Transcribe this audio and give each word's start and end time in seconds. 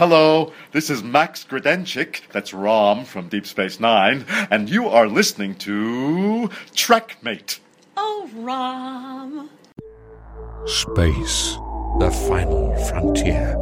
Hello, 0.00 0.50
this 0.72 0.88
is 0.88 1.02
Max 1.02 1.44
Grodénchik, 1.44 2.22
that's 2.32 2.54
Rom 2.54 3.04
from 3.04 3.28
Deep 3.28 3.44
Space 3.44 3.78
Nine, 3.78 4.24
and 4.50 4.66
you 4.66 4.88
are 4.88 5.06
listening 5.06 5.54
to 5.56 6.48
Trekmate. 6.74 7.58
Oh, 7.98 8.30
Rom. 8.36 9.50
Space, 10.64 11.58
the 11.98 12.10
final 12.26 12.74
frontier. 12.86 13.54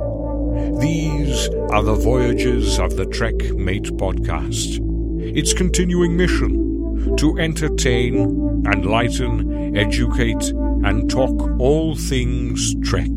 These 0.81 1.49
are 1.73 1.83
the 1.83 1.97
voyages 1.97 2.79
of 2.79 2.95
the 2.95 3.07
Trek 3.07 3.35
Mate 3.57 3.91
podcast. 3.97 4.79
Its 5.37 5.53
continuing 5.53 6.17
mission 6.17 7.17
to 7.17 7.37
entertain, 7.41 8.65
enlighten, 8.65 9.77
educate, 9.77 10.53
and 10.85 11.11
talk 11.11 11.59
all 11.59 11.97
things 11.97 12.77
Trek. 12.85 13.11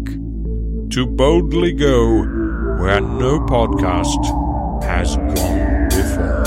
To 0.90 1.06
boldly 1.06 1.74
go 1.74 2.41
where 2.82 3.00
no 3.00 3.40
podcast 3.40 4.26
has 4.84 5.16
gone 5.16 5.88
before. 5.90 6.42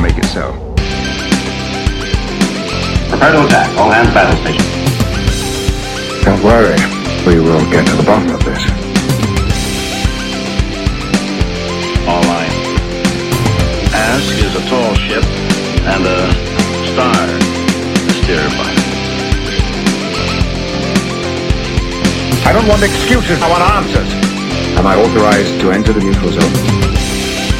Make 0.00 0.16
it 0.16 0.24
so. 0.24 0.56
Prepare 3.10 3.32
to 3.32 3.44
attack. 3.44 3.68
All 3.76 3.90
hands 3.90 4.08
battle 4.14 4.40
station. 4.40 4.64
Don't 6.24 6.42
worry. 6.42 6.80
We 7.26 7.38
will 7.38 7.60
get 7.70 7.86
to 7.88 7.96
the 7.96 8.02
bottom 8.02 8.34
of 8.34 8.42
this. 8.42 8.64
All 12.08 12.22
right. 12.32 12.54
Ask 13.92 14.24
is 14.40 14.56
a 14.56 14.64
tall 14.70 14.94
ship 14.94 15.24
and 15.84 16.06
a 16.06 16.32
star 16.88 17.26
to 17.28 18.12
steer 18.24 18.48
by. 18.56 18.72
I 22.48 22.52
don't 22.54 22.66
want 22.66 22.82
excuses. 22.82 23.42
I 23.42 23.50
want 23.50 23.62
answers. 23.62 24.29
Am 24.80 24.86
I 24.86 24.96
authorized 24.96 25.60
to 25.60 25.72
enter 25.72 25.92
the 25.92 26.00
neutral 26.00 26.30
zone? 26.30 26.54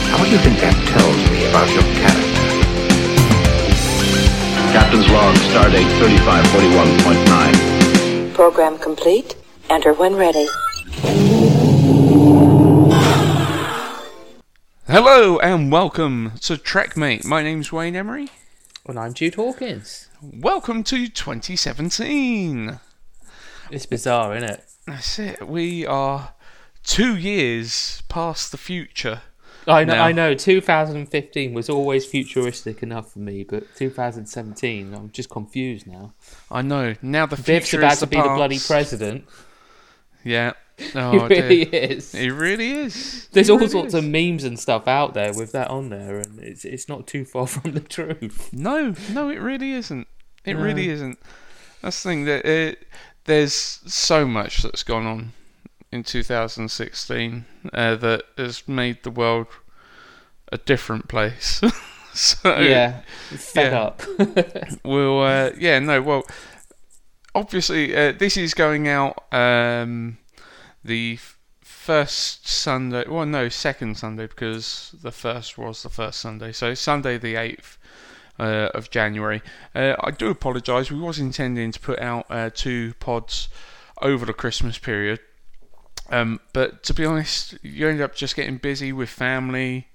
How 0.09 0.25
do 0.25 0.31
you 0.31 0.39
think 0.39 0.59
that 0.61 0.75
tells 0.89 1.17
me 1.29 1.45
about 1.51 1.69
your 1.69 1.83
character? 2.01 2.41
Captain's 4.73 5.07
log, 5.11 5.37
stardate 5.53 5.85
3541.9. 6.01 8.33
Program 8.33 8.79
complete. 8.79 9.37
Enter 9.69 9.93
when 9.93 10.17
ready. 10.17 10.47
Hello 14.87 15.39
and 15.41 15.71
welcome 15.71 16.33
to 16.41 16.55
Trekmate. 16.55 17.27
My 17.27 17.43
name's 17.43 17.71
Wayne 17.71 17.97
Emery. 17.97 18.31
And 18.87 18.99
I'm 18.99 19.13
Jude 19.13 19.35
Hawkins. 19.35 20.09
Welcome 20.23 20.83
to 20.85 21.07
2017. 21.07 22.81
It's 23.71 23.85
bizarre, 23.85 24.39
isn't 24.39 24.49
it? 24.49 24.65
That's 24.87 25.19
it. 25.19 25.47
We 25.47 25.85
are 25.85 26.33
two 26.91 27.17
years 27.17 28.03
past 28.09 28.51
the 28.51 28.59
future. 28.59 29.23
I 29.67 29.85
know, 29.85 29.95
Now- 29.95 30.05
I 30.05 30.13
know. 30.13 30.35
2015 30.35 31.53
was 31.53 31.69
always 31.69 32.07
futuristic 32.07 32.83
enough 32.83 33.13
for 33.13 33.19
me, 33.21 33.45
but 33.45 33.65
2017, 33.77 34.95
I'm 34.95 35.11
just 35.11 35.29
confused 35.31 35.87
now. 35.87 36.15
I 36.51 36.63
know. 36.63 36.95
Now 37.03 37.27
the 37.27 37.37
future 37.37 37.79
about 37.79 37.93
is 37.93 37.99
to 38.01 38.07
the 38.07 38.11
be 38.11 38.17
the 38.17 38.23
bloody 38.35 38.59
president. 38.59 39.25
Yeah. 40.25 40.53
Oh, 40.95 41.11
he 41.11 41.19
Oh, 41.21 41.29
really 41.29 41.65
dear. 41.67 41.81
is. 41.83 42.13
He 42.13 42.31
really 42.31 42.71
is. 42.71 43.29
There's 43.33 43.49
He 43.49 43.53
all 43.53 43.59
really 43.59 43.71
sorts 43.71 43.89
is. 43.89 44.03
of 44.03 44.05
memes 44.07 44.45
and 44.45 44.59
stuff 44.59 44.89
out 44.89 45.13
there 45.13 45.35
with 45.35 45.53
that 45.53 45.69
on 45.69 45.91
there, 45.91 46.17
and 46.19 46.39
it's 46.39 46.65
it's 46.65 46.89
not 46.89 47.07
too 47.07 47.27
far 47.27 47.47
from 47.55 47.73
the 47.73 47.81
truth. 47.81 48.49
No, 48.51 48.95
no, 49.13 49.29
it 49.29 49.37
really 49.43 49.73
isn't. 49.73 50.09
It 50.47 50.55
No. 50.55 50.63
really 50.63 50.89
isn't. 50.89 51.19
That's 51.83 52.03
the 52.03 52.09
thing 52.09 52.25
that 52.25 52.47
it, 52.47 52.87
there's 53.27 53.53
so 53.53 54.27
much 54.27 54.63
that's 54.63 54.83
gone 54.83 55.05
on 55.05 55.33
in 55.93 56.03
2016 56.03 57.45
uh, 57.73 57.97
that 57.97 58.25
has 58.37 58.67
made 58.69 59.03
the 59.03 59.11
world 59.11 59.47
a 60.53 60.59
different 60.59 61.09
place. 61.09 61.61
so 62.13 62.59
yeah, 62.59 63.01
fed 63.31 63.73
yeah. 63.73 63.81
up. 63.81 64.03
we'll 64.85 65.21
uh, 65.21 65.51
yeah 65.59 65.79
no 65.79 66.03
well 66.03 66.25
obviously 67.35 67.97
uh, 67.97 68.13
this 68.13 68.37
is 68.37 68.55
going 68.55 68.89
out 68.89 69.25
um, 69.33 70.19
the 70.85 71.19
first 71.61 72.47
Sunday 72.47 73.05
well 73.09 73.27
no 73.27 73.49
second 73.49 73.97
Sunday 73.97 74.27
because 74.27 74.95
the 75.03 75.13
first 75.13 75.57
was 75.57 75.83
the 75.83 75.89
first 75.89 76.21
Sunday 76.21 76.53
so 76.53 76.75
Sunday 76.75 77.19
the 77.19 77.35
8th 77.35 77.77
uh, 78.39 78.69
of 78.75 78.91
January 78.91 79.43
uh, 79.75 79.95
I 80.01 80.11
do 80.11 80.31
apologise 80.31 80.91
we 80.91 80.99
was 80.99 81.19
intending 81.19 81.73
to 81.73 81.81
put 81.81 82.01
out 82.01 82.27
uh, 82.29 82.51
two 82.53 82.95
pods 82.95 83.49
over 84.03 84.27
the 84.27 84.33
Christmas 84.33 84.79
period 84.79 85.21
um, 86.11 86.41
but 86.53 86.83
to 86.83 86.95
be 86.95 87.05
honest 87.05 87.57
you 87.63 87.89
end 87.89 88.01
up 88.01 88.15
just 88.15 88.37
getting 88.37 88.57
busy 88.57 88.93
with 88.93 89.09
family 89.09 89.89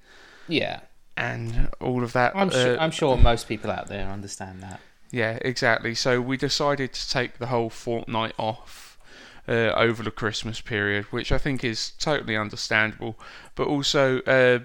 yeah, 0.48 0.82
and 1.18 1.70
all 1.82 2.04
of 2.04 2.14
that 2.14 2.36
I'm 2.36 2.50
sure. 2.50 2.78
uh, 2.78 2.82
I'm 2.82 2.92
sure 2.92 3.18
most 3.18 3.48
people 3.48 3.72
out 3.72 3.88
there 3.88 4.08
understand 4.08 4.62
that. 4.62 4.80
yeah, 5.12 5.38
exactly. 5.42 5.96
So 5.96 6.22
we 6.22 6.38
decided 6.38 6.94
to 6.94 7.10
take 7.10 7.38
the 7.38 7.48
whole 7.48 7.70
fortnight 7.70 8.34
off 8.38 8.98
uh, 9.48 9.72
over 9.76 10.04
the 10.04 10.12
Christmas 10.12 10.62
period, 10.62 11.06
which 11.06 11.32
I 11.32 11.38
think 11.38 11.64
is 11.64 11.92
totally 12.00 12.36
understandable. 12.36 13.18
But 13.56 13.68
also, 13.68 14.20
uh, 14.22 14.60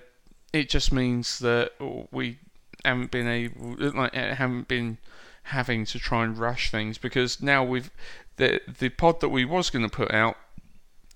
it 0.52 0.68
just 0.68 0.92
means 0.92 1.38
that 1.40 1.72
we 2.10 2.38
haven't 2.84 3.10
been 3.10 3.28
able, 3.28 3.76
like, 3.94 4.16
uh, 4.16 4.34
haven't 4.34 4.68
been 4.68 4.98
having 5.44 5.84
to 5.84 5.98
try 5.98 6.24
and 6.24 6.38
rush 6.38 6.70
things 6.70 6.98
because 6.98 7.42
now 7.42 7.64
we've 7.64 7.90
the 8.36 8.60
the 8.78 8.88
pod 8.88 9.20
that 9.20 9.28
we 9.30 9.44
was 9.44 9.70
going 9.70 9.88
to 9.88 9.94
put 9.94 10.12
out 10.12 10.36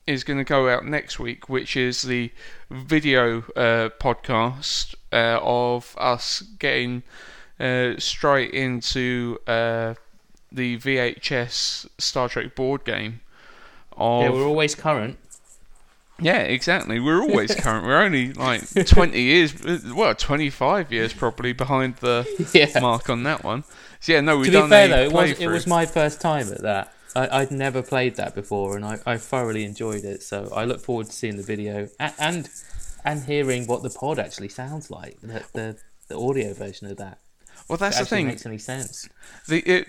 is 0.07 0.25
going 0.25 0.39
to 0.39 0.45
go 0.45 0.69
out 0.69 0.85
next 0.87 1.19
week, 1.19 1.49
which 1.49 1.77
is 1.77 2.03
the 2.03 2.31
video 2.71 3.39
uh, 3.57 3.89
podcast 4.01 4.95
uh, 5.13 5.39
of 5.43 5.95
us 5.99 6.43
getting 6.59 7.03
uh, 7.59 7.93
straight 7.99 8.51
into 8.53 9.39
uh, 9.47 9.95
the 10.53 10.77
VHS 10.79 11.87
Star 11.99 12.29
Trek 12.29 12.55
board 12.55 12.85
game. 12.85 13.21
Of, 13.97 14.23
Yeah, 14.23 14.31
we're 14.31 14.47
always 14.47 14.75
current. 14.75 15.19
yeah, 16.21 16.39
exactly. 16.41 17.01
We're 17.01 17.21
always 17.23 17.55
current. 17.59 17.87
We're 17.87 18.03
only 18.03 18.33
like 18.33 18.63
20 18.87 19.21
years, 19.21 19.55
well, 19.85 20.15
25 20.15 20.93
years 20.93 21.13
probably 21.13 21.53
behind 21.53 21.97
the 21.97 22.27
Yeah. 22.53 22.81
mark 22.81 23.09
on 23.09 23.23
that 23.23 23.43
one. 23.45 23.65
So 24.01 24.13
yeah, 24.13 24.21
no, 24.21 24.37
we've 24.37 24.47
to 24.47 24.51
be 24.51 24.57
done 24.59 24.69
fair 24.69 24.89
though, 24.89 25.03
it 25.05 25.13
was 25.13 25.31
it 25.41 25.47
was 25.47 25.67
my 25.67 25.87
first 25.87 26.21
time 26.21 26.53
at 26.53 26.61
that. 26.63 26.93
I, 27.17 27.41
I'd 27.41 27.51
never 27.51 27.83
played 27.83 28.17
that 28.17 28.35
before, 28.35 28.77
and 28.77 28.85
I, 28.85 28.99
I 29.07 29.17
thoroughly 29.19 29.65
enjoyed 29.65 30.05
it. 30.05 30.23
So 30.23 30.51
I 30.55 30.65
look 30.65 30.81
forward 30.81 31.07
to 31.07 31.13
seeing 31.13 31.37
the 31.37 31.43
video 31.43 31.89
and 31.99 32.13
and, 32.19 32.51
and 33.05 33.25
hearing 33.25 33.67
what 33.67 33.83
the 33.83 33.91
pod 33.91 34.19
actually 34.19 34.49
sounds 34.49 34.91
like. 34.91 35.21
The, 35.21 35.45
the 35.53 35.77
the 36.09 36.19
audio 36.19 36.53
version 36.55 36.91
of 36.91 36.97
that. 36.99 37.19
well, 37.69 37.79
that's 37.79 37.97
the 37.97 38.03
it 38.03 38.09
thing. 38.09 38.27
makes 38.27 38.45
any 38.47 38.59
sense. 38.59 39.09
the 39.49 39.61
it, 39.61 39.89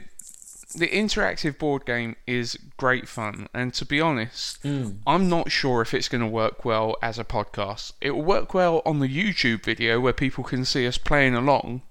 the 0.76 0.88
interactive 0.90 1.58
board 1.58 1.86
game 1.86 2.16
is 2.28 2.58
great 2.78 3.08
fun, 3.08 3.48
and 3.54 3.74
to 3.76 3.86
be 3.86 4.02
honest, 4.02 4.62
Hmm. 4.62 4.90
I'm 5.08 5.30
not 5.30 5.50
sure 5.52 5.82
if 5.82 5.94
it's 5.94 6.10
going 6.10 6.22
to 6.22 6.28
work 6.28 6.66
well 6.66 6.98
as 7.02 7.18
a 7.18 7.24
podcast. 7.24 7.94
It 8.02 8.12
will 8.12 8.24
work 8.24 8.54
well 8.54 8.82
on 8.86 9.00
the 9.00 9.08
YouTube 9.08 9.64
video 9.64 10.00
where 10.02 10.12
people 10.14 10.44
can 10.44 10.66
see 10.66 10.86
us 10.86 10.98
playing 10.98 11.34
along. 11.36 11.82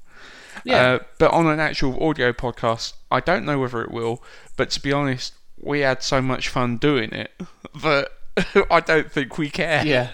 Yeah. 0.65 0.83
Uh, 0.87 0.99
but 1.19 1.31
on 1.33 1.47
an 1.47 1.61
actual 1.61 2.03
audio 2.06 2.33
podcast, 2.33 2.93
I 3.11 3.21
don't 3.21 3.45
know 3.45 3.59
whether 3.59 3.83
it 3.83 3.91
will. 3.91 4.22
But 4.56 4.70
to 4.70 4.81
be 4.81 4.92
honest, 4.92 5.34
we 5.60 5.81
had 5.81 6.03
so 6.03 6.20
much 6.22 6.48
fun 6.48 6.76
doing 6.78 7.12
it 7.12 7.31
that 7.82 8.09
I 8.70 8.81
don't 8.81 9.10
think 9.10 9.38
we 9.38 9.50
care. 9.50 9.84
Yeah. 9.87 10.10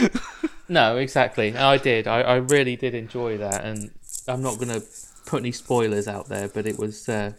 no, 0.68 0.96
exactly. 0.96 1.56
I 1.56 1.78
did. 1.78 2.06
I, 2.06 2.20
I 2.22 2.34
really 2.36 2.76
did 2.76 2.94
enjoy 2.94 3.38
that, 3.38 3.64
and 3.64 3.90
I'm 4.28 4.42
not 4.42 4.58
gonna 4.58 4.80
put 5.26 5.40
any 5.40 5.52
spoilers 5.52 6.06
out 6.08 6.28
there, 6.28 6.48
but 6.48 6.66
it 6.66 6.78
was 6.78 7.08
uh, 7.08 7.32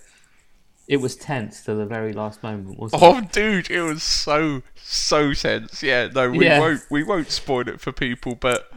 it 0.87 0.97
was 0.97 1.15
tense 1.15 1.63
to 1.65 1.73
the 1.75 1.85
very 1.85 2.13
last 2.13 2.41
moment, 2.43 2.79
wasn't 2.79 3.01
Oh, 3.03 3.17
it? 3.17 3.31
dude, 3.31 3.69
it 3.69 3.81
was 3.81 4.03
so 4.03 4.61
so 4.75 5.33
tense. 5.33 5.83
Yeah, 5.83 6.07
no, 6.13 6.29
we 6.31 6.45
Yeah. 6.45 6.59
won't 6.59 6.81
we 6.89 7.03
won't 7.03 7.29
spoil 7.31 7.67
it 7.67 7.81
for 7.81 7.91
people, 7.91 8.35
but 8.35 8.71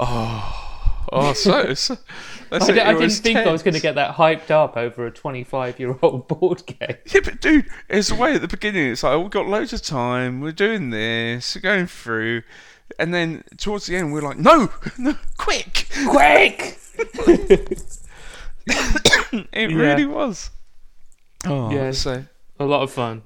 oh, 0.00 0.73
oh, 1.12 1.32
so, 1.32 1.74
so 1.74 1.96
that's 2.50 2.68
I, 2.68 2.72
it, 2.74 2.78
I 2.78 2.90
it 2.92 2.98
didn't 2.98 3.10
think 3.12 3.38
I 3.38 3.50
was 3.52 3.62
going 3.62 3.74
to 3.74 3.80
get 3.80 3.94
that 3.96 4.14
hyped 4.16 4.50
up 4.50 4.76
over 4.76 5.06
a 5.06 5.10
25 5.10 5.78
year 5.80 5.96
old 6.02 6.28
board 6.40 6.64
game. 6.66 6.96
Yeah, 7.06 7.20
but 7.24 7.40
dude, 7.40 7.66
it's 7.88 8.08
the 8.08 8.14
way 8.14 8.34
at 8.34 8.40
the 8.40 8.48
beginning. 8.48 8.90
It's 8.92 9.02
like 9.02 9.12
oh, 9.12 9.20
we've 9.20 9.30
got 9.30 9.46
loads 9.46 9.72
of 9.72 9.82
time. 9.82 10.40
We're 10.40 10.52
doing 10.52 10.90
this, 10.90 11.54
we're 11.54 11.62
going 11.62 11.86
through, 11.86 12.42
and 12.98 13.12
then 13.14 13.44
towards 13.56 13.86
the 13.86 13.96
end, 13.96 14.12
we're 14.12 14.22
like, 14.22 14.38
no, 14.38 14.70
no, 14.98 15.16
quick, 15.38 15.88
Quick! 16.08 16.78
it 18.66 19.70
Yeah. 19.70 19.76
really 19.76 20.06
was. 20.06 20.50
Oh, 21.46 21.70
Yeah. 21.70 21.90
so 21.92 22.24
A 22.58 22.64
lot 22.64 22.82
of 22.82 22.90
fun. 22.90 23.22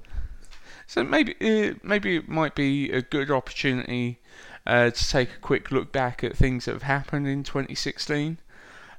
So 0.87 1.03
maybe 1.03 1.35
uh, 1.39 1.75
maybe 1.83 2.15
it 2.17 2.27
might 2.27 2.55
be 2.55 2.91
a 2.91 3.01
good 3.03 3.29
opportunity 3.29 4.19
uh, 4.65 4.89
to 4.89 5.09
take 5.09 5.33
a 5.33 5.39
quick 5.39 5.71
look 5.71 5.91
back 5.91 6.23
at 6.23 6.35
things 6.35 6.65
that 6.65 6.73
have 6.73 6.83
happened 6.83 7.27
in 7.27 7.43
2016. 7.43 8.37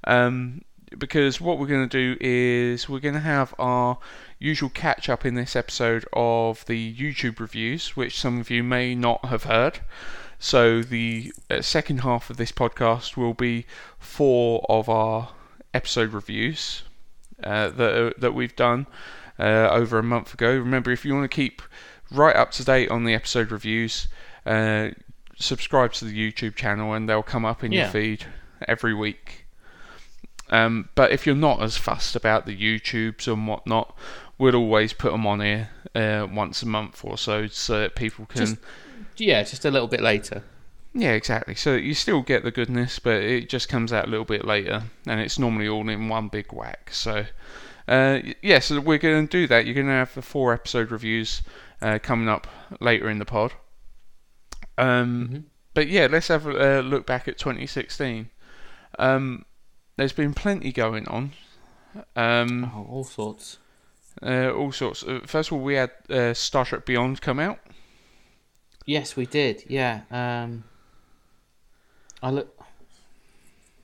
Um, 0.05 0.63
because 0.99 1.41
what 1.41 1.59
we're 1.59 1.67
going 1.67 1.89
to 1.89 2.17
do 2.17 2.17
is 2.21 2.89
we're 2.89 2.99
going 2.99 3.15
to 3.15 3.21
have 3.21 3.55
our 3.59 3.99
usual 4.39 4.71
catch 4.71 5.09
up 5.09 5.25
in 5.25 5.35
this 5.35 5.55
episode 5.55 6.05
of 6.13 6.65
the 6.67 6.95
YouTube 6.95 7.39
reviews, 7.39 7.97
which 7.97 8.19
some 8.19 8.41
of 8.41 8.51
you 8.51 8.65
may 8.65 8.95
not 8.95 9.27
have 9.27 9.45
heard. 9.45 9.81
So 10.39 10.83
the 10.83 11.33
uh, 11.51 11.61
second 11.61 12.01
half 12.01 12.31
of 12.31 12.39
this 12.39 12.51
podcast 12.51 13.17
will 13.17 13.35
be 13.35 13.67
four 13.99 14.65
of 14.69 14.89
our 14.89 15.31
episode 15.75 16.13
reviews 16.13 16.83
uh, 17.45 17.69
that 17.71 18.15
that 18.19 18.35
we've 18.35 18.57
done 18.57 18.87
uh, 19.39 19.69
over 19.71 19.99
a 19.99 20.03
month 20.03 20.35
ago. 20.35 20.51
Remember, 20.51 20.91
if 20.91 21.05
you 21.05 21.15
want 21.15 21.31
to 21.31 21.35
keep 21.35 21.63
right 22.11 22.35
up 22.35 22.51
to 22.53 22.65
date 22.65 22.91
on 22.91 23.05
the 23.05 23.15
episode 23.15 23.51
reviews, 23.51 24.09
uh, 24.47 24.91
subscribe 25.41 25.93
to 25.95 26.05
the 26.05 26.33
YouTube 26.33 26.55
channel 26.55 26.93
and 26.93 27.09
they'll 27.09 27.23
come 27.23 27.45
up 27.45 27.65
in 27.65 27.73
your 27.73 27.83
feed 27.91 28.27
every 28.69 28.95
week. 28.95 29.47
Um, 30.51 30.89
but 30.95 31.13
if 31.13 31.27
you're 31.27 31.37
not 31.37 31.63
as 31.63 31.77
fussed 31.77 32.17
about 32.17 32.45
the 32.47 32.57
YouTubes 32.57 33.27
and 33.33 33.47
whatnot, 33.47 33.97
we'll 34.39 34.57
always 34.57 34.93
put 34.93 35.13
them 35.13 35.27
on 35.27 35.41
here 35.41 35.71
uh, 35.95 36.27
once 36.31 36.63
a 36.63 36.67
month 36.67 37.05
or 37.05 37.17
so, 37.17 37.47
so 37.47 37.81
that 37.81 37.95
people 37.95 38.27
can. 38.27 38.39
Just- 38.41 38.57
Yeah, 39.17 39.43
just 39.43 39.65
a 39.65 39.71
little 39.71 39.89
bit 39.89 40.01
later. 40.01 40.43
Yeah, 40.93 41.13
exactly. 41.13 41.55
So 41.55 41.75
you 41.75 41.95
still 41.95 42.21
get 42.23 42.43
the 42.43 42.51
goodness, 42.51 42.99
but 42.99 43.23
it 43.23 43.49
just 43.49 43.69
comes 43.69 43.93
out 43.93 44.07
a 44.09 44.11
little 44.11 44.25
bit 44.25 44.45
later, 44.45 44.83
and 45.07 45.21
it's 45.21 45.39
normally 45.39 45.69
all 45.69 45.89
in 45.89 46.09
one 46.09 46.27
big 46.29 46.53
whack. 46.53 46.91
So, 46.93 47.27
uh, 47.87 48.21
yeah, 48.43 48.59
so 48.59 48.81
we're 48.81 48.99
going 48.99 49.29
to 49.29 49.31
do 49.31 49.47
that. 49.47 49.67
You're 49.67 49.75
going 49.75 49.87
to 49.87 49.93
have 49.93 50.15
the 50.15 50.23
four 50.23 50.53
episode 50.53 50.91
reviews 50.91 51.43
uh, 51.81 52.01
coming 52.03 52.29
up 52.29 52.49
later 52.81 53.09
in 53.09 53.19
the 53.21 53.25
pod. 53.25 53.53
Um, 54.79 55.47
But 55.75 55.89
yeah, 55.89 56.09
let's 56.11 56.29
have 56.29 56.47
a 56.47 56.79
uh, 56.79 56.83
look 56.83 57.07
back 57.07 57.29
at 57.29 57.39
2016. 57.39 58.29
Um, 58.99 59.45
there's 59.97 60.13
been 60.13 60.35
plenty 60.35 60.73
going 60.73 61.07
on. 61.09 61.33
Um, 62.17 62.71
Oh, 62.75 62.87
all 62.91 63.05
sorts. 63.05 63.59
uh, 64.23 64.51
all 64.51 64.73
sorts. 64.73 65.03
Uh, 65.05 65.21
first 65.27 65.51
of 65.51 65.55
all, 65.59 65.65
we 65.65 65.75
had 65.75 65.91
uh, 66.09 66.35
Star 66.35 66.65
Trek 66.65 66.85
Beyond 66.87 67.21
come 67.21 67.39
out. 67.39 67.59
Yes, 68.87 69.15
we 69.17 69.27
did. 69.27 69.65
Yeah. 69.69 70.03
Um, 70.11 70.65
I 72.23 72.31
look. 72.31 72.59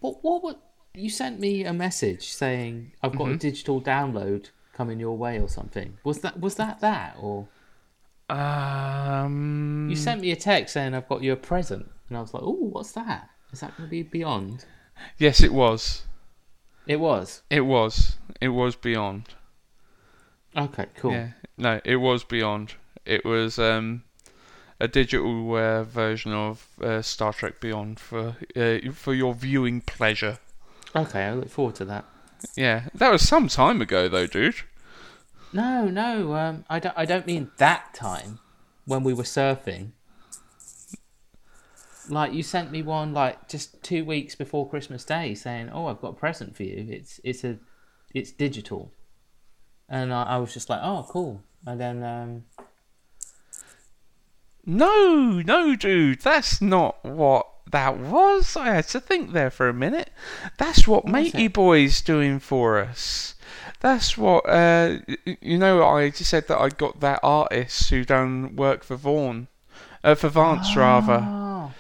What? 0.00 0.22
What? 0.24 0.42
What? 0.42 0.60
You 0.94 1.10
sent 1.10 1.38
me 1.38 1.64
a 1.64 1.72
message 1.72 2.28
saying 2.32 2.92
I've 3.02 3.16
got 3.16 3.28
a 3.30 3.36
digital 3.36 3.80
download 3.82 4.50
coming 4.72 4.98
your 4.98 5.16
way 5.16 5.38
or 5.38 5.48
something. 5.48 5.98
Was 6.04 6.20
that? 6.20 6.40
Was 6.40 6.54
that 6.56 6.80
that 6.80 7.16
or? 7.20 7.48
Um, 8.28 9.88
You 9.90 9.96
sent 9.96 10.20
me 10.20 10.31
a 10.32 10.37
text 10.37 10.75
saying 10.75 10.94
I've 10.94 11.08
got 11.08 11.23
you 11.23 11.32
a 11.32 11.37
present, 11.37 11.90
and 12.08 12.19
I 12.19 12.20
was 12.20 12.34
like, 12.34 12.43
"Oh, 12.43 12.52
what's 12.73 12.93
that? 12.93 13.31
Is 13.52 13.61
that 13.61 13.76
going 13.76 13.88
to 13.88 13.90
be 13.90 14.02
Beyond?" 14.02 14.64
yes, 15.19 15.40
it 15.40 15.52
was. 15.52 16.02
It 16.87 17.00
was. 17.00 17.43
It 17.50 17.62
was. 17.62 18.17
It 18.40 18.49
was 18.49 18.76
Beyond. 18.76 19.25
Okay, 20.56 20.87
cool. 20.96 21.12
Yeah, 21.12 21.28
no, 21.56 21.81
it 21.84 21.96
was 21.96 22.25
Beyond. 22.25 22.75
It 23.05 23.25
was 23.25 23.58
um, 23.58 24.02
a 24.81 24.88
digital 24.88 25.55
uh, 25.55 25.84
version 25.84 26.32
of 26.32 26.67
uh, 26.82 27.02
Star 27.02 27.32
Trek 27.32 27.61
Beyond 27.61 28.00
for 28.00 28.37
uh, 28.56 28.78
for 28.93 29.14
your 29.14 29.34
viewing 29.34 29.81
pleasure. 29.82 30.38
Okay, 30.94 31.25
I 31.25 31.34
look 31.34 31.50
forward 31.50 31.75
to 31.76 31.84
that. 31.87 32.05
Yeah, 32.56 32.88
that 32.94 33.11
was 33.11 33.23
some 33.23 33.49
time 33.49 33.81
ago, 33.81 34.08
though, 34.08 34.26
dude. 34.26 34.56
No, 35.52 35.87
no, 35.87 36.34
um, 36.34 36.64
I 36.69 36.78
don't. 36.78 36.96
I 36.96 37.04
don't 37.04 37.26
mean 37.26 37.50
that 37.56 37.94
time 37.94 38.40
when 38.84 39.04
we 39.04 39.12
were 39.12 39.25
surfing. 39.25 39.93
Like 42.08 42.32
you 42.32 42.43
sent 42.43 42.70
me 42.70 42.82
one 42.82 43.12
like 43.12 43.48
just 43.48 43.82
two 43.82 44.04
weeks 44.04 44.34
before 44.34 44.69
Christmas 44.69 45.04
Day, 45.04 45.34
saying, 45.34 45.70
"Oh, 45.72 45.87
I've 45.87 46.00
got 46.00 46.08
a 46.08 46.12
present 46.14 46.56
for 46.56 46.62
you. 46.62 46.87
It's 46.90 47.20
it's 47.25 47.43
a, 47.44 47.58
it's 48.14 48.31
digital," 48.31 48.93
and 49.88 50.12
I, 50.12 50.22
I 50.25 50.37
was 50.38 50.52
just 50.52 50.69
like, 50.69 50.81
"Oh, 50.82 51.06
cool." 51.08 51.43
And 51.66 51.81
then 51.81 52.02
um, 52.04 52.44
No, 54.64 55.42
no, 55.44 55.76
dude, 55.76 56.20
that's 56.22 56.60
not 56.60 57.04
what 57.04 57.46
that 57.70 57.99
was. 57.99 58.56
I 58.56 58.75
had 58.75 58.88
to 58.88 59.00
think 59.00 59.32
there 59.32 59.50
for 59.50 59.69
a 59.69 59.75
minute. 59.75 60.10
That's 60.58 60.88
what 60.88 61.04
was 61.04 61.12
Matey? 61.12 61.46
Boy's 61.49 62.00
doing 62.00 62.40
for 62.40 62.78
us. 62.78 63.35
That's 63.81 64.17
what 64.17 64.49
uh, 64.49 64.99
you 65.40 65.58
know. 65.58 65.84
I 65.84 66.11
just 66.11 66.31
said 66.31 66.49
that 66.49 66.58
I 66.58 66.69
got 66.70 67.00
that 67.00 67.20
artist 67.23 67.90
who 67.90 68.05
done 68.05 68.56
work 68.56 68.82
for 68.84 68.96
Vaughan, 68.96 69.49
uh, 70.02 70.14
for 70.14 70.28
Vance 70.28 70.75
rather. 70.76 71.20
oh, 71.23 71.73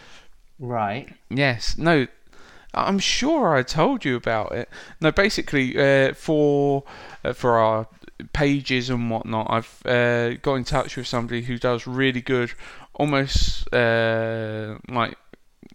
right, 0.58 1.08
Yes, 1.30 1.78
no, 1.78 2.06
I'm 2.74 2.98
sure 2.98 3.56
I 3.56 3.62
told 3.62 4.04
you 4.04 4.14
about 4.16 4.52
it. 4.52 4.68
No, 5.00 5.10
basically, 5.10 5.78
uh, 5.78 6.12
for 6.12 6.84
uh, 7.24 7.32
for 7.32 7.56
our 7.58 7.88
pages 8.32 8.90
and 8.90 9.10
whatnot, 9.10 9.46
I've 9.48 9.86
uh, 9.86 10.34
got 10.34 10.54
in 10.54 10.64
touch 10.64 10.96
with 10.96 11.06
somebody 11.06 11.42
who 11.42 11.58
does 11.58 11.86
really 11.86 12.20
good, 12.20 12.52
almost 12.94 13.72
uh, 13.72 14.78
like 14.88 15.16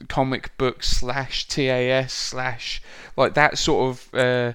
comic 0.08 0.58
book 0.58 0.84
slash 0.84 1.48
TAS 1.48 2.12
slash 2.12 2.82
like 3.18 3.34
that 3.36 3.58
sort 3.58 3.90
of 3.90 4.14
uh, 4.14 4.54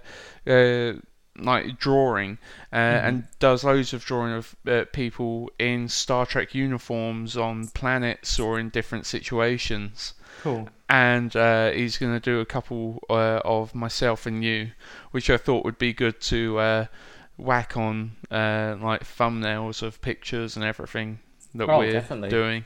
uh, 0.51 0.95
like 1.39 1.79
drawing, 1.79 2.39
uh, 2.73 2.77
and 2.77 3.25
does 3.39 3.65
loads 3.65 3.93
of 3.93 4.05
drawing 4.05 4.33
of 4.35 4.57
uh, 4.67 4.85
people 4.93 5.51
in 5.59 5.89
Star 5.89 6.27
Trek 6.27 6.55
uniforms 6.55 7.37
on 7.37 7.69
planets 7.69 8.39
or 8.39 8.59
in 8.59 8.69
different 8.71 9.07
situations 9.07 10.15
cool. 10.43 10.69
and 10.89 11.35
uh, 11.37 11.71
he's 11.71 11.99
going 11.99 12.13
to 12.13 12.21
do 12.21 12.41
a 12.41 12.45
couple 12.47 13.03
uh, 13.11 13.41
of 13.45 13.75
myself 13.75 14.27
and 14.27 14.43
you, 14.45 14.71
which 15.11 15.29
I 15.31 15.37
thought 15.37 15.65
would 15.65 15.79
be 15.79 15.93
good 15.93 16.21
to 16.23 16.59
uh, 16.59 16.87
whack 17.37 17.77
on 17.77 18.13
uh, 18.31 18.77
like 18.81 19.03
thumbnails 19.05 19.83
of 19.83 20.01
pictures 20.01 20.57
and 20.57 20.65
everything 20.65 21.19
that 21.55 21.69
Oh, 21.69 21.79
we're 21.79 21.93
definitely. 21.93 22.29
doing. 22.31 22.65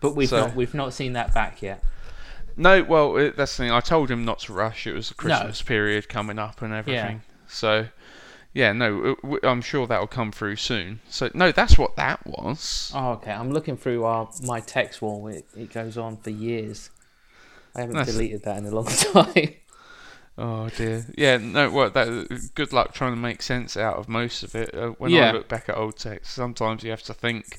But 0.00 0.14
we've 0.14 0.28
So- 0.28 0.40
not 0.46 0.54
we've 0.54 0.74
not 0.74 0.92
seen 0.92 1.14
that 1.14 1.32
back 1.34 1.62
yet. 1.62 1.82
No, 2.58 2.82
well, 2.82 3.12
that's 3.12 3.54
the 3.56 3.64
thing. 3.64 3.70
I 3.70 3.80
told 3.80 4.10
him 4.10 4.24
not 4.24 4.38
to 4.40 4.52
rush. 4.54 4.86
It 4.86 4.94
was 4.94 5.08
the 5.10 5.14
Christmas 5.14 5.60
period 5.60 6.08
coming 6.08 6.38
up 6.38 6.62
and 6.62 6.72
everything. 6.72 7.20
So, 7.48 7.88
yeah, 8.52 8.72
no, 8.72 9.16
I'm 9.42 9.60
sure 9.62 9.86
that 9.86 10.00
will 10.00 10.06
come 10.06 10.32
through 10.32 10.56
soon. 10.56 11.00
So, 11.08 11.30
no, 11.34 11.52
that's 11.52 11.76
what 11.78 11.96
that 11.96 12.26
was. 12.26 12.90
Oh, 12.94 13.10
okay. 13.12 13.32
I'm 13.32 13.50
looking 13.52 13.76
through 13.76 14.04
our 14.04 14.28
my 14.42 14.60
text 14.60 15.02
wall. 15.02 15.26
It 15.28 15.46
it 15.56 15.72
goes 15.72 15.96
on 15.98 16.16
for 16.18 16.30
years. 16.30 16.90
I 17.74 17.80
haven't 17.80 17.96
That's- 17.96 18.14
deleted 18.14 18.42
that 18.44 18.58
in 18.58 18.66
a 18.66 18.70
long 18.70 18.86
time. 19.12 19.54
Oh 20.38 20.68
dear. 20.68 21.06
Yeah, 21.16 21.38
no. 21.38 21.70
Well, 21.70 21.88
that. 21.90 22.50
Good 22.54 22.72
luck 22.72 22.92
trying 22.92 23.12
to 23.12 23.16
make 23.20 23.40
sense 23.40 23.76
out 23.76 23.96
of 23.96 24.06
most 24.08 24.42
of 24.42 24.54
it. 24.54 24.74
Uh, 24.74 24.88
when 24.98 25.14
I 25.14 25.30
look 25.32 25.48
back 25.48 25.68
at 25.70 25.76
old 25.76 25.96
text, 25.96 26.34
sometimes 26.34 26.82
you 26.82 26.90
have 26.90 27.02
to 27.04 27.14
think, 27.14 27.58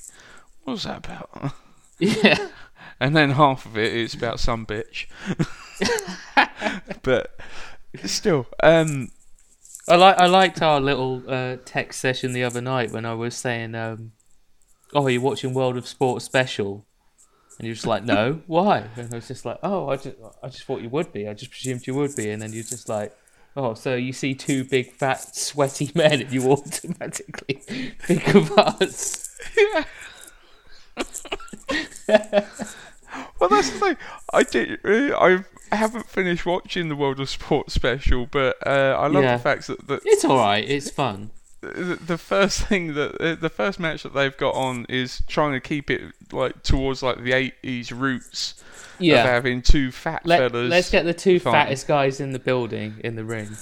"What 0.62 0.74
was 0.74 0.84
that 0.84 0.98
about?" 0.98 1.52
yeah. 1.98 2.48
and 3.00 3.16
then 3.16 3.30
half 3.32 3.66
of 3.66 3.76
it 3.76 3.92
is 3.92 4.14
about 4.14 4.38
some 4.38 4.64
bitch. 4.64 5.06
but 7.02 7.36
still, 8.04 8.46
um, 8.62 9.10
I 9.88 9.96
like 9.96 10.18
I 10.18 10.26
liked 10.26 10.60
our 10.62 10.80
little 10.80 11.22
uh, 11.26 11.56
text 11.64 12.00
session 12.00 12.32
the 12.32 12.44
other 12.44 12.60
night 12.60 12.92
when 12.92 13.06
I 13.06 13.14
was 13.14 13.34
saying, 13.34 13.74
um, 13.74 14.12
"Oh, 14.94 15.04
are 15.04 15.10
you 15.10 15.20
watching 15.20 15.54
World 15.54 15.76
of 15.76 15.86
Sport 15.86 16.22
special?" 16.22 16.84
And 17.58 17.66
you're 17.66 17.74
just 17.74 17.86
like, 17.86 18.04
"No, 18.04 18.42
why?" 18.46 18.88
And 18.96 19.12
I 19.12 19.16
was 19.16 19.28
just 19.28 19.44
like, 19.44 19.58
"Oh, 19.62 19.88
I 19.88 19.96
just 19.96 20.16
I 20.42 20.48
just 20.48 20.64
thought 20.64 20.82
you 20.82 20.90
would 20.90 21.12
be. 21.12 21.26
I 21.28 21.34
just 21.34 21.50
presumed 21.50 21.86
you 21.86 21.94
would 21.94 22.14
be." 22.14 22.30
And 22.30 22.42
then 22.42 22.52
you're 22.52 22.64
just 22.64 22.88
like, 22.88 23.16
"Oh, 23.56 23.74
so 23.74 23.94
you 23.94 24.12
see 24.12 24.34
two 24.34 24.64
big 24.64 24.92
fat 24.92 25.34
sweaty 25.34 25.90
men 25.94 26.20
and 26.20 26.32
you 26.32 26.50
automatically 26.50 27.54
think 28.00 28.34
of 28.34 28.52
us." 28.58 29.36
Yeah. 29.56 29.84
well, 33.40 33.48
that's 33.48 33.70
the 33.70 33.78
thing. 33.78 33.96
I 34.32 34.42
did. 34.42 34.80
I 34.84 35.44
haven't 35.76 36.06
finished 36.06 36.44
watching 36.46 36.88
the 36.88 36.96
World 36.96 37.20
of 37.20 37.28
Sport 37.30 37.70
special, 37.70 38.26
but 38.26 38.56
uh, 38.66 38.96
I 38.98 39.06
love 39.08 39.22
Yeah. 39.24 39.36
the 39.36 39.42
fact 39.42 39.66
that, 39.68 39.86
that 39.88 40.00
It's 40.04 40.24
all 40.24 40.36
right. 40.38 40.68
It's 40.68 40.90
fun. 40.90 41.30
the 41.60 41.98
the 42.00 42.18
first 42.18 42.60
thing 42.62 42.94
that 42.94 43.20
uh, 43.20 43.34
the 43.34 43.48
first 43.48 43.80
match 43.80 44.02
that 44.04 44.14
they've 44.14 44.36
got 44.36 44.54
on 44.54 44.86
is 44.88 45.22
trying 45.26 45.52
to 45.52 45.60
keep 45.60 45.90
it 45.90 46.02
like 46.32 46.62
towards 46.62 47.02
like 47.02 47.22
the 47.24 47.32
eighties 47.32 47.90
roots 47.90 48.54
of 48.98 49.04
Yeah. 49.04 49.22
having 49.24 49.62
two 49.62 49.90
fat 49.90 50.22
Let, 50.24 50.52
fellas. 50.52 50.70
let's 50.70 50.90
get 50.90 51.04
the 51.04 51.14
two 51.14 51.40
fighting. 51.40 51.52
fattest 51.60 51.88
guys 51.88 52.20
in 52.20 52.32
the 52.32 52.38
building 52.38 53.00
in 53.02 53.16
the 53.16 53.24
ring. 53.24 53.56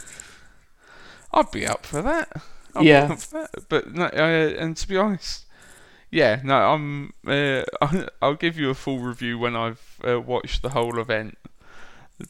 I'd 1.32 1.50
be 1.50 1.66
up 1.66 1.84
for 1.86 2.02
that. 2.02 2.28
I'd 2.74 2.84
Yeah. 2.84 3.06
be 3.06 3.12
up 3.14 3.18
for 3.20 3.38
that. 3.40 3.68
But 3.68 3.94
no, 3.94 4.04
uh, 4.04 4.54
and 4.58 4.76
to 4.76 4.88
be 4.88 4.96
honest, 4.96 5.46
yeah, 6.10 6.40
no, 6.44 6.54
I'm. 6.72 7.12
Uh, 7.26 7.62
I'll 8.22 8.34
give 8.34 8.58
you 8.58 8.70
a 8.70 8.74
full 8.74 8.98
review 8.98 9.38
when 9.38 9.56
I've 9.56 9.80
uh, 10.06 10.20
watched 10.20 10.62
the 10.62 10.70
whole 10.70 10.98
event. 10.98 11.36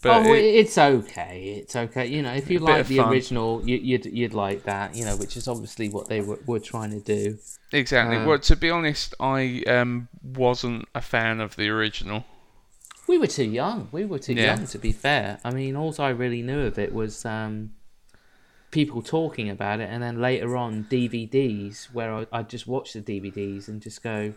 But 0.02 0.26
oh, 0.26 0.32
it- 0.34 0.44
it's 0.44 0.76
okay. 0.78 1.54
It's 1.60 1.76
okay. 1.76 2.06
You 2.06 2.22
know, 2.22 2.32
if 2.34 2.50
you 2.50 2.58
like 2.58 2.86
the 2.88 2.96
fun. 2.98 3.08
original, 3.12 3.62
you, 3.64 3.76
you'd 3.76 4.06
you'd 4.06 4.34
like 4.34 4.64
that. 4.64 4.96
You 4.96 5.04
know, 5.04 5.16
which 5.16 5.36
is 5.36 5.46
obviously 5.46 5.88
what 5.88 6.08
they 6.08 6.20
were, 6.20 6.38
were 6.46 6.58
trying 6.58 6.90
to 6.90 7.00
do. 7.00 7.38
exactly. 7.72 8.16
uh, 8.16 8.26
well, 8.26 8.38
to 8.40 8.56
be 8.56 8.68
honest, 8.70 9.14
I 9.20 9.62
um 9.68 10.08
wasn't 10.22 10.86
a 10.94 11.00
fan 11.00 11.40
of 11.40 11.54
the 11.56 11.68
original. 11.68 12.24
We 13.08 13.18
were 13.18 13.28
too 13.28 13.44
young. 13.44 13.88
We 13.92 14.04
were 14.04 14.18
too 14.18 14.34
Yeah. 14.34 14.56
young, 14.56 14.66
to 14.66 14.78
be 14.78 14.90
fair. 14.90 15.38
I 15.44 15.52
mean, 15.52 15.76
all 15.76 15.94
I 16.00 16.08
really 16.08 16.42
knew 16.42 16.62
of 16.66 16.76
it 16.76 16.92
was 16.92 17.24
um, 17.24 17.70
people 18.72 19.00
talking 19.02 19.48
about 19.48 19.78
it, 19.78 19.88
and 19.88 20.02
then 20.02 20.20
later 20.20 20.56
on 20.56 20.88
DVDs, 20.90 21.84
where 21.94 22.12
I, 22.12 22.26
I'd 22.32 22.48
just 22.48 22.66
watch 22.66 22.92
the 22.94 23.00
DVDs 23.00 23.68
and 23.68 23.80
just 23.80 24.02
go, 24.02 24.34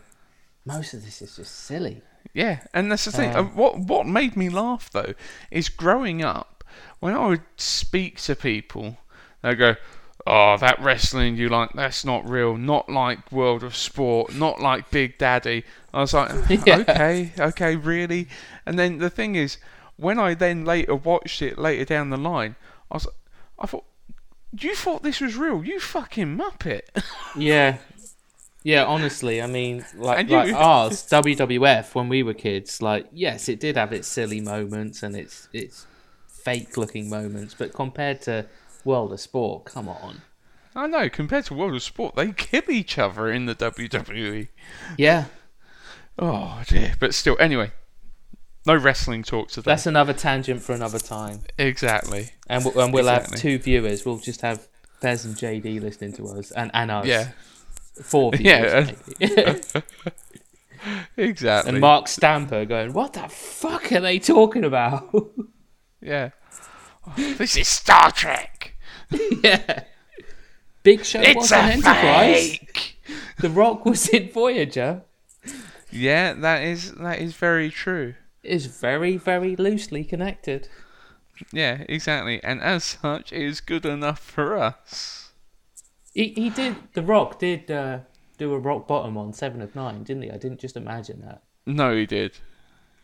most 0.64 0.94
of 0.94 1.04
this 1.04 1.20
is 1.20 1.34
just 1.34 1.52
silly. 1.64 2.02
Yeah, 2.32 2.60
and 2.72 2.90
that's 2.90 3.04
the 3.04 3.12
thing. 3.12 3.34
Um, 3.34 3.48
what 3.56 3.78
what 3.78 4.06
made 4.06 4.36
me 4.36 4.48
laugh 4.48 4.90
though 4.90 5.14
is 5.50 5.68
growing 5.68 6.22
up 6.22 6.64
when 7.00 7.14
I 7.14 7.26
would 7.26 7.42
speak 7.56 8.20
to 8.22 8.36
people, 8.36 8.98
they 9.42 9.54
go, 9.54 9.76
"Oh, 10.26 10.56
that 10.58 10.80
wrestling 10.80 11.36
you 11.36 11.48
like, 11.48 11.70
that's 11.74 12.04
not 12.04 12.28
real. 12.28 12.56
Not 12.56 12.88
like 12.88 13.32
World 13.32 13.62
of 13.64 13.74
Sport. 13.74 14.34
Not 14.34 14.60
like 14.60 14.90
Big 14.90 15.18
Daddy." 15.18 15.64
I 15.92 16.00
was 16.00 16.14
like, 16.14 16.30
Yeah. 16.66 16.78
"Okay, 16.78 17.32
okay, 17.38 17.76
really." 17.76 18.28
And 18.66 18.78
then 18.78 18.98
the 18.98 19.10
thing 19.10 19.34
is, 19.34 19.56
when 19.96 20.18
I 20.18 20.34
then 20.34 20.64
later 20.64 20.94
watched 20.94 21.42
it 21.42 21.58
later 21.58 21.84
down 21.84 22.10
the 22.10 22.16
line, 22.16 22.54
I 22.90 22.94
was, 22.96 23.06
I 23.58 23.66
thought, 23.66 23.84
"You 24.58 24.74
thought 24.74 25.02
this 25.02 25.20
was 25.20 25.36
real? 25.36 25.64
You 25.64 25.80
fucking 25.80 26.36
muppet!" 26.38 26.82
Yeah. 27.36 27.78
Yeah, 28.62 28.84
honestly, 28.84 29.40
I 29.40 29.46
mean, 29.46 29.84
like, 29.96 30.28
you- 30.28 30.36
like 30.36 30.52
ours, 30.54 31.02
WWF, 31.08 31.94
when 31.94 32.08
we 32.10 32.22
were 32.22 32.34
kids, 32.34 32.82
like, 32.82 33.06
yes, 33.12 33.48
it 33.48 33.58
did 33.58 33.76
have 33.76 33.92
its 33.92 34.06
silly 34.06 34.40
moments 34.40 35.02
and 35.02 35.16
its 35.16 35.48
its 35.52 35.86
fake 36.26 36.76
looking 36.76 37.08
moments, 37.08 37.54
but 37.58 37.72
compared 37.72 38.20
to 38.22 38.46
World 38.84 39.12
of 39.12 39.20
Sport, 39.20 39.64
come 39.66 39.88
on. 39.88 40.22
I 40.74 40.86
know. 40.86 41.08
Compared 41.08 41.46
to 41.46 41.54
World 41.54 41.74
of 41.74 41.82
Sport, 41.82 42.14
they 42.16 42.32
kill 42.32 42.68
each 42.70 42.96
other 42.98 43.30
in 43.30 43.46
the 43.46 43.54
WWE. 43.54 44.48
Yeah, 44.96 45.24
Oh 46.18 46.62
dear, 46.66 46.94
but 47.00 47.14
still, 47.14 47.36
anyway, 47.40 47.72
no 48.66 48.76
wrestling 48.76 49.22
talk 49.22 49.48
today. 49.48 49.70
that's 49.70 49.86
another 49.86 50.12
tangent 50.12 50.60
for 50.62 50.74
another 50.74 50.98
time. 50.98 51.40
exactly. 51.58 52.30
And, 52.46 52.64
we'll, 52.64 52.78
and 52.80 52.92
we'll 52.92 53.08
Exactly. 53.08 53.30
have 53.32 53.40
two 53.40 53.58
viewers. 53.58 54.04
We'll 54.04 54.18
just 54.18 54.42
have 54.42 54.68
Bez 55.00 55.24
and 55.24 55.34
JD 55.34 55.80
listening 55.80 56.12
to 56.14 56.28
us, 56.28 56.50
and, 56.50 56.70
and 56.74 56.90
us. 56.90 57.06
Yeah, 57.06 57.28
Four 58.02 58.32
viewers. 58.32 58.92
Yeah. 59.18 59.58
exactly. 61.16 61.72
and 61.72 61.80
Mark 61.80 62.08
Stamper 62.08 62.64
going, 62.64 62.92
What 62.92 63.12
the 63.14 63.28
fuck 63.28 63.92
are 63.92 64.00
they 64.00 64.18
talking 64.18 64.64
about? 64.64 65.10
yeah. 66.00 66.30
Oh, 67.06 67.14
this 67.16 67.56
is 67.56 67.68
Star 67.68 68.10
Trek. 68.10 68.76
yeah. 69.42 69.84
Big 70.82 71.04
Show 71.04 71.20
It's 71.20 71.36
was 71.36 71.52
a 71.52 71.56
an 71.56 71.70
Enterprise. 71.72 72.50
fake. 72.56 72.98
The 73.38 73.50
Rock 73.50 73.84
was 73.84 74.08
in 74.08 74.30
Voyager. 74.30 75.02
Yeah, 75.90 76.32
that 76.34 76.62
is 76.62 76.92
that 76.94 77.18
is 77.18 77.34
very 77.34 77.70
true. 77.70 78.14
Is 78.42 78.66
very, 78.66 79.16
very 79.18 79.56
loosely 79.56 80.04
connected. 80.04 80.68
Yeah, 81.52 81.84
exactly. 81.88 82.42
And 82.44 82.62
as 82.62 82.84
such, 82.84 83.32
it 83.32 83.42
is 83.42 83.60
good 83.60 83.84
enough 83.84 84.20
for 84.20 84.56
us. 84.56 85.29
He, 86.14 86.28
he 86.34 86.50
did. 86.50 86.76
The 86.94 87.02
Rock 87.02 87.38
did 87.38 87.70
uh, 87.70 88.00
do 88.38 88.52
a 88.52 88.58
rock 88.58 88.88
bottom 88.88 89.16
on 89.16 89.32
Seven 89.32 89.60
of 89.62 89.74
Nine, 89.74 90.02
didn't 90.02 90.22
he? 90.24 90.30
I 90.30 90.36
didn't 90.38 90.60
just 90.60 90.76
imagine 90.76 91.20
that. 91.22 91.42
No, 91.66 91.94
he 91.94 92.06
did. 92.06 92.38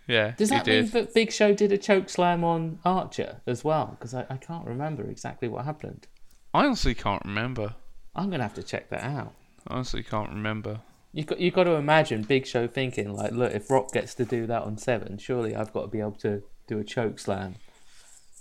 Yeah, 0.09 0.33
Does 0.37 0.51
that 0.51 0.65
did. 0.65 0.85
mean 0.85 0.91
that 0.93 1.15
Big 1.15 1.33
Show 1.33 1.53
did 1.53 1.73
a 1.73 1.79
choke 1.79 2.09
slam 2.09 2.45
on 2.45 2.79
Archer 2.85 3.41
as 3.47 3.65
well? 3.65 3.97
Because 3.99 4.15
I, 4.15 4.25
I 4.31 4.37
can't 4.37 4.65
remember 4.67 5.03
exactly 5.05 5.49
what 5.49 5.65
happened. 5.65 6.07
I 6.55 6.65
honestly 6.65 6.95
can't 6.95 7.25
remember. 7.25 7.75
I'm 8.15 8.31
gonna 8.31 8.45
have 8.45 8.55
to 8.55 8.63
check 8.63 8.89
that 8.91 9.03
out. 9.03 9.33
Honestly, 9.67 10.03
can't 10.05 10.31
remember. 10.31 10.81
You 11.13 11.25
got 11.25 11.41
you 11.41 11.51
got 11.51 11.65
to 11.65 11.73
imagine 11.73 12.23
Big 12.23 12.47
Show 12.47 12.67
thinking 12.69 13.13
like, 13.15 13.33
look, 13.33 13.53
if 13.53 13.69
Rock 13.69 13.93
gets 13.93 14.15
to 14.15 14.25
do 14.25 14.47
that 14.47 14.63
on 14.63 14.79
Seven, 14.79 15.19
surely 15.19 15.57
I've 15.57 15.73
got 15.73 15.83
to 15.83 15.89
be 15.89 15.99
able 16.01 16.13
to 16.13 16.43
do 16.69 16.79
a 16.79 16.85
choke 16.85 17.19
slam 17.19 17.57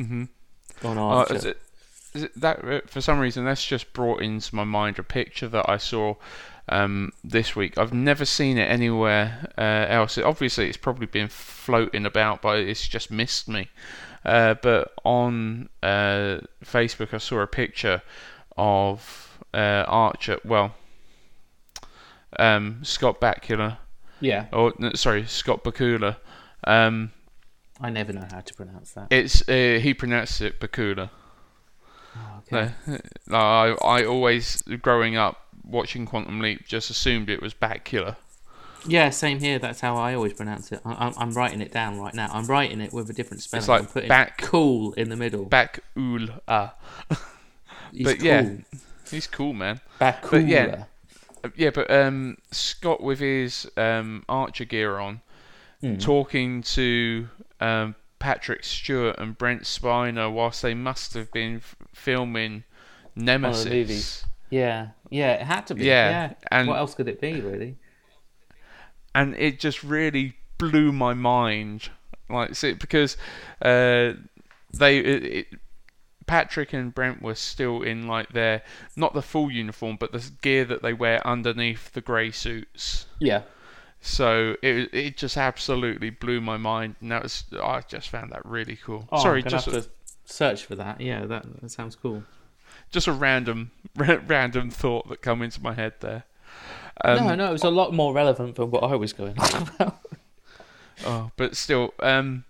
Mhm. 0.02 0.30
on 0.84 0.98
Uh, 0.98 1.02
Archer. 1.02 1.34
is 1.36 1.46
it, 1.46 1.48
is 1.48 1.52
it 1.52 1.58
that 2.36 2.66
uh, 2.66 2.82
for 2.88 3.02
some 3.02 3.20
reason 3.20 3.46
that's 3.46 3.66
just 3.66 3.94
brought 3.94 4.22
into 4.22 4.56
my 4.56 4.64
mind 4.64 5.00
a 5.00 5.04
picture 5.04 5.48
that 5.48 5.70
I 5.70 5.78
saw 5.78 6.16
um, 6.70 7.12
this 7.24 7.56
week. 7.56 7.78
I've 7.78 7.94
never 7.94 8.26
seen 8.26 8.58
it 8.58 8.70
anywhere 8.70 9.52
uh, 9.58 9.86
else. 9.90 10.18
Obviously, 10.18 10.68
it's 10.68 10.78
probably 10.78 11.08
been 11.08 11.28
floating 11.28 12.06
about, 12.06 12.42
but 12.42 12.60
it's 12.60 12.88
just 12.88 13.12
missed 13.12 13.48
me. 13.48 13.70
Uh, 14.24 14.56
but 14.56 14.94
on 15.04 15.70
uh, 15.84 16.40
Facebook, 16.64 17.14
I 17.14 17.20
saw 17.20 17.40
a 17.42 17.48
picture 17.48 18.02
of 18.58 19.40
uh, 19.54 19.86
Archer. 19.88 20.40
Well, 20.44 20.74
um, 22.40 22.84
Scott 22.84 23.22
Bakula, 23.22 23.78
yeah, 24.20 24.48
or 24.52 24.74
no, 24.80 24.94
sorry, 24.94 25.26
Scott 25.28 25.64
Bakula. 25.64 26.18
Um, 26.64 27.12
I 27.80 27.92
never 27.92 28.14
know 28.14 28.26
how 28.32 28.40
to 28.40 28.54
pronounce 28.54 28.94
that. 28.94 29.08
it's 29.12 29.48
uh, 29.48 29.80
he 29.82 29.94
pronounces 29.94 30.42
it 30.42 30.60
Bakula. 30.60 31.12
Okay. 32.52 32.72
No, 33.28 33.38
I 33.38 33.76
I 33.84 34.06
always 34.06 34.62
growing 34.82 35.16
up 35.18 35.42
watching 35.64 36.06
Quantum 36.06 36.40
Leap 36.42 36.66
just 36.68 36.90
assumed 36.90 37.30
it 37.30 37.42
was 37.42 37.54
Bakula. 37.54 38.16
Yeah, 38.88 39.10
same 39.10 39.40
here. 39.40 39.58
That's 39.58 39.80
how 39.82 39.96
I 39.96 40.14
always 40.14 40.34
pronounce 40.34 40.72
it. 40.72 40.80
I, 40.86 41.08
I'm, 41.08 41.14
I'm 41.18 41.32
writing 41.32 41.60
it 41.60 41.72
down 41.72 42.00
right 42.00 42.14
now. 42.14 42.30
I'm 42.32 42.46
writing 42.46 42.82
it 42.82 42.94
with 42.94 43.10
a 43.10 43.14
different 43.14 43.42
spelling. 43.42 43.62
It's 43.62 43.68
like 43.68 43.82
I'm 43.82 43.88
putting 43.88 44.10
back- 44.10 44.38
cool 44.38 44.94
in 44.94 45.10
the 45.10 45.16
middle. 45.16 45.48
Bakula. 45.48 46.42
He's 47.92 48.04
but 48.04 48.18
cool. 48.20 48.26
yeah. 48.28 48.50
He's 49.10 49.26
cool, 49.28 49.54
man. 49.54 49.80
Back 50.00 50.26
But 50.30 50.46
yeah, 50.48 50.86
Uh, 51.44 51.50
Yeah, 51.56 51.70
but 51.72 51.90
um, 51.90 52.38
Scott 52.52 53.02
with 53.02 53.20
his 53.20 53.70
um, 53.78 54.24
Archer 54.30 54.66
gear 54.66 54.98
on, 55.00 55.22
Hmm. 55.82 55.98
talking 55.98 56.62
to 56.64 57.28
um, 57.60 57.96
Patrick 58.20 58.64
Stewart 58.64 59.18
and 59.20 59.38
Brent 59.38 59.64
Spiner 59.64 60.32
whilst 60.32 60.62
they 60.62 60.74
must 60.74 61.14
have 61.14 61.32
been 61.32 61.58
f- 61.58 61.76
filming 61.94 62.64
Nemesis. 63.16 63.66
movies. 63.66 64.26
Yeah, 64.50 64.90
yeah, 65.10 65.34
it 65.34 65.42
had 65.42 65.68
to 65.68 65.76
be. 65.76 65.86
Yeah, 65.86 66.10
Yeah, 66.10 66.34
and- 66.52 66.68
what 66.68 66.78
else 66.78 66.94
could 66.96 67.08
it 67.08 67.20
be, 67.22 67.42
really? 67.42 67.78
and 69.14 69.34
it 69.36 69.60
just 69.60 69.84
really 69.84 70.36
blew 70.58 70.92
my 70.92 71.14
mind 71.14 71.90
like 72.30 72.56
see, 72.56 72.74
because 72.74 73.16
uh, 73.62 74.14
they 74.74 74.98
it, 74.98 75.24
it, 75.24 75.48
Patrick 76.28 76.74
and 76.74 76.94
Brent 76.94 77.22
were 77.22 77.36
still 77.36 77.82
in 77.82 78.08
like 78.08 78.30
their 78.34 78.62
not 78.96 79.14
the 79.14 79.22
full 79.22 79.52
uniform 79.52 79.96
but 80.00 80.12
the 80.12 80.30
gear 80.42 80.66
that 80.66 80.82
they 80.82 80.92
wear 80.94 81.26
underneath 81.26 81.94
the 81.94 82.02
grey 82.02 82.32
suits 82.32 83.06
Yeah, 83.20 83.44
so 84.08 84.56
it 84.62 84.94
it 84.94 85.18
just 85.18 85.36
absolutely 85.36 86.12
blew 86.12 86.40
my 86.40 86.58
mind 86.58 86.96
and 87.02 87.10
that 87.12 87.24
was 87.24 87.44
I 87.62 87.82
just 87.88 88.10
found 88.10 88.32
that 88.32 88.46
really 88.46 88.76
cool 88.76 89.08
Oh, 89.12 89.22
sorry 89.22 89.42
just 89.42 89.66
have 89.66 89.84
to 89.84 89.90
search 90.26 90.66
for 90.66 90.76
that. 90.76 91.02
Yeah, 91.02 91.26
that, 91.26 91.46
that 91.62 91.70
sounds 91.72 91.96
cool. 91.96 92.24
just 92.92 93.08
a 93.08 93.12
random 93.12 93.72
random 93.96 94.70
thought 94.70 95.10
that 95.10 95.22
come 95.24 95.42
into 95.42 95.62
my 95.62 95.74
head 95.74 95.94
there 96.02 96.24
um, 97.04 97.26
no, 97.28 97.36
no, 97.36 97.50
it 97.50 97.52
was 97.52 97.64
a 97.64 97.70
lot 97.70 97.94
more 97.94 98.14
relevant 98.14 98.56
than 98.56 98.72
what 98.72 98.84
I 98.84 98.96
was 98.96 99.12
going 99.12 99.38
on 99.40 99.64
about. 99.76 99.98
Oh, 101.06 101.32
but 101.36 101.58
still, 101.58 101.94
um, 102.00 102.46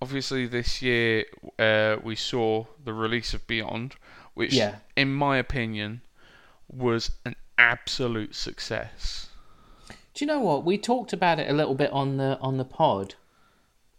obviously 0.00 0.46
this 0.48 0.82
year 0.82 1.24
uh, 1.60 1.96
we 2.02 2.16
saw 2.16 2.64
the 2.84 2.92
release 2.92 3.34
of 3.34 3.46
Beyond, 3.46 3.94
which, 4.34 4.52
Yeah. 4.52 4.76
in 4.96 5.12
my 5.14 5.36
opinion, 5.36 6.00
was 6.68 7.12
an 7.24 7.36
absolute 7.56 8.34
success. 8.34 9.28
Do 10.14 10.24
you 10.24 10.26
know 10.26 10.40
what? 10.40 10.64
We 10.64 10.76
talked 10.78 11.12
about 11.12 11.38
it 11.38 11.48
a 11.48 11.52
little 11.52 11.74
bit 11.74 11.90
on 11.92 12.16
the 12.18 12.38
on 12.40 12.58
the 12.58 12.64
pod 12.64 13.14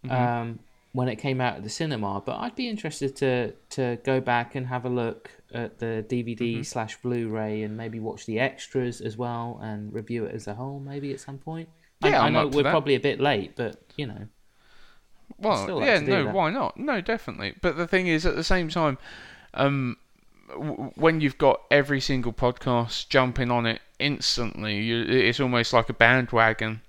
um, 0.09 0.59
when 0.91 1.07
it 1.07 1.15
came 1.15 1.41
out 1.41 1.55
at 1.57 1.63
the 1.63 1.69
cinema, 1.69 2.21
but 2.25 2.37
I'd 2.37 2.55
be 2.55 2.69
interested 2.69 3.15
to 3.17 3.53
to 3.71 3.97
go 4.03 4.19
back 4.21 4.55
and 4.55 4.67
have 4.67 4.85
a 4.85 4.89
look 4.89 5.31
at 5.53 5.79
the 5.79 6.05
DVD 6.07 6.65
slash 6.65 6.97
Blu-ray 6.97 7.61
and 7.63 7.77
maybe 7.77 7.99
watch 7.99 8.25
the 8.25 8.39
extras 8.39 9.01
as 9.01 9.17
well 9.17 9.59
and 9.61 9.93
review 9.93 10.25
it 10.25 10.33
as 10.35 10.47
a 10.47 10.53
whole, 10.55 10.79
maybe 10.79 11.11
at 11.13 11.19
some 11.19 11.37
point. 11.37 11.69
Yeah, 12.03 12.21
I, 12.21 12.25
I'm 12.27 12.33
know 12.33 12.47
we're 12.47 12.63
that. 12.63 12.71
probably 12.71 12.95
a 12.95 12.99
bit 12.99 13.19
late, 13.19 13.55
but 13.55 13.77
you 13.95 14.07
know, 14.07 14.27
Well, 15.37 15.77
like 15.77 15.85
yeah, 15.85 15.99
no, 15.99 16.25
that. 16.25 16.33
why 16.33 16.49
not? 16.51 16.77
No, 16.77 17.01
definitely. 17.01 17.55
But 17.61 17.77
the 17.77 17.87
thing 17.87 18.07
is, 18.07 18.25
at 18.25 18.35
the 18.35 18.43
same 18.43 18.69
time, 18.69 18.97
um, 19.53 19.97
w- 20.49 20.91
when 20.95 21.21
you've 21.21 21.37
got 21.37 21.61
every 21.71 22.01
single 22.01 22.33
podcast 22.33 23.09
jumping 23.09 23.49
on 23.51 23.65
it 23.65 23.81
instantly, 24.03 24.79
you, 24.81 25.01
it's 25.03 25.39
almost 25.39 25.73
like 25.73 25.89
a 25.89 25.93
bandwagon. 25.93 26.81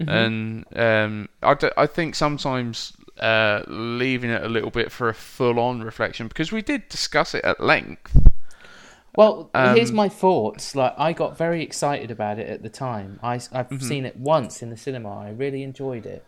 Mm-hmm. 0.00 0.10
And 0.10 0.64
um, 0.76 1.28
I, 1.42 1.54
d- 1.54 1.70
I 1.76 1.86
think 1.86 2.14
sometimes 2.14 2.92
uh, 3.20 3.62
leaving 3.66 4.30
it 4.30 4.42
a 4.42 4.48
little 4.48 4.70
bit 4.70 4.92
for 4.92 5.08
a 5.08 5.14
full-on 5.14 5.82
reflection 5.82 6.28
because 6.28 6.52
we 6.52 6.62
did 6.62 6.88
discuss 6.88 7.34
it 7.34 7.44
at 7.44 7.60
length. 7.60 8.16
Well, 9.16 9.50
here's 9.54 9.90
Um, 9.90 9.96
my 9.96 10.10
thoughts. 10.10 10.74
Like, 10.76 10.94
I 10.98 11.12
got 11.14 11.38
very 11.38 11.62
excited 11.62 12.10
about 12.10 12.38
it 12.38 12.48
at 12.50 12.62
the 12.62 12.68
time. 12.68 13.18
I, 13.22 13.34
have 13.34 13.68
Mm-hmm. 13.70 13.78
seen 13.78 14.04
it 14.04 14.16
once 14.18 14.62
in 14.62 14.68
the 14.70 14.76
cinema. 14.76 15.18
I 15.18 15.30
really 15.30 15.62
enjoyed 15.62 16.04
it. 16.04 16.24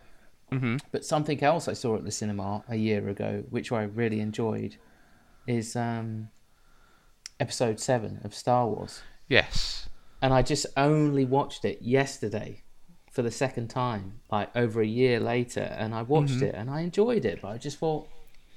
hmm 0.51 0.77
But 0.91 1.05
something 1.05 1.43
else 1.43 1.67
I 1.67 1.73
saw 1.73 1.95
at 1.95 2.03
the 2.05 2.11
cinema 2.11 2.63
a 2.67 2.75
year 2.75 3.07
ago, 3.07 3.43
which 3.51 3.71
I 3.71 3.83
really 3.83 4.19
enjoyed, 4.19 4.77
is 5.45 5.75
um, 5.75 6.29
episode 7.39 7.79
seven 7.79 8.21
of 8.23 8.33
Star 8.33 8.65
Wars. 8.67 9.03
Yes. 9.27 9.88
And 10.21 10.33
I 10.33 10.41
just 10.41 10.65
only 10.77 11.25
watched 11.25 11.63
it 11.65 11.81
yesterday. 11.81 12.63
for 13.11 13.23
the 13.23 13.31
second 13.31 13.69
time, 13.69 14.19
like 14.31 14.55
over 14.55 14.81
a 14.81 14.85
year 14.85 15.19
later, 15.19 15.61
and 15.61 15.95
I 15.95 16.03
watched 16.03 16.33
Mm-hmm. 16.35 16.43
it 16.45 16.55
and 16.55 16.69
I 16.69 16.81
enjoyed 16.81 17.25
it, 17.25 17.41
but 17.41 17.47
I 17.49 17.57
just 17.57 17.79
thought 17.79 18.07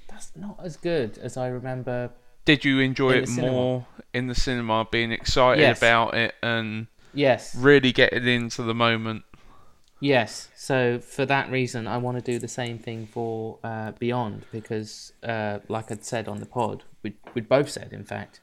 that's 0.07 0.31
not 0.35 0.59
as 0.63 0.77
good 0.77 1.17
as 1.17 1.37
I 1.37 1.47
remember. 1.47 2.11
Did 2.45 2.63
you 2.63 2.79
enjoy 2.79 3.13
it 3.15 3.29
more 3.29 3.87
in 4.13 4.27
the 4.27 4.35
cinema, 4.35 4.85
being 4.91 5.11
excited 5.11 5.59
Yes. 5.61 5.79
about 5.79 6.13
it 6.13 6.35
and 6.43 6.85
Yes, 7.15 7.55
really 7.55 7.91
getting 7.91 8.27
into 8.27 8.61
the 8.61 8.75
moment? 8.75 9.23
yes. 9.99 10.49
So 10.55 10.99
for 10.99 11.25
that 11.25 11.49
reason, 11.49 11.87
I 11.87 11.97
want 11.97 12.17
to 12.17 12.31
do 12.31 12.37
the 12.37 12.47
same 12.47 12.77
thing 12.77 13.07
for 13.07 13.57
uh, 13.63 13.93
Beyond 13.97 14.45
because, 14.51 15.13
uh, 15.23 15.59
like 15.67 15.91
I'd 15.91 16.05
said 16.05 16.27
on 16.27 16.39
the 16.39 16.45
pod, 16.45 16.83
we 17.01 17.15
we'd 17.33 17.49
both 17.49 17.69
said, 17.69 17.91
in 17.91 18.03
fact, 18.05 18.39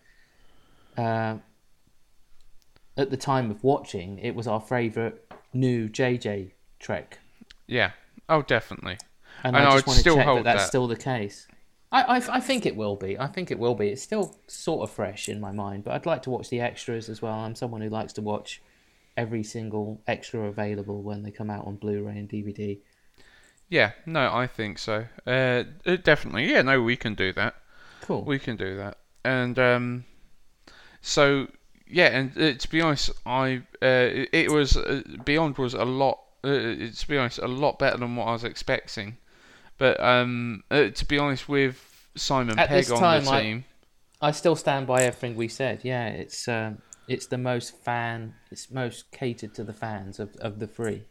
uh, 0.99 1.37
at 3.01 3.11
the 3.11 3.17
time 3.17 3.51
of 3.51 3.63
watching, 3.65 4.19
it 4.19 4.35
was 4.35 4.47
our 4.47 4.61
favourite 4.61 5.15
new 5.53 5.89
JJ 5.89 6.53
Trek 6.79 7.19
Yeah. 7.67 7.91
Oh, 8.29 8.43
definitely. 8.43 8.99
and, 9.43 9.57
And 9.57 9.67
I 9.67 9.71
I 9.71 9.75
just 9.75 9.87
want 9.87 9.97
to 9.97 10.01
still 10.01 10.15
check 10.17 10.25
that 10.27 10.31
hold 10.33 10.47
that's 10.47 10.63
that. 10.63 10.69
still 10.69 10.87
the 10.87 10.97
case. 10.97 11.47
I, 11.93 12.03
I, 12.03 12.37
I 12.37 12.41
think 12.41 12.67
it 12.67 12.77
will 12.77 12.95
be. 12.95 13.19
I 13.19 13.27
think 13.27 13.51
it 13.51 13.59
will 13.59 13.75
be. 13.75 13.89
It's 13.89 14.03
still 14.03 14.37
sort 14.47 14.89
of 14.89 14.95
fresh 14.95 15.29
in 15.29 15.41
my 15.41 15.51
mind, 15.51 15.83
but 15.85 15.95
I'd 15.95 16.07
like 16.07 16.23
to 16.23 16.31
watch 16.31 16.49
the 16.49 16.61
extras 16.61 17.09
as 17.09 17.21
well. 17.21 17.35
I'm 17.35 17.57
someone 17.57 17.81
who 17.81 17.89
likes 17.89 18.13
to 18.15 18.23
watch 18.23 18.63
every 19.17 19.43
single 19.43 20.01
extra 20.07 20.43
available 20.43 21.03
when 21.03 21.25
they 21.25 21.33
come 21.33 21.51
out 21.51 21.67
on 21.67 21.75
Blu-ray 21.77 22.17
and 22.17 22.29
DVD. 22.29 22.79
Yeah. 23.69 23.93
No, 24.07 24.33
I 24.33 24.47
think 24.47 24.79
so. 24.79 25.07
Uh, 25.27 25.65
uh, 25.85 25.97
definitely. 25.97 26.49
Yeah. 26.49 26.63
No, 26.63 26.81
we 26.81 26.97
can 26.97 27.15
do 27.17 27.33
that. 27.33 27.55
Cool. 28.03 28.23
We 28.25 28.39
can 28.39 28.57
do 28.57 28.77
that. 28.77 28.99
And 29.25 29.59
um, 29.59 30.05
so 31.01 31.49
yeah, 31.91 32.07
and 32.07 32.39
uh, 32.39 32.55
to 32.59 32.71
be 32.71 32.81
honest, 32.81 33.11
I 33.27 33.63
uh, 33.83 34.27
it, 34.33 34.51
was 34.51 34.77
uh, 34.77 35.03
Beyond 35.25 35.59
was 35.59 35.75
a 35.75 35.85
lot. 35.85 36.21
Uh, 36.43 36.89
to 36.97 37.05
be 37.09 37.19
honest, 37.19 37.39
a 37.39 37.49
lot 37.49 37.79
better 37.79 37.99
than 37.99 38.17
what 38.17 38.27
I 38.29 38.33
was 38.33 38.45
expecting. 38.45 39.19
But 39.77 40.01
um, 40.01 40.63
uh, 40.71 40.89
to 40.89 41.05
be 41.05 41.19
honest, 41.19 41.49
with 41.49 42.09
Simon 42.17 42.59
At 42.59 42.69
Pegg 42.69 42.91
on 42.91 43.01
the 43.25 43.31
I- 43.31 43.43
team, 43.43 43.65
I 44.23 44.31
still 44.33 44.57
stand 44.57 44.87
by 44.87 45.03
everything 45.03 45.37
we 45.37 45.49
said. 45.49 45.81
Yeah, 45.83 46.07
it's 46.09 46.49
um, 46.49 46.79
it's 47.09 47.27
the 47.27 47.39
most 47.39 47.77
fan. 47.85 48.35
It's 48.51 48.71
most 48.71 49.11
catered 49.11 49.55
to 49.55 49.65
the 49.65 49.73
fans 49.73 50.19
of, 50.21 50.35
of 50.37 50.59
the 50.59 50.67
three. 50.67 51.05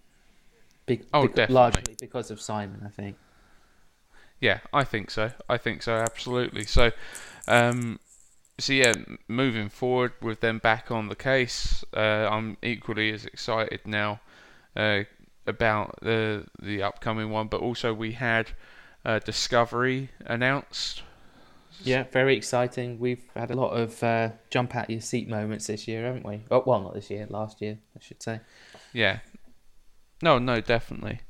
Be- 0.86 1.02
Oh, 1.14 1.24
bec- 1.24 1.36
definitely. 1.36 1.54
Largely 1.56 1.96
because 2.00 2.32
of 2.32 2.42
Simon, 2.42 2.82
I 2.86 2.90
think. 2.90 3.18
Yeah, 4.40 4.60
I 4.74 4.84
think 4.84 5.12
so. 5.12 5.32
I 5.50 5.58
think 5.58 5.84
so, 5.84 5.96
absolutely. 5.96 6.64
So, 6.66 6.92
um, 7.48 8.00
so 8.60 8.74
yeah, 8.74 8.94
moving 9.28 9.70
forward 9.70 10.14
with 10.22 10.40
them 10.42 10.60
back 10.60 10.92
on 10.92 11.08
the 11.10 11.16
case, 11.16 11.84
uh, 11.96 12.00
I'm 12.32 12.58
equally 12.62 13.12
as 13.12 13.26
excited 13.26 13.82
now 13.86 14.20
uh, 14.76 15.04
about 15.48 16.00
the 16.02 16.46
the 16.62 16.84
upcoming 16.84 17.30
one. 17.32 17.48
But 17.48 17.62
also, 17.62 17.94
we 17.94 18.14
had 18.14 18.52
uh, 19.06 19.20
Discovery 19.20 20.10
announced. 20.26 21.04
Yeah, 21.82 22.04
very 22.12 22.36
exciting. 22.36 23.00
We've 23.00 23.24
had 23.36 23.52
a 23.52 23.56
lot 23.56 23.70
of 23.72 24.04
uh, 24.04 24.32
jump 24.50 24.76
out 24.76 24.90
your 24.90 25.00
seat 25.00 25.30
moments 25.30 25.68
this 25.68 25.88
year, 25.88 26.04
haven't 26.06 26.26
we? 26.26 26.42
Oh, 26.52 26.62
well, 26.66 26.82
not 26.82 26.94
this 26.94 27.10
year, 27.10 27.26
last 27.30 27.62
year, 27.62 27.78
I 27.96 28.00
should 28.02 28.22
say. 28.22 28.42
Yeah. 28.92 29.20
No, 30.22 30.40
no, 30.40 30.60
definitely. 30.60 31.22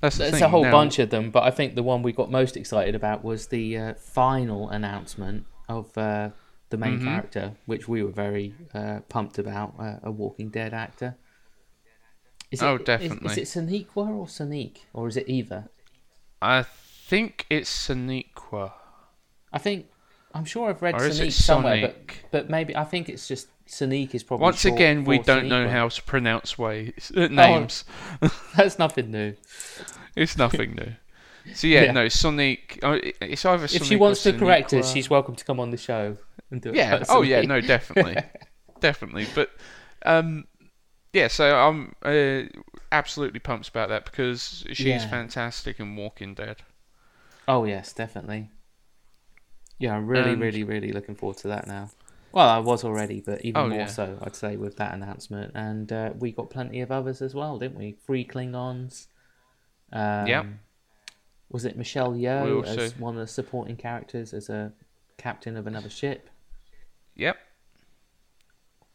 That's 0.00 0.16
the 0.16 0.24
There's 0.30 0.42
a 0.42 0.48
whole 0.48 0.64
now- 0.64 0.72
bunch 0.72 0.98
of 0.98 1.10
them, 1.10 1.30
but 1.30 1.44
I 1.44 1.52
think 1.52 1.76
the 1.76 1.84
one 1.84 2.02
we 2.02 2.12
got 2.12 2.28
most 2.28 2.56
excited 2.56 2.96
about 2.96 3.22
was 3.22 3.48
the 3.48 3.78
uh, 3.78 3.94
final 3.94 4.68
announcement 4.68 5.46
of 5.68 5.96
uh, 5.96 6.30
the 6.70 6.76
main 6.76 6.98
Mhm. 7.00 7.04
character, 7.04 7.52
which 7.66 7.88
we 7.88 8.02
were 8.02 8.10
very 8.12 8.54
uh, 8.74 9.00
pumped 9.08 9.38
about, 9.38 9.74
uh, 9.78 9.98
a 10.02 10.10
Walking 10.10 10.50
Dead 10.50 10.74
actor. 10.74 11.16
Is 12.50 12.62
Oh, 12.62 12.78
definitely. 12.78 13.42
Is, 13.42 13.56
it 13.56 13.58
Sonequa 13.66 14.08
or 14.08 14.26
Saniq, 14.26 14.78
or 14.94 15.08
is 15.08 15.16
it 15.16 15.28
either? 15.28 15.68
I 16.40 16.62
think 16.62 17.46
it's 17.50 17.70
Sonequa. 17.88 18.72
I 19.52 19.58
think 19.58 19.86
I'm 20.34 20.44
sure 20.44 20.68
I've 20.70 20.82
read 20.82 20.94
Saniq 20.94 21.32
somewhere, 21.32 21.80
but 21.80 21.96
but 22.30 22.50
maybe 22.50 22.74
I 22.76 22.84
think 22.84 23.08
it's 23.08 23.26
just 23.28 23.48
Saniq 23.66 24.14
is 24.14 24.22
probably. 24.22 24.44
Once 24.44 24.64
again, 24.64 25.04
we 25.04 25.18
don't 25.18 25.48
know 25.48 25.68
how 25.68 25.88
to 25.88 26.02
pronounce 26.02 26.56
ways 26.58 27.12
uh, 27.16 27.28
names. 27.30 27.84
That's 28.56 28.78
nothing 28.78 29.10
new. 29.10 29.34
It's 30.16 30.36
nothing 30.36 30.74
new. 30.74 30.94
So 31.54 31.66
yeah, 31.68 31.84
Yeah. 31.84 31.92
no, 31.92 32.08
Sonic. 32.08 32.80
uh, 32.82 32.98
It's 33.20 33.44
either 33.44 33.64
If 33.66 33.84
she 33.84 33.94
wants 33.96 34.22
to 34.24 34.32
correct 34.32 34.72
us, 34.74 34.92
she's 34.92 35.08
welcome 35.08 35.36
to 35.36 35.44
come 35.44 35.60
on 35.60 35.70
the 35.70 35.76
show 35.76 36.16
and 36.50 36.60
do 36.62 36.70
it. 36.70 36.76
Yeah. 36.76 37.04
Oh 37.08 37.22
yeah. 37.22 37.42
No, 37.42 37.60
definitely, 37.60 38.16
definitely. 38.80 39.26
But 39.34 39.50
um, 40.04 40.46
yeah. 41.12 41.28
So 41.28 41.54
I'm 41.56 41.94
uh, 42.02 42.42
absolutely 42.92 43.40
pumped 43.40 43.68
about 43.68 43.88
that 43.90 44.04
because 44.04 44.64
she's 44.72 44.86
Yeah. 44.86 45.08
fantastic 45.08 45.78
in 45.80 45.96
Walking 45.96 46.34
Dead. 46.34 46.62
Oh 47.46 47.64
yes, 47.64 47.92
definitely. 47.92 48.50
Yeah, 49.78 49.94
I'm 49.96 50.06
really, 50.06 50.32
And- 50.32 50.40
really, 50.40 50.64
really 50.64 50.92
looking 50.92 51.14
forward 51.14 51.36
to 51.38 51.48
that 51.48 51.66
now. 51.66 51.90
Well, 52.32 52.48
I 52.48 52.58
was 52.58 52.84
already, 52.84 53.20
but 53.20 53.42
even 53.44 53.62
Oh, 53.62 53.68
more 53.68 53.78
yeah. 53.78 53.86
so, 53.86 54.18
I'd 54.20 54.36
say, 54.36 54.56
with 54.58 54.76
that 54.76 54.92
announcement. 54.92 55.52
And 55.54 55.90
uh, 55.90 56.10
we 56.18 56.30
got 56.30 56.50
plenty 56.50 56.82
of 56.82 56.90
others 56.90 57.22
as 57.22 57.34
well, 57.34 57.58
didn't 57.58 57.78
we? 57.78 57.92
Three 57.92 58.22
Klingons. 58.24 59.06
Um, 59.92 60.26
Yep. 60.26 60.46
Was 61.50 61.64
it 61.64 61.78
Michelle 61.78 62.12
Yeoh 62.12 62.56
also- 62.66 62.80
as 62.80 62.98
one 62.98 63.14
of 63.14 63.20
the 63.20 63.26
supporting 63.26 63.76
characters 63.76 64.34
as 64.34 64.50
a 64.50 64.72
captain 65.16 65.56
of 65.56 65.66
another 65.66 65.88
ship? 65.88 66.28
Yep. 67.18 67.36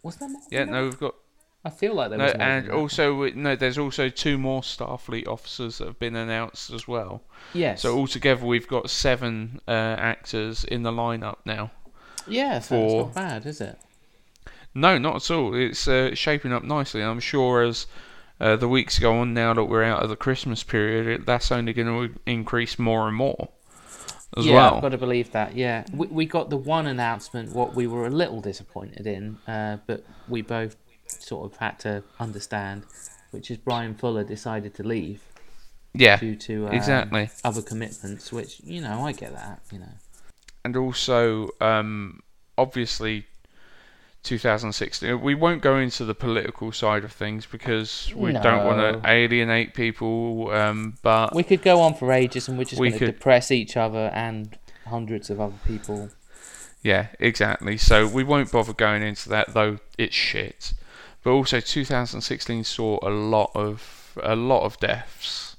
Was 0.02 0.16
there 0.18 0.30
more? 0.30 0.42
Yeah. 0.52 0.66
No, 0.66 0.84
we've 0.86 1.00
got. 1.00 1.16
I 1.66 1.70
feel 1.70 1.94
like 1.94 2.10
there 2.10 2.18
No, 2.18 2.26
was 2.26 2.34
more. 2.34 2.42
and 2.42 2.66
than 2.66 2.72
that. 2.72 2.78
also 2.78 3.30
no, 3.36 3.56
there's 3.56 3.78
also 3.78 4.10
two 4.10 4.38
more 4.38 4.62
Starfleet 4.62 5.28
officers 5.28 5.78
that 5.78 5.88
have 5.88 6.00
been 6.00 6.16
announced 6.16 6.72
as 6.72 6.88
well. 6.88 7.22
yes. 7.54 7.82
So 7.82 7.98
altogether, 7.98 8.46
we've 8.46 8.68
got 8.68 8.90
seven 8.90 9.62
uh, 9.68 9.72
actors 9.72 10.66
in 10.66 10.84
the 10.84 10.92
lineup 10.92 11.38
now. 11.46 11.72
yeah, 12.28 12.60
so 12.60 12.68
for- 12.76 12.86
it's 12.86 12.94
not 12.96 13.14
bad, 13.16 13.46
is 13.46 13.62
it? 13.62 13.80
No, 14.76 14.98
not 14.98 15.18
at 15.18 15.32
all. 15.32 15.54
It's 15.56 15.88
uh, 15.88 16.16
shaping 16.16 16.52
up 16.52 16.64
nicely. 16.64 17.02
I'm 17.04 17.20
sure 17.20 17.62
as 17.62 17.86
uh, 18.42 18.56
the 18.56 18.68
weeks 18.68 18.98
go 19.00 19.20
on, 19.20 19.34
now 19.34 19.54
that 19.54 19.66
we're 19.66 19.84
out 19.84 20.02
of 20.04 20.10
the 20.10 20.16
Christmas 20.16 20.64
period, 20.64 21.06
it, 21.08 21.26
that's 21.28 21.52
only 21.52 21.74
going 21.74 21.88
to 22.10 22.20
increase 22.26 22.80
more 22.80 23.08
and 23.08 23.16
more 23.16 23.50
as 24.38 24.46
yeah, 24.46 24.56
well. 24.56 24.76
I've 24.76 24.82
got 24.82 24.90
to 24.90 24.98
believe 24.98 25.32
that. 25.32 25.56
Yeah, 25.56 25.86
we, 25.94 26.08
we 26.08 26.26
got 26.26 26.50
the 26.50 26.58
one 26.58 26.88
announcement 26.88 27.54
what 27.54 27.76
we 27.76 27.88
were 27.88 28.06
a 28.06 28.10
little 28.10 28.42
disappointed 28.42 29.08
in, 29.08 29.38
uh, 29.48 29.78
but 29.86 30.06
we 30.28 30.42
both 30.42 30.76
sort 31.08 31.52
of 31.52 31.58
had 31.58 31.80
to 31.80 32.04
understand, 32.20 32.84
which 33.32 33.52
is 33.52 33.58
Bryan 33.58 33.96
Fuller 33.96 34.24
decided 34.24 34.74
to 34.76 34.84
leave 34.84 35.22
yeah, 35.94 36.18
due 36.18 36.36
to 36.36 36.68
um, 36.68 36.74
exactly. 36.74 37.30
other 37.44 37.62
commitments. 37.62 38.32
Which 38.32 38.62
you 38.64 38.82
know, 38.82 39.06
I 39.06 39.12
get 39.12 39.34
that. 39.34 39.62
You 39.72 39.80
know, 39.80 39.94
And 40.66 40.76
also, 40.76 41.50
um, 41.62 42.22
obviously, 42.58 43.26
2016. 44.24 45.22
We 45.22 45.36
won't 45.36 45.62
go 45.62 45.78
into 45.78 46.06
the 46.06 46.16
political 46.16 46.72
side 46.72 47.04
of 47.04 47.12
things 47.12 47.46
because 47.46 48.12
we 48.16 48.32
don't 48.34 48.66
want 48.66 49.04
to 49.04 49.10
alienate 49.10 49.74
people. 49.74 50.50
Um, 50.52 50.98
but 51.02 51.36
we 51.36 51.44
could 51.44 51.62
go 51.62 51.82
on 51.82 51.94
for 51.94 52.12
ages, 52.12 52.48
and 52.48 52.58
we're 52.58 52.64
just 52.64 52.80
We 52.80 52.90
going 52.90 53.00
to 53.00 53.06
depress 53.08 53.52
each 53.52 53.78
other 53.78 54.10
and 54.14 54.58
hundreds 54.88 55.30
of 55.30 55.40
other 55.40 55.60
people. 55.66 56.10
Yeah, 56.82 57.08
exactly. 57.20 57.78
So 57.78 58.08
we 58.08 58.24
won't 58.24 58.52
bother 58.52 58.74
going 58.74 59.04
into 59.04 59.30
that, 59.30 59.54
though 59.54 59.80
it's 59.98 60.16
shit. 60.16 60.74
But 61.24 61.32
also, 61.32 61.60
2016 61.60 62.64
saw 62.66 63.00
a 63.02 63.10
lot 63.10 63.52
of 63.56 64.18
a 64.22 64.36
lot 64.36 64.64
of 64.64 64.80
deaths 64.80 65.56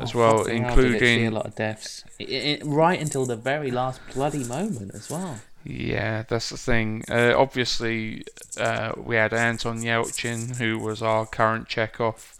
as 0.00 0.14
Oh, 0.14 0.18
well, 0.18 0.38
fucking 0.38 0.62
hell, 0.62 0.76
did 0.76 0.84
it 0.84 0.90
see 0.90 0.94
including 0.96 1.26
a 1.26 1.30
lot 1.30 1.46
of 1.46 1.54
deaths, 1.54 2.04
I 2.20 2.24
I 2.24 2.64
right 2.64 3.00
until 3.00 3.26
the 3.26 3.36
very 3.36 3.70
last 3.70 4.00
bloody 4.14 4.44
moment 4.44 4.92
as 4.94 5.10
well. 5.10 5.40
Yeah, 5.64 6.24
that's 6.28 6.50
the 6.50 6.56
thing. 6.56 7.04
Uh, 7.08 7.34
obviously, 7.36 8.24
uh, 8.58 8.92
we 8.96 9.16
had 9.16 9.32
Anton 9.32 9.78
Yelchin, 9.78 10.56
who 10.56 10.78
was 10.78 11.02
our 11.02 11.24
current 11.26 11.68
Chekov, 11.68 12.34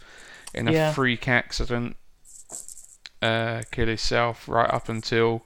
in 0.53 0.67
a 0.67 0.71
Yeah. 0.73 0.93
freak 0.93 1.27
accident, 1.27 1.95
uh, 3.21 3.63
kill 3.71 3.87
himself 3.87 4.47
right 4.47 4.69
up 4.69 4.89
until. 4.89 5.43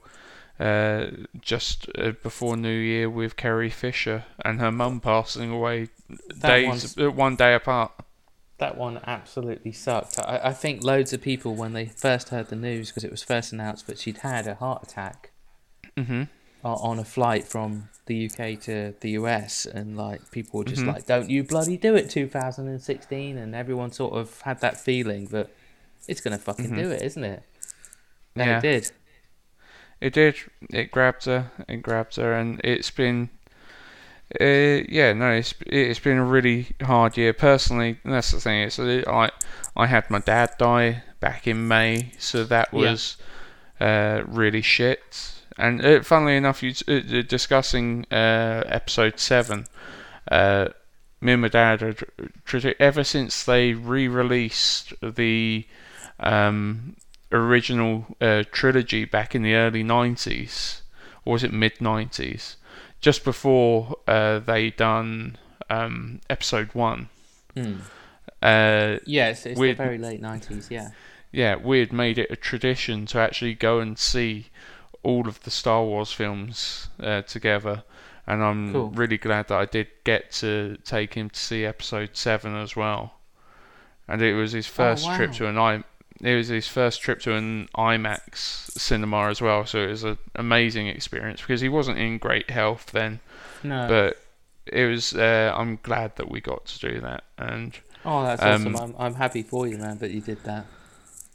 Uh, 0.60 1.06
just 1.40 1.88
uh, 1.96 2.10
before 2.20 2.56
New 2.56 2.68
Year 2.68 3.08
with 3.08 3.36
Carrie 3.36 3.70
Fisher 3.70 4.24
and 4.44 4.58
her 4.58 4.72
mum 4.72 4.98
passing 5.00 5.50
away 5.52 5.86
That 6.34 6.48
days, 6.48 6.98
uh, 6.98 7.12
one 7.12 7.36
day 7.36 7.54
apart. 7.54 7.92
That 8.58 8.76
one 8.76 9.00
absolutely 9.06 9.70
sucked. 9.70 10.18
I, 10.18 10.40
I 10.46 10.52
think 10.52 10.82
loads 10.82 11.12
of 11.12 11.22
people, 11.22 11.54
when 11.54 11.74
they 11.74 11.86
first 11.86 12.30
heard 12.30 12.48
the 12.48 12.56
news, 12.56 12.88
because 12.88 13.04
it 13.04 13.10
was 13.12 13.22
first 13.22 13.52
announced 13.52 13.86
that 13.86 13.98
she'd 14.00 14.18
had 14.18 14.48
a 14.48 14.56
heart 14.56 14.82
attack 14.82 15.30
hmm 15.96 16.22
o- 16.22 16.26
on 16.64 16.98
a 16.98 17.04
flight 17.04 17.44
from 17.44 17.88
the 18.06 18.26
UK 18.30 18.56
to 18.62 18.94
the 19.00 19.10
US, 19.10 19.66
and 19.66 19.96
like 19.96 20.30
people 20.30 20.58
were 20.58 20.64
just 20.64 20.82
Mhm. 20.82 20.86
like, 20.94 21.06
"Don't 21.06 21.30
you 21.30 21.44
bloody 21.44 21.76
do 21.76 21.94
it, 21.94 22.08
2016," 22.10 23.36
and 23.38 23.54
everyone 23.54 23.92
sort 23.92 24.14
of 24.14 24.40
had 24.42 24.60
that 24.60 24.78
feeling 24.80 25.26
that 25.26 25.50
it's 26.06 26.20
gonna 26.20 26.38
fucking 26.38 26.74
do 26.74 26.90
it, 26.90 27.02
isn't 27.02 27.24
it? 27.24 27.42
And 28.34 28.42
Mm-hmm. 28.42 28.48
Yeah. 28.50 28.58
it 28.58 28.62
did. 28.62 28.90
It 30.00 30.12
did. 30.12 30.36
It 30.72 30.90
grabbed 30.90 31.24
her. 31.26 31.50
It 31.68 31.82
grabbed 31.82 32.16
her, 32.16 32.32
and 32.34 32.60
it's 32.64 32.90
been 32.90 33.30
Uh, 34.38 34.84
yeah, 34.90 35.14
no, 35.14 35.30
it's 35.32 35.54
it's 35.66 36.00
been 36.00 36.18
a 36.18 36.24
really 36.24 36.66
hard 36.82 37.16
year 37.16 37.32
personally. 37.32 37.98
That's 38.04 38.30
the 38.30 38.38
thing. 38.40 38.60
It's 38.60 38.78
I 38.78 39.30
I 39.74 39.86
had 39.86 40.10
my 40.10 40.18
dad 40.18 40.50
die 40.58 41.02
back 41.18 41.46
in 41.46 41.66
May, 41.66 42.12
so 42.18 42.44
that 42.44 42.68
Yeah. 42.72 42.78
was 42.90 43.16
uh, 43.80 44.24
really 44.26 44.60
shit. 44.60 45.32
And 45.58 45.84
uh, 45.84 46.02
funnily 46.02 46.36
enough, 46.36 46.62
you 46.62 46.72
uh, 46.86 47.22
discussing 47.22 48.06
uh, 48.12 48.62
episode 48.66 49.18
seven. 49.18 49.66
Uh, 50.30 50.68
me 51.20 51.32
and 51.32 51.42
my 51.42 51.48
dad 51.48 51.80
had 51.80 52.04
tr- 52.44 52.68
ever 52.78 53.02
since 53.02 53.42
they 53.44 53.72
re-released 53.72 54.94
the 55.02 55.66
um, 56.20 56.94
original 57.32 58.06
uh, 58.20 58.44
trilogy 58.52 59.04
back 59.04 59.34
in 59.34 59.42
the 59.42 59.54
early 59.54 59.82
'90s, 59.82 60.82
or 61.24 61.32
was 61.34 61.42
it 61.42 61.52
mid 61.52 61.78
'90s? 61.78 62.54
Just 63.00 63.24
before 63.24 63.96
uh, 64.06 64.38
they 64.38 64.70
done 64.70 65.38
um, 65.70 66.20
episode 66.30 66.72
one. 66.72 67.08
Hmm. 67.54 67.76
Uh, 68.40 68.98
Yeah, 69.06 69.30
it's, 69.30 69.44
it's 69.44 69.58
the 69.58 69.72
very 69.72 69.98
late 69.98 70.20
nineties. 70.20 70.68
Yeah. 70.70 70.90
yeah, 71.32 71.56
we 71.56 71.80
had 71.80 71.92
made 71.92 72.18
it 72.18 72.30
a 72.30 72.36
tradition 72.36 73.06
to 73.06 73.18
actually 73.18 73.54
go 73.54 73.80
and 73.80 73.98
see 73.98 74.46
all 75.08 75.26
of 75.26 75.40
the 75.44 75.50
Star 75.50 75.82
Wars 75.82 76.12
films 76.12 76.88
uh, 77.00 77.22
together, 77.22 77.82
and 78.26 78.42
I'm 78.42 78.72
Cool. 78.72 78.90
really 78.90 79.16
glad 79.16 79.48
that 79.48 79.58
I 79.58 79.64
did 79.64 79.88
get 80.04 80.30
to 80.42 80.76
take 80.84 81.14
him 81.14 81.30
to 81.30 81.40
see 81.40 81.64
Episode 81.64 82.10
Seven 82.14 82.54
as 82.54 82.76
well. 82.76 83.14
And 84.06 84.20
it 84.20 84.34
was 84.34 84.52
his 84.52 84.66
first 84.66 85.06
trip 85.16 85.30
wow. 85.30 85.36
to 85.36 85.46
an 85.48 85.58
i. 85.58 85.84
It 86.20 86.34
was 86.34 86.48
his 86.48 86.68
first 86.68 87.00
trip 87.00 87.20
to 87.20 87.34
an 87.34 87.68
IMAX 87.76 88.36
cinema 88.76 89.28
as 89.28 89.40
well, 89.40 89.64
so 89.64 89.78
it 89.84 89.86
was 89.86 90.04
an 90.04 90.18
amazing 90.34 90.88
experience 90.88 91.40
because 91.40 91.60
he 91.60 91.68
wasn't 91.68 91.98
in 91.98 92.18
great 92.18 92.50
health 92.50 92.86
then, 92.92 93.20
No. 93.62 93.86
but 93.88 94.16
it 94.66 94.86
was. 94.86 95.14
Uh, 95.14 95.54
I'm 95.56 95.78
glad 95.82 96.16
that 96.16 96.28
we 96.30 96.40
got 96.40 96.66
to 96.66 96.78
do 96.88 97.00
that, 97.00 97.24
and 97.38 97.72
oh, 98.04 98.24
that's 98.24 98.42
um, 98.42 98.74
awesome. 98.74 98.76
I'm 98.76 98.94
I'm 98.98 99.14
happy 99.14 99.42
for 99.42 99.66
you, 99.68 99.78
man, 99.78 99.98
that 99.98 100.10
you 100.10 100.20
did 100.20 100.42
that. 100.44 100.66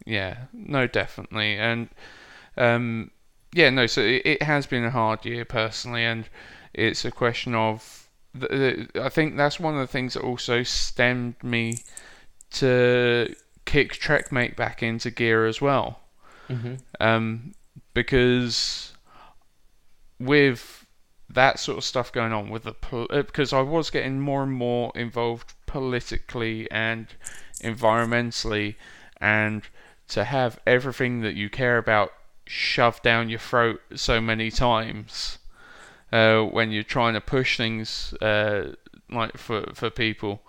Yeah, 0.06 0.36
no, 0.52 0.86
definitely, 0.86 1.58
and 1.58 1.90
um, 2.58 3.10
yeah, 3.54 3.70
no. 3.70 3.86
So 3.86 4.02
it, 4.02 4.22
it 4.26 4.42
has 4.44 4.66
been 4.66 4.84
a 4.84 4.90
hard 4.90 5.26
year 5.26 5.46
personally, 5.46 6.04
and 6.04 6.26
it's 6.74 7.06
a 7.06 7.12
question 7.12 7.56
of. 7.56 8.10
The, 8.36 8.88
the, 8.94 9.04
I 9.04 9.10
think 9.10 9.38
that's 9.38 9.60
one 9.60 9.76
of 9.76 9.80
the 9.80 9.88
things 9.88 10.16
that 10.16 10.24
also 10.24 10.64
stemmed 10.64 11.36
me 11.44 11.78
to 12.54 13.34
kick 13.66 13.94
Trekmate 13.94 14.56
back 14.56 14.82
into 14.82 15.12
gear 15.12 15.46
as 15.46 15.62
well, 15.62 16.00
hmm 16.48 16.76
um, 17.00 17.54
because 17.94 18.94
with 20.20 20.86
that 21.30 21.60
sort 21.60 21.78
of 21.78 21.84
stuff 21.84 22.12
going 22.12 22.32
on 22.34 22.50
with 22.50 22.64
the 22.64 22.74
pol- 22.74 23.08
uh, 23.10 23.24
because 23.24 23.54
I 23.54 23.62
was 23.62 23.90
getting 23.90 24.20
more 24.20 24.44
and 24.44 24.52
more 24.52 24.92
involved 24.96 25.54
politically 25.66 26.70
and 26.72 27.08
environmentally, 27.62 28.76
and 29.18 29.64
to 30.10 30.24
have 30.24 30.60
everything 30.66 31.22
that 31.22 31.36
you 31.36 31.50
care 31.50 31.78
about 31.78 32.14
shoved 32.46 33.04
down 33.04 33.30
your 33.30 33.40
throat 33.40 33.82
so 33.96 34.20
many 34.20 34.52
times 34.52 35.38
uh, 36.12 36.42
when 36.42 36.72
you're 36.72 36.84
trying 36.84 37.14
to 37.14 37.22
push 37.22 37.58
things 37.58 38.14
uh, 38.22 38.74
like 39.10 39.38
for 39.38 39.66
for 39.74 39.90
people, 39.90 40.42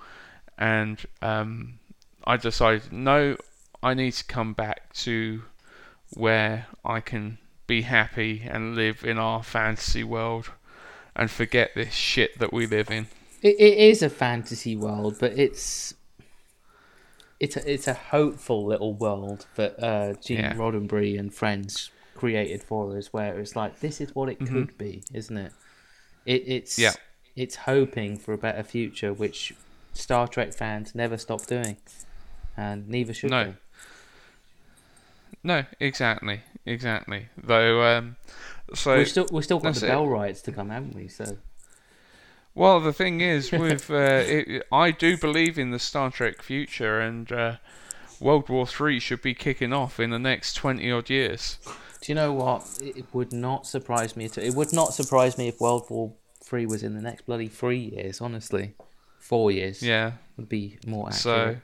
and 0.59 1.05
um, 1.23 1.79
I 2.25 2.37
decided 2.37 2.93
no, 2.93 3.37
I 3.83 3.95
need 3.95 4.13
to 4.13 4.25
come 4.25 4.53
back 4.53 4.93
to 4.95 5.43
where 6.11 6.67
I 6.85 7.01
can 7.01 7.39
be 7.67 7.83
happy 7.83 8.43
and 8.49 8.77
live 8.77 9.05
in 9.05 9.19
our 9.19 9.43
fantasy 9.43 10.05
world 10.05 10.51
and 11.17 11.31
forget 11.31 11.71
this 11.75 11.95
shit 11.95 12.39
that 12.39 12.53
we 12.53 12.67
live 12.67 12.91
in. 12.91 13.07
It, 13.43 13.57
it 13.59 13.79
is 13.79 14.03
a 14.03 14.11
fantasy 14.11 14.77
world, 14.77 15.17
but 15.19 15.39
it's 15.39 15.95
it's 17.45 17.57
a, 17.57 17.73
it's 17.73 17.89
a 17.89 17.95
hopeful 17.95 18.65
little 18.67 18.95
world 18.95 19.47
that 19.57 19.83
uh, 19.83 20.15
Gene 20.25 20.39
Yeah. 20.39 20.55
Roddenberry 20.55 21.19
and 21.19 21.33
friends 21.33 21.91
created 22.15 22.63
for 22.63 22.97
us, 22.97 23.13
where 23.13 23.39
it's 23.41 23.55
like 23.57 23.81
this 23.81 24.01
is 24.01 24.15
what 24.15 24.29
it 24.29 24.39
Mm-hmm. 24.39 24.55
could 24.55 24.79
be, 24.79 25.03
isn't 25.13 25.37
it? 25.37 25.53
It 26.27 26.43
it's 26.47 26.79
Yeah. 26.79 26.93
it's 27.37 27.57
hoping 27.57 28.17
for 28.19 28.33
a 28.33 28.39
better 28.39 28.63
future, 28.63 29.13
which 29.13 29.53
Star 29.93 30.27
Trek 30.29 30.53
fans 30.53 30.95
never 30.95 31.17
stop 31.19 31.47
doing, 31.47 31.77
and 32.57 32.89
neither 32.89 33.13
should 33.15 33.31
No. 33.31 33.45
they. 33.45 33.55
No, 35.43 35.65
exactly, 35.79 36.41
exactly. 36.65 37.29
Though, 37.37 37.83
um, 37.85 38.17
so 38.75 38.97
We've 38.97 39.09
still 39.09 39.27
we've 39.31 39.45
still 39.45 39.59
got 39.59 39.75
the 39.75 39.87
it. 39.87 39.89
Bell 39.91 40.07
Riots 40.09 40.41
to 40.43 40.53
come, 40.53 40.71
haven't 40.71 40.95
we? 40.95 41.09
So 41.09 41.37
Well, 42.55 42.81
the 42.81 42.93
thing 42.93 43.21
is, 43.21 43.51
with 43.53 43.91
uh, 43.91 44.23
it, 44.25 44.67
I 44.71 44.91
do 44.91 45.17
believe 45.17 45.59
in 45.59 45.71
the 45.71 45.79
Star 45.79 46.11
Trek 46.11 46.43
future, 46.43 47.01
and 47.01 47.31
uh, 47.31 47.57
World 48.21 48.49
War 48.49 48.67
Three 48.67 49.01
should 49.01 49.23
be 49.23 49.35
kicking 49.35 49.73
off 49.73 49.99
in 49.99 50.11
the 50.11 50.19
next 50.19 50.55
twenty 50.55 50.91
odd 50.91 51.11
years. 51.11 51.59
Do 52.01 52.13
you 52.13 52.15
know 52.15 52.33
what? 52.33 52.79
It 52.83 53.07
would 53.13 53.33
not 53.33 53.67
surprise 53.67 54.17
me. 54.17 54.29
To, 54.29 54.45
it 54.45 54.55
would 54.55 54.73
not 54.73 54.95
surprise 54.95 55.39
me 55.39 55.49
if 55.49 55.61
World 55.61 55.87
War 55.91 56.13
Three 56.43 56.67
was 56.67 56.83
in 56.83 56.95
the 56.95 57.03
next 57.03 57.27
bloody 57.27 57.49
three 57.49 57.79
years. 57.79 58.21
Honestly, 58.21 58.75
four 59.19 59.51
years. 59.51 59.83
Yeah. 59.83 60.13
would 60.37 60.49
be 60.49 60.79
more 60.87 61.09
accurate. 61.09 61.21
So, 61.21 61.57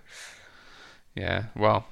yeah. 1.15 1.45
Well, 1.55 1.87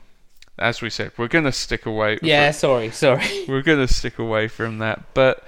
as 0.59 0.83
we 0.83 0.91
said, 0.91 1.13
we're 1.17 1.29
gonna 1.29 1.53
stick 1.53 1.87
away. 1.87 2.19
yeah, 2.23 2.51
sorry, 2.51 2.91
sorry. 2.91 3.45
we're 3.49 3.63
gonna 3.63 3.87
stick 3.87 4.19
away 4.19 4.49
from 4.49 4.79
that. 4.79 5.15
But 5.15 5.45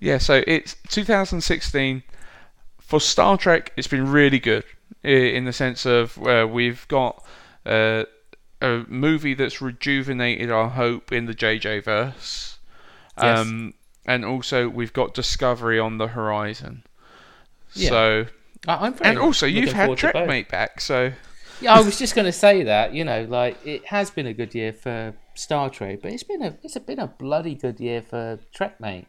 yeah, 0.00 0.18
so 0.18 0.42
it's 0.46 0.76
2016 0.88 2.02
for 2.94 3.00
Star 3.00 3.36
Trek. 3.36 3.72
It's 3.76 3.88
been 3.88 4.08
really 4.10 4.38
good 4.38 4.64
in 5.02 5.44
the 5.46 5.52
sense 5.52 5.84
of 5.84 6.16
uh, 6.24 6.46
we've 6.50 6.86
got 6.86 7.24
uh, 7.66 8.04
a 8.62 8.84
movie 8.88 9.34
that's 9.34 9.60
rejuvenated 9.60 10.48
our 10.50 10.68
hope 10.68 11.10
in 11.10 11.26
the 11.26 11.34
JJ 11.34 11.82
verse, 11.84 12.58
Yes. 13.20 13.38
um, 13.40 13.74
and 14.06 14.24
also 14.24 14.68
we've 14.68 14.92
got 14.92 15.12
Discovery 15.12 15.78
on 15.80 15.98
the 15.98 16.06
horizon. 16.08 16.84
Yeah. 17.74 17.88
So 17.90 18.26
I- 18.68 18.86
I'm 18.86 18.94
and 19.02 19.18
also 19.18 19.46
you've 19.46 19.72
had. 19.72 19.90
Trekmate 19.90 20.48
back, 20.48 20.80
so 20.80 21.12
Yeah, 21.60 21.74
I 21.74 21.80
was 21.80 21.98
just 21.98 22.14
going 22.14 22.26
to 22.26 22.32
say 22.32 22.62
that. 22.62 22.94
You 22.94 23.04
know, 23.04 23.24
like 23.28 23.58
it 23.66 23.86
has 23.86 24.10
been 24.10 24.26
a 24.26 24.32
good 24.34 24.54
year 24.54 24.72
for 24.72 25.14
Star 25.34 25.68
Trek, 25.68 25.98
but 26.00 26.12
it's 26.12 26.22
been 26.22 26.42
a 26.42 26.56
it's 26.62 26.78
been 26.78 27.00
a 27.00 27.08
bloody 27.08 27.56
good 27.56 27.80
year 27.80 28.02
for 28.02 28.38
Trekmate. 28.56 29.06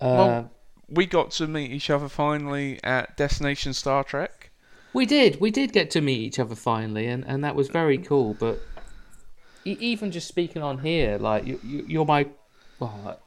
Uh, 0.00 0.06
Well- 0.06 0.50
we 0.88 1.06
got 1.06 1.30
to 1.32 1.46
meet 1.46 1.70
each 1.70 1.90
other 1.90 2.08
finally 2.08 2.80
at 2.84 3.16
Destination 3.16 3.72
Star 3.72 4.04
Trek. 4.04 4.50
We 4.92 5.06
did. 5.06 5.40
We 5.40 5.50
did 5.50 5.72
get 5.72 5.90
to 5.92 6.00
meet 6.00 6.20
each 6.20 6.38
other 6.38 6.54
finally, 6.54 7.06
and, 7.06 7.24
and 7.26 7.42
that 7.42 7.56
was 7.56 7.68
very 7.68 7.98
cool. 7.98 8.34
But 8.34 8.60
even 9.64 10.12
just 10.12 10.28
speaking 10.28 10.62
on 10.62 10.78
here, 10.78 11.18
like 11.18 11.46
you, 11.46 11.60
you 11.64 11.84
you're 11.88 12.04
my, 12.04 12.28
well, 12.78 13.18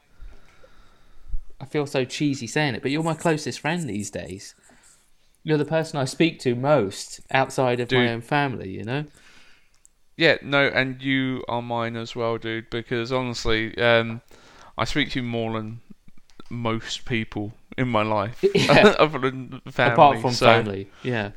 I 1.59 1.65
feel 1.65 1.85
so 1.85 2.05
cheesy 2.05 2.47
saying 2.47 2.75
it, 2.75 2.81
but 2.81 2.91
you're 2.91 3.03
my 3.03 3.15
closest 3.15 3.59
friend 3.59 3.89
these 3.89 4.09
days. 4.09 4.55
You're 5.43 5.57
the 5.57 5.65
person 5.65 5.99
I 5.99 6.05
speak 6.05 6.39
to 6.41 6.55
most 6.55 7.21
outside 7.31 7.79
of 7.79 7.91
my 7.91 8.09
own 8.09 8.21
family. 8.21 8.69
You 8.69 8.83
know. 8.83 9.05
Yeah, 10.15 10.37
no, 10.41 10.67
and 10.67 11.01
you 11.01 11.43
are 11.47 11.61
mine 11.61 11.95
as 11.95 12.15
well, 12.15 12.37
dude. 12.37 12.69
Because 12.69 13.11
honestly, 13.11 13.77
um, 13.77 14.21
I 14.77 14.85
speak 14.85 15.11
to 15.11 15.19
you 15.19 15.23
more 15.23 15.53
than 15.53 15.81
most 16.49 17.05
people 17.05 17.53
in 17.77 17.88
my 17.88 18.03
life, 18.03 18.43
Yeah. 18.55 18.95
other 18.99 19.19
than 19.19 19.62
family. 19.69 19.93
Apart 19.93 20.19
from 20.21 20.31
so, 20.31 20.45
family, 20.45 20.89
yeah. 21.03 21.31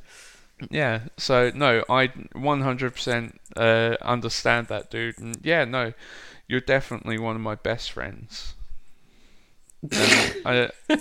Yeah, 0.68 1.01
so 1.16 1.51
no, 1.55 1.85
I 1.88 2.09
100% 2.09 3.33
uh, 3.57 3.96
understand 4.03 4.68
that, 4.68 4.90
dude. 4.90 5.18
And 5.18 5.38
yeah, 5.42 5.64
no, 5.64 5.94
you're 6.49 6.61
definitely 6.61 7.18
one 7.18 7.35
of 7.35 7.40
my 7.40 7.55
best 7.55 7.92
friends. 7.92 8.55
I, 9.90 10.70
uh, 10.90 10.96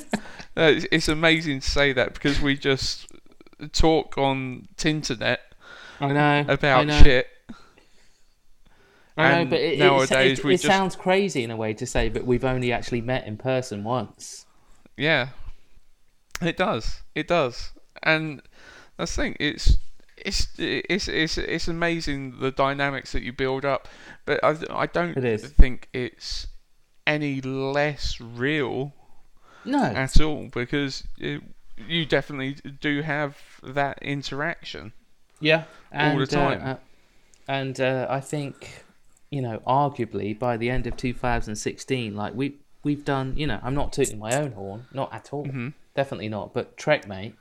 it's, 0.56 1.10
amazing 1.10 1.60
to 1.60 1.70
say 1.70 1.92
that 1.92 2.14
because 2.14 2.40
we 2.40 2.56
just 2.56 3.12
talk 3.74 4.18
on 4.18 4.70
Tinternet 4.78 5.40
I 6.00 6.08
know 6.14 6.46
I 6.48 6.54
about 6.54 6.88
know. 6.88 7.02
shit. 7.04 7.28
I 9.20 9.30
know, 9.32 9.42
And 9.42 9.50
but 9.50 9.60
it, 9.60 9.80
nowadays 9.80 10.40
it, 10.40 10.46
it, 10.46 10.50
it 10.50 10.52
just- 10.54 10.64
sounds 10.66 10.96
crazy 10.96 11.44
in 11.44 11.52
a 11.52 11.58
way 11.58 11.74
to 11.74 11.86
say, 11.86 12.10
but 12.10 12.26
we've 12.26 12.46
only 12.46 12.72
actually 12.72 13.02
met 13.02 13.26
in 13.28 13.38
person 13.38 13.84
once. 13.84 14.46
Yeah, 14.98 15.30
it 16.42 16.58
does. 16.58 17.02
It 17.16 17.28
does, 17.28 17.72
and 18.04 18.42
that's 18.98 19.16
the 19.16 19.22
thing. 19.24 19.36
It's 19.40 19.78
it's 20.18 20.48
it's 20.58 21.08
it's 21.08 21.38
it's 21.38 21.68
amazing 21.68 22.40
the 22.40 22.52
dynamics 22.52 23.12
that 23.14 23.24
you 23.24 23.32
build 23.34 23.66
up, 23.66 23.88
but 24.26 24.44
I 24.44 24.56
I 24.70 24.86
don't 24.86 25.16
think 25.16 25.88
it's 25.94 26.48
any 27.08 27.42
less 27.42 28.20
real 28.22 28.94
No, 29.66 29.84
at 29.84 30.20
all 30.22 30.50
because 30.54 31.04
it, 31.18 31.42
you 31.88 32.06
definitely 32.06 32.58
do 32.82 33.02
have 33.02 33.38
that 33.64 33.98
interaction. 34.02 34.92
Yeah, 35.40 35.64
and, 35.92 36.20
the 36.20 36.28
time. 36.28 36.62
Uh, 36.62 36.72
uh, 36.72 36.78
and 37.48 37.80
uh, 37.80 38.06
I 38.10 38.20
think, 38.20 38.84
you 39.32 39.42
know, 39.42 39.62
arguably 39.68 40.38
by 40.38 40.58
the 40.58 40.70
end 40.70 40.88
of 40.88 40.98
2016, 40.98 42.16
like 42.16 42.34
we 42.34 42.56
we've 42.84 43.06
done, 43.06 43.34
you 43.36 43.48
know, 43.48 43.60
I'm 43.62 43.76
not 43.76 43.94
tooting 43.94 44.20
my 44.20 44.36
own 44.36 44.54
horn, 44.54 44.88
not 44.94 45.14
at 45.14 45.34
all. 45.34 45.46
Mm-hmm. 45.46 45.70
definitely 45.96 46.30
not. 46.30 46.54
But 46.54 46.78
Trekmate 46.78 47.34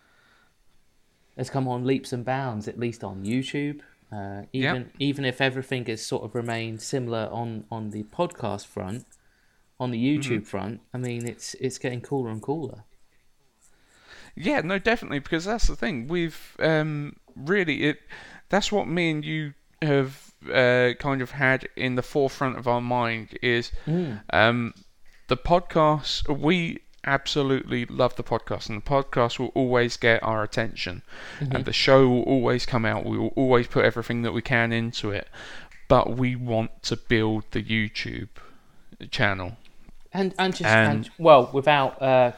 has 1.37 1.48
come 1.51 1.68
on 1.68 1.85
leaps 1.85 2.12
and 2.12 2.24
bounds, 2.24 2.68
at 2.68 2.79
least 2.79 3.05
on 3.05 3.24
YouTube. 3.24 3.81
Uh, 4.11 4.42
even 4.53 4.90
even 4.98 5.24
if 5.24 5.40
everything 5.40 5.85
has 5.87 6.05
sort 6.05 6.24
of 6.24 6.35
remained 6.35 6.81
similar 6.81 7.29
on, 7.31 7.64
on 7.70 7.90
the 7.90 8.03
podcast 8.05 8.66
front, 8.66 9.05
on 9.79 9.90
the 9.90 9.98
YouTube 9.98 10.46
front, 10.46 10.81
I 10.92 10.98
mean 10.98 11.27
it's 11.27 11.55
it's 11.55 11.79
getting 11.79 12.01
cooler 12.01 12.31
and 12.31 12.42
cooler. 12.42 12.85
Yeah, 14.35 14.61
no, 14.61 14.79
definitely, 14.79 15.18
because 15.18 15.44
that's 15.44 15.66
the 15.66 15.77
thing. 15.77 16.07
We've 16.07 16.57
um, 16.61 17.16
really 17.35 17.85
it. 17.85 17.98
That's 18.51 18.70
what 18.70 18.88
me 18.88 19.11
and 19.11 19.24
you 19.24 19.55
have 19.83 20.27
uh, 20.53 20.92
kind 20.98 21.20
of 21.22 21.33
had 21.33 21.68
in 21.77 21.94
the 21.96 22.03
forefront 22.03 22.59
of 22.59 22.66
our 22.68 22.81
mind 22.81 23.38
is 23.42 23.72
um, 24.31 24.74
the 25.29 25.37
podcast. 25.37 26.29
We 26.29 26.79
absolutely 27.05 27.87
love 27.87 28.16
the 28.16 28.22
podcast, 28.24 28.68
and 28.68 28.83
the 28.83 28.85
podcast 28.88 29.38
will 29.38 29.53
always 29.55 29.96
get 29.96 30.22
our 30.22 30.42
attention, 30.42 31.03
and 31.40 31.64
the 31.64 31.72
show 31.72 32.09
will 32.09 32.22
always 32.22 32.66
come 32.66 32.85
out. 32.85 33.05
We 33.07 33.18
will 33.18 33.33
always 33.37 33.66
put 33.66 33.85
everything 33.85 34.22
that 34.22 34.33
we 34.33 34.42
can 34.42 34.72
into 34.72 35.11
it, 35.11 35.29
but 35.88 36.16
we 36.16 36.37
want 36.37 36.83
to 36.85 36.96
build 36.96 37.44
the 37.53 37.62
YouTube 37.62 38.29
channel. 39.11 39.57
And 40.12 40.35
and 40.38 40.53
just 40.55 40.64
And- 40.64 40.90
and, 41.07 41.11
well, 41.18 41.51
without 41.53 42.01
uh, 42.03 42.33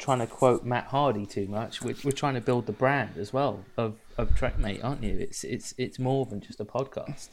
trying 0.00 0.18
to 0.18 0.26
quote 0.26 0.64
Matt 0.64 0.86
Hardy 0.86 1.26
too 1.26 1.46
much, 1.46 1.82
we're, 1.82 1.94
we're 2.02 2.10
trying 2.10 2.34
to 2.34 2.40
build 2.40 2.66
the 2.66 2.72
brand 2.72 3.16
as 3.18 3.32
well 3.32 3.64
of 3.76 3.94
of 4.18 4.30
Trekmate, 4.30 4.82
aren't 4.82 5.02
you? 5.04 5.16
It's 5.18 5.44
it's 5.44 5.74
it's 5.78 5.98
more 5.98 6.26
than 6.26 6.40
just 6.40 6.58
a 6.60 6.64
podcast. 6.64 7.28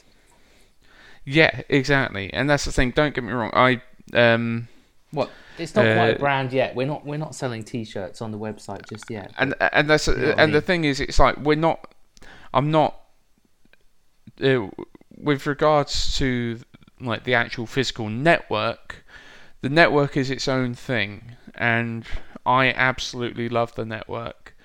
Yeah, 1.25 1.61
exactly, 1.69 2.31
and 2.33 2.49
that's 2.49 2.65
the 2.65 2.71
thing. 2.71 2.91
Don't 2.91 3.13
get 3.15 3.23
me 3.23 3.31
wrong. 3.33 3.51
I 3.53 3.81
um. 4.13 4.67
What? 5.11 5.29
It's 5.57 5.73
not 5.73 5.83
quite 5.83 6.09
a 6.09 6.15
Uh, 6.15 6.19
brand 6.19 6.53
yet. 6.53 6.75
We're 6.75 6.85
not 6.87 7.05
we're 7.05 7.17
not 7.17 7.33
selling 7.33 7.63
T-shirts 7.63 8.21
on 8.21 8.31
the 8.31 8.37
website 8.37 8.87
just 8.89 9.09
yet. 9.09 9.31
and 9.37 9.55
and 9.59 9.89
that's 9.89 10.07
know 10.07 10.13
what 10.13 10.39
I 10.39 10.43
and 10.43 10.53
the 10.53 10.61
thing 10.61 10.83
is, 10.83 10.99
it's 10.99 11.19
like 11.19 11.37
we're 11.37 11.55
not. 11.55 11.93
I'm 12.53 12.69
not. 12.71 12.95
Uh, 14.43 14.67
with 15.17 15.47
regards 15.47 16.15
to 16.17 16.59
like 17.01 17.23
the 17.23 17.33
actual 17.33 17.65
physical 17.65 18.09
network, 18.09 19.03
the 19.61 19.69
network 19.69 20.15
is 20.17 20.29
its 20.29 20.47
own 20.47 20.75
thing, 20.75 21.31
and 21.55 22.05
I 22.47 22.71
absolutely 22.71 23.49
love 23.49 23.75
the 23.75 23.85
network. 23.85 24.55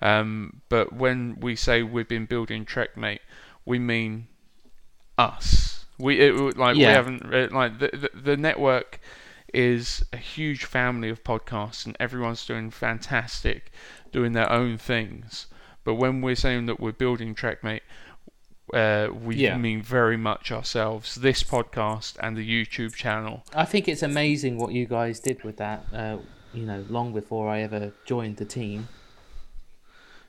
Um, 0.00 0.62
but 0.68 0.92
when 0.92 1.38
we 1.40 1.56
say 1.56 1.82
we've 1.82 2.08
been 2.08 2.26
building 2.26 2.64
Trekmate, 2.64 3.20
we 3.64 3.78
mean 3.78 4.28
us. 5.18 5.84
We 5.98 6.20
it, 6.20 6.56
like 6.56 6.76
we 6.76 6.82
haven't 6.82 7.22
uh, 7.32 7.48
like 7.52 7.78
the, 7.78 7.90
the 7.92 8.10
the 8.30 8.36
network 8.36 9.00
is 9.52 10.02
a 10.12 10.16
huge 10.16 10.64
family 10.64 11.10
of 11.10 11.22
podcasts 11.22 11.84
and 11.84 11.96
everyone's 12.00 12.46
doing 12.46 12.70
fantastic, 12.70 13.70
doing 14.10 14.32
their 14.32 14.50
own 14.50 14.78
things. 14.78 15.46
But 15.84 15.94
when 15.94 16.22
we're 16.22 16.36
saying 16.36 16.66
that 16.66 16.80
we're 16.80 16.92
building 16.92 17.34
Trekmate, 17.34 17.82
uh, 18.72 19.08
we 19.12 19.36
Yeah. 19.36 19.56
mean 19.58 19.82
very 19.82 20.16
much 20.16 20.50
ourselves. 20.50 21.16
This 21.16 21.42
podcast 21.42 22.16
and 22.20 22.36
the 22.36 22.48
YouTube 22.48 22.94
channel. 22.94 23.44
I 23.54 23.64
think 23.66 23.88
it's 23.88 24.02
amazing 24.02 24.56
what 24.58 24.72
you 24.72 24.86
guys 24.86 25.20
did 25.20 25.44
with 25.44 25.58
that. 25.58 25.84
Uh, 25.92 26.18
you 26.52 26.64
know, 26.66 26.84
long 26.88 27.12
before 27.12 27.48
I 27.48 27.60
ever 27.60 27.92
joined 28.04 28.36
the 28.36 28.44
team. 28.44 28.88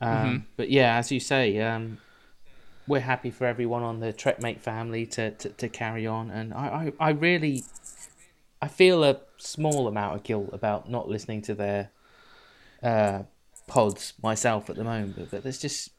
Um, 0.00 0.10
Mm-hmm. 0.10 0.36
But 0.56 0.70
yeah, 0.70 0.96
as 0.96 1.10
you 1.12 1.20
say, 1.20 1.60
um, 1.60 1.98
we're 2.86 3.00
happy 3.00 3.30
for 3.30 3.46
everyone 3.46 3.82
on 3.82 4.00
the 4.00 4.12
Trekmate 4.12 4.60
family 4.60 5.06
to, 5.06 5.30
to, 5.32 5.48
to 5.48 5.68
carry 5.68 6.06
on, 6.06 6.30
and 6.30 6.52
I, 6.52 6.92
I, 7.00 7.08
I 7.08 7.10
really, 7.10 7.64
I 8.60 8.68
feel 8.68 9.02
a 9.04 9.20
small 9.38 9.88
amount 9.88 10.16
of 10.16 10.22
guilt 10.22 10.50
about 10.52 10.90
not 10.90 11.08
listening 11.08 11.42
to 11.42 11.54
their 11.54 11.90
uh, 12.82 13.22
pods 13.66 14.12
myself 14.22 14.68
at 14.68 14.76
the 14.76 14.84
moment. 14.84 15.30
But 15.30 15.42
there's 15.42 15.58
just 15.60 15.90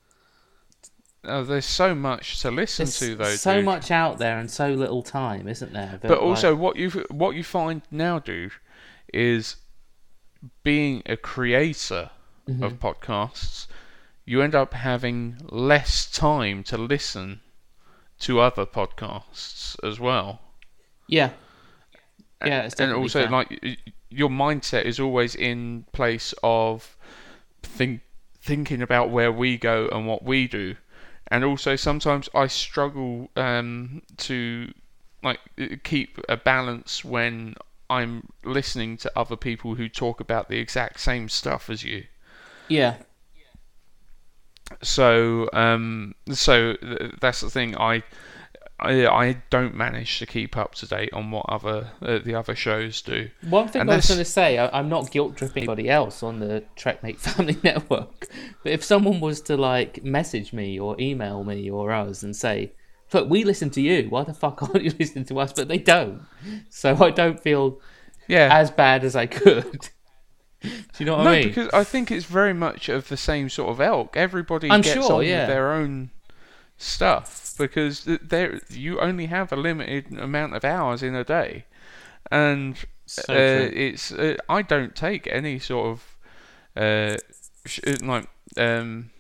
Oh, 1.28 1.44
there's 1.44 1.66
so 1.66 1.96
much 1.96 2.42
to 2.42 2.52
listen 2.52 2.86
there's 2.86 3.00
to, 3.00 3.16
though. 3.16 3.36
so 3.36 3.56
dude. 3.56 3.66
much 3.66 3.90
out 3.90 4.20
there 4.20 4.38
and 4.38 4.50
so 4.50 4.70
little 4.70 5.02
time, 5.02 5.48
isn't 5.48 5.74
there? 5.74 6.00
But 6.02 6.20
also, 6.20 6.56
what 6.56 6.76
you 6.76 6.92
what 7.10 7.36
you 7.36 7.44
find 7.44 7.82
now, 7.90 8.20
dude, 8.20 8.52
is 9.14 9.56
being 10.64 11.04
a 11.06 11.18
creator 11.18 12.12
Mm-hmm. 12.48 12.62
of 12.64 12.80
podcasts, 12.80 13.66
you 14.24 14.40
end 14.44 14.54
up 14.54 14.76
having 14.76 15.38
less 15.50 16.06
time 16.12 16.62
to 16.66 16.78
listen 16.78 17.42
to 18.20 18.40
other 18.40 18.68
podcasts 18.68 19.76
as 19.84 20.00
well. 20.00 20.42
yeah, 21.08 21.32
yeah, 22.46 22.70
and 22.78 22.94
also 22.94 23.22
fair. 23.24 23.32
like 23.32 23.80
your 24.12 24.30
mindset 24.30 24.84
is 24.86 25.00
always 25.00 25.34
in 25.34 25.86
place 25.92 26.36
of 26.44 26.96
think 27.64 28.02
thinking 28.40 28.82
about 28.82 29.10
where 29.10 29.32
we 29.32 29.58
go 29.58 29.90
and 29.92 30.06
what 30.06 30.22
we 30.24 30.48
do 30.48 30.76
and 31.30 31.44
also 31.44 31.76
sometimes 31.76 32.30
i 32.36 32.46
struggle 32.46 33.30
um 33.36 34.04
to 34.18 34.72
like 35.24 35.40
keep 35.84 36.20
a 36.30 36.38
balance 36.38 37.04
when 37.04 37.56
i'm 37.90 38.28
listening 38.44 38.98
to 38.98 39.12
other 39.16 39.36
people 39.36 39.76
who 39.76 39.88
talk 39.88 40.20
about 40.20 40.50
the 40.50 40.58
exact 40.58 41.00
same 41.00 41.30
stuff 41.30 41.70
as 41.70 41.84
you 41.84 42.04
yeah. 42.68 42.96
so 44.82 45.50
um 45.54 46.16
so 46.32 46.76
th- 46.76 47.12
that's 47.22 47.42
the 47.42 47.50
thing 47.50 47.78
i 47.78 48.04
I, 48.80 49.08
I 49.08 49.38
don't 49.50 49.74
manage 49.74 50.20
to 50.20 50.26
keep 50.26 50.58
up 50.58 50.76
to 50.76 50.88
date 50.88 51.10
on 51.14 51.32
what 51.32 51.46
other 51.48 51.92
uh, 52.02 52.20
the 52.20 52.36
other 52.36 52.56
shows 52.56 53.02
do. 53.02 53.30
One 53.42 53.70
thing 53.70 53.82
And 53.82 53.92
I 53.92 53.96
was 53.96 54.08
going 54.08 54.18
to 54.18 54.26
say, 54.26 54.58
I, 54.58 54.68
I'm 54.78 54.90
not 54.90 55.12
guilt 55.12 55.38
tripping 55.38 55.64
anybody 55.64 55.90
else 55.90 56.22
on 56.22 56.40
the 56.40 56.64
Trekmate 56.76 57.18
Family 57.20 57.58
Network, 57.64 58.28
but 58.64 58.72
if 58.72 58.84
someone 58.84 59.22
was 59.22 59.40
to 59.42 59.56
like 59.56 60.04
message 60.04 60.52
me 60.52 60.78
or 60.78 61.00
email 61.00 61.44
me 61.46 61.70
or 61.70 61.92
us 61.94 62.22
and 62.22 62.36
say, 62.36 62.74
"Look, 63.14 63.30
we 63.30 63.44
listen 63.44 63.70
to 63.72 63.82
you. 63.82 64.10
Why 64.10 64.24
the 64.24 64.34
fuck 64.34 64.62
aren't 64.64 64.84
you 64.84 64.92
listening 65.00 65.26
to 65.26 65.40
us?" 65.40 65.54
But 65.54 65.68
they 65.68 65.78
don't, 65.78 66.24
so 66.70 66.96
I 67.04 67.12
don't 67.12 67.40
feel 67.40 67.80
Yeah, 68.28 68.50
as 68.52 68.72
bad 68.72 69.04
as 69.04 69.16
I 69.16 69.26
could. 69.28 69.90
Do 70.62 70.70
you 70.98 71.06
know 71.06 71.18
what 71.18 71.24
no, 71.26 71.30
I 71.32 71.34
mean? 71.34 71.42
No, 71.42 71.48
because 71.48 71.70
I 71.74 71.84
think 71.84 72.10
it's 72.12 72.26
very 72.26 72.54
much 72.54 72.90
of 72.90 73.08
the 73.10 73.18
same 73.18 73.50
sort 73.50 73.70
of 73.70 73.80
elk. 73.82 74.18
Everybody 74.18 74.72
I'm 74.72 74.82
gets 74.82 75.06
sure, 75.06 75.14
on 75.14 75.26
yeah. 75.26 75.42
with 75.42 75.48
their 75.50 75.72
own 75.72 76.10
stuff 76.78 77.54
because 77.58 78.04
there 78.06 78.60
you 78.70 79.00
only 79.00 79.28
have 79.28 79.52
a 79.52 79.56
limited 79.56 80.18
amount 80.18 80.56
of 80.56 80.66
hours 80.66 81.04
in 81.04 81.16
a 81.16 81.24
day, 81.24 81.66
and 82.32 82.78
So 83.06 83.22
uh, 83.30 83.70
it's 83.74 84.12
uh, 84.12 84.38
I 84.50 84.62
don't 84.64 84.96
take 84.96 85.28
any 85.28 85.60
sort 85.60 85.88
of 85.88 86.18
uh, 86.82 87.18
sh- 87.66 87.82
like 88.02 88.28
um, 88.58 89.12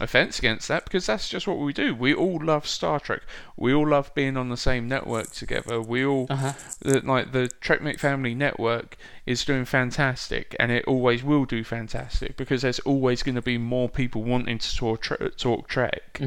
offense 0.00 0.38
against 0.38 0.66
that 0.68 0.84
because 0.84 1.06
that's 1.06 1.28
just 1.28 1.46
what 1.46 1.58
we 1.58 1.72
do. 1.72 1.94
We 1.94 2.14
all 2.14 2.42
love 2.42 2.66
Star 2.66 2.98
Trek. 2.98 3.20
We 3.56 3.74
all 3.74 3.86
love 3.88 4.14
being 4.14 4.36
on 4.36 4.48
the 4.48 4.56
same 4.56 4.88
network 4.88 5.30
together. 5.32 5.80
We 5.80 6.04
all 6.04 6.26
Uh-huh. 6.30 6.52
the, 6.80 7.00
like 7.00 7.32
the 7.32 7.50
Trekmate 7.60 8.00
Family 8.00 8.34
Network 8.34 8.96
is 9.26 9.44
doing 9.44 9.64
fantastic, 9.64 10.56
and 10.58 10.72
it 10.72 10.84
always 10.86 11.22
will 11.22 11.44
do 11.44 11.62
fantastic 11.62 12.36
because 12.36 12.62
there's 12.62 12.80
always 12.80 13.22
going 13.22 13.34
to 13.34 13.42
be 13.42 13.58
more 13.58 13.88
people 13.88 14.22
wanting 14.22 14.58
to 14.58 14.76
talk 14.76 15.02
tre- 15.02 15.30
talk 15.36 15.68
Trek. 15.68 16.20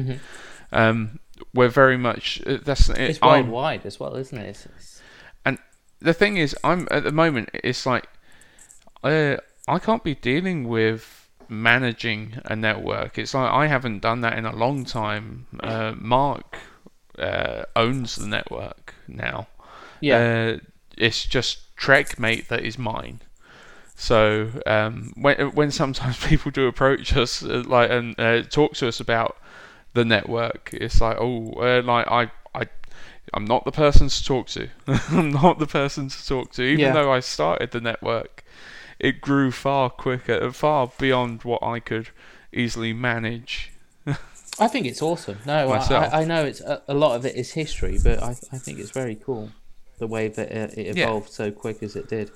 Um, 0.72 1.18
we're 1.52 1.68
very 1.68 1.96
much 1.98 2.40
uh, 2.46 2.58
that's 2.64 2.88
Mm-hmm. 2.88 3.00
It's 3.00 3.18
I'm- 3.22 3.46
worldwide 3.50 3.84
as 3.86 3.98
well, 3.98 4.14
isn't 4.16 4.38
it? 4.38 4.48
It's, 4.50 4.66
it's, 4.66 5.00
and 5.44 5.58
the 6.00 6.14
thing 6.14 6.36
is, 6.36 6.56
I'm 6.62 6.86
at 6.90 7.02
the 7.04 7.12
moment. 7.12 7.50
It's 7.52 7.84
like 7.86 8.08
uh, 9.02 9.36
I 9.68 9.78
can't 9.78 10.04
be 10.04 10.14
dealing 10.14 10.68
with 10.68 11.23
managing 11.50 12.38
a 12.44 12.56
network. 12.56 13.18
It's 13.18 13.34
like 13.34 13.50
I 13.50 13.66
haven't 13.66 14.00
done 14.00 14.20
that 14.22 14.38
in 14.38 14.44
a 14.46 14.54
long 14.54 14.84
time. 14.84 15.46
Uh, 15.60 15.94
Mark 15.96 16.58
uh, 17.18 17.64
owns 17.76 18.16
the 18.16 18.26
network 18.26 18.94
now. 19.08 19.48
yeah, 20.00 20.24
Uh, 20.24 20.58
it's 20.96 21.24
just 21.24 21.76
Trekmate 21.76 22.48
that 22.48 22.64
is 22.64 22.78
mine. 22.78 23.20
So 23.96 24.50
um, 24.66 25.12
when 25.16 25.36
when 25.54 25.70
sometimes 25.70 26.18
people 26.26 26.50
do 26.50 26.66
approach 26.66 27.16
us 27.16 27.42
uh, 27.42 27.62
like 27.66 27.90
and 27.90 28.18
uh, 28.18 28.42
talk 28.42 28.74
to 28.74 28.88
us 28.88 29.00
about 29.00 29.36
the 29.94 30.04
network, 30.04 30.70
it's 30.74 31.00
like 31.00 31.16
oh 31.20 31.52
uh, 31.54 31.82
like 31.84 32.06
I 32.08 32.30
I 32.54 32.66
I'm 33.34 33.44
not 33.46 33.64
the 33.64 33.72
person 33.72 34.08
to 34.08 34.24
talk 34.24 34.48
to. 34.48 34.68
I'm 35.10 35.30
not 35.32 35.58
the 35.58 35.66
person 35.66 36.08
to 36.08 36.26
talk 36.26 36.52
to. 36.52 36.62
Even 36.62 36.92
Yeah. 36.92 36.92
though 36.92 37.12
I 37.12 37.20
started 37.20 37.70
the 37.72 37.80
network, 37.80 38.43
it 39.04 39.20
grew 39.20 39.50
far 39.50 39.90
quicker, 39.90 40.50
far 40.50 40.90
beyond 40.98 41.44
what 41.44 41.62
I 41.62 41.78
could 41.78 42.08
easily 42.54 42.94
manage. 42.94 43.70
I 44.58 44.66
think 44.68 44.86
it's 44.86 45.02
awesome. 45.02 45.38
No, 45.44 45.72
I, 45.72 46.22
I 46.22 46.24
know 46.24 46.44
it's 46.46 46.62
a, 46.62 46.82
a 46.88 46.94
lot 46.94 47.14
of 47.16 47.26
it 47.26 47.36
is 47.36 47.52
history, 47.52 47.98
but 48.02 48.22
I, 48.22 48.30
I 48.30 48.58
think 48.58 48.78
it's 48.78 48.92
very 48.92 49.14
cool 49.14 49.50
the 49.98 50.06
way 50.06 50.28
that 50.28 50.50
it, 50.50 50.78
it 50.78 50.96
Yeah. 50.96 51.04
evolved 51.04 51.30
so 51.30 51.50
quick 51.50 51.82
as 51.82 51.96
it 51.96 52.08
did. 52.08 52.30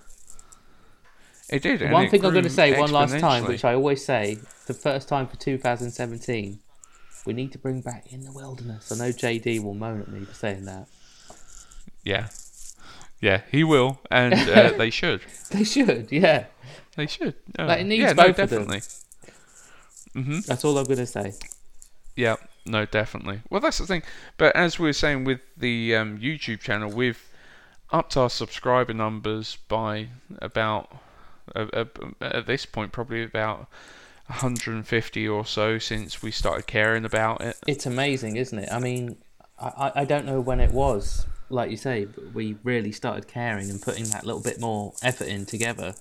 It 1.48 1.62
did. 1.62 1.90
one 1.90 2.04
it 2.04 2.10
thing 2.10 2.22
I'm 2.26 2.32
going 2.32 2.44
to 2.44 2.50
say 2.50 2.78
one 2.78 2.92
last 2.92 3.18
time, 3.18 3.46
which 3.46 3.64
I 3.64 3.72
always 3.72 4.04
say, 4.04 4.38
the 4.66 4.74
first 4.74 5.08
time 5.08 5.26
for 5.26 5.36
2017, 5.36 6.58
we 7.24 7.32
need 7.32 7.52
to 7.52 7.58
bring 7.58 7.80
back 7.80 8.12
In 8.12 8.24
the 8.24 8.32
Wilderness. 8.32 8.92
I 8.92 8.96
know 8.96 9.10
JD 9.10 9.62
will 9.62 9.72
moan 9.74 10.02
at 10.02 10.08
me 10.08 10.26
for 10.26 10.34
saying 10.34 10.66
that. 10.66 10.86
Yeah. 12.04 12.28
Yeah, 13.20 13.42
he 13.50 13.64
will, 13.64 14.00
and 14.10 14.34
uh, 14.34 14.70
they 14.78 14.90
should. 14.90 15.22
They 15.50 15.64
should, 15.64 16.12
yeah. 16.12 16.46
They 16.98 17.06
should. 17.06 17.34
Uh, 17.56 17.66
Like, 17.66 17.80
it 17.82 17.84
needs 17.84 18.02
yeah, 18.02 18.12
no, 18.12 18.24
both 18.32 18.38
of 18.40 18.50
them. 18.50 18.66
definitely. 18.66 18.82
hmm 20.14 20.40
That's 20.48 20.64
all 20.64 20.76
I'm 20.76 20.84
gonna 20.84 21.06
say. 21.06 21.32
Yeah, 22.16 22.36
no, 22.66 22.84
definitely. 22.86 23.40
Well, 23.50 23.60
that's 23.60 23.78
the 23.78 23.86
thing. 23.86 24.02
But 24.36 24.54
as 24.56 24.80
we 24.80 24.88
were 24.88 24.92
saying 24.92 25.22
with 25.22 25.38
the 25.56 25.94
um, 25.94 26.18
YouTube 26.18 26.58
channel, 26.58 26.90
we've 26.90 27.22
upped 27.92 28.16
our 28.16 28.28
subscriber 28.28 28.92
numbers 28.92 29.58
by 29.68 30.08
about, 30.42 30.90
uh, 31.54 31.66
uh, 31.72 31.84
at 32.20 32.46
this 32.46 32.66
point, 32.66 32.90
probably 32.90 33.22
about 33.22 33.68
150 34.26 35.28
or 35.28 35.46
so 35.46 35.78
since 35.78 36.20
we 36.20 36.32
started 36.32 36.66
caring 36.66 37.04
about 37.04 37.40
it. 37.40 37.56
It's 37.68 37.86
amazing, 37.86 38.34
isn't 38.36 38.58
it? 38.58 38.68
I 38.72 38.80
mean, 38.80 39.18
I, 39.60 39.68
I- 39.94 40.00
I 40.00 40.04
don't 40.04 40.26
know 40.26 40.40
when 40.40 40.58
it 40.58 40.72
was, 40.72 41.26
like 41.48 41.70
you 41.70 41.76
say, 41.76 42.06
but 42.06 42.34
we 42.34 42.56
really 42.64 42.90
started 42.90 43.28
caring 43.28 43.70
and 43.70 43.80
putting 43.80 44.06
that 44.06 44.26
little 44.26 44.42
bit 44.42 44.60
more 44.60 44.94
effort 45.02 45.28
in 45.28 45.46
together. 45.46 45.94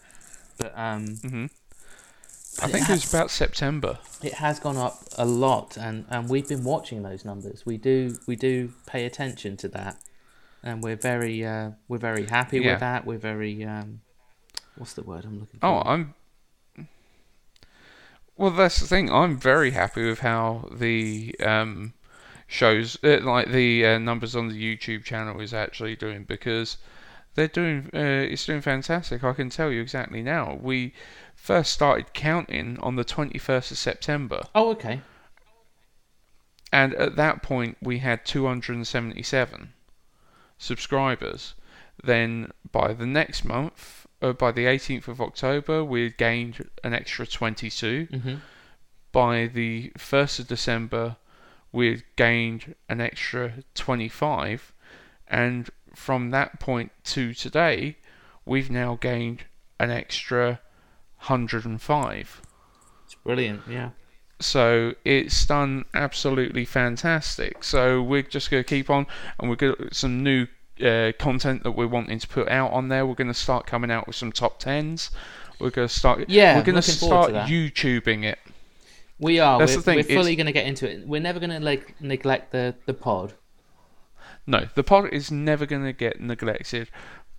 But 0.57 0.73
um, 0.77 1.05
Mhm. 1.17 1.49
I 2.59 2.65
it 2.65 2.71
think 2.71 2.89
it 2.89 2.91
was 2.91 3.07
about 3.13 3.29
September. 3.29 3.99
it 4.23 4.33
has 4.35 4.59
gone 4.59 4.77
up 4.77 5.03
a 5.17 5.25
lot, 5.25 5.77
and, 5.77 6.05
and 6.09 6.27
we've 6.27 6.47
been 6.47 6.63
watching 6.63 7.03
those 7.03 7.23
numbers. 7.23 7.65
We 7.65 7.77
do 7.77 8.17
we 8.25 8.35
do 8.35 8.73
pay 8.87 9.05
attention 9.05 9.57
to 9.57 9.67
that, 9.69 9.97
and 10.63 10.81
we're 10.83 10.95
very 10.95 11.45
uh, 11.45 11.71
we're 11.87 11.99
very 11.99 12.25
happy 12.25 12.59
Yeah. 12.59 12.71
with 12.71 12.79
that. 12.79 13.05
We're 13.05 13.19
very 13.19 13.63
um, 13.63 14.01
what's 14.75 14.93
the 14.93 15.03
word 15.03 15.25
I'm 15.25 15.39
looking 15.39 15.59
for? 15.59 15.65
Oh, 15.67 15.81
I'm. 15.85 16.13
Well, 18.37 18.51
that's 18.51 18.79
the 18.79 18.87
thing. 18.87 19.11
I'm 19.11 19.37
very 19.39 19.71
happy 19.71 20.07
with 20.07 20.19
how 20.19 20.69
the 20.71 21.35
um, 21.43 21.93
shows, 22.47 22.97
uh, 23.03 23.19
like 23.23 23.51
the 23.51 23.85
uh, 23.85 23.97
numbers 23.97 24.35
on 24.35 24.47
the 24.49 24.55
YouTube 24.77 25.03
channel, 25.03 25.39
is 25.41 25.53
actually 25.53 25.95
doing 25.95 26.23
because 26.23 26.77
they're 27.37 27.47
doing. 27.47 27.89
Uh, 27.93 28.25
it's 28.31 28.45
doing 28.45 28.61
fantastic. 28.61 29.23
I 29.23 29.31
can 29.31 29.49
tell 29.49 29.71
you 29.71 29.79
exactly 29.79 30.23
now. 30.23 30.57
We 30.59 30.93
first 31.35 31.71
started 31.71 32.11
counting 32.13 32.79
on 32.79 32.95
the 32.95 33.05
21st 33.05 33.71
of 33.71 33.77
September, 33.77 34.43
oh, 34.55 34.71
okay. 34.71 35.01
and 36.73 36.95
at 36.95 37.15
that 37.15 37.43
point 37.43 37.77
we 37.81 37.99
had 37.99 38.25
277 38.25 39.73
subscribers. 40.57 41.53
Then 42.03 42.51
by 42.71 42.93
the 42.93 43.05
next 43.05 43.45
month, 43.45 44.07
uh, 44.21 44.33
by 44.33 44.51
the 44.51 44.65
18th 44.65 45.07
of 45.07 45.21
October, 45.21 45.83
we 45.83 46.03
had 46.03 46.17
gained 46.17 46.67
an 46.83 46.93
extra 46.93 47.27
22. 47.27 48.07
hmm 48.11 48.35
By 49.11 49.45
the 49.47 49.91
1st 49.97 50.39
of 50.39 50.47
December, 50.47 51.17
we 51.71 51.89
had 51.89 52.03
gained 52.15 52.75
an 52.89 52.99
extra 52.99 53.63
25. 53.75 54.73
And 55.27 55.69
from 55.97 56.29
that 56.29 56.59
point 56.59 56.91
to 57.03 57.33
today, 57.33 57.97
we've 58.45 58.69
now 58.69 58.97
gained 59.01 59.43
an 59.79 59.89
extra 59.89 60.61
105. 61.25 62.41
It's 63.03 63.15
brilliant. 63.15 63.61
Yeah. 63.67 63.89
So 64.39 64.93
it's 65.03 65.45
done 65.47 65.85
absolutely 65.95 66.65
fantastic. 66.65 67.63
So 67.63 68.01
we're 68.01 68.21
just 68.21 68.51
going 68.51 68.63
to 68.63 68.67
keep 68.67 68.91
on, 68.91 69.07
and 69.39 69.49
we've 69.49 69.57
got 69.57 69.77
some 69.91 70.23
new 70.23 70.47
uh, 70.81 71.13
content 71.17 71.63
that 71.63 71.71
we're 71.71 71.87
wanting 71.87 72.19
to 72.19 72.27
put 72.27 72.47
out 72.47 72.71
on 72.71 72.89
there. 72.89 73.05
We're 73.05 73.15
going 73.15 73.27
to 73.27 73.33
start 73.33 73.65
coming 73.65 73.89
out 73.89 74.05
with 74.05 74.15
some 74.15 74.31
top 74.31 74.59
tens. 74.59 75.09
We're 75.59 75.71
going 75.71 75.87
to 75.87 75.93
start. 75.93 76.29
Yeah, 76.29 76.57
we're 76.57 76.63
going 76.63 76.75
to 76.75 76.81
start 76.83 77.31
to. 77.31 77.39
YouTubing 77.39 78.23
it. 78.23 78.37
We 79.19 79.39
are. 79.39 79.57
That's 79.57 79.71
we're 79.71 79.77
the 79.77 79.81
thing, 79.81 79.95
we're 79.97 80.15
fully 80.21 80.35
going 80.35 80.45
to 80.45 80.53
get 80.53 80.67
into 80.67 80.89
it. 80.89 81.07
We're 81.07 81.19
never 81.19 81.39
going 81.39 81.49
to 81.49 81.59
like 81.59 81.99
neglect 81.99 82.51
the 82.51 82.75
the 82.85 82.93
pod. 82.93 83.33
No, 84.47 84.67
the 84.75 84.83
pod 84.83 85.09
is 85.13 85.29
never 85.29 85.65
going 85.65 85.83
to 85.83 85.93
get 85.93 86.21
neglected, 86.21 86.89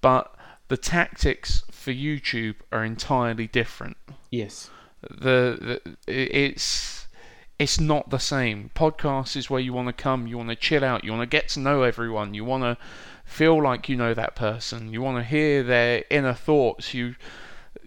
but 0.00 0.34
the 0.68 0.76
tactics 0.76 1.64
for 1.70 1.90
YouTube 1.90 2.56
are 2.70 2.84
entirely 2.84 3.46
different. 3.46 3.96
Yes. 4.30 4.68
the, 5.02 5.80
the 5.80 5.96
it's 6.06 7.06
it's 7.58 7.80
not 7.80 8.10
the 8.10 8.18
same. 8.18 8.70
Podcast 8.74 9.34
is 9.36 9.48
where 9.50 9.60
you 9.60 9.72
want 9.72 9.88
to 9.88 9.92
come, 9.92 10.26
you 10.26 10.36
want 10.36 10.50
to 10.50 10.54
chill 10.56 10.84
out, 10.84 11.02
you 11.02 11.10
want 11.12 11.22
to 11.22 11.26
get 11.36 11.48
to 11.50 11.60
know 11.60 11.82
everyone, 11.82 12.34
you 12.34 12.44
want 12.44 12.62
to 12.62 12.76
feel 13.24 13.60
like 13.62 13.88
you 13.88 13.96
know 13.96 14.12
that 14.14 14.36
person, 14.36 14.92
you 14.92 15.00
want 15.02 15.16
to 15.16 15.24
hear 15.24 15.62
their 15.62 16.04
inner 16.10 16.34
thoughts, 16.34 16.92
you 16.94 17.14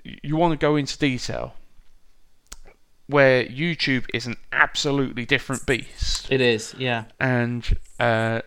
you 0.03 0.35
want 0.35 0.51
to 0.51 0.57
go 0.57 0.75
into 0.75 0.97
detail. 0.97 1.53
Where 3.07 3.43
YouTube 3.43 4.05
is 4.13 4.25
an 4.25 4.37
absolutely 4.53 5.25
different 5.25 5.65
beast 5.65 6.31
It 6.31 6.39
is. 6.41 6.73
Yeah. 6.77 7.03
and 7.19 7.77
uh, 7.99 8.41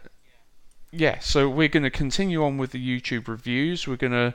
yeah, 0.94 1.18
so 1.18 1.48
we're 1.48 1.68
going 1.68 1.82
to 1.82 1.90
continue 1.90 2.44
on 2.44 2.58
with 2.58 2.70
the 2.72 3.00
YouTube 3.00 3.28
reviews. 3.28 3.86
We're 3.88 3.96
going 3.96 4.12
to 4.12 4.34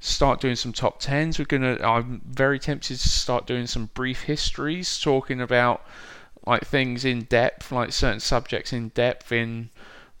start 0.00 0.40
doing 0.40 0.56
some 0.56 0.72
top 0.72 1.00
tens. 1.00 1.38
We're 1.38 1.44
going 1.44 1.62
to. 1.62 1.84
I'm 1.84 2.22
very 2.26 2.58
tempted 2.58 2.98
to 2.98 3.08
start 3.08 3.46
doing 3.46 3.66
some 3.66 3.90
brief 3.94 4.22
histories, 4.22 4.98
talking 5.00 5.40
about 5.40 5.84
like 6.46 6.64
things 6.64 7.04
in 7.04 7.22
depth, 7.24 7.70
like 7.72 7.92
certain 7.92 8.20
subjects 8.20 8.72
in 8.72 8.88
depth, 8.90 9.32
in 9.32 9.70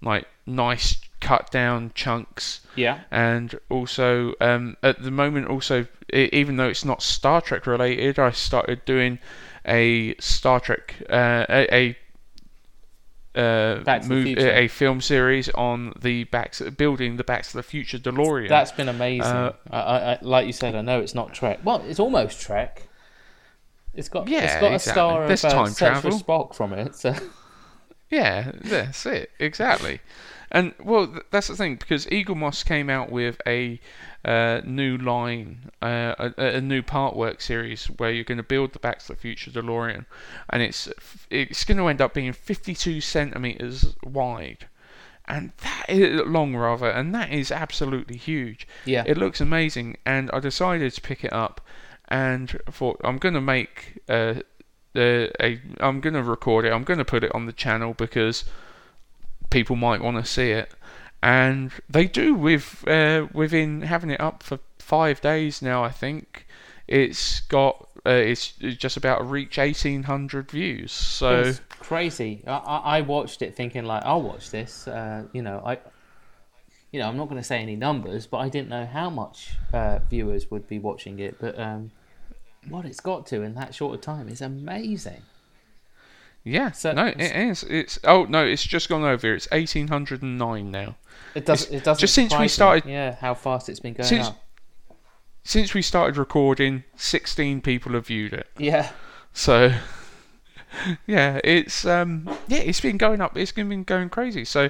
like 0.02 0.26
nice 0.46 0.98
cut 1.20 1.50
down 1.50 1.90
chunks 1.96 2.60
Yeah. 2.76 3.00
and 3.10 3.58
also 3.68 4.34
um, 4.40 4.76
at 4.84 5.02
the 5.02 5.10
moment 5.10 5.48
also 5.48 5.86
even 6.12 6.56
though 6.56 6.68
it's 6.68 6.84
not 6.84 7.02
Star 7.02 7.40
Trek 7.40 7.66
related 7.66 8.20
I 8.20 8.30
started 8.30 8.84
doing 8.84 9.18
a 9.66 10.14
Star 10.20 10.60
Trek 10.60 10.94
uh, 11.10 11.44
a, 11.48 11.74
a 11.74 11.96
uh, 13.38 13.80
Back 13.84 14.02
to 14.02 14.08
the 14.08 14.14
mov- 14.14 14.22
Future. 14.24 14.50
a 14.52 14.68
film 14.68 15.00
series 15.00 15.48
on 15.50 15.92
the 16.00 16.24
back 16.24 16.54
building 16.76 17.16
the 17.16 17.24
Back 17.24 17.44
to 17.44 17.56
the 17.56 17.62
Future 17.62 17.98
DeLorean. 17.98 18.48
That's 18.48 18.72
been 18.72 18.88
amazing. 18.88 19.22
Uh, 19.22 19.52
I, 19.70 19.78
I, 19.80 20.18
like 20.22 20.46
you 20.46 20.52
said, 20.52 20.74
I 20.74 20.80
know 20.82 21.00
it's 21.00 21.14
not 21.14 21.32
Trek. 21.34 21.60
Well, 21.64 21.82
it's 21.86 22.00
almost 22.00 22.40
Trek. 22.40 22.88
It's 23.94 24.08
got 24.08 24.22
it's 24.22 24.30
Yeah, 24.32 24.60
got 24.60 24.72
a 24.72 24.74
exactly. 24.74 24.92
star 24.92 25.26
There's 25.28 25.44
of 25.44 25.50
uh, 25.50 25.54
time 25.54 25.72
for 25.72 25.78
travel. 25.78 26.10
Spock 26.12 26.54
from 26.54 26.72
it. 26.72 26.94
So 26.94 27.14
Yeah, 28.10 28.52
that's 28.62 29.04
it 29.06 29.30
exactly. 29.38 30.00
And 30.50 30.74
well, 30.82 31.06
th- 31.06 31.24
that's 31.30 31.48
the 31.48 31.56
thing 31.56 31.76
because 31.76 32.06
Eaglemoss 32.06 32.64
came 32.64 32.88
out 32.88 33.10
with 33.10 33.40
a 33.46 33.80
uh, 34.24 34.60
new 34.64 34.96
line, 34.96 35.70
uh, 35.82 36.30
a, 36.38 36.56
a 36.56 36.60
new 36.60 36.82
part 36.82 37.16
work 37.16 37.40
series 37.40 37.86
where 37.86 38.10
you're 38.10 38.24
going 38.24 38.38
to 38.38 38.44
build 38.44 38.72
the 38.72 38.78
Back 38.78 39.00
to 39.00 39.08
the 39.08 39.16
Future 39.16 39.50
DeLorean, 39.50 40.06
and 40.50 40.62
it's 40.62 40.88
it's 41.30 41.64
going 41.64 41.78
to 41.78 41.88
end 41.88 42.00
up 42.00 42.14
being 42.14 42.32
52 42.32 43.00
centimeters 43.00 43.94
wide, 44.02 44.68
and 45.26 45.52
that 45.62 45.86
is 45.88 46.22
long 46.26 46.56
rather, 46.56 46.88
and 46.88 47.14
that 47.14 47.30
is 47.30 47.52
absolutely 47.52 48.16
huge. 48.16 48.66
Yeah. 48.86 49.04
it 49.06 49.18
looks 49.18 49.40
amazing, 49.40 49.98
and 50.06 50.30
I 50.32 50.40
decided 50.40 50.92
to 50.92 51.00
pick 51.00 51.24
it 51.24 51.32
up, 51.32 51.60
and 52.08 52.58
thought 52.70 53.00
I'm 53.04 53.18
going 53.18 53.34
to 53.34 53.40
make 53.40 54.00
uh, 54.08 54.34
the 54.94 55.30
a 55.40 55.60
I'm 55.80 56.00
going 56.00 56.14
to 56.14 56.22
record 56.22 56.64
it. 56.64 56.72
I'm 56.72 56.84
going 56.84 56.98
to 56.98 57.04
put 57.04 57.22
it 57.22 57.34
on 57.34 57.46
the 57.46 57.52
channel 57.52 57.94
because 57.94 58.44
people 59.50 59.76
might 59.76 60.00
want 60.00 60.16
to 60.16 60.30
see 60.30 60.50
it, 60.50 60.72
and 61.22 61.72
they 61.88 62.06
do 62.06 62.34
with 62.34 62.86
uh, 62.86 63.26
within 63.32 63.82
having 63.82 64.10
it 64.10 64.20
up 64.20 64.42
for 64.42 64.58
five 64.78 65.20
days 65.20 65.62
now. 65.62 65.84
I 65.84 65.90
think 65.90 66.46
it's 66.86 67.40
got 67.40 67.88
uh, 68.06 68.10
it's 68.10 68.52
just 68.52 68.96
about 68.96 69.18
to 69.18 69.24
reach 69.24 69.58
1800 69.58 70.50
views. 70.50 70.92
So 70.92 71.40
it's 71.40 71.60
crazy. 71.68 72.42
I, 72.46 72.52
I, 72.52 72.76
I 72.98 73.00
watched 73.02 73.42
it 73.42 73.54
thinking 73.54 73.84
like, 73.84 74.02
I'll 74.04 74.22
watch 74.22 74.50
this. 74.50 74.88
Uh, 74.88 75.24
you 75.32 75.42
know, 75.42 75.62
I, 75.64 75.78
you 76.90 77.00
know, 77.00 77.08
I'm 77.08 77.16
not 77.16 77.28
going 77.28 77.40
to 77.40 77.46
say 77.46 77.58
any 77.58 77.76
numbers, 77.76 78.26
but 78.26 78.38
I 78.38 78.48
didn't 78.48 78.68
know 78.70 78.86
how 78.86 79.10
much 79.10 79.50
uh, 79.72 79.98
viewers 80.08 80.50
would 80.50 80.66
be 80.66 80.78
watching 80.78 81.18
it. 81.18 81.36
But 81.38 81.58
um, 81.58 81.90
what 82.68 82.86
it's 82.86 83.00
got 83.00 83.26
to 83.26 83.42
in 83.42 83.54
that 83.54 83.74
short 83.74 83.94
of 83.94 84.00
time 84.00 84.28
is 84.28 84.40
amazing. 84.40 85.22
Yeah, 86.48 86.72
So- 86.72 86.92
no, 86.92 87.06
it 87.06 87.20
is. 87.20 87.62
It's 87.64 87.98
oh 88.04 88.24
no, 88.24 88.44
it's 88.44 88.62
just 88.64 88.88
gone 88.88 89.04
over. 89.04 89.34
It's 89.34 89.48
1809 89.50 90.70
now. 90.70 90.96
It 91.34 91.44
does. 91.46 91.62
It's- 91.64 91.80
It 91.80 91.84
doesn't. 91.84 92.00
just 92.00 92.14
since 92.14 92.30
we 92.30 92.30
surprise 92.30 92.44
me, 92.44 92.48
started- 92.48 92.84
yeah, 92.90 93.14
how 93.20 93.34
fast 93.34 93.68
it's 93.68 93.80
been 93.80 93.94
going 93.94 94.08
Since- 94.08 94.28
up. 94.28 94.42
Since 95.44 95.72
we 95.72 95.80
started 95.80 96.18
recording, 96.18 96.84
16 96.96 97.62
people 97.62 97.92
have 97.92 98.06
viewed 98.08 98.34
it. 98.34 98.48
Yeah, 98.58 98.90
So 99.32 99.72
yeah, 101.06 101.40
it's 101.44 101.84
um 101.86 102.28
yeah, 102.48 102.58
it's 102.58 102.80
been 102.80 102.98
going 102.98 103.20
up. 103.20 103.36
It's 103.36 103.52
been 103.52 103.84
going 103.84 104.10
crazy. 104.10 104.44
So 104.44 104.68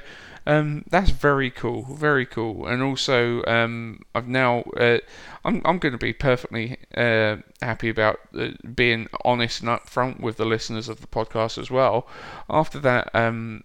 um 0.49 0.85
that's 0.91 1.11
very 1.11 1.51
cool, 1.51 1.95
very 1.95 2.27
cool. 2.27 2.67
And 2.67 2.83
also 2.83 3.45
um 3.45 4.01
I've 4.15 4.27
now 4.27 4.63
uh, 4.77 4.99
I'm 5.45 5.63
I'm 5.65 5.79
going 5.79 5.93
to 5.93 5.99
be 5.99 6.13
perfectly 6.13 6.79
uh, 6.97 7.37
happy 7.63 7.89
about 7.89 8.19
uh, 8.37 8.49
being 8.75 9.09
honest 9.25 9.61
and 9.61 9.69
upfront 9.69 10.21
with 10.21 10.39
the 10.39 10.47
listeners 10.47 10.89
of 10.89 11.01
the 11.01 11.07
podcast 11.07 11.59
as 11.59 11.71
well. 11.71 12.09
After 12.51 12.81
that 12.81 13.15
um 13.15 13.63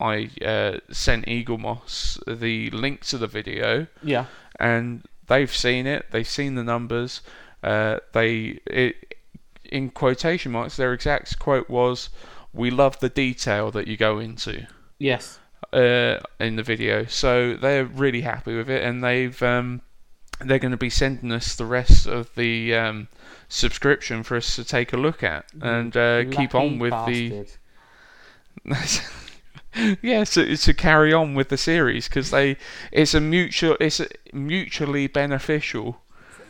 I 0.00 0.30
uh, 0.44 0.78
sent 0.90 1.26
Eaglemoss 1.26 2.18
the 2.26 2.70
link 2.70 3.04
to 3.06 3.18
the 3.18 3.28
video 3.28 3.86
yeah. 4.02 4.26
and 4.58 5.04
they've 5.26 5.54
seen 5.54 5.86
it. 5.86 6.06
They've 6.10 6.26
seen 6.26 6.54
the 6.54 6.64
numbers. 6.64 7.20
Uh, 7.62 8.00
they, 8.12 8.60
it, 8.66 9.14
in 9.64 9.90
quotation 9.90 10.52
marks, 10.52 10.76
their 10.76 10.92
exact 10.92 11.38
quote 11.38 11.70
was, 11.70 12.10
"We 12.52 12.70
love 12.70 13.00
the 13.00 13.08
detail 13.08 13.70
that 13.70 13.88
you 13.88 13.96
go 13.96 14.18
into." 14.18 14.66
Yes. 14.98 15.38
Uh, 15.74 16.20
in 16.40 16.56
the 16.56 16.62
video, 16.62 17.04
so 17.06 17.54
they're 17.56 17.84
really 17.84 18.20
happy 18.22 18.56
with 18.56 18.70
it, 18.70 18.82
and 18.84 19.02
they've 19.02 19.40
um, 19.42 19.80
they're 20.40 20.58
going 20.58 20.72
to 20.72 20.76
be 20.76 20.90
sending 20.90 21.32
us 21.32 21.54
the 21.56 21.66
rest 21.66 22.06
of 22.06 22.34
the 22.34 22.74
um, 22.74 23.08
subscription 23.48 24.22
for 24.22 24.36
us 24.36 24.56
to 24.56 24.64
take 24.64 24.92
a 24.92 24.96
look 24.96 25.22
at 25.22 25.44
and 25.60 25.96
uh, 25.96 26.24
keep 26.30 26.54
on 26.54 26.78
with 26.78 26.98
the 27.06 27.46
bastard. 28.64 29.02
yeah, 30.02 30.24
to, 30.24 30.56
to 30.56 30.74
carry 30.74 31.12
on 31.12 31.34
with 31.34 31.48
the 31.48 31.56
series 31.56 32.08
because 32.08 32.30
they 32.30 32.56
it's 32.92 33.14
a 33.14 33.20
mutual 33.20 33.76
it's 33.80 34.00
a 34.00 34.08
mutually 34.32 35.06
beneficial 35.08 36.00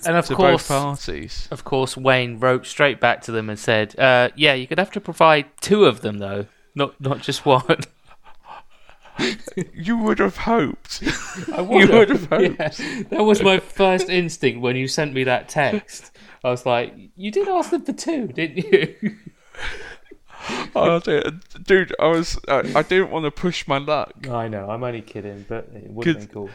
And 0.05 0.17
of 0.17 0.27
to 0.27 0.35
course, 0.35 0.69
both 0.69 0.69
parties. 0.69 1.49
of 1.51 1.65
course, 1.65 1.97
Wayne 1.97 2.39
wrote 2.39 2.67
straight 2.67 3.01
back 3.01 3.23
to 3.23 3.33
them 3.33 3.49
and 3.49 3.59
said, 3.59 3.99
uh, 3.99 4.29
"Yeah, 4.37 4.53
you're 4.55 4.67
gonna 4.67 4.83
have 4.83 4.93
to 4.93 5.01
provide 5.01 5.47
two 5.61 5.87
of 5.87 6.03
them 6.03 6.19
though, 6.19 6.47
not 6.75 7.01
not 7.01 7.23
just 7.23 7.47
one." 7.47 7.81
You 9.73 9.99
would 9.99 10.19
have 10.19 10.37
hoped. 10.39 11.03
I 11.53 11.61
You 11.61 11.89
would 11.93 12.11
have 12.11 12.29
hoped. 12.29 12.59
Yeah, 12.59 13.03
that 13.11 13.23
was 13.25 13.43
my 13.43 13.61
first 13.61 14.09
instinct 14.09 14.61
when 14.61 14.77
you 14.77 14.89
sent 14.89 15.13
me 15.13 15.25
that 15.25 15.49
text. 15.49 16.17
I 16.43 16.51
was 16.51 16.67
like, 16.67 16.95
"You 17.17 17.31
did 17.31 17.49
ask 17.49 17.71
them 17.71 17.85
for 17.85 17.93
two, 17.93 18.27
didn't 18.29 18.59
you?" 18.59 19.17
Oh, 20.75 20.99
dear. 21.01 21.23
dude, 21.63 21.95
I 21.99 22.09
was 22.09 22.39
I, 22.49 22.59
I 22.75 22.83
didn't 22.83 23.11
want 23.11 23.25
to 23.25 23.31
push 23.31 23.67
my 23.69 23.79
luck. 23.79 24.29
I 24.29 24.49
know, 24.49 24.69
I'm 24.69 24.83
only 24.83 25.01
kidding, 25.01 25.47
but 25.49 25.69
it 25.73 25.91
would 25.91 26.07
have 26.07 26.19
been 26.19 26.27
cool. 26.29 26.51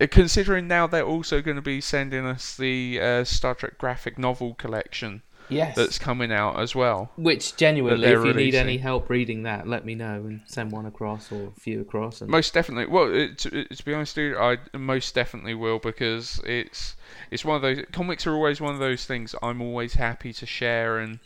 Uh, 0.00 0.06
Considering 0.10 0.68
now 0.68 0.86
they're 0.86 1.04
also 1.04 1.40
going 1.40 1.56
to 1.56 1.62
be 1.62 1.80
sending 1.80 2.26
us 2.26 2.56
the 2.56 3.00
uh, 3.00 3.24
Star 3.24 3.54
Trek 3.54 3.78
graphic 3.78 4.18
novel 4.18 4.54
collection 4.54 5.22
Yes. 5.50 5.76
that's 5.76 5.98
coming 5.98 6.32
out 6.32 6.58
as 6.60 6.74
well. 6.74 7.10
Which 7.16 7.56
genuinely, 7.56 8.06
if 8.08 8.24
you 8.24 8.34
need 8.34 8.54
any 8.54 8.78
help 8.78 9.08
reading 9.08 9.44
that, 9.44 9.66
let 9.66 9.84
me 9.84 9.94
know 9.94 10.14
and 10.14 10.40
send 10.46 10.72
one 10.72 10.86
across 10.86 11.30
or 11.32 11.52
a 11.56 11.60
few 11.60 11.80
across. 11.80 12.20
And 12.20 12.30
Most 12.30 12.54
definitely. 12.54 12.86
Well, 12.86 13.12
it, 13.14 13.38
to, 13.38 13.64
to 13.64 13.84
be 13.84 13.94
honest, 13.94 14.14
dude, 14.14 14.36
I 14.36 14.58
most 14.76 15.14
definitely 15.14 15.54
will 15.54 15.78
because 15.78 16.40
it's 16.44 16.96
it's 17.30 17.44
one 17.44 17.56
of 17.56 17.62
those 17.62 17.84
comics 17.92 18.26
are 18.26 18.34
always 18.34 18.60
one 18.60 18.74
of 18.74 18.80
those 18.80 19.06
things 19.06 19.34
I'm 19.42 19.60
always 19.62 19.94
happy 19.94 20.32
to 20.34 20.46
share 20.46 20.98
and 20.98 21.18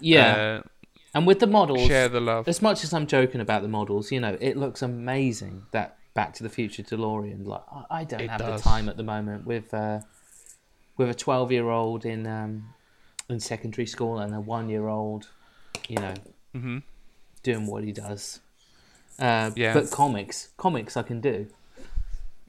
yeah, 0.00 0.34
uh, 0.34 0.68
and 1.14 1.26
with 1.26 1.38
the 1.38 1.46
models, 1.46 1.86
share 1.86 2.08
the 2.08 2.20
love. 2.20 2.48
as 2.48 2.60
much 2.60 2.84
as 2.84 2.92
I'm 2.92 3.06
joking 3.06 3.40
about 3.40 3.62
the 3.62 3.68
models, 3.68 4.10
you 4.10 4.20
know, 4.20 4.36
it 4.40 4.56
looks 4.56 4.82
amazing 4.82 5.66
that 5.70 5.96
Back 6.14 6.34
to 6.34 6.42
the 6.42 6.48
Future 6.48 6.82
DeLorean. 6.82 7.46
Like, 7.46 7.62
I, 7.72 8.00
I 8.00 8.04
don't 8.04 8.20
It 8.20 8.30
have 8.30 8.38
does. 8.38 8.62
the 8.62 8.68
time 8.68 8.88
at 8.88 8.96
the 8.96 9.02
moment 9.02 9.46
with 9.46 9.72
uh, 9.74 10.00
with 10.96 11.08
a 11.10 11.14
12 11.14 11.52
year 11.52 11.68
old 11.70 12.04
in 12.04 12.26
um, 12.26 12.73
in 13.28 13.40
secondary 13.40 13.86
school 13.86 14.18
and 14.18 14.34
a 14.34 14.40
one 14.40 14.68
year 14.68 14.88
old, 14.88 15.28
you 15.88 15.96
know, 15.98 16.14
Mhm. 16.54 16.82
doing 17.42 17.66
what 17.66 17.84
he 17.84 17.92
does. 17.92 18.40
Uh, 19.18 19.50
Yeah. 19.54 19.74
But 19.74 19.90
comics, 19.90 20.48
comics, 20.56 20.96
I 20.96 21.02
can 21.02 21.20
do. 21.20 21.46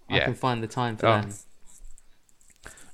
Yeah. 0.09 0.17
I 0.17 0.19
can 0.19 0.35
find 0.35 0.61
the 0.61 0.67
time 0.67 0.97
for 0.97 1.07
Oh. 1.07 1.21
them. 1.21 1.33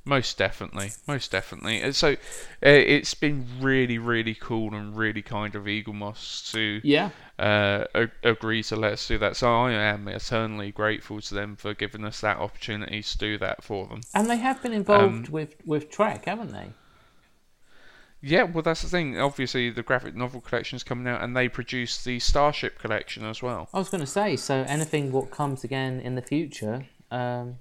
Most 0.04 0.36
definitely, 0.38 0.94
most 1.08 1.32
definitely. 1.32 1.80
And 1.80 1.96
so 1.96 2.14
uh, 2.14 2.16
it's 2.64 3.14
been 3.14 3.46
really, 3.60 4.00
really 4.00 4.34
cool 4.34 4.74
and 4.74 4.98
really 4.98 5.22
kind 5.22 5.54
of 5.54 5.66
Eaglemoss 5.66 6.52
to 6.54 6.82
Yeah. 6.84 7.12
uh, 7.38 7.86
agree 8.24 8.64
to 8.64 8.76
let 8.76 8.94
us 8.94 9.08
do 9.08 9.20
that. 9.20 9.38
So 9.38 9.54
I 9.54 9.74
am 9.74 10.08
eternally 10.08 10.72
grateful 10.72 11.22
to 11.22 11.34
them 11.36 11.56
for 11.56 11.76
giving 11.76 12.04
us 12.04 12.20
that 12.22 12.38
opportunity 12.38 13.04
to 13.04 13.18
do 13.18 13.38
that 13.38 13.64
for 13.64 13.86
them. 13.88 14.02
And 14.16 14.28
they 14.28 14.38
have 14.38 14.64
been 14.64 14.74
involved 14.74 15.28
Um, 15.28 15.32
with, 15.32 15.56
with 15.66 15.92
Trek, 15.92 16.26
haven't 16.26 16.52
they? 16.52 16.74
Yeah, 18.22 18.44
well, 18.44 18.62
that's 18.62 18.84
the 18.84 18.88
thing. 18.88 19.20
Obviously, 19.20 19.72
the 19.72 19.82
graphic 19.82 20.16
novel 20.16 20.42
collection 20.42 20.76
is 20.76 20.84
coming 20.84 21.08
out, 21.08 21.24
and 21.24 21.36
they 21.36 21.50
produce 21.50 22.04
the 22.04 22.20
Starship 22.20 22.78
collection 22.78 23.26
as 23.26 23.42
well. 23.42 23.68
I 23.74 23.80
was 23.80 23.90
going 23.90 24.02
to 24.02 24.08
say, 24.08 24.36
so 24.36 24.64
anything 24.68 25.12
what 25.12 25.32
comes 25.32 25.64
again 25.64 26.00
in 26.00 26.16
the 26.16 26.22
future, 26.22 26.86
um, 27.10 27.56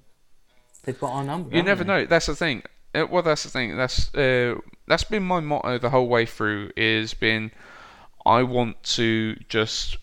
they've 0.83 0.99
got 0.99 1.11
our 1.13 1.23
number. 1.23 1.55
You 1.55 1.63
never 1.63 1.83
they? 1.83 1.87
know. 1.87 2.05
That's 2.05 2.27
the 2.27 2.35
thing. 2.35 2.63
Uh, 2.93 3.07
well, 3.09 3.23
that's 3.23 3.43
the 3.43 3.49
thing. 3.49 3.75
That's 3.75 4.13
uh, 4.13 4.55
that's 4.87 5.03
been 5.03 5.23
my 5.23 5.39
motto 5.39 5.79
the 5.79 5.89
whole 5.89 6.07
way 6.07 6.25
through. 6.25 6.71
Is 6.77 7.13
been 7.13 7.51
I 8.25 8.43
want 8.43 8.83
to 8.83 9.35
just 9.49 9.97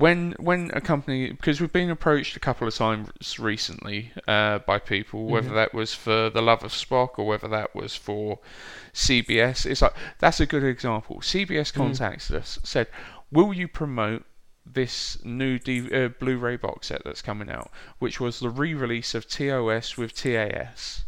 when 0.00 0.32
when 0.38 0.70
a 0.72 0.80
company 0.80 1.30
because 1.30 1.60
we've 1.60 1.72
been 1.72 1.90
approached 1.90 2.34
a 2.34 2.40
couple 2.40 2.66
of 2.66 2.74
times 2.74 3.38
recently 3.38 4.12
uh, 4.26 4.58
by 4.60 4.78
people, 4.78 5.26
whether 5.26 5.50
that 5.50 5.74
was 5.74 5.94
for 5.94 6.30
the 6.30 6.40
love 6.40 6.64
of 6.64 6.72
Spock 6.72 7.18
or 7.18 7.26
whether 7.26 7.48
that 7.48 7.74
was 7.74 7.94
for 7.94 8.38
CBS. 8.94 9.66
It's 9.66 9.82
like 9.82 9.94
that's 10.18 10.40
a 10.40 10.46
good 10.46 10.64
example. 10.64 11.16
CBS 11.20 11.72
contacted 11.72 12.36
us, 12.36 12.58
said, 12.64 12.86
"Will 13.30 13.52
you 13.52 13.68
promote?" 13.68 14.24
This 14.72 15.18
new 15.24 15.58
D- 15.58 15.92
uh, 15.92 16.08
Blu-ray 16.08 16.56
box 16.56 16.88
set 16.88 17.02
that's 17.04 17.22
coming 17.22 17.50
out, 17.50 17.72
which 17.98 18.20
was 18.20 18.38
the 18.38 18.50
re-release 18.50 19.14
of 19.14 19.26
TOS 19.26 19.96
with 19.96 20.14
TAS, 20.14 21.04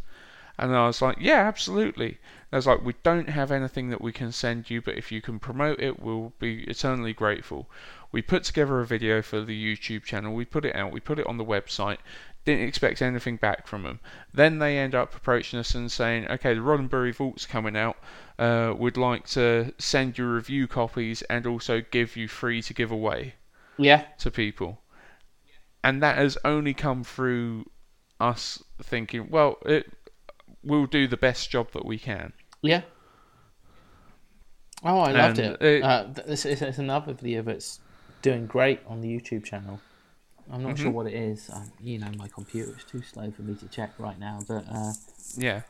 and 0.57 0.75
I 0.75 0.87
was 0.87 1.01
like, 1.01 1.17
yeah, 1.19 1.47
absolutely. 1.47 2.19
I 2.51 2.57
was 2.57 2.67
like, 2.67 2.83
we 2.83 2.93
don't 3.01 3.29
have 3.29 3.51
anything 3.51 3.89
that 3.89 4.01
we 4.01 4.11
can 4.11 4.31
send 4.31 4.69
you, 4.69 4.81
but 4.81 4.97
if 4.97 5.11
you 5.11 5.21
can 5.21 5.39
promote 5.39 5.79
it, 5.79 5.99
we'll 5.99 6.33
be 6.39 6.63
eternally 6.65 7.13
grateful. 7.13 7.69
We 8.13 8.21
put 8.21 8.43
together 8.43 8.79
a 8.79 8.85
video 8.85 9.21
for 9.23 9.41
the 9.41 9.75
YouTube 9.75 10.03
channel, 10.03 10.33
we 10.35 10.45
put 10.45 10.65
it 10.65 10.75
out, 10.75 10.91
we 10.93 10.99
put 10.99 11.17
it 11.17 11.25
on 11.25 11.37
the 11.37 11.43
website, 11.43 11.97
didn't 12.45 12.67
expect 12.67 13.01
anything 13.01 13.37
back 13.37 13.65
from 13.65 13.81
them. 13.83 13.99
Then 14.31 14.59
they 14.59 14.77
end 14.77 14.93
up 14.93 15.15
approaching 15.15 15.57
us 15.59 15.73
and 15.73 15.91
saying, 15.91 16.27
okay, 16.29 16.53
the 16.53 16.59
Roddenberry 16.61 17.13
Vault's 17.15 17.47
coming 17.47 17.75
out, 17.75 17.97
uh, 18.37 18.75
we'd 18.77 18.97
like 18.97 19.25
to 19.29 19.73
send 19.79 20.19
you 20.19 20.27
review 20.27 20.67
copies 20.67 21.23
and 21.23 21.47
also 21.47 21.81
give 21.81 22.15
you 22.15 22.27
free 22.27 22.61
to 22.61 22.73
give 22.73 22.91
away 22.91 23.33
Yeah. 23.77 24.05
to 24.19 24.29
people. 24.29 24.79
And 25.83 26.03
that 26.03 26.17
has 26.17 26.37
only 26.45 26.75
come 26.75 27.03
through 27.03 27.65
us 28.19 28.61
thinking, 28.81 29.31
well, 29.31 29.57
it, 29.65 29.91
we'll 30.63 30.85
do 30.85 31.07
the 31.07 31.17
best 31.17 31.49
job 31.49 31.71
that 31.71 31.83
we 31.83 31.97
can. 31.97 32.33
Yeah. 32.61 32.83
Oh, 34.83 34.99
I 34.99 35.11
loved 35.13 35.39
And 35.39 35.55
it. 35.55 35.61
it- 35.63 35.83
uh, 35.83 36.07
is 36.27 36.45
it's 36.45 36.77
another 36.77 37.13
video 37.13 37.41
that's 37.41 37.79
doing 38.23 38.47
great 38.47 38.79
on 38.87 39.01
the 39.01 39.07
YouTube 39.07 39.43
channel. 39.43 39.79
I'm 40.51 40.63
not 40.63 40.73
Mm-hmm. 40.73 40.83
sure 40.83 40.91
what 40.91 41.05
it 41.07 41.13
is. 41.13 41.49
Um, 41.53 41.71
you 41.79 41.99
know, 41.99 42.09
my 42.17 42.27
computer 42.27 42.73
is 42.75 42.83
too 42.83 43.03
slow 43.03 43.29
for 43.31 43.43
me 43.43 43.53
to 43.55 43.67
check 43.67 43.93
right 43.99 44.19
now. 44.19 44.39
But 44.47 44.65
uh, 44.69 44.93
Yeah. 45.37 45.61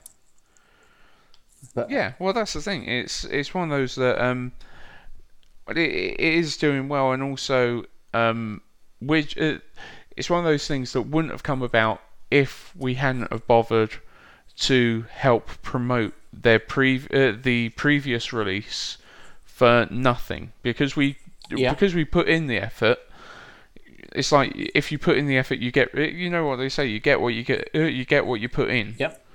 but 1.76 1.90
Yeah, 1.92 2.14
well, 2.20 2.34
that's 2.34 2.54
the 2.54 2.62
thing. 2.62 2.88
It's 2.88 3.26
it's 3.26 3.54
one 3.54 3.72
of 3.72 3.78
those 3.78 3.96
that 3.96 4.24
um, 4.24 4.54
it, 5.70 5.78
it 5.78 6.20
is 6.20 6.58
doing 6.58 6.88
well, 6.88 7.12
and 7.12 7.22
also 7.24 7.84
um, 8.14 8.62
which 9.02 9.38
uh, 9.38 9.60
it's 10.16 10.30
one 10.30 10.40
of 10.40 10.46
those 10.46 10.68
things 10.68 10.94
that 10.94 11.02
wouldn't 11.04 11.32
have 11.32 11.44
come 11.44 11.62
about 11.62 12.02
if 12.32 12.74
we 12.76 12.96
hadn't 12.96 13.32
have 13.32 13.46
bothered 13.48 13.92
to 14.58 15.06
help 15.12 15.48
promote 15.62 16.14
their 16.32 16.60
pre 16.60 16.98
uh, 17.14 17.34
the 17.42 17.70
previous 17.70 18.32
release 18.34 18.98
for 19.44 19.88
nothing 19.92 20.52
because 20.64 20.96
we 20.96 21.18
Yeah. 21.58 21.74
because 21.74 21.96
we 21.96 22.06
put 22.06 22.28
in 22.28 22.48
the 22.48 22.58
effort. 22.58 23.00
It's 24.16 24.32
like 24.32 24.54
if 24.56 24.92
you 24.92 25.00
put 25.00 25.18
in 25.18 25.26
the 25.28 25.38
effort, 25.38 25.60
you 25.60 25.72
get. 25.72 25.94
You 25.94 26.30
know 26.30 26.46
what 26.46 26.58
they 26.58 26.70
say: 26.70 26.86
you 26.86 27.00
get 27.00 27.20
what 27.20 27.34
you 27.34 27.44
get. 27.44 27.70
Uh, 27.74 27.80
you 27.80 28.06
get 28.06 28.26
what 28.26 28.40
you 28.40 28.50
put 28.50 28.70
in 28.70 28.96
yep. 29.00 29.26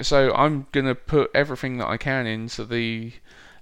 so 0.00 0.34
I'm 0.34 0.66
gonna 0.72 0.94
put 0.94 1.30
everything 1.34 1.78
that 1.78 1.86
I 1.88 1.96
can 1.96 2.26
into 2.26 2.64
the 2.64 3.12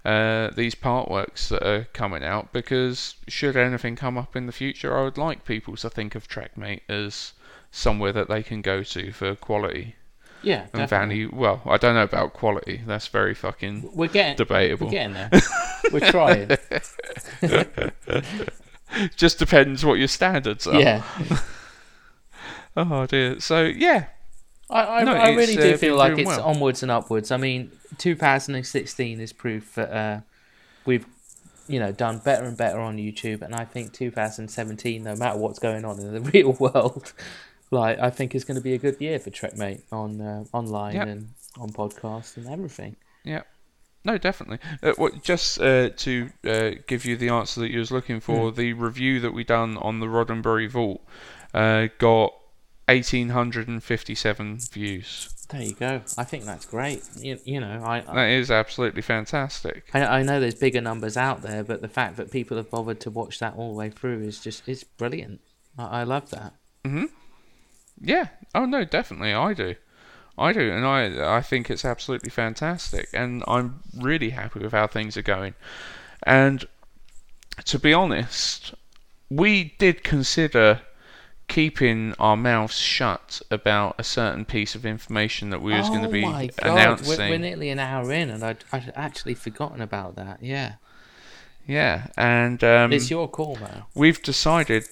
uh, 0.04 0.50
these 0.56 0.74
part 0.74 1.10
works 1.10 1.50
that 1.50 1.66
are 1.66 1.84
coming 1.92 2.24
out 2.24 2.52
because 2.52 3.16
should 3.28 3.56
anything 3.56 3.96
come 3.96 4.16
up 4.16 4.34
in 4.34 4.46
the 4.46 4.52
future, 4.52 4.96
I 4.96 5.02
would 5.02 5.18
like 5.18 5.44
people 5.44 5.76
to 5.76 5.90
think 5.90 6.14
of 6.14 6.26
TrekMate 6.26 6.80
as 6.88 7.34
somewhere 7.70 8.12
that 8.12 8.28
they 8.28 8.42
can 8.42 8.62
go 8.62 8.82
to 8.82 9.12
for 9.12 9.34
quality 9.34 9.96
Yeah. 10.42 10.62
and 10.62 10.72
definitely. 10.72 11.24
value. 11.26 11.30
Well, 11.32 11.62
I 11.66 11.76
don't 11.76 11.94
know 11.94 12.02
about 12.02 12.32
quality. 12.32 12.82
That's 12.86 13.06
very 13.08 13.34
fucking 13.34 13.90
We're 13.94 14.08
getting 14.08 14.36
debatable. 14.36 14.86
We're 14.86 14.90
getting 14.92 15.14
there. 15.14 15.30
We're 15.92 16.10
trying. 16.10 16.50
Just 19.16 19.38
depends 19.38 19.84
what 19.84 19.98
your 19.98 20.08
standards 20.08 20.66
are. 20.66 20.80
yeah. 20.80 21.02
Oh 22.76 23.04
dear. 23.04 23.40
So 23.40 23.64
yeah, 23.64 24.06
I, 24.70 25.00
I, 25.00 25.02
No, 25.02 25.12
I 25.12 25.30
really 25.30 25.58
uh, 25.58 25.60
do 25.60 25.70
been 25.70 25.78
feel 25.78 25.96
like 25.96 26.16
it's 26.18 26.26
well. 26.26 26.42
onwards 26.42 26.82
and 26.84 26.90
upwards. 26.90 27.32
I 27.32 27.36
mean, 27.36 27.72
2016 27.98 29.20
is 29.20 29.32
proof 29.32 29.74
that 29.74 29.90
uh, 29.92 30.20
we've, 30.86 31.04
you 31.66 31.80
know, 31.80 31.90
done 31.90 32.18
better 32.18 32.44
and 32.44 32.56
better 32.56 32.78
on 32.78 32.96
YouTube, 32.96 33.42
and 33.42 33.56
I 33.56 33.64
think 33.64 33.92
2017, 33.92 35.02
no 35.02 35.16
matter 35.16 35.36
what's 35.36 35.58
going 35.58 35.84
on 35.84 35.98
in 35.98 36.14
the 36.14 36.20
real 36.32 36.52
world, 36.52 37.12
like 37.70 37.98
I 37.98 38.10
think 38.10 38.34
it's 38.34 38.44
going 38.44 38.56
to 38.56 38.62
be 38.62 38.74
a 38.74 38.78
good 38.78 39.00
year 39.00 39.18
for 39.18 39.30
TrekMate 39.30 39.82
on 39.92 40.20
uh, 40.20 40.44
online 40.52 40.94
Yep. 40.94 41.08
and 41.08 41.28
on 41.58 41.70
podcast 41.70 42.36
and 42.36 42.48
everything. 42.48 42.96
Yeah. 43.24 43.42
No, 44.04 44.16
definitely. 44.16 44.58
Uh, 44.82 44.92
what, 44.96 45.22
just 45.22 45.60
uh, 45.60 45.90
to 45.90 46.30
uh, 46.46 46.70
give 46.86 47.04
you 47.04 47.16
the 47.18 47.28
answer 47.28 47.60
that 47.60 47.70
you 47.70 47.78
was 47.78 47.90
looking 47.90 48.18
for, 48.20 48.50
the 48.50 48.72
review 48.72 49.20
that 49.20 49.32
we 49.34 49.44
done 49.44 49.76
on 49.76 50.00
the 50.00 50.06
Roddenberry 50.06 50.70
Vault 50.70 51.02
uh, 51.52 51.88
got 51.98 52.32
1,857 52.88 54.58
views. 54.72 55.34
There 55.50 55.62
you 55.62 55.74
go. 55.74 56.00
I 56.16 56.24
think 56.24 56.44
that's 56.44 56.64
great. 56.64 57.02
You, 57.18 57.38
you 57.44 57.60
know, 57.60 57.82
I, 57.84 57.98
I 58.06 58.14
That 58.14 58.28
is 58.30 58.50
absolutely 58.50 59.02
fantastic. 59.02 59.84
I 59.92 60.04
I 60.20 60.22
know 60.22 60.38
there's 60.38 60.54
bigger 60.54 60.80
numbers 60.80 61.16
out 61.16 61.42
there, 61.42 61.64
but 61.64 61.82
the 61.82 61.88
fact 61.88 62.16
that 62.18 62.30
people 62.30 62.56
have 62.56 62.70
bothered 62.70 63.00
to 63.00 63.10
watch 63.10 63.40
that 63.40 63.54
all 63.56 63.72
the 63.72 63.78
way 63.78 63.90
through 63.90 64.22
is 64.22 64.40
just 64.40 64.66
it's 64.68 64.84
brilliant. 64.84 65.40
I, 65.76 66.00
I 66.00 66.02
love 66.04 66.30
that. 66.30 66.54
Yeah. 68.00 68.28
Oh 68.54 68.64
no, 68.66 68.84
definitely, 68.84 69.32
I 69.34 69.54
do. 69.54 69.74
I 70.38 70.52
do, 70.52 70.72
and 70.72 70.86
I 70.86 71.36
I 71.36 71.42
think 71.42 71.70
it's 71.70 71.84
absolutely 71.84 72.30
fantastic, 72.30 73.08
and 73.12 73.44
I'm 73.46 73.80
really 73.96 74.30
happy 74.30 74.60
with 74.60 74.72
how 74.72 74.86
things 74.86 75.16
are 75.16 75.22
going. 75.22 75.54
And 76.24 76.64
to 77.66 77.78
be 77.78 77.92
honest, 77.92 78.74
we 79.28 79.74
did 79.78 80.02
consider 80.02 80.80
keeping 81.48 82.14
our 82.18 82.36
mouths 82.36 82.78
shut 82.78 83.42
about 83.50 83.96
a 83.98 84.04
certain 84.04 84.44
piece 84.44 84.74
of 84.76 84.86
information 84.86 85.50
that 85.50 85.60
we 85.60 85.74
was 85.74 85.88
going 85.88 86.02
to 86.02 86.08
oh 86.08 86.12
be 86.12 86.22
my 86.22 86.46
god, 86.46 86.66
announcing. 86.72 87.18
we're, 87.18 87.28
we're 87.30 87.38
nearly 87.38 87.68
an 87.70 87.78
hour 87.78 88.10
in, 88.12 88.30
and 88.30 88.42
I'd, 88.44 88.64
I'd 88.72 88.92
actually 88.94 89.34
forgotten 89.34 89.80
about 89.82 90.14
that. 90.16 90.42
Yeah, 90.42 90.74
Yeah, 91.66 92.06
and 92.16 92.62
um, 92.64 92.92
it's 92.92 93.10
your 93.10 93.28
call 93.28 93.56
now. 93.60 93.88
we've 93.94 94.22
decided. 94.22 94.84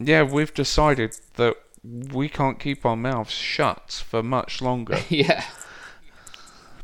Yeah, 0.00 0.22
we've 0.22 0.52
decided 0.54 1.16
that 1.36 1.54
we 1.84 2.28
can't 2.28 2.58
keep 2.58 2.86
our 2.86 2.96
mouths 2.96 3.30
shut 3.32 4.02
for 4.08 4.22
much 4.22 4.62
longer 4.62 4.98
yeah. 5.08 5.44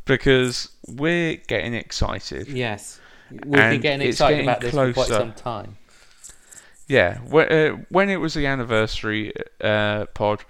because 0.05 0.70
we're 0.86 1.36
getting 1.36 1.74
excited. 1.74 2.48
Yes. 2.48 3.01
We've 3.30 3.42
been 3.53 3.80
getting 3.80 4.07
excited 4.09 4.34
getting 4.44 4.48
about 4.48 4.61
this 4.61 4.74
for 4.74 4.92
quite 4.92 5.09
some 5.09 5.32
time. 5.32 5.76
Yeah, 6.88 7.18
wh- 7.30 7.51
uh, 7.51 7.76
when 7.88 8.11
it 8.11 8.16
was 8.16 8.34
the 8.34 8.46
anniversary 8.46 9.32
uh, 9.61 10.07
pod, 10.07 10.44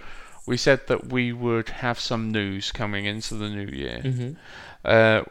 we 0.46 0.56
said 0.56 0.86
that 0.86 1.12
we 1.12 1.32
would 1.32 1.68
have 1.68 2.00
some 2.00 2.32
news 2.32 2.72
coming 2.72 3.04
into 3.04 3.34
the 3.34 3.50
new 3.50 3.66
year. 3.66 4.00
Mhm. 4.02 4.36
Uh, 4.82 5.24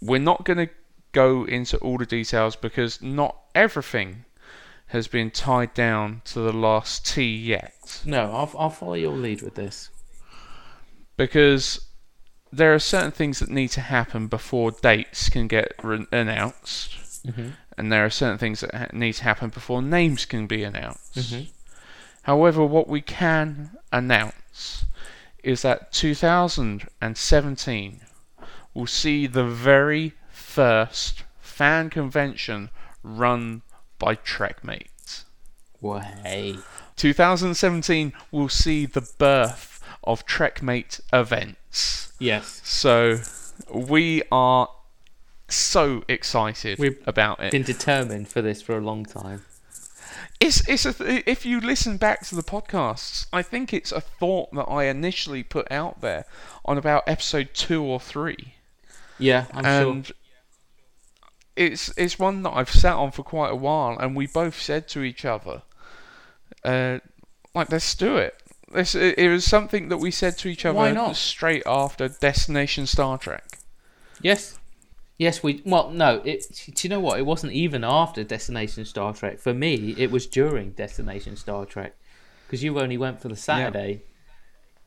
we're 0.00 0.20
not 0.20 0.44
going 0.44 0.58
to 0.68 0.72
go 1.10 1.44
into 1.44 1.76
all 1.78 1.98
the 1.98 2.06
details 2.06 2.54
because 2.54 3.02
not 3.02 3.36
everything 3.54 4.24
has 4.92 5.08
been 5.08 5.30
tied 5.30 5.72
down 5.74 6.20
to 6.26 6.40
the 6.40 6.52
last 6.52 7.06
T 7.06 7.24
yet. 7.24 8.02
No, 8.04 8.30
I'll, 8.32 8.50
I'll 8.58 8.70
follow 8.70 8.92
your 8.94 9.16
lead 9.16 9.40
with 9.42 9.54
this. 9.54 9.88
Because 11.16 11.86
there 12.52 12.74
are 12.74 12.78
certain 12.78 13.10
things 13.10 13.38
that 13.38 13.48
need 13.48 13.68
to 13.68 13.80
happen 13.80 14.26
before 14.26 14.70
dates 14.70 15.30
can 15.30 15.48
get 15.48 15.72
re- 15.82 16.06
announced. 16.12 17.24
Mhm. 17.26 17.52
And 17.78 17.90
there 17.90 18.04
are 18.04 18.10
certain 18.10 18.36
things 18.38 18.60
that 18.60 18.74
ha- 18.74 18.86
need 18.92 19.14
to 19.14 19.24
happen 19.24 19.48
before 19.48 19.80
names 19.80 20.26
can 20.26 20.46
be 20.46 20.62
announced. 20.62 21.14
Mhm. 21.16 21.48
However, 22.24 22.64
what 22.66 22.86
we 22.88 23.00
can 23.00 23.70
announce 23.90 24.84
is 25.42 25.62
that 25.62 25.90
2017 25.92 28.00
will 28.74 28.86
see 28.86 29.26
the 29.26 29.44
very 29.46 30.12
first 30.30 31.24
fan 31.40 31.88
convention 31.90 32.68
run 33.02 33.62
by 34.02 34.16
Trekmates. 34.16 35.24
Way. 35.80 36.56
2017 36.96 38.12
will 38.32 38.48
see 38.48 38.84
the 38.84 39.08
birth 39.18 39.80
of 40.04 40.26
Trekmate 40.26 41.00
events. 41.12 42.12
Yes. 42.18 42.60
So 42.64 43.18
we 43.72 44.22
are 44.32 44.68
so 45.48 46.02
excited 46.08 46.78
about 46.78 46.80
it. 46.80 46.96
We've 46.98 47.08
about 47.08 47.40
it. 47.42 47.52
Been 47.52 47.62
determined 47.62 48.28
for 48.28 48.42
this 48.42 48.60
for 48.60 48.76
a 48.76 48.80
long 48.80 49.04
time. 49.04 49.44
It's 50.40 50.68
it's 50.68 50.84
a 50.84 50.92
th- 50.92 51.22
if 51.26 51.46
you 51.46 51.60
listen 51.60 51.96
back 51.96 52.26
to 52.26 52.34
the 52.34 52.42
podcasts, 52.42 53.26
I 53.32 53.42
think 53.42 53.72
it's 53.72 53.92
a 53.92 54.00
thought 54.00 54.52
that 54.54 54.64
I 54.64 54.84
initially 54.84 55.44
put 55.44 55.70
out 55.70 56.00
there 56.00 56.24
on 56.64 56.76
about 56.76 57.04
episode 57.06 57.50
two 57.54 57.82
or 57.84 58.00
three, 58.00 58.54
Yeah, 59.18 59.46
I'm 59.52 59.64
and 59.64 60.06
sure. 60.06 60.16
It's 61.56 61.92
it's 61.96 62.18
one 62.18 62.42
that 62.42 62.50
I've 62.50 62.70
sat 62.70 62.94
on 62.94 63.10
for 63.10 63.22
quite 63.22 63.50
a 63.52 63.56
while, 63.56 63.98
and 63.98 64.16
we 64.16 64.26
both 64.26 64.60
said 64.60 64.88
to 64.88 65.02
each 65.02 65.24
other, 65.24 65.62
uh, 66.64 66.98
like 67.54 67.70
let's 67.70 67.94
do 67.94 68.16
it. 68.16 68.34
This 68.72 68.94
it, 68.94 69.18
it 69.18 69.28
was 69.28 69.44
something 69.44 69.88
that 69.88 69.98
we 69.98 70.10
said 70.10 70.38
to 70.38 70.48
each 70.48 70.64
other 70.64 70.78
Why 70.78 70.92
not? 70.92 71.16
straight 71.16 71.62
after 71.66 72.08
Destination 72.08 72.86
Star 72.86 73.18
Trek. 73.18 73.58
Yes. 74.20 74.58
Yes, 75.18 75.42
we. 75.42 75.62
Well, 75.64 75.90
no. 75.90 76.22
It. 76.24 76.46
Do 76.74 76.86
you 76.86 76.90
know 76.90 77.00
what? 77.00 77.18
It 77.18 77.26
wasn't 77.26 77.52
even 77.52 77.84
after 77.84 78.24
Destination 78.24 78.84
Star 78.84 79.12
Trek. 79.12 79.38
For 79.38 79.52
me, 79.52 79.94
it 79.98 80.10
was 80.10 80.26
during 80.26 80.70
Destination 80.72 81.36
Star 81.36 81.66
Trek, 81.66 81.94
because 82.46 82.64
you 82.64 82.80
only 82.80 82.96
went 82.96 83.20
for 83.20 83.28
the 83.28 83.36
Saturday, 83.36 84.02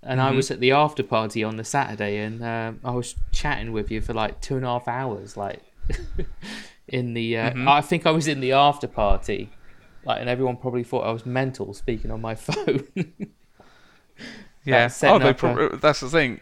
and 0.01 0.20
I 0.20 0.32
Mhm. 0.32 0.36
was 0.36 0.51
at 0.51 0.59
the 0.59 0.72
after 0.72 1.03
party 1.03 1.43
on 1.43 1.55
the 1.57 1.63
Saturday, 1.63 2.18
and 2.18 2.43
um, 2.43 2.80
I 2.84 2.91
was 2.91 3.16
chatting 3.32 3.72
with 3.72 3.91
you 3.91 4.01
for 4.01 4.13
like 4.13 4.41
two 4.41 4.55
and 4.57 4.66
a 4.66 4.70
half 4.70 4.88
hours, 4.88 5.38
like 5.38 5.61
in 6.88 7.13
the. 7.13 7.38
Uh, 7.38 7.51
Mhm. 7.51 7.67
I 7.67 7.81
think 7.81 8.05
I 8.05 8.11
was 8.11 8.27
in 8.27 8.39
the 8.39 8.51
after 8.53 8.88
party, 8.88 9.49
like, 10.05 10.19
and 10.21 10.29
everyone 10.29 10.57
probably 10.57 10.83
thought 10.83 11.01
I 11.05 11.11
was 11.11 11.25
mental 11.25 11.73
speaking 11.73 12.11
on 12.11 12.21
my 12.21 12.36
phone. 12.47 12.88
Yeah. 14.65 14.89
Oh, 15.03 15.19
they 15.19 15.29
up 15.29 15.43
a- 15.43 15.77
that's 15.77 15.99
the 15.99 16.09
thing. 16.09 16.41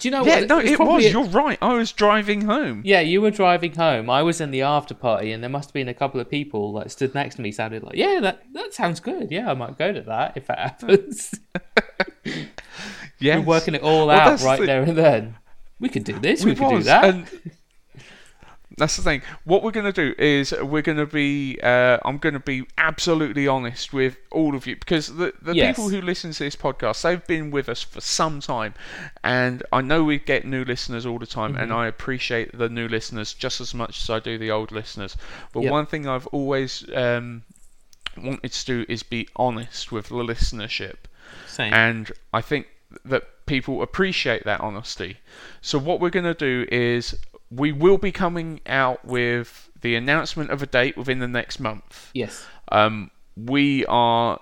Do 0.00 0.08
you 0.08 0.12
know 0.12 0.24
yeah, 0.26 0.40
what? 0.40 0.48
no, 0.48 0.58
it 0.58 0.76
probably 0.76 0.94
was. 0.96 1.04
a- 1.06 1.10
You're 1.10 1.24
right. 1.24 1.56
I 1.62 1.72
was 1.74 1.90
driving 1.92 2.42
home. 2.42 2.82
Yeah, 2.84 3.00
you 3.00 3.20
were 3.22 3.30
driving 3.30 3.74
home. 3.74 4.10
I 4.10 4.22
was 4.22 4.40
in 4.40 4.50
the 4.50 4.62
after 4.62 4.92
party, 4.94 5.32
and 5.32 5.42
there 5.42 5.48
must 5.50 5.70
have 5.70 5.74
been 5.74 5.88
a 5.88 5.94
couple 5.94 6.20
of 6.20 6.28
people 6.30 6.72
that 6.74 6.90
stood 6.90 7.14
next 7.14 7.36
to 7.36 7.42
me. 7.42 7.52
Sounded 7.52 7.82
like, 7.84 7.94
yeah, 7.96 8.20
that 8.20 8.42
that 8.52 8.74
sounds 8.74 9.00
good. 9.00 9.30
Yeah, 9.30 9.50
I 9.50 9.54
might 9.54 9.78
go 9.78 9.92
to 9.92 10.02
that 10.02 10.36
if 10.36 10.46
that 10.48 10.58
happens. 10.80 11.34
Yeah, 13.20 13.38
We're 13.38 13.44
working 13.44 13.74
it 13.74 13.82
all 13.82 14.08
Well, 14.08 14.18
out 14.18 14.42
right 14.42 14.60
the- 14.60 14.66
there 14.66 14.82
and 14.82 14.96
then. 14.98 15.36
We 15.80 15.88
could 15.88 16.04
do 16.04 16.18
this. 16.18 16.44
We, 16.44 16.52
We 16.52 16.56
could 16.56 16.68
do 16.70 16.82
that. 16.84 17.04
and 17.04 17.26
that's 18.76 18.96
the 18.96 19.02
thing. 19.02 19.22
What 19.44 19.62
we're 19.62 19.70
going 19.70 19.92
to 19.92 19.92
do 19.92 20.14
is 20.20 20.52
we're 20.60 20.82
going 20.82 20.98
to 20.98 21.06
be. 21.06 21.58
Uh, 21.62 21.98
I'm 22.04 22.18
going 22.18 22.32
to 22.32 22.40
be 22.40 22.66
absolutely 22.78 23.46
honest 23.46 23.92
with 23.92 24.16
all 24.32 24.54
of 24.56 24.66
you 24.66 24.74
because 24.76 25.14
the 25.14 25.32
the 25.40 25.54
Yes. 25.54 25.76
people 25.76 25.90
who 25.90 26.00
listen 26.00 26.32
to 26.32 26.44
this 26.44 26.56
podcast 26.56 27.02
they've 27.02 27.26
been 27.26 27.50
with 27.50 27.68
us 27.68 27.82
for 27.82 28.00
some 28.00 28.40
time, 28.40 28.74
and 29.22 29.62
I 29.72 29.80
know 29.80 30.02
we 30.04 30.18
get 30.18 30.44
new 30.44 30.64
listeners 30.64 31.06
all 31.06 31.18
the 31.18 31.26
time, 31.26 31.56
and 31.56 31.70
Mhm. 31.70 31.76
I 31.76 31.86
appreciate 31.86 32.56
the 32.56 32.68
new 32.68 32.88
listeners 32.88 33.32
just 33.34 33.60
as 33.60 33.74
much 33.74 34.02
as 34.02 34.10
I 34.10 34.18
do 34.20 34.38
the 34.38 34.50
old 34.50 34.72
listeners. 34.72 35.16
But 35.52 35.62
Yep. 35.64 35.72
one 35.72 35.86
thing 35.86 36.08
I've 36.08 36.26
always 36.28 36.84
um, 36.94 37.42
wanted 38.16 38.52
to 38.52 38.64
do 38.64 38.86
is 38.88 39.02
be 39.02 39.28
honest 39.36 39.92
with 39.92 40.08
the 40.08 40.14
listenership. 40.16 40.96
Same. 41.46 41.72
And 41.72 42.12
I 42.32 42.40
think 42.40 42.66
that 43.04 43.24
people 43.46 43.82
appreciate 43.82 44.44
that 44.44 44.60
honesty. 44.60 45.18
So 45.60 45.78
what 45.78 46.00
we're 46.00 46.10
going 46.10 46.24
to 46.24 46.34
do 46.34 46.66
is 46.70 47.16
we 47.54 47.72
will 47.72 47.98
be 47.98 48.12
coming 48.12 48.60
out 48.66 49.04
with 49.04 49.70
the 49.80 49.94
announcement 49.94 50.50
of 50.50 50.62
a 50.62 50.66
date 50.66 50.96
within 50.96 51.18
the 51.18 51.28
next 51.28 51.60
month. 51.60 52.10
yes. 52.14 52.46
Um, 52.72 53.10
we 53.36 53.84
are 53.86 54.40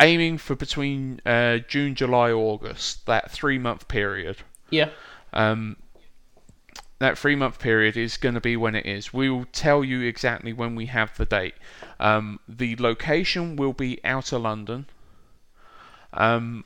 aiming 0.00 0.38
for 0.38 0.54
between 0.54 1.20
uh, 1.24 1.58
June, 1.58 1.94
July, 1.94 2.32
August, 2.32 3.06
that 3.06 3.30
three 3.30 3.58
month 3.58 3.86
period. 3.86 4.38
Yeah. 4.70 4.90
Um, 5.32 5.76
that 6.98 7.16
three 7.16 7.36
month 7.36 7.58
period 7.58 7.96
is 7.96 8.16
going 8.16 8.34
to 8.34 8.40
be 8.40 8.56
when 8.56 8.74
it 8.74 8.86
is. 8.86 9.12
We 9.12 9.30
will 9.30 9.46
tell 9.52 9.84
you 9.84 10.00
exactly 10.02 10.52
when 10.52 10.74
we 10.74 10.86
have 10.86 11.16
the 11.16 11.26
date. 11.26 11.54
Um, 11.98 12.40
the 12.48 12.76
location 12.76 13.56
will 13.56 13.72
be 13.72 14.00
outer 14.04 14.38
London. 14.38 14.86
Um, 16.12 16.64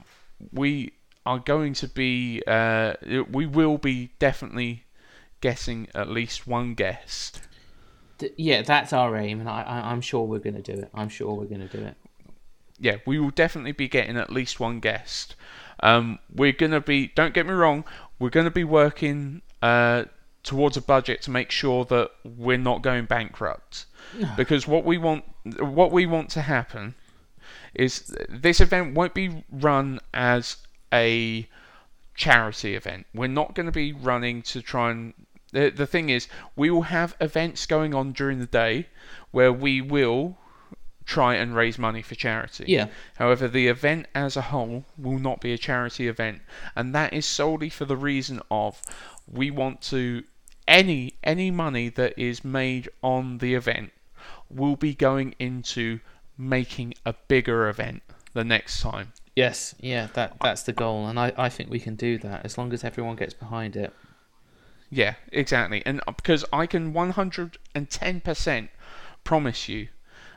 we 0.53 0.93
are 1.27 1.39
going 1.39 1.75
to 1.75 1.89
be. 1.89 2.43
Uh, 2.47 2.95
we 3.31 3.47
will 3.47 3.79
be 3.79 4.11
definitely 4.19 4.84
getting 5.45 5.87
at 5.95 6.09
least 6.09 6.47
one 6.47 6.73
guest. 6.73 7.43
Yeah, 8.39 8.63
that's 8.63 8.95
our 8.95 9.15
aim, 9.15 9.41
and 9.41 9.49
I, 9.49 9.61
I, 9.61 9.91
I'm 9.91 10.01
sure 10.01 10.25
we're 10.25 10.39
going 10.39 10.63
to 10.63 10.73
do 10.73 10.81
it. 10.81 10.89
I'm 10.95 11.11
sure 11.11 11.35
we're 11.35 11.45
going 11.45 11.69
to 11.69 11.77
do 11.77 11.85
it. 11.85 11.97
yeah, 12.81 12.97
we 13.05 13.19
will 13.19 13.29
definitely 13.29 13.73
be 13.73 13.87
getting 13.87 14.17
at 14.17 14.33
least 14.33 14.59
one 14.59 14.81
guest. 14.81 15.37
Um, 15.81 16.19
we're 16.35 16.53
gonna 16.53 16.81
be. 16.81 17.09
Don't 17.09 17.35
get 17.35 17.45
me 17.47 17.53
wrong. 17.53 17.85
We're 18.19 18.31
gonna 18.31 18.51
be 18.51 18.65
working 18.65 19.43
uh, 19.61 20.05
towards 20.45 20.79
a 20.79 20.81
budget 20.81 21.21
to 21.23 21.31
make 21.31 21.51
sure 21.51 21.85
that 21.87 22.11
we're 22.25 22.57
not 22.57 22.81
going 22.81 23.05
bankrupt. 23.05 23.85
because 24.37 24.67
what 24.67 24.85
we 24.87 24.97
want, 24.97 25.25
what 25.59 25.91
we 25.93 26.07
want 26.07 26.31
to 26.31 26.41
happen, 26.41 26.95
is 27.75 28.17
this 28.31 28.61
event 28.61 28.95
won't 28.95 29.13
be 29.13 29.45
run 29.51 30.01
as 30.15 30.57
a 30.91 31.47
charity 32.15 32.77
event. 32.77 33.07
We're 33.13 33.27
not 33.27 33.55
going 33.55 33.67
to 33.67 33.73
be 33.73 33.93
running 33.93 34.41
to 34.43 34.63
try 34.63 34.91
and. 34.91 35.13
The, 35.55 35.71
the 35.71 35.87
thing 35.87 36.11
is, 36.11 36.27
we 36.57 36.69
will 36.69 36.83
have 36.83 37.17
events 37.21 37.65
going 37.65 37.95
on 37.95 38.13
during 38.13 38.41
the 38.41 38.47
day 38.47 38.89
where 39.31 39.53
we 39.53 39.81
will 39.81 40.37
try 41.07 41.37
and 41.37 41.55
raise 41.55 41.79
money 41.79 42.03
for 42.03 42.17
charity. 42.17 42.65
Yeah. 42.67 42.89
However, 43.17 43.47
the 43.47 43.69
event 43.69 44.07
as 44.17 44.37
a 44.37 44.43
whole 44.43 44.85
will 44.99 45.21
not 45.21 45.41
be 45.41 45.53
a 45.53 45.59
charity 45.59 46.09
event, 46.09 46.43
and 46.75 46.93
that 46.95 47.13
is 47.13 47.25
solely 47.25 47.69
for 47.69 47.85
the 47.85 47.97
reason 47.97 48.41
of 48.51 48.83
we 49.31 49.51
want 49.51 49.81
to 49.83 50.25
any 50.67 51.15
any 51.23 51.53
money 51.53 51.89
that 51.89 52.19
is 52.19 52.45
made 52.45 52.89
on 53.01 53.39
the 53.39 53.55
event 53.55 53.93
will 54.51 54.77
be 54.77 54.93
going 54.93 55.37
into 55.39 56.01
making 56.37 56.95
a 57.07 57.15
bigger 57.29 57.69
event 57.69 58.03
the 58.33 58.43
next 58.43 58.81
time. 58.81 59.13
Yes, 59.37 59.77
yeah, 59.79 60.09
that 60.15 60.37
that's 60.41 60.65
the 60.65 60.73
goal, 60.73 61.07
and 61.07 61.19
I, 61.19 61.33
I 61.37 61.49
think 61.49 61.71
we 61.71 61.79
can 61.79 61.95
do 61.95 62.19
that 62.19 62.45
as 62.45 62.59
long 62.59 62.73
as 62.73 62.83
everyone 62.83 63.15
gets 63.15 63.35
behind 63.35 63.77
it. 63.77 63.93
Yeah, 64.95 65.15
exactly. 65.33 65.83
And 65.85 66.01
uh, 66.07 66.13
because 66.13 66.45
I 66.53 66.67
can 66.67 66.95
110% 66.95 68.69
promise 69.25 69.69
you 69.69 69.89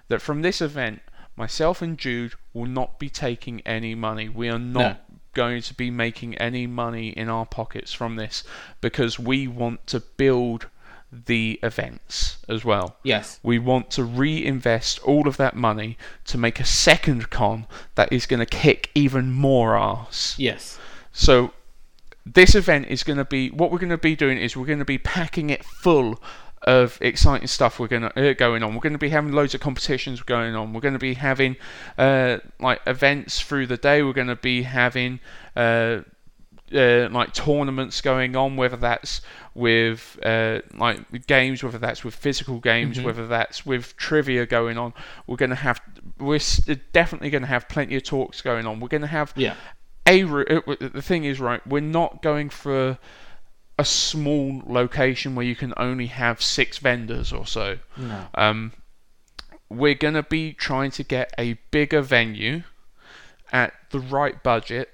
that 0.08 0.22
from 0.22 0.42
this 0.42 0.62
event, 0.62 1.02
myself 1.36 1.82
and 1.82 1.98
Jude 1.98 2.34
will 2.54 2.66
not 2.66 2.98
be 3.00 3.10
taking 3.10 3.62
any 3.62 3.94
money. 3.96 4.30
We 4.30 4.50
are 4.50 4.58
not 4.60 4.82
No. 5.10 5.18
going 5.34 5.62
to 5.62 5.74
be 5.74 5.92
making 5.92 6.36
any 6.38 6.66
money 6.66 7.10
in 7.10 7.30
our 7.30 7.46
pockets 7.46 7.94
from 7.94 8.16
this 8.16 8.44
because 8.82 9.20
we 9.20 9.48
want 9.48 9.86
to 9.88 10.00
build 10.00 10.68
the 11.12 11.60
events 11.64 12.38
as 12.50 12.66
well. 12.66 12.98
Yes. 13.04 13.40
We 13.44 13.60
want 13.60 13.92
to 13.92 14.04
reinvest 14.04 15.00
all 15.04 15.28
of 15.28 15.38
that 15.38 15.56
money 15.56 15.98
to 16.26 16.38
make 16.38 16.60
a 16.60 16.66
second 16.66 17.30
con 17.30 17.68
that 17.96 18.12
is 18.12 18.26
going 18.26 18.40
to 18.42 18.46
kick 18.46 18.90
even 18.96 19.32
more 19.32 19.78
ass. 19.78 20.36
Yes. 20.38 20.80
So 21.14 21.54
this 22.34 22.56
event 22.56 22.88
is 22.88 23.04
going 23.04 23.18
to 23.18 23.26
be 23.26 23.50
what 23.50 23.72
we're 23.72 23.80
going 23.80 23.90
to 23.90 23.98
be 23.98 24.16
doing 24.16 24.38
is 24.38 24.56
we're 24.58 24.66
going 24.66 24.80
to 24.80 24.86
be 24.86 24.98
packing 24.98 25.50
it 25.50 25.64
full 25.64 26.22
of 26.64 26.98
exciting 27.02 27.48
stuff 27.48 27.80
we're 27.80 27.88
going 27.88 28.02
to 28.02 28.32
uh, 28.32 28.34
going 28.34 28.64
on. 28.64 28.74
We're 28.74 28.82
going 28.82 28.94
to 28.94 29.00
be 29.00 29.10
having 29.10 29.32
loads 29.32 29.54
of 29.54 29.62
competitions 29.62 30.22
going 30.22 30.56
on. 30.56 30.74
We're 30.74 30.82
going 30.82 30.94
to 30.94 31.00
be 31.00 31.14
having 31.14 31.56
uh, 31.98 32.40
like 32.60 32.82
events 32.88 33.42
through 33.42 33.68
the 33.68 33.78
day. 33.78 34.04
We're 34.04 34.14
going 34.14 34.28
to 34.28 34.36
be 34.36 34.64
having 34.64 35.20
uh, 35.56 36.02
uh, 36.74 37.08
like 37.10 37.34
tournaments 37.34 38.02
going 38.02 38.36
on, 38.36 38.58
whether 38.58 38.76
that's 38.76 39.22
with 39.54 40.20
uh, 40.24 40.62
like 40.76 41.28
games, 41.28 41.64
whether 41.64 41.78
that's 41.78 42.04
with 42.04 42.16
physical 42.16 42.60
games, 42.60 43.00
whether 43.00 43.28
that's 43.28 43.66
with 43.66 43.96
trivia 43.96 44.46
going 44.46 44.78
on. 44.78 44.94
We're 45.26 45.38
going 45.38 45.52
to 45.52 45.56
have 45.56 45.80
we're 46.20 46.40
definitely 46.92 47.30
going 47.30 47.44
to 47.44 47.48
have 47.48 47.70
plenty 47.70 47.96
of 47.96 48.04
talks 48.04 48.42
going 48.42 48.66
on. 48.66 48.80
We're 48.80 48.88
going 48.88 49.02
to 49.02 49.08
have 49.08 49.34
Yeah. 49.36 49.56
A 50.08 50.24
the 50.24 51.02
thing 51.02 51.24
is 51.24 51.40
right 51.40 51.66
we're 51.68 51.80
not 51.80 52.22
going 52.22 52.50
for 52.50 52.98
a 53.78 53.86
small 53.86 54.64
location 54.66 55.36
where 55.36 55.46
you 55.46 55.56
can 55.56 55.74
only 55.78 56.08
have 56.08 56.42
six 56.42 56.80
vendors 56.80 57.32
or 57.32 57.46
so. 57.46 57.78
No. 57.96 58.28
um, 58.34 58.74
we're 59.70 59.94
going 59.94 60.16
to 60.16 60.24
be 60.24 60.54
trying 60.54 60.92
to 60.92 61.04
get 61.04 61.34
a 61.38 61.54
bigger 61.72 62.02
venue 62.02 62.64
at 63.52 63.74
the 63.92 64.00
right 64.00 64.42
budget. 64.42 64.90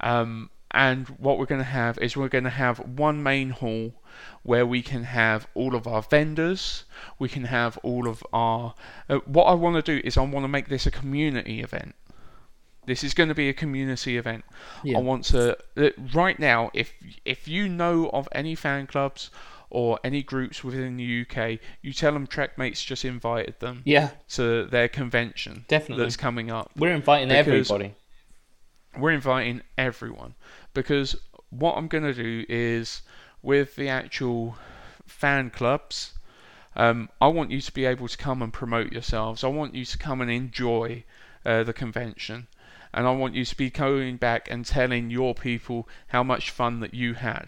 Um, 0.00 0.50
and 0.72 1.08
what 1.08 1.38
we're 1.38 1.46
going 1.46 1.60
to 1.60 1.64
have 1.64 1.98
is 1.98 2.16
we're 2.16 2.28
going 2.28 2.44
to 2.44 2.50
have 2.50 2.78
one 2.78 3.22
main 3.22 3.50
hall 3.50 3.94
where 4.42 4.66
we 4.66 4.82
can 4.82 5.04
have 5.04 5.46
all 5.54 5.74
of 5.74 5.86
our 5.86 6.02
vendors. 6.02 6.84
We 7.18 7.28
can 7.28 7.44
have 7.44 7.78
all 7.78 8.06
of 8.06 8.22
our 8.32 8.74
uh, 9.08 9.18
what 9.24 9.44
i 9.44 9.54
want 9.54 9.76
to 9.76 9.82
do 9.82 10.00
is 10.06 10.16
i 10.16 10.22
want 10.22 10.44
to 10.44 10.48
make 10.48 10.68
this 10.68 10.86
a 10.86 10.90
community 10.90 11.60
event 11.62 11.94
this 12.86 13.04
is 13.04 13.14
going 13.14 13.28
to 13.28 13.34
be 13.34 13.48
a 13.48 13.52
community 13.54 14.16
event. 14.16 14.44
Yeah. 14.82 14.98
I 14.98 15.00
want 15.00 15.24
to 15.26 15.56
uh, 15.76 15.90
right 16.14 16.38
now. 16.38 16.70
If 16.74 16.92
if 17.24 17.46
you 17.48 17.68
know 17.68 18.08
of 18.10 18.28
any 18.32 18.54
fan 18.54 18.86
clubs 18.86 19.30
or 19.68 20.00
any 20.02 20.22
groups 20.22 20.64
within 20.64 20.96
the 20.96 21.20
UK, 21.28 21.60
you 21.82 21.92
tell 21.92 22.12
them 22.12 22.26
Trekmates 22.26 22.84
just 22.84 23.04
invited 23.04 23.60
them 23.60 23.82
Yeah. 23.84 24.10
to 24.30 24.64
their 24.66 24.88
convention 24.88 25.64
Definitely. 25.68 26.04
that's 26.04 26.16
coming 26.16 26.50
up. 26.50 26.70
We're 26.76 26.92
inviting 26.94 27.30
everybody. 27.30 27.94
We're 28.98 29.12
inviting 29.12 29.62
everyone 29.78 30.34
because 30.74 31.14
what 31.50 31.76
I'm 31.76 31.86
going 31.86 32.02
to 32.04 32.14
do 32.14 32.44
is 32.48 33.02
with 33.42 33.76
the 33.76 33.88
actual 33.88 34.56
fan 35.06 35.50
clubs. 35.50 36.14
Um, 36.74 37.08
I 37.20 37.28
want 37.28 37.50
you 37.52 37.60
to 37.60 37.72
be 37.72 37.84
able 37.84 38.08
to 38.08 38.16
come 38.16 38.42
and 38.42 38.52
promote 38.52 38.92
yourselves. 38.92 39.44
I 39.44 39.48
want 39.48 39.74
you 39.74 39.84
to 39.84 39.98
come 39.98 40.20
and 40.20 40.30
enjoy 40.30 41.04
uh, 41.44 41.62
the 41.62 41.72
convention, 41.72 42.48
and 42.92 43.06
I 43.06 43.12
want 43.12 43.34
you 43.34 43.44
to 43.44 43.56
be 43.56 43.70
going 43.70 44.16
back 44.16 44.50
and 44.50 44.64
telling 44.64 45.10
your 45.10 45.34
people 45.34 45.88
how 46.08 46.22
much 46.22 46.50
fun 46.50 46.80
that 46.80 46.94
you 46.94 47.14
had. 47.14 47.46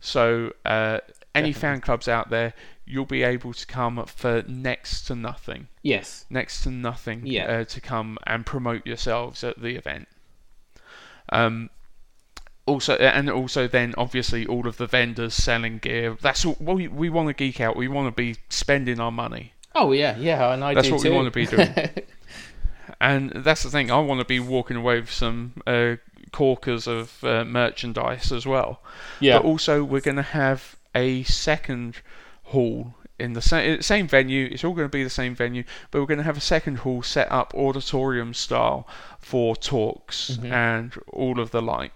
So, 0.00 0.52
uh, 0.64 0.98
any 1.34 1.52
fan 1.52 1.80
clubs 1.80 2.08
out 2.08 2.30
there, 2.30 2.54
you'll 2.86 3.04
be 3.04 3.22
able 3.22 3.52
to 3.52 3.66
come 3.66 4.02
for 4.06 4.42
next 4.46 5.02
to 5.08 5.14
nothing 5.14 5.68
Yes. 5.82 6.24
next 6.30 6.62
to 6.62 6.70
nothing 6.70 7.22
Yeah. 7.26 7.44
uh, 7.46 7.64
to 7.64 7.80
come 7.80 8.16
and 8.26 8.46
promote 8.46 8.86
yourselves 8.86 9.42
at 9.44 9.60
the 9.60 9.74
event. 9.76 10.08
Um, 11.30 11.70
also, 12.66 12.94
and 12.96 13.28
also 13.30 13.68
then 13.68 13.94
obviously 13.98 14.46
all 14.46 14.66
of 14.66 14.76
the 14.76 14.86
vendors 14.86 15.34
selling 15.34 15.78
gear. 15.78 16.16
That's 16.20 16.44
what 16.46 16.60
we 16.60 16.88
we 16.88 17.10
want 17.10 17.28
to 17.28 17.34
geek 17.34 17.60
out. 17.60 17.76
We 17.76 17.88
want 17.88 18.06
to 18.08 18.12
be 18.12 18.36
spending 18.48 18.98
our 19.00 19.12
money, 19.12 19.52
Oh 19.74 19.92
yeah, 19.92 20.16
yeah, 20.16 20.52
and 20.52 20.64
I 20.64 20.74
That's 20.74 20.88
do 20.88 20.94
what 20.94 21.04
we 21.04 21.10
wanna 21.10 21.30
be 21.30 21.46
doing. 21.46 21.68
and 23.00 23.30
that's 23.30 23.62
the 23.62 23.70
thing. 23.70 23.90
I 23.90 23.98
want 24.00 24.20
to 24.20 24.26
be 24.26 24.40
walking 24.40 24.76
away 24.76 25.00
with 25.00 25.10
some 25.10 25.54
uh, 25.66 25.96
corkers 26.32 26.86
of 26.86 27.22
uh, 27.24 27.44
merchandise 27.44 28.32
as 28.32 28.46
well. 28.46 28.80
yeah. 29.20 29.38
But 29.38 29.46
also, 29.46 29.84
we're 29.84 30.00
going 30.00 30.16
to 30.16 30.22
have 30.22 30.76
a 30.94 31.22
second 31.24 31.98
hall 32.44 32.94
in 33.18 33.32
the 33.32 33.42
same 33.42 33.82
same 33.82 34.06
venue. 34.06 34.48
It's 34.50 34.64
all 34.64 34.74
going 34.74 34.88
to 34.88 34.96
be 34.96 35.04
the 35.04 35.10
same 35.10 35.34
venue, 35.34 35.64
but 35.90 36.00
we're 36.00 36.06
going 36.06 36.18
to 36.18 36.24
have 36.24 36.36
a 36.36 36.40
second 36.40 36.78
hall 36.78 37.02
set 37.02 37.30
up 37.32 37.54
auditorium 37.54 38.34
style 38.34 38.86
for 39.18 39.56
talks 39.56 40.38
and 40.52 40.94
all 41.08 41.40
of 41.40 41.50
the 41.50 41.62
like. 41.62 41.92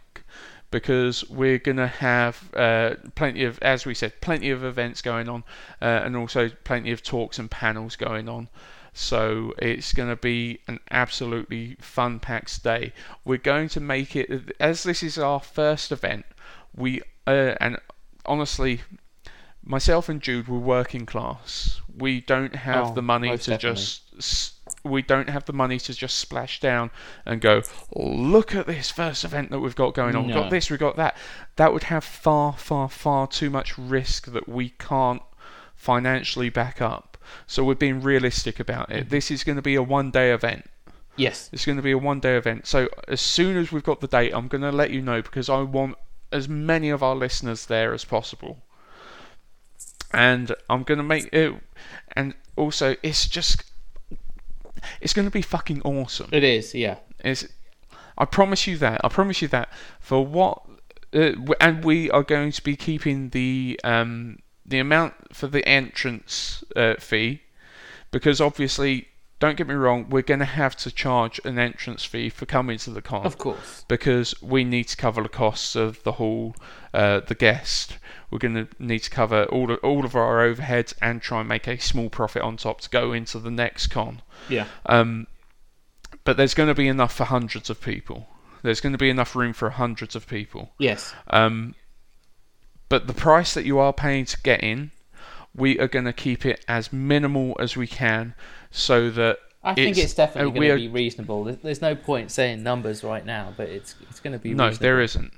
Because 0.71 1.29
we're 1.29 1.59
going 1.59 1.79
to 1.79 1.89
have 1.89 2.49
uh, 2.55 2.95
plenty 3.17 3.43
of, 3.43 3.59
as 3.61 3.85
we 3.85 3.93
said, 3.93 4.21
plenty 4.21 4.51
of 4.51 4.63
events 4.63 5.03
going 5.03 5.29
on, 5.29 5.43
uh, 5.83 6.03
and 6.05 6.17
also 6.17 6.49
plenty 6.63 6.93
of 6.93 7.03
talks 7.03 7.41
and 7.41 7.51
panels 7.51 7.97
going 7.97 8.29
on. 8.29 8.49
So 8.93 9.55
it's 9.59 9.93
going 9.93 10.09
to 10.09 10.17
be 10.17 10.61
an 10.67 10.81
absolutely 10.91 11.77
fun 11.81 12.19
packed 12.21 12.63
day. 12.65 12.93
We're 13.25 13.39
going 13.39 13.69
to 13.71 13.81
make 13.81 14.17
it 14.17 14.53
as 14.59 14.83
this 14.83 15.03
is 15.03 15.17
our 15.19 15.41
first 15.41 15.93
event. 15.93 16.25
We 16.75 17.03
uh, 17.27 17.55
and 17.61 17.79
honestly, 18.27 18.81
myself 19.63 20.09
and 20.09 20.21
Jude 20.21 20.49
were 20.49 20.59
working 20.59 21.07
class. 21.07 21.81
We 21.97 22.21
don't 22.21 22.55
have 22.57 22.91
Oh, 22.91 22.95
the 22.95 23.03
money 23.03 23.31
to 23.31 23.37
definitely. 23.37 23.75
just. 23.77 24.03
s- 24.19 24.55
We 24.83 25.03
don't 25.03 25.29
have 25.29 25.45
the 25.45 25.53
money 25.53 25.79
to 25.79 25.93
just 25.93 26.17
splash 26.19 26.59
down 26.61 26.91
and 27.27 27.41
go. 27.41 27.63
Look 27.95 28.55
at 28.55 28.67
this 28.67 28.91
first 28.91 29.25
event 29.25 29.51
that 29.51 29.61
we've 29.61 29.75
got 29.77 29.93
going 29.95 30.17
on. 30.17 30.27
We've 30.27 30.35
got 30.35 30.51
this. 30.51 30.71
We've 30.71 30.79
got 30.81 30.97
that. 30.97 31.17
That 31.57 31.73
would 31.75 31.85
have 31.85 32.03
far, 32.05 32.55
far, 32.55 32.89
far 32.89 33.27
too 33.27 33.51
much 33.51 33.77
risk 33.77 34.27
that 34.33 34.49
we 34.49 34.71
can't 34.71 35.23
financially 35.75 36.49
back 36.49 36.81
up. 36.81 37.10
So 37.47 37.65
we're 37.65 37.75
being 37.75 38.01
realistic 38.01 38.59
about 38.61 38.89
Mm-hmm. 38.89 38.99
it. 38.99 39.11
This 39.11 39.31
is 39.31 39.45
going 39.45 39.57
to 39.57 39.63
be 39.63 39.75
a 39.75 39.83
one-day 39.83 40.33
event. 40.33 40.69
yes. 41.17 41.49
It's 41.53 41.65
going 41.67 41.77
to 41.77 41.83
be 41.83 41.91
a 41.93 41.99
one-day 41.99 42.37
event. 42.37 42.67
So 42.67 42.89
as 43.09 43.21
soon 43.21 43.57
as 43.57 43.71
we've 43.73 43.83
got 43.85 44.01
the 44.01 44.07
date, 44.09 44.33
I'm 44.35 44.49
going 44.49 44.63
to 44.63 44.73
let 44.73 44.91
you 44.91 45.01
know 45.03 45.21
because 45.23 45.49
I 45.49 45.61
want 45.63 45.97
as 46.33 46.49
many 46.49 46.91
of 46.91 47.03
our 47.03 47.15
listeners 47.17 47.67
there 47.67 47.93
as 47.93 48.05
possible. 48.05 48.59
And 50.13 50.55
I'm 50.69 50.83
going 50.83 50.99
to 50.99 51.05
make 51.05 51.33
it. 51.33 51.55
And 52.17 52.35
also, 52.57 52.97
it's 53.03 53.29
just. 53.29 53.65
It's 55.01 55.13
going 55.13 55.27
to 55.27 55.31
be 55.31 55.43
fucking 55.43 55.83
awesome. 55.83 56.31
It 56.33 56.43
is. 56.43 56.75
Yeah. 56.75 56.97
It's, 57.23 57.47
I 58.17 58.25
promise 58.25 58.67
you 58.67 58.77
that. 58.79 59.01
I 59.05 59.09
promise 59.09 59.43
you 59.43 59.49
that. 59.49 59.69
For 60.01 60.25
what, 60.25 60.63
uh, 61.15 61.33
and 61.61 61.85
we 61.85 62.11
are 62.11 62.23
going 62.23 62.51
to 62.53 62.63
be 62.63 62.77
keeping 62.77 63.29
the 63.31 63.79
um, 63.85 64.39
the 64.71 64.79
amount 64.79 65.15
for 65.37 65.47
the 65.47 65.67
entrance 65.69 66.65
uh, 66.75 66.95
fee, 66.99 67.43
because 68.11 68.41
obviously, 68.41 69.09
don't 69.39 69.57
get 69.57 69.67
me 69.67 69.75
wrong, 69.75 70.09
we're 70.11 70.23
going 70.23 70.41
to 70.41 70.47
have 70.47 70.77
to 70.77 70.91
charge 70.91 71.41
an 71.45 71.59
entrance 71.59 72.05
fee 72.05 72.29
for 72.31 72.47
coming 72.47 72.79
to 72.79 72.91
the 72.91 73.03
con 73.03 73.25
Of 73.27 73.39
course. 73.39 73.85
because 73.89 74.35
we 74.43 74.65
need 74.65 74.85
to 74.89 74.97
cover 74.97 75.23
the 75.23 75.29
costs 75.29 75.77
of 75.77 76.03
the 76.03 76.13
hall, 76.13 76.55
uh, 76.95 77.21
the 77.21 77.35
guest. 77.35 77.99
We're 78.31 78.39
going 78.39 78.55
to 78.55 78.69
need 78.79 79.01
to 79.01 79.11
cover 79.11 79.45
all 79.45 79.71
of, 79.71 79.79
all 79.83 80.05
of 80.05 80.15
our 80.15 80.47
overheads 80.47 80.95
and 81.03 81.21
try 81.21 81.41
and 81.41 81.49
make 81.49 81.67
a 81.67 81.79
small 81.79 82.11
profit 82.11 82.43
on 82.43 82.57
top 82.57 82.81
to 82.83 82.91
go 82.91 83.13
into 83.13 83.39
the 83.39 83.51
next 83.51 83.89
con. 83.89 84.23
Yeah. 84.49 84.67
Um, 84.87 85.27
but 86.25 86.37
there's 86.37 86.55
going 86.55 86.69
to 86.69 86.75
be 86.75 86.87
enough 86.87 87.15
for 87.15 87.25
hundreds 87.25 87.71
of 87.71 87.81
people. 87.81 88.29
There's 88.63 88.81
going 88.81 88.93
to 88.93 88.99
be 88.99 89.11
enough 89.11 89.35
room 89.35 89.53
for 89.55 89.71
hundreds 89.71 90.15
of 90.15 90.27
people. 90.29 90.71
Yes. 90.79 91.15
Um, 91.29 91.75
but 92.91 93.07
the 93.07 93.15
price 93.15 93.55
that 93.55 93.65
you 93.65 93.79
are 93.79 93.95
paying 93.95 94.27
to 94.27 94.39
get 94.43 94.63
in, 94.63 94.91
we 95.55 95.79
are 95.79 95.89
going 95.89 96.05
to 96.05 96.13
keep 96.13 96.45
it 96.45 96.63
as 96.69 96.93
minimal 96.93 97.57
as 97.59 97.75
we 97.77 97.87
can, 97.87 98.35
so 98.71 99.09
that 99.11 99.39
I 99.65 99.75
think 99.75 99.97
it's, 99.97 100.13
definitely 100.15 100.53
going 100.53 100.69
to 100.71 100.77
be 100.77 100.89
reasonable. 100.89 101.45
There's 101.45 101.81
no 101.81 101.95
point 101.95 102.31
saying 102.31 102.63
numbers 102.63 103.03
right 103.03 103.25
now, 103.25 103.55
but 103.57 103.69
it's 103.71 103.95
it's 104.11 104.21
going 104.21 104.33
to 104.35 104.39
be 104.39 104.53
No, 104.53 104.67
reasonable. 104.67 104.83
there 104.83 105.01
isn't. 105.01 105.33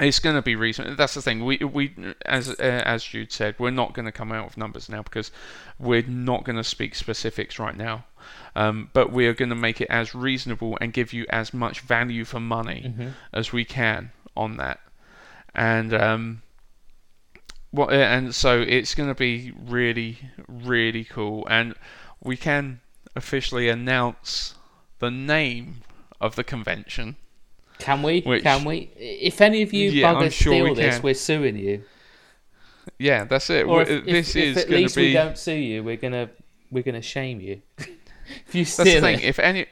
It's 0.00 0.18
going 0.18 0.34
to 0.34 0.42
be 0.42 0.56
reasonable. 0.56 0.96
That's 0.96 1.14
the 1.14 1.22
thing. 1.22 1.44
We 1.44 1.58
we 1.58 1.94
as 2.26 2.48
uh, 2.50 2.82
as 2.84 3.04
Jude 3.04 3.30
said, 3.30 3.54
we're 3.58 3.70
not 3.70 3.92
going 3.94 4.06
to 4.06 4.12
come 4.12 4.32
out 4.32 4.44
with 4.44 4.56
numbers 4.56 4.88
now 4.88 5.02
because 5.02 5.30
we're 5.78 6.02
not 6.02 6.44
going 6.44 6.56
to 6.56 6.64
speak 6.64 6.94
specifics 6.96 7.58
right 7.60 7.76
now. 7.76 8.04
Um, 8.56 8.90
but 8.92 9.12
we 9.12 9.26
are 9.26 9.34
going 9.34 9.50
to 9.50 9.54
make 9.54 9.80
it 9.80 9.88
as 9.90 10.14
reasonable 10.14 10.78
and 10.80 10.92
give 10.92 11.12
you 11.12 11.26
as 11.30 11.52
much 11.52 11.80
value 11.80 12.24
for 12.24 12.40
money 12.40 12.82
Mm-hmm. 12.86 13.08
as 13.32 13.52
we 13.52 13.64
can 13.64 14.10
on 14.36 14.56
that. 14.56 14.80
And 15.54 15.92
um, 15.94 16.42
what 17.74 17.92
and 17.92 18.34
so 18.34 18.60
it's 18.60 18.94
going 18.94 19.08
to 19.08 19.14
be 19.14 19.52
really 19.66 20.18
really 20.48 21.04
cool. 21.04 21.46
And 21.50 21.74
we 22.22 22.36
can 22.36 22.80
officially 23.16 23.68
announce 23.68 24.54
the 24.98 25.10
name 25.10 25.82
of 26.20 26.36
the 26.36 26.44
convention. 26.44 27.16
Can 27.78 28.02
we? 28.02 28.20
Which- 28.20 28.42
Can 28.44 28.64
we? 28.64 28.90
If 28.96 29.40
any 29.40 29.62
of 29.62 29.72
you 29.72 29.90
Yeah, 29.90 30.14
buggers 30.14 30.32
sure 30.32 30.52
steal 30.54 30.64
we 30.64 30.74
this, 30.74 30.94
can. 30.96 31.02
we're 31.02 31.14
suing 31.14 31.56
you. 31.56 31.82
Yeah, 32.98 33.24
that's 33.24 33.50
it. 33.50 33.66
Or 33.66 33.82
if, 33.82 33.88
if- 33.90 34.04
this 34.06 34.36
if 34.36 34.44
is 34.44 34.56
at 34.58 34.68
going 34.68 34.82
least 34.82 34.94
to 34.94 35.00
be. 35.00 35.06
we 35.08 35.12
don't 35.14 35.36
sue 35.38 35.52
you, 35.54 35.82
we're 35.82 35.96
gonna 35.96 36.30
we're 36.70 36.82
gonna 36.84 37.02
shame 37.02 37.40
you. 37.40 37.62
if 37.78 38.54
you 38.54 38.64
That's 38.64 38.76
the 38.76 38.84
steal 38.86 39.00
thing. 39.00 39.18
it. 39.20 39.24
If 39.24 39.38
any, 39.38 39.66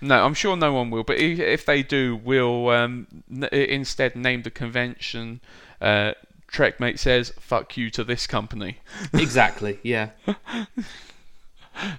no, 0.00 0.24
I'm 0.24 0.34
sure 0.34 0.56
no 0.56 0.72
one 0.72 0.90
will. 0.90 1.04
But 1.04 1.18
if, 1.18 1.38
if 1.40 1.64
they 1.66 1.82
do, 1.82 2.16
we'll 2.22 2.68
um, 2.68 3.06
n- 3.30 3.48
instead 3.52 4.14
name 4.16 4.42
the 4.42 4.50
convention. 4.50 5.40
Uh, 5.80 6.12
Trekmate 6.48 6.98
says, 6.98 7.32
"Fuck 7.38 7.76
you 7.76 7.90
to 7.90 8.04
this 8.04 8.26
company." 8.26 8.78
exactly. 9.12 9.78
Yeah. 9.82 10.10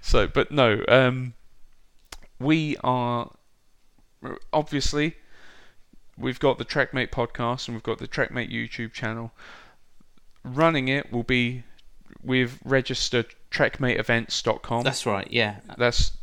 So, 0.02 0.28
but 0.28 0.52
no, 0.52 0.84
um, 0.88 1.34
we 2.40 2.78
are 2.84 3.32
obviously 4.52 5.16
we've 6.18 6.40
got 6.40 6.58
the 6.58 6.66
Trekmate 6.66 7.10
podcast 7.10 7.68
and 7.68 7.76
we've 7.76 7.84
got 7.84 8.00
the 8.00 8.08
Trekmate 8.08 8.52
YouTube 8.52 8.94
channel. 8.94 9.32
Running 10.44 10.88
it 10.88 11.12
will 11.12 11.24
be 11.24 11.64
we've 12.24 12.60
registered 12.64 13.28
trekmateevents.com. 13.52 14.84
That's 14.84 15.06
right. 15.06 15.28
Yeah. 15.32 15.58
that's 15.78 16.14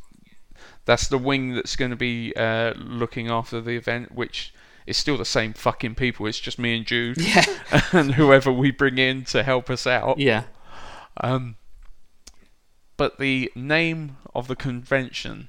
that's 0.85 1.09
the 1.09 1.19
wing 1.19 1.55
that's 1.55 1.77
going 1.77 1.91
to 1.91 1.97
be 1.97 2.33
uh, 2.37 2.75
looking 2.77 3.29
after 3.29 3.61
the 3.61 3.73
event, 3.73 4.13
which 4.13 4.54
is 4.87 4.97
still 4.97 5.17
the 5.17 5.25
same 5.25 5.53
fucking 5.53 5.95
people. 5.95 6.27
It's 6.27 6.39
just 6.41 6.59
me 6.59 6.77
and 6.77 6.87
Jude 6.87 7.17
Yeah. 7.19 7.45
and 7.93 8.15
whoever 8.15 8.53
we 8.53 8.71
bring 8.71 8.99
in 8.99 9.25
to 9.27 9.43
help 9.43 9.71
us 9.71 9.87
out. 9.87 10.19
Yeah. 10.19 10.45
Um, 11.21 11.57
but 12.97 13.19
the 13.19 13.51
name 13.55 14.17
of 14.35 14.47
the 14.49 14.57
convention 14.57 15.49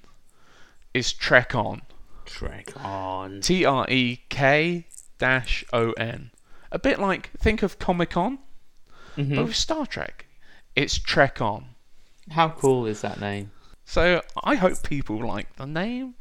is 0.94 1.12
Trek 1.14 1.54
On. 1.56 1.82
Trek 2.26 2.72
on. 2.84 3.42
T 3.42 3.66
R 3.66 3.86
E 3.90 4.20
K 4.30 4.88
dash 5.18 5.64
O 5.74 5.92
N. 5.94 6.32
A 6.72 6.80
bit 6.80 7.00
like 7.00 7.30
think 7.38 7.62
of 7.62 7.78
Comic 7.78 8.12
Con, 8.12 8.40
Mhm. 9.16 9.36
but 9.36 9.46
with 9.46 9.56
Star 9.56 9.86
Trek. 9.86 10.26
It's 10.76 10.98
Trek 10.98 11.40
On. 11.42 11.68
How 12.32 12.50
cool 12.50 12.86
is 12.88 13.02
that 13.02 13.20
name? 13.20 13.52
So 13.86 14.22
I 14.44 14.56
hope 14.56 14.82
people 14.82 15.26
like 15.26 15.56
the 15.58 15.68
name. 15.68 16.16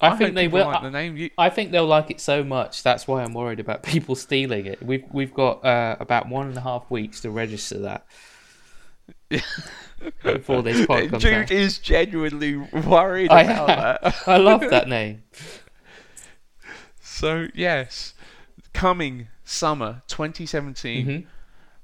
I, 0.00 0.10
hope 0.10 0.18
think 0.18 0.34
they 0.34 0.48
will. 0.48 0.66
like 0.66 0.80
I, 0.80 0.82
the 0.84 0.90
name. 0.90 1.16
You, 1.16 1.30
I 1.38 1.48
think 1.50 1.70
they'll 1.70 1.86
like 1.86 2.10
it 2.10 2.20
so 2.20 2.44
much. 2.44 2.82
That's 2.82 3.06
why 3.08 3.22
I'm 3.22 3.32
worried 3.32 3.60
about 3.60 3.82
people 3.94 4.14
stealing 4.14 4.66
it. 4.66 4.82
We've 4.82 5.04
we've 5.12 5.32
got 5.34 5.64
uh, 5.64 5.96
about 6.00 6.28
one 6.28 6.48
and 6.48 6.56
a 6.56 6.60
half 6.60 6.90
weeks 6.90 7.20
to 7.22 7.30
register 7.30 7.78
that 7.80 8.06
before 10.22 10.62
this 10.62 10.86
pod 10.86 11.10
comes 11.10 11.22
Jude 11.22 11.34
out. 11.34 11.50
is 11.50 11.78
genuinely 11.78 12.56
worried 12.56 13.30
I, 13.30 13.42
about 13.42 13.66
that. 14.02 14.16
I 14.28 14.36
love 14.36 14.60
that 14.70 14.88
name. 14.88 15.22
So 17.00 17.48
yes, 17.54 18.14
coming 18.72 19.28
summer 19.44 20.02
2017 20.08 21.06
Mhm. 21.06 21.26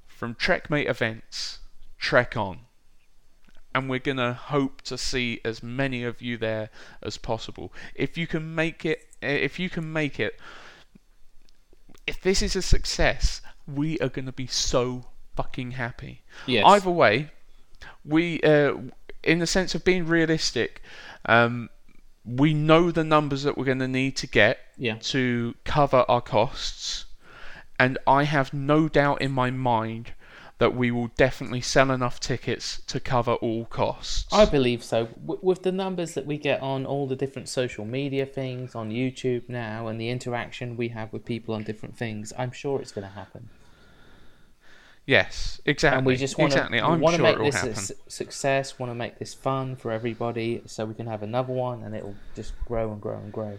from 0.06 0.34
Trekmate 0.34 0.88
Events, 0.88 1.60
Trek 1.98 2.36
On, 2.36 2.60
and 3.74 3.88
we're 3.88 3.98
gonna 3.98 4.32
hope 4.34 4.82
to 4.82 4.98
see 4.98 5.40
as 5.44 5.62
many 5.62 6.04
of 6.04 6.20
you 6.22 6.36
there 6.36 6.70
as 7.02 7.16
possible. 7.16 7.72
If 7.94 8.16
you 8.18 8.26
can 8.26 8.54
make 8.54 8.84
it, 8.84 9.08
if 9.22 9.58
you 9.58 9.70
can 9.70 9.92
make 9.92 10.18
it, 10.20 10.38
if 12.06 12.20
this 12.20 12.42
is 12.42 12.56
a 12.56 12.62
success, 12.62 13.40
we 13.66 13.98
are 14.00 14.08
gonna 14.08 14.32
be 14.32 14.46
so 14.46 15.06
fucking 15.36 15.72
happy. 15.72 16.22
Yes. 16.46 16.64
Either 16.66 16.90
way, 16.90 17.30
we, 18.04 18.40
uh, 18.42 18.74
in 19.22 19.38
the 19.38 19.46
sense 19.46 19.74
of 19.74 19.84
being 19.84 20.06
realistic, 20.06 20.82
um, 21.26 21.70
we 22.24 22.54
know 22.54 22.90
the 22.90 23.04
numbers 23.04 23.42
that 23.42 23.56
we're 23.56 23.64
going 23.64 23.78
to 23.78 23.88
need 23.88 24.16
to 24.16 24.26
get 24.26 24.58
Yeah. 24.76 24.96
to 25.00 25.54
cover 25.64 26.04
our 26.08 26.20
costs, 26.20 27.06
and 27.78 27.98
I 28.06 28.24
have 28.24 28.52
no 28.52 28.88
doubt 28.88 29.22
in 29.22 29.32
my 29.32 29.50
mind 29.50 30.12
that 30.58 30.74
we 30.76 30.90
will 30.90 31.08
definitely 31.16 31.60
sell 31.60 31.90
enough 31.90 32.20
tickets 32.20 32.82
to 32.86 33.00
cover 33.00 33.34
all 33.34 33.64
costs. 33.64 34.32
I 34.32 34.44
believe 34.44 34.84
so. 34.84 35.06
W- 35.06 35.40
with 35.42 35.62
the 35.62 35.72
numbers 35.72 36.14
that 36.14 36.24
we 36.26 36.38
get 36.38 36.60
on 36.62 36.86
all 36.86 37.06
the 37.08 37.16
different 37.16 37.48
social 37.48 37.84
media 37.84 38.26
things 38.26 38.74
on 38.74 38.90
YouTube 38.90 39.48
now, 39.48 39.88
and 39.88 40.00
the 40.00 40.08
interaction 40.08 40.76
we 40.76 40.88
have 40.88 41.12
with 41.12 41.24
people 41.24 41.54
on 41.54 41.64
different 41.64 41.96
things, 41.96 42.32
I'm 42.38 42.52
sure 42.52 42.80
it's 42.80 42.92
going 42.92 43.06
to 43.06 43.14
happen. 43.14 43.48
yes, 45.04 45.60
exactly. 45.64 45.98
and 45.98 46.06
we 46.06 46.16
just 46.16 46.38
want 46.38 46.52
exactly. 46.52 46.78
to 46.78 46.84
sure 46.86 47.18
make 47.18 47.38
this 47.38 47.54
happen. 47.56 47.70
a 47.70 47.76
su- 47.76 47.94
success. 48.06 48.78
Want 48.78 48.90
to 48.90 48.94
make 48.94 49.18
this 49.18 49.34
fun 49.34 49.74
for 49.74 49.90
everybody, 49.90 50.62
so 50.66 50.84
we 50.84 50.94
can 50.94 51.06
have 51.08 51.22
another 51.24 51.52
one, 51.52 51.82
and 51.82 51.94
it'll 51.94 52.14
just 52.36 52.52
grow 52.66 52.92
and 52.92 53.00
grow 53.00 53.16
and 53.16 53.32
grow. 53.32 53.58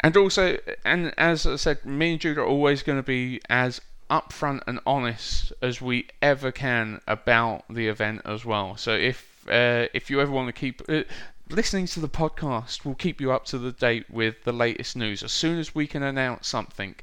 And 0.00 0.16
also, 0.16 0.58
and 0.84 1.14
as 1.16 1.46
I 1.46 1.56
said, 1.56 1.86
me 1.86 2.12
and 2.12 2.20
Jude 2.20 2.36
are 2.36 2.44
always 2.44 2.82
going 2.82 2.98
to 2.98 3.02
be 3.02 3.40
as 3.48 3.80
upfront 4.10 4.62
and 4.66 4.80
honest 4.86 5.52
as 5.62 5.80
we 5.80 6.08
ever 6.20 6.52
can 6.52 7.00
about 7.06 7.64
the 7.68 7.88
event 7.88 8.22
as 8.24 8.44
well. 8.44 8.76
So 8.76 8.92
if 8.92 9.46
uh, 9.48 9.88
if 9.92 10.10
you 10.10 10.20
ever 10.20 10.32
want 10.32 10.48
to 10.48 10.52
keep 10.52 10.82
uh, 10.88 11.02
listening 11.50 11.86
to 11.86 12.00
the 12.00 12.08
podcast, 12.08 12.84
we'll 12.84 12.94
keep 12.94 13.20
you 13.20 13.32
up 13.32 13.44
to 13.46 13.58
the 13.58 13.72
date 13.72 14.08
with 14.10 14.44
the 14.44 14.52
latest 14.52 14.96
news. 14.96 15.22
As 15.22 15.32
soon 15.32 15.58
as 15.58 15.74
we 15.74 15.86
can 15.86 16.02
announce 16.02 16.48
something, 16.48 16.94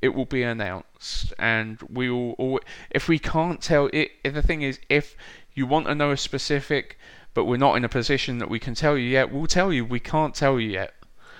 it 0.00 0.10
will 0.10 0.26
be 0.26 0.42
announced, 0.42 1.32
and 1.38 1.78
we 1.92 2.10
will. 2.10 2.34
Al- 2.38 2.60
if 2.90 3.08
we 3.08 3.18
can't 3.18 3.60
tell 3.60 3.90
it, 3.92 4.10
the 4.22 4.42
thing 4.42 4.62
is, 4.62 4.78
if 4.88 5.16
you 5.54 5.66
want 5.66 5.86
to 5.86 5.94
know 5.94 6.12
a 6.12 6.16
specific, 6.16 6.98
but 7.34 7.44
we're 7.44 7.56
not 7.56 7.76
in 7.76 7.84
a 7.84 7.88
position 7.88 8.38
that 8.38 8.48
we 8.48 8.58
can 8.58 8.74
tell 8.74 8.96
you 8.96 9.08
yet, 9.08 9.32
we'll 9.32 9.46
tell 9.46 9.72
you. 9.72 9.84
We 9.84 10.00
can't 10.00 10.34
tell 10.34 10.60
you 10.60 10.70
yet. 10.70 10.94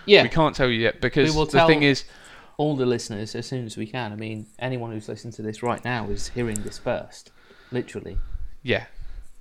Yeah, 0.07 0.23
We 0.23 0.31
can't 0.31 0.57
tell 0.57 0.69
you 0.69 0.81
yet 0.81 1.01
because 1.03 1.37
will 1.37 1.45
the 1.45 1.67
thing 1.67 1.83
is, 1.83 2.05
all 2.59 2.77
the 2.77 2.85
listeners 2.85 3.35
as 3.35 3.47
soon 3.47 3.65
as 3.65 3.77
we 3.77 3.87
can. 3.87 4.13
I 4.13 4.17
mean, 4.17 4.47
anyone 4.59 4.93
who's 4.93 5.09
listening 5.09 5.33
to 5.35 5.43
this 5.43 5.63
right 5.63 5.83
now 5.85 6.11
is 6.11 6.29
hearing 6.29 6.61
this 6.63 6.77
first, 6.77 7.31
literally. 7.73 8.19
yeah, 8.63 8.87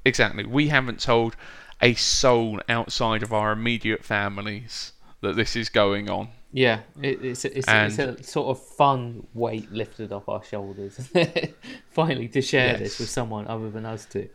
exactly. 0.05 0.45
We 0.45 0.69
haven't 0.69 1.01
told 1.01 1.35
a 1.81 1.93
soul 1.95 2.61
outside 2.69 3.23
of 3.23 3.33
our 3.33 3.51
immediate 3.51 4.05
families 4.05 4.93
that 5.21 5.35
this 5.35 5.55
is 5.55 5.69
going 5.69 6.09
on. 6.09 6.29
Yeah, 6.53 6.81
it, 7.01 7.23
it's 7.23 7.43
a, 7.43 7.57
it's, 7.57 7.67
it's 7.67 7.99
a 7.99 8.23
sort 8.23 8.47
of 8.57 8.63
fun 8.63 9.27
weight 9.33 9.71
lifted 9.71 10.11
off 10.11 10.29
our 10.29 10.43
shoulders. 10.43 11.11
Finally, 11.91 12.29
to 12.29 12.41
share 12.41 12.77
this 12.77 12.99
with 12.99 13.09
someone 13.09 13.47
other 13.47 13.69
than 13.69 13.85
us 13.85 14.05
two. 14.05 14.29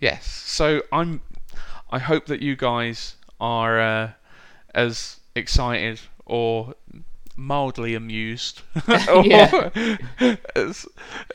Yes. 0.00 0.26
So 0.26 0.82
I'm. 0.90 1.22
I 1.88 2.00
hope 2.00 2.26
that 2.26 2.42
you 2.42 2.56
guys 2.56 3.14
are 3.40 3.80
uh, 3.80 4.10
as 4.74 5.20
excited 5.36 6.00
or 6.24 6.74
mildly 7.36 7.94
amused. 7.94 8.62
Is, 8.88 10.38
as 10.54 10.86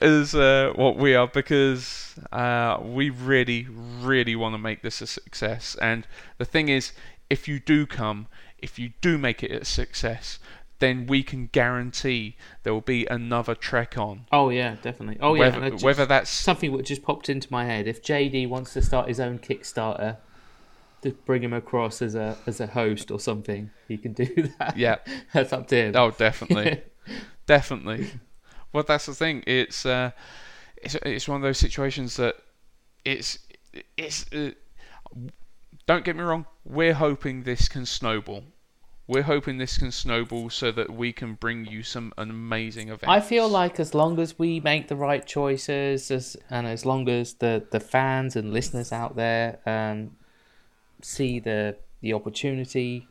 as 0.02 0.36
uh, 0.36 0.74
what 0.76 0.97
we 0.97 1.16
are 1.16 1.28
because 1.28 2.16
uh, 2.32 2.80
we 2.82 3.10
really 3.10 3.68
really 3.70 4.36
want 4.36 4.54
to 4.54 4.60
make 4.60 4.82
this 4.82 5.02
a 5.02 5.08
success. 5.08 5.76
And 5.82 6.08
the 6.38 6.45
thing 6.45 6.70
is 6.70 6.91
if 7.30 7.47
you 7.47 7.60
do 7.60 7.86
come 7.86 8.28
if 8.60 8.78
you 8.78 8.91
do 9.02 9.18
make 9.18 9.43
it 9.43 9.52
a 9.52 9.66
success 9.66 10.39
then 10.82 11.06
we 11.06 11.22
can 11.22 11.47
guarantee 11.52 12.36
there 12.64 12.74
will 12.74 12.82
be 12.82 13.06
another 13.06 13.54
trek 13.54 13.97
on. 13.97 14.26
Oh 14.32 14.49
yeah, 14.49 14.76
definitely. 14.82 15.18
Oh 15.22 15.36
yeah, 15.36 15.41
whether, 15.41 15.70
just- 15.70 15.84
whether 15.84 16.06
that's 16.08 16.30
something 16.30 16.76
that 16.76 16.86
just 16.86 17.04
popped 17.04 17.30
into 17.30 17.47
my 17.52 17.66
head. 17.66 17.88
If 17.88 18.04
JD 18.04 18.49
wants 18.49 18.74
to 18.74 18.82
start 18.82 19.08
his 19.08 19.20
own 19.20 19.39
Kickstarter 19.39 20.18
to 21.02 21.12
bring 21.26 21.43
him 21.43 21.54
across 21.54 22.02
as 22.02 22.16
a 22.16 22.38
as 22.45 22.60
a 22.60 22.68
host 22.68 23.12
or 23.12 23.20
something, 23.20 23.70
he 23.88 23.97
can 23.97 24.14
do 24.14 24.26
that. 24.60 24.78
Yeah. 24.78 24.97
that's 25.34 25.54
up 25.54 25.68
to 25.68 25.76
him. 25.76 25.95
Oh, 25.95 26.12
definitely, 26.12 26.82
definitely. 27.45 28.12
Well, 28.74 28.84
that's 28.84 29.06
the 29.06 29.14
thing. 29.14 29.43
It's 29.47 29.86
uh, 29.86 30.12
it's 30.78 30.95
it's 30.95 31.28
one 31.28 31.38
of 31.38 31.43
those 31.43 31.58
situations 31.58 32.18
that 32.18 32.36
it's 33.06 33.39
it's. 33.97 34.32
Uh, 34.32 34.52
don't 35.88 36.06
get 36.06 36.16
me 36.16 36.24
wrong. 36.24 36.45
We're 36.64 36.93
hoping 36.93 37.43
this 37.43 37.68
can 37.68 37.86
snowball. 37.86 38.43
We're 39.08 39.24
hoping 39.24 39.58
this 39.58 39.78
can 39.78 39.91
snowball 39.91 40.49
so 40.49 40.72
that 40.72 40.89
we 40.89 41.12
can 41.12 41.34
bring 41.34 41.66
you 41.66 41.84
some 41.84 42.14
amazing 42.18 42.89
event. 42.89 43.12
I 43.12 43.20
feel 43.20 43.49
like 43.49 43.78
as 43.78 43.93
long 43.93 44.20
as 44.20 44.39
we 44.39 44.62
make 44.62 44.88
the 44.88 44.95
right 44.95 45.26
choices, 45.26 46.12
as, 46.12 46.38
and 46.49 46.66
as 46.66 46.86
long 46.86 47.10
as 47.10 47.34
the, 47.34 47.66
the 47.72 47.82
fans 47.82 48.38
and 48.38 48.54
listeners 48.54 48.93
out 48.93 49.18
there 49.18 49.60
um, 49.66 50.12
see 51.06 51.39
the 51.39 51.78
the 52.02 52.14
opportunity 52.14 53.08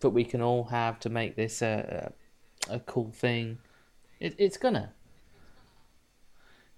that 0.00 0.10
we 0.10 0.24
can 0.24 0.42
all 0.42 0.64
have 0.64 0.98
to 1.00 1.08
make 1.08 1.36
this 1.36 1.62
a 1.62 2.12
a, 2.68 2.74
a 2.74 2.80
cool 2.80 3.10
thing, 3.10 3.58
it, 4.20 4.34
it's 4.38 4.56
gonna. 4.56 4.92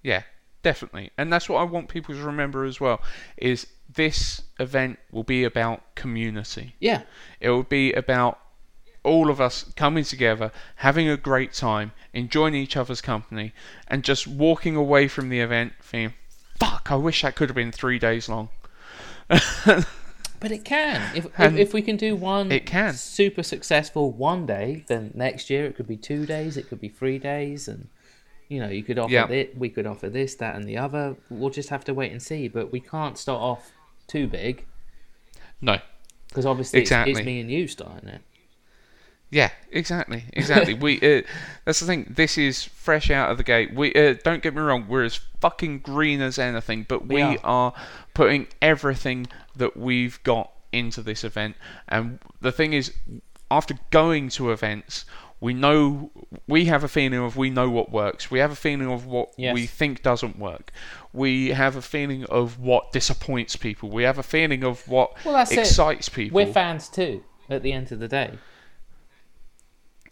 Yeah, 0.03 0.23
definitely. 0.63 1.11
And 1.19 1.33
that's 1.33 1.49
what 1.49 1.59
I 1.59 1.65
want 1.65 1.89
people 1.89 2.15
to 2.15 2.23
remember 2.23 2.65
as 2.65 2.81
well 2.81 3.01
is 3.37 3.67
this 3.93 4.43
event 4.61 4.99
will 5.11 5.25
be 5.25 5.43
about 5.45 5.95
community. 5.95 6.75
Yeah, 6.79 7.03
It 7.41 7.51
will 7.51 7.63
be 7.65 7.93
about 7.93 8.39
all 9.03 9.31
of 9.31 9.41
us 9.41 9.73
coming 9.77 10.05
together, 10.05 10.51
having 10.77 11.09
a 11.09 11.17
great 11.17 11.53
time, 11.53 11.93
enjoying 12.13 12.55
each 12.55 12.77
other's 12.77 13.01
company, 13.01 13.53
and 13.87 14.03
just 14.03 14.27
walking 14.27 14.75
away 14.77 15.07
from 15.09 15.29
the 15.29 15.41
event 15.41 15.73
thinking, 15.81 16.17
fuck, 16.59 16.89
I 16.91 16.97
wish 16.97 17.23
that 17.23 17.37
could 17.37 17.49
have 17.49 17.57
been 17.57 17.73
three 17.73 17.99
days 17.99 18.29
long. 18.29 18.49
But 20.41 20.53
it 20.53 20.65
can. 20.65 21.17
If, 21.17 21.27
if 21.39 21.55
if 21.57 21.75
we 21.75 21.83
can 21.83 21.97
do 21.97 22.15
one, 22.17 22.53
it 22.53 22.67
can. 22.67 22.95
super 22.95 23.43
successful 23.43 24.13
one 24.13 24.47
day. 24.47 24.85
Then 24.87 25.11
next 25.15 25.49
year 25.51 25.65
it 25.67 25.77
could 25.77 25.87
be 25.89 25.97
two 25.97 26.27
days. 26.27 26.57
It 26.57 26.69
could 26.69 26.81
be 26.81 26.89
three 26.89 27.19
days, 27.19 27.69
and 27.69 27.89
you 28.49 28.61
know 28.61 28.69
you 28.69 28.83
could 28.83 28.99
offer 28.99 29.13
Yeah. 29.13 29.29
it. 29.29 29.57
We 29.59 29.69
could 29.69 29.87
offer 29.87 30.09
this, 30.09 30.35
that, 30.37 30.55
and 30.57 30.65
the 30.69 30.77
other. 30.77 31.17
We'll 31.31 31.51
just 31.51 31.71
have 31.71 31.85
to 31.85 31.95
wait 31.95 32.13
and 32.13 32.23
see. 32.23 32.49
But 32.49 32.71
we 32.73 32.81
can't 32.81 33.17
start 33.19 33.41
off 33.41 33.73
too 34.07 34.27
big 34.29 34.65
No. 35.61 35.79
because 36.29 36.47
obviously 36.47 36.81
it's, 36.81 36.91
Exactly. 36.91 37.13
it's 37.13 37.25
me 37.25 37.41
and 37.41 37.51
you 37.51 37.67
starting 37.67 38.09
it. 38.09 38.21
Yeah, 39.29 39.51
exactly, 39.73 40.23
exactly. 40.35 40.75
we 40.75 40.99
uh, 41.01 41.23
that's 41.65 41.81
the 41.81 41.87
thing. 41.87 42.07
This 42.09 42.39
is 42.39 42.63
fresh 42.63 43.11
out 43.11 43.31
of 43.33 43.39
the 43.39 43.43
gate. 43.43 43.75
We 43.75 43.93
uh, 43.95 44.15
don't 44.23 44.41
get 44.43 44.55
me 44.55 44.61
wrong. 44.61 44.87
We're 44.87 45.03
as 45.03 45.19
fucking 45.41 45.81
green 45.81 46.21
as 46.21 46.39
anything, 46.39 46.87
but 46.89 47.07
we, 47.09 47.17
We 47.17 47.23
are. 47.23 47.39
are 47.43 47.73
putting 48.15 48.47
everything 48.63 49.27
that 49.57 49.77
we've 49.77 50.23
got 50.23 50.51
into 50.73 51.03
this 51.03 51.25
event. 51.25 51.57
And 51.89 52.19
the 52.41 52.53
thing 52.53 52.73
is, 52.73 52.93
after 53.51 53.79
going 53.91 54.29
to 54.31 54.51
events, 54.51 55.05
we 55.41 55.53
know 55.53 56.11
we 56.49 56.65
have 56.65 56.83
a 56.83 56.89
feeling 56.89 57.19
of 57.21 57.37
we 57.37 57.51
know 57.51 57.69
what 57.69 57.91
works. 57.93 58.31
We 58.31 58.39
have 58.39 58.51
a 58.51 58.57
feeling 58.57 58.91
of 58.91 59.05
what 59.07 59.33
Yes. 59.37 59.55
we 59.55 59.67
think 59.67 60.03
doesn't 60.03 60.39
work. 60.39 60.73
We 61.13 61.51
have 61.51 61.77
a 61.77 61.83
feeling 61.83 62.25
of 62.25 62.59
what 62.59 62.91
disappoints 62.93 63.55
people. 63.57 63.91
We 63.91 64.05
have 64.05 64.19
a 64.19 64.23
feeling 64.23 64.65
of 64.65 64.87
what 64.89 65.13
Well, 65.25 65.35
that's 65.35 65.53
it. 65.53 65.59
excites 65.61 66.09
people. 66.09 66.37
We're 66.37 66.53
fans 66.53 66.89
too. 66.89 67.23
At 67.49 67.63
the 67.63 67.73
end 67.73 67.93
of 67.93 68.01
the 68.01 68.09
day, 68.09 68.39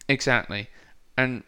Exactly, 0.08 0.68
and 1.16 1.42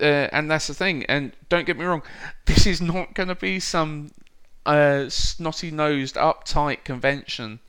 uh, 0.00 0.28
and 0.32 0.50
that's 0.50 0.66
the 0.66 0.74
thing. 0.74 1.04
And 1.04 1.32
don't 1.50 1.66
get 1.66 1.76
me 1.78 1.84
wrong, 1.84 2.02
this 2.46 2.66
is 2.66 2.80
not 2.80 3.14
going 3.14 3.28
to 3.28 3.34
be 3.34 3.60
some 3.60 4.10
uh, 4.66 5.08
snotty 5.08 5.70
nosed, 5.70 6.16
uptight 6.16 6.84
convention. 6.84 7.60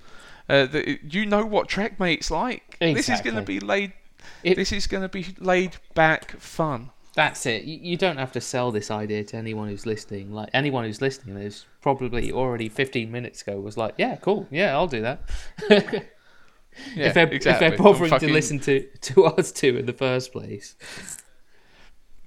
Uh, 0.47 0.65
the, 0.65 0.99
you 1.09 1.25
know 1.25 1.45
what 1.45 1.67
Trek 1.67 1.99
mates 1.99 2.29
like. 2.29 2.77
This 2.79 3.09
is 3.09 3.21
going 3.21 3.35
to 3.35 3.41
be 3.41 3.59
laid. 3.59 3.93
It- 4.43 4.55
this 4.55 4.71
is 4.71 4.87
going 4.87 5.03
to 5.03 5.09
be 5.09 5.27
laid 5.39 5.77
back 5.93 6.31
fun. 6.39 6.91
that's 7.15 7.45
it. 7.45 7.63
You, 7.63 7.79
you 7.81 7.97
don't 7.97 8.17
have 8.17 8.31
to 8.33 8.41
sell 8.41 8.71
this 8.71 8.91
idea 8.91 9.23
to 9.23 9.37
anyone 9.37 9.69
who's 9.69 9.85
listening. 9.85 10.31
Like 10.33 10.49
anyone 10.53 10.83
who's 10.83 11.01
listening 11.01 11.37
is 11.37 11.65
probably 11.81 12.31
already 12.31 12.69
15 12.69 13.11
minutes 13.11 13.41
ago 13.41 13.59
was 13.59 13.77
like, 13.77 13.93
yeah, 13.97 14.15
cool, 14.17 14.47
yeah, 14.51 14.73
I'll 14.73 14.87
do 14.87 15.01
that. 15.01 15.21
Yeah, 16.93 17.05
if 17.07 17.13
they're 17.13 17.31
exactly. 17.31 17.67
if 17.67 17.71
they're 17.77 17.77
bothering 17.77 18.09
Fucking- 18.09 18.27
to 18.27 18.33
listen 18.33 18.59
to 18.59 18.81
to 18.99 19.23
us 19.23 19.53
two 19.53 19.77
in 19.77 19.85
the 19.85 19.93
first 19.93 20.33
place. 20.33 20.75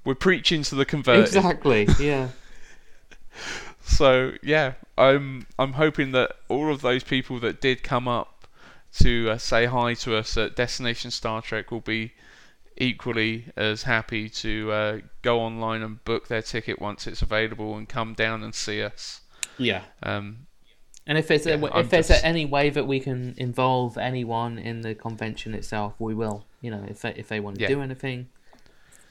we're 0.06 0.14
preaching 0.14 0.62
to 0.62 0.74
the 0.74 0.86
converted. 0.86 1.26
Exactly. 1.26 1.86
Yeah. 2.00 2.28
So 3.88 4.32
yeah, 4.42 4.74
I'm 4.96 5.46
I'm 5.58 5.72
hoping 5.72 6.12
that 6.12 6.32
all 6.48 6.70
of 6.70 6.82
those 6.82 7.02
people 7.02 7.38
that 7.40 7.60
did 7.60 7.82
come 7.82 8.06
up 8.06 8.46
to 9.00 9.30
uh, 9.30 9.38
say 9.38 9.66
hi 9.66 9.94
to 9.94 10.14
us 10.16 10.36
at 10.36 10.54
Destination 10.56 11.10
Star 11.10 11.40
Trek 11.42 11.70
will 11.70 11.80
be 11.80 12.12
equally 12.76 13.46
as 13.56 13.82
happy 13.84 14.28
to 14.28 14.70
uh, 14.72 14.98
go 15.22 15.40
online 15.40 15.82
and 15.82 16.04
book 16.04 16.28
their 16.28 16.42
ticket 16.42 16.80
once 16.80 17.06
it's 17.06 17.22
available 17.22 17.76
and 17.76 17.88
come 17.88 18.14
down 18.14 18.42
and 18.44 18.54
see 18.54 18.82
us. 18.82 19.22
Yeah. 19.58 19.82
Um, 20.02 20.46
And 21.06 21.18
if 21.18 21.26
there's 21.26 21.46
a, 21.46 21.54
if 21.54 21.74
I'm 21.74 21.88
there's 21.88 22.08
just- 22.08 22.24
any 22.24 22.44
way 22.44 22.70
that 22.70 22.86
we 22.86 23.00
can 23.00 23.34
involve 23.36 23.98
anyone 23.98 24.58
in 24.58 24.82
the 24.82 24.94
convention 24.94 25.54
itself, 25.54 25.94
we 25.98 26.14
will. 26.14 26.44
You 26.60 26.70
know, 26.70 26.84
if 26.88 27.00
they, 27.02 27.14
if 27.16 27.28
they 27.28 27.40
want 27.40 27.56
to 27.56 27.62
Yeah. 27.62 27.68
do 27.68 27.82
anything, 27.82 28.28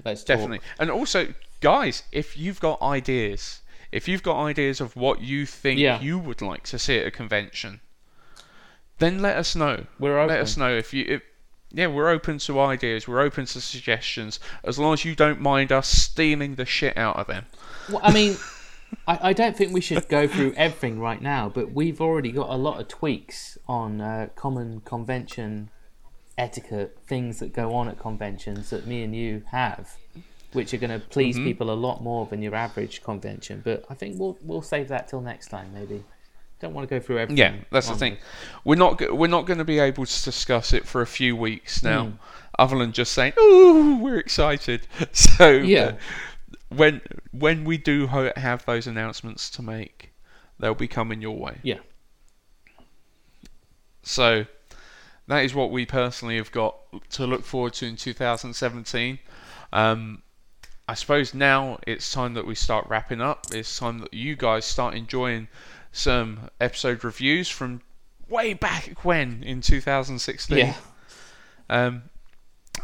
let's 0.06 0.22
talk. 0.24 0.38
definitely, 0.38 0.62
and 0.80 0.90
also, 0.92 1.34
guys, 1.60 2.04
if 2.12 2.38
you've 2.38 2.60
got 2.62 2.82
ideas, 2.82 3.62
if 3.92 4.08
you've 4.08 4.24
got 4.24 4.42
ideas 4.44 4.82
of 4.82 4.96
what 4.96 5.22
you 5.22 5.46
think 5.46 5.80
Yeah. 5.80 6.00
you 6.02 6.18
would 6.20 6.42
like 6.42 6.64
to 6.64 6.80
see 6.80 6.98
at 7.00 7.08
a 7.08 7.12
convention, 7.12 7.82
then 9.00 9.22
let 9.22 9.38
us 9.38 9.56
know. 9.56 9.86
We're 10.00 10.18
open. 10.20 10.36
Let 10.36 10.42
us 10.42 10.58
know 10.58 10.76
if 10.76 10.94
you. 10.94 11.06
If, 11.08 11.22
yeah, 11.72 11.88
we're 11.88 12.10
open 12.10 12.38
to 12.40 12.60
ideas. 12.62 13.08
We're 13.08 13.20
open 13.20 13.46
to 13.46 13.60
suggestions, 13.62 14.40
as 14.64 14.80
long 14.80 14.94
as 14.94 15.04
you 15.04 15.16
don't 15.16 15.42
mind 15.42 15.72
us 15.72 15.88
stealing 15.88 16.56
the 16.56 16.66
shit 16.66 16.98
out 16.98 17.18
of 17.18 17.28
them. 17.28 17.46
Well, 17.90 18.00
I 18.02 18.14
mean, 18.14 18.38
I, 19.06 19.20
I 19.30 19.34
don't 19.34 19.56
think 19.56 19.74
we 19.74 19.82
should 19.82 20.08
go 20.08 20.28
through 20.28 20.54
everything 20.56 21.00
right 21.00 21.22
now, 21.22 21.50
but 21.50 21.74
we've 21.74 22.00
already 22.00 22.32
got 22.32 22.50
a 22.50 22.56
lot 22.56 22.80
of 22.80 22.88
tweaks 22.88 23.58
on 23.68 24.00
uh, 24.00 24.30
common 24.36 24.80
convention 24.82 25.70
etiquette, 26.38 26.98
things 27.06 27.40
that 27.40 27.52
go 27.54 27.74
on 27.74 27.90
at 27.90 28.00
conventions 28.00 28.70
that 28.70 28.88
me 28.88 29.04
and 29.04 29.16
you 29.16 29.44
have, 29.52 29.98
which 30.54 30.74
are 30.74 30.78
going 30.78 30.98
to 31.00 31.06
please 31.08 31.36
Mm-hmm. 31.36 31.45
people 31.45 31.72
a 31.72 31.76
lot 31.76 32.02
more 32.02 32.26
than 32.26 32.41
your 32.41 32.56
average 32.56 33.04
convention. 33.04 33.62
But 33.64 33.86
I 33.89 33.93
think 33.93 34.20
we'll 34.20 34.38
we'll 34.41 34.62
save 34.62 34.88
that 34.89 35.08
till 35.08 35.22
next 35.22 35.48
time, 35.48 35.74
maybe. 35.74 36.04
Don't 36.60 36.74
want 36.74 36.89
to 36.89 36.95
go 36.95 37.00
through 37.00 37.20
everything. 37.20 37.38
Yeah, 37.38 37.56
that's 37.70 37.88
the 37.88 37.95
thing. 37.95 38.18
We're 38.64 38.76
not 38.76 39.00
we're 39.16 39.28
not 39.28 39.45
going 39.45 39.60
to 39.60 39.64
be 39.66 39.78
able 39.80 40.06
to 40.06 40.24
discuss 40.24 40.74
it 40.74 40.88
for 40.88 41.02
a 41.02 41.08
few 41.08 41.36
weeks 41.36 41.84
now, 41.84 42.06
Hmm. 42.06 42.12
other 42.58 42.78
than 42.80 42.91
just 42.93 43.12
saying, 43.12 43.34
"Ooh, 43.39 43.98
we're 43.98 44.18
excited." 44.18 44.88
So 45.14 45.52
Yeah. 45.52 45.80
uh, 45.84 45.95
when 46.70 47.02
when 47.32 47.64
we 47.64 47.78
do 47.78 48.08
ho- 48.08 48.32
have 48.36 48.66
those 48.66 48.88
announcements 48.88 49.50
to 49.52 49.62
make, 49.62 50.14
they'll 50.60 50.74
be 50.74 50.88
coming 50.88 51.22
your 51.22 51.38
way. 51.38 51.60
Yeah. 51.62 51.80
So 54.02 54.45
that 55.28 55.43
is 55.43 55.54
what 55.54 55.72
we 55.72 55.86
personally 55.86 56.38
have 56.38 56.52
got 56.52 56.76
to 57.12 57.28
look 57.28 57.43
forward 57.43 57.74
to 57.74 57.86
in 57.86 57.98
2017. 57.98 59.20
Um, 59.74 60.24
I 60.88 60.94
suppose 60.94 61.34
now 61.34 61.80
it's 61.86 62.12
time 62.12 62.34
that 62.36 62.46
we 62.48 62.56
start 62.56 62.86
wrapping 62.88 63.22
up. 63.22 63.48
It's 63.52 63.78
time 63.78 64.00
that 64.00 64.14
you 64.14 64.36
guys 64.36 64.66
start 64.66 64.96
enjoying 64.96 65.48
some 65.92 66.50
episode 66.62 67.04
reviews 67.04 67.50
from 67.50 67.82
way 68.30 68.54
back 68.54 69.04
when 69.04 69.44
in 69.44 69.62
2016. 69.62 70.58
Yeah. 70.58 70.74
Um, 71.70 72.04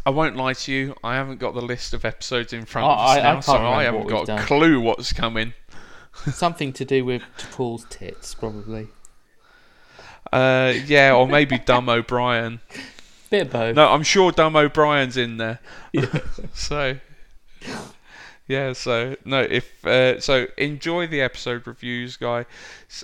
I 0.04 0.10
won't 0.10 0.36
lie 0.36 0.52
to 0.52 0.72
you. 0.72 0.94
I 1.02 1.14
haven't 1.14 1.38
got 1.40 1.54
the 1.54 1.62
list 1.62 1.94
of 1.94 2.04
episodes 2.04 2.52
in 2.52 2.66
front 2.66 2.86
I- 2.86 2.92
of 2.92 2.98
us 2.98 3.08
I- 3.08 3.18
I 3.18 3.22
now, 3.22 3.32
can't 3.32 3.44
so 3.44 3.56
I 3.56 3.82
haven't 3.84 4.06
got 4.08 4.22
a 4.24 4.26
done. 4.26 4.46
clue 4.46 4.80
what's 4.80 5.12
coming. 5.12 5.54
Something 6.32 6.72
to 6.74 6.84
do 6.84 7.04
with 7.04 7.22
Paul's 7.52 7.86
tits, 7.88 8.34
probably. 8.34 8.88
Uh, 10.32 10.74
yeah, 10.86 11.14
or 11.14 11.26
maybe 11.26 11.58
Dumb 11.58 11.88
O'Brien. 11.88 12.60
Bit 13.30 13.42
of 13.46 13.50
both. 13.52 13.76
No, 13.76 13.88
I'm 13.88 14.02
sure 14.02 14.30
Dumb 14.32 14.56
O'Brien's 14.56 15.16
in 15.16 15.36
there. 15.38 15.60
so, 16.54 16.98
yeah. 18.46 18.72
So 18.72 19.16
no, 19.24 19.40
if 19.40 19.84
uh, 19.84 20.20
so, 20.20 20.46
enjoy 20.58 21.06
the 21.06 21.20
episode 21.20 21.66
reviews, 21.66 22.16
guys, 22.16 22.46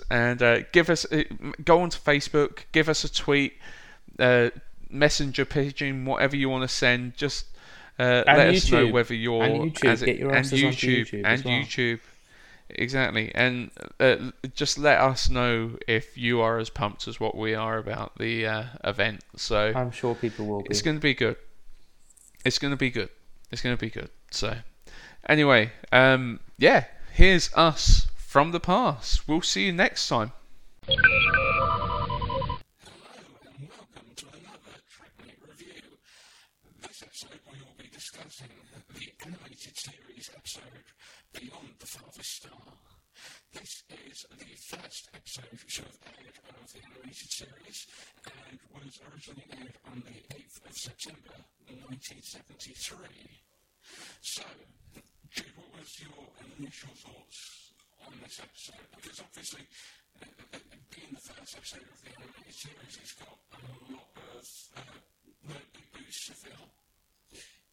and 0.09 0.41
uh, 0.41 0.61
give 0.71 0.89
us 0.89 1.05
uh, 1.11 1.23
go 1.63 1.81
onto 1.81 1.99
Facebook, 1.99 2.65
give 2.71 2.89
us 2.89 3.03
a 3.03 3.11
tweet, 3.11 3.53
uh, 4.19 4.49
messenger 4.89 5.45
pigeon, 5.45 6.05
whatever 6.05 6.35
you 6.35 6.49
want 6.49 6.63
to 6.63 6.67
send. 6.67 7.15
Just 7.15 7.45
uh, 7.99 8.23
let 8.25 8.49
us 8.49 8.71
know 8.71 8.87
whether 8.87 9.13
you're 9.13 9.43
And 9.43 9.73
YouTube. 9.73 9.89
as 9.89 10.03
Get 10.03 10.17
your 10.17 10.33
and 10.33 10.45
YouTube 10.45 11.07
YouTube 11.07 11.21
and 11.25 11.43
well. 11.43 11.53
YouTube. 11.53 11.99
Exactly, 12.73 13.31
and 13.35 13.69
uh, 13.99 14.15
just 14.53 14.77
let 14.77 14.97
us 14.99 15.29
know 15.29 15.77
if 15.89 16.17
you 16.17 16.39
are 16.39 16.57
as 16.57 16.69
pumped 16.69 17.05
as 17.05 17.19
what 17.19 17.35
we 17.35 17.53
are 17.53 17.77
about 17.77 18.17
the 18.17 18.45
uh, 18.45 18.63
event. 18.85 19.25
So 19.35 19.73
I'm 19.75 19.91
sure 19.91 20.15
people 20.15 20.45
will 20.45 20.61
be. 20.61 20.67
it's 20.69 20.81
going 20.81 20.95
to 20.95 21.01
be 21.01 21.13
good. 21.13 21.35
It's 22.45 22.59
going 22.59 22.71
to 22.71 22.77
be 22.77 22.89
good. 22.89 23.09
It's 23.51 23.61
going 23.61 23.75
to 23.75 23.79
be 23.79 23.89
good. 23.89 24.09
So, 24.31 24.55
Anyway, 25.27 25.71
um, 25.91 26.39
yeah, 26.57 26.85
here's 27.13 27.53
us 27.53 28.07
from 28.15 28.51
the 28.51 28.59
past. 28.59 29.27
We'll 29.27 29.41
see 29.41 29.65
you 29.65 29.73
next 29.73 30.07
time. 30.07 30.31
Beyond 41.33 41.69
the 41.79 41.85
Farthest 41.85 42.35
Star. 42.35 42.51
This 43.53 43.83
is 43.89 44.25
the 44.37 44.45
episode 45.13 45.85
of 45.85 46.73
the 46.73 46.79
animated 46.83 47.31
series 47.31 47.87
and 48.25 48.59
was 48.73 48.99
originally 49.11 49.45
aired 49.57 49.77
on 49.91 50.03
the 50.05 50.35
8th 50.35 50.69
of 50.69 50.75
September 50.75 51.35
1973. 51.67 52.97
So, 54.21 54.43
what 55.31 55.79
was 55.79 55.95
your 56.03 56.27
initial 56.59 56.91
thoughts 56.91 57.71
on 58.03 58.11
this 58.19 58.43
episode? 58.43 58.83
Because 58.99 59.23
obviously, 59.23 59.63
uh, 60.19 60.27
being 60.91 61.15
the 61.15 61.23
first 61.23 61.55
episode 61.55 61.87
of 61.87 61.99
the 62.03 62.11
animated 62.19 62.51
series, 62.51 62.99
it's 62.99 63.15
got 63.15 63.39
a 63.55 63.59
lot 63.95 64.11
of 64.11 64.43
uh, 64.75 64.99
learning 65.47 65.87
to 65.95 66.33
fill. 66.35 66.67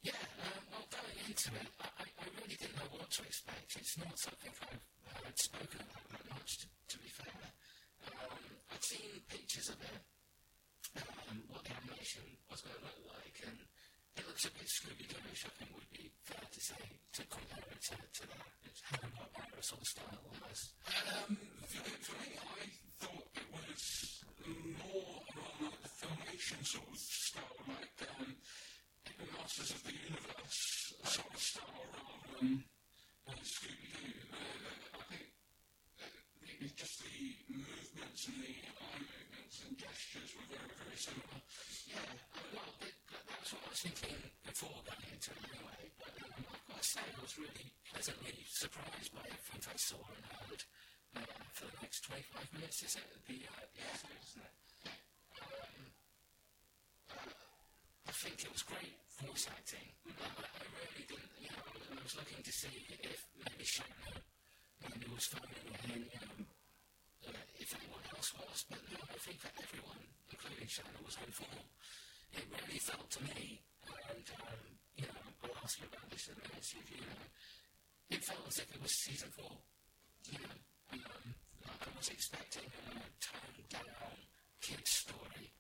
Yeah, 0.07 0.23
um, 0.39 0.63
well, 0.71 0.87
going 0.87 1.19
into 1.27 1.51
it, 1.59 1.67
I, 1.83 2.07
I, 2.07 2.27
really 2.39 2.55
didn't 2.55 2.79
know 2.79 2.95
what 2.95 3.11
to 3.11 3.27
expect. 3.27 3.75
It's 3.75 3.99
not 3.99 4.15
something 4.15 4.55
I've 4.63 4.79
uh, 5.19 5.35
spoken 5.35 5.83
about 5.83 6.07
that 6.15 6.25
much, 6.31 6.63
to, 6.63 6.67
to 6.71 6.97
be 7.03 7.11
fair. 7.11 7.43
Um, 8.07 8.39
I'd 8.71 8.87
seen 8.87 9.19
pictures 9.27 9.75
of 9.75 9.83
it, 9.83 9.99
um, 11.03 11.43
what 11.51 11.67
the 11.67 11.75
animation 11.75 12.23
was 12.47 12.63
going 12.63 12.79
to 12.79 12.87
look 12.87 13.03
like, 13.19 13.35
and 13.51 13.59
it 14.19 14.27
looks 14.27 14.45
a 14.47 14.51
bit 14.51 14.67
Scooby-Doo 14.67 15.15
I 15.15 15.51
think 15.59 15.71
would 15.75 15.91
be 15.95 16.11
fair 16.27 16.43
to 16.43 16.61
say, 16.61 16.75
to 17.15 17.23
compare 17.31 17.71
it 17.71 17.81
to, 17.87 17.95
to 17.95 18.23
that. 18.27 18.51
It's 18.67 18.83
having 18.91 19.15
a 19.15 19.27
aerosol 19.39 19.79
style 19.87 20.19
almost. 20.27 20.75
Um, 20.91 21.39
for, 21.71 21.87
for 22.03 22.19
me, 22.19 22.35
I 22.35 22.67
thought 22.99 23.31
it 23.39 23.47
was 23.55 24.25
more 24.83 25.23
around 25.23 25.71
like 25.71 25.79
the 25.87 25.93
filmation 26.03 26.67
sort 26.67 26.91
of 26.91 26.99
style, 26.99 27.63
like 27.71 27.95
um, 28.11 28.35
Masters 29.39 29.71
of 29.71 29.83
the 29.87 29.95
Universe 29.95 30.95
sort 31.05 31.31
of 31.35 31.39
style 31.39 31.87
rather 31.95 32.43
than, 32.43 32.65
than 33.23 33.39
Scooby-Doo. 33.39 34.19
Uh, 34.35 34.99
I 34.99 35.03
think 35.15 35.31
uh, 36.03 36.65
it, 36.67 36.75
just 36.75 36.99
the 37.07 37.39
uh, 37.55 37.55
movements 37.55 38.27
and 38.27 38.39
the 38.43 38.55
eye 38.67 38.99
movements 38.99 39.63
and 39.63 39.79
gestures 39.79 40.35
were 40.35 40.49
very, 40.51 40.75
very 40.75 40.99
similar. 40.99 41.39
Yeah 41.87 42.28
that 43.49 43.57
was 43.57 43.65
what 43.65 43.65
I 43.65 43.73
was 43.73 43.81
thinking 43.81 44.17
before 44.45 44.77
going 44.85 45.09
into 45.09 45.33
it 45.33 45.41
anyway. 45.49 45.83
But 45.97 46.13
um, 46.21 46.45
got 46.69 46.85
to 46.85 46.85
say, 46.85 47.01
I 47.01 47.17
was 47.17 47.35
really 47.41 47.69
pleasantly 47.89 48.37
surprised 48.45 49.09
by 49.17 49.25
everything 49.25 49.65
I 49.65 49.77
saw 49.81 50.01
and 50.05 50.25
heard 50.37 50.63
uh, 51.17 51.45
for 51.57 51.65
the 51.73 51.79
next 51.81 52.05
25 52.05 52.45
minutes. 52.61 52.85
Is 52.85 53.01
it 53.01 53.09
the, 53.25 53.49
uh, 53.49 53.65
the 53.73 53.81
isn't 53.89 54.45
it? 54.45 54.55
Um, 55.41 55.81
uh, 57.09 57.33
I 58.05 58.13
think 58.13 58.37
it 58.45 58.53
was 58.53 58.61
great 58.69 59.01
voice 59.17 59.49
acting. 59.49 59.97
I, 60.13 60.29
I 60.29 60.65
really 60.69 61.09
didn't, 61.09 61.33
you 61.41 61.49
know, 61.49 61.65
I 61.73 62.05
was 62.05 62.21
looking 62.21 62.45
to 62.45 62.53
see 62.53 62.85
if 63.01 63.25
maybe 63.49 63.65
Shatner, 63.65 64.13
he 64.93 65.09
was 65.09 65.25
phoning 65.25 65.73
in, 65.89 66.05
you 66.05 66.21
know, 66.21 66.37
uh, 67.33 67.45
if 67.57 67.73
anyone 67.73 68.05
else 68.13 68.29
was, 68.37 68.69
but 68.69 68.81
no, 68.93 69.01
I 69.09 69.17
think 69.25 69.41
that 69.41 69.57
everyone, 69.57 70.05
including 70.29 70.69
Shatner, 70.69 71.01
was 71.01 71.17
on 71.17 71.33
form. 71.33 71.65
It 72.33 72.45
really 72.53 72.79
felt 72.79 73.11
to 73.11 73.23
me, 73.25 73.61
and 74.11 74.27
um, 74.43 74.61
you 74.97 75.07
know, 75.07 75.23
I'll 75.45 75.59
ask 75.65 75.81
you 75.81 75.87
about 75.91 76.11
this 76.11 76.29
in 76.29 76.35
a 76.35 76.41
minute, 76.45 76.65
if 76.65 76.91
you 76.91 77.01
know, 77.01 77.23
it 78.11 78.25
felt 78.25 78.47
as 78.49 78.59
if 78.59 78.69
it 78.75 78.83
was 78.83 78.93
season 78.93 79.29
four. 79.37 79.57
You 80.31 80.39
know, 80.39 80.57
um, 80.93 81.35
I 81.65 81.89
was 81.97 82.09
expecting 82.09 82.69
a 82.69 82.93
toned 83.21 83.69
down 83.71 84.17
kid's 84.61 84.91
story, 84.91 85.53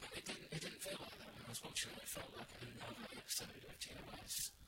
but 0.00 0.10
it 0.16 0.24
didn't. 0.24 0.48
It 0.52 0.60
didn't 0.60 0.82
feel 0.82 0.98
like 1.00 1.16
that 1.18 1.30
when 1.34 1.44
I 1.46 1.50
was 1.50 1.62
watching 1.64 1.90
it. 1.96 2.02
It 2.02 2.08
felt 2.08 2.30
like 2.36 2.50
another 2.62 3.06
episode 3.18 3.50
of 3.66 3.76
TOS. 3.82 4.61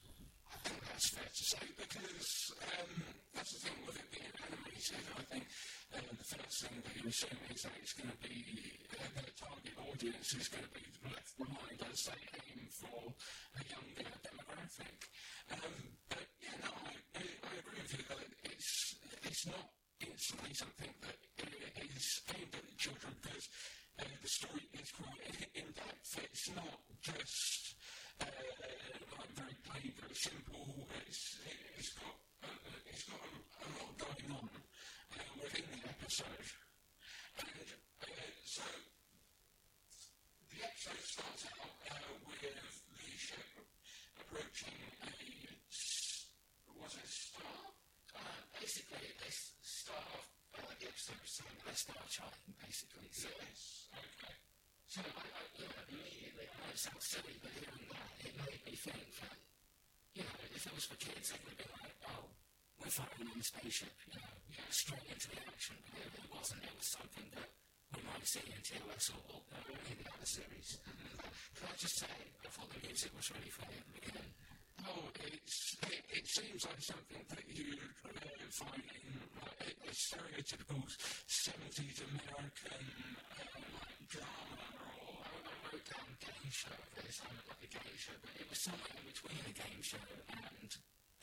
I 0.55 0.69
think 0.69 0.81
that's 0.87 1.09
fair 1.11 1.27
to 1.27 1.45
say 1.45 1.67
because 1.75 2.31
um, 2.63 2.93
that's 3.35 3.53
the 3.55 3.61
thing 3.67 3.79
with 3.87 3.99
it 3.99 4.09
being 4.15 4.35
animated. 4.47 5.03
I 5.19 5.25
think 5.27 5.45
uh, 5.95 5.99
the 6.15 6.27
first 6.31 6.57
thing 6.63 6.77
that 6.79 6.95
you 6.95 7.05
assume 7.11 7.43
is 7.51 7.63
that 7.67 7.75
it's 7.83 7.95
going 7.99 8.13
to 8.15 8.21
be 8.23 8.39
uh, 8.95 9.09
the 9.19 9.35
target 9.35 9.77
audience 9.83 10.29
is 10.39 10.49
going 10.49 10.65
to 10.65 10.75
be 10.75 10.87
left 11.11 11.35
behind 11.35 11.79
as 11.91 11.99
they 12.07 12.23
aim 12.39 12.63
for 12.71 13.03
a 13.59 13.63
younger 13.67 14.07
demographic. 14.23 14.99
Um, 15.51 15.75
but 16.09 16.27
yeah, 16.39 16.57
no, 16.63 16.71
I, 16.71 16.95
I 17.19 17.53
agree 17.59 17.81
with 17.83 17.95
you 17.99 18.05
that 18.09 18.23
it's 18.47 18.95
it's 19.27 19.45
not 19.51 19.67
instantly 20.01 20.55
something 20.55 20.93
that 21.03 21.19
is 21.83 22.23
aimed 22.31 22.55
at 22.55 22.79
children 22.79 23.13
because 23.21 23.47
uh, 23.99 24.07
the 24.23 24.29
story 24.31 24.65
is 24.79 24.91
quite 24.95 25.51
in 25.55 25.67
depth. 25.75 26.11
It's 26.23 26.49
not 26.55 26.79
just 27.03 27.75
uh, 27.75 28.04
like 28.21 29.33
very 29.35 29.57
plain, 29.67 29.93
very 30.01 30.15
simple. 30.15 30.87
It's 31.07 31.39
it's 31.79 31.93
got 31.99 32.17
uh, 32.45 32.91
it's 32.91 33.05
got 33.09 33.21
a, 33.21 33.31
a 33.65 33.69
lot 33.79 33.93
going 33.99 34.31
on 34.39 34.49
within 35.43 35.67
the 35.73 35.89
episode, 35.89 36.47
and 37.41 37.69
so 38.45 38.63
the 40.51 40.59
episode 40.63 41.03
starts 41.03 41.45
out 41.51 41.73
with 42.29 42.43
the 42.43 43.11
ship 43.19 43.49
approaching 44.21 44.79
a 45.03 45.15
was 46.81 46.95
it 46.95 47.09
star? 47.09 47.59
Basically, 48.61 49.09
they 49.21 49.29
s- 49.33 49.53
start 49.63 50.05
off 50.15 50.29
uh, 50.59 50.63
the 50.79 50.87
episode 50.87 51.19
with 51.21 51.31
saying 51.33 51.59
they 51.67 51.75
start 51.75 52.07
charting, 52.09 52.55
basically. 52.63 53.09
So, 53.13 53.29
Yes. 53.41 53.89
Okay. 53.95 54.44
So 54.95 55.03
I, 55.03 55.27
I, 55.27 55.43
you 55.59 55.67
know, 55.67 55.83
immediately, 55.91 56.47
it 56.47 56.79
sounds 56.79 57.03
silly, 57.03 57.35
but 57.43 57.51
hearing 57.51 57.83
that, 57.91 58.15
it 58.23 58.31
made 58.39 58.63
me 58.63 58.79
think 58.79 59.03
that, 59.27 59.35
you 60.15 60.23
know, 60.23 60.39
if 60.55 60.63
it 60.63 60.71
was 60.71 60.87
for 60.87 60.95
kids, 61.03 61.35
they 61.35 61.41
would 61.43 61.59
been 61.59 61.75
like, 61.83 61.99
oh, 62.15 62.31
we're 62.79 62.95
fighting 62.95 63.27
in 63.27 63.35
a 63.35 63.43
spaceship, 63.43 63.91
you 64.07 64.23
know, 64.23 64.31
yeah, 64.55 64.71
straight 64.71 65.03
into 65.11 65.35
the 65.35 65.43
action. 65.51 65.75
But 65.91 65.99
it, 65.99 66.15
it 66.15 66.31
wasn't. 66.31 66.63
It 66.63 66.79
was 66.79 66.87
something 66.95 67.27
that 67.35 67.51
we 67.91 68.07
might 68.07 68.23
see 68.23 68.47
in 68.47 68.63
TOS 68.63 69.19
or, 69.19 69.35
or 69.35 69.43
any 69.67 69.99
of 69.99 69.99
the 69.99 70.07
other 70.15 70.31
series. 70.31 70.79
Can 71.59 71.67
I 71.67 71.75
just 71.75 71.99
say, 71.99 72.15
I 72.15 72.49
thought 72.55 72.71
the 72.71 72.79
music 72.87 73.11
was 73.19 73.35
really 73.35 73.51
funny 73.51 73.75
at 73.75 73.87
the 73.91 73.95
beginning. 73.99 74.31
Oh, 74.87 75.11
it's, 75.27 75.75
it, 75.91 76.23
it 76.23 76.27
seems 76.31 76.71
like 76.71 76.79
something 76.79 77.25
that 77.35 77.43
you 77.51 77.83
uh, 78.07 78.15
find 78.63 78.87
in 78.95 79.11
like, 79.43 79.75
a, 79.75 79.91
stereotypical 79.91 80.87
70s 81.27 81.99
American 81.99 82.87
uh, 83.35 83.59
like 83.75 83.99
drama 84.07 84.84
wrote 85.93 86.17
game 86.21 86.51
show, 86.51 86.79
it 86.97 87.13
sounded 87.13 87.45
like 87.45 87.63
a 87.65 87.71
game 87.71 87.97
show, 88.01 88.17
but 88.25 88.33
it 88.41 88.47
was 88.49 88.61
something 88.61 88.95
in 88.97 89.05
between 89.05 89.41
a 89.45 89.53
game 89.53 89.83
show 89.85 90.01
and 90.33 90.71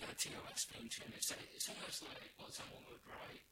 a 0.05 0.13
TOS 0.13 0.61
theme 0.69 0.89
tune. 0.89 1.13
It's, 1.17 1.33
it's 1.33 1.69
almost 1.69 2.05
like 2.05 2.29
what 2.37 2.53
someone 2.53 2.85
would 2.89 3.01
write, 3.09 3.45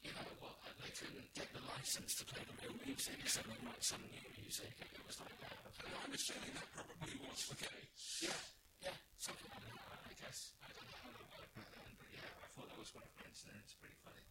you 0.00 0.12
know, 0.16 0.28
what, 0.40 0.56
they 0.80 0.92
couldn't 0.92 1.28
get 1.36 1.48
the 1.52 1.60
license 1.68 2.16
to 2.20 2.24
play 2.24 2.40
the 2.44 2.56
real 2.64 2.76
music, 2.84 3.20
so 3.28 3.40
they 3.44 3.58
write 3.64 3.84
some 3.84 4.00
new 4.08 4.28
music, 4.40 4.72
and 4.80 4.90
it 4.92 5.04
was 5.04 5.20
like 5.20 5.36
that. 5.44 5.56
And 5.84 5.92
I'm 5.92 6.12
assuming 6.12 6.52
that 6.56 6.68
probably 6.72 7.16
was 7.20 7.40
the 7.52 7.58
case. 7.60 8.24
Yeah, 8.24 8.40
yeah, 8.86 8.96
something 9.20 9.50
like 9.52 9.66
that, 9.76 10.00
I 10.08 10.14
guess. 10.16 10.56
I 10.64 10.72
don't 10.72 10.88
know 10.88 11.00
how 11.04 11.12
they 11.12 11.26
work 11.36 11.50
back 11.52 11.68
then, 11.76 11.90
but 12.00 12.08
yeah, 12.16 12.32
I 12.32 12.46
thought 12.56 12.68
that 12.72 12.80
was 12.80 12.92
worth 12.96 13.12
mentioning, 13.20 13.60
it's 13.60 13.76
pretty 13.76 13.98
funny. 14.00 14.24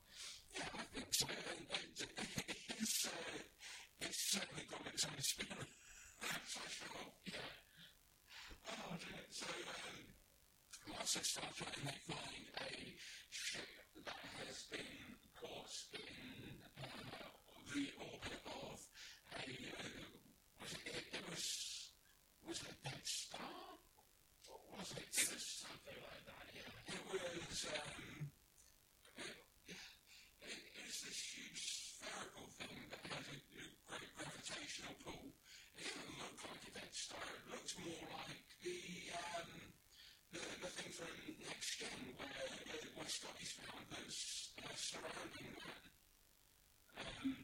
Yeah, 0.57 0.69
I 0.73 0.83
think 0.89 1.09
so. 1.13 1.27
And 1.29 1.65
it, 1.69 2.09
it's, 2.81 3.09
uh, 3.09 3.37
it's 4.01 4.21
certainly 4.33 4.65
got 4.69 4.85
its 4.89 5.05
own 5.05 5.21
spirit. 5.21 5.69
For 6.25 6.69
sure. 6.69 7.05
Yeah, 7.25 7.37
Oh, 8.67 8.97
dear. 8.99 9.21
So, 9.29 9.45
a 12.61 12.95
ship 13.29 13.67
that 14.05 14.15
has 14.41 14.65
been 14.71 15.05
caught 15.39 15.75
in 15.93 16.01
uh, 16.81 17.29
the 17.73 17.85
orbit 18.01 18.41
of 18.49 18.79
a, 19.37 19.45
uh, 19.45 19.85
was 20.61 20.73
it, 20.85 21.05
was, 22.47 22.59
it 22.61 22.77
a 22.85 23.05
star? 23.05 23.39
Was 24.77 24.91
it, 24.97 25.13
something 25.13 25.99
like 26.01 26.23
that, 26.25 26.45
yeah. 26.57 26.93
it 26.93 27.01
was, 27.13 27.65
it, 29.17 29.35
it 30.41 30.59
is 30.89 30.95
this 31.05 31.19
huge 31.37 31.61
spherical 31.61 32.47
thing 32.57 32.81
that 32.89 33.03
has 33.13 33.25
a, 33.29 33.37
a 33.37 33.65
great 33.87 34.09
gravitational 34.17 34.95
pull. 35.05 35.29
It 35.77 35.85
doesn't 35.85 36.17
look 36.17 36.37
like 36.49 36.63
a 36.65 36.71
dead 36.79 36.93
star. 36.93 37.23
More 37.83 38.07
like 38.15 38.43
the, 38.63 38.79
um, 39.15 39.49
the, 40.31 40.39
the 40.61 40.71
thing 40.71 40.91
from 40.95 41.11
Next 41.43 41.79
Gen 41.79 41.99
where, 42.17 42.29
uh, 42.29 42.87
where 42.95 43.09
Scotty's 43.11 43.53
found 43.59 43.85
those 43.91 44.49
uh, 44.63 44.71
surrounding 44.75 45.51
that. 45.59 45.83
Um, 46.95 47.35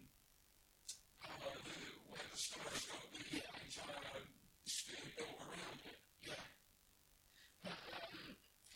uh, 1.25 1.55
the, 1.67 1.77
where 2.09 2.27
the 2.31 2.39
star's 2.39 2.83
got 2.87 3.05
the 3.11 3.43
entire 3.43 4.23
sphere 4.65 5.07
built 5.19 5.37
around 5.43 5.79
it. 5.85 5.99
Yeah. 6.25 6.45
But, 7.63 7.79
um, 7.91 8.17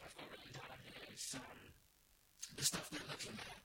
I've 0.04 0.16
got 0.16 0.28
written 0.32 0.52
down 0.54 0.80
here 0.84 1.08
is, 1.16 1.36
um, 1.40 1.60
the 2.56 2.64
stuff 2.64 2.90
they're 2.92 3.08
looking 3.10 3.38
at. 3.40 3.64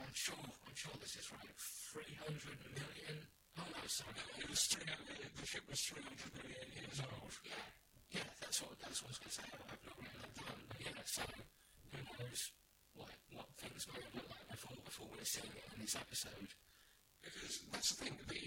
I'm 0.00 0.14
sure, 0.14 0.38
I'm 0.38 0.76
sure 0.78 0.94
this 1.00 1.16
is 1.18 1.28
right. 1.32 1.54
300 1.56 2.58
million? 2.74 3.35
Oh 3.58 3.64
no, 3.64 3.82
sorry. 3.86 4.20
It 4.38 4.48
was 4.50 4.62
300, 4.68 5.32
the 5.40 5.46
ship 5.46 5.64
was 5.68 5.80
300 5.80 6.44
million 6.44 6.68
years 6.76 6.98
old. 7.00 7.32
Yeah, 7.44 8.20
yeah, 8.20 8.28
that's 8.40 8.60
what, 8.60 8.76
that's 8.80 9.00
what 9.00 9.10
I 9.10 9.12
was 9.16 9.20
going 9.20 9.32
to 9.32 9.38
say. 9.40 9.48
I've 9.48 9.84
not 9.84 9.98
down. 10.36 10.60
But 10.68 10.80
yeah, 10.84 11.00
so 11.04 11.22
who 11.24 12.00
knows 12.04 12.40
what, 12.94 13.12
what 13.32 13.48
things 13.56 13.88
might 13.92 14.08
look 14.12 14.28
like 14.28 14.46
before, 14.52 14.76
before 14.84 15.08
we're 15.12 15.24
seeing 15.24 15.52
it 15.56 15.66
in 15.72 15.80
this 15.80 15.96
episode. 15.96 16.50
Because 17.24 17.64
that's 17.72 17.90
the 17.96 18.04
thing, 18.04 18.16
the, 18.28 18.46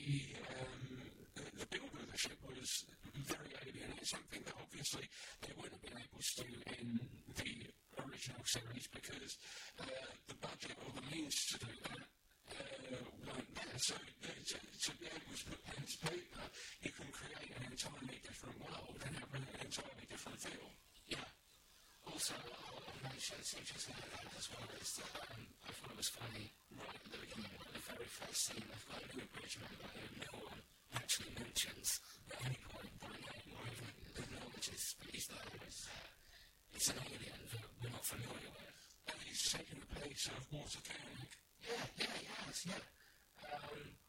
um, 0.55 1.03
the, 1.35 1.45
the 1.65 1.67
build 1.73 1.91
of 1.97 2.07
the 2.07 2.17
ship 2.17 2.39
was 2.45 2.85
very 3.27 3.51
alien. 3.65 3.91
It's 3.97 4.13
something 4.13 4.45
that 4.45 4.55
obviously 4.61 5.09
they 5.41 5.53
wouldn't 5.57 5.81
have 5.81 5.85
been 5.89 5.99
able 5.99 6.21
to 6.21 6.33
do 6.45 6.49
in 6.79 6.87
the 7.35 7.53
original 8.05 8.45
series 8.45 8.87
because 8.87 9.35
uh, 9.81 9.89
the 10.29 10.37
budget 10.39 10.77
or 10.85 10.93
the 10.95 11.05
means 11.11 11.35
to 11.51 11.59
do 11.59 11.73
that 11.91 12.18
uh, 12.55 13.03
weren't. 13.27 13.49
So 13.79 13.95
uh, 13.95 14.27
to, 14.27 14.91
be 14.99 15.07
able 15.07 15.35
to 15.35 15.45
put 15.47 15.59
pen 15.65 15.83
to 15.85 15.97
paper, 16.03 16.45
you 16.83 16.91
can 16.91 17.07
create 17.13 17.51
an 17.55 17.63
entirely 17.71 18.19
different 18.25 18.57
world 18.59 18.97
and 19.05 19.13
have 19.15 19.33
an 19.35 19.45
entirely 19.63 20.05
different 20.09 20.39
feel. 20.39 20.67
Yeah. 21.07 21.27
Also, 22.09 22.35
I'll 22.35 22.99
mention 23.05 23.39
something 23.43 23.95
like 23.95 24.11
that 24.19 24.33
as 24.35 24.47
well 24.51 24.67
is 24.75 24.91
that 24.99 25.11
I 25.63 25.71
thought 25.71 25.93
it 25.93 25.99
was 25.99 26.11
funny 26.11 26.47
right 26.75 26.99
at 26.99 27.11
the 27.11 27.21
beginning 27.23 27.53
the 27.71 27.83
very 27.87 28.09
first 28.09 28.39
scene. 28.51 28.67
I've 28.67 28.87
got 28.91 28.99
a 28.99 29.07
new 29.15 29.23
abridgment 29.23 29.71
no 30.19 30.33
one 30.43 30.61
actually 30.95 31.31
mentions 31.39 31.99
at 32.31 32.39
any 32.45 32.59
point 32.67 32.91
by 32.99 33.15
name 33.15 33.49
or 33.55 33.63
even 33.71 33.89
acknowledges 34.19 34.95
that 34.99 35.09
he's 35.13 35.27
there. 35.27 35.49
It's, 35.63 35.87
uh, 35.87 36.75
it's 36.75 36.89
an 36.89 36.99
that 36.99 37.65
we're 37.81 37.95
not 37.95 38.05
familiar 38.05 38.51
with. 38.51 38.75
And 39.07 39.17
he's 39.25 39.43
taken 39.51 39.79
the 39.79 39.89
place 39.95 40.27
of 40.27 40.41
Walter 40.51 40.83
Koenig. 40.83 41.48
Yeah, 41.63 41.85
yeah, 41.99 42.13
he 42.19 42.25
has, 42.45 42.57
yeah. 42.65 42.83
Um, 43.45 43.99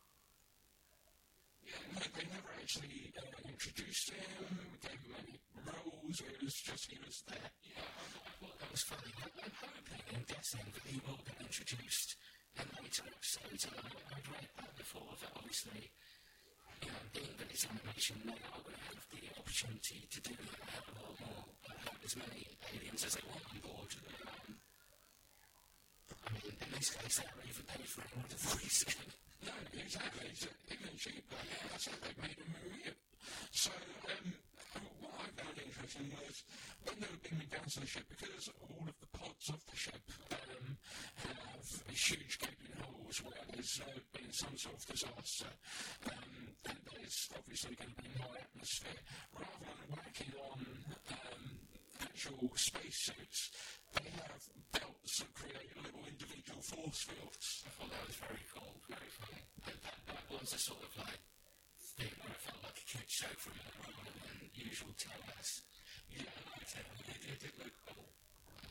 Yeah, 1.66 1.80
no, 1.94 2.00
they 2.16 2.26
never 2.30 2.50
actually 2.60 3.12
uh, 3.18 3.22
introduced 3.48 4.10
him, 4.10 4.26
gave 4.82 5.00
him 5.06 5.14
any 5.22 5.36
roles, 5.66 6.20
it 6.20 6.38
was 6.42 6.54
just 6.54 6.90
he 6.90 6.98
was 7.04 7.22
there. 7.28 7.50
Yeah, 7.62 7.82
I 7.84 8.04
thought, 8.10 8.54
I 8.54 8.64
that 8.64 8.70
was 8.70 8.82
funny. 8.82 9.12
I'm 9.20 9.52
hoping 9.60 10.02
and 10.14 10.26
guessing 10.26 10.66
that 10.74 10.84
he 10.86 10.98
will 11.06 11.20
get 11.26 11.38
introduced 11.42 12.16
in 12.58 12.66
later 12.82 13.04
episodes. 13.06 13.62
And 13.70 13.76
I've 14.14 14.28
read 14.30 14.48
that 14.58 14.72
before, 14.76 15.10
that 15.20 15.32
obviously, 15.36 15.90
you 16.82 16.90
know, 16.90 17.04
being 17.14 17.34
that 17.38 17.48
it's 17.50 17.66
animation 17.66 18.16
now, 18.24 18.54
we 18.66 18.72
have 18.88 19.04
the 19.12 19.22
opportunity 19.38 20.06
to 20.10 20.18
do 20.22 20.34
that 20.34 20.84
a 20.86 20.92
lot 20.98 21.14
more, 21.20 21.44
uh, 21.70 22.04
as 22.06 22.14
many 22.16 22.46
aliens 22.74 23.04
as 23.04 23.14
they 23.14 23.24
want 23.28 23.44
on 23.52 23.58
board. 23.62 23.90
Um, 24.26 24.56
I 26.26 26.28
mean, 26.34 26.52
in 26.60 26.70
this 26.76 26.90
case, 26.90 27.16
they 27.18 27.26
haven't 27.26 27.48
even 27.48 27.64
paid 27.66 27.88
for 27.88 28.00
it 28.02 28.12
with 28.16 28.30
the 28.30 28.40
voicing. 28.40 29.10
No, 29.46 29.54
exactly. 29.78 30.26
It's 30.30 30.46
even 30.70 30.92
cheaper. 30.96 31.40
Yeah, 31.48 31.66
that's 31.70 31.86
they 31.88 32.14
made 32.20 32.38
a 32.40 32.48
movie. 32.50 32.92
So, 33.52 33.70
um, 33.72 34.26
what 35.00 35.14
I 35.16 35.26
found 35.36 35.56
interesting 35.58 36.06
was 36.12 36.44
when 36.84 36.96
they 37.00 37.08
were 37.08 37.22
beaming 37.24 37.50
down 37.50 37.66
to 37.66 37.80
the 37.80 37.86
ship, 37.86 38.06
because 38.08 38.48
all 38.60 38.84
of 38.84 38.96
the 39.00 39.10
pods 39.16 39.48
of 39.48 39.60
the 39.70 39.76
ship 39.76 40.04
um, 40.32 40.76
have 41.24 41.66
huge 41.88 42.38
gaping 42.38 42.76
holes 42.80 43.16
where 43.24 43.44
there's 43.52 43.80
uh, 43.84 43.98
been 44.12 44.32
some 44.32 44.56
sort 44.56 44.76
of 44.76 44.84
disaster, 44.86 45.50
um, 46.06 46.32
and 46.68 46.78
there's 46.92 47.28
obviously 47.36 47.74
going 47.76 47.92
to 47.96 48.02
be 48.02 48.10
more 48.18 48.36
atmosphere. 48.36 49.00
Rather 49.36 49.64
than 49.64 49.88
working 49.96 50.32
on 50.40 50.60
um, 51.16 51.44
actual 52.02 52.50
spacesuits, 52.54 53.50
they 53.94 54.10
have 54.16 54.42
belts 54.72 55.18
that 55.20 55.32
create 55.34 55.70
little 55.76 56.04
individual 56.06 56.60
force 56.62 57.02
fields. 57.04 57.64
I 57.66 57.70
thought 57.74 57.90
that 57.90 58.06
was 58.06 58.16
very 58.16 58.44
cool, 58.54 58.74
very 58.88 59.10
funny. 59.10 59.42
That, 59.66 59.78
that, 59.82 59.98
that 60.08 60.24
was 60.30 60.52
a 60.54 60.58
sort 60.60 60.82
of 60.82 60.92
like 60.98 61.20
thing 61.98 62.14
where 62.22 62.32
I 62.32 62.38
felt 62.38 62.60
like 62.62 62.78
a 62.78 62.86
kid 62.86 63.08
show 63.08 63.32
from 63.36 63.58
rather 63.82 64.14
than 64.24 64.48
usual 64.54 64.94
TOS. 64.96 65.62
Yeah, 66.10 66.26
I 66.26 66.40
liked 66.56 66.72
it. 66.78 66.86
It, 67.10 67.42
it 67.44 67.54
look 67.58 67.74
cool. 67.86 68.08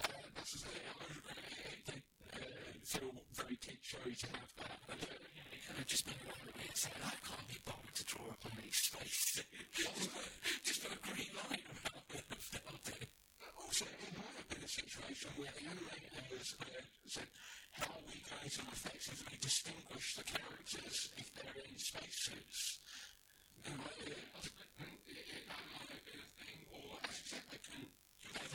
Uh, 0.04 0.26
this 0.40 0.54
is 0.56 0.64
it. 0.66 0.82
I 0.82 0.94
was 1.04 1.18
really, 1.24 1.56
it 1.70 1.86
uh, 1.88 2.09
feel 2.86 3.14
very 3.34 3.58
showy 3.82 4.16
to 4.16 4.28
have 4.28 4.54
that. 4.58 4.80
But, 4.88 4.98
uh, 5.04 5.14
it 5.54 5.60
could 5.68 5.78
have 5.78 5.88
just 5.88 6.06
been 6.06 6.20
one 6.26 6.36
of 6.42 6.56
it 6.66 6.78
saying, 6.78 7.02
I 7.06 7.16
can't 7.22 7.48
be 7.48 7.58
bothered 7.66 7.96
to 7.96 8.04
draw 8.06 8.26
up 8.30 8.42
on 8.46 8.52
these 8.64 8.78
space 8.78 9.44
just 10.64 10.84
put 10.84 10.94
a 10.94 11.02
green 11.02 11.32
line 11.38 11.64
around 11.66 12.10
it. 12.14 13.10
Also, 13.58 13.86
it 13.86 14.14
might 14.18 14.36
have 14.38 14.50
been 14.50 14.64
a 14.64 14.68
situation 14.68 15.30
where 15.38 15.54
the 15.56 15.66
animators 15.70 16.56
uh, 16.60 16.66
said, 17.08 17.28
how 17.72 17.86
are 17.94 18.06
we 18.08 18.20
going 18.26 18.50
to 18.50 18.62
effectively 18.74 19.38
distinguish 19.40 20.16
the 20.16 20.24
characters 20.24 21.10
if 21.18 21.28
they're 21.36 21.64
in 21.64 21.78
spacesuits? 21.78 22.80
And 23.66 23.80
uh, 23.80 24.04
it 24.04 25.46
might 25.50 25.90
have 25.90 26.06
been 26.06 26.22
a 26.22 26.30
thing, 26.38 26.60
or 26.74 26.98
as 27.08 27.16
you 27.20 27.26
said, 27.30 27.44
they 27.52 27.62
can 27.62 27.82
do 27.82 28.30
their 28.36 28.50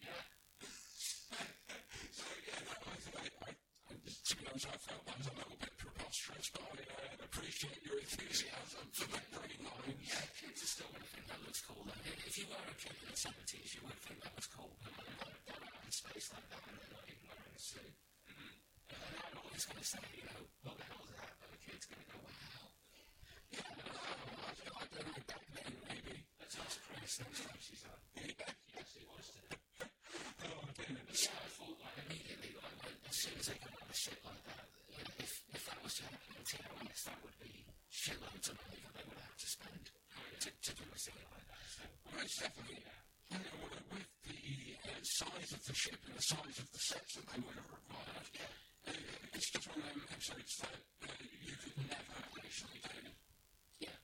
yeah. 0.00 0.22
so, 2.12 2.24
yeah, 2.46 2.60
that 2.66 2.80
was, 2.86 3.04
I, 3.14 3.26
I, 3.46 3.52
honest, 4.38 4.68
I 4.70 4.78
felt 4.78 5.02
that 5.06 5.18
was 5.18 5.28
a 5.30 5.36
little 5.38 5.58
bit 5.58 5.74
preposterous, 5.74 6.46
but 6.54 6.62
I 6.62 6.82
uh, 6.86 7.26
appreciate 7.26 7.80
your 7.82 7.98
enthusiasm 7.98 8.84
for 8.94 9.06
that 9.10 9.26
green 9.34 9.62
line. 9.66 9.98
Yeah, 10.06 10.22
kids 10.38 10.62
are 10.62 10.70
still 10.70 10.90
going 10.94 11.02
to 11.02 11.10
think 11.10 11.26
that 11.26 11.40
looks 11.42 11.62
cool. 11.66 11.82
And 11.82 12.00
if 12.26 12.34
you 12.38 12.46
were 12.46 12.62
a 12.62 12.76
kid 12.78 12.94
in 12.94 13.06
the 13.10 13.18
70s, 13.18 13.70
you 13.74 13.82
would 13.86 13.98
think 14.06 14.18
that 14.22 14.34
was 14.38 14.46
cool. 14.50 14.70
But 14.86 14.92
they're 14.96 15.58
out 15.58 15.82
in 15.82 15.90
space 15.90 16.30
like 16.30 16.46
that 16.46 16.62
and 16.62 16.74
they're 16.78 16.94
not 16.94 17.06
even 17.10 17.24
wearing 17.26 17.54
a 17.54 17.60
suit. 17.60 17.94
Mm-hmm. 18.30 18.54
And 18.94 19.14
I'm 19.18 19.36
always 19.42 19.64
going 19.66 19.82
to 19.82 19.88
say, 19.90 20.02
you 20.14 20.24
know, 20.30 20.40
what 20.62 20.74
the 20.78 20.86
hell 20.86 21.02
is 21.04 21.10
that? 21.18 21.32
But 21.42 21.48
the 21.50 21.60
kid's 21.60 21.86
going 21.90 22.02
to 22.02 22.08
go, 22.14 22.18
wow. 22.22 22.70
Yeah, 23.50 23.66
I, 23.66 24.54
I 24.78 24.84
don't 24.94 25.10
know, 25.10 25.22
back 25.26 25.44
then 25.58 25.72
maybe. 25.90 26.14
Let's 26.38 26.56
ask 26.56 26.78
Chris 26.86 27.12
next 27.18 27.40
time 27.44 27.58
she's 27.58 27.82
on. 27.84 27.98
yes, 28.14 28.90
it 28.94 29.06
was 29.10 29.26
today. 29.34 29.58
Oh, 30.46 30.64
goodness. 30.78 31.26
Yeah, 31.26 31.34
I 31.34 31.48
thought 31.50 31.76
like 31.82 31.98
immediately, 32.08 32.38
like, 32.38 32.39
as 33.10 33.16
soon 33.26 33.34
as 33.42 33.46
they 33.50 33.58
come 33.58 33.74
on 33.74 33.90
a 33.90 33.98
ship 33.98 34.18
like 34.22 34.38
that, 34.46 34.64
you 34.94 35.02
know, 35.02 35.14
if, 35.18 35.32
if 35.50 35.62
that 35.66 35.78
was 35.82 35.94
to 35.98 36.02
happen 36.06 36.30
in 36.30 36.44
TOS, 36.46 37.00
that 37.10 37.18
would 37.26 37.38
be 37.42 37.66
shitloads 37.90 38.46
of 38.46 38.56
money 38.62 38.78
that 38.86 38.94
they 38.94 39.06
would 39.10 39.18
have 39.18 39.34
to 39.34 39.48
spend 39.50 39.82
to, 40.38 40.48
to 40.54 40.70
do 40.78 40.84
a 40.86 40.98
thing 40.98 41.18
like 41.34 41.46
that. 41.50 41.66
So, 41.74 41.82
most 42.14 42.34
definitely, 42.38 42.80
you 43.34 43.38
know, 43.42 43.66
with 43.90 44.06
the 44.30 44.38
uh, 44.86 45.02
size 45.02 45.50
of 45.50 45.62
the 45.66 45.74
ship 45.74 45.98
and 46.06 46.14
the 46.14 46.22
size 46.22 46.56
of 46.62 46.68
the 46.70 46.78
sets 46.86 47.18
that 47.18 47.26
they 47.34 47.40
would 47.42 47.58
have 47.58 47.70
required, 47.74 48.30
uh, 48.86 49.34
it's 49.34 49.50
just 49.50 49.66
one 49.74 49.82
of 49.82 49.90
them 49.90 50.06
episodes 50.06 50.54
that 50.62 50.78
uh, 51.02 51.10
you 51.42 51.54
could 51.58 51.76
never 51.90 52.14
actually 52.38 52.78
do. 52.78 53.10
Yeah. 53.82 53.98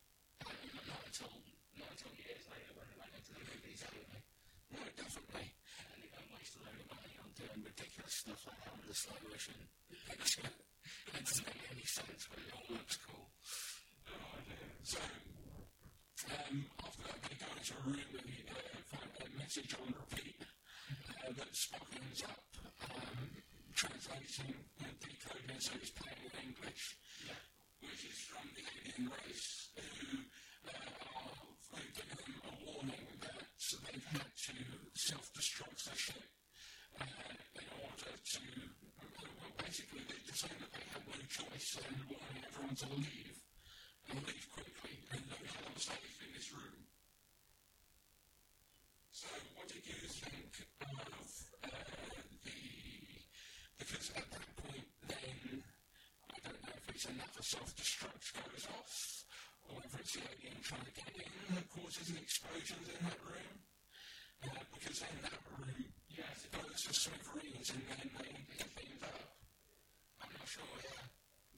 Um, 0.51 0.67
not 0.91 1.01
until 1.07 1.31
not 1.79 1.95
until 1.95 2.11
years 2.19 2.43
later 2.51 2.75
when 2.75 2.87
they 2.91 2.99
went 2.99 3.15
into 3.15 3.31
the 3.39 3.43
movies 3.55 3.81
anyway. 3.87 4.19
No, 4.75 4.83
definitely. 4.99 5.47
And 5.95 5.99
they 6.03 6.11
don't 6.11 6.31
waste 6.35 6.59
a 6.59 6.61
load 6.67 6.75
of 6.75 6.89
money 6.91 7.15
on 7.23 7.26
doing 7.37 7.69
ridiculous 7.69 8.25
stuff 8.25 8.41
like 8.49 8.57
that 8.65 8.73
on 8.73 8.81
the 8.89 8.97
slow 8.97 9.13
motion. 9.29 9.53
it 10.09 11.25
doesn't 11.25 11.47
make 11.53 11.69
any 11.69 11.85
sense, 11.85 12.25
but 12.33 12.41
it 12.41 12.49
all 12.57 12.65
looks 12.73 12.97
cool. 13.05 13.29
Oh, 14.09 14.41
so, 14.81 14.97
um, 16.33 16.65
after 16.81 17.03
that, 17.05 17.21
they 17.29 17.37
go 17.37 17.49
into 17.53 17.77
a 17.77 17.83
room 17.85 18.09
and 18.17 18.49
uh, 18.49 18.81
find 18.89 19.13
a 19.21 19.29
message 19.37 19.69
on 19.77 19.93
repeat 19.93 20.41
uh, 20.41 21.33
that 21.37 21.53
Spock 21.53 21.93
ends 21.93 22.25
up 22.25 22.41
um, 22.89 23.29
translating 23.77 24.57
and 24.81 24.97
decoding, 24.97 25.61
so 25.61 25.77
he's 25.77 25.93
playing 25.93 26.25
in 26.25 26.33
English, 26.41 26.97
which 27.85 28.01
is 28.01 28.19
from 28.33 28.49
the 28.57 28.65
alien 28.65 29.13
race 29.13 29.77
who 29.77 30.25
uh, 30.73 31.77
are 31.77 31.89
giving 31.93 32.17
them 32.17 32.35
a 32.49 32.53
warning 32.65 33.07
that 33.21 33.45
so 33.61 33.77
they've 33.85 34.09
had 34.09 34.25
to 34.33 34.57
self-destruct 34.97 35.85
the 35.85 35.97
ship 36.01 36.25
uh, 36.25 36.36
in 37.01 37.67
order 37.83 38.13
to, 38.17 38.43
basically 39.59 40.03
they 40.09 40.21
decided 40.27 40.61
that 40.61 40.73
they 40.73 40.87
had 40.93 41.03
no 41.07 41.21
choice 41.29 41.79
and 41.81 41.97
wanting 42.09 42.43
everyone 42.47 42.77
to 42.77 42.89
leave 42.97 43.37
and 44.11 44.19
leave 44.27 44.47
quickly 44.53 44.97
and 45.13 45.23
this 46.35 46.53
room. 46.53 46.87
So 49.11 49.29
what 49.57 49.69
did 49.69 49.85
you 49.87 50.01
think 50.09 50.53
of 50.83 51.29
the, 52.45 52.61
because 53.79 54.11
at 54.17 54.29
that 54.31 54.49
point 54.57 54.89
then, 55.09 55.63
I 56.33 56.37
don't 56.45 56.63
know 56.63 56.77
if 56.77 56.89
it's 56.95 57.07
another 57.07 57.43
self-destruct 57.43 58.25
goes 58.37 58.67
off, 58.73 59.25
or 59.69 59.81
whether 59.81 59.99
it's 60.01 60.13
the 60.15 60.21
alien 60.21 60.61
trying 60.63 60.85
to 60.85 60.93
get 60.93 61.13
in 61.17 61.55
that 61.57 61.69
causes 61.73 62.11
an 62.11 62.19
explosion 62.21 62.79
in 62.87 63.01
that 63.05 63.21
room. 63.25 63.57
Uh, 64.45 64.63
because 64.75 65.01
in 65.01 65.17
that 65.23 65.41
room, 65.57 65.96
yes, 66.17 66.49
it 66.49 66.53
goes 66.53 66.83
to 66.83 66.93
smithereens 66.95 67.71
and 67.71 67.83
then 67.89 68.11
they 68.17 68.33
get 68.57 68.71
beamed 68.77 69.05
up. 69.05 69.37
I'm 70.23 70.33
not 70.33 70.49
sure, 70.49 70.65
yeah. 70.81 71.05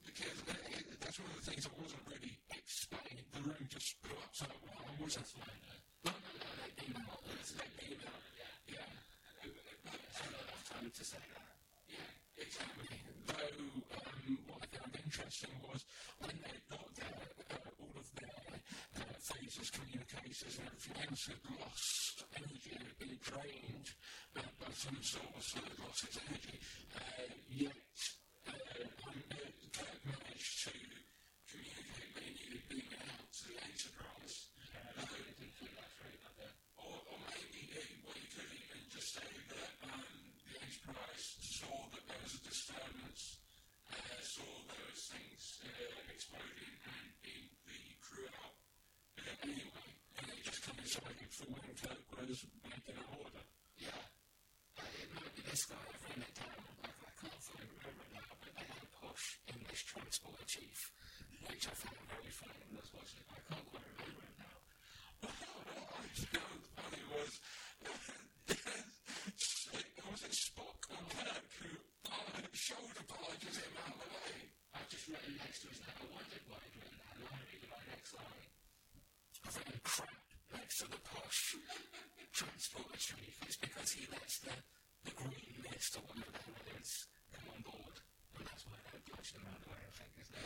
Because 0.02 0.38
that, 0.50 0.58
that's 1.00 1.18
one 1.22 1.30
of 1.30 1.38
the 1.38 1.46
things 1.50 1.64
I 1.66 1.74
wasn't 1.78 2.02
really 2.10 2.34
explained. 2.50 3.22
The 3.30 3.40
room 3.46 3.64
just 3.70 4.02
blew 4.02 4.18
up 4.18 4.32
so 4.34 4.46
well, 4.66 4.90
wasn't 4.98 5.26
it? 5.30 5.38
No, 6.04 6.10
no, 6.10 6.30
no, 6.42 6.50
they 6.58 6.70
beamed 6.74 7.06
up. 7.06 7.22
They 7.22 7.70
beamed 7.78 8.04
up, 8.06 8.18
yeah. 8.34 8.88
That's 9.86 10.18
not 10.26 10.42
enough 10.42 10.64
time 10.66 10.90
to 10.90 11.04
say 11.06 11.22
that. 11.22 11.54
Yeah, 11.86 12.42
exactly. 12.42 12.98
Though, 13.30 13.62
um, 13.94 14.38
what 14.50 14.60
I 14.64 14.68
found 14.74 14.92
interesting 14.98 15.54
was 15.62 15.86
when 16.18 16.34
they 16.42 16.58
got 16.66 16.88
there, 16.98 17.14
uh, 17.54 17.78
all 17.78 17.94
of 17.94 18.07
their 19.18 19.36
phasers, 19.36 19.72
communicators, 19.72 20.58
and 20.58 20.66
everything 20.68 21.10
else 21.10 21.26
had 21.26 21.42
lost 21.58 22.24
energy 22.36 22.78
been 22.98 23.18
drained 23.22 23.90
uh, 24.36 24.42
by 24.60 24.70
some 24.74 24.98
source 25.02 25.52
that 25.54 25.64
had 25.64 25.78
lost. 25.82 26.06
Uh, 26.14 27.00
yet, 27.50 27.72
uh, 28.46 28.52
um, 29.06 29.22
uh, 29.30 29.50
Kirk 29.74 29.98
managed 30.06 30.64
to 30.64 30.70
communicate 31.50 32.14
they 32.14 32.30
needed 32.30 32.62
beaming 32.70 33.02
out 33.10 33.26
to 33.32 33.42
the 33.50 33.58
Enterprise. 33.58 34.54
Uh, 34.70 35.02
or, 36.78 36.94
or 37.10 37.18
maybe 37.26 37.74
uh, 37.74 37.82
what 38.06 38.14
you 38.18 38.28
could 38.30 38.50
even 38.54 38.82
just 38.90 39.18
say 39.18 39.30
that 39.50 39.70
um, 39.82 40.06
the 40.46 40.54
Enterprise 40.62 41.24
saw 41.42 41.74
that 41.90 42.02
there 42.06 42.22
was 42.22 42.34
a 42.38 42.42
disturbance, 42.46 43.42
uh, 43.90 44.20
saw 44.22 44.52
those 44.70 45.02
things 45.10 45.42
uh, 45.66 46.14
exploding 46.14 46.74
and 46.86 47.06
beat 47.22 47.50
the 47.66 47.78
crew 48.02 48.26
out. 48.42 48.54
Uh, 49.18 49.46
anyway, 49.46 49.90
and 50.18 50.24
they 50.30 50.40
just 50.42 50.62
coincided 50.66 51.30
for 51.30 51.46
when 51.52 51.70
Kirk 51.78 52.02
was 52.18 52.42
making 52.64 52.96
an 52.98 53.08
order. 53.18 53.44
Yeah. 53.78 54.02
Uh, 54.78 54.86
it 55.02 55.08
might 55.14 55.32
be 55.34 55.42
this 55.46 55.64
guy, 55.66 55.78
I've 55.78 56.02
written 56.06 56.22
it 56.26 56.34
down, 56.38 56.58
I, 56.82 56.90
I 56.90 57.10
can't 57.18 57.40
fully 57.42 57.66
remember 57.66 58.02
it 58.06 58.12
now, 58.14 58.30
but 58.38 58.50
they 58.54 58.66
had 58.66 58.82
a 58.82 58.90
posh 58.98 59.38
English 59.50 59.82
transport 59.86 60.37
chief, 60.48 60.88
which 61.44 61.68
I 61.68 61.76
found 61.76 62.00
very 62.08 62.32
funny 62.32 62.56
when 62.64 62.80
I 62.80 62.80
was 62.80 62.88
watching 62.96 63.20
it. 63.20 63.28
I 63.28 63.36
can't 63.52 63.68
quite 63.68 63.84
remember 63.84 64.24
it 64.24 64.36
now. 64.40 64.56
what 65.20 65.36
I 65.36 66.08
found 66.08 66.64
funny 66.72 67.04
was, 67.12 67.32
it 70.24 70.32
Spock 70.32 70.80
or 70.88 71.04
Kirk 71.12 71.48
who 71.60 71.68
uh, 72.08 72.40
shoulder 72.56 73.04
barges 73.04 73.60
him 73.60 73.76
out 73.76 73.92
of 73.92 74.00
the 74.00 74.08
way? 74.08 74.48
I've 74.72 74.88
just 74.88 75.04
written 75.12 75.36
next 75.36 75.60
to 75.62 75.68
his 75.68 75.84
name, 75.84 76.00
I 76.00 76.08
wondered 76.16 76.44
why 76.48 76.64
he'd 76.64 76.80
written 76.80 76.96
and 76.96 77.28
I 77.28 77.36
read 77.44 77.68
my 77.68 77.82
next 77.92 78.16
line. 78.16 78.48
transport 82.32 82.96
chief 82.96 83.36
is 83.44 83.56
because 83.60 83.92
he 83.92 84.08
lets 84.08 84.40
the, 84.40 84.56
the 85.04 85.12
green 85.12 85.60
mist 85.68 86.00
or 86.00 86.08
whatever 86.08 86.47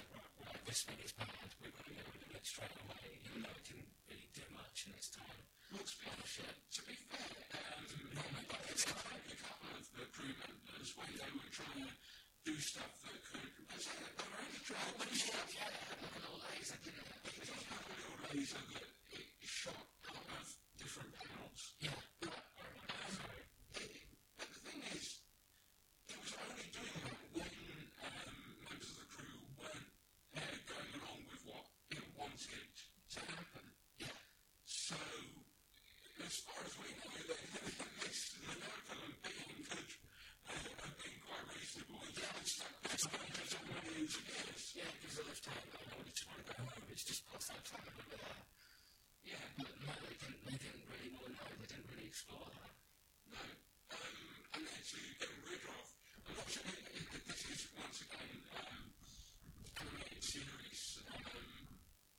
right, 0.00 0.62
this 0.64 0.82
thing 0.88 1.00
is 1.04 1.12
bad, 1.12 1.28
we're 1.60 1.74
going 1.74 1.90
to 1.90 1.94
get 1.96 2.06
rid 2.08 2.22
of 2.24 2.32
it 2.32 2.44
straight 2.46 2.76
away, 2.88 3.20
even 3.28 3.42
though 3.44 3.56
it 3.56 3.64
didn't 3.66 3.92
really 4.08 4.30
do 4.32 4.44
much 4.56 4.88
in 4.88 4.96
its 4.96 5.10
time. 5.12 5.42
Let's 5.72 5.94
be 6.00 6.06
honest, 6.08 6.38
yeah. 6.40 6.52
To 6.52 6.80
be 6.88 6.96
fair, 7.12 7.28
um, 7.56 7.84
normally 8.16 8.46
by 8.48 8.60
the 8.64 8.76
time 8.76 9.20
a 9.28 9.36
couple 9.40 9.70
of 9.76 9.84
the 9.92 10.04
crew 10.12 10.32
members, 10.32 10.88
when 10.96 11.12
they 11.16 11.30
were 11.32 11.52
trying 11.52 11.88
to 11.88 11.94
do 12.44 12.54
stuff 12.60 12.92
that 13.04 13.20
could, 13.28 13.52
was 13.72 13.86
it, 13.88 14.00
they 14.16 14.26
were 14.28 14.40
only 14.40 14.60
trying 14.64 14.96
to 14.96 15.04
do 15.08 15.16
stuff, 15.16 15.48
yeah, 15.52 15.68
like 16.00 16.16
a 16.16 16.20
little 16.20 16.40
laser, 16.48 16.78
didn't 16.80 17.04
it? 17.04 17.20
It 17.28 17.36
was 17.40 17.50
like 17.52 17.68
a 17.72 17.96
little 17.96 18.18
laser 18.32 18.62
that 18.72 18.88
it 19.12 19.28
shot 19.44 19.86
out 20.08 20.28
of 20.40 20.46
different 20.76 21.12
panels. 21.16 21.62
Yeah. 21.80 21.96
But, 22.20 22.36
um, 22.36 23.16
it, 23.80 23.92
but 24.36 24.48
the 24.52 24.60
thing 24.60 24.80
is, 24.92 25.24
it 26.12 26.18
was 26.20 26.32
only 26.36 26.68
doing 26.68 26.96
that 27.00 27.16
when 27.32 27.54
um, 28.04 28.36
members 28.68 28.90
of 28.92 28.96
the 29.00 29.08
crew 29.08 29.40
weren't 29.56 29.88
uh, 30.36 30.56
going 30.68 30.92
along 31.00 31.20
with 31.32 31.42
what 31.48 31.64
it 31.96 32.04
wanted 32.18 32.68
to 33.16 33.20
happen. 33.22 33.64
Yeah. 34.02 34.18
So, 34.66 34.98
as 36.22 36.36
far 36.42 36.60
as 36.64 36.74
we 36.80 36.88
know, 36.98 37.12
the, 37.28 37.36
the 37.36 37.88
mist 38.02 38.34
and 38.40 38.46
the 38.50 38.56
malevolent 38.62 39.16
being 39.22 39.62
could 39.68 39.90
uh, 40.48 40.58
have 40.58 40.96
been 40.98 41.18
quite 41.22 41.46
reasonable. 41.54 42.02
Yeah, 42.16 42.42
it's 42.42 42.56
like, 42.62 42.76
it's 42.90 43.06
like 43.06 43.36
it's 43.36 43.54
all 43.54 43.68
millions 43.68 44.14
of 44.16 44.24
years. 44.26 44.62
Yeah, 44.74 44.90
because 44.96 45.16
the 45.20 45.24
left 45.28 45.44
hand, 45.46 45.68
I 45.76 45.82
wanted 45.92 46.16
to 46.16 46.24
want 46.32 46.40
to 46.40 46.46
go 46.48 46.62
home, 46.62 46.86
it's 46.88 47.04
just 47.04 47.22
past 47.28 47.52
that 47.52 47.64
time 47.68 47.84
over 47.92 48.16
there. 48.16 48.40
Yeah, 49.22 49.44
but 49.58 49.70
no, 49.82 49.92
they 50.02 50.16
didn't, 50.18 50.40
they 50.46 50.58
didn't 50.58 50.86
really 50.90 51.10
want 51.14 51.30
to 51.30 51.32
know, 51.36 51.52
they 51.62 51.68
didn't 51.68 51.88
really 51.94 52.08
explore 52.10 52.48
that. 52.52 52.72
No. 53.32 53.42
Um, 53.92 54.18
and 54.56 54.62
then 54.66 54.82
to 54.82 54.98
get 55.20 55.32
rid 55.46 55.62
of, 55.62 55.84
unfortunately, 56.26 57.06
this 57.28 57.42
is 57.48 57.60
once 57.78 58.02
again 58.02 58.34
um, 58.60 58.82
animated 59.78 60.22
series 60.26 60.82
um, 61.12 61.70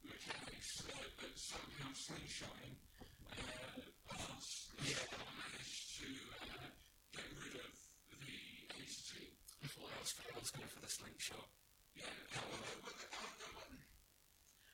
mechanics 0.07 0.71
uh, 0.87 0.95
that 0.95 1.35
somehow 1.35 1.91
slingshotting 1.91 2.75
uh, 3.35 4.15
us 4.15 4.71
yeah. 4.79 5.05
managed 5.11 5.85
to 5.99 6.07
uh, 6.39 6.71
get 7.13 7.27
rid 7.35 7.55
of 7.61 7.73
the 8.23 8.39
entity. 8.79 9.35
Before 9.59 9.91
else 9.99 10.15
fails, 10.15 10.49
slingshot. 11.03 11.47
Yeah, 11.99 12.07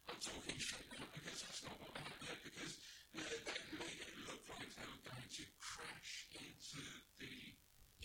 I'm 0.10 0.20
talking 0.22 0.60
shit 0.62 0.86
now 0.94 1.10
because 1.10 1.42
that's 1.42 1.62
not 1.66 1.74
what 1.82 1.98
happened. 1.98 2.38
Because 2.46 2.74
uh, 3.18 3.26
they 3.50 3.62
made 3.82 3.98
it 3.98 4.14
look 4.30 4.46
like 4.54 4.70
they 4.78 4.86
were 4.86 5.02
going 5.10 5.26
to 5.26 5.44
crash 5.58 6.30
into 6.38 6.86
the. 7.18 7.34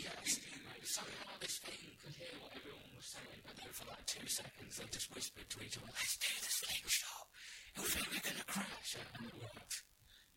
Yes, 0.01 0.40
somehow 0.88 1.36
this 1.40 1.60
thing 1.60 1.84
could 2.01 2.16
hear 2.16 2.32
what 2.40 2.56
everyone 2.56 2.96
was 2.96 3.12
saying, 3.12 3.44
but 3.44 3.60
then 3.60 3.68
for 3.76 3.92
like 3.92 4.09
two 4.09 4.24
seconds 4.24 4.80
they 4.80 4.88
just 4.88 5.12
whispered 5.12 5.48
to 5.52 5.59
each 5.60 5.76
other, 5.76 5.92
let's 5.92 6.16
do 6.16 6.32
the 6.32 6.48
slingshot. 6.48 7.28
Think 7.76 8.09
we're 8.09 8.24
going 8.24 8.40
to 8.40 8.48
crash. 8.48 8.96
And 8.96 9.28
it 9.28 9.36
worked. 9.36 9.76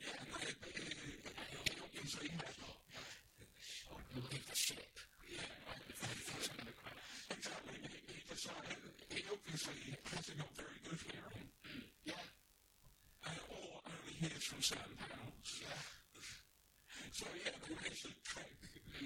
Yeah, 0.03 0.27
will 4.17 4.29
leave 4.33 4.49
the 4.49 4.55
ship. 4.57 4.93
Yeah, 5.29 5.45
right 5.69 5.83
before 5.85 6.09
he 6.09 6.21
thinks 6.25 6.49
we're 6.49 6.57
going 6.57 6.73
to 6.73 6.77
crash. 6.81 7.05
Exactly. 7.37 7.77
He, 7.85 7.93
he 8.09 8.21
decided, 8.25 8.81
he 9.13 9.21
obviously 9.29 9.77
hasn't 10.09 10.37
got 10.41 10.51
very 10.57 10.79
good 10.89 11.01
hearing. 11.05 11.47
Yeah. 12.01 12.25
Uh, 13.21 13.53
or 13.53 13.85
only 13.85 14.13
hears 14.17 14.41
from. 14.61 14.77
Yeah. 15.61 15.69
So 17.13 17.25
yeah, 17.45 17.53
they 17.61 17.93
to 17.93 18.09
trick 18.25 18.57
the 18.57 19.05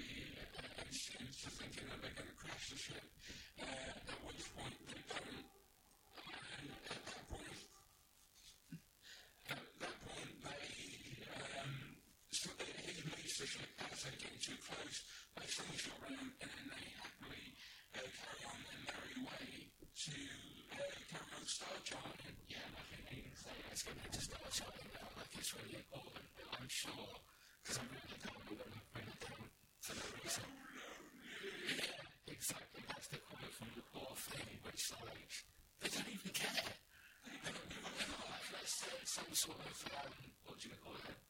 uh, 0.56 0.88
students 0.88 1.44
to 1.44 1.50
thinking 1.52 1.84
that 1.92 2.00
they're 2.00 2.16
going 2.16 2.32
to 2.32 2.38
crash 2.40 2.72
the 2.72 2.78
ship. 2.80 3.04
Uh, 3.60 3.68
at 3.68 4.16
which 4.24 4.48
point 4.56 4.80
they 4.88 5.02
don't. 5.12 5.44
And 6.32 6.72
at 6.72 7.04
that 7.04 7.24
point, 7.28 7.60
at 9.52 9.60
that 9.76 9.96
point 10.08 10.34
they, 10.40 10.72
um, 11.36 12.00
so 12.32 12.48
they, 12.56 12.72
he 12.88 13.04
leaves 13.12 13.36
the 13.36 13.44
ship 13.44 13.68
as 13.92 14.08
they 14.08 14.16
get 14.24 14.32
too 14.40 14.56
close. 14.56 14.98
They 15.36 15.48
slingshot 15.52 16.00
around 16.00 16.32
and 16.40 16.48
then 16.48 16.66
they 16.72 16.86
happily 16.96 17.44
uh, 17.92 18.08
carry 18.08 18.40
on 18.48 18.58
their 18.72 18.80
merry 18.88 19.20
way 19.20 19.68
to 19.68 20.16
uh, 20.80 20.96
carry 21.12 21.30
on 21.36 21.44
star 21.44 21.76
charting. 21.84 22.40
Yeah, 22.48 22.72
they 23.04 23.20
even 23.20 23.36
say 23.36 23.52
it's 23.68 23.84
going 23.84 24.00
to 24.00 24.20
star 24.20 24.48
charting 24.48 24.91
it's 25.52 25.60
really 25.68 25.84
I'm 25.84 26.68
sure 26.68 27.12
because 27.60 27.76
I'm 27.76 27.88
really 27.92 28.16
going 28.24 28.40
to 28.40 28.80
bring 28.96 29.04
it 29.04 29.20
down 29.20 29.44
for 29.84 29.92
no 29.92 30.06
reason. 30.16 30.48
Yeah, 31.76 32.32
exactly. 32.32 32.82
That's 32.88 33.08
the 33.12 33.20
quote 33.20 33.52
from 33.52 33.68
the 33.76 33.84
poor 33.92 34.16
thing, 34.16 34.48
which 34.64 34.82
like 34.96 35.32
they 35.82 35.90
don't 35.92 36.08
even 36.08 36.32
care. 36.32 36.72
They 37.44 37.52
don't, 37.52 37.68
like 37.68 38.48
let's 38.56 38.74
say 38.80 38.96
some 39.04 39.32
sort 39.36 39.60
of 39.60 39.76
um, 39.92 40.14
what 40.48 40.56
do 40.56 40.72
you 40.72 40.78
call 40.80 40.96
it? 40.96 41.20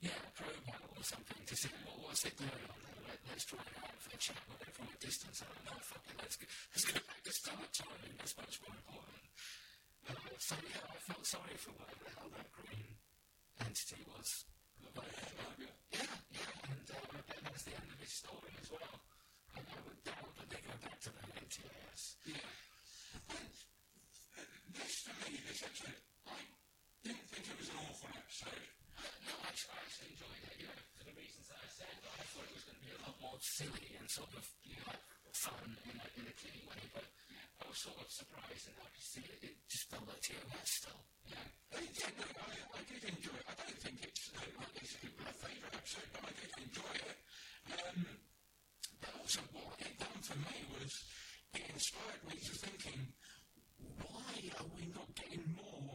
Yeah, 0.00 0.20
program 0.32 0.88
or 0.96 1.04
something 1.04 1.42
to 1.44 1.54
see 1.56 1.72
what 1.84 2.00
what's 2.00 2.24
it 2.24 2.36
doing 2.38 2.64
on. 2.64 2.80
Let, 3.04 3.20
let's 3.28 3.44
try 3.44 3.60
it 3.60 3.76
out 3.76 3.98
for 4.00 4.08
a 4.08 4.16
chat 4.16 4.40
it 4.40 4.72
from 4.72 4.88
a 4.88 4.96
distance. 5.04 5.44
I 5.44 5.52
don't 5.52 5.64
know, 5.68 5.80
fucking 5.84 6.16
let's 6.16 6.36
go, 6.40 6.46
let's 6.72 6.86
go 6.88 6.96
back 6.96 7.20
to 7.28 7.32
start 7.32 7.68
timing. 7.76 8.16
That's 8.16 8.36
much 8.40 8.56
more 8.64 8.72
important. 8.72 9.23
Uh, 10.34 10.42
so 10.42 10.58
yeah, 10.66 10.82
I 10.82 10.98
felt 10.98 11.22
sorry 11.22 11.54
for 11.54 11.70
whatever 11.78 12.02
the 12.02 12.14
hell 12.18 12.26
that 12.34 12.50
green 12.50 12.98
entity 13.62 14.02
was. 14.10 14.50
Yeah, 14.82 16.10
yeah, 16.34 16.50
and 16.74 16.86
uh, 16.90 17.22
bet 17.22 17.38
that's 17.46 17.62
the 17.62 17.78
end 17.78 17.86
of 17.86 18.02
his 18.02 18.10
story 18.18 18.50
as 18.58 18.66
well. 18.66 18.98
And 19.54 19.62
I 19.62 19.78
would 19.86 20.02
doubt 20.02 20.34
that 20.34 20.50
they 20.50 20.58
go 20.58 20.74
back 20.82 20.98
to 21.06 21.10
the 21.14 21.22
NTS. 21.38 22.18
Yeah. 22.26 22.50
And 23.30 23.46
uh, 23.46 24.42
this, 24.74 25.06
for 25.06 25.14
me, 25.22 25.38
this 25.46 25.62
episode, 25.62 26.02
I 26.26 26.42
didn't 27.06 27.30
think 27.30 27.54
it 27.54 27.58
was 27.62 27.70
an 27.70 27.78
awful 27.86 28.10
episode. 28.10 28.66
No, 29.30 29.38
I 29.38 29.54
actually, 29.54 29.70
I 29.70 29.86
actually 29.86 30.10
enjoyed 30.18 30.42
it, 30.50 30.54
you 30.58 30.66
know, 30.66 30.82
for 30.98 31.04
the 31.06 31.14
reasons 31.14 31.46
that 31.46 31.62
I 31.62 31.70
said. 31.70 31.94
I 32.10 32.26
thought 32.26 32.50
it 32.50 32.58
was 32.58 32.66
going 32.66 32.78
to 32.82 32.84
be 32.90 32.90
a 32.90 33.00
lot 33.06 33.14
more 33.22 33.38
silly 33.38 33.86
and 34.02 34.10
sort 34.10 34.34
of, 34.34 34.42
you 34.66 34.82
know, 34.82 34.98
fun 35.30 35.78
in 35.86 35.94
a, 35.94 36.06
in 36.18 36.26
a 36.26 36.34
clean 36.34 36.58
way, 36.66 36.82
but 36.90 37.06
was 37.74 37.90
sort 37.90 37.98
of 37.98 38.06
surprised 38.06 38.70
and 38.70 38.78
happy 38.78 39.02
to 39.02 39.02
see 39.02 39.26
it. 39.26 39.38
It 39.50 39.54
just 39.66 39.90
felt 39.90 40.06
like 40.06 40.22
TOS 40.22 40.62
still. 40.62 41.02
Yeah. 41.26 41.42
I, 41.74 41.82
yeah, 41.82 42.14
no, 42.22 42.26
I, 42.38 42.54
I 42.70 42.82
did 42.86 43.02
enjoy 43.02 43.34
it. 43.34 43.46
I 43.50 43.54
don't 43.58 43.80
think 43.82 43.98
it's 43.98 44.30
uh, 44.30 44.46
necessarily 44.78 45.10
my 45.18 45.34
favourite 45.42 45.74
episode, 45.74 46.06
but 46.14 46.22
I 46.22 46.32
did 46.38 46.54
enjoy 46.54 46.94
it. 47.02 47.18
Um, 47.74 47.98
but 49.02 49.12
also 49.18 49.42
what 49.50 49.74
it 49.82 49.98
done 49.98 50.22
for 50.22 50.38
me 50.38 50.58
was 50.70 50.92
it 51.58 51.66
inspired 51.74 52.22
me 52.30 52.38
to 52.46 52.52
thinking, 52.62 53.00
why 54.06 54.30
are 54.54 54.70
we 54.78 54.86
not 54.94 55.10
getting 55.18 55.42
more 55.58 55.93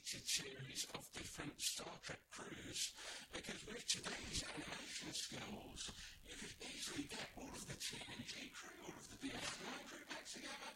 animated 0.00 0.24
series 0.28 0.86
of 0.96 1.04
different 1.12 1.60
Star 1.60 1.92
Trek 2.00 2.20
crews? 2.32 2.92
Because 3.36 3.60
with 3.68 3.84
today's 3.84 4.40
animation 4.48 5.12
skills, 5.12 5.92
you 6.24 6.34
could 6.40 6.56
easily 6.64 7.04
get 7.04 7.28
all 7.36 7.52
of 7.52 7.64
the 7.68 7.76
TNG 7.76 8.48
crew, 8.56 8.80
all 8.88 8.96
of 8.96 9.06
the 9.12 9.18
DS9 9.20 9.60
crew 9.92 10.04
back 10.08 10.24
together, 10.24 10.72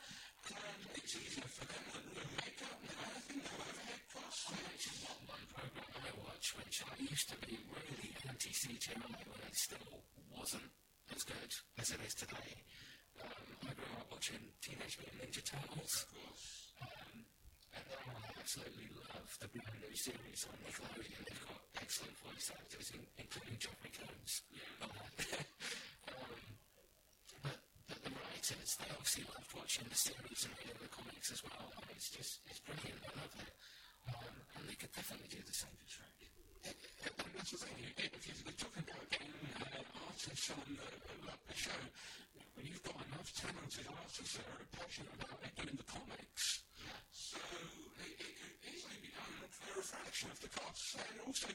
and 0.52 0.80
it's 0.92 1.16
easier 1.16 1.48
for 1.48 1.64
them 1.64 1.84
than 1.96 2.06
the 2.20 2.26
makeup, 2.36 2.76
no 2.84 2.92
anything, 3.00 3.40
no 3.48 3.54
overhead 3.64 4.04
costs. 4.12 4.44
I 4.44 4.60
mentioned 4.60 5.00
that 5.08 5.18
one 5.24 5.46
program 5.56 5.92
I 6.04 6.10
watch, 6.20 6.46
which 6.60 6.76
I 6.84 6.94
used 7.00 7.28
to 7.32 7.38
be 7.48 7.56
really 7.64 8.10
anti-CGI 8.28 9.08
when 9.08 9.40
it 9.40 9.56
still 9.56 10.04
wasn't 10.36 10.68
as 11.16 11.24
good 11.24 11.52
as 11.80 11.88
it 11.96 12.00
is 12.04 12.12
today. 12.12 12.52
Um, 13.24 13.48
I 13.64 13.72
grew 13.72 13.88
up 13.96 14.12
watching 14.12 14.52
Teenage 14.60 15.00
Mutant 15.00 15.16
Ninja 15.24 15.40
Turtles. 15.40 16.12
Um, 16.84 17.24
and 17.74 18.14
I 18.14 18.28
absolutely 18.38 18.88
love 19.10 19.28
the 19.40 19.48
brand 19.50 19.78
new 19.82 19.96
series 19.96 20.46
on 20.48 20.56
Nickelodeon. 20.64 21.22
They've 21.26 21.46
got 21.48 21.60
excellent 21.80 22.16
voice 22.22 22.48
actors, 22.54 22.90
in, 22.94 23.02
including 23.18 23.56
Jeffrey 23.58 23.92
Combs. 23.94 24.42
um, 24.82 26.40
but, 27.42 27.58
but 27.88 27.98
the 28.04 28.12
writers, 28.14 28.70
they 28.78 28.90
obviously 28.94 29.24
loved 29.32 29.50
watching 29.56 29.86
the 29.88 29.96
series 29.98 30.40
and 30.44 30.52
reading 30.60 30.78
the 30.80 30.90
comics 30.92 31.32
as 31.32 31.40
well. 31.44 31.66
And 31.80 31.88
it's 31.96 32.10
just, 32.10 32.40
it's 32.48 32.60
brilliant. 32.62 33.00
I 33.04 33.12
love 33.18 33.34
it. 33.40 33.52
Um, 34.12 34.34
and 34.58 34.62
they 34.68 34.76
could 34.76 34.92
definitely 34.92 35.30
do 35.32 35.40
the 35.44 35.56
same 35.56 35.72
for 35.80 35.88
Trek. 35.88 36.18
And 36.64 37.30
that's 37.36 37.52
the 37.52 37.60
thing, 37.60 37.76
if 38.00 38.40
you're 38.40 38.56
talking 38.56 38.84
about 38.84 39.04
getting 39.12 39.36
uh, 39.60 40.08
artists 40.08 40.48
on 40.52 40.64
the, 40.76 40.88
the 41.28 41.56
show, 41.56 41.80
when 42.56 42.64
you've 42.64 42.82
got 42.84 42.96
enough 43.08 43.28
talented 43.36 43.84
artists 43.88 44.36
that 44.40 44.48
are 44.48 44.64
passionate 44.72 45.12
about 45.20 45.36
it 45.44 45.52
doing 45.56 45.76
the 45.76 45.88
comics, 45.88 46.63
so 47.34 47.42
it, 47.98 48.14
it 48.22 48.32
could 48.38 48.54
easily 48.70 48.98
be 49.02 49.10
done 49.10 49.34
for 49.50 49.80
a 49.80 49.82
fraction 49.82 50.30
of 50.30 50.38
the 50.38 50.50
cost, 50.54 50.94
and 50.94 51.18
also 51.26 51.48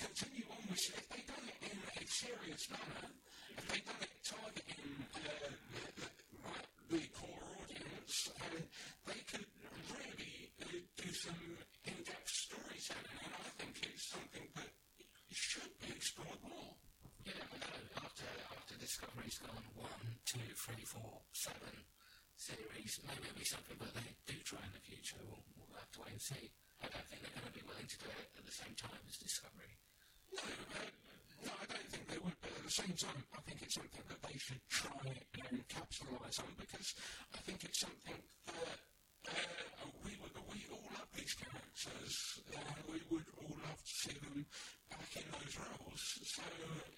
continue 0.00 0.48
on 0.48 0.62
with 0.72 0.80
if 0.80 1.04
they 1.12 1.22
done 1.28 1.44
it 1.44 1.60
in 1.68 1.76
a 1.76 2.04
serious 2.08 2.64
manner, 2.72 3.12
if 3.52 3.64
they 3.68 3.80
done 3.84 4.00
it 4.00 4.16
targeting 4.24 4.96
uh, 5.12 5.52
the, 5.76 6.96
the, 6.96 7.02
core 7.12 7.44
audience, 7.60 8.32
and 8.32 8.64
they 9.04 9.20
could 9.28 9.48
really 9.92 10.36
uh, 10.64 10.80
do 10.96 11.08
some 11.12 11.40
in-depth 11.84 12.32
storytelling, 12.32 13.20
and 13.28 13.34
I 13.36 13.48
think 13.60 13.74
it's 13.84 14.08
something 14.08 14.48
that 14.56 14.72
should 15.32 15.72
be 15.84 15.92
explored 15.92 16.40
more. 16.48 16.72
Yeah. 17.28 17.44
After, 18.00 18.30
after 18.56 18.74
Discovery's 18.80 19.38
gone 19.44 19.66
one, 19.76 20.04
two, 20.24 20.48
three, 20.56 20.84
four, 20.88 21.20
seven 21.32 21.76
series, 22.36 23.00
maybe 23.04 23.24
it'll 23.26 23.40
be 23.40 23.48
something 23.48 23.78
that 23.80 23.92
they 23.96 24.08
do 24.28 24.36
try 24.44 24.60
in 24.60 24.72
the 24.76 24.84
future. 24.84 25.20
We'll, 25.24 25.42
we'll 25.56 25.80
have 25.80 25.90
to 25.96 26.00
wait 26.04 26.16
and 26.16 26.22
see. 26.22 26.52
I 26.84 26.86
don't 26.92 27.06
think 27.08 27.24
they're 27.24 27.36
going 27.36 27.48
to 27.48 27.56
be 27.56 27.64
willing 27.64 27.88
to 27.88 27.98
do 27.98 28.08
it 28.12 28.28
at 28.36 28.44
the 28.44 28.52
same 28.52 28.74
time 28.76 29.00
as 29.08 29.16
Discovery. 29.16 29.72
No, 30.36 30.44
uh, 30.44 30.90
no, 31.48 31.52
I 31.56 31.66
don't 31.66 31.88
think 31.88 32.04
they 32.12 32.20
would, 32.20 32.36
but 32.44 32.52
at 32.52 32.64
the 32.64 32.76
same 32.76 32.94
time, 32.96 33.22
I 33.32 33.40
think 33.48 33.64
it's 33.64 33.76
something 33.80 34.04
that 34.08 34.20
they 34.20 34.36
should 34.36 34.60
try 34.68 35.00
and 35.48 35.64
capitalise 35.68 36.38
on 36.40 36.52
because 36.60 36.88
I 37.32 37.40
think 37.48 37.64
it's 37.64 37.80
something 37.80 38.20
that 38.52 38.80
uh, 39.32 39.88
we 40.04 40.12
we 40.20 40.60
all 40.72 40.84
love 40.92 41.10
these 41.16 41.34
characters. 41.34 42.14
Uh, 42.52 42.60
we 42.92 43.00
would 43.10 43.28
all 43.40 43.56
love 43.64 43.80
to 43.80 43.94
see 44.04 44.16
them 44.20 44.44
back 44.90 45.10
in 45.16 45.26
those 45.32 45.54
roles. 45.56 46.04
So 46.28 46.42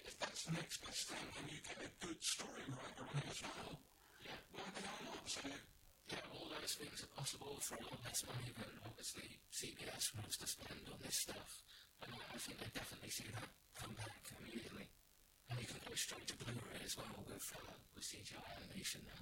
if 0.05 0.19
that's 0.19 0.43
the 0.45 0.53
next 0.53 0.83
best 0.83 1.07
thing, 1.07 1.27
and 1.39 1.47
you 1.51 1.59
get 1.63 1.79
a 1.79 1.91
good 2.05 2.19
story 2.21 2.65
writer 2.67 3.05
on 3.07 3.15
it 3.23 3.29
as 3.31 3.41
well, 3.43 3.88
Yeah, 4.29 4.37
why 4.53 4.69
the 4.77 4.81
hell? 4.85 5.17
So 5.25 5.41
yeah, 5.49 6.23
all 6.37 6.47
those 6.53 6.73
things 6.77 7.01
are 7.01 7.13
possible 7.17 7.57
for 7.65 7.75
a 7.77 7.83
lot 7.85 7.97
less 8.05 8.21
money 8.29 8.49
than 8.53 8.71
obviously 8.85 9.41
CBS 9.53 10.13
wants 10.17 10.37
to 10.37 10.47
spend 10.47 10.85
on 10.93 10.99
this 11.01 11.17
stuff. 11.25 11.51
And 12.05 12.13
I 12.13 12.37
think 12.37 12.57
they 12.61 12.69
definitely 12.77 13.09
see 13.09 13.27
that 13.33 13.49
come 13.75 13.93
back 13.97 14.13
immediately. 14.37 14.85
And 15.49 15.57
you 15.59 15.65
can 15.65 15.81
go 15.81 15.93
straight 15.97 16.27
to 16.29 16.35
Blu-ray 16.37 16.81
as 16.85 16.93
well 16.97 17.09
with, 17.25 17.41
uh, 17.57 17.73
with 17.97 18.05
CGI 18.05 18.37
animation 18.61 19.01
now. 19.09 19.21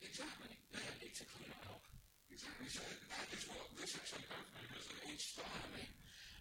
exactly, 0.00 0.54
Yeah, 0.70 1.02
it's 1.06 1.20
a 1.20 1.26
clean 1.26 1.50
out. 1.66 1.82
exactly. 2.30 2.68
So 2.70 2.82
that 3.10 3.26
is 3.34 3.42
what 3.50 3.66
this 3.74 3.92
actually 3.98 4.26
happened 4.30 4.70
because 4.70 4.86
it 4.86 5.02
inspired 5.10 5.70
me. 5.74 5.84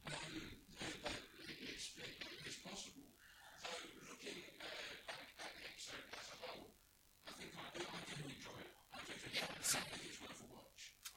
Um, 0.06 0.38
it's, 1.66 1.86
it, 1.98 2.14
it's 2.46 2.60
possible. 2.62 3.10
So 3.66 3.74
looking 4.10 4.40
uh, 4.62 4.70
back 5.10 5.30
at 5.42 5.52
the 5.58 5.64
episode 5.66 6.06
as 6.14 6.28
a 6.32 6.38
whole, 6.46 6.70
I 7.28 7.32
think 7.42 7.52
I, 7.58 7.66
I 7.74 8.00
do 8.06 8.16
enjoy 8.30 8.58
it. 8.62 8.72
I 8.94 8.98
do 9.02 9.14
think 9.18 9.34
Yeah, 9.36 9.50
it's, 9.58 9.74
same. 9.74 9.82
I 9.82 9.98
think 9.98 10.14
it's 10.14 10.22
worth 10.22 10.42
a 10.46 10.50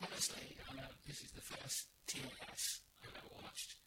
Honestly, 0.05 0.53
uh, 0.69 0.85
this 1.09 1.25
is 1.25 1.31
the 1.33 1.41
first 1.41 1.89
TAS 2.07 2.85
I've 3.01 3.17
ever 3.17 3.41
watched. 3.41 3.81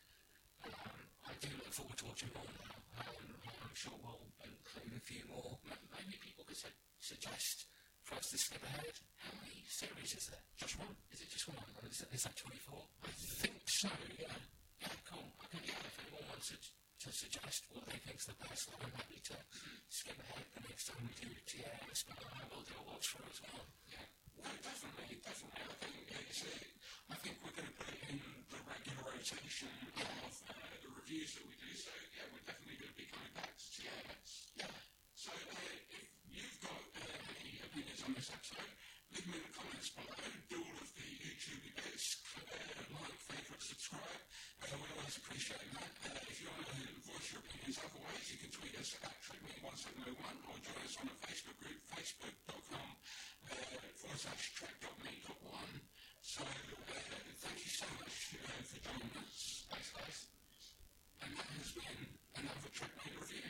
Um, 0.66 0.98
I 1.30 1.34
do 1.38 1.50
look 1.62 1.70
forward 1.70 1.98
to 2.02 2.06
watching 2.10 2.34
more 2.34 2.50
now. 2.58 3.06
Um, 3.06 3.38
I'm 3.62 3.76
sure 3.78 3.94
we'll 4.02 4.26
include 4.42 4.98
a 4.98 5.04
few 5.06 5.22
more. 5.30 5.62
Maybe 5.94 6.18
people 6.18 6.42
could 6.50 6.58
su- 6.58 6.74
suggest 6.98 7.70
for 8.02 8.18
us 8.18 8.34
to 8.34 8.38
skip 8.42 8.66
ahead. 8.66 8.98
How 9.22 9.30
many 9.46 9.62
series 9.70 10.18
is 10.18 10.26
there? 10.34 10.42
Just 10.58 10.80
one? 10.82 10.98
Is 11.14 11.22
it 11.22 11.30
just 11.30 11.46
one? 11.54 11.62
Or 11.78 11.86
is, 11.86 12.02
that- 12.02 12.10
is 12.10 12.24
that 12.26 12.34
24? 12.34 12.82
I 13.06 13.14
think 13.14 13.62
so, 13.70 13.90
yeah. 14.18 14.34
Yeah, 14.82 14.98
cool. 15.06 15.30
Okay, 15.46 15.62
yeah, 15.70 15.78
if 15.86 15.96
anyone 16.02 16.26
wants 16.34 16.50
to, 16.50 16.58
to 16.58 17.10
suggest 17.14 17.70
what 17.70 17.86
they 17.94 18.02
think's 18.02 18.26
the 18.26 18.34
best, 18.42 18.74
then 18.74 18.82
I'm 18.90 18.96
happy 18.98 19.22
to 19.30 19.38
skip 19.94 20.18
ahead 20.18 20.50
the 20.58 20.66
next 20.66 20.90
time 20.90 21.06
we 21.06 21.14
do 21.14 21.30
TAS, 21.46 22.10
but 22.10 22.18
I 22.26 22.42
will 22.50 22.66
do 22.66 22.74
a 22.74 22.84
watch 22.90 23.06
through 23.14 23.30
as 23.30 23.38
well. 23.46 23.70
No, 24.44 24.52
definitely, 24.62 25.18
definitely. 25.24 25.62
I 25.62 25.76
think 25.82 26.30
it's, 26.30 26.42
uh, 26.44 26.68
think 27.28 27.44
we're 27.44 27.60
going 27.60 27.68
to 27.68 27.76
put 27.76 27.92
it 27.92 28.02
in 28.08 28.24
the 28.24 28.60
regular 28.64 29.04
rotation 29.12 29.68
of 30.00 30.32
uh, 30.48 30.56
the 30.80 30.92
reviews 30.96 31.36
that 31.36 31.44
we 31.44 31.60
do. 31.60 31.72
So 31.76 31.92
yeah, 32.16 32.24
we're 32.32 32.48
definitely 32.48 32.80
going 32.80 32.94
to 32.96 33.00
be 33.04 33.08
coming 33.12 33.34
back 33.36 33.52
to 33.52 33.68
TAS. 33.68 34.56
Yeah. 34.56 34.72
So 35.12 35.36
uh, 35.36 35.92
if 35.92 36.08
you've 36.32 36.56
got 36.64 36.84
uh, 37.04 37.36
any 37.36 37.60
opinions 37.68 38.00
on 38.08 38.16
this 38.16 38.32
episode, 38.32 38.72
leave 39.12 39.28
them 39.28 39.36
in 39.36 39.44
the 39.44 39.54
comments 39.60 39.92
below. 39.92 40.16
Do 40.48 40.58
all 40.64 40.78
of 40.80 40.90
the 40.96 41.10
YouTube 41.20 41.64
bits, 41.76 42.24
uh, 42.40 42.96
like, 42.96 43.20
favourite, 43.28 43.60
subscribe. 43.60 44.24
Uh, 44.64 44.80
we 44.80 44.88
always 44.96 45.20
appreciate 45.20 45.68
that. 45.76 45.92
Uh, 46.08 46.32
if 46.32 46.40
you 46.40 46.48
want 46.48 46.64
to 46.64 46.80
voice 47.12 47.28
your 47.36 47.44
opinions 47.44 47.76
otherwise, 47.84 48.24
you 48.32 48.40
can 48.40 48.52
tweet 48.56 48.72
us 48.80 48.96
at 49.04 49.12
TrekMate1701 49.20 50.32
or 50.48 50.56
join 50.64 50.80
us 50.88 50.96
on 50.96 51.12
the 51.12 51.18
Facebook 51.28 51.60
group, 51.60 51.80
facebook.com 51.92 52.88
forward 53.48 54.20
slash 54.20 54.54
track.me.1. 54.56 55.82
So 56.22 56.44
thank 57.42 57.58
you 57.64 57.70
so 57.70 57.86
much 58.00 58.12
for 58.12 58.80
joining 58.84 59.12
us. 59.18 59.66
Thanks, 59.72 59.90
guys. 59.92 60.28
And 61.24 61.32
that 61.38 61.48
has 61.58 61.72
been 61.72 61.98
another 62.36 62.70
TrekMate 62.76 63.16
review. 63.22 63.48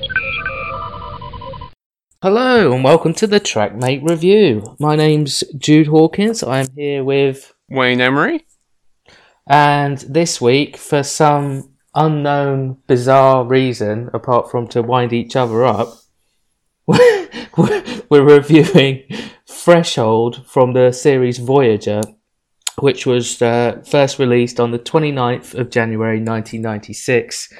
Indeed. 0.00 0.42
Hello 2.22 2.72
and 2.72 2.82
welcome 2.82 3.14
to 3.14 3.26
the 3.26 3.38
TrekMate 3.38 4.08
Review. 4.08 4.74
My 4.80 4.96
name's 4.96 5.44
Jude 5.58 5.86
Hawkins. 5.86 6.42
I'm 6.42 6.66
here 6.74 7.04
with, 7.04 7.52
Wayne 7.68 8.00
Emery. 8.00 8.46
and 9.46 9.98
this 9.98 10.40
week, 10.40 10.76
for 10.76 11.02
some 11.04 11.70
unknown, 11.94 12.78
bizarre 12.88 13.44
reason, 13.44 14.10
apart 14.12 14.50
from 14.50 14.66
to 14.68 14.82
wind 14.82 15.12
each 15.12 15.36
other 15.36 15.64
up, 15.64 15.88
we're 18.10 18.24
reviewing 18.24 19.02
Threshold 19.48 20.46
from 20.46 20.72
the 20.72 20.92
series 20.92 21.38
Voyager, 21.38 22.00
which 22.80 23.06
was 23.06 23.40
uh, 23.42 23.82
first 23.86 24.18
released 24.18 24.60
on 24.60 24.70
the 24.70 24.78
29th 24.78 25.54
of 25.54 25.70
January 25.70 26.18
1996 26.18 27.52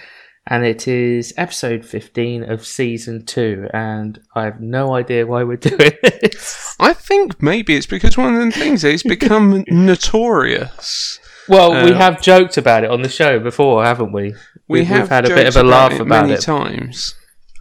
and 0.48 0.64
it 0.64 0.86
is 0.86 1.32
episode 1.36 1.85
15 1.85 2.44
of 2.48 2.64
season 2.64 3.24
2 3.27 3.66
and 3.74 4.20
i 4.36 4.44
have 4.44 4.60
no 4.60 4.94
idea 4.94 5.27
why 5.27 5.43
we're 5.43 5.56
doing 5.73 5.90
this 6.02 6.77
I 6.78 6.93
think 6.93 7.43
maybe 7.43 7.74
it's 7.74 7.86
because 7.86 8.16
one 8.16 8.32
of 8.36 8.44
the 8.44 8.52
things 8.52 8.85
is 8.85 8.94
it's 8.94 9.02
become 9.02 9.64
notorious. 9.68 11.18
well 11.48 11.73
we 11.85 11.90
Uh, 11.90 11.97
have 11.97 12.23
joked 12.23 12.56
about 12.59 12.85
it 12.85 12.90
on 12.93 13.02
the 13.02 13.09
show 13.09 13.40
before 13.40 13.85
haven't 13.85 14.12
we 14.12 14.35
We 14.68 14.81
We've- 14.81 14.85
have 14.85 15.01
we've 15.02 15.09
had 15.09 15.24
a 15.24 15.35
bit 15.35 15.48
of 15.48 15.56
a 15.56 15.60
about 15.60 15.70
laugh 15.70 15.93
it 15.94 16.01
about 16.02 16.23
many 16.27 16.35
it 16.35 16.43
times. 16.43 17.14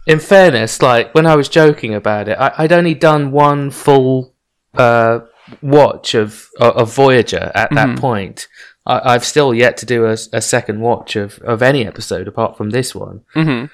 In 0.06 0.18
fairness 0.20 0.80
like 0.82 1.14
when 1.14 1.26
i 1.26 1.34
was 1.36 1.48
joking 1.48 1.94
about 1.94 2.28
it 2.28 2.36
I, 2.38 2.52
i'd 2.58 2.72
only 2.72 2.94
done 2.94 3.32
one 3.32 3.70
full 3.70 4.32
uh, 4.74 5.20
watch 5.62 6.14
of 6.14 6.48
of 6.60 6.92
voyager 6.94 7.50
at 7.54 7.70
that 7.74 7.88
Mhm. 7.90 7.98
point 7.98 8.48
I, 8.86 9.14
i've 9.14 9.24
still 9.24 9.52
yet 9.54 9.76
to 9.78 9.86
do 9.86 10.06
a, 10.06 10.12
a 10.32 10.40
second 10.40 10.80
watch 10.80 11.16
of, 11.16 11.38
of 11.40 11.62
any 11.62 11.86
episode 11.86 12.28
apart 12.28 12.56
from 12.56 12.70
this 12.70 12.94
one 12.94 13.22
hmm 13.34 13.64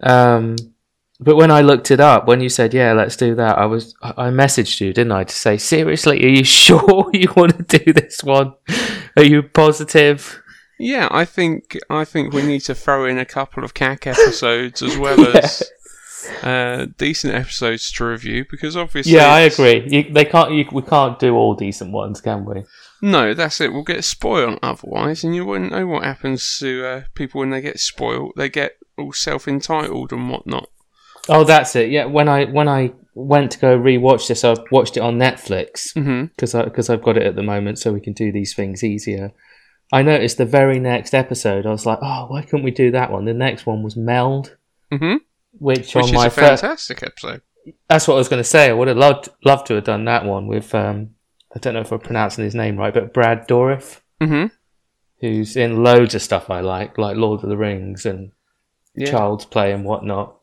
Um, 0.00 0.56
but 1.20 1.34
when 1.34 1.50
I 1.50 1.62
looked 1.62 1.90
it 1.90 1.98
up, 1.98 2.28
when 2.28 2.40
you 2.40 2.48
said, 2.48 2.72
"Yeah, 2.72 2.92
let's 2.92 3.16
do 3.16 3.34
that," 3.34 3.58
I 3.58 3.66
was 3.66 3.92
I 4.00 4.30
messaged 4.30 4.80
you, 4.80 4.92
didn't 4.92 5.10
I, 5.10 5.24
to 5.24 5.34
say, 5.34 5.56
"Seriously, 5.58 6.22
are 6.24 6.28
you 6.28 6.44
sure 6.62 7.10
you 7.12 7.32
want 7.34 7.68
to 7.68 7.78
do 7.78 7.92
this 7.92 8.22
one? 8.22 8.54
Are 9.16 9.24
you 9.24 9.42
positive?" 9.42 10.40
Yeah, 10.78 11.08
I 11.10 11.24
think 11.24 11.76
I 11.90 12.04
think 12.04 12.32
we 12.32 12.42
need 12.42 12.60
to 12.60 12.74
throw 12.74 13.04
in 13.04 13.18
a 13.18 13.24
couple 13.24 13.64
of 13.64 13.74
CAC 13.74 14.06
episodes 14.06 14.82
as 14.82 14.96
well 14.96 15.36
as 15.36 15.62
uh, 16.42 16.86
decent 16.96 17.34
episodes 17.34 17.90
to 17.92 18.04
review 18.04 18.44
because 18.48 18.76
obviously 18.76 19.12
Yeah, 19.12 19.26
I 19.26 19.40
agree. 19.40 19.86
You, 19.88 20.12
they 20.12 20.24
can't. 20.24 20.52
You, 20.52 20.66
we 20.70 20.82
can't 20.82 21.18
do 21.18 21.34
all 21.34 21.54
decent 21.54 21.92
ones, 21.92 22.20
can 22.20 22.44
we? 22.44 22.64
No, 23.02 23.34
that's 23.34 23.60
it. 23.60 23.72
We'll 23.72 23.82
get 23.82 24.04
spoiled 24.04 24.58
otherwise, 24.62 25.24
and 25.24 25.34
you 25.34 25.44
wouldn't 25.44 25.72
know 25.72 25.86
what 25.86 26.04
happens 26.04 26.58
to 26.60 26.86
uh, 26.86 27.02
people 27.14 27.40
when 27.40 27.50
they 27.50 27.60
get 27.60 27.80
spoiled. 27.80 28.32
They 28.36 28.48
get 28.48 28.76
all 28.96 29.12
self-entitled 29.12 30.12
and 30.12 30.30
whatnot. 30.30 30.68
Oh, 31.28 31.44
that's 31.44 31.76
it. 31.76 31.90
Yeah, 31.90 32.06
when 32.06 32.28
I 32.28 32.46
when 32.46 32.68
I 32.68 32.92
went 33.14 33.50
to 33.52 33.58
go 33.58 33.78
rewatch 33.78 34.28
this, 34.28 34.44
I 34.44 34.56
watched 34.70 34.96
it 34.96 35.00
on 35.00 35.18
Netflix 35.18 35.92
because 36.36 36.54
because 36.54 36.88
I've 36.88 37.02
got 37.02 37.16
it 37.16 37.24
at 37.24 37.36
the 37.36 37.42
moment, 37.42 37.78
so 37.78 37.92
we 37.92 38.00
can 38.00 38.12
do 38.12 38.32
these 38.32 38.54
things 38.54 38.82
easier. 38.82 39.32
I 39.92 40.02
noticed 40.02 40.36
the 40.38 40.44
very 40.44 40.78
next 40.78 41.14
episode, 41.14 41.64
I 41.66 41.70
was 41.70 41.86
like, 41.86 41.98
oh, 42.02 42.26
why 42.28 42.42
couldn't 42.42 42.64
we 42.64 42.70
do 42.70 42.90
that 42.90 43.10
one? 43.10 43.24
The 43.24 43.34
next 43.34 43.66
one 43.66 43.82
was 43.82 43.96
Meld, 43.96 44.56
hmm 44.92 45.16
which, 45.58 45.94
Which 45.94 45.96
on 46.04 46.04
is 46.10 46.12
my 46.12 46.26
a 46.26 46.30
first. 46.30 46.62
fantastic 46.62 47.02
episode. 47.02 47.42
That's 47.88 48.06
what 48.06 48.14
I 48.14 48.18
was 48.18 48.28
going 48.28 48.40
to 48.42 48.48
say. 48.48 48.68
I 48.68 48.72
would 48.72 48.88
have 48.88 48.96
loved 48.96 49.28
loved 49.44 49.66
to 49.68 49.74
have 49.74 49.84
done 49.84 50.04
that 50.04 50.24
one 50.24 50.46
with 50.46 50.74
um, 50.74 51.10
I 51.54 51.58
don't 51.58 51.74
know 51.74 51.80
if 51.80 51.90
I'm 51.92 51.98
pronouncing 52.00 52.44
his 52.44 52.54
name 52.54 52.76
right, 52.76 52.92
but 52.94 53.12
Brad 53.14 53.48
Dourif, 53.48 54.00
hmm 54.20 54.46
who's 55.20 55.56
in 55.56 55.82
loads 55.82 56.14
of 56.14 56.22
stuff 56.22 56.48
I 56.48 56.60
like, 56.60 56.96
like 56.96 57.16
Lord 57.16 57.42
of 57.42 57.48
the 57.50 57.56
Rings 57.56 58.06
and 58.06 58.30
Yeah. 58.94 59.10
Child's 59.10 59.46
Play 59.46 59.72
and 59.72 59.84
whatnot. 59.84 60.36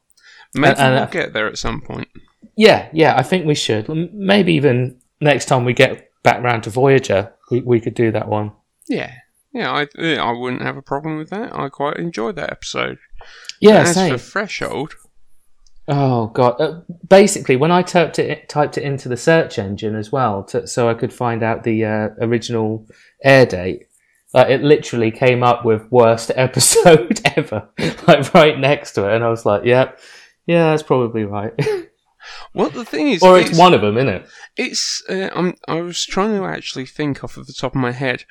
Maybe 0.53 0.71
And- 0.71 0.79
and, 0.79 0.93
we'll 0.95 1.03
uh, 1.03 1.07
get 1.07 1.33
there 1.33 1.47
at 1.47 1.57
some 1.57 1.79
point. 1.81 2.09
Yeah, 2.57 2.89
yeah, 2.93 3.15
I 3.17 3.23
think 3.23 3.45
we 3.45 3.55
should. 3.55 3.87
Maybe 4.13 4.53
even 4.53 4.99
next 5.21 5.45
time 5.45 5.63
we 5.65 5.73
get 5.73 6.09
back 6.23 6.43
round 6.43 6.63
to 6.63 6.69
Voyager, 6.71 7.33
we, 7.51 7.61
we 7.61 7.79
could 7.79 7.93
do 7.93 8.11
that 8.11 8.27
one. 8.27 8.51
Yeah, 8.89 9.13
yeah, 9.55 9.71
I 9.71 9.87
I 10.15 10.31
wouldn't 10.31 10.61
have 10.61 10.77
a 10.77 10.81
problem 10.81 11.17
with 11.17 11.29
that. 11.31 11.57
I 11.57 11.69
quite 11.69 11.97
enjoyed 11.97 12.35
that 12.35 12.51
episode. 12.51 12.99
Yeah, 13.59 13.81
As 13.81 13.95
same. 13.95 14.11
for 14.11 14.17
Threshold, 14.17 14.95
Oh 15.87 16.27
god! 16.27 16.59
Uh, 16.59 16.81
basically, 17.07 17.55
when 17.55 17.71
I 17.71 17.83
typed 17.83 18.17
it 18.17 18.49
typed 18.49 18.77
it 18.77 18.83
into 18.83 19.07
the 19.07 19.17
search 19.17 19.59
engine 19.59 19.95
as 19.95 20.11
well, 20.11 20.43
to, 20.45 20.65
so 20.65 20.89
I 20.89 20.95
could 20.95 21.13
find 21.13 21.43
out 21.43 21.63
the 21.63 21.85
uh, 21.85 22.09
original 22.19 22.87
air 23.23 23.45
date, 23.45 23.85
uh, 24.33 24.45
it 24.49 24.63
literally 24.63 25.11
came 25.11 25.43
up 25.43 25.63
with 25.63 25.91
worst 25.91 26.31
episode 26.35 27.21
ever, 27.37 27.69
like 28.07 28.33
right 28.33 28.59
next 28.59 28.93
to 28.93 29.07
it, 29.07 29.15
and 29.15 29.23
I 29.23 29.29
was 29.29 29.45
like, 29.45 29.63
"Yep, 29.63 29.99
yeah, 30.47 30.71
that's 30.71 30.81
probably 30.81 31.23
right." 31.23 31.53
well, 32.55 32.71
the 32.71 32.85
thing 32.85 33.09
is, 33.09 33.21
or 33.21 33.37
it's, 33.37 33.55
one 33.55 33.75
of 33.75 33.81
them, 33.81 33.97
isn't 33.97 34.09
it? 34.09 34.27
It's 34.57 35.03
uh, 35.07 35.29
I'm 35.35 35.53
I 35.67 35.81
was 35.81 36.03
trying 36.03 36.35
to 36.35 36.45
actually 36.45 36.87
think 36.87 37.23
off 37.23 37.37
of 37.37 37.45
the 37.45 37.53
top 37.53 37.75
of 37.75 37.81
my 37.81 37.91
head. 37.91 38.23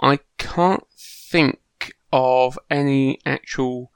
I 0.00 0.20
can't 0.38 0.84
think 1.30 1.58
of 2.12 2.58
any 2.70 3.18
actual 3.26 3.90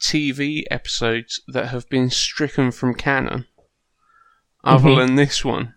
TV 0.00 0.62
episodes 0.70 1.40
that 1.48 1.68
have 1.68 1.88
been 1.88 2.10
stricken 2.10 2.70
from 2.70 2.94
canon, 2.94 3.46
other 4.64 4.90
Mhm. 4.90 4.96
than 5.06 5.14
this 5.16 5.44
one. 5.44 5.74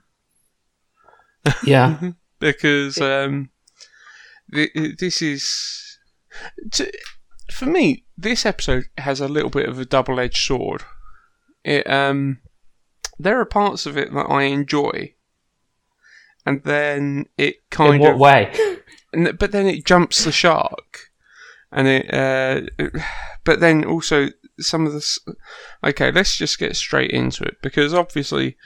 Yeah. 1.64 2.12
because 2.40 3.00
um, 3.00 3.50
th- 4.54 4.72
this 5.00 5.22
is 5.22 5.98
to, 6.74 6.92
for 7.52 7.66
me. 7.66 8.06
This 8.18 8.46
episode 8.46 8.84
has 9.00 9.20
a 9.20 9.28
little 9.28 9.50
bit 9.50 9.68
of 9.68 9.80
a 9.80 9.86
double-edged 9.86 10.38
sword. 10.38 10.84
It 11.64 11.90
um, 11.90 12.40
there 13.18 13.40
are 13.40 13.46
parts 13.46 13.86
of 13.88 13.98
it 13.98 14.14
that 14.14 14.28
I 14.30 14.44
enjoy, 14.44 15.16
and 16.46 16.64
then 16.64 17.26
it 17.38 17.68
kind 17.72 17.90
of. 17.90 17.96
In 17.96 18.02
what 18.02 18.14
of 18.14 18.20
way? 18.20 18.78
And, 19.14 19.38
but 19.38 19.52
then 19.52 19.68
it 19.68 19.86
jumps 19.86 20.24
the 20.24 20.32
shark, 20.32 21.10
and 21.72 21.88
it. 21.88 22.14
Uh, 22.14 22.62
but 23.44 23.60
then 23.60 23.84
also 23.86 24.28
some 24.60 24.86
of 24.86 24.94
this. 24.94 25.20
Okay, 25.84 26.12
let's 26.12 26.38
just 26.38 26.60
get 26.60 26.76
straight 26.76 27.12
into 27.12 27.44
it 27.44 27.58
because 27.62 27.94
obviously 27.94 28.58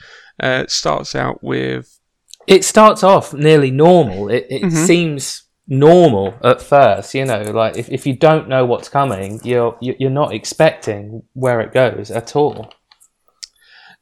uh, 0.44 0.62
it 0.64 0.72
starts 0.72 1.16
out 1.16 1.44
with 1.44 2.00
it 2.48 2.64
starts 2.64 3.04
off 3.04 3.34
nearly 3.34 3.72
normal. 3.72 4.30
It, 4.30 4.46
it 4.50 4.62
Mhm. 4.64 4.86
seems 4.86 5.44
normal 5.68 6.36
at 6.44 6.62
first, 6.62 7.16
you 7.16 7.26
know, 7.26 7.42
like 7.42 7.76
if, 7.76 7.90
if 7.90 8.06
you 8.06 8.16
don't 8.16 8.48
know 8.48 8.64
what's 8.66 8.88
coming, 8.88 9.40
you're 9.44 9.76
you're 9.82 10.12
not 10.12 10.32
expecting 10.34 11.24
where 11.34 11.60
it 11.60 11.74
goes 11.74 12.12
at 12.12 12.36
all. 12.36 12.72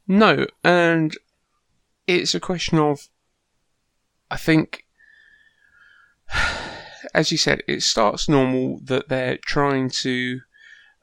No, 0.06 0.46
and 0.62 1.16
it's 2.06 2.34
a 2.34 2.40
question 2.40 2.78
of, 2.78 3.08
I 4.30 4.36
think, 4.36 4.83
as 7.14 7.30
you 7.30 7.38
said, 7.38 7.62
it 7.68 7.82
starts 7.82 8.28
normal 8.28 8.80
that 8.84 9.08
they're 9.08 9.38
trying 9.38 9.90
to 10.02 10.40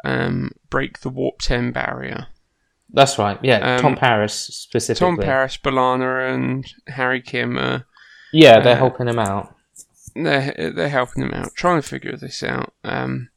um, 0.03 0.51
break 0.69 1.01
the 1.01 1.09
warp 1.09 1.39
ten 1.39 1.71
barrier. 1.71 2.27
That's 2.93 3.17
right. 3.17 3.39
Yeah, 3.41 3.75
Um, 3.75 3.81
Tom 3.81 3.95
Paris 3.95 4.33
specifically. 4.33 5.07
Tom 5.07 5.17
Paris, 5.17 5.57
B'Elanna, 5.57 6.33
and 6.33 6.65
Harry 6.87 7.21
Kim 7.21 7.57
are 7.57 7.85
Yeah, 8.33 8.59
they're 8.59 8.73
uh, 8.73 8.79
helping 8.79 9.07
him 9.07 9.19
out. 9.19 9.55
they're 10.15 10.71
they're 10.75 10.89
helping 10.89 11.23
him 11.23 11.33
out, 11.33 11.53
trying 11.55 11.81
to 11.81 11.87
figure 11.87 12.17
this 12.17 12.43
out. 12.43 12.73
Um, 12.83 13.29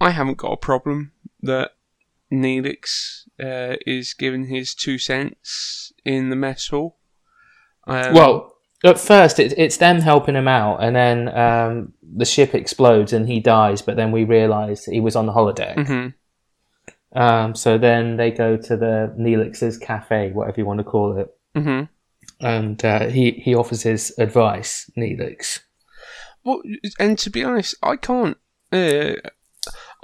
I 0.00 0.10
haven't 0.10 0.38
got 0.38 0.52
a 0.52 0.56
problem 0.56 1.12
that 1.42 1.72
Neelix 2.32 3.24
uh, 3.38 3.76
is 3.86 4.14
giving 4.14 4.46
his 4.46 4.74
two 4.74 4.96
cents 4.96 5.92
in 6.04 6.30
the 6.30 6.36
mess 6.36 6.68
hall. 6.68 6.96
Um, 7.86 8.14
well, 8.14 8.49
at 8.84 8.98
first 8.98 9.38
it, 9.38 9.52
it's 9.58 9.76
them 9.78 10.00
helping 10.00 10.34
him 10.36 10.48
out, 10.48 10.82
and 10.82 10.94
then 10.96 11.28
um, 11.36 11.92
the 12.16 12.24
ship 12.24 12.54
explodes 12.54 13.12
and 13.12 13.28
he 13.28 13.40
dies. 13.40 13.82
But 13.82 13.96
then 13.96 14.12
we 14.12 14.24
realise 14.24 14.84
he 14.84 15.00
was 15.00 15.16
on 15.16 15.26
the 15.26 15.32
holodeck. 15.32 15.76
mhm. 15.76 16.14
Um, 17.12 17.54
so 17.56 17.76
then 17.76 18.16
they 18.16 18.30
go 18.30 18.56
to 18.56 18.76
the 18.76 19.12
Neelix's 19.18 19.76
cafe, 19.78 20.30
whatever 20.30 20.60
you 20.60 20.66
want 20.66 20.78
to 20.78 20.84
call 20.84 21.18
it, 21.18 21.28
Mhm. 21.56 21.88
and 22.40 22.84
uh, 22.84 23.06
he 23.08 23.32
he 23.32 23.54
offers 23.54 23.82
his 23.82 24.14
advice, 24.18 24.88
Neelix. 24.96 25.60
Well, 26.44 26.62
and 27.00 27.18
to 27.18 27.30
be 27.30 27.42
honest, 27.44 27.74
I 27.82 27.96
can't. 27.96 28.36
Uh, 28.72 29.14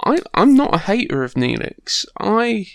I 0.03 0.19
I'm 0.33 0.53
not 0.53 0.75
a 0.75 0.79
hater 0.79 1.23
of 1.23 1.33
Neelix. 1.35 2.05
I 2.19 2.67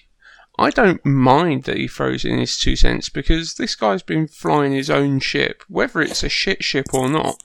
I 0.59 0.71
don't 0.71 1.05
mind 1.05 1.65
that 1.65 1.79
he 1.79 1.89
throws 1.89 2.25
in 2.25 2.39
his 2.39 2.59
two 2.59 2.77
cents 2.77 3.09
because 3.09 3.55
this 3.55 3.75
guy's 3.75 4.03
been 4.03 4.29
flying 4.29 4.73
his 4.73 4.91
own 4.91 5.19
ship, 5.21 5.63
whether 5.69 6.01
it's 6.03 6.23
a 6.23 6.29
shit 6.29 6.63
ship 6.63 6.87
or 6.93 7.09
not. 7.09 7.41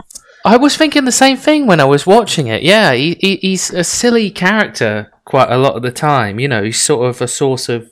I 0.45 0.57
was 0.57 0.77
thinking 0.77 1.05
the 1.05 1.11
same 1.11 1.37
thing 1.37 1.67
when 1.67 1.79
I 1.79 1.85
was 1.85 2.05
watching 2.05 2.47
it. 2.47 2.63
Yeah, 2.63 2.93
he, 2.93 3.17
he 3.19 3.37
he's 3.37 3.71
a 3.71 3.83
silly 3.83 4.29
character 4.29 5.11
quite 5.25 5.49
a 5.51 5.57
lot 5.57 5.75
of 5.75 5.81
the 5.83 5.91
time. 5.91 6.39
You 6.39 6.47
know, 6.47 6.63
he's 6.63 6.79
sort 6.81 7.09
of 7.09 7.21
a 7.21 7.27
source 7.27 7.69
of 7.69 7.89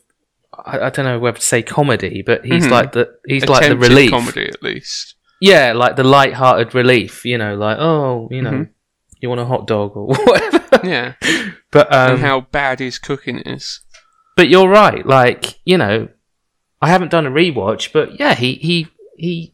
I, 0.66 0.80
I 0.80 0.90
don't 0.90 1.06
know 1.06 1.20
whether 1.20 1.38
to 1.38 1.44
say 1.44 1.62
comedy, 1.64 2.22
but 2.22 2.46
he's 2.46 2.66
Mhm. 2.68 2.72
like 2.72 2.92
the 2.92 3.14
he's 3.28 3.46
like 3.48 3.68
the 3.68 3.78
relief. 3.78 4.12
comedy 4.12 4.48
at 4.48 4.62
least. 4.62 5.16
Yeah, 5.42 5.74
like 5.74 5.96
the 5.98 6.04
light-hearted 6.04 6.74
relief. 6.76 7.26
You 7.26 7.38
know, 7.38 7.56
like 7.56 7.78
oh, 7.80 8.28
you 8.32 8.42
know, 8.42 8.52
Mhm. 8.52 8.70
you 9.22 9.30
want 9.30 9.42
a 9.42 9.46
hot 9.46 9.66
dog 9.68 9.96
or 9.98 10.08
whatever. 10.16 10.62
Yeah, 10.84 11.14
But 11.72 11.92
um, 11.92 12.12
and 12.12 12.20
how 12.22 12.42
bad 12.42 12.80
his 12.80 13.00
cooking 13.00 13.40
is. 13.40 13.82
But 14.36 14.50
you're 14.50 14.70
right. 14.70 15.06
Like 15.06 15.60
you 15.66 15.78
know, 15.78 16.10
I 16.82 16.90
haven't 16.90 17.12
done 17.12 17.26
a 17.26 17.32
rewatch, 17.32 17.92
but 17.94 18.20
yeah, 18.20 18.36
he 18.36 18.56
he 18.56 18.88
he 19.18 19.54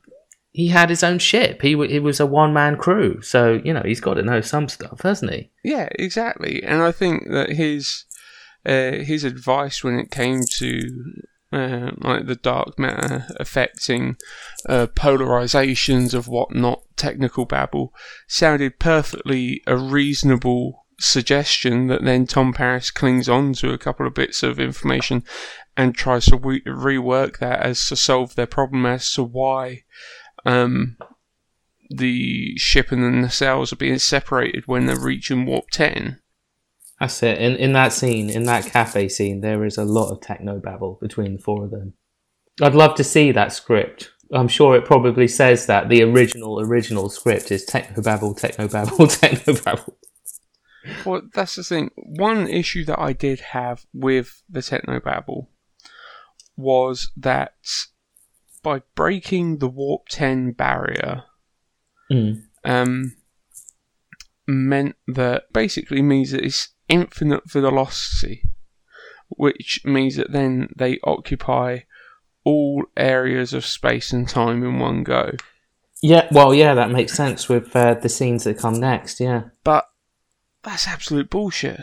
he 0.52 0.68
had 0.68 0.90
his 0.90 1.03
own 1.03 1.20
ship. 1.20 1.62
He 1.62 1.70
he 1.88 1.99
was 1.99 2.20
a 2.20 2.26
one 2.26 2.53
man 2.53 2.78
crew, 2.78 3.22
so 3.22 3.62
you 3.64 3.74
know 3.74 3.84
he's 3.84 4.02
got 4.02 4.16
to 4.16 4.24
know 4.24 4.41
some 4.41 4.68
stuff, 4.68 5.02
hasn't 5.02 5.34
he? 5.34 5.49
Yeah, 5.64 5.88
exactly. 5.94 6.64
And 6.64 6.82
I 6.82 6.91
think 6.91 7.30
that 7.30 7.52
his 7.52 8.06
uh, 8.66 9.03
his 9.03 9.24
advice 9.24 9.84
when 9.84 9.95
it 9.95 10.12
came 10.12 10.41
to 10.58 11.14
uh, 11.52 11.91
like 11.98 12.28
the 12.28 12.36
dark 12.36 12.78
matter 12.80 13.26
affecting 13.38 14.18
uh, 14.68 14.88
polarizations 14.88 16.14
of 16.14 16.28
whatnot, 16.28 16.84
technical 16.95 17.45
babble, 17.45 17.94
sounded 18.28 18.80
perfectly 18.80 19.62
a 19.68 19.76
reasonable 19.76 20.81
suggestion 21.02 21.88
that 21.88 22.03
then 22.03 22.26
Tom 22.26 22.53
Paris 22.53 22.91
clings 22.91 23.28
on 23.28 23.53
to 23.53 23.73
a 23.73 23.78
couple 23.78 24.07
of 24.07 24.14
bits 24.14 24.44
of 24.44 24.60
information 24.60 25.23
and 25.76 25.95
tries 25.95 26.26
to 26.26 26.38
re- 26.38 26.61
rework 26.61 27.40
that 27.40 27.61
as 27.61 27.88
to 27.88 27.95
solve 27.95 28.36
their 28.36 28.48
problem 28.48 28.86
as 28.86 29.11
to 29.14 29.23
why 29.23 29.84
um, 30.45 30.98
the 31.90 32.56
ship 32.57 32.91
and 32.91 33.03
the 33.03 33.28
nacelles 33.28 33.73
are 33.73 33.78
being 33.78 33.99
separated 33.99 34.68
when 34.68 34.86
they're 34.86 34.99
reaching 34.99 35.45
warp 35.45 35.69
10. 35.72 36.19
That's 36.99 37.23
it. 37.23 37.40
In 37.40 37.56
in 37.56 37.73
that 37.73 37.94
scene, 37.94 38.30
in 38.30 38.44
that 38.44 38.68
cafe 38.68 39.10
scene, 39.10 39.41
there 39.41 39.65
is 39.65 39.76
a 39.76 39.84
lot 39.84 40.11
of 40.11 40.22
techno 40.22 40.60
babble 40.60 40.99
between 41.02 41.34
the 41.34 41.41
four 41.41 41.65
of 41.65 41.72
them. 41.72 41.95
I'd 42.61 42.76
love 42.76 42.94
to 42.95 43.03
see 43.03 43.32
that 43.32 43.53
script. 43.53 44.11
I'm 44.32 44.48
sure 44.48 44.76
it 44.76 44.86
probably 44.86 45.28
says 45.28 45.65
that 45.65 45.90
the 45.90 46.03
original 46.03 46.60
original 46.60 47.10
script 47.10 47.52
is 47.52 47.65
techno 47.65 48.03
babble, 48.03 48.36
techno 48.36 48.68
babble, 48.68 49.07
techno 49.07 49.56
babble. 49.56 49.98
Well, 51.06 51.22
that's 51.34 51.56
the 51.56 51.64
thing. 51.64 51.91
One 51.95 52.48
issue 52.48 52.84
that 52.86 52.99
I 52.99 53.14
did 53.14 53.40
have 53.40 53.86
with 53.94 54.41
the 54.49 54.62
Technobabble 54.62 55.48
was 56.58 57.12
that 57.18 57.53
by 58.64 58.82
breaking 58.95 59.58
the 59.60 59.68
Warp 59.68 60.08
10 60.10 60.52
barrier, 60.53 61.24
Mm. 62.12 62.44
um, 62.66 63.16
meant 64.48 64.95
that 65.08 65.52
basically 65.53 66.02
means 66.02 66.32
that 66.32 66.44
it's 66.44 66.70
infinite 66.90 67.49
velocity, 67.49 68.44
which 69.30 69.82
means 69.86 70.18
that 70.18 70.32
then 70.32 70.70
they 70.76 70.99
occupy 71.03 71.80
all 72.44 72.84
areas 72.98 73.53
of 73.53 73.66
space 73.66 74.12
and 74.12 74.28
time 74.28 74.64
in 74.64 74.80
one 74.80 75.03
go. 75.03 75.32
Yeah, 76.02 76.28
well, 76.32 76.53
yeah, 76.53 76.74
that 76.74 76.90
makes 76.90 77.14
sense 77.14 77.48
with 77.48 77.74
uh, 77.76 77.94
the 77.94 78.10
scenes 78.10 78.44
that 78.45 78.58
come 78.58 78.80
next. 78.80 79.20
Yeah. 79.20 79.44
But 79.64 79.86
that's 80.64 80.88
absolute 80.88 81.30
bullshit. 81.30 81.82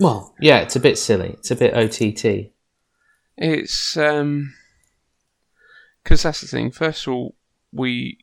Well, 0.00 0.34
yeah, 0.40 0.58
it's 0.58 0.76
a 0.76 0.80
bit 0.80 0.98
silly. 0.98 1.30
It's 1.38 1.50
a 1.50 1.56
bit 1.56 1.74
OTT. 1.74 2.52
It's 3.36 3.96
um, 3.96 4.54
because 6.02 6.22
that's 6.22 6.40
the 6.40 6.46
thing. 6.46 6.70
First 6.70 7.06
of 7.06 7.12
all, 7.12 7.34
we 7.72 8.18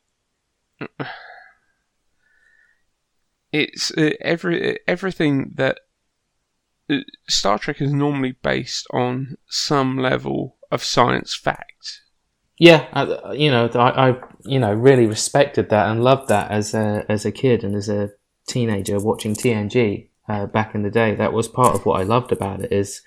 it's 3.51 3.91
uh, 3.97 4.11
every 4.21 4.79
everything 4.87 5.53
that 5.55 5.79
uh, 6.89 6.97
Star 7.27 7.57
Trek 7.57 7.81
is 7.81 7.93
normally 7.93 8.33
based 8.43 8.87
on 8.91 9.35
some 9.47 9.97
level 9.97 10.57
of 10.71 10.83
science 10.83 11.35
fact. 11.35 12.01
Yeah, 12.57 12.87
I, 12.93 13.33
you 13.33 13.51
know, 13.51 13.67
I, 13.75 14.09
I, 14.09 14.15
you 14.45 14.59
know, 14.59 14.73
really 14.73 15.07
respected 15.07 15.69
that 15.69 15.89
and 15.89 16.03
loved 16.03 16.29
that 16.29 16.51
as 16.51 16.73
a 16.73 17.05
as 17.09 17.25
a 17.25 17.31
kid 17.31 17.63
and 17.63 17.75
as 17.75 17.89
a 17.89 18.09
teenager 18.47 18.99
watching 18.99 19.33
TNG 19.33 20.09
uh, 20.29 20.45
back 20.47 20.75
in 20.75 20.83
the 20.83 20.89
day. 20.89 21.15
That 21.15 21.33
was 21.33 21.47
part 21.47 21.75
of 21.75 21.85
what 21.85 21.99
I 21.99 22.03
loved 22.03 22.31
about 22.31 22.61
it. 22.61 22.71
Is 22.71 23.01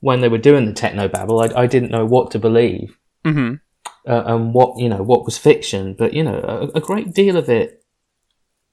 when 0.00 0.20
they 0.20 0.28
were 0.28 0.38
doing 0.38 0.66
the 0.66 0.72
techno 0.72 1.08
babble, 1.08 1.40
I, 1.40 1.62
I 1.62 1.66
didn't 1.66 1.90
know 1.90 2.04
what 2.06 2.30
to 2.32 2.38
believe 2.38 2.96
Mm-hmm. 3.24 3.54
uh, 4.10 4.22
and 4.26 4.52
what 4.52 4.78
you 4.78 4.88
know 4.88 5.02
what 5.02 5.24
was 5.24 5.38
fiction. 5.38 5.94
But 5.98 6.12
you 6.12 6.22
know, 6.22 6.38
a, 6.74 6.78
a 6.78 6.80
great 6.80 7.14
deal 7.14 7.36
of 7.36 7.48
it 7.48 7.80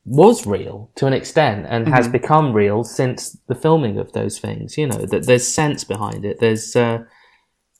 was 0.03 0.47
real 0.47 0.91
to 0.95 1.05
an 1.05 1.13
extent 1.13 1.67
and 1.69 1.87
has 1.87 2.07
Mhm. 2.07 2.11
become 2.11 2.53
real 2.53 2.83
since 2.83 3.37
the 3.47 3.55
filming 3.55 3.97
of 3.99 4.11
those 4.13 4.39
things. 4.39 4.77
You 4.77 4.87
know, 4.87 5.05
that 5.05 5.25
there's 5.27 5.47
sense 5.47 5.83
behind 5.83 6.25
it. 6.25 6.39
There's 6.39 6.75
uh, 6.75 7.03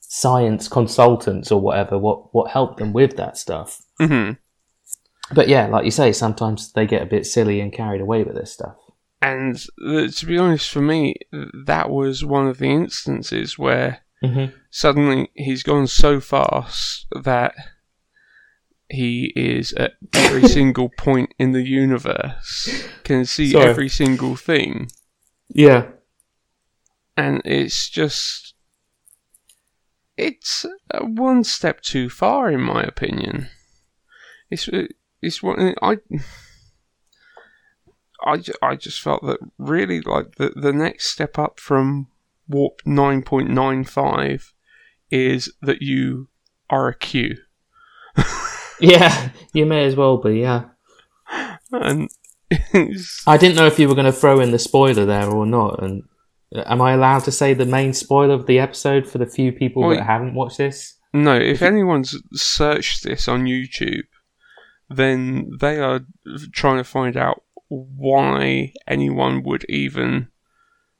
science 0.00 0.68
consultants 0.68 1.50
or 1.50 1.60
whatever 1.60 1.98
what 1.98 2.32
what 2.34 2.50
help 2.50 2.76
them 2.78 2.92
with 2.92 3.16
that 3.16 3.36
stuff. 3.36 3.82
Mm-hmm. 4.00 4.32
But 5.30 5.48
yeah, 5.48 5.66
like 5.68 5.84
you 5.84 5.90
say, 5.90 6.12
sometimes 6.12 6.72
they 6.72 6.86
get 6.86 7.02
a 7.02 7.06
bit 7.06 7.26
silly 7.26 7.60
and 7.60 7.72
carried 7.72 8.00
away 8.00 8.22
with 8.24 8.34
this 8.34 8.52
stuff. 8.52 8.76
And 9.20 9.54
uh, 9.86 10.08
to 10.08 10.26
be 10.26 10.36
honest, 10.36 10.70
for 10.70 10.80
me, 10.82 11.14
that 11.66 11.90
was 11.90 12.24
one 12.24 12.48
of 12.48 12.58
the 12.58 12.70
instances 12.70 13.58
where 13.58 14.00
Mhm. 14.22 14.52
suddenly 14.70 15.30
he's 15.34 15.62
gone 15.62 15.86
so 15.86 16.20
fast 16.20 17.06
that 17.22 17.54
he 18.88 19.32
is 19.36 19.72
at 19.74 19.92
every 20.12 20.46
single 20.58 20.88
point 20.88 21.32
in 21.38 21.52
the 21.52 21.62
universe, 21.62 22.84
can 23.04 23.24
see 23.24 23.52
Sorry. 23.52 23.70
every 23.70 23.88
single 23.88 24.36
thing, 24.36 24.90
Yeah. 25.48 25.88
and 27.16 27.40
it's 27.44 27.88
just. 27.88 28.54
It's 30.16 30.66
uh, 30.92 31.04
one 31.04 31.42
step 31.42 31.80
too 31.80 32.10
far, 32.10 32.50
in 32.50 32.60
my 32.60 32.82
opinion. 32.82 33.48
It's 34.50 34.68
uh, 34.68 34.86
it's 35.22 35.42
one 35.42 35.74
I. 35.82 35.98
I, 38.24 38.40
I 38.62 38.76
just 38.76 39.00
felt 39.00 39.22
that 39.26 39.38
really 39.58 40.00
like 40.00 40.36
the 40.36 40.52
the 40.54 40.72
next 40.72 41.06
step 41.10 41.38
up 41.38 41.58
from 41.58 42.06
warp 42.48 42.80
9.95 42.86 44.52
is 45.10 45.52
that 45.60 45.82
you 45.82 46.28
are 46.70 46.86
a 46.88 46.94
Q 46.94 47.36
Yeah, 48.80 49.30
you 49.52 49.66
may 49.66 49.84
as 49.84 49.96
well 49.96 50.16
be, 50.18 50.40
yeah. 50.40 50.64
and 51.72 52.10
I 53.26 53.36
didn't 53.38 53.56
know 53.56 53.66
if 53.66 53.78
you 53.78 53.88
were 53.88 53.94
going 53.94 54.06
to 54.06 54.12
throw 54.12 54.40
in 54.40 54.50
the 54.50 54.58
spoiler 54.58 55.04
there 55.06 55.28
or 55.30 55.46
not. 55.46 55.82
And 55.82 56.02
uh, 56.54 56.62
am 56.66 56.82
I 56.82 56.92
allowed 56.92 57.20
to 57.24 57.32
say 57.32 57.54
the 57.54 57.64
main 57.64 57.92
spoiler 57.92 58.34
of 58.34 58.46
the 58.46 58.58
episode 58.58 59.06
for 59.08 59.18
the 59.18 59.26
few 59.26 59.52
people 59.52 59.82
Well, 59.82 59.96
that 59.96 60.04
haven't 60.04 60.34
watched 60.34 60.58
this? 60.58 60.96
no 61.14 61.34
if 61.36 61.60
anyone's 61.60 62.16
searched 62.32 63.04
this 63.04 63.28
on 63.28 63.44
YouTube 63.44 64.04
then 64.96 65.50
they 65.60 65.78
are 65.80 66.00
trying 66.52 66.76
to 66.78 66.84
find 66.84 67.16
out 67.16 67.42
why 67.68 68.72
anyone 68.86 69.42
would 69.42 69.64
even 69.68 70.28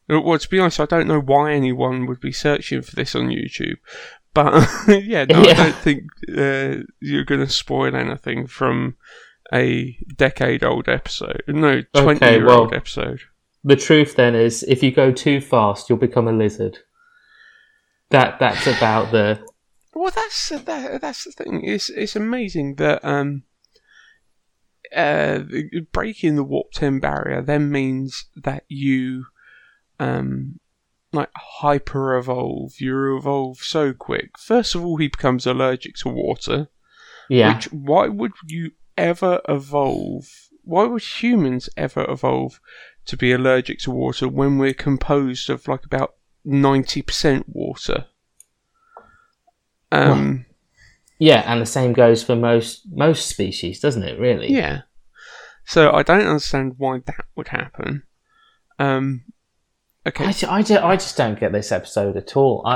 well 0.09 0.39
to 0.39 0.49
be 0.49 0.59
honest 0.59 0.81
I 0.81 0.87
don't 0.87 1.07
know 1.09 1.21
why 1.21 1.53
anyone 1.53 2.07
would 2.07 2.21
be 2.21 2.33
searching 2.33 2.83
for 2.83 2.97
this 2.97 3.15
on 3.15 3.29
YouTube 3.29 3.77
but 4.35 4.67
yeah 5.05 5.25
no 5.25 5.41
I 5.43 5.53
don't 5.55 5.75
think 5.77 6.05
uh, 6.31 6.83
you're 7.01 7.25
going 7.25 7.41
to 7.47 7.49
spoil 7.53 7.95
anything 7.95 8.47
from 8.47 8.97
a 9.53 9.97
decade 10.17 10.65
old 10.65 10.89
episode 10.89 11.43
no 11.47 11.83
20 11.95 12.17
Okay, 12.17 12.35
year 12.37 12.49
old 12.49 12.71
well- 12.71 12.77
episode 12.79 13.21
The 13.65 13.77
truth 13.77 14.17
then 14.17 14.35
is, 14.35 14.65
if 14.65 14.83
you 14.83 14.91
go 14.91 15.13
too 15.13 15.41
fast, 15.41 15.89
you'll 15.89 15.99
become 16.09 16.27
a 16.27 16.33
lizard. 16.33 16.79
That 18.11 18.39
that's 18.41 18.67
about 18.67 19.13
the 19.13 19.39
Well, 19.95 20.11
that's 20.15 20.49
that, 20.49 21.01
that's 21.01 21.25
the 21.25 21.31
thing. 21.33 21.63
It's 21.65 21.89
it's 21.89 22.17
amazing 22.17 22.75
that 22.77 23.05
um, 23.05 23.45
uh, 24.95 25.41
breaking 25.93 26.37
the 26.37 26.45
warp 26.45 26.73
ten 26.73 27.01
barrier 27.01 27.43
then 27.43 27.71
means 27.71 28.27
that 28.37 28.65
you 28.69 29.27
um, 29.99 30.59
like 31.13 31.31
hyper 31.35 32.17
evolve. 32.17 32.81
You 32.81 33.17
evolve 33.17 33.59
so 33.59 33.93
quick. 33.93 34.39
First 34.39 34.75
of 34.75 34.85
all, 34.85 34.97
he 34.97 35.09
becomes 35.09 35.47
allergic 35.47 35.97
to 35.97 36.09
water. 36.09 36.69
yeah. 37.29 37.55
Which 37.55 37.67
why 37.73 38.09
would 38.09 38.33
you 38.47 38.73
ever 38.97 39.41
evolve? 39.49 40.29
Why 40.65 40.85
would 40.85 41.03
humans 41.03 41.69
ever 41.77 42.05
evolve 42.09 42.61
to 43.07 43.17
be 43.17 43.33
allergic 43.33 43.81
to 43.81 43.91
water 43.91 44.29
when 44.29 44.59
we're 44.59 44.75
composed 44.75 45.51
of 45.51 45.67
like 45.67 45.85
about 45.85 46.15
ninety 46.45 47.03
percent 47.03 47.47
water? 47.49 48.07
Um. 49.91 50.47
Yeah, 51.23 51.45
and 51.47 51.61
the 51.61 51.67
same 51.67 51.93
goes 51.93 52.25
for 52.25 52.35
most 52.35 52.83
most 52.91 53.29
species, 53.29 53.79
doesn't 53.79 54.03
it? 54.03 54.19
Really? 54.19 54.53
Yeah. 54.53 54.81
So 55.65 55.93
I 55.93 56.03
don't 56.03 56.27
understand 56.27 56.75
why 56.79 56.99
that 57.07 57.25
would 57.37 57.49
happen. 57.49 58.03
Um. 58.81 59.23
Okay. 60.05 60.25
I, 60.25 60.35
I, 60.49 60.59
I 60.91 60.97
just 60.97 61.17
don't 61.17 61.39
get 61.39 61.53
this 61.53 61.71
episode 61.71 62.17
at 62.17 62.37
all. 62.37 62.65
I, 62.67 62.75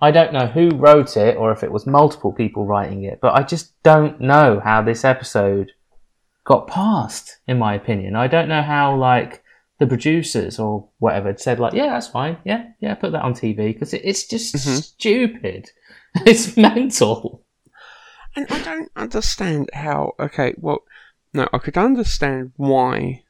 I 0.00 0.08
I 0.08 0.10
don't 0.10 0.34
know 0.34 0.46
who 0.46 0.76
wrote 0.76 1.16
it 1.16 1.38
or 1.38 1.52
if 1.52 1.62
it 1.62 1.72
was 1.72 1.86
multiple 1.86 2.34
people 2.34 2.66
writing 2.66 3.04
it, 3.04 3.18
but 3.22 3.32
I 3.32 3.42
just 3.42 3.82
don't 3.82 4.20
know 4.20 4.60
how 4.62 4.82
this 4.82 5.02
episode 5.02 5.72
got 6.44 6.66
passed. 6.68 7.38
In 7.48 7.58
my 7.58 7.74
opinion, 7.74 8.14
I 8.14 8.26
don't 8.26 8.48
know 8.50 8.60
how 8.60 8.94
like 8.94 9.42
the 9.78 9.86
producers 9.86 10.58
or 10.58 10.86
whatever 10.98 11.34
said 11.38 11.58
like, 11.60 11.72
yeah, 11.72 11.86
that's 11.86 12.08
fine, 12.08 12.36
yeah, 12.44 12.66
yeah, 12.80 12.94
put 12.94 13.12
that 13.12 13.22
on 13.22 13.32
TV 13.32 13.72
because 13.72 13.94
it, 13.94 14.02
it's 14.04 14.28
just 14.28 14.54
Mhm. 14.54 14.82
stupid. 14.82 15.70
It's 16.26 16.56
mental. 16.56 17.43
And 18.36 18.46
I 18.50 18.62
don't 18.62 18.90
understand 18.96 19.70
how. 19.72 20.14
Okay, 20.18 20.54
well, 20.56 20.84
no, 21.32 21.48
I 21.52 21.58
could 21.58 21.76
understand 21.76 22.52
why 22.56 23.22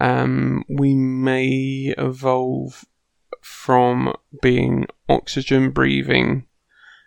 um, 0.00 0.64
we 0.68 0.94
may 0.94 1.94
evolve 1.96 2.84
from 3.40 4.12
being 4.42 4.86
oxygen 5.08 5.70
breathing 5.70 6.46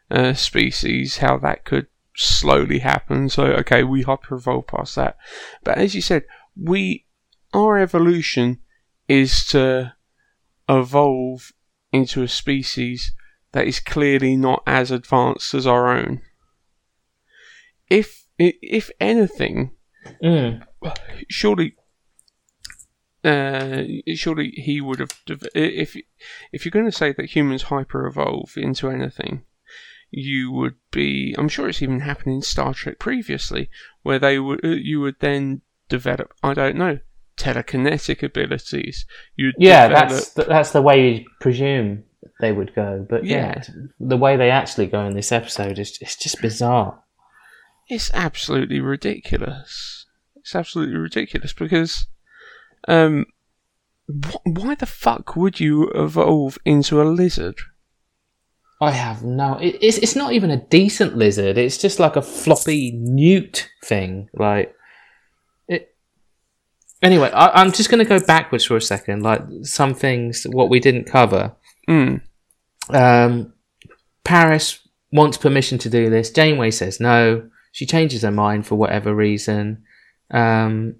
uh, 0.10 0.34
species, 0.34 1.18
how 1.18 1.38
that 1.38 1.66
could 1.66 1.88
slowly 2.16 2.80
happen. 2.80 3.30
So, 3.30 3.46
okay, 3.46 3.84
we 3.84 4.02
hyper 4.02 4.36
evolve 4.36 4.68
past 4.68 4.96
that. 4.96 5.18
But 5.64 5.78
as 5.78 5.96
you 5.96 6.02
said, 6.02 6.26
we 6.56 7.06
our 7.54 7.78
evolution 7.78 8.60
is 9.08 9.46
to 9.48 9.94
evolve 10.70 11.52
into 11.92 12.24
a 12.24 12.28
species 12.28 13.14
that 13.52 13.68
is 13.68 13.80
clearly 13.82 14.38
not 14.38 14.64
as 14.66 14.92
advanced 14.92 15.54
as 15.54 15.68
our 15.68 15.90
own. 15.90 16.22
If 18.00 18.26
if 18.40 18.90
anything, 19.00 19.72
Mm. 20.24 20.64
surely, 21.30 21.76
uh, 23.24 23.84
surely 24.16 24.52
he 24.52 24.82
would 24.82 25.00
have. 25.00 25.12
If 25.54 25.96
if 26.52 26.66
you're 26.66 26.72
going 26.72 26.86
to 26.90 26.92
say 26.92 27.12
that 27.14 27.36
humans 27.36 27.64
hyper 27.64 28.08
evolve 28.08 28.54
into 28.58 28.90
anything, 28.90 29.44
you 30.10 30.52
would 30.52 30.76
be. 30.92 31.36
I'm 31.38 31.50
sure 31.50 31.70
it's 31.70 31.82
even 31.82 32.00
happened 32.00 32.34
in 32.36 32.42
Star 32.42 32.74
Trek 32.74 32.98
previously, 32.98 33.70
where 34.04 34.20
they 34.20 34.40
would 34.40 34.62
you 34.64 35.02
would 35.02 35.18
then 35.20 35.62
develop. 35.90 36.34
I 36.42 36.54
don't 36.54 36.78
know 36.78 37.00
telekinetic 37.38 38.22
abilities. 38.24 39.06
You'd 39.36 39.56
Yeah, 39.58 39.88
develop, 39.88 40.10
that's 40.10 40.34
th- 40.34 40.48
that's 40.48 40.72
the 40.72 40.82
way 40.82 41.10
you 41.16 41.26
presume 41.40 42.04
they 42.40 42.52
would 42.52 42.74
go. 42.76 43.06
But 43.10 43.26
yeah, 43.26 43.56
Yeah. 43.68 43.74
the 44.00 44.18
way 44.18 44.36
they 44.38 44.52
actually 44.52 44.88
go 44.88 45.06
in 45.08 45.16
this 45.16 45.32
episode 45.32 45.80
is 45.80 45.98
it's 46.02 46.16
just 46.18 46.42
bizarre. 46.42 47.02
It's 47.92 48.10
absolutely 48.14 48.80
ridiculous. 48.80 50.06
It's 50.38 50.56
absolutely 50.56 50.96
ridiculous 50.96 51.52
because, 51.52 52.08
um, 52.88 53.26
wh- 54.08 54.46
why 54.46 54.76
the 54.76 54.86
fuck 54.86 55.36
would 55.36 55.60
you 55.60 55.90
evolve 55.90 56.58
into 56.64 57.02
a 57.02 57.04
lizard? 57.04 57.60
I 58.80 58.92
have 58.92 59.24
no. 59.24 59.58
It, 59.58 59.78
it's 59.82 59.98
it's 59.98 60.16
not 60.16 60.32
even 60.32 60.52
a 60.52 60.66
decent 60.68 61.18
lizard. 61.18 61.58
It's 61.58 61.78
just 61.78 62.00
like 62.00 62.16
a 62.16 62.22
floppy 62.22 62.94
newt 62.94 63.70
thing. 63.84 64.30
Like 64.34 64.74
it. 65.68 65.94
Anyway, 67.04 67.30
I, 67.30 67.62
I'm 67.62 67.74
just 67.74 67.90
going 67.90 68.04
to 68.04 68.10
go 68.10 68.26
backwards 68.26 68.64
for 68.64 68.78
a 68.78 68.82
second. 68.82 69.22
Like 69.22 69.42
some 69.64 69.94
things, 69.94 70.48
what 70.50 70.70
we 70.70 70.80
didn't 70.80 71.04
cover. 71.04 71.54
Mm. 71.90 72.22
Um, 72.90 73.54
Paris 74.24 74.80
wants 75.12 75.38
permission 75.38 75.78
to 75.80 75.90
do 75.90 76.10
this. 76.10 76.32
Janeway 76.32 76.72
says 76.72 77.02
no. 77.02 77.50
She 77.72 77.86
changes 77.86 78.22
her 78.24 78.32
mind 78.32 78.66
for 78.68 78.76
whatever 78.76 79.14
reason. 79.16 79.84
Um, 80.32 80.96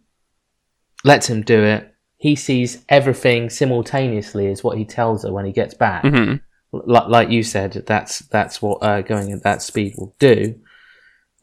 lets 1.04 1.30
him 1.30 1.42
do 1.42 1.64
it. 1.64 1.88
he 2.18 2.36
sees 2.36 2.86
everything 2.88 3.50
simultaneously 3.50 4.46
is 4.46 4.64
what 4.64 4.78
he 4.78 4.86
tells 4.86 5.24
her 5.24 5.34
when 5.34 5.44
he 5.46 5.52
gets 5.52 5.74
back. 5.74 6.04
Mhm. 6.04 6.40
Like, 6.72 7.08
like 7.08 7.30
you 7.32 7.42
said, 7.42 7.84
that's 7.88 8.20
that's 8.20 8.62
what 8.62 8.78
uh, 8.84 9.02
going 9.02 9.32
at 9.32 9.42
that 9.44 9.64
speed 9.64 9.96
will 9.98 10.16
do. 10.20 10.56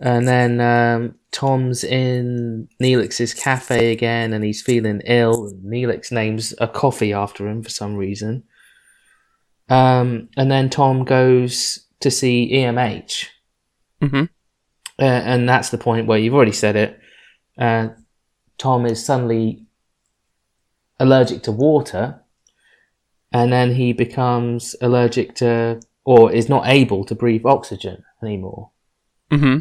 And 0.00 0.28
then 0.28 0.60
um, 0.60 1.16
Tom's 1.32 1.82
in 1.82 2.68
Neelix's 2.80 3.34
cafe 3.34 3.90
again, 3.90 4.32
and 4.32 4.44
he's 4.44 4.62
feeling 4.62 5.02
ill. 5.04 5.48
And 5.48 5.64
Neelix 5.64 6.12
names 6.12 6.54
a 6.60 6.68
coffee 6.68 7.12
after 7.12 7.48
him 7.48 7.64
for 7.64 7.70
some 7.70 7.96
reason. 7.96 8.44
Um, 9.68 10.28
and 10.36 10.48
then 10.50 10.70
Tom 10.70 11.04
goes 11.04 11.86
to 12.00 12.10
see 12.12 12.50
EMH, 12.52 13.26
hmm 14.00 14.24
uh, 14.98 15.02
and 15.04 15.48
that's 15.48 15.70
the 15.70 15.78
point 15.78 16.06
where 16.06 16.18
you've 16.18 16.34
already 16.34 16.52
said 16.52 16.76
it. 16.76 17.00
Uh, 17.56 17.88
Tom 18.58 18.86
is 18.86 19.04
suddenly 19.04 19.64
allergic 20.98 21.42
to 21.44 21.52
water, 21.52 22.20
and 23.32 23.52
then 23.52 23.74
he 23.74 23.92
becomes 23.92 24.74
allergic 24.80 25.34
to, 25.36 25.80
or 26.04 26.32
is 26.32 26.48
not 26.48 26.66
able 26.66 27.04
to 27.04 27.14
breathe 27.14 27.44
oxygen 27.44 28.04
anymore. 28.22 28.70
hmm 29.30 29.58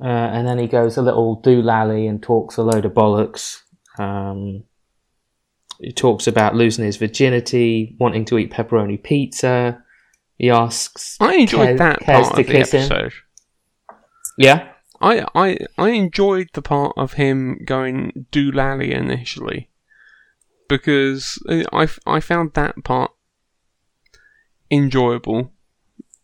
Uh, 0.00 0.06
and 0.06 0.46
then 0.46 0.58
he 0.58 0.66
goes 0.66 0.96
a 0.96 1.02
little 1.02 1.40
doolally 1.42 2.08
and 2.08 2.22
talks 2.22 2.56
a 2.56 2.62
load 2.62 2.84
of 2.84 2.92
bollocks. 2.92 3.62
Um, 3.98 4.64
he 5.80 5.92
talks 5.92 6.26
about 6.26 6.54
losing 6.54 6.84
his 6.84 6.96
virginity, 6.96 7.96
wanting 7.98 8.24
to 8.26 8.38
eat 8.38 8.52
pepperoni 8.52 9.02
pizza. 9.02 9.82
He 10.38 10.50
asks. 10.50 11.16
I 11.20 11.34
enjoyed 11.36 11.76
Kes- 11.76 11.78
that 11.78 12.00
Kes 12.00 12.04
part 12.04 12.34
to 12.34 12.40
of 12.40 12.46
the 12.46 12.52
kiss 12.52 12.72
him. 12.72 12.88
Yeah, 14.38 14.68
I, 15.00 15.26
I 15.34 15.58
I 15.78 15.88
enjoyed 15.90 16.48
the 16.54 16.62
part 16.62 16.92
of 16.96 17.14
him 17.14 17.60
going 17.64 18.26
doolally 18.32 18.90
initially 18.90 19.70
because 20.68 21.38
I, 21.72 21.88
I 22.06 22.20
found 22.20 22.54
that 22.54 22.74
part 22.84 23.12
enjoyable. 24.70 25.52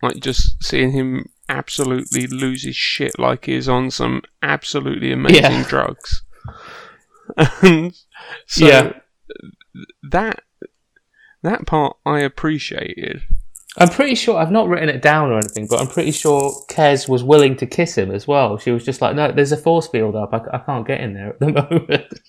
Like 0.02 0.16
just 0.16 0.62
seeing 0.62 0.92
him 0.92 1.26
absolutely 1.48 2.26
lose 2.26 2.64
his 2.64 2.74
shit 2.76 3.18
like 3.18 3.44
he's 3.44 3.68
on 3.68 3.90
some 3.90 4.22
absolutely 4.42 5.12
amazing 5.12 5.42
Yeah. 5.42 5.64
drugs. 5.68 6.22
and 7.62 7.94
so 8.46 8.66
Yeah. 8.66 8.92
that 10.10 10.42
that 11.42 11.66
part 11.66 11.96
I 12.04 12.20
appreciated. 12.20 13.22
I'm 13.78 13.88
pretty 13.88 14.14
sure 14.14 14.36
I've 14.36 14.50
not 14.50 14.68
written 14.68 14.88
it 14.90 15.00
down 15.00 15.30
or 15.30 15.38
anything, 15.38 15.66
but 15.66 15.80
I'm 15.80 15.86
pretty 15.86 16.10
sure 16.10 16.52
Kes 16.68 17.08
was 17.08 17.24
willing 17.24 17.56
to 17.56 17.66
kiss 17.66 17.96
him 17.96 18.10
as 18.10 18.28
well. 18.28 18.58
She 18.58 18.70
was 18.70 18.84
just 18.84 19.00
like, 19.00 19.16
"No, 19.16 19.32
there's 19.32 19.52
a 19.52 19.56
force 19.56 19.88
field 19.88 20.14
up. 20.14 20.34
I, 20.34 20.40
I 20.56 20.58
can't 20.58 20.86
get 20.86 21.00
in 21.00 21.14
there 21.14 21.30
at 21.30 21.40
the 21.40 21.52
moment." 21.70 22.20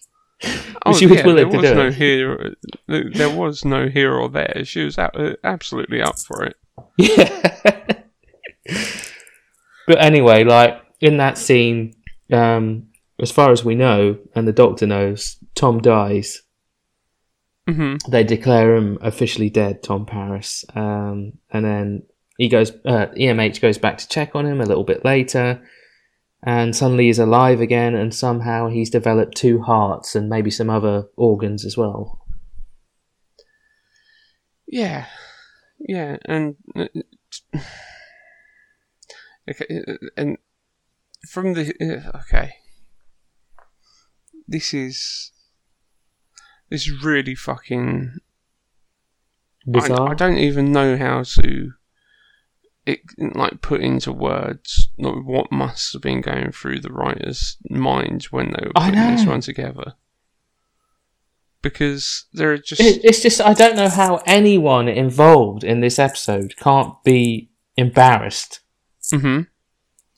Oh, 0.85 0.93
she 0.93 1.05
was 1.05 1.17
yeah, 1.17 1.25
willing 1.25 1.49
there 1.49 1.51
to 1.51 1.57
was 1.57 1.69
do 1.69 1.75
no 1.75 1.87
it. 1.87 1.93
here. 1.93 2.55
There 2.87 3.29
was 3.29 3.65
no 3.65 3.87
here 3.87 4.13
or 4.13 4.29
there. 4.29 4.61
She 4.63 4.83
was 4.83 4.97
uh, 4.97 5.35
absolutely 5.43 6.01
up 6.01 6.19
for 6.19 6.43
it. 6.43 6.55
Yeah. 6.97 8.01
but 9.87 10.01
anyway, 10.01 10.43
like 10.43 10.81
in 10.99 11.17
that 11.17 11.37
scene, 11.37 11.93
um, 12.31 12.87
as 13.19 13.31
far 13.31 13.51
as 13.51 13.63
we 13.63 13.75
know, 13.75 14.17
and 14.35 14.47
the 14.47 14.53
doctor 14.53 14.87
knows, 14.87 15.37
Tom 15.55 15.79
dies. 15.79 16.41
Hmm 17.67 17.95
They 18.09 18.23
declare 18.23 18.75
him 18.75 18.97
officially 19.01 19.49
dead, 19.49 19.83
Tom 19.83 20.05
Paris. 20.05 20.65
Um, 20.75 21.33
and 21.51 21.65
then 21.65 22.03
he 22.37 22.49
goes, 22.49 22.71
uh, 22.85 23.07
EMH 23.17 23.61
goes 23.61 23.77
back 23.77 23.97
to 23.99 24.07
check 24.07 24.35
on 24.35 24.45
him 24.45 24.61
a 24.61 24.65
little 24.65 24.83
bit 24.83 25.05
later. 25.05 25.61
And 26.45 26.75
suddenly 26.75 27.05
he's 27.05 27.19
alive 27.19 27.61
again, 27.61 27.95
and 27.95 28.13
somehow 28.13 28.67
he's 28.67 28.89
developed 28.89 29.37
two 29.37 29.61
hearts 29.61 30.13
and 30.13 30.27
maybe 30.27 30.51
some 30.51 30.69
other 30.69 31.05
organs 31.15 31.63
as 31.63 31.77
well. 31.77 32.19
Yeah, 34.67 35.05
yeah, 35.79 36.17
and 36.25 36.55
uh, 36.75 36.87
okay, 39.49 39.83
uh, 39.87 39.93
and 40.17 40.37
from 41.29 41.53
the 41.53 41.73
uh, 41.79 42.17
okay, 42.19 42.55
this 44.47 44.73
is 44.73 45.31
is 46.73 47.03
really 47.03 47.35
fucking. 47.35 48.17
I, 49.65 49.71
Bizarre. 49.71 50.11
I 50.11 50.13
don't 50.13 50.37
even 50.37 50.71
know 50.71 50.97
how 50.97 51.23
to 51.23 51.71
it 52.85 52.99
like 53.17 53.61
put 53.61 53.81
into 53.81 54.11
words 54.11 54.89
like, 54.97 55.23
what 55.23 55.51
must 55.51 55.93
have 55.93 56.01
been 56.01 56.21
going 56.21 56.51
through 56.51 56.81
the 56.81 56.91
writers' 56.91 57.57
minds 57.69 58.31
when 58.31 58.47
they 58.47 58.65
were 58.65 58.73
I 58.75 58.89
putting 58.89 59.15
this 59.15 59.25
one 59.25 59.41
together. 59.41 59.93
Because 61.61 62.25
there 62.33 62.51
are 62.51 62.57
just 62.57 62.81
It, 62.81 63.05
it's 63.05 63.21
just 63.21 63.39
I 63.39 63.53
don't 63.53 63.77
know 63.77 63.87
how 63.87 64.21
anyone 64.25 64.89
involved 64.89 65.63
in 65.63 65.79
this 65.79 65.97
episode 65.97 66.55
can't 66.57 67.01
be 67.05 67.49
embarrassed. 67.77 68.59
hmm 69.11 69.41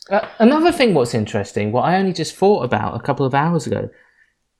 Uh, 0.09 0.27
another 0.39 0.71
thing, 0.71 0.95
what's 0.95 1.13
interesting, 1.13 1.71
what 1.71 1.83
I 1.83 1.97
only 1.97 2.13
just 2.13 2.35
thought 2.35 2.63
about 2.63 2.95
a 2.95 3.03
couple 3.03 3.27
of 3.27 3.35
hours 3.35 3.67
ago, 3.67 3.89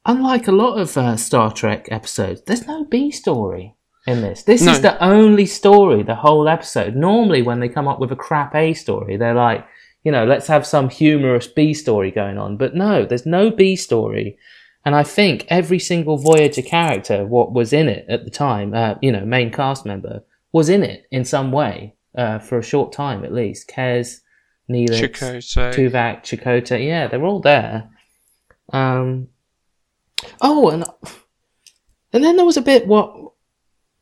unlike 0.06 0.48
a 0.48 0.52
lot 0.52 0.78
of 0.80 0.96
uh, 0.98 1.18
Star 1.18 1.52
Trek 1.52 1.88
episodes, 1.92 2.42
there's 2.46 2.68
no 2.68 2.86
B 2.86 3.12
story 3.12 3.76
in 4.08 4.22
this. 4.22 4.44
This 4.44 4.62
No. 4.62 4.72
is 4.74 4.82
the 4.82 5.02
only 5.04 5.46
story 5.46 6.04
the 6.04 6.16
whole 6.16 6.48
episode. 6.48 6.96
Normally, 6.96 7.42
when 7.42 7.60
they 7.60 7.70
come 7.70 7.88
up 7.88 8.00
with 8.00 8.12
a 8.12 8.16
crap 8.16 8.54
A 8.56 8.74
story, 8.74 9.18
they're 9.18 9.34
like, 9.34 9.66
you 10.04 10.12
know, 10.12 10.26
let's 10.26 10.48
have 10.48 10.66
some 10.68 10.90
humorous 10.90 11.48
B 11.48 11.74
story 11.74 12.12
going 12.12 12.38
on. 12.38 12.58
But 12.58 12.76
no, 12.76 13.06
there's 13.06 13.26
no 13.26 13.50
B 13.50 13.76
story. 13.76 14.38
And 14.86 14.94
I 14.96 15.02
think 15.02 15.46
every 15.50 15.80
single 15.80 16.18
Voyager 16.18 16.62
character, 16.62 17.26
what 17.26 17.52
was 17.54 17.74
in 17.74 17.90
it 17.90 18.06
at 18.08 18.24
the 18.24 18.30
time, 18.30 18.74
uh, 18.76 18.96
you 19.02 19.12
know, 19.12 19.26
main 19.26 19.52
cast 19.52 19.84
member, 19.86 20.24
was 20.52 20.70
in 20.70 20.84
it 20.84 21.08
in 21.12 21.26
some 21.26 21.52
way 21.52 21.96
uh, 22.16 22.38
for 22.38 22.60
a 22.60 22.64
short 22.64 22.92
time 22.94 23.26
at 23.26 23.34
least. 23.34 23.68
Kes, 23.68 24.20
Neelix, 24.70 25.12
Chakotay. 25.12 25.74
Tuvok, 25.74 26.22
Chakotay, 26.22 26.86
yeah, 26.86 27.08
they're 27.08 27.26
all 27.26 27.40
there. 27.40 27.90
Um, 28.72 29.28
oh, 30.42 30.70
and 30.70 30.84
and 32.14 32.24
then 32.24 32.36
there 32.36 32.46
was 32.46 32.58
a 32.58 32.62
bit 32.62 32.88
what 32.88 33.14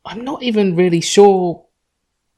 I'm 0.05 0.23
not 0.23 0.43
even 0.43 0.75
really 0.75 1.01
sure 1.01 1.65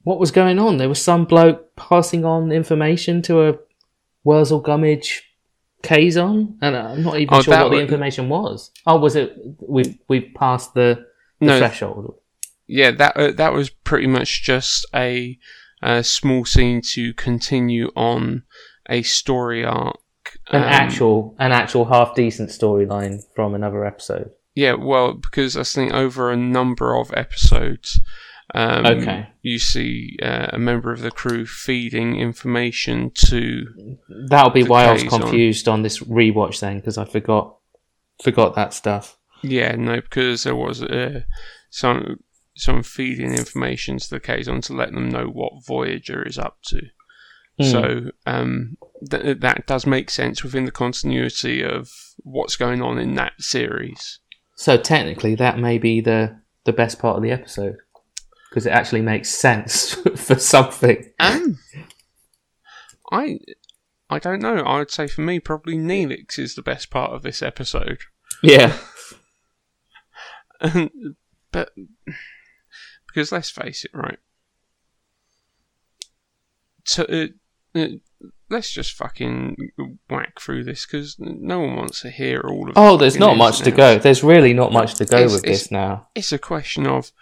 what 0.02 0.18
was 0.20 0.30
going 0.30 0.58
on. 0.58 0.76
There 0.76 0.88
was 0.88 1.02
some 1.02 1.24
bloke 1.24 1.74
passing 1.76 2.24
on 2.24 2.52
information 2.52 3.22
to 3.22 3.48
a 3.48 3.54
Wurzel 4.24 4.60
Gummidge 4.60 5.22
Kazon, 5.82 6.56
and 6.62 6.76
I'm 6.76 7.02
not 7.02 7.18
even 7.18 7.34
Oh, 7.34 7.42
sure 7.42 7.56
what 7.62 7.70
the 7.70 7.80
information 7.80 8.28
was. 8.28 8.70
Oh, 8.86 8.98
was 8.98 9.16
it 9.16 9.36
we 9.60 9.98
we 10.08 10.20
passed 10.30 10.74
the, 10.74 11.06
the 11.40 11.46
No. 11.46 11.58
threshold? 11.58 12.14
yeah, 12.68 12.90
that 12.92 13.16
uh, 13.16 13.32
that 13.32 13.52
was 13.52 13.70
pretty 13.70 14.06
much 14.06 14.42
just 14.42 14.86
a, 14.94 15.38
a 15.82 16.02
small 16.02 16.44
scene 16.44 16.80
to 16.94 17.12
continue 17.14 17.90
on 17.94 18.42
a 18.88 19.02
story 19.02 19.64
arc. 19.64 19.96
An 20.50 20.62
um, 20.62 20.68
actual 20.68 21.34
an 21.38 21.52
actual 21.52 21.84
half 21.84 22.14
decent 22.14 22.50
storyline 22.50 23.22
from 23.34 23.54
another 23.54 23.84
episode. 23.84 24.30
Yeah, 24.54 24.74
well, 24.74 25.12
because 25.14 25.56
I 25.56 25.64
think 25.64 25.92
over 25.92 26.30
a 26.30 26.36
number 26.36 26.96
of 26.96 27.12
episodes, 27.14 28.00
um, 28.54 28.86
Okay. 28.86 29.28
you 29.42 29.58
see 29.58 30.16
uh, 30.22 30.48
a 30.52 30.58
member 30.58 30.92
of 30.92 31.00
the 31.00 31.10
crew 31.10 31.44
feeding 31.44 32.16
information 32.16 33.10
to. 33.26 33.66
That'll 34.28 34.50
be 34.50 34.62
why 34.62 34.84
I 34.86 34.92
was 34.92 35.02
confused 35.02 35.68
on 35.68 35.82
this 35.82 35.98
rewatch 36.00 36.60
then, 36.60 36.78
because 36.78 36.96
I 36.96 37.04
forgot 37.04 37.56
forgot 38.22 38.54
that 38.54 38.72
stuff. 38.72 39.18
Yeah, 39.42 39.76
no, 39.76 40.00
because 40.00 40.44
there 40.44 40.56
was 40.56 40.82
uh, 40.82 41.20
some 41.70 42.20
some 42.54 42.82
feeding 42.82 43.32
information 43.32 43.98
to 43.98 44.08
the 44.08 44.20
Kazon 44.20 44.62
to 44.62 44.72
let 44.72 44.92
them 44.92 45.10
know 45.10 45.26
what 45.26 45.64
Voyager 45.66 46.22
is 46.22 46.38
up 46.38 46.58
to. 46.68 46.80
Hmm. 47.58 47.64
So 47.64 48.10
um, 48.24 48.76
th- 49.10 49.38
that 49.40 49.66
does 49.66 49.86
make 49.86 50.10
sense 50.10 50.42
within 50.42 50.64
the 50.64 50.70
continuity 50.70 51.62
of 51.62 51.90
what's 52.18 52.56
going 52.56 52.82
on 52.82 52.98
in 52.98 53.14
that 53.14 53.32
series. 53.38 54.20
So 54.54 54.76
technically, 54.76 55.34
that 55.36 55.58
may 55.58 55.78
be 55.78 56.00
the 56.00 56.40
the 56.64 56.72
best 56.72 56.98
part 56.98 57.16
of 57.16 57.22
the 57.22 57.30
episode 57.30 57.76
because 58.50 58.66
it 58.66 58.70
actually 58.70 59.02
makes 59.02 59.28
sense 59.30 59.94
for 60.16 60.38
something. 60.38 61.12
Um, 61.20 61.58
I 63.12 63.38
I 64.08 64.18
don't 64.18 64.40
know. 64.40 64.58
I 64.58 64.78
would 64.78 64.90
say 64.90 65.06
for 65.06 65.20
me, 65.20 65.40
probably 65.40 65.76
Neelix 65.76 66.38
is 66.38 66.54
the 66.54 66.62
best 66.62 66.90
part 66.90 67.12
of 67.12 67.22
this 67.22 67.42
episode. 67.42 67.98
Yeah, 68.42 68.76
but 71.52 71.70
because 73.06 73.32
let's 73.32 73.50
face 73.50 73.84
it, 73.84 73.90
right? 73.94 74.18
To, 76.92 77.24
uh, 77.24 77.26
uh, 77.74 77.86
let's 78.48 78.70
just 78.70 78.92
fucking 78.92 79.56
whack 80.08 80.38
through 80.40 80.64
this 80.64 80.86
because 80.86 81.16
no 81.18 81.60
one 81.60 81.76
wants 81.76 82.00
to 82.02 82.10
hear 82.10 82.40
all 82.40 82.68
of. 82.68 82.74
the 82.74 82.80
Oh, 82.80 82.96
there's 82.96 83.18
not 83.18 83.36
much 83.36 83.60
to 83.60 83.70
go. 83.70 83.98
There's 83.98 84.22
really 84.22 84.52
not 84.54 84.72
much 84.72 84.94
to 84.94 85.04
go 85.04 85.16
It's- 85.18 85.32
with 85.32 85.44
it's- 85.44 85.62
this 85.62 85.70
now. 85.70 86.08
It's 86.14 86.32
a 86.32 86.38
question 86.38 86.86
of 86.86 87.12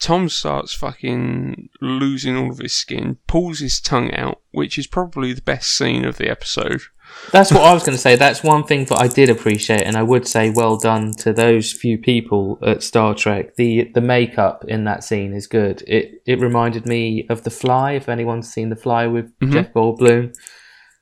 Tom 0.00 0.28
starts 0.28 0.74
fucking 0.74 1.70
losing 1.80 2.36
all 2.36 2.50
of 2.50 2.58
his 2.58 2.72
skin, 2.72 3.18
pulls 3.26 3.58
his 3.58 3.80
tongue 3.80 4.12
out, 4.14 4.40
which 4.52 4.78
is 4.78 4.86
probably 4.86 5.32
the 5.32 5.42
best 5.42 5.76
scene 5.76 6.04
of 6.04 6.18
the 6.18 6.30
episode. 6.30 6.82
That's 7.30 7.52
what 7.52 7.60
I 7.62 7.74
was 7.74 7.82
going 7.82 7.94
to 7.94 8.00
say. 8.00 8.16
That's 8.16 8.42
one 8.42 8.64
thing 8.64 8.86
that 8.86 8.98
I 8.98 9.06
did 9.06 9.28
appreciate, 9.28 9.82
and 9.82 9.96
I 9.96 10.02
would 10.02 10.26
say 10.26 10.48
well 10.50 10.78
done 10.78 11.12
to 11.18 11.32
those 11.34 11.72
few 11.72 11.98
people 11.98 12.58
at 12.62 12.82
Star 12.82 13.14
Trek. 13.14 13.56
the 13.56 13.90
The 13.94 14.00
makeup 14.00 14.64
in 14.66 14.84
that 14.84 15.04
scene 15.04 15.34
is 15.34 15.46
good. 15.46 15.82
It 15.86 16.22
it 16.26 16.40
reminded 16.40 16.86
me 16.86 17.26
of 17.28 17.44
The 17.44 17.50
Fly. 17.50 17.92
If 17.92 18.08
anyone's 18.08 18.50
seen 18.50 18.70
The 18.70 18.76
Fly 18.76 19.06
with 19.06 19.30
Mhm. 19.40 19.52
Jeff 19.52 19.72
Goldblum, 19.74 20.34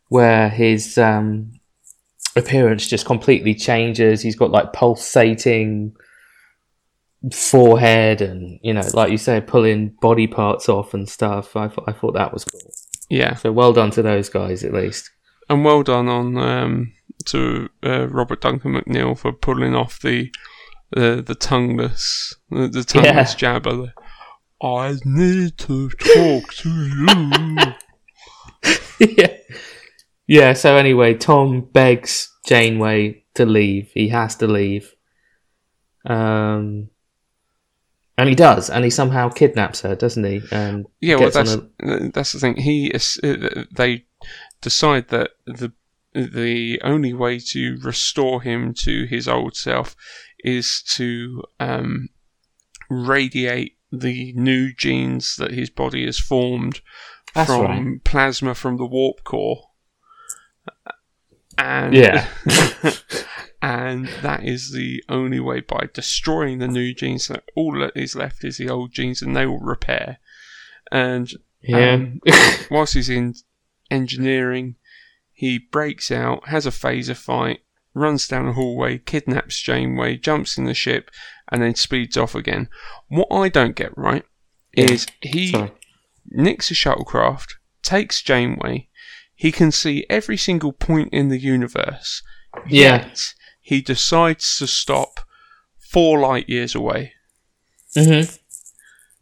where 0.08 0.48
his 0.48 0.98
um, 0.98 1.52
appearance 2.34 2.88
just 2.88 3.06
completely 3.06 3.54
changes. 3.54 4.20
He's 4.22 4.36
got 4.36 4.50
like 4.50 4.72
pulsating 4.72 5.92
forehead, 7.32 8.20
and 8.20 8.58
you 8.62 8.72
know, 8.74 8.82
like 8.94 9.10
you 9.10 9.18
say, 9.18 9.40
pulling 9.40 9.90
body 10.00 10.26
parts 10.26 10.68
off 10.68 10.94
and 10.94 11.08
stuff. 11.08 11.56
I 11.56 11.68
thought 11.68 11.84
I 11.88 11.92
thought 11.92 12.14
that 12.14 12.32
was 12.32 12.44
cool. 12.44 12.60
Yeah, 13.08 13.34
So 13.36 13.52
well 13.52 13.72
done 13.72 13.92
to 13.92 14.02
those 14.02 14.28
guys 14.28 14.64
at 14.64 14.72
least. 14.74 15.10
And 15.48 15.64
well 15.64 15.82
done 15.82 16.08
on 16.08 16.36
um, 16.38 16.92
to 17.26 17.68
uh, 17.84 18.08
Robert 18.08 18.40
Duncan 18.40 18.74
McNeil 18.74 19.16
for 19.18 19.32
pulling 19.32 19.74
off 19.74 20.00
the 20.00 20.30
the 20.92 21.22
the 21.26 21.34
tongueless 21.34 22.34
the, 22.50 22.68
the 22.68 22.82
tongueless 22.84 23.34
jabber. 23.36 23.92
I 24.62 24.96
need 25.04 25.58
to 25.58 25.88
talk 25.90 26.52
to 26.54 26.68
you. 26.70 27.74
yeah. 29.16 29.36
Yeah, 30.28 30.52
so 30.54 30.76
anyway, 30.76 31.14
Tom 31.14 31.60
begs 31.72 32.32
Janeway 32.46 33.24
to 33.34 33.44
leave. 33.46 33.90
He 33.94 34.08
has 34.08 34.36
to 34.36 34.46
leave. 34.46 34.92
Um 36.04 36.88
and 38.18 38.30
he 38.30 38.34
does, 38.34 38.70
and 38.70 38.82
he 38.82 38.88
somehow 38.90 39.28
kidnaps 39.28 39.82
her, 39.82 39.94
doesn't 39.94 40.24
he? 40.24 40.40
And 40.50 40.86
Yeah, 41.02 41.16
well, 41.16 41.30
that's 41.30 41.52
a- 41.54 42.10
that's 42.14 42.32
the 42.32 42.38
thing. 42.38 42.56
He 42.56 42.86
is, 42.86 43.20
uh, 43.22 43.64
they 43.76 44.05
decide 44.70 45.08
that 45.08 45.30
the 45.46 45.72
the 46.12 46.80
only 46.82 47.12
way 47.12 47.38
to 47.38 47.78
restore 47.82 48.42
him 48.42 48.74
to 48.74 49.04
his 49.04 49.28
old 49.28 49.54
self 49.54 49.94
is 50.40 50.82
to 50.96 51.42
um, 51.60 52.08
radiate 52.90 53.76
the 53.92 54.32
new 54.34 54.72
genes 54.74 55.36
that 55.36 55.52
his 55.52 55.70
body 55.70 56.04
has 56.06 56.18
formed 56.18 56.80
That's 57.34 57.48
from 57.48 57.64
right. 57.64 58.04
plasma 58.04 58.54
from 58.54 58.76
the 58.78 58.86
warp 58.86 59.24
core. 59.24 59.68
And 61.58 61.94
Yeah. 61.94 62.26
and 63.62 64.08
that 64.22 64.42
is 64.44 64.72
the 64.72 65.04
only 65.08 65.40
way 65.40 65.60
by 65.60 65.88
destroying 65.92 66.58
the 66.58 66.68
new 66.68 66.94
genes. 66.94 67.28
That 67.28 67.44
all 67.54 67.72
that 67.80 67.92
is 67.94 68.16
left 68.16 68.42
is 68.42 68.56
the 68.58 68.70
old 68.70 68.92
genes, 68.92 69.22
and 69.22 69.36
they 69.36 69.46
will 69.46 69.60
repair. 69.60 70.18
And 70.90 71.30
Yeah. 71.62 71.94
um, 71.94 72.20
whilst 72.70 72.94
he's 72.94 73.08
in 73.10 73.34
engineering, 73.90 74.76
he 75.32 75.58
breaks 75.58 76.10
out, 76.10 76.48
has 76.48 76.66
a 76.66 76.70
phaser 76.70 77.16
fight, 77.16 77.60
runs 77.94 78.26
down 78.28 78.46
a 78.48 78.52
hallway, 78.52 78.98
kidnaps 78.98 79.60
Janeway, 79.60 80.16
jumps 80.16 80.58
in 80.58 80.64
the 80.64 80.74
ship, 80.74 81.10
and 81.50 81.62
then 81.62 81.74
speeds 81.74 82.16
off 82.16 82.34
again. 82.34 82.68
What 83.08 83.28
I 83.30 83.48
don't 83.48 83.76
get 83.76 83.96
right 83.96 84.24
Yeah. 84.74 84.90
is 84.92 85.06
he 85.20 85.50
Sorry. 85.50 85.72
nicks 86.30 86.70
a 86.70 86.74
shuttlecraft, 86.74 87.54
takes 87.82 88.22
Janeway. 88.22 88.88
He 89.34 89.52
can 89.52 89.70
see 89.72 90.06
every 90.10 90.36
single 90.36 90.72
point 90.72 91.10
in 91.12 91.28
the 91.28 91.38
universe. 91.38 92.22
Yeah. 92.66 93.06
Yet 93.06 93.34
he 93.60 93.80
decides 93.82 94.56
to 94.58 94.66
stop 94.66 95.20
four 95.78 96.18
light 96.18 96.48
years 96.48 96.74
away, 96.74 97.12
Mhm. 97.94 98.38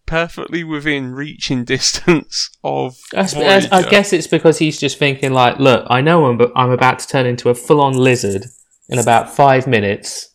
Perfectly 0.07 0.65
within 0.65 1.15
reaching 1.15 1.65
distance 1.65 2.51
of. 2.65 2.97
I, 3.15 3.21
I- 3.45 3.57
I 3.73 3.83
guess 3.91 4.13
it's 4.13 4.27
because 4.27 4.59
he's 4.59 4.79
just 4.79 4.99
thinking 4.99 5.33
like, 5.33 5.59
look, 5.59 5.87
I 5.89 6.01
know 6.01 6.27
I'm, 6.27 6.41
I'm 6.57 6.71
about 6.71 6.99
to 7.01 7.07
turn 7.09 7.27
into 7.27 7.49
a 7.51 7.55
full-on 7.55 7.95
lizard 7.95 8.47
in 8.89 8.99
about 8.99 9.35
five 9.35 9.67
minutes. 9.67 10.31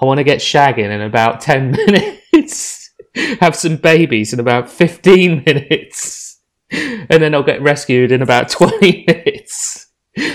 I 0.00 0.04
want 0.04 0.18
to 0.18 0.24
get 0.24 0.38
shagging 0.40 0.90
in 0.90 1.00
about 1.00 1.40
ten 1.48 1.70
minutes. 1.72 2.82
Have 3.40 3.56
some 3.56 3.76
babies 3.76 4.32
in 4.34 4.40
about 4.40 4.68
fifteen 4.70 5.42
minutes, 5.46 6.38
and 6.70 7.08
then 7.22 7.34
I'll 7.34 7.42
get 7.42 7.62
rescued 7.62 8.12
in 8.12 8.20
about 8.20 8.50
twenty 8.50 9.04
minutes 9.08 9.86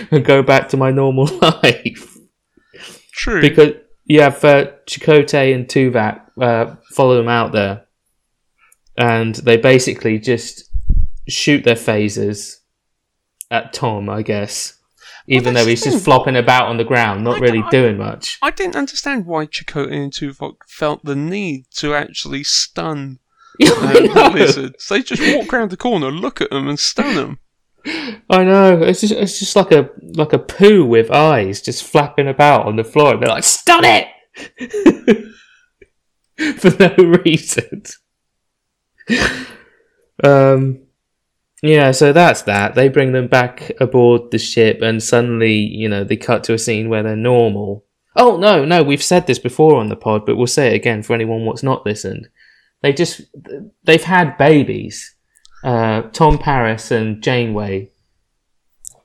and 0.10 0.26
go 0.26 0.42
back 0.42 0.70
to 0.70 0.78
my 0.78 0.90
normal 0.90 1.26
life. 1.42 2.18
True. 3.14 3.40
Because 3.42 3.74
you 4.06 4.22
have 4.22 4.44
uh, 4.44 4.72
Chakotay 4.88 5.54
and 5.54 5.68
Tuvok 5.68 6.22
uh, 6.42 6.76
follow 6.96 7.18
them 7.18 7.28
out 7.30 7.52
there, 7.52 7.86
and 8.98 9.36
they 9.36 9.58
basically 9.58 10.20
just 10.20 10.70
shoot 11.28 11.64
their 11.64 11.76
phasers 11.76 12.58
at 13.50 13.74
Tom, 13.74 14.10
I 14.10 14.22
guess. 14.22 14.78
Even 15.28 15.54
that's 15.54 15.66
though 15.66 15.70
he's 15.70 15.84
just 15.84 16.04
flopping 16.04 16.36
about 16.36 16.68
on 16.68 16.78
the 16.78 16.84
ground, 16.84 17.24
not 17.24 17.38
I 17.38 17.40
really 17.40 17.64
doing 17.70 17.98
much. 17.98 18.40
I 18.42 18.52
didn't 18.52 18.76
understand 18.76 19.26
why 19.26 19.46
Chakotay 19.46 19.94
and 19.94 20.12
Tuvok 20.12 20.64
felt 20.68 21.06
the 21.06 21.16
need 21.16 21.66
to 21.76 21.94
actually 21.94 22.44
stun 22.44 23.20
the 23.60 24.32
lizards. 24.34 24.88
They 24.88 25.02
just 25.02 25.22
walk 25.36 25.54
around 25.54 25.70
the 25.70 25.78
corner, 25.78 26.12
look 26.12 26.42
at 26.42 26.50
them, 26.50 26.68
and 26.68 26.80
stun 26.80 27.16
them. 27.16 27.40
I 28.30 28.44
know. 28.44 28.82
It's 28.82 29.02
just 29.02 29.14
it's 29.14 29.40
just 29.40 29.56
like 29.56 29.72
a 29.72 29.90
like 30.02 30.34
a 30.34 30.40
poo 30.40 30.86
with 30.86 31.10
eyes 31.12 31.62
just 31.62 31.84
flapping 31.84 32.28
about 32.28 32.66
on 32.66 32.76
the 32.76 32.84
floor. 32.84 33.14
And 33.14 33.22
they're 33.22 33.30
like, 33.30 33.44
"Stun 33.44 33.84
it!" 33.86 34.08
for 36.60 36.72
no 36.80 36.96
reason. 37.24 37.84
um, 40.24 40.82
yeah. 41.62 41.92
So 41.92 42.14
that's 42.14 42.44
that. 42.44 42.76
They 42.76 42.90
bring 42.90 43.12
them 43.12 43.28
back 43.28 43.72
aboard 43.80 44.32
the 44.32 44.38
ship, 44.38 44.82
and 44.82 45.02
suddenly, 45.02 45.54
you 45.54 45.90
know, 45.90 46.04
they 46.04 46.18
cut 46.18 46.44
to 46.46 46.54
a 46.54 46.58
scene 46.58 46.90
where 46.90 47.04
they're 47.04 47.16
normal. 47.16 47.86
Oh 48.16 48.38
no, 48.38 48.66
no, 48.66 48.84
we've 48.84 49.04
said 49.04 49.28
this 49.28 49.40
before 49.40 49.78
on 49.78 49.90
the 49.90 49.96
pod, 49.96 50.26
but 50.26 50.36
we'll 50.36 50.48
say 50.48 50.72
it 50.74 50.76
again 50.76 51.02
for 51.04 51.14
anyone 51.14 51.46
what's 51.46 51.64
not 51.64 51.86
listened. 51.86 52.28
They 52.82 52.94
just 52.94 53.22
they've 53.84 54.04
had 54.04 54.38
babies. 54.38 55.16
Uh, 55.64 56.02
Tom 56.12 56.40
Paris 56.40 56.90
and 56.90 57.22
Janeway 57.22 57.92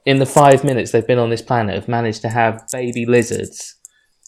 in 0.06 0.18
the 0.18 0.24
five 0.24 0.64
minutes 0.64 0.90
they've 0.90 1.06
been 1.06 1.18
on 1.18 1.28
this 1.28 1.42
planet 1.42 1.74
have 1.74 1.88
managed 1.88 2.22
to 2.22 2.28
have 2.30 2.64
baby 2.72 3.04
lizards. 3.04 3.74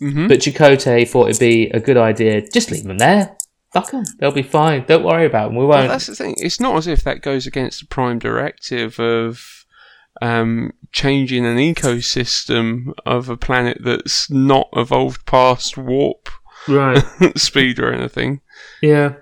Mhm. 0.03 0.29
But 0.29 0.41
Chakotay 0.41 1.09
thought 1.09 1.31
it'd 1.31 1.41
be 1.41 1.71
a 1.71 1.81
good 1.81 1.97
idea. 1.97 2.47
Just 2.47 2.71
leave 2.71 2.85
them 2.85 2.99
there. 2.99 3.38
Fuck 3.73 3.91
them. 3.91 4.05
They'll 4.19 4.33
be 4.33 4.43
fine. 4.43 4.85
Don't 4.87 5.05
worry 5.05 5.27
about 5.27 5.49
them. 5.49 5.57
We 5.57 5.67
won't. 5.67 5.89
that's 5.89 6.07
the 6.07 6.15
thing. 6.15 6.37
It's 6.39 6.61
not 6.61 6.77
as 6.77 6.87
if 6.87 7.03
that 7.05 7.23
goes 7.23 7.47
against 7.47 7.81
the 7.81 7.87
prime 7.87 8.19
directive 8.19 8.99
of 8.99 9.67
um, 10.23 10.73
changing 10.93 11.45
an 11.45 11.59
ecosystem 11.59 12.93
of 13.05 13.29
a 13.29 13.37
planet 13.37 13.79
that's 13.83 14.31
not 14.31 14.69
evolved 14.75 15.27
past 15.27 15.77
warp 15.77 16.29
right. 16.67 17.03
speed 17.37 17.79
or 17.79 17.93
anything. 17.93 18.41
Yeah. 18.81 19.15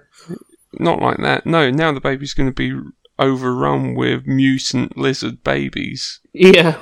Not 0.78 1.00
like 1.00 1.18
that. 1.18 1.46
No, 1.46 1.70
now 1.70 1.92
the 1.92 2.00
baby's 2.00 2.34
going 2.34 2.48
to 2.48 2.54
be 2.54 2.78
overrun 3.18 3.94
with 3.94 4.26
mutant 4.26 4.96
lizard 4.96 5.42
babies. 5.42 6.20
Yeah. 6.32 6.78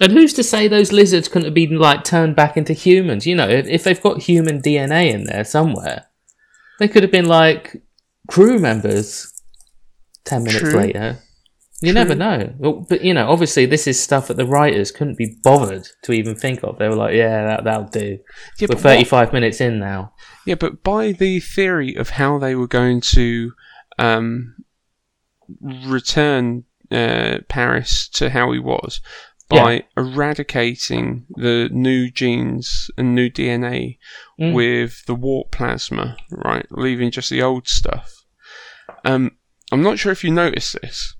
And 0.00 0.12
who's 0.12 0.32
to 0.34 0.42
say 0.44 0.68
those 0.68 0.92
lizards 0.92 1.26
couldn't 1.28 1.46
have 1.46 1.54
been 1.54 1.78
like 1.78 2.04
turned 2.04 2.36
back 2.36 2.56
into 2.56 2.72
humans? 2.72 3.26
You 3.26 3.34
know, 3.34 3.48
if, 3.48 3.66
if 3.66 3.84
they've 3.84 4.00
got 4.00 4.22
human 4.22 4.62
DNA 4.62 5.12
in 5.12 5.24
there 5.24 5.44
somewhere, 5.44 6.06
they 6.78 6.86
could 6.88 7.02
have 7.02 7.12
been 7.12 7.26
like 7.26 7.82
crew 8.28 8.58
members. 8.58 9.32
Ten 10.24 10.42
minutes 10.44 10.60
True. 10.60 10.72
later, 10.78 11.18
you 11.80 11.92
True. 11.92 11.94
never 11.94 12.14
know. 12.14 12.54
Well, 12.58 12.86
But 12.88 13.02
you 13.02 13.14
know, 13.14 13.28
obviously, 13.30 13.64
this 13.66 13.86
is 13.86 13.98
stuff 14.00 14.28
that 14.28 14.36
the 14.36 14.46
writers 14.46 14.92
couldn't 14.92 15.16
be 15.16 15.36
bothered 15.42 15.88
to 16.02 16.12
even 16.12 16.34
think 16.36 16.62
of. 16.62 16.78
They 16.78 16.86
were 16.88 16.94
like, 16.96 17.14
"Yeah, 17.14 17.44
that 17.46 17.64
that'll 17.64 17.88
do." 17.88 18.18
Yeah, 18.18 18.18
We're 18.60 18.66
but 18.68 18.76
what- 18.76 18.82
thirty-five 18.82 19.32
minutes 19.32 19.60
in 19.60 19.78
now. 19.78 20.12
Yeah, 20.44 20.56
but 20.56 20.82
by 20.84 21.12
the 21.12 21.40
theory 21.40 21.94
of 21.96 22.10
how 22.10 22.38
they 22.38 22.54
were 22.54 22.66
going 22.68 23.00
to 23.00 23.52
um, 23.98 24.54
return 25.60 26.64
uh, 26.90 27.38
Paris 27.48 28.08
to 28.14 28.30
how 28.30 28.52
he 28.52 28.58
was, 28.58 29.00
by 29.48 29.72
Yeah. 29.74 29.80
eradicating 29.96 31.26
the 31.30 31.68
new 31.72 32.10
genes 32.10 32.90
and 32.98 33.14
new 33.14 33.30
DNA 33.30 33.98
Mm. 34.38 34.52
with 34.52 35.04
the 35.06 35.14
warp 35.14 35.50
plasma, 35.50 36.16
right, 36.30 36.66
leaving 36.70 37.10
just 37.10 37.30
the 37.30 37.42
old 37.42 37.66
stuff. 37.66 38.24
Um, 39.04 39.36
I'm 39.72 39.82
not 39.82 39.98
sure 39.98 40.12
if 40.12 40.22
you 40.24 40.30
noticed 40.30 40.76
this, 40.80 41.14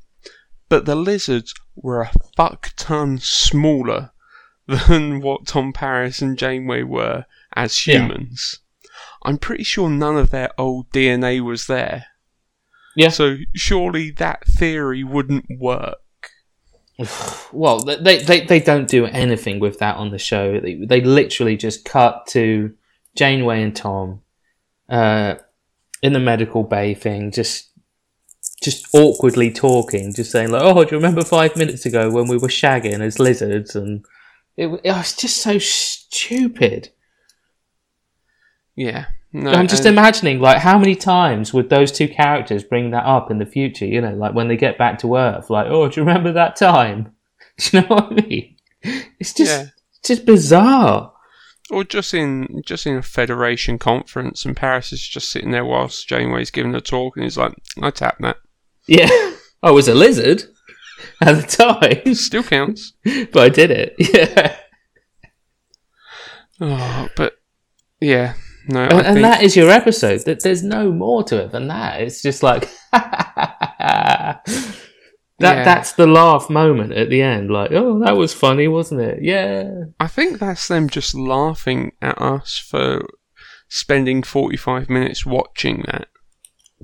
but 0.68 0.84
the 0.84 0.94
lizards 0.94 1.54
were 1.74 2.02
a 2.02 2.12
fuck 2.36 2.72
ton 2.76 3.18
smaller 3.18 4.10
than 4.66 5.20
what 5.20 5.46
Tom 5.46 5.72
Paris 5.72 6.20
and 6.20 6.36
Janeway 6.38 6.82
were 6.82 7.24
as 7.56 7.86
Yeah. 7.86 8.00
humans. 8.02 8.60
I'm 9.24 9.38
pretty 9.38 9.64
sure 9.64 9.88
none 9.88 10.16
of 10.16 10.30
their 10.30 10.50
old 10.58 10.90
DNA 10.92 11.40
was 11.40 11.66
there. 11.66 12.06
Yeah. 12.94 13.08
So 13.08 13.38
surely 13.54 14.10
that 14.12 14.44
theory 14.46 15.02
wouldn't 15.04 15.46
work. 15.58 15.96
Well, 17.50 17.80
they, 17.80 18.22
they, 18.22 18.44
they 18.44 18.60
don't 18.60 18.86
do 18.86 19.06
anything 19.06 19.58
with 19.58 19.78
that 19.78 19.96
on 19.96 20.10
the 20.10 20.18
show. 20.18 20.60
They, 20.60 20.74
they 20.74 21.00
literally 21.00 21.56
just 21.56 21.86
cut 21.86 22.26
to 22.28 22.74
Janeway 23.16 23.62
and 23.62 23.74
Tom 23.74 24.20
uh, 24.88 25.36
in 26.02 26.12
the 26.12 26.20
medical 26.20 26.62
bay 26.62 26.92
thing, 26.94 27.30
just 27.30 27.70
just 28.62 28.88
awkwardly 28.92 29.52
talking, 29.52 30.12
just 30.12 30.30
saying 30.30 30.50
like, 30.50 30.62
"Oh, 30.62 30.84
do 30.84 30.90
you 30.90 30.98
remember 30.98 31.24
five 31.24 31.56
minutes 31.56 31.86
ago 31.86 32.10
when 32.10 32.28
we 32.28 32.36
were 32.36 32.48
shagging 32.48 33.00
as 33.00 33.18
lizards?" 33.18 33.74
And 33.74 34.04
it, 34.56 34.66
it 34.84 34.92
was 34.92 35.14
just 35.14 35.38
so 35.38 35.58
stupid. 35.58 36.90
Yeah. 38.76 39.06
No, 39.32 39.50
I'm 39.52 39.68
just 39.68 39.84
imagining 39.84 40.40
like 40.40 40.58
how 40.58 40.78
many 40.78 40.94
times 40.96 41.52
would 41.52 41.68
those 41.68 41.92
two 41.92 42.08
characters 42.08 42.64
bring 42.64 42.90
that 42.92 43.04
up 43.04 43.30
in 43.30 43.38
the 43.38 43.44
future? 43.46 43.84
You 43.84 44.00
know, 44.00 44.14
like 44.14 44.34
when 44.34 44.48
they 44.48 44.56
get 44.56 44.78
back 44.78 44.98
to 45.00 45.16
Earth, 45.16 45.50
like, 45.50 45.66
"Oh, 45.68 45.86
do 45.88 46.00
you 46.00 46.06
remember 46.06 46.32
that 46.32 46.56
time?" 46.56 47.12
Do 47.58 47.76
you 47.76 47.80
know 47.82 47.86
what 47.88 48.12
I 48.12 48.14
mean? 48.26 48.56
It's 49.20 49.34
just 49.34 49.50
Yeah. 49.50 49.66
it's 49.98 50.08
just 50.08 50.24
bizarre. 50.24 51.12
or 51.70 51.84
just 51.84 52.14
in 52.14 52.62
just 52.64 52.86
in 52.86 52.96
a 52.96 53.02
federation 53.02 53.78
conference, 53.78 54.44
and 54.46 54.56
Paris 54.56 54.92
is 54.92 55.06
just 55.06 55.30
sitting 55.30 55.50
there 55.50 55.64
whilst 55.64 56.08
Janeway's 56.08 56.50
giving 56.50 56.74
a 56.74 56.80
talk, 56.80 57.16
and 57.16 57.24
he's 57.24 57.36
like, 57.36 57.52
"I 57.82 57.90
tapped 57.90 58.22
that." 58.22 58.36
Yeah, 58.86 59.08
oh, 59.10 59.36
I 59.62 59.70
was 59.72 59.88
a 59.88 59.94
lizard 59.94 60.44
at 61.20 61.34
the 61.34 61.42
time, 61.42 62.14
Still 62.14 62.42
counts. 62.44 62.94
but 63.04 63.36
I 63.36 63.48
did 63.50 63.70
it. 63.70 63.94
Yeah. 63.98 64.56
Oh, 66.60 67.08
but 67.16 67.34
yeah, 68.00 68.34
no, 68.68 68.82
and, 68.82 68.92
and 68.92 69.04
think 69.06 69.22
that 69.22 69.42
is 69.42 69.56
your 69.56 69.70
episode. 69.70 70.24
That 70.24 70.42
there's 70.42 70.62
no 70.62 70.92
more 70.92 71.24
to 71.24 71.44
it 71.44 71.52
than 71.52 71.68
that. 71.68 72.00
It's 72.00 72.22
just 72.22 72.42
like 72.42 72.68
that. 72.92 74.42
Yeah. 75.40 75.64
That's 75.64 75.92
the 75.92 76.06
laugh 76.06 76.50
moment 76.50 76.92
at 76.92 77.10
the 77.10 77.22
end. 77.22 77.50
Like, 77.50 77.70
oh, 77.72 78.00
that 78.00 78.16
was 78.16 78.34
funny, 78.34 78.66
wasn't 78.66 79.02
it? 79.02 79.20
Yeah. 79.22 79.84
I 80.00 80.08
think 80.08 80.38
that's 80.38 80.66
them 80.66 80.88
just 80.88 81.14
laughing 81.14 81.92
at 82.02 82.20
us 82.20 82.58
for 82.58 83.06
spending 83.68 84.22
forty-five 84.22 84.90
minutes 84.90 85.24
watching 85.24 85.84
that. 85.86 86.08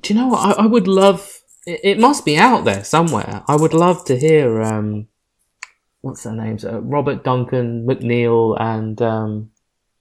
Do 0.01 0.13
you 0.13 0.19
know 0.19 0.27
what? 0.27 0.57
I, 0.57 0.63
I 0.63 0.65
would 0.67 0.87
love. 0.87 1.41
It, 1.65 1.81
it 1.83 1.99
must 1.99 2.23
be 2.25 2.37
out 2.37 2.63
there 2.63 2.83
somewhere. 2.83 3.43
I 3.47 3.55
would 3.55 3.73
love 3.73 4.05
to 4.05 4.17
hear. 4.17 4.61
um 4.61 5.07
What's 6.01 6.21
their 6.21 6.33
names? 6.33 6.63
Uh, 6.63 6.81
Robert 6.81 7.23
Duncan 7.23 7.87
McNeil 7.87 8.55
and 8.61 9.01
um, 9.01 9.49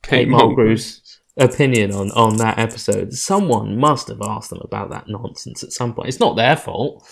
Kate 0.02 0.28
Mulgrew's 0.28 1.00
opinion 1.36 1.92
on 1.92 2.10
on 2.12 2.36
that 2.36 2.58
episode. 2.58 3.12
Someone 3.12 3.78
must 3.78 4.08
have 4.08 4.22
asked 4.22 4.50
them 4.50 4.60
about 4.62 4.90
that 4.90 5.08
nonsense 5.08 5.62
at 5.64 5.72
some 5.72 5.94
point. 5.94 6.08
It's 6.08 6.20
not 6.20 6.36
their 6.36 6.56
fault. 6.56 7.06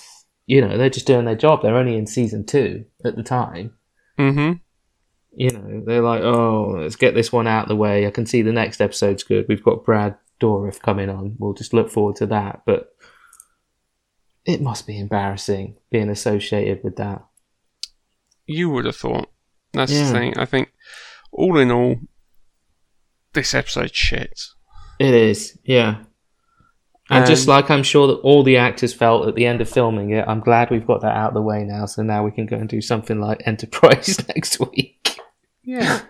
You 0.46 0.60
know, 0.60 0.76
they're 0.76 0.90
just 0.90 1.06
doing 1.06 1.24
their 1.24 1.36
job. 1.36 1.62
They're 1.62 1.76
only 1.76 1.96
in 1.96 2.06
season 2.06 2.44
two 2.44 2.84
at 3.04 3.16
the 3.16 3.22
time. 3.22 3.74
Mm-hmm. 4.18 4.58
You 5.34 5.50
know, 5.50 5.82
they're 5.86 6.02
like, 6.02 6.22
oh, 6.22 6.76
let's 6.78 6.96
get 6.96 7.14
this 7.14 7.32
one 7.32 7.46
out 7.46 7.64
of 7.64 7.68
the 7.68 7.76
way. 7.76 8.06
I 8.06 8.10
can 8.10 8.26
see 8.26 8.42
the 8.42 8.52
next 8.52 8.80
episode's 8.80 9.22
good. 9.22 9.46
We've 9.48 9.62
got 9.62 9.84
Brad 9.84 10.16
Dourif 10.40 10.80
coming 10.80 11.08
on. 11.08 11.36
We'll 11.38 11.54
just 11.54 11.72
look 11.72 11.90
forward 11.90 12.16
to 12.16 12.26
that. 12.26 12.62
But 12.66 12.92
it 14.44 14.60
must 14.60 14.86
be 14.86 14.98
embarrassing 14.98 15.76
being 15.90 16.10
associated 16.10 16.82
with 16.84 16.96
that. 16.96 17.24
You 18.46 18.68
would 18.70 18.84
have 18.84 18.96
thought. 18.96 19.30
That's 19.72 19.92
Yeah. 19.92 20.08
the 20.08 20.12
thing. 20.12 20.38
I 20.38 20.44
think, 20.44 20.70
all 21.30 21.56
in 21.58 21.70
all, 21.70 21.96
this 23.34 23.54
episode's 23.54 23.96
shit. 23.96 24.40
It 24.98 25.14
is, 25.14 25.58
yeah. 25.64 26.04
And 27.10 27.26
just 27.26 27.48
Um, 27.48 27.54
like 27.54 27.70
I'm 27.70 27.82
sure 27.82 28.06
that 28.06 28.20
all 28.20 28.42
the 28.42 28.56
actors 28.56 28.94
felt 28.94 29.28
at 29.28 29.34
the 29.34 29.44
end 29.46 29.60
of 29.60 29.68
filming 29.68 30.10
it, 30.10 30.24
I'm 30.26 30.40
glad 30.40 30.70
we've 30.70 30.86
got 30.86 31.00
that 31.02 31.16
out 31.16 31.28
of 31.28 31.34
the 31.34 31.42
way 31.42 31.64
now. 31.64 31.84
So 31.86 32.02
now 32.02 32.24
we 32.24 32.30
can 32.30 32.46
go 32.46 32.56
and 32.56 32.68
do 32.68 32.80
something 32.80 33.20
like 33.20 33.42
Enterprise 33.46 34.18
next 34.34 34.60
week, 34.60 35.18
Yeah, 35.62 36.00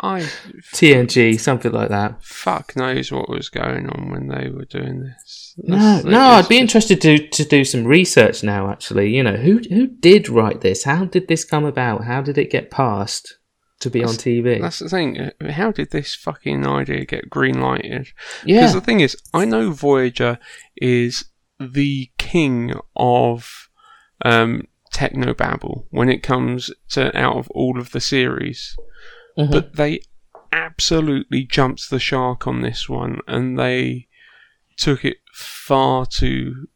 I 0.00 0.20
TNG, 0.72 1.38
something 1.38 1.72
like 1.72 1.88
that. 1.90 2.22
fuck 2.22 2.74
knows 2.76 3.10
what 3.12 3.28
was 3.28 3.48
going 3.48 3.88
on 3.90 4.10
when 4.10 4.28
they 4.28 4.48
were 4.48 4.64
doing 4.64 5.02
this. 5.02 5.54
No, 5.58 5.76
That's- 5.76 6.04
no, 6.04 6.10
it's- 6.10 6.44
I'd 6.44 6.48
be 6.48 6.58
interested 6.58 7.00
to 7.02 7.26
to 7.28 7.44
do 7.44 7.64
some 7.64 7.84
research 7.84 8.42
now. 8.42 8.70
Actually, 8.70 9.14
you 9.14 9.22
know, 9.22 9.36
who 9.36 9.60
who 9.68 9.86
did 9.88 10.28
write 10.28 10.60
this? 10.60 10.84
How 10.84 11.04
did 11.04 11.28
this 11.28 11.44
come 11.44 11.64
about? 11.64 12.04
How 12.04 12.22
did 12.22 12.38
it 12.38 12.50
get 12.50 12.70
passed 12.70 13.36
to 13.80 13.90
be 13.90 14.02
on 14.02 14.10
TV? 14.14 14.60
That's 14.60 14.78
the 14.78 14.88
thing. 14.88 15.30
How 15.50 15.70
did 15.72 15.90
this 15.90 16.14
fucking 16.14 16.66
idea 16.66 17.04
get 17.04 17.28
green 17.30 17.60
lighted? 17.60 18.08
Yeah. 18.44 18.60
Because 18.60 18.74
the 18.74 18.80
thing 18.80 19.00
is, 19.00 19.16
I 19.34 19.44
know 19.44 19.70
Voyager 19.70 20.38
is 20.76 21.26
the 21.60 22.10
king 22.18 22.74
of 22.96 23.68
um, 24.24 24.62
technobabble 24.94 25.84
when 25.90 26.08
it 26.08 26.22
comes 26.22 26.70
to 26.90 27.16
out 27.18 27.36
of 27.36 27.50
all 27.50 27.78
of 27.78 27.90
the 27.92 28.00
series, 28.00 28.74
Mhm. 29.38 29.50
but 29.50 29.76
they 29.76 30.00
absolutely 30.52 31.44
jumped 31.44 31.90
the 31.90 31.98
shark 31.98 32.46
on 32.46 32.62
this 32.62 32.88
one, 32.88 33.20
and 33.26 33.58
they 33.58 34.08
took 34.78 35.04
it 35.04 35.18
far 35.34 36.06
too 36.06 36.68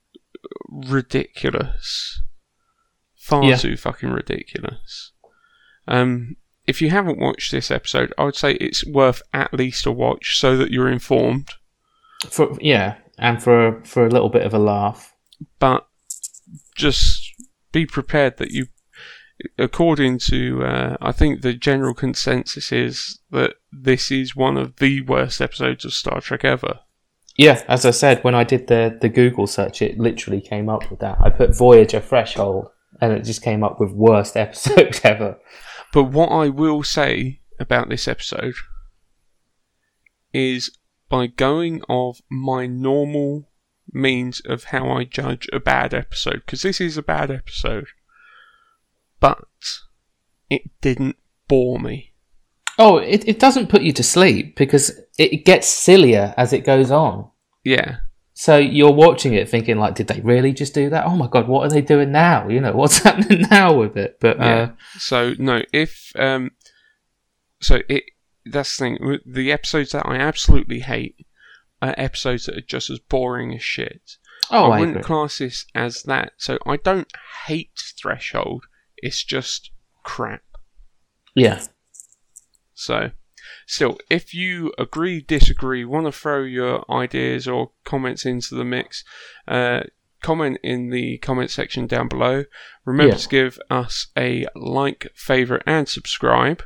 ridiculous, 0.68 2.22
far 3.16 3.44
Yeah. 3.44 3.56
too 3.56 3.76
fucking 3.76 4.10
ridiculous. 4.10 5.12
Um, 5.88 6.36
if 6.66 6.80
you 6.80 6.90
haven't 6.90 7.18
watched 7.18 7.50
this 7.50 7.70
episode, 7.70 8.12
I 8.18 8.24
would 8.24 8.36
say 8.36 8.52
it's 8.54 8.86
worth 8.86 9.22
at 9.32 9.54
least 9.54 9.86
a 9.86 9.92
watch 9.92 10.38
so 10.38 10.56
that 10.56 10.70
you're 10.70 10.90
informed. 10.90 11.50
For 12.28 12.56
yeah, 12.60 12.96
and 13.18 13.42
for 13.42 13.82
for 13.84 14.06
a 14.06 14.10
little 14.10 14.28
bit 14.28 14.46
of 14.46 14.54
a 14.54 14.58
laugh. 14.58 15.14
But 15.58 15.86
just 16.76 17.32
be 17.72 17.86
prepared 17.86 18.36
that 18.38 18.50
you, 18.50 18.66
according 19.58 20.18
to, 20.18 20.62
uh, 20.62 20.96
I 21.00 21.12
think 21.12 21.40
the 21.40 21.54
general 21.54 21.94
consensus 21.94 22.72
is 22.72 23.20
that 23.30 23.54
this 23.72 24.10
is 24.10 24.36
one 24.36 24.56
of 24.56 24.76
the 24.76 25.00
worst 25.02 25.40
episodes 25.40 25.84
of 25.84 25.92
Star 25.92 26.20
Trek 26.20 26.44
ever. 26.44 26.80
Yeah, 27.36 27.62
as 27.68 27.86
I 27.86 27.90
said, 27.90 28.22
when 28.22 28.34
I 28.34 28.44
did 28.44 28.66
the 28.66 28.98
the 29.00 29.08
Google 29.08 29.46
search, 29.46 29.80
it 29.82 29.98
literally 29.98 30.40
came 30.40 30.68
up 30.68 30.90
with 30.90 31.00
that. 31.00 31.18
I 31.20 31.30
put 31.30 31.56
Voyager 31.56 32.00
threshold, 32.00 32.68
and 33.00 33.12
it 33.12 33.24
just 33.24 33.42
came 33.42 33.64
up 33.64 33.80
with 33.80 33.92
worst 33.92 34.36
episode 34.36 35.00
ever. 35.04 35.38
But 35.92 36.04
what 36.04 36.28
I 36.28 36.48
will 36.48 36.82
say 36.82 37.40
about 37.58 37.88
this 37.88 38.06
episode 38.06 38.54
is 40.32 40.70
by 41.08 41.26
going 41.26 41.82
of 41.88 42.20
my 42.30 42.66
normal 42.66 43.50
means 43.92 44.40
of 44.40 44.64
how 44.64 44.88
I 44.90 45.04
judge 45.04 45.48
a 45.52 45.58
bad 45.58 45.92
episode, 45.92 46.42
because 46.46 46.62
this 46.62 46.80
is 46.80 46.96
a 46.96 47.02
bad 47.02 47.30
episode, 47.30 47.88
but 49.18 49.44
it 50.48 50.62
didn't 50.80 51.16
bore 51.48 51.80
me. 51.80 52.12
Oh, 52.78 52.98
it, 52.98 53.28
it 53.28 53.40
doesn't 53.40 53.68
put 53.68 53.82
you 53.82 53.92
to 53.92 54.02
sleep 54.02 54.56
because 54.56 54.92
it 55.18 55.44
gets 55.44 55.68
sillier 55.68 56.32
as 56.36 56.52
it 56.52 56.64
goes 56.64 56.90
on. 56.90 57.28
Yeah. 57.64 57.98
So 58.40 58.56
you're 58.56 58.90
watching 58.90 59.34
it 59.34 59.50
thinking 59.50 59.76
like, 59.76 59.96
did 59.96 60.06
they 60.06 60.22
really 60.22 60.54
just 60.54 60.72
do 60.72 60.88
that? 60.88 61.04
Oh 61.04 61.14
my 61.14 61.26
god, 61.28 61.46
what 61.46 61.60
are 61.66 61.68
they 61.68 61.82
doing 61.82 62.10
now? 62.10 62.48
You 62.48 62.60
know, 62.62 62.72
what's 62.80 62.96
happening 62.96 63.42
now 63.50 63.74
with 63.74 63.98
it? 63.98 64.16
But 64.18 64.38
Yeah. 64.38 64.54
uh, 64.62 64.68
so 64.98 65.34
no, 65.38 65.60
if 65.74 66.10
um, 66.16 66.52
so 67.60 67.80
it 67.90 68.04
that's 68.46 68.78
the 68.78 68.82
thing. 68.96 69.18
The 69.26 69.52
episodes 69.52 69.92
that 69.92 70.06
I 70.06 70.16
absolutely 70.16 70.80
hate 70.80 71.16
are 71.82 71.94
episodes 71.98 72.46
that 72.46 72.56
are 72.56 72.62
just 72.62 72.88
as 72.88 72.98
boring 72.98 73.54
as 73.54 73.62
shit. 73.62 74.16
Oh, 74.50 74.70
I 74.70 74.76
I 74.76 74.78
wouldn't 74.80 74.96
agree. 74.96 75.04
class 75.04 75.36
this 75.36 75.66
as 75.74 76.02
that. 76.04 76.32
So 76.38 76.56
I 76.66 76.78
don't 76.78 77.12
hate 77.46 77.72
Threshold. 78.00 78.64
It's 78.96 79.22
just 79.22 79.70
crap. 80.02 80.40
yeah, 81.34 81.62
So, 82.72 83.10
still, 83.70 83.98
if 84.10 84.34
you 84.34 84.72
agree, 84.78 85.20
disagree, 85.20 85.84
want 85.84 86.06
to 86.06 86.12
throw 86.12 86.42
your 86.42 86.84
ideas 86.90 87.46
or 87.46 87.70
comments 87.84 88.24
into 88.26 88.54
the 88.54 88.64
mix, 88.64 89.04
uh, 89.46 89.82
comment 90.22 90.58
in 90.62 90.90
the 90.90 91.18
comment 91.18 91.50
section 91.50 91.86
down 91.86 92.08
below. 92.08 92.44
Remember 92.84 93.12
Yeah. 93.12 93.18
to 93.18 93.28
give 93.28 93.58
us 93.70 94.08
a 94.16 94.46
like, 94.56 95.06
favourite, 95.14 95.62
and 95.66 95.88
subscribe. 95.88 96.62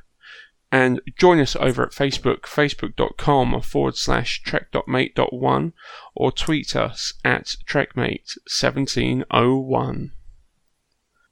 And 0.73 1.01
join 1.17 1.39
us 1.39 1.55
over 1.57 1.85
at 1.85 1.93
Facebook, 1.93 2.41
facebook.com 2.43 3.61
forward 3.61 3.97
slash 3.97 4.43
trek.mate.1, 4.43 5.73
or 6.17 6.33
tweet 6.33 6.75
us 6.75 7.13
at 7.25 7.55
trekmate1701. 7.69 10.11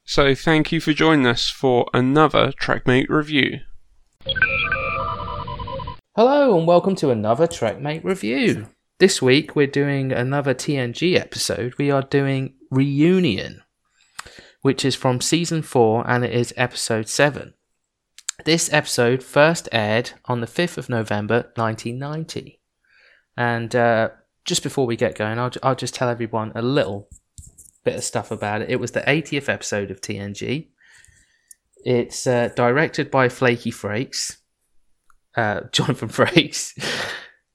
So, 0.04 0.34
thank 0.34 0.70
you 0.70 0.80
for 0.80 0.92
joining 0.92 1.26
us 1.26 1.48
for 1.48 1.88
another 1.94 2.52
Trekmate 2.52 3.08
review. 3.08 3.60
Hello 6.14 6.58
and 6.58 6.66
welcome 6.66 6.94
to 6.96 7.08
another 7.08 7.46
Trekmate 7.46 8.04
review. 8.04 8.68
This 8.98 9.22
week 9.22 9.56
we're 9.56 9.66
doing 9.66 10.12
another 10.12 10.52
TNG 10.52 11.18
episode. 11.18 11.74
We 11.78 11.90
are 11.90 12.02
doing 12.02 12.52
Reunion, 12.70 13.62
which 14.60 14.84
is 14.84 14.94
from 14.94 15.22
season 15.22 15.62
4 15.62 16.04
and 16.06 16.22
it 16.22 16.34
is 16.34 16.52
episode 16.54 17.08
7. 17.08 17.54
This 18.44 18.70
episode 18.74 19.22
first 19.22 19.70
aired 19.72 20.10
on 20.26 20.42
the 20.42 20.46
5th 20.46 20.76
of 20.76 20.90
November 20.90 21.50
1990. 21.54 22.60
And 23.38 23.74
uh, 23.74 24.10
just 24.44 24.62
before 24.62 24.84
we 24.84 24.96
get 24.96 25.16
going, 25.16 25.38
I'll, 25.38 25.52
I'll 25.62 25.74
just 25.74 25.94
tell 25.94 26.10
everyone 26.10 26.52
a 26.54 26.60
little 26.60 27.08
bit 27.84 27.96
of 27.96 28.04
stuff 28.04 28.30
about 28.30 28.60
it. 28.60 28.68
It 28.68 28.80
was 28.80 28.90
the 28.90 29.00
80th 29.00 29.48
episode 29.48 29.90
of 29.90 30.02
TNG. 30.02 30.68
It's 31.86 32.26
uh, 32.26 32.50
directed 32.54 33.10
by 33.10 33.30
Flaky 33.30 33.70
Frakes 33.70 34.41
uh, 35.36 35.62
Jonathan 35.72 36.08
Frakes. 36.08 36.72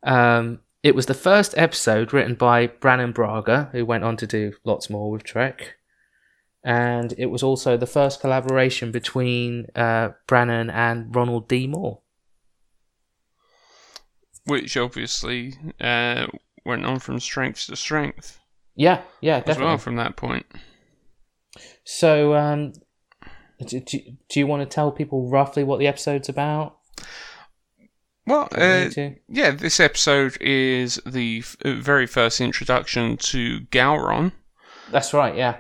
Um, 0.04 0.60
it 0.84 0.96
was 0.96 1.08
the 1.08 1.14
first 1.14 1.54
episode 1.58 2.14
written 2.14 2.36
by 2.36 2.68
Brannon 2.68 3.12
Braga, 3.12 3.70
who 3.72 3.86
went 3.86 4.04
on 4.04 4.16
to 4.18 4.28
do 4.28 4.54
lots 4.64 4.90
more 4.90 5.12
with 5.12 5.24
Trek. 5.24 5.76
And 6.64 7.14
it 7.18 7.28
was 7.28 7.44
also 7.44 7.78
the 7.78 7.86
first 7.86 8.20
collaboration 8.20 8.92
between 8.92 9.68
uh, 9.76 10.10
Brannon 10.28 10.70
and 10.70 11.16
Ronald 11.16 11.48
D. 11.48 11.68
Moore. 11.68 12.02
Which 14.46 14.78
obviously 14.78 15.56
uh, 15.82 16.28
went 16.66 16.86
on 16.86 17.00
from 17.00 17.20
strength 17.20 17.66
to 17.68 17.76
strength 17.76 18.40
Yeah, 18.76 19.02
yeah, 19.22 19.38
as 19.38 19.44
definitely. 19.44 19.66
well 19.66 19.78
from 19.78 19.96
that 19.98 20.16
point. 20.16 20.46
So, 21.84 22.36
um, 22.36 22.74
do, 23.66 23.80
do, 23.80 24.00
do 24.30 24.40
you 24.40 24.48
want 24.48 24.62
to 24.62 24.74
tell 24.74 24.92
people 24.92 25.30
roughly 25.30 25.64
what 25.64 25.80
the 25.80 25.88
episode's 25.88 26.30
about? 26.30 26.78
Well, 28.28 28.50
uh, 28.54 28.90
yeah, 29.30 29.52
this 29.52 29.80
episode 29.80 30.38
is 30.42 31.02
the 31.06 31.40
f- 31.40 31.56
uh, 31.64 31.76
very 31.76 32.06
first 32.06 32.42
introduction 32.42 33.18
to 33.18 33.62
Gowron. 33.72 34.34
That's 34.92 35.14
right, 35.14 35.36
yeah. 35.36 35.58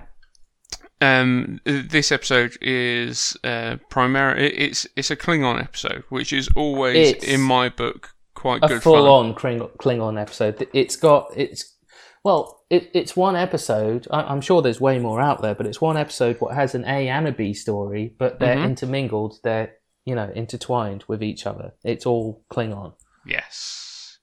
Um, 0.99 1.59
uh, 1.65 1.83
this 1.87 2.11
episode 2.11 2.57
is 2.61 3.37
uh, 3.43 3.77
primarily 3.89 4.47
it's 4.49 4.87
it's 4.95 5.11
a 5.11 5.15
Klingon 5.15 5.61
episode, 5.61 6.03
which 6.09 6.33
is 6.33 6.49
always 6.55 7.11
It's 7.13 7.23
in 7.25 7.39
my 7.41 7.69
book 7.69 8.09
quite 8.33 8.63
a 8.63 8.67
good 8.67 8.83
full 8.83 8.95
fun. 8.95 9.05
on 9.29 9.33
Kling- 9.35 9.69
Klingon 9.79 10.19
episode. 10.19 10.67
It's 10.73 10.95
got 10.95 11.27
it's 11.37 11.75
well, 12.23 12.63
it, 12.69 12.89
it's 12.93 13.15
one 13.15 13.35
episode. 13.35 14.07
I, 14.11 14.23
I'm 14.23 14.41
sure 14.41 14.61
there's 14.61 14.81
way 14.81 14.97
more 14.99 15.21
out 15.21 15.41
there, 15.41 15.55
but 15.55 15.67
it's 15.67 15.79
one 15.79 15.97
episode 15.97 16.35
what 16.41 16.55
has 16.55 16.73
an 16.75 16.83
A 16.85 17.07
and 17.07 17.27
a 17.27 17.31
B 17.31 17.53
story, 17.53 18.13
but 18.17 18.39
they're 18.39 18.57
Mhm. 18.57 18.65
intermingled. 18.65 19.35
They're 19.43 19.73
you 20.07 20.15
know 20.15 20.29
intertwined 20.33 21.03
with 21.07 21.21
each 21.21 21.45
other. 21.45 21.67
It's 21.83 22.05
all 22.05 22.43
Klingon. 22.49 22.93
Yes, 23.25 24.17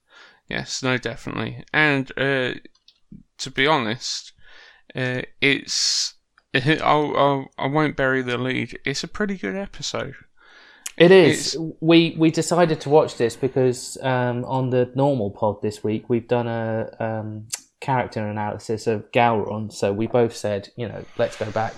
yes, 0.49 0.81
no, 0.83 0.97
definitely. 0.97 1.63
And 1.71 2.11
uh, 2.17 2.55
to 3.37 3.51
be 3.51 3.67
honest, 3.67 4.33
uh, 4.95 5.21
it's 5.41 6.15
I'll, 6.55 7.15
I'll 7.23 7.47
I 7.57 7.67
won't 7.67 7.95
bury 7.95 8.21
the 8.23 8.37
lead. 8.37 8.77
It's 8.85 9.03
a 9.03 9.07
pretty 9.07 9.37
good 9.37 9.55
episode. 9.55 10.15
It 10.97 11.11
is. 11.11 11.55
It's- 11.55 11.73
We 11.81 12.15
we 12.17 12.31
decided 12.31 12.79
to 12.81 12.89
watch 12.89 13.17
this 13.17 13.35
because 13.35 13.97
um, 14.01 14.43
on 14.45 14.69
the 14.71 14.91
normal 14.95 15.29
pod 15.31 15.61
this 15.61 15.83
week 15.83 16.09
we've 16.09 16.27
done 16.27 16.47
a 16.47 16.89
um, 16.99 17.47
character 17.81 18.27
analysis 18.27 18.87
of 18.87 19.11
Gowron. 19.11 19.71
So 19.71 19.91
we 19.93 20.07
both 20.07 20.35
said, 20.35 20.69
you 20.77 20.87
know, 20.87 21.03
let's 21.17 21.37
go 21.37 21.51
back 21.51 21.73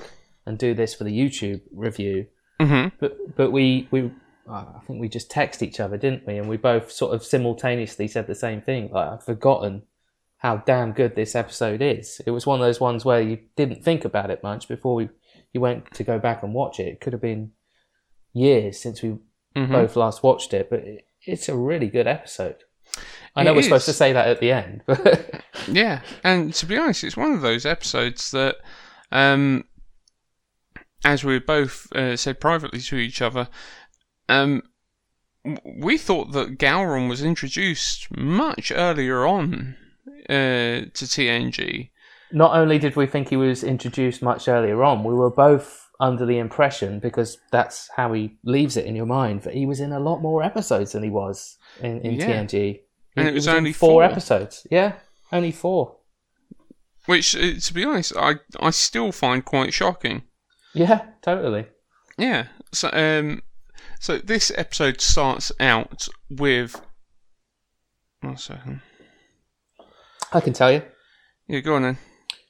and 0.45 0.57
do 0.57 0.73
this 0.73 0.93
for 0.95 1.03
the 1.03 1.11
YouTube 1.19 1.61
review. 1.73 2.27
Mm-hmm. 2.59 2.95
But 2.99 3.35
but 3.35 3.51
we 3.51 3.87
we 3.91 4.11
uh, 4.49 4.65
I 4.75 4.79
think 4.87 4.99
we 4.99 5.09
just 5.09 5.29
text 5.29 5.61
each 5.61 5.79
other, 5.79 5.97
didn't 5.97 6.25
we? 6.25 6.37
And 6.37 6.47
we 6.49 6.57
both 6.57 6.91
sort 6.91 7.13
of 7.13 7.23
simultaneously 7.23 8.07
said 8.07 8.27
the 8.27 8.35
same 8.35 8.61
thing. 8.61 8.89
Like 8.91 9.09
I've 9.09 9.23
forgotten 9.23 9.83
how 10.37 10.57
damn 10.57 10.91
good 10.93 11.15
this 11.15 11.35
episode 11.35 11.81
is. 11.81 12.21
It 12.25 12.31
was 12.31 12.45
one 12.45 12.59
of 12.59 12.65
those 12.65 12.79
ones 12.79 13.03
where 13.03 13.21
you 13.21 13.39
didn't 13.55 13.83
think 13.83 14.05
about 14.05 14.29
it 14.31 14.43
much 14.43 14.67
before 14.67 14.95
we 14.95 15.09
you 15.53 15.61
went 15.61 15.91
to 15.95 16.03
go 16.03 16.19
back 16.19 16.43
and 16.43 16.53
watch 16.53 16.79
it. 16.79 16.87
It 16.87 17.01
could 17.01 17.13
have 17.13 17.21
been 17.21 17.51
years 18.33 18.79
since 18.79 19.01
we 19.01 19.17
Mhm. 19.55 19.71
both 19.71 19.95
last 19.95 20.21
watched 20.23 20.53
it, 20.53 20.69
but 20.69 20.79
it, 20.79 21.07
it's 21.25 21.49
a 21.49 21.55
really 21.55 21.87
good 21.87 22.05
episode. 22.07 22.57
I 23.35 23.43
know 23.43 23.51
It 23.51 23.55
we're 23.55 23.61
supposed 23.63 23.85
to 23.87 23.93
say 23.93 24.13
that 24.13 24.27
at 24.27 24.39
the 24.39 24.51
end, 24.51 24.83
but 24.85 25.41
Yeah, 25.67 26.01
and 26.23 26.53
to 26.55 26.65
be 26.67 26.77
honest, 26.77 27.03
it's 27.03 27.17
one 27.17 27.31
of 27.33 27.41
those 27.41 27.65
episodes 27.65 28.29
that, 28.31 28.57
um, 29.11 29.63
as 31.05 31.23
we 31.23 31.39
both 31.39 31.91
uh, 31.95 32.15
said 32.17 32.39
privately 32.39 32.79
to 32.81 32.95
each 32.97 33.21
other, 33.21 33.47
um, 34.29 34.63
we 35.77 35.97
thought 35.97 36.31
that 36.33 36.57
Gowron 36.57 37.07
was 37.09 37.23
introduced 37.23 38.07
much 38.15 38.71
earlier 38.75 39.25
on 39.25 39.75
uh, 40.29 40.33
to 40.33 41.05
TNG. 41.05 41.89
not 42.31 42.55
only 42.57 42.77
did 42.77 42.95
we 42.97 43.05
think 43.07 43.29
he 43.29 43.37
was 43.37 43.63
introduced 43.63 44.21
much 44.21 44.47
earlier 44.49 44.83
on, 44.83 45.03
we 45.05 45.13
were 45.13 45.31
both 45.31 45.87
under 45.99 46.25
the 46.25 46.37
impression 46.37 46.99
because 46.99 47.37
that's 47.51 47.89
how 47.95 48.11
he 48.13 48.37
leaves 48.43 48.75
it 48.77 48.85
in 48.85 48.95
your 48.95 49.05
mind 49.05 49.41
that 49.43 49.53
he 49.55 49.65
was 49.65 49.79
in 49.79 49.91
a 49.93 49.99
lot 49.99 50.21
more 50.21 50.43
episodes 50.43 50.91
than 50.91 51.01
he 51.03 51.09
was 51.09 51.57
in, 51.81 52.01
in 52.01 52.15
Yeah. 52.15 52.43
TNG. 52.43 52.79
And 53.15 53.27
it 53.27 53.33
was 53.33 53.47
in 53.47 53.55
only 53.55 53.73
four 53.73 53.89
four. 53.93 54.03
episodes. 54.03 54.67
Yeah, 54.69 54.93
only 55.31 55.51
four. 55.51 55.95
Which, 57.07 57.35
uh, 57.35 57.53
to 57.59 57.73
be 57.73 57.83
honest, 57.85 58.13
I 58.15 58.35
I 58.59 58.69
still 58.71 59.11
find 59.11 59.43
quite 59.43 59.73
shocking. 59.73 60.23
Yeah, 60.77 61.05
totally. 61.21 61.67
Yeah. 62.17 62.47
So 62.71 62.89
um, 62.93 63.41
so 63.99 64.17
this 64.17 64.51
episode 64.55 65.01
starts 65.01 65.51
out 65.59 66.07
with. 66.29 66.79
One 68.21 68.37
second. 68.37 68.81
I 70.33 70.41
can 70.41 70.53
tell 70.53 70.71
you. 70.71 70.83
Yeah, 71.47 71.61
go 71.61 71.75
on 71.75 71.81
then. 71.83 71.97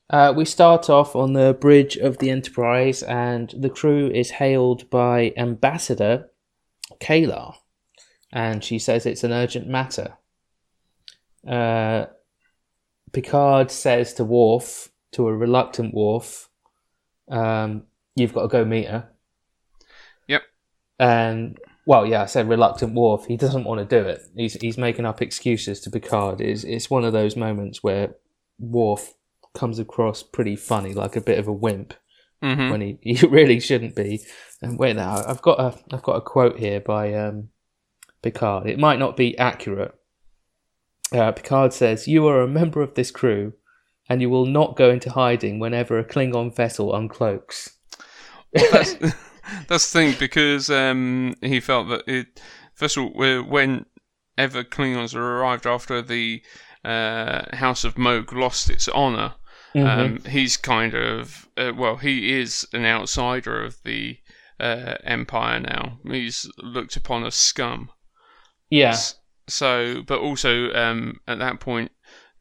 Uh, 0.09 0.33
we 0.35 0.45
start 0.45 0.89
off 0.89 1.15
on 1.15 1.33
the 1.33 1.57
bridge 1.59 1.97
of 1.97 2.17
the 2.17 2.29
Enterprise, 2.29 3.03
and 3.03 3.53
the 3.57 3.69
crew 3.69 4.09
is 4.09 4.31
hailed 4.31 4.89
by 4.89 5.33
Ambassador 5.37 6.29
K'Ehleyr, 6.99 7.55
and 8.31 8.63
she 8.63 8.79
says 8.79 9.05
it's 9.05 9.25
an 9.25 9.33
urgent 9.33 9.67
matter. 9.67 10.17
Uh, 11.47 12.05
Picard 13.11 13.69
says 13.69 14.13
to 14.13 14.23
Worf, 14.23 14.89
to 15.11 15.27
a 15.27 15.35
reluctant 15.35 15.93
Worf, 15.93 16.49
um, 17.29 17.83
"You've 18.17 18.33
got 18.33 18.41
to 18.43 18.47
go 18.47 18.65
meet 18.65 18.87
her." 18.87 19.09
Yep. 20.27 20.41
And 20.99 21.57
well, 21.85 22.05
yeah, 22.05 22.23
I 22.23 22.25
said 22.25 22.49
reluctant 22.49 22.93
Worf. 22.93 23.25
He 23.25 23.37
doesn't 23.37 23.63
want 23.63 23.79
to 23.87 24.01
do 24.01 24.07
it. 24.07 24.21
He's 24.35 24.53
he's 24.55 24.77
making 24.77 25.05
up 25.05 25.21
excuses 25.21 25.79
to 25.81 25.89
Picard. 25.91 26.41
It's 26.41 26.63
it's 26.63 26.89
one 26.89 27.05
of 27.05 27.13
those 27.13 27.35
moments 27.35 27.81
where 27.83 28.15
Worf 28.59 29.13
comes 29.53 29.79
across 29.79 30.21
pretty 30.23 30.55
funny, 30.55 30.93
like 30.93 31.15
a 31.15 31.21
bit 31.21 31.39
of 31.39 31.47
a 31.47 31.53
wimp 31.53 31.93
Mhm. 32.43 32.69
when 32.71 32.81
he, 32.81 32.99
he 33.01 33.25
really 33.25 33.59
shouldn't 33.59 33.95
be. 33.95 34.21
And 34.61 34.77
wait 34.77 34.95
now, 34.95 35.23
I've 35.27 35.41
got 35.41 35.59
a 35.59 35.77
I've 35.93 36.03
got 36.03 36.17
a 36.17 36.21
quote 36.21 36.59
here 36.59 36.79
by 36.79 37.13
um, 37.13 37.49
Picard. 38.21 38.67
It 38.67 38.79
might 38.79 38.99
not 38.99 39.15
be 39.15 39.37
accurate. 39.37 39.93
Uh, 41.11 41.31
Picard 41.31 41.73
says, 41.73 42.07
"You 42.07 42.27
are 42.27 42.41
a 42.41 42.47
member 42.47 42.81
of 42.81 42.95
this 42.95 43.11
crew, 43.11 43.53
and 44.09 44.21
you 44.21 44.29
will 44.29 44.45
not 44.45 44.75
go 44.75 44.89
into 44.89 45.11
hiding 45.11 45.59
whenever 45.59 45.97
a 45.97 46.03
Klingon 46.03 46.53
vessel 46.55 46.91
uncloaks." 46.91 47.76
That's, 48.71 48.93
that's 49.67 49.91
the 49.91 49.99
thing 49.99 50.15
because 50.19 50.69
um, 50.69 51.35
he 51.41 51.59
felt 51.59 51.89
that 51.89 52.07
it. 52.07 52.41
First 52.73 52.97
of 52.97 53.03
all, 53.03 53.23
uh, 53.23 53.41
whenever 53.43 54.63
Klingons 54.63 55.15
arrived 55.15 55.65
after 55.65 56.01
the 56.01 56.41
uh, 56.85 57.55
House 57.55 57.83
of 57.83 57.97
Mogh 57.97 58.31
lost 58.33 58.69
its 58.69 58.87
honor, 58.87 59.33
um, 59.75 60.19
he's 60.25 60.57
kind 60.57 60.93
of 60.93 61.47
uh, 61.57 61.71
well, 61.75 61.97
he 61.97 62.33
is 62.33 62.67
an 62.73 62.85
outsider 62.85 63.63
of 63.63 63.77
the 63.83 64.17
uh, 64.59 64.95
Empire 65.03 65.59
now. 65.59 65.99
He's 66.05 66.49
looked 66.57 66.95
upon 66.95 67.25
as 67.25 67.35
scum. 67.35 67.89
Yeah, 68.69 68.91
So, 69.47 70.03
but 70.05 70.19
also 70.19 70.73
um, 70.73 71.19
at 71.27 71.39
that 71.39 71.59
point, 71.59 71.91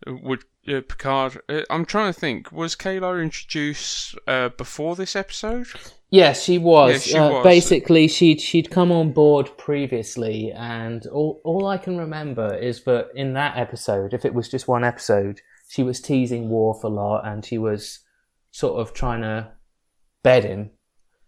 would 0.07 0.45
uh, 0.69 0.81
Picard? 0.81 1.41
Uh, 1.49 1.63
I'm 1.71 1.85
trying 1.85 2.13
to 2.13 2.19
think. 2.19 2.53
Was 2.53 2.77
K'Ehleyr 2.77 3.23
introduced 3.23 4.17
uh, 4.27 4.51
before 4.51 4.97
this 4.97 5.17
episode? 5.17 5.67
Yes, 6.11 6.45
she 6.45 6.59
was. 6.59 6.93
Yeah, 6.93 6.99
she 6.99 7.19
uh, 7.19 7.31
was. 7.31 7.45
Basically, 7.45 8.09
she'd 8.09 8.41
she'd 8.41 8.71
come 8.71 8.93
on 8.93 9.13
board 9.13 9.51
previously, 9.59 10.53
and 10.53 11.07
all 11.09 11.41
all 11.45 11.67
I 11.67 11.79
can 11.79 11.99
remember 11.99 12.55
is 12.55 12.85
that 12.85 13.09
in 13.15 13.33
that 13.35 13.57
episode, 13.57 14.15
if 14.15 14.25
it 14.25 14.35
was 14.35 14.49
just 14.49 14.69
one 14.69 14.85
episode, 14.85 15.41
she 15.69 15.83
was 15.83 16.01
teasing 16.01 16.49
Worf 16.49 16.85
a 16.85 16.89
lot, 16.89 17.27
and 17.27 17.45
she 17.45 17.59
was 17.59 18.01
sort 18.53 18.81
of 18.81 18.95
trying 18.95 19.23
to 19.23 19.53
bed 20.23 20.45
him. 20.45 20.71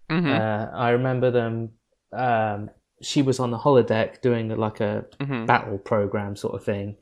hmm 0.09 0.31
Uh, 0.31 0.67
I 0.73 0.91
remember 0.91 1.31
them. 1.31 1.71
Um, 2.13 2.71
she 3.03 3.23
was 3.23 3.39
on 3.39 3.51
the 3.51 3.59
holodeck 3.59 4.21
doing 4.23 4.49
like 4.57 4.81
a 4.81 5.05
hmm 5.21 5.45
battle 5.47 5.79
program 5.79 6.37
sort 6.37 6.55
of 6.55 6.65
thing, 6.65 6.97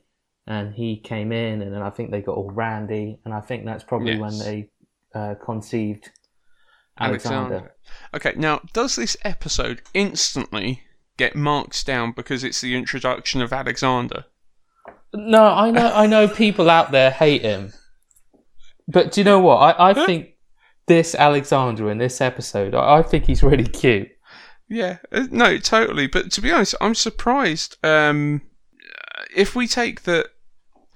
and 0.47 0.73
he 0.73 0.97
came 0.97 1.31
in, 1.31 1.61
and 1.61 1.73
then 1.73 1.81
I 1.81 1.89
think 1.89 2.09
they 2.09 2.21
got 2.21 2.37
all 2.37 2.49
randy, 2.49 3.19
and 3.25 3.33
I 3.33 3.41
think 3.41 3.65
that's 3.65 3.83
probably 3.83 4.17
when 4.17 4.37
they 4.39 4.69
uh, 5.13 5.35
conceived 5.43 6.09
Alexander. 6.99 7.73
Okay, 8.15 8.33
now 8.37 8.61
does 8.73 8.95
this 8.95 9.17
episode 9.23 9.81
instantly 9.93 10.83
get 11.17 11.35
marked 11.35 11.85
down 11.85 12.13
because 12.13 12.43
it's 12.43 12.61
the 12.61 12.75
introduction 12.75 13.41
of 13.41 13.51
Alexander? 13.51 14.25
No, 15.13 15.43
I 15.43 15.71
know, 15.71 15.91
I 15.93 16.07
know 16.07 16.27
people 16.27 16.69
out 16.69 16.91
there 16.91 17.11
hate 17.11 17.41
him, 17.41 17.73
but 18.87 19.11
do 19.11 19.21
you 19.21 19.25
know 19.25 19.39
what? 19.39 19.57
I, 19.57 19.89
I 19.89 20.05
think 20.05 20.35
this 20.87 21.13
Alexander 21.13 21.91
in 21.91 21.97
this 21.97 22.21
episode, 22.21 22.73
I, 22.73 22.99
I 22.99 23.01
think 23.03 23.25
he's 23.25 23.43
really 23.43 23.67
cute. 23.67 24.09
Yeah, 24.69 24.97
uh, 25.11 25.27
no, 25.29 25.57
totally. 25.57 26.07
But 26.07 26.31
to 26.33 26.41
be 26.41 26.51
honest, 26.51 26.75
I'm 26.79 26.95
surprised. 26.95 27.77
Um, 27.83 28.41
if 29.35 29.55
we 29.55 29.67
take 29.67 30.03
that 30.03 30.27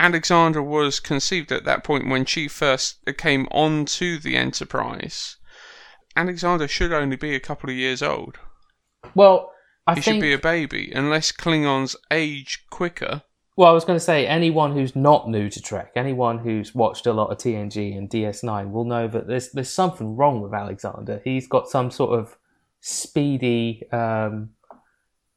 Alexander 0.02 0.64
was 0.64 1.00
conceived 1.00 1.52
at 1.52 1.64
that 1.66 1.84
point 1.84 2.10
when 2.10 2.26
she 2.26 2.48
first 2.48 2.98
came 3.20 3.48
onto 3.52 4.18
the 4.18 4.36
Enterprise, 4.36 5.38
Alexander 6.16 6.68
should 6.68 6.92
only 6.92 7.16
be 7.16 7.36
a 7.36 7.40
couple 7.40 7.70
of 7.70 7.76
years 7.76 8.02
old. 8.02 8.40
Well, 9.14 9.52
I 9.86 9.94
he 9.94 10.02
think 10.02 10.16
should 10.16 10.22
be 10.22 10.34
a 10.34 10.40
baby, 10.40 10.92
unless 10.92 11.32
Klingons 11.32 11.96
age 12.10 12.66
quicker. 12.72 13.22
Well, 13.56 13.70
I 13.70 13.74
was 13.74 13.86
going 13.86 13.98
to 13.98 14.04
say 14.04 14.26
anyone 14.26 14.74
who's 14.74 14.96
not 14.96 15.30
new 15.30 15.52
to 15.52 15.62
Trek, 15.62 15.92
anyone 15.96 16.40
who's 16.40 16.74
watched 16.74 17.06
a 17.06 17.14
lot 17.14 17.28
of 17.28 17.38
TNG 17.38 17.96
and 17.96 18.10
DS9 18.10 18.72
will 18.72 18.86
know 18.86 19.08
that 19.08 19.28
there's 19.28 19.52
there's 19.52 19.70
something 19.70 20.16
wrong 20.16 20.42
with 20.42 20.52
Alexander. 20.52 21.22
He's 21.24 21.48
got 21.48 21.70
some 21.70 21.92
sort 21.92 22.18
of 22.18 22.38
speedy 22.80 23.84
um, 23.92 24.50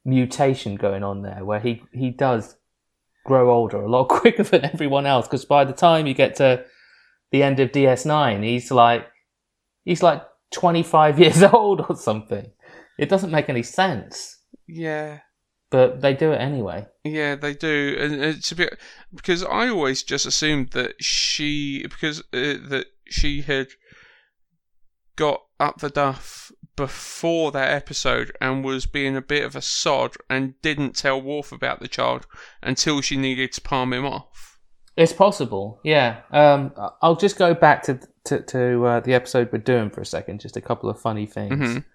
mutation 0.03 0.75
going 0.75 1.03
on 1.03 1.21
there, 1.21 1.45
where 1.45 1.59
he 1.59 1.83
he 1.93 2.09
does 2.09 2.55
grow 3.25 3.51
older 3.53 3.81
a 3.81 3.89
lot 3.89 4.07
quicker 4.09 4.43
than 4.43 4.63
everyone 4.65 5.05
else. 5.05 5.27
Because 5.27 5.43
by 5.45 5.65
the 5.65 5.73
time 5.73 6.07
you 6.07 6.13
get 6.13 6.35
to 6.37 6.63
the 7.31 7.43
end 7.43 7.59
of 7.59 7.71
DS9, 7.71 8.43
he's 8.43 8.71
like 8.71 9.07
he's 9.83 10.01
like 10.03 10.23
25 10.51 11.19
years 11.23 11.43
old 11.43 11.85
or 11.89 11.95
something. 11.95 12.49
It 12.97 13.09
doesn't 13.09 13.31
make 13.31 13.49
any 13.49 13.63
sense, 13.63 14.39
Yeah. 14.67 15.19
but 15.69 15.99
they 16.01 16.13
do 16.13 16.31
it 16.31 16.37
anyway. 16.37 16.87
Yeah, 17.03 17.35
they 17.35 17.53
do, 17.53 17.97
and 17.99 18.13
it's 18.23 18.51
a 18.53 18.55
bit 18.55 18.79
because 19.13 19.43
I 19.43 19.67
always 19.67 20.01
just 20.01 20.25
assumed 20.25 20.69
that 20.71 20.93
she 21.03 21.83
because 21.83 22.21
uh, 22.31 22.55
that 22.69 22.85
she 23.09 23.41
had 23.41 23.67
got 25.17 25.41
up 25.59 25.79
the 25.79 25.89
duff 25.89 26.51
before 26.75 27.51
that 27.51 27.71
episode 27.71 28.35
and 28.41 28.63
was 28.63 28.85
being 28.85 29.15
a 29.15 29.21
bit 29.21 29.43
of 29.43 29.55
a 29.55 29.61
sod 29.61 30.15
and 30.29 30.59
didn't 30.61 30.95
tell 30.95 31.21
Worf 31.21 31.51
about 31.51 31.79
the 31.79 31.87
child 31.87 32.27
until 32.61 33.01
she 33.01 33.15
needed 33.17 33.51
to 33.53 33.61
palm 33.61 33.93
him 33.93 34.05
off. 34.05 34.59
It's 34.97 35.13
possible, 35.13 35.79
yeah. 35.83 36.21
Um, 36.31 36.71
I'll 37.01 37.15
just 37.17 37.37
go 37.37 37.53
back 37.53 37.83
to 37.83 37.99
to, 38.25 38.41
to 38.41 38.85
uh, 38.85 38.99
the 39.01 39.13
episode 39.13 39.49
we're 39.51 39.59
doing 39.59 39.89
for 39.89 40.01
a 40.01 40.05
second. 40.05 40.39
Just 40.39 40.57
a 40.57 40.61
couple 40.61 40.89
of 40.89 40.99
funny 40.99 41.25
things. 41.25 41.53
Mhm. 41.59 41.85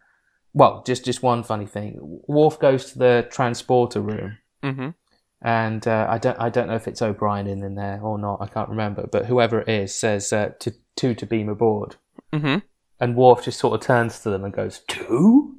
Well, 0.53 0.83
just 0.87 1.05
just 1.05 1.23
one 1.23 1.43
funny 1.43 1.67
thing. 1.67 1.97
Worf 2.29 2.59
goes 2.59 2.93
to 2.93 2.99
the 2.99 3.27
transporter 3.31 4.01
room, 4.01 4.37
Mhm. 4.63 4.95
and 5.43 5.87
uh, 5.89 6.07
I 6.11 6.19
don't 6.19 6.39
I 6.39 6.51
don't 6.51 6.69
know 6.69 6.75
if 6.75 6.87
it's 6.89 7.01
O'Brien 7.03 7.47
in, 7.47 7.63
in 7.65 7.75
there 7.75 8.01
or 8.03 8.19
not. 8.19 8.43
I 8.43 8.47
can't 8.49 8.69
remember, 8.69 9.09
but 9.11 9.27
whoever 9.27 9.61
it 9.61 9.69
is 9.69 9.95
says 9.95 10.33
uh, 10.33 10.51
to 10.61 10.73
two 10.97 11.15
to 11.15 11.27
beam 11.27 11.49
aboard, 11.49 11.97
Mhm. 12.35 12.63
And 13.01 13.17
Worf 13.17 13.45
just 13.45 13.59
sort 13.59 13.75
of 13.75 13.87
turns 13.87 14.21
to 14.21 14.31
them 14.31 14.45
and 14.45 14.53
goes 14.53 14.81
two. 14.87 15.57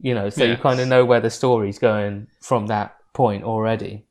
You 0.00 0.14
know, 0.14 0.30
so 0.30 0.44
you 0.44 0.56
kind 0.56 0.80
of 0.80 0.88
know 0.88 1.04
where 1.04 1.20
the 1.20 1.30
story's 1.30 1.78
going 1.78 2.26
from 2.40 2.66
that 2.66 2.96
point 3.12 3.44
already. 3.44 4.06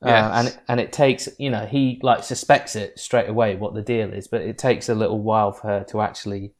Uh, 0.00 0.30
and 0.32 0.58
and 0.68 0.78
it 0.78 0.92
takes 0.92 1.28
you 1.38 1.50
know 1.50 1.66
he 1.66 1.98
like 2.04 2.22
suspects 2.22 2.76
it 2.76 2.96
straight 2.96 3.28
away 3.28 3.56
what 3.56 3.74
the 3.74 3.82
deal 3.82 4.12
is, 4.12 4.28
but 4.28 4.42
it 4.42 4.56
takes 4.56 4.88
a 4.88 4.94
little 4.94 5.20
while 5.20 5.50
for 5.50 5.66
her 5.66 5.84
to 5.88 6.00
actually 6.00 6.52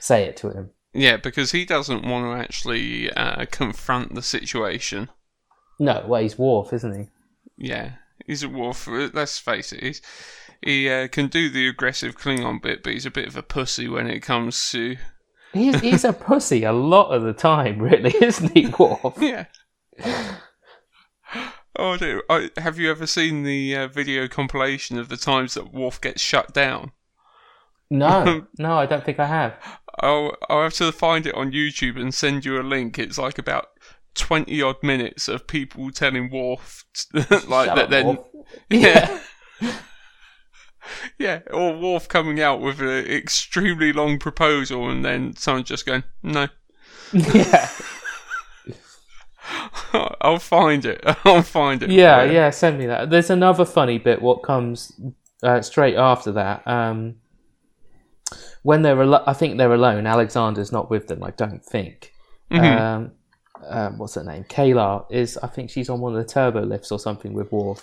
say 0.00 0.24
it 0.24 0.36
to 0.38 0.50
him. 0.50 0.70
Yeah, 0.92 1.18
because 1.18 1.52
he 1.52 1.64
doesn't 1.64 2.04
want 2.04 2.24
to 2.24 2.42
actually 2.42 3.12
uh, 3.12 3.44
confront 3.52 4.16
the 4.16 4.22
situation. 4.22 5.08
No, 5.78 6.04
well 6.08 6.20
he's 6.22 6.36
Worf, 6.36 6.72
isn't 6.72 6.98
he? 6.98 7.08
Yeah, 7.56 7.92
he's 8.26 8.42
a 8.42 8.48
Worf. 8.48 8.88
uh, 8.88 9.10
Let's 9.12 9.38
face 9.38 9.72
it, 9.72 9.84
he's, 9.84 10.02
he 10.62 10.88
uh, 10.90 11.08
can 11.08 11.28
do 11.28 11.48
the 11.48 11.68
aggressive 11.68 12.16
Klingon 12.18 12.60
bit, 12.60 12.82
but 12.82 12.92
he's 12.92 13.06
a 13.06 13.10
bit 13.10 13.28
of 13.28 13.36
a 13.36 13.42
pussy 13.42 13.88
when 13.88 14.08
it 14.08 14.20
comes 14.20 14.70
to 14.70 14.96
He's 15.52 15.80
he's 15.80 16.04
a 16.04 16.12
pussy 16.12 16.64
a 16.64 16.72
lot 16.72 17.08
of 17.10 17.22
the 17.22 17.32
time, 17.32 17.78
really, 17.82 18.14
isn't 18.20 18.52
he, 18.56 18.66
Worf? 18.78 19.14
yeah. 19.20 19.46
Oh, 21.76 21.96
dear. 21.96 22.22
I, 22.28 22.50
have 22.56 22.78
you 22.78 22.90
ever 22.90 23.06
seen 23.06 23.44
the 23.44 23.76
uh, 23.76 23.88
video 23.88 24.26
compilation 24.26 24.98
of 24.98 25.08
the 25.08 25.16
times 25.16 25.54
that 25.54 25.72
Worf 25.72 26.00
gets 26.00 26.20
shut 26.20 26.52
down? 26.52 26.92
No, 27.90 28.46
no, 28.58 28.76
I 28.76 28.86
don't 28.86 29.04
think 29.04 29.18
I 29.18 29.26
have. 29.26 29.54
I'll 30.00 30.36
I'll 30.48 30.62
have 30.64 30.74
to 30.74 30.92
find 30.92 31.26
it 31.26 31.34
on 31.34 31.52
YouTube 31.52 31.98
and 32.00 32.12
send 32.12 32.44
you 32.44 32.60
a 32.60 32.62
link. 32.62 32.98
It's 32.98 33.18
like 33.18 33.38
about 33.38 33.66
twenty 34.14 34.60
odd 34.60 34.82
minutes 34.82 35.28
of 35.28 35.46
people 35.46 35.90
telling 35.90 36.30
Worf 36.30 36.84
like 37.14 37.66
Shut 37.68 37.76
that. 37.76 37.78
up, 37.78 37.90
Then 37.90 38.06
Worf. 38.06 38.18
yeah. 38.70 39.20
Yeah, 41.18 41.40
or 41.52 41.76
Worf 41.76 42.08
coming 42.08 42.40
out 42.40 42.60
with 42.60 42.80
an 42.80 43.06
extremely 43.06 43.92
long 43.92 44.18
proposal 44.18 44.88
and 44.88 45.04
then 45.04 45.34
someone 45.36 45.64
just 45.64 45.84
going, 45.86 46.04
no. 46.22 46.48
yeah, 47.12 47.68
I'll 50.20 50.38
find 50.38 50.84
it. 50.84 51.00
I'll 51.24 51.42
find 51.42 51.82
it. 51.82 51.90
yeah, 51.90 52.22
yeah. 52.24 52.50
Send 52.50 52.78
me 52.78 52.86
that. 52.86 53.10
There's 53.10 53.30
another 53.30 53.64
funny 53.64 53.98
bit. 53.98 54.20
What 54.20 54.42
comes 54.42 54.92
uh, 55.42 55.62
straight 55.62 55.96
after 55.96 56.32
that? 56.32 56.66
Um, 56.66 57.16
when 58.62 58.82
they're, 58.82 59.00
al- 59.02 59.24
I 59.26 59.32
think 59.32 59.56
they're 59.56 59.72
alone. 59.72 60.06
Alexander's 60.06 60.72
not 60.72 60.90
with 60.90 61.06
them. 61.08 61.22
I 61.24 61.30
don't 61.30 61.64
think. 61.64 62.12
Mhm. 62.50 62.80
Um, 62.80 63.12
um, 63.66 63.98
what's 63.98 64.14
her 64.14 64.24
name? 64.24 64.44
K'Ehleyr 64.44 65.06
is. 65.10 65.38
I 65.42 65.46
think 65.48 65.70
she's 65.70 65.88
on 65.90 66.00
one 66.00 66.14
of 66.16 66.18
the 66.24 66.30
turbo 66.32 66.62
lifts 66.62 66.92
or 66.92 66.98
something 66.98 67.32
with 67.32 67.50
Worf, 67.50 67.82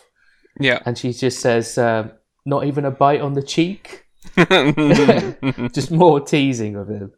Yeah. 0.60 0.80
and 0.86 0.98
she 0.98 1.12
just 1.14 1.40
says, 1.40 1.78
um, 1.78 2.12
"Not 2.46 2.66
even 2.66 2.86
a 2.86 2.92
bite 2.92 3.22
on 3.22 3.34
the 3.34 3.44
cheek." 3.44 4.06
just 5.74 5.92
more 5.92 6.20
teasing 6.20 6.76
of 6.76 6.90
him. 6.90 7.14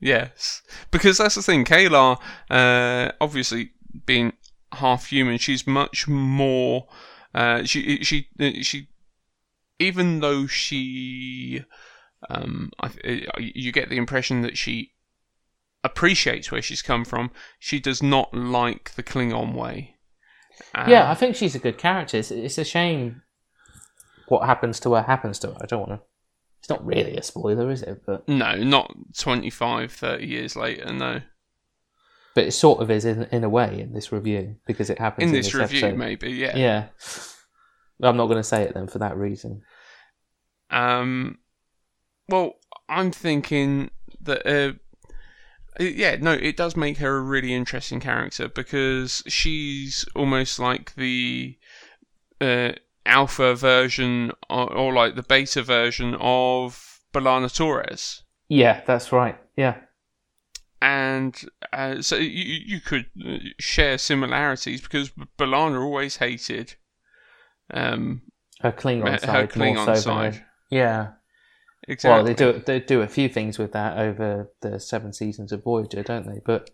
Yes, 0.00 0.62
because 0.90 1.18
that's 1.18 1.34
the 1.34 1.42
thing. 1.42 1.64
K'Ehleyr, 1.64 2.18
uh, 2.50 3.12
obviously 3.20 3.72
being 4.06 4.32
half 4.72 5.06
human, 5.06 5.38
she's 5.38 5.66
much 5.66 6.08
more. 6.08 6.88
Uh, 7.34 7.64
she 7.64 8.02
she 8.02 8.28
she, 8.62 8.88
even 9.78 10.20
though 10.20 10.46
she, 10.46 11.64
um, 12.30 12.70
I, 12.80 12.90
you 13.38 13.72
get 13.72 13.90
the 13.90 13.98
impression 13.98 14.40
that 14.42 14.56
she 14.56 14.92
appreciates 15.84 16.50
where 16.50 16.62
she's 16.62 16.82
come 16.82 17.04
from. 17.04 17.30
She 17.58 17.80
does 17.80 18.02
not 18.02 18.32
like 18.32 18.92
the 18.94 19.02
Klingon 19.02 19.54
way. 19.54 19.96
Uh, 20.74 20.86
yeah, 20.88 21.10
I 21.10 21.14
think 21.14 21.36
she's 21.36 21.54
a 21.54 21.58
good 21.58 21.78
character. 21.78 22.18
It's, 22.18 22.30
it's 22.30 22.58
a 22.58 22.64
shame 22.64 23.22
what 24.30 24.46
happens 24.46 24.80
to 24.80 24.94
her 24.94 25.02
happens 25.02 25.38
to 25.40 25.48
her. 25.48 25.56
I 25.60 25.66
don't 25.66 25.88
want 25.88 26.00
to. 26.00 26.06
It's 26.60 26.68
not 26.68 26.84
really 26.84 27.16
a 27.16 27.22
spoiler, 27.22 27.70
is 27.70 27.82
it? 27.82 28.02
But 28.04 28.28
no, 28.28 28.54
not 28.56 28.94
25, 29.16 29.92
30 29.92 30.26
years 30.26 30.56
later. 30.56 30.92
No, 30.92 31.22
but 32.34 32.44
it 32.44 32.52
sort 32.52 32.80
of 32.80 32.90
is 32.90 33.04
in, 33.04 33.24
in 33.32 33.44
a 33.44 33.48
way 33.48 33.80
in 33.80 33.92
this 33.92 34.12
review 34.12 34.56
because 34.66 34.88
it 34.88 34.98
happens 34.98 35.30
in 35.30 35.34
in, 35.34 35.42
this 35.42 35.54
review, 35.54 35.80
episode. 35.80 35.98
maybe. 35.98 36.30
Yeah. 36.30 36.56
Yeah. 36.56 36.86
I'm 38.02 38.16
not 38.16 38.26
going 38.26 38.38
to 38.38 38.44
say 38.44 38.62
it 38.62 38.74
then 38.74 38.86
for 38.86 38.98
that 38.98 39.16
reason. 39.16 39.62
Um, 40.70 41.38
well, 42.28 42.54
I'm 42.88 43.10
thinking 43.10 43.90
that, 44.22 44.46
uh, 44.46 44.72
yeah, 45.78 46.16
no, 46.20 46.32
it 46.32 46.56
does 46.56 46.76
make 46.76 46.98
her 46.98 47.16
a 47.16 47.20
really 47.20 47.52
interesting 47.52 48.00
character 48.00 48.48
because 48.48 49.22
she's 49.26 50.06
almost 50.14 50.58
like 50.58 50.94
the 50.94 51.58
uh, 52.40 52.72
alpha 53.06 53.54
version 53.54 54.32
or, 54.48 54.72
or 54.72 54.92
like 54.92 55.14
the 55.16 55.22
beta 55.22 55.62
version 55.62 56.16
of 56.20 57.00
B'Elanna 57.12 57.54
Torres. 57.54 58.22
Yeah, 58.48 58.82
that's 58.86 59.12
right. 59.12 59.38
Yeah. 59.56 59.76
And 60.82 61.38
uh, 61.72 62.00
so 62.02 62.16
you, 62.16 62.60
you 62.66 62.80
could 62.80 63.06
uh, 63.26 63.36
share 63.58 63.98
similarities 63.98 64.80
because 64.80 65.10
B'Elanna 65.38 65.82
always 65.82 66.16
hated 66.16 66.74
um, 67.72 68.22
Her 68.60 68.72
Klingon 68.72 69.10
her 69.12 69.18
side. 69.18 69.50
Klingon 69.50 69.74
more 69.86 69.94
so 69.96 70.00
side. 70.00 70.34
her- 70.36 70.46
Yeah. 70.70 71.08
Exactly. 71.88 72.14
Well, 72.16 72.24
they 72.24 72.34
do 72.34 72.62
they 72.66 72.78
do 72.80 73.00
a 73.02 73.08
few 73.08 73.28
things 73.28 73.58
with 73.58 73.72
that 73.72 73.98
over 73.98 74.50
the 74.60 74.78
seven 74.78 75.12
seasons 75.12 75.50
of 75.50 75.64
Voyager, 75.64 76.02
don't 76.02 76.26
they? 76.26 76.40
But 76.44 76.70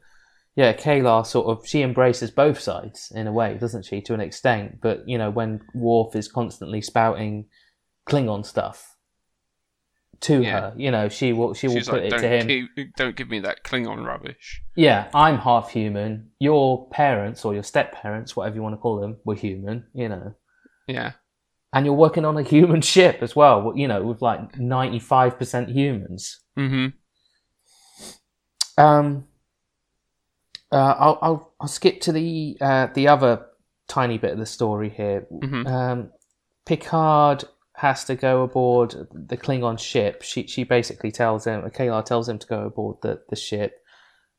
yeah, 0.56 0.72
K'Ehleyr 0.72 1.24
sort 1.26 1.46
of 1.46 1.66
she 1.68 1.82
embraces 1.82 2.30
both 2.30 2.58
sides 2.58 3.12
in 3.14 3.26
a 3.26 3.32
way, 3.32 3.58
doesn't 3.58 3.84
she, 3.84 4.00
to 4.02 4.14
an 4.14 4.20
extent? 4.20 4.78
But 4.80 5.06
you 5.08 5.18
know, 5.18 5.30
when 5.30 5.60
Worf 5.74 6.16
is 6.16 6.28
constantly 6.28 6.80
spouting 6.82 7.46
Klingon 8.08 8.44
stuff 8.44 8.96
to 10.20 10.42
Yeah. 10.42 10.60
her, 10.60 10.74
you 10.78 10.90
know, 10.90 11.10
she 11.10 11.34
will 11.34 11.52
she 11.52 11.68
will 11.68 11.82
put 11.82 12.02
like, 12.02 12.12
it 12.14 12.18
to 12.18 12.28
him. 12.28 12.46
keep, 12.74 12.96
don't 12.96 13.14
give 13.16 13.28
me 13.28 13.40
that 13.40 13.64
Klingon 13.64 14.04
rubbish. 14.06 14.62
Yeah, 14.74 15.10
I'm 15.14 15.36
half 15.38 15.70
human. 15.70 16.30
Your 16.40 16.88
parents 16.88 17.44
or 17.44 17.52
your 17.52 17.62
step 17.62 17.92
parents, 17.92 18.34
whatever 18.34 18.56
you 18.56 18.62
want 18.62 18.72
to 18.74 18.78
call 18.78 18.98
them, 18.98 19.18
were 19.26 19.34
human. 19.34 19.84
You 19.92 20.08
know, 20.08 20.34
Yeah. 20.88 21.12
and 21.74 21.84
you're 21.84 21.94
working 21.94 22.24
on 22.24 22.38
a 22.38 22.42
human 22.42 22.80
ship 22.94 23.18
as 23.20 23.36
well. 23.36 23.74
You 23.76 23.88
know, 23.88 24.02
with 24.06 24.22
like 24.22 24.58
ninety 24.58 25.00
five 25.00 25.38
percent 25.38 25.68
humans. 25.68 26.40
Mm-hmm. 26.58 26.86
Um, 28.82 29.24
uh, 30.72 30.94
I'll, 30.98 31.18
I'll 31.22 31.54
I'll 31.60 31.68
skip 31.68 32.00
to 32.02 32.12
the 32.12 32.56
uh, 32.60 32.88
the 32.94 33.08
other 33.08 33.46
tiny 33.88 34.18
bit 34.18 34.32
of 34.32 34.38
the 34.38 34.46
story 34.46 34.90
here. 34.90 35.26
Mhm. 35.32 35.66
Um, 35.66 36.10
Picard 36.64 37.44
has 37.76 38.04
to 38.04 38.14
go 38.16 38.42
aboard 38.42 39.06
the 39.12 39.36
Klingon 39.36 39.78
ship. 39.78 40.22
She 40.22 40.46
she 40.46 40.64
basically 40.64 41.12
tells 41.12 41.46
him, 41.46 41.62
K'Ehleyr 41.62 42.04
tells 42.04 42.28
him 42.28 42.38
to 42.38 42.46
go 42.46 42.64
aboard 42.66 42.96
the, 43.02 43.20
the 43.28 43.36
ship, 43.36 43.82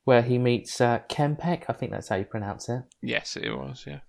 where 0.04 0.22
he 0.22 0.38
meets 0.38 0.80
uh, 0.80 1.00
K'mpec. 1.08 1.64
I 1.68 1.72
think 1.72 1.92
that's 1.92 2.08
how 2.08 2.16
you 2.16 2.24
pronounce 2.24 2.68
it. 2.68 2.82
Yes, 3.00 3.36
it 3.36 3.50
was. 3.50 3.84
Yeah. 3.86 4.00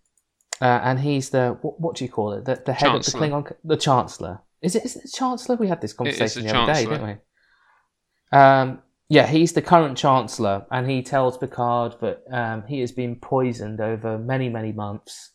Uh, 0.62 0.82
and 0.84 1.00
he's 1.00 1.30
the 1.30 1.58
what, 1.62 1.80
what 1.80 1.96
do 1.96 2.04
you 2.04 2.12
call 2.12 2.34
it? 2.34 2.44
The, 2.44 2.62
the 2.66 2.74
head 2.74 2.90
Chancellor. 2.90 3.24
of 3.24 3.32
the 3.32 3.38
Klingon, 3.38 3.56
the 3.64 3.78
Chancellor. 3.78 4.41
Is 4.62 4.76
it? 4.76 4.84
Is 4.84 4.98
it 4.98 5.04
the 5.04 5.12
Chancellor? 5.16 5.56
We 5.56 5.70
had 5.70 5.80
this 5.80 5.91
is 5.91 5.98
conversation 5.98 6.44
the 6.44 6.52
the, 6.52 6.58
other 6.58 6.74
day, 6.74 6.86
didn't 6.86 7.08
we? 7.08 8.38
Um, 8.38 8.82
yeah, 9.10 9.27
he's 9.27 9.53
the 9.53 9.61
current 9.61 9.98
Chancellor, 9.98 10.65
and 10.72 10.90
he 10.90 11.02
tells 11.02 11.38
Picard 11.38 11.95
that 12.02 12.23
um, 12.31 12.64
he 12.68 12.80
has 12.80 12.91
been 12.91 13.15
poisoned 13.15 13.81
over 13.81 14.18
many, 14.18 14.49
many 14.49 14.72
months 14.72 15.31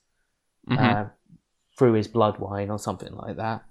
Mhm. 0.69 0.79
uh, 0.79 1.09
through 1.77 1.93
his 1.95 2.09
blood 2.09 2.39
wine 2.39 2.71
or 2.71 2.79
something 2.79 3.15
like 3.15 3.37
that. 3.37 3.65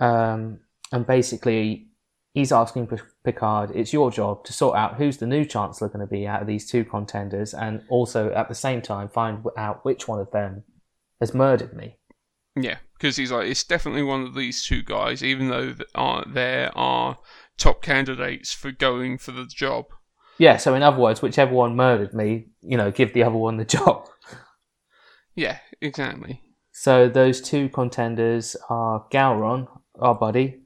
Um, 0.00 0.60
and 0.92 1.06
basically, 1.06 1.88
he's 2.32 2.52
asking 2.52 2.88
Picard, 3.24 3.70
"It's 3.74 3.92
your 3.92 4.10
job 4.10 4.44
to 4.44 4.52
sort 4.52 4.76
out 4.76 4.96
who's 4.96 5.18
the 5.18 5.26
new 5.26 5.44
Chancellor 5.44 5.88
going 5.88 6.00
to 6.00 6.10
be 6.10 6.26
out 6.26 6.40
of 6.40 6.46
these 6.46 6.68
two 6.70 6.84
contenders, 6.84 7.52
and 7.52 7.84
also 7.88 8.32
at 8.32 8.48
the 8.48 8.54
same 8.54 8.80
time 8.80 9.08
find 9.08 9.44
out 9.56 9.84
which 9.84 10.08
one 10.08 10.20
of 10.20 10.30
them 10.30 10.64
has 11.20 11.34
murdered 11.34 11.74
me." 11.74 11.98
Yeah, 12.56 12.78
because 12.94 13.16
he's 13.16 13.30
like, 13.30 13.46
it's 13.48 13.62
definitely 13.64 14.02
one 14.02 14.22
of 14.22 14.34
these 14.34 14.64
two 14.66 14.82
guys, 14.82 15.22
even 15.22 15.48
though 15.48 15.74
there 16.26 16.76
are 16.76 17.18
top 17.58 17.82
candidates 17.82 18.52
for 18.52 18.70
going 18.70 19.18
for 19.18 19.32
the 19.32 19.44
job. 19.46 19.86
Yeah. 20.38 20.56
So 20.56 20.74
in 20.74 20.82
other 20.82 20.98
words, 20.98 21.20
whichever 21.20 21.52
one 21.52 21.76
murdered 21.76 22.14
me, 22.14 22.46
you 22.62 22.76
know, 22.76 22.90
give 22.90 23.12
the 23.12 23.24
other 23.24 23.36
one 23.36 23.56
the 23.56 23.64
job. 23.76 24.06
Yeah, 25.34 25.58
exactly. 25.80 26.40
So 26.72 27.08
those 27.08 27.40
two 27.40 27.68
contenders 27.68 28.56
are 28.68 29.06
Gowron, 29.12 29.66
our 30.00 30.14
buddy, 30.14 30.62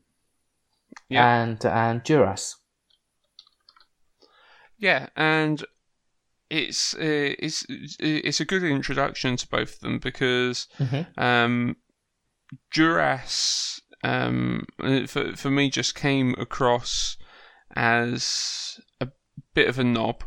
Yeah. 1.08 1.26
and 1.44 1.64
and 1.64 2.02
Duras. 2.02 2.56
Yeah, 4.78 5.08
and 5.16 5.64
it's 6.50 6.94
uh, 6.94 7.34
it's 7.38 7.64
it's 7.68 8.40
a 8.40 8.44
good 8.44 8.62
introduction 8.62 9.36
to 9.36 9.48
both 9.48 9.74
of 9.74 9.80
them 9.80 9.98
because 9.98 10.66
Mhm. 10.78 11.06
um, 11.18 11.76
Duras 12.72 13.80
um, 14.02 14.64
for 15.06 15.36
for 15.36 15.50
me 15.50 15.70
just 15.70 15.94
came 15.94 16.34
across 16.38 17.16
as 17.74 18.80
a 19.00 19.08
bit 19.54 19.68
of 19.68 19.78
a 19.78 19.84
knob. 19.84 20.24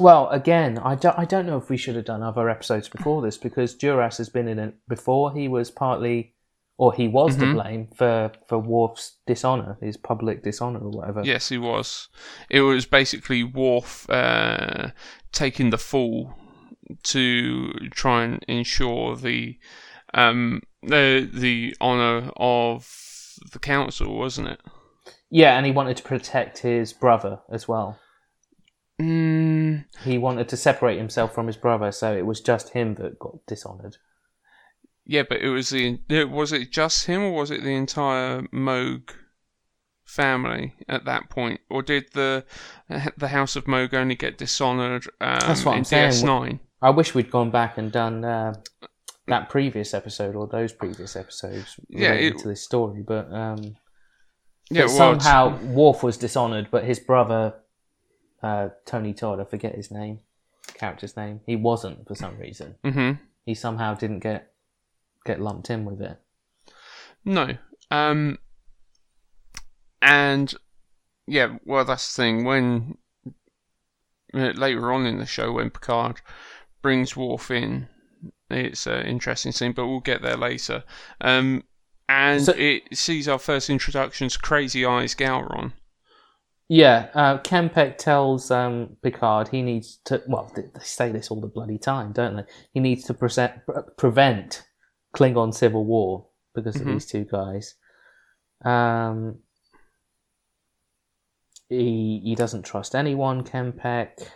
Well, 0.00 0.28
again, 0.30 0.78
I 0.78 0.94
don't, 0.94 1.18
I 1.18 1.24
don't 1.26 1.46
know 1.46 1.58
if 1.58 1.68
we 1.68 1.76
should 1.76 1.96
have 1.96 2.06
done 2.06 2.22
other 2.22 2.48
episodes 2.48 2.88
before 2.88 3.20
this 3.20 3.36
because 3.36 3.74
Duras 3.74 4.16
has 4.18 4.30
been 4.30 4.48
in 4.48 4.58
it 4.58 4.74
before. 4.88 5.34
He 5.34 5.48
was 5.48 5.70
partly, 5.70 6.34
or 6.78 6.94
he 6.94 7.08
was 7.08 7.36
Mhm. 7.36 7.40
to 7.40 7.52
blame 7.52 7.88
for, 7.94 8.32
for 8.48 8.58
Worf's 8.58 9.18
dishonor, 9.26 9.76
his 9.82 9.98
public 9.98 10.42
dishonor 10.42 10.78
or 10.78 10.90
whatever. 10.90 11.22
Yes, 11.24 11.50
he 11.50 11.58
was. 11.58 12.08
It 12.48 12.62
was 12.62 12.86
basically 12.86 13.44
Worf 13.44 14.08
uh, 14.08 14.92
taking 15.30 15.68
the 15.70 15.78
fall 15.78 16.34
to 17.02 17.72
try 17.90 18.24
and 18.24 18.42
ensure 18.48 19.16
the 19.16 19.58
um, 20.14 20.62
the 20.82 21.28
the 21.32 21.76
honor 21.80 22.30
of 22.36 22.88
the 23.52 23.58
council, 23.58 24.16
wasn't 24.18 24.48
it? 24.48 24.60
Yeah, 25.30 25.56
and 25.56 25.64
he 25.64 25.72
wanted 25.72 25.96
to 25.96 26.02
protect 26.02 26.58
his 26.58 26.92
brother 26.92 27.40
as 27.50 27.66
well. 27.66 27.98
Mm, 29.00 29.86
He 30.04 30.18
wanted 30.18 30.48
to 30.50 30.56
separate 30.56 30.98
himself 30.98 31.34
from 31.34 31.46
his 31.46 31.56
brother, 31.56 31.90
so 31.92 32.14
it 32.16 32.26
was 32.26 32.40
just 32.40 32.70
him 32.70 32.94
that 32.96 33.18
got 33.18 33.44
dishonored. 33.46 33.96
yeah, 35.06 35.22
but 35.28 35.40
it 35.40 35.48
was 35.48 35.70
the 35.70 35.98
was 36.30 36.52
it 36.52 36.70
just 36.70 37.06
him 37.06 37.22
or 37.22 37.32
was 37.32 37.50
it 37.50 37.62
the 37.64 37.70
entire 37.74 38.46
Mogh 38.52 39.12
family 40.04 40.74
at 40.88 41.04
that 41.06 41.30
point, 41.30 41.60
or 41.70 41.82
did 41.82 42.12
the 42.12 42.44
the 43.16 43.28
House 43.28 43.56
of 43.56 43.66
Mogh 43.66 43.94
only 43.94 44.14
get 44.14 44.38
dishonored 44.38 45.06
um, 45.20 45.38
That's 45.40 45.64
what 45.64 45.76
I'm 45.76 45.84
saying. 45.84 46.10
DS9? 46.10 46.60
I 46.82 46.90
wish 46.90 47.14
we'd 47.14 47.30
gone 47.30 47.50
back 47.50 47.78
and 47.78 47.90
done 47.90 48.24
uh, 48.24 48.54
that 49.32 49.48
previous 49.48 49.94
episode 49.94 50.34
or 50.36 50.46
those 50.46 50.72
previous 50.72 51.16
episodes 51.16 51.78
Yeah, 51.88 52.10
related 52.10 52.36
it- 52.36 52.38
to 52.42 52.48
this 52.48 52.62
story, 52.62 53.02
but 53.02 53.32
um, 53.32 53.76
Yeah, 54.70 54.82
but 54.86 54.94
well, 54.94 55.12
it's- 55.12 55.24
somehow 55.24 55.58
Worf 55.72 56.02
was 56.02 56.16
dishonored, 56.16 56.68
but 56.70 56.84
his 56.84 57.00
brother 57.00 57.54
uh, 58.42 58.68
Tony 58.86 59.12
Todd, 59.14 59.38
I 59.40 59.44
forget 59.44 59.74
his 59.74 59.90
name, 59.92 60.18
character's 60.74 61.16
name, 61.16 61.40
he 61.46 61.54
wasn't 61.56 62.06
for 62.08 62.14
some 62.16 62.36
reason. 62.38 62.74
Mhm. 62.84 63.20
He 63.46 63.54
somehow 63.54 63.94
didn't 63.94 64.20
get 64.20 64.52
get 65.24 65.40
lumped 65.40 65.70
in 65.70 65.84
with 65.84 66.00
it. 66.02 66.18
No. 67.24 67.56
Um, 67.92 68.38
and 70.00 70.52
yeah, 71.26 71.58
well, 71.64 71.84
that's 71.84 72.14
the 72.16 72.22
thing. 72.22 72.44
When 72.44 72.98
uh, 74.34 74.52
later 74.56 74.92
on 74.92 75.06
in 75.06 75.18
the 75.18 75.26
show, 75.26 75.52
when 75.52 75.70
Picard 75.70 76.20
brings 76.80 77.16
Worf 77.16 77.50
in, 77.50 77.88
it's 78.52 78.86
an 78.86 79.06
interesting 79.06 79.52
scene, 79.52 79.72
but 79.72 79.86
we'll 79.86 80.00
get 80.00 80.22
there 80.22 80.36
later. 80.36 80.84
Um, 81.20 81.64
and 82.08 82.42
So- 82.42 82.52
it 82.56 82.96
sees 82.96 83.28
our 83.28 83.38
first 83.38 83.70
introduction 83.70 84.28
to 84.28 84.38
Crazy 84.38 84.84
Eyes 84.84 85.14
Gowron. 85.14 85.72
Yeah, 86.68 87.10
uh, 87.14 87.38
K'mpec 87.38 87.98
tells 87.98 88.50
um, 88.50 88.96
Picard 89.02 89.48
he 89.48 89.60
needs 89.62 89.98
to. 90.06 90.22
Well, 90.26 90.50
they 90.56 90.64
say 90.80 91.10
this 91.12 91.30
all 91.30 91.40
the 91.40 91.46
bloody 91.46 91.76
time, 91.76 92.12
don't 92.12 92.36
they? 92.36 92.44
He 92.72 92.80
needs 92.80 93.04
to 93.04 93.14
present, 93.14 93.52
prevent 93.98 94.62
Klingon 95.14 95.52
civil 95.52 95.84
war 95.84 96.28
because 96.54 96.76
of 96.76 96.82
Mhm. 96.82 96.92
these 96.92 97.06
two 97.06 97.24
guys. 97.24 97.74
Um, 98.64 99.40
he 101.68 102.20
he 102.24 102.34
doesn't 102.34 102.62
trust 102.64 102.94
anyone. 102.94 103.44
K'mpec. 103.44 104.26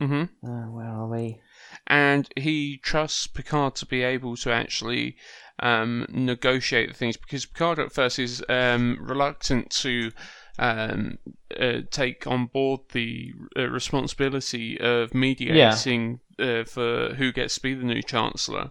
hmm 0.00 0.22
Uh, 0.44 0.66
where 0.70 0.86
are 0.86 1.08
we? 1.08 1.40
And 1.88 2.28
he 2.36 2.78
trusts 2.78 3.26
Picard 3.26 3.74
to 3.76 3.86
be 3.86 4.02
able 4.02 4.36
to 4.36 4.52
actually 4.52 5.16
um, 5.60 6.06
negotiate 6.08 6.88
the 6.88 6.94
things 6.94 7.16
because 7.16 7.46
Picard 7.46 7.78
at 7.78 7.92
first 7.92 8.18
is 8.18 8.44
um, 8.48 8.98
reluctant 9.00 9.70
to 9.70 10.12
um, 10.58 11.18
uh, 11.58 11.80
take 11.90 12.26
on 12.26 12.46
board 12.46 12.80
the 12.92 13.32
uh, 13.56 13.68
responsibility 13.68 14.78
of 14.80 15.14
mediating 15.14 16.20
uh, 16.38 16.64
for 16.64 17.14
who 17.14 17.32
gets 17.32 17.54
to 17.54 17.62
be 17.62 17.74
the 17.74 17.84
new 17.84 18.02
Chancellor. 18.02 18.70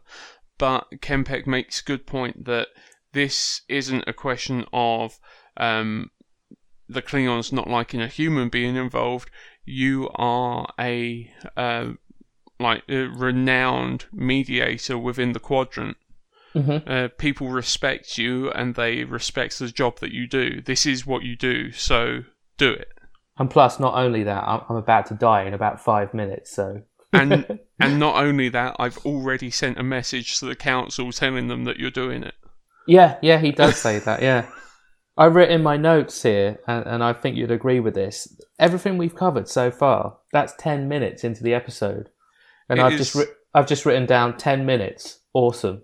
But 0.58 0.88
K'mpec 1.02 1.48
makes 1.48 1.82
a 1.82 1.86
good 1.86 2.06
point 2.06 2.46
that 2.46 2.68
this 3.14 3.62
isn't 3.70 4.04
a 4.08 4.14
question 4.14 4.66
of 4.74 5.20
um, 5.56 6.12
the 6.90 7.02
Klingons 7.02 7.52
not 7.52 7.70
liking 7.70 8.02
a 8.02 8.08
human 8.08 8.50
being 8.50 8.76
involved. 8.76 9.30
You 9.66 10.10
are 10.16 10.72
a 10.80 11.32
uh, 11.56 11.92
like 12.60 12.84
a 12.90 13.04
renowned 13.08 14.06
mediator 14.12 14.98
within 14.98 15.34
the 15.34 15.40
quadrant. 15.40 15.98
Mhm. 16.56 16.90
Uh, 16.90 17.10
people 17.18 17.50
respect 17.50 18.18
you 18.18 18.50
and 18.52 18.76
they 18.76 19.04
respect 19.04 19.60
the 19.60 19.68
job 19.68 20.00
that 20.00 20.12
you 20.12 20.28
do. 20.28 20.62
This 20.62 20.86
is 20.86 21.06
what 21.06 21.24
you 21.24 21.36
do, 21.36 21.72
so 21.72 22.24
do 22.58 22.72
it. 22.72 22.90
And 23.38 23.50
plus, 23.50 23.80
not 23.80 23.94
only 23.96 24.24
that, 24.24 24.44
I'm, 24.44 24.62
I'm 24.70 24.78
about 24.78 25.06
to 25.08 25.14
die 25.14 25.44
in 25.44 25.54
about 25.54 25.80
five 25.80 26.14
minutes. 26.14 26.52
So 26.52 26.82
And 27.14 27.60
and 27.80 28.00
not 28.00 28.16
only 28.24 28.50
that, 28.50 28.76
I've 28.80 28.98
already 29.06 29.52
sent 29.52 29.80
a 29.80 29.84
message 29.84 30.40
to 30.40 30.46
the 30.46 30.56
council 30.56 31.12
telling 31.12 31.48
them 31.48 31.66
that 31.66 31.78
you're 31.78 31.92
doing 31.92 32.24
it. 32.24 32.36
Yeah, 32.88 33.18
yeah, 33.22 33.38
he 33.38 33.52
does 33.52 33.76
say 33.78 34.00
that. 34.00 34.22
Yeah, 34.22 34.50
I've 35.18 35.36
written 35.36 35.62
my 35.62 35.78
notes 35.78 36.24
here, 36.24 36.60
and, 36.68 36.86
and 36.86 37.04
I 37.04 37.14
think 37.14 37.36
you'd 37.36 37.52
agree 37.52 37.80
with 37.80 37.94
this. 37.96 38.40
Everything 38.60 38.98
we've 38.98 39.16
covered 39.16 39.48
so 39.48 39.70
far, 39.72 40.18
that's 40.32 40.54
ten 40.58 40.88
minutes 40.88 41.24
into 41.24 41.44
the 41.44 41.54
episode, 41.54 42.10
and 42.70 42.80
It 42.80 42.84
I've 42.84 42.94
is- 42.94 43.00
just 43.00 43.16
writ- 43.16 43.36
I've 43.54 43.68
just 43.68 43.86
written 43.86 44.06
down 44.06 44.38
ten 44.38 44.66
minutes. 44.66 45.20
Awesome. 45.34 45.84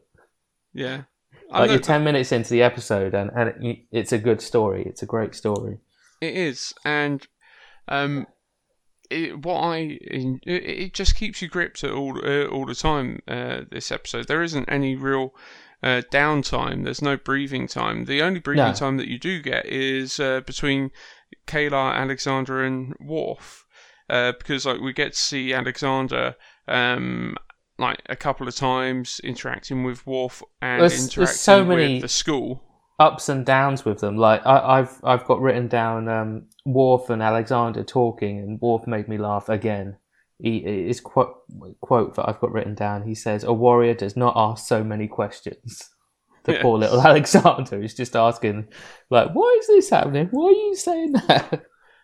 Yeah. 0.73 1.03
I 1.51 1.59
Like 1.61 1.69
you're 1.71 1.79
ten 1.79 2.03
minutes 2.03 2.31
into 2.31 2.49
the 2.49 2.63
episode, 2.63 3.13
and 3.13 3.29
and 3.35 3.53
it, 3.63 3.79
it's 3.91 4.11
a 4.11 4.17
good 4.17 4.41
story. 4.41 4.83
It's 4.87 5.03
a 5.03 5.05
great 5.07 5.35
story. 5.35 5.77
It 6.21 6.35
is, 6.35 6.73
and 6.83 7.25
um, 7.87 8.25
it, 9.11 9.43
what 9.45 9.59
I 9.61 9.97
it, 10.01 10.39
it 10.47 10.93
just 10.93 11.15
keeps 11.15 11.41
you 11.41 11.47
gripped 11.47 11.83
at 11.83 11.91
all 11.91 12.17
uh, 12.25 12.45
all 12.45 12.65
the 12.65 12.73
time. 12.75 13.21
Uh, 13.27 13.61
this 13.69 13.91
episode, 13.91 14.27
there 14.27 14.41
isn't 14.41 14.65
any 14.67 14.95
real 14.95 15.35
uh, 15.83 16.01
downtime. 16.11 16.85
There's 16.85 17.01
no 17.03 17.17
breathing 17.17 17.67
time. 17.67 18.05
The 18.05 18.21
only 18.23 18.39
breathing 18.39 18.65
No. 18.65 18.73
time 18.73 18.97
that 18.97 19.07
you 19.07 19.19
do 19.19 19.39
get 19.41 19.65
is 19.67 20.19
uh, 20.19 20.41
between 20.41 20.89
K'Ehleyr, 21.45 21.93
Alexander, 21.95 22.63
and 22.63 22.95
Worf, 22.99 23.65
uh, 24.09 24.31
because 24.39 24.65
like 24.65 24.79
we 24.81 24.91
get 24.93 25.13
to 25.13 25.19
see 25.19 25.53
Alexander. 25.53 26.35
Um, 26.67 27.35
like 27.79 28.01
a 28.07 28.15
couple 28.15 28.47
of 28.47 28.55
times 28.55 29.19
interacting 29.23 29.83
with 29.83 30.05
Worf 30.05 30.41
and 30.61 30.81
There's- 30.81 30.91
there's 30.93 31.03
interacting 31.15 31.37
so 31.37 31.65
many- 31.65 31.93
with 31.95 32.01
the 32.03 32.07
school. 32.07 32.63
Ups 32.99 33.27
and 33.27 33.43
downs 33.45 33.83
with 33.83 33.99
them. 33.99 34.17
Like 34.17 34.45
I, 34.45 34.79
I've 34.79 34.99
I've 35.03 35.25
got 35.25 35.41
written 35.41 35.67
down 35.67 36.07
um, 36.07 36.43
Worf 36.63 37.09
and 37.09 37.23
Alexander 37.23 37.83
talking, 37.83 38.37
and 38.37 38.61
Worf 38.61 38.85
made 38.85 39.07
me 39.07 39.17
laugh 39.17 39.49
again. 39.49 39.97
He 40.39 40.61
his 40.87 41.01
quote 41.01 41.33
quote 41.81 42.15
that 42.15 42.29
I've 42.29 42.39
got 42.39 42.51
written 42.51 42.75
down. 42.75 43.03
He 43.07 43.15
says, 43.15 43.43
"A 43.43 43.51
warrior 43.51 43.95
does 43.95 44.15
not 44.15 44.33
ask 44.37 44.67
so 44.67 44.83
many 44.83 45.07
questions." 45.07 45.89
The 46.43 46.53
Yeah. 46.53 46.61
poor 46.61 46.77
little 46.77 47.01
Alexander 47.07 47.81
is 47.81 47.95
just 47.95 48.15
asking, 48.15 48.67
like, 49.09 49.29
"Why 49.33 49.57
is 49.59 49.67
this 49.67 49.89
happening? 49.89 50.27
Why 50.31 50.49
are 50.49 50.51
you 50.51 50.75
saying 50.75 51.13
that?" 51.13 51.63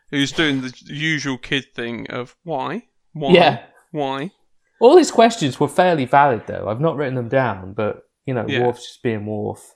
who's 0.10 0.32
doing 0.32 0.62
the 0.62 0.74
usual 0.88 1.38
kid 1.38 1.66
thing 1.76 2.08
of 2.10 2.36
why, 2.44 2.88
why, 3.14 3.32
Yeah. 3.32 3.64
why. 3.92 4.32
All 4.80 4.98
his 4.98 5.12
questions 5.12 5.60
were 5.60 5.68
fairly 5.68 6.06
valid, 6.06 6.44
though. 6.48 6.68
I've 6.70 6.80
not 6.82 6.96
written 6.96 7.16
them 7.16 7.30
down, 7.30 7.74
but 7.74 8.04
you 8.26 8.34
know, 8.34 8.46
Yeah. 8.48 8.66
Worf's 8.66 8.86
just 8.88 9.04
being 9.04 9.26
Worf. 9.26 9.76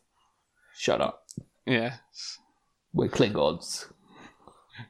Shut 0.76 1.02
up. 1.02 1.24
Yeah, 1.66 1.96
We're 2.94 3.10
Klingons. 3.10 3.92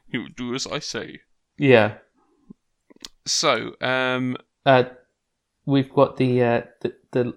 you 0.08 0.28
do 0.28 0.54
as 0.54 0.66
I 0.66 0.78
say. 0.80 1.20
Yeah. 1.56 1.98
So, 3.26 3.74
um, 3.80 4.36
uh, 4.66 4.84
we've 5.66 5.92
got 5.92 6.16
the, 6.16 6.42
uh, 6.42 6.62
the 6.80 6.94
the 7.12 7.36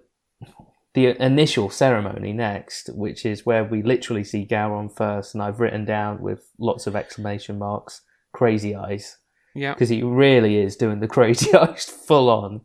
the 0.94 1.24
initial 1.24 1.70
ceremony 1.70 2.34
next, 2.34 2.90
which 2.96 3.26
is 3.26 3.46
where 3.46 3.64
we 3.64 3.84
literally 3.84 4.24
see 4.24 4.46
Gowron 4.48 4.92
first, 4.96 5.34
and 5.36 5.44
I've 5.44 5.60
written 5.60 5.86
down 5.86 6.22
with 6.22 6.52
lots 6.58 6.88
of 6.88 6.96
exclamation 6.96 7.60
marks, 7.60 8.02
crazy 8.34 8.76
eyes, 8.76 9.18
Yeah. 9.58 9.74
because 9.74 9.90
he 9.90 10.04
really 10.04 10.58
is 10.58 10.76
doing 10.78 11.00
the 11.00 11.08
crazy 11.08 11.54
eyes 11.56 11.86
full 12.08 12.30
on, 12.30 12.62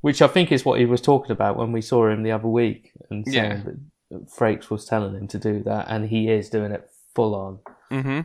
which 0.00 0.22
I 0.22 0.28
think 0.28 0.52
is 0.52 0.64
what 0.64 0.78
he 0.78 0.86
was 0.86 1.00
talking 1.00 1.32
about 1.32 1.56
when 1.56 1.72
we 1.72 1.80
saw 1.80 2.08
him 2.08 2.22
the 2.22 2.32
other 2.32 2.48
week, 2.48 2.92
and 3.10 3.26
saying 3.26 3.50
Yeah. 3.50 3.62
that 4.10 4.28
Frakes 4.30 4.70
was 4.70 4.84
telling 4.84 5.14
him 5.14 5.28
to 5.28 5.38
do 5.38 5.62
that, 5.64 5.86
and 5.88 6.08
he 6.08 6.28
is 6.30 6.48
doing 6.48 6.72
it 6.72 6.88
full 7.14 7.34
on. 7.34 7.58
Mm-hmm. 7.90 8.20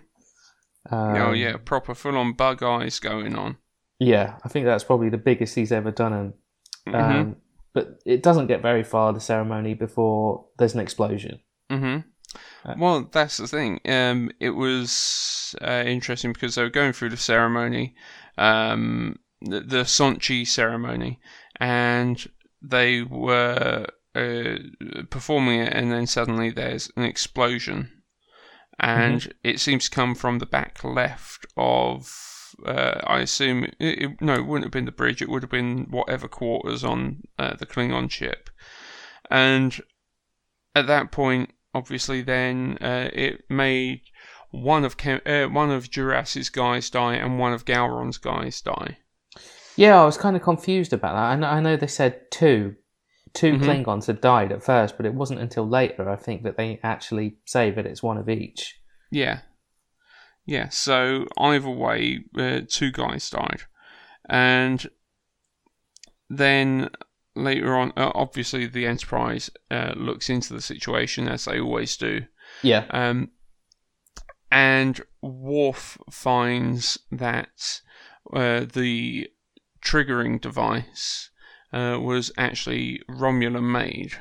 Um, 0.93 1.15
oh 1.15 1.31
yeah, 1.33 1.57
proper 1.63 1.93
full 1.95 2.17
on 2.17 2.33
bug 2.33 2.63
eyes 2.63 2.99
going 2.99 3.35
on. 3.35 3.57
Yeah, 3.99 4.37
I 4.45 4.49
think 4.49 4.65
that's 4.65 4.83
probably 4.83 5.09
the 5.09 5.17
biggest 5.17 5.55
he's 5.55 5.71
ever 5.71 5.91
done. 5.91 6.13
And, 6.13 6.33
Mhm. 6.87 7.19
um, 7.21 7.35
but 7.73 7.99
it 8.05 8.23
doesn't 8.23 8.47
get 8.47 8.61
very 8.61 8.83
far 8.83 9.11
the 9.13 9.19
ceremony 9.19 9.73
before 9.73 10.45
there's 10.57 10.73
an 10.73 10.79
explosion. 10.79 11.39
hmm 11.69 11.97
well, 12.77 13.09
that's 13.11 13.37
the 13.37 13.47
thing. 13.47 13.79
Um, 13.85 14.31
it 14.39 14.51
was 14.51 15.55
uh, 15.61 15.83
interesting 15.85 16.33
because 16.33 16.55
they 16.55 16.63
were 16.63 16.69
going 16.69 16.93
through 16.93 17.09
the 17.09 17.17
ceremony, 17.17 17.95
um, 18.37 19.19
the, 19.41 19.61
the 19.61 19.83
Sonchi 19.83 20.45
ceremony, 20.45 21.19
and 21.59 22.25
they 22.61 23.01
were 23.01 23.87
uh, 24.15 24.55
performing 25.09 25.61
it, 25.61 25.73
and 25.73 25.91
then 25.91 26.07
suddenly 26.07 26.49
there's 26.49 26.91
an 26.95 27.03
explosion, 27.03 28.03
and 28.79 29.33
it 29.43 29.59
seems 29.59 29.85
to 29.85 29.95
come 29.95 30.15
from 30.15 30.39
the 30.39 30.45
back 30.45 30.83
left 30.83 31.45
of. 31.57 32.25
Uh, 32.65 32.99
I 33.05 33.19
assume 33.19 33.63
it, 33.63 33.75
it, 33.79 34.21
no, 34.21 34.33
it 34.33 34.45
wouldn't 34.45 34.65
have 34.65 34.71
been 34.71 34.85
the 34.85 34.91
bridge. 34.91 35.21
It 35.21 35.29
would 35.29 35.43
have 35.43 35.51
been 35.51 35.85
whatever 35.91 36.27
quarters 36.27 36.83
on 36.83 37.21
uh, 37.37 37.55
the 37.55 37.65
Klingon 37.65 38.11
ship, 38.11 38.49
and 39.29 39.79
at 40.75 40.87
that 40.87 41.11
point, 41.11 41.51
obviously, 41.73 42.21
then 42.21 42.77
uh, 42.81 43.09
it 43.13 43.43
made 43.49 44.01
one 44.51 44.83
of 44.83 44.97
Ke- 44.97 45.25
uh, 45.25 45.47
one 45.47 45.71
of 45.71 45.89
Duras's 45.91 46.49
guys 46.49 46.89
die 46.89 47.15
and 47.15 47.39
one 47.39 47.53
of 47.53 47.65
Gowron's 47.65 48.17
guys 48.17 48.61
die. 48.61 48.97
Yeah, 49.75 50.01
I 50.01 50.05
was 50.05 50.17
kind 50.17 50.35
of 50.35 50.41
confused 50.41 50.91
about 50.91 51.13
that. 51.13 51.31
I 51.31 51.35
know, 51.35 51.47
I 51.47 51.59
know 51.61 51.77
they 51.77 51.87
said 51.87 52.31
two, 52.31 52.75
2 53.33 53.53
Mhm. 53.53 53.61
Klingons 53.61 54.07
had 54.07 54.19
died 54.21 54.51
at 54.51 54.63
first, 54.63 54.97
but 54.97 55.05
it 55.05 55.13
wasn't 55.13 55.39
until 55.39 55.67
later, 55.67 56.09
I 56.09 56.15
think, 56.15 56.43
that 56.43 56.57
they 56.57 56.79
actually 56.83 57.37
say 57.45 57.71
that 57.71 57.85
it's 57.85 58.03
one 58.03 58.17
of 58.17 58.27
each. 58.27 58.75
Yeah, 59.11 59.41
yeah. 60.45 60.69
So 60.69 61.27
either 61.37 61.69
way, 61.69 62.25
uh, 62.37 62.61
two 62.67 62.91
guys 62.91 63.29
died, 63.29 63.61
and 64.27 64.85
then 66.29 66.89
later 67.35 67.75
on, 67.75 67.93
uh, 67.95 68.11
obviously, 68.15 68.65
the 68.65 68.85
Enterprise 68.85 69.49
uh, 69.71 69.93
looks 69.95 70.29
into 70.29 70.53
the 70.53 70.61
situation 70.61 71.27
as 71.27 71.45
they 71.45 71.59
always 71.59 71.95
do. 71.97 72.25
Yeah. 72.63 72.85
Um, 72.89 73.31
and 74.51 75.01
Worf 75.21 75.97
finds 76.11 76.97
that 77.11 77.81
uh, 78.33 78.65
the 78.71 79.27
triggering 79.83 80.41
device 80.41 81.29
uh, 81.71 81.99
was 82.01 82.31
actually 82.37 83.01
Romulan 83.09 83.71
made. 83.71 84.13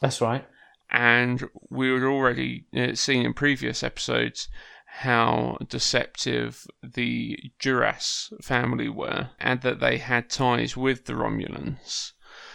That's 0.00 0.20
right. 0.20 0.46
And 0.90 1.48
we 1.70 1.92
had 1.92 2.02
already 2.02 2.66
uh, 2.76 2.94
seen 2.94 3.24
in 3.24 3.32
previous 3.32 3.82
episodes 3.82 4.48
how 4.86 5.56
deceptive 5.68 6.66
the 6.82 7.38
Duras 7.60 8.32
family 8.42 8.88
were 8.88 9.30
and 9.38 9.60
that 9.62 9.78
they 9.78 9.98
had 9.98 10.28
ties 10.28 10.76
with 10.76 11.04
the 11.04 11.12
Romulans. 11.12 12.12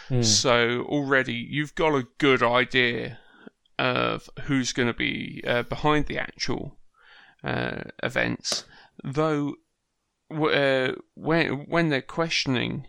Hmm. 0.08 0.22
So 0.22 0.82
already 0.88 1.34
you've 1.34 1.74
got 1.74 1.94
a 1.94 2.06
good 2.18 2.42
idea 2.42 3.18
of 3.78 4.30
who's 4.42 4.72
going 4.72 4.88
to 4.88 4.94
be 4.94 5.42
uh, 5.46 5.62
behind 5.62 6.06
the 6.06 6.18
actual 6.18 6.78
uh, 7.44 7.82
events. 8.02 8.64
Though 9.02 9.56
uh, 10.30 10.92
when 11.14 11.66
when 11.68 11.88
they're 11.88 12.02
questioning 12.02 12.86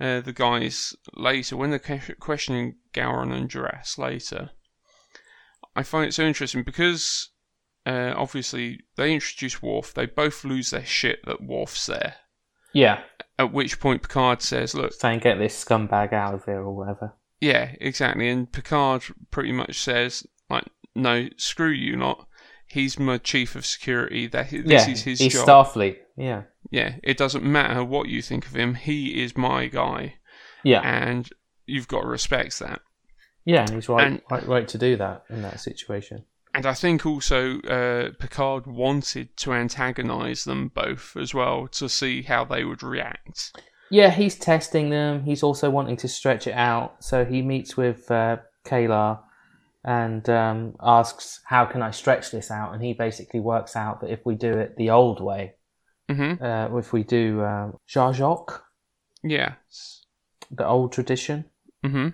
uh, 0.00 0.20
the 0.20 0.32
guys 0.32 0.94
later, 1.14 1.56
when 1.56 1.70
they're 1.70 1.78
que- 1.78 2.14
questioning 2.18 2.76
Gowron 2.92 3.32
and 3.32 3.48
Duras 3.48 3.98
later, 3.98 4.50
I 5.76 5.82
find 5.82 6.06
it 6.06 6.14
so 6.14 6.24
interesting 6.24 6.62
because 6.62 7.30
uh, 7.86 8.12
obviously 8.16 8.80
they 8.96 9.14
introduce 9.14 9.62
Worf. 9.62 9.94
They 9.94 10.06
both 10.06 10.44
lose 10.44 10.70
their 10.70 10.84
shit 10.84 11.20
that 11.26 11.42
Worf's 11.42 11.86
there. 11.86 12.16
Yeah. 12.72 13.00
At 13.38 13.52
which 13.52 13.80
point 13.80 14.02
Picard 14.02 14.42
says, 14.42 14.74
"Look, 14.74 14.98
try 14.98 15.12
and 15.12 15.22
get 15.22 15.38
this 15.38 15.64
scumbag 15.64 16.12
out 16.12 16.34
of 16.34 16.44
here 16.44 16.60
or 16.60 16.74
whatever. 16.76 17.14
yeah, 17.40 17.74
exactly. 17.80 18.28
And 18.28 18.50
Picard 18.52 19.02
pretty 19.30 19.52
much 19.52 19.80
says, 19.80 20.26
like, 20.50 20.64
no, 20.94 21.28
screw 21.36 21.70
you 21.70 21.96
not. 21.96 22.26
He's 22.66 22.98
my 22.98 23.18
chief 23.18 23.56
of 23.56 23.64
security. 23.66 24.26
That 24.26 24.50
this 24.50 24.62
yeah, 24.66 24.88
is 24.90 25.02
his 25.02 25.18
job. 25.18 25.24
he's 25.24 25.32
job. 25.34 25.66
Starfleet. 25.66 25.96
Yeah. 26.16 26.42
Yeah, 26.70 26.96
it 27.02 27.16
doesn't 27.16 27.42
matter 27.44 27.82
what 27.82 28.08
you 28.08 28.20
think 28.22 28.46
of 28.46 28.54
him. 28.54 28.74
He 28.74 29.22
is 29.22 29.36
my 29.36 29.66
guy, 29.66 30.16
Yeah. 30.62 30.80
and 30.82 31.28
you've 31.66 31.88
got 31.88 32.02
to 32.02 32.06
respect 32.08 32.58
that. 32.60 32.82
Yeah, 33.46 33.62
and 33.62 33.70
he's 33.70 33.88
right, 33.88 34.06
And- 34.06 34.22
right, 34.30 34.46
right 34.46 34.68
to 34.68 34.78
do 34.78 34.96
that 34.98 35.24
in 35.30 35.40
that 35.42 35.58
situation. 35.60 36.24
And 36.54 36.66
I 36.66 36.74
think 36.74 37.06
also 37.06 37.60
uh, 37.60 38.10
Picard 38.18 38.66
wanted 38.66 39.36
to 39.38 39.52
antagonize 39.52 40.44
them 40.44 40.68
both 40.74 41.16
as 41.16 41.32
well 41.32 41.68
to 41.68 41.88
see 41.88 42.22
how 42.22 42.44
they 42.44 42.64
would 42.64 42.82
react. 42.82 43.52
Yeah, 43.90 44.10
he's 44.10 44.36
testing 44.36 44.90
them. 44.90 45.22
He's 45.24 45.42
also 45.42 45.70
wanting 45.70 45.96
to 45.98 46.08
stretch 46.08 46.46
it 46.46 46.54
out. 46.54 47.02
So 47.04 47.24
he 47.24 47.42
meets 47.42 47.76
with 47.76 48.10
uh, 48.10 48.38
K'Ehleyr 48.64 49.20
and 49.84 50.28
um, 50.28 50.74
asks, 50.80 51.40
"How 51.44 51.64
can 51.64 51.82
I 51.82 51.90
stretch 51.90 52.30
this 52.30 52.50
out?" 52.50 52.72
And 52.74 52.82
he 52.82 52.92
basically 52.94 53.40
works 53.40 53.76
out 53.76 54.00
that 54.00 54.10
if 54.10 54.20
we 54.24 54.34
do 54.34 54.52
it 54.58 54.76
the 54.76 54.90
old 54.90 55.20
way, 55.20 55.54
hmm 56.08 56.34
uh, 56.40 56.68
if 56.76 56.92
we 56.92 57.02
do 57.04 57.40
uh, 57.40 57.72
ja'chuq, 57.88 58.60
Yeah. 59.22 59.54
the 60.50 60.66
old 60.66 60.92
tradition, 60.92 61.46
hmm 61.84 62.08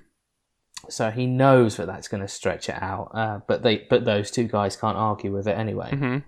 so 0.88 1.10
he 1.10 1.26
knows 1.26 1.76
that 1.76 1.86
that's 1.86 2.08
going 2.08 2.20
to 2.22 2.28
stretch 2.28 2.68
it 2.68 2.80
out. 2.80 3.10
Uh, 3.14 3.40
but 3.46 3.62
they, 3.62 3.86
but 3.90 4.04
those 4.04 4.30
two 4.30 4.44
guys 4.48 4.76
can't 4.76 4.96
argue 4.96 5.32
with 5.32 5.46
it 5.48 5.56
anyway. 5.58 5.90
hmm 5.90 6.18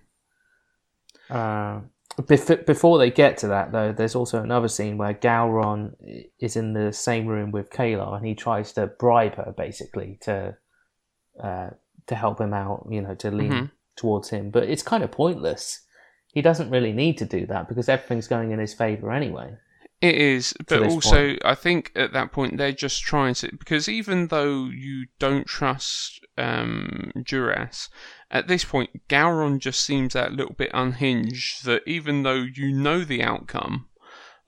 Uh, 1.30 1.80
bef- 2.20 2.64
before 2.66 2.98
they 2.98 3.10
get 3.10 3.36
to 3.38 3.48
that, 3.48 3.72
though, 3.72 3.92
there's 3.92 4.14
also 4.14 4.42
another 4.42 4.68
scene 4.68 4.96
where 4.98 5.14
Gowron 5.14 5.92
is 6.40 6.56
in 6.56 6.72
the 6.72 6.92
same 6.92 7.26
room 7.26 7.50
with 7.50 7.70
K'Ehleyr, 7.70 8.16
and 8.16 8.26
he 8.26 8.34
tries 8.34 8.72
to 8.72 8.86
bribe 8.86 9.34
her 9.36 9.52
basically 9.56 10.18
to 10.22 10.56
uh, 11.42 11.70
to 12.06 12.14
help 12.16 12.40
him 12.40 12.52
out, 12.54 12.86
you 12.90 13.00
know, 13.02 13.14
to 13.14 13.30
lean 13.30 13.52
Mhm. 13.52 13.70
towards 13.96 14.30
him. 14.30 14.50
But 14.50 14.64
it's 14.64 14.82
kind 14.82 15.04
of 15.04 15.10
pointless. 15.10 15.84
He 16.32 16.40
doesn't 16.42 16.70
really 16.70 16.92
need 16.92 17.18
to 17.18 17.24
do 17.26 17.46
that 17.46 17.68
because 17.68 17.88
everything's 17.88 18.26
going 18.28 18.50
in 18.50 18.58
his 18.58 18.74
favor 18.74 19.12
anyway. 19.12 19.56
It 20.00 20.14
is, 20.14 20.54
but 20.68 20.84
also 20.84 21.36
I 21.44 21.56
think 21.56 21.90
at 21.96 22.12
that 22.12 22.30
point 22.30 22.56
they're 22.56 22.70
just 22.70 23.02
trying 23.02 23.34
to 23.34 23.50
because 23.50 23.88
even 23.88 24.28
though 24.28 24.66
you 24.66 25.06
don't 25.18 25.46
trust 25.46 26.24
um, 26.36 27.10
Duras, 27.24 27.88
at 28.30 28.46
this 28.46 28.64
point 28.64 29.08
Gowron 29.08 29.58
just 29.58 29.84
seems 29.84 30.12
that 30.12 30.32
little 30.32 30.54
bit 30.54 30.70
unhinged 30.72 31.64
that 31.64 31.82
even 31.84 32.22
though 32.22 32.46
you 32.54 32.70
know 32.70 33.02
the 33.02 33.24
outcome, 33.24 33.88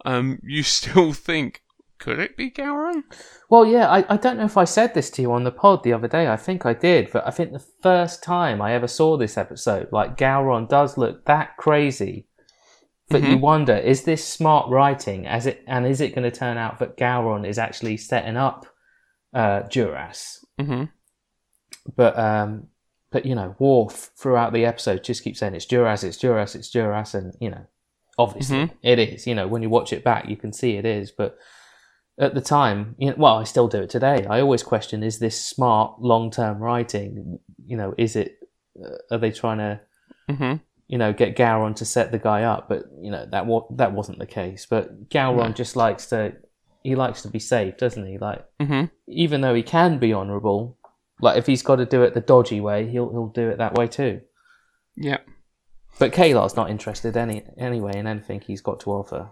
um, 0.05 0.39
you 0.45 0.63
still 0.63 1.13
think 1.13 1.63
could 1.99 2.19
it 2.19 2.37
be 2.37 2.51
Gowron? 2.51 3.03
Well, 3.51 3.67
yeah, 3.67 3.87
I, 3.89 4.05
I 4.09 4.17
don't 4.17 4.39
know 4.39 4.47
if 4.47 4.57
I 4.57 4.65
said 4.65 4.95
this 4.95 5.11
to 5.11 5.23
you 5.23 5.33
on 5.33 5.45
the 5.45 5.53
pod 5.53 5.83
the 5.83 5.93
other 5.93 6.09
day. 6.09 6.29
I 6.29 6.37
think 6.37 6.65
I 6.65 6.73
did, 6.73 7.11
but 7.13 7.27
I 7.27 7.31
think 7.31 7.53
the 7.53 7.65
first 7.83 8.23
time 8.23 8.63
I 8.63 8.73
ever 8.73 8.89
saw 8.89 9.19
this 9.19 9.37
episode, 9.37 9.89
like 9.93 10.17
Gowron 10.17 10.69
does 10.69 10.97
look 10.97 11.27
that 11.27 11.59
crazy 11.59 12.27
that 13.11 13.23
you 13.23 13.37
Mhm. 13.37 13.41
wonder: 13.41 13.77
is 13.77 14.05
this 14.05 14.25
smart 14.27 14.69
writing? 14.71 15.27
As 15.27 15.47
it 15.47 15.63
and 15.67 15.87
is 15.87 16.01
it 16.01 16.15
going 16.15 16.31
to 16.31 16.37
turn 16.37 16.57
out 16.57 16.79
that 16.79 16.97
Gowron 16.97 17.47
is 17.47 17.59
actually 17.59 17.97
setting 17.97 18.37
up 18.37 18.67
uh, 19.35 19.61
Duras? 19.63 20.45
hmm 20.59 20.85
But 21.97 22.19
um, 22.19 22.69
but 23.11 23.27
you 23.27 23.35
know, 23.35 23.55
Worf 23.59 24.11
throughout 24.17 24.53
the 24.53 24.65
episode 24.65 25.05
just 25.05 25.23
keeps 25.25 25.39
saying 25.41 25.55
it's 25.55 25.67
Duras, 25.67 26.05
it's 26.05 26.17
Duras, 26.17 26.55
it's 26.55 26.71
Duras, 26.71 27.15
and 27.15 27.35
you 27.41 27.51
know, 27.51 27.67
obviously 28.19 28.59
Mhm. 28.59 28.71
it 28.83 28.99
is. 28.99 29.27
You 29.27 29.35
know, 29.35 29.49
when 29.49 29.63
you 29.63 29.71
watch 29.71 29.93
it 29.93 30.05
back, 30.05 30.29
you 30.29 30.37
can 30.37 30.53
see 30.53 30.77
it 30.77 30.85
is, 30.85 31.11
but 31.11 31.37
at 32.19 32.35
the 32.35 32.41
time, 32.41 32.95
you 32.99 33.09
know, 33.11 33.17
well, 33.17 33.37
I 33.39 33.45
still 33.45 33.67
do 33.69 33.83
it 33.83 33.91
today. 33.91 34.27
I 34.29 34.41
always 34.41 34.63
question: 34.63 35.03
Is 35.03 35.19
this 35.19 35.45
smart 35.45 36.01
long-term 36.01 36.59
writing? 36.59 37.39
You 37.67 37.77
know, 37.77 37.95
is 37.99 38.15
it? 38.17 38.37
Uh, 38.83 38.97
are 39.11 39.19
they 39.19 39.33
trying 39.33 39.59
to, 39.59 39.81
hmm 40.29 40.55
you 40.93 40.99
know, 40.99 41.13
get 41.13 41.37
Gowron 41.37 41.75
to 41.77 41.85
set 41.85 42.11
the 42.11 42.19
guy 42.19 42.43
up? 42.43 42.69
But 42.69 42.83
you 43.01 43.11
know, 43.11 43.25
that 43.31 43.47
wa- 43.47 43.67
that 43.77 43.93
wasn't 43.93 44.19
the 44.19 44.27
case. 44.27 44.67
But 44.69 45.09
Gowron 45.09 45.49
No. 45.49 45.53
just 45.53 45.77
likes 45.77 46.07
to, 46.07 46.33
he 46.83 46.95
likes 46.97 47.23
to 47.23 47.29
be 47.29 47.39
safe, 47.39 47.77
doesn't 47.77 48.07
he? 48.07 48.19
Like, 48.19 48.45
hmm 48.61 48.85
even 49.07 49.41
though 49.41 49.55
he 49.55 49.63
can 49.63 49.99
be 49.99 50.13
honourable, 50.15 50.77
like 51.21 51.37
if 51.39 51.47
he's 51.47 51.63
got 51.63 51.77
to 51.77 51.87
do 51.87 52.03
it 52.03 52.15
the 52.15 52.21
dodgy 52.33 52.61
way, 52.61 52.89
he'll 52.89 53.11
he'll 53.11 53.27
do 53.29 53.49
it 53.51 53.59
that 53.59 53.75
way 53.79 53.87
too. 53.87 54.21
Yeah, 54.97 55.19
But 55.99 56.13
K'Ehleyr's 56.13 56.57
not 56.57 56.71
interested 56.71 57.17
any 57.17 57.43
anyway 57.57 57.93
in 57.97 58.07
anything 58.07 58.41
he's 58.41 58.61
got 58.61 58.81
to 58.81 58.91
offer. 58.91 59.29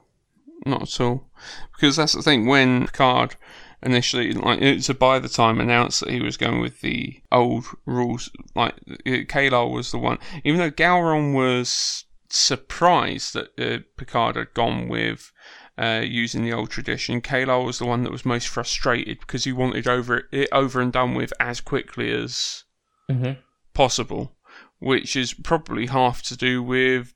not 0.66 0.82
at 0.82 1.00
all. 1.00 1.28
Because 1.74 1.96
that's 1.96 2.12
the 2.14 2.22
thing 2.22 2.46
when 2.46 2.86
Picard 2.86 3.36
initially, 3.82 4.32
like 4.32 4.82
so 4.82 4.94
by 4.94 5.18
the 5.18 5.28
time 5.28 5.60
announced 5.60 6.00
that 6.00 6.10
he 6.10 6.20
was 6.20 6.36
going 6.36 6.60
with 6.60 6.80
the 6.80 7.20
old 7.30 7.64
rules, 7.86 8.30
like 8.54 8.74
uh, 8.90 8.94
K'Ehleyr 9.26 9.70
was 9.72 9.90
the 9.90 9.98
one. 9.98 10.18
Even 10.44 10.58
though 10.60 10.70
Gowron 10.70 11.34
was 11.34 12.04
surprised 12.30 13.34
that 13.34 13.50
uh, 13.58 13.82
Picard 13.96 14.36
had 14.36 14.52
gone 14.54 14.88
with 14.88 15.32
uh, 15.78 16.02
using 16.04 16.42
the 16.42 16.52
old 16.52 16.70
tradition, 16.70 17.20
K'Ehleyr 17.20 17.64
was 17.64 17.78
the 17.78 17.86
one 17.86 18.02
that 18.02 18.12
was 18.12 18.24
most 18.26 18.48
frustrated 18.48 19.20
because 19.20 19.44
he 19.44 19.52
wanted 19.52 19.86
over 19.86 20.28
it 20.32 20.48
over 20.52 20.80
and 20.80 20.92
done 20.92 21.14
with 21.14 21.32
as 21.40 21.60
quickly 21.60 22.10
as 22.10 22.64
Mhm. 23.10 23.38
possible, 23.74 24.36
which 24.80 25.16
is 25.16 25.32
probably 25.32 25.86
half 25.86 26.22
to 26.24 26.36
do 26.36 26.62
with 26.62 27.14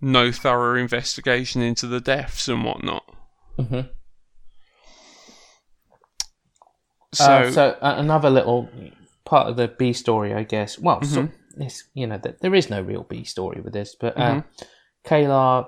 no 0.00 0.30
thorough 0.32 0.78
investigation 0.80 1.60
into 1.62 1.86
the 1.86 2.00
deaths 2.00 2.48
and 2.48 2.64
whatnot. 2.64 3.04
Mhm. 3.58 3.90
So, 7.16 7.24
uh, 7.32 7.50
so 7.50 7.68
uh, 7.80 7.94
another 7.98 8.30
little 8.30 8.68
part 9.24 9.48
of 9.48 9.56
the 9.56 9.68
B 9.68 9.92
story, 9.92 10.34
I 10.34 10.42
guess. 10.44 10.78
Well, 10.78 11.00
Mm-hmm. 11.00 11.62
it's, 11.62 11.84
you 11.94 12.06
know, 12.06 12.18
there 12.18 12.54
is 12.54 12.70
no 12.70 12.80
real 12.82 13.02
B 13.04 13.24
story 13.24 13.60
with 13.60 13.72
this, 13.72 13.94
but 13.98 14.16
uh, 14.18 14.42
K'Ehleyr 15.04 15.66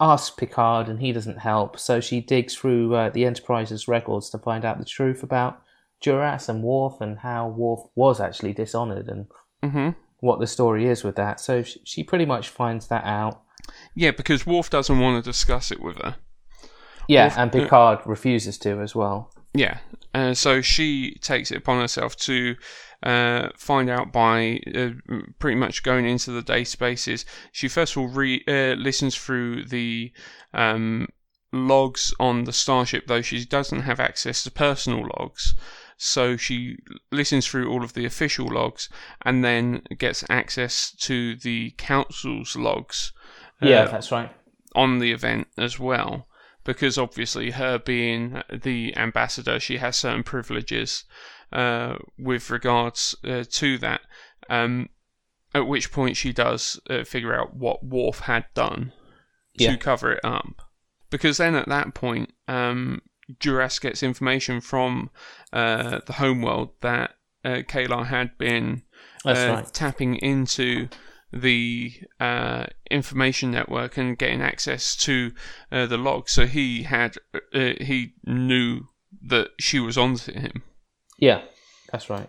asks 0.00 0.34
Picard, 0.36 0.88
and 0.88 1.00
he 1.00 1.12
doesn't 1.12 1.38
help. 1.38 1.78
So 1.78 2.00
she 2.00 2.20
digs 2.20 2.54
through 2.54 2.94
uh, 2.94 3.10
the 3.10 3.24
Enterprise's 3.24 3.88
records 3.88 4.30
to 4.30 4.38
find 4.38 4.64
out 4.64 4.78
the 4.78 4.84
truth 4.84 5.22
about 5.22 5.60
Duras 6.00 6.48
and 6.48 6.62
Worf, 6.62 7.00
and 7.00 7.18
how 7.18 7.48
Worf 7.48 7.80
was 7.96 8.20
actually 8.20 8.52
dishonored, 8.52 9.08
and 9.08 9.26
Mhm. 9.64 9.96
what 10.20 10.38
the 10.38 10.46
story 10.46 10.86
is 10.86 11.02
with 11.02 11.16
that. 11.16 11.40
So 11.40 11.62
she, 11.64 11.80
she 11.84 12.04
pretty 12.04 12.24
much 12.26 12.48
finds 12.48 12.86
that 12.88 13.04
out. 13.04 13.42
yeah, 13.94 14.12
because 14.12 14.46
Worf 14.46 14.70
doesn't 14.70 14.98
want 15.00 15.22
to 15.22 15.28
discuss 15.28 15.70
it 15.72 15.80
with 15.82 15.96
her. 16.02 16.16
Yeah, 17.08 17.24
Worf- 17.26 17.38
and 17.38 17.52
Picard 17.52 17.98
refuses 18.06 18.56
to 18.58 18.80
as 18.80 18.94
well. 18.94 19.32
Yeah, 19.54 19.78
uh, 20.14 20.34
so 20.34 20.60
she 20.60 21.14
takes 21.20 21.50
it 21.50 21.58
upon 21.58 21.80
herself 21.80 22.16
to 22.16 22.56
uh, 23.02 23.48
find 23.56 23.90
out 23.90 24.12
by 24.12 24.60
uh, 24.74 24.90
pretty 25.38 25.56
much 25.56 25.82
going 25.82 26.06
into 26.06 26.30
the 26.30 26.42
databases. 26.42 27.24
She 27.52 27.68
first 27.68 27.92
of 27.92 28.02
all 28.02 28.08
re- 28.08 28.44
uh, 28.48 28.74
listens 28.74 29.16
through 29.16 29.66
the 29.66 30.12
um, 30.54 31.08
logs 31.52 32.14
on 32.18 32.44
the 32.44 32.52
starship, 32.52 33.06
though 33.06 33.22
she 33.22 33.44
doesn't 33.44 33.82
have 33.82 34.00
access 34.00 34.42
to 34.44 34.50
personal 34.50 35.08
logs. 35.18 35.54
So 35.96 36.36
she 36.36 36.76
listens 37.10 37.46
through 37.46 37.70
all 37.70 37.82
of 37.82 37.94
the 37.94 38.04
official 38.04 38.46
logs 38.46 38.88
and 39.22 39.44
then 39.44 39.82
gets 39.98 40.24
access 40.30 40.92
to 41.00 41.34
the 41.34 41.72
council's 41.76 42.54
logs. 42.54 43.12
Yeah, 43.60 43.82
uh, 43.82 43.90
that's 43.90 44.12
right. 44.12 44.30
on 44.76 45.00
the 45.00 45.10
event 45.10 45.48
as 45.58 45.80
well 45.80 46.27
because 46.68 46.98
obviously 46.98 47.52
her 47.52 47.78
being 47.78 48.42
the 48.52 48.94
ambassador 48.94 49.58
she 49.58 49.78
has 49.78 49.96
certain 49.96 50.22
privileges 50.22 51.04
uh, 51.50 51.96
with 52.18 52.50
regards 52.50 53.14
uh, 53.24 53.42
to 53.48 53.78
that 53.78 54.02
um, 54.50 54.90
at 55.54 55.66
which 55.66 55.90
point 55.90 56.14
she 56.14 56.30
does 56.30 56.78
uh, 56.90 57.04
figure 57.04 57.34
out 57.34 57.56
what 57.56 57.82
Worf 57.82 58.20
had 58.20 58.44
done 58.52 58.92
to 59.58 59.78
cover 59.78 60.12
it 60.12 60.20
up 60.22 60.60
because 61.08 61.38
then 61.38 61.54
at 61.54 61.68
that 61.68 61.94
point 61.94 62.34
um, 62.48 63.00
Duras 63.40 63.78
gets 63.78 64.02
information 64.02 64.60
from 64.60 65.08
uh, 65.54 66.00
the 66.04 66.12
homeworld 66.12 66.72
that 66.82 67.14
uh, 67.46 67.62
K'Ehleyr 67.66 68.06
had 68.06 68.36
been 68.36 68.82
uh, 69.24 69.32
right. 69.32 69.72
tapping 69.72 70.16
into 70.16 70.88
the 71.32 71.92
uh, 72.20 72.66
information 72.90 73.50
network 73.50 73.96
and 73.96 74.18
getting 74.18 74.40
access 74.42 74.96
to 74.96 75.32
uh, 75.70 75.86
the 75.86 75.98
log. 75.98 76.28
So 76.28 76.46
he 76.46 76.84
had 76.84 77.16
uh, 77.34 77.72
he 77.80 78.14
knew 78.24 78.82
that 79.22 79.48
she 79.58 79.78
was 79.80 79.98
onto 79.98 80.32
him. 80.32 80.62
Yeah, 81.18 81.42
that's 81.90 82.08
right. 82.10 82.28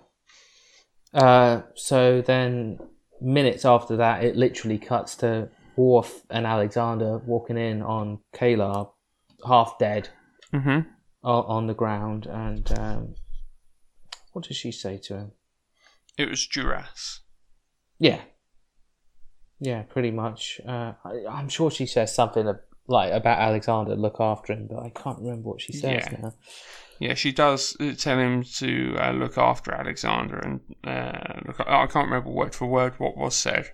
Uh, 1.14 1.62
so 1.76 2.22
then, 2.22 2.80
minutes 3.22 3.66
after 3.66 3.98
that, 3.98 4.24
it 4.24 4.36
literally 4.36 4.78
cuts 4.78 5.16
to 5.18 5.50
Worf 5.76 6.22
and 6.30 6.46
Alexander 6.46 7.20
walking 7.20 7.58
in 7.58 7.82
on 7.82 8.20
K'Ehleyr, 8.36 8.92
half 9.46 9.78
dead, 9.80 10.10
Mm-hmm. 10.54 10.90
on 11.24 11.68
the 11.68 11.74
ground. 11.76 12.26
And 12.26 12.80
um, 12.80 13.16
what 14.34 14.46
does 14.46 14.58
she 14.58 14.72
say 14.72 14.98
to 15.04 15.16
him? 15.16 15.32
It 16.18 16.30
was 16.30 16.48
Duras. 16.48 17.22
Yeah, 18.00 18.22
yeah, 19.60 19.84
pretty 19.84 20.12
much. 20.12 20.60
Uh, 20.68 20.94
I, 21.04 21.26
I'm 21.30 21.50
sure 21.50 21.70
she 21.72 21.86
says 21.86 22.14
something 22.14 22.52
like 22.88 23.12
about 23.14 23.40
Alexander 23.40 23.96
look 23.96 24.18
after 24.20 24.54
him, 24.54 24.68
but 24.70 24.80
I 24.80 24.90
can't 24.90 25.20
remember 25.20 25.50
what 25.50 25.62
she 25.62 25.74
says 25.74 26.06
Yeah. 26.12 26.18
now. 26.22 26.34
Yeah, 27.00 27.14
she 27.14 27.32
does 27.32 27.78
uh, 27.80 27.94
tell 27.98 28.20
him 28.20 28.44
to 28.58 28.96
uh, 29.00 29.12
look 29.12 29.38
after 29.38 29.74
Alexander, 29.74 30.38
and 30.40 30.60
uh, 30.84 31.40
look. 31.48 31.60
I 31.62 31.88
can't 31.88 32.08
remember 32.10 32.30
word 32.30 32.54
for 32.54 32.66
word 32.66 32.96
what 33.00 33.16
was 33.16 33.36
said. 33.36 33.72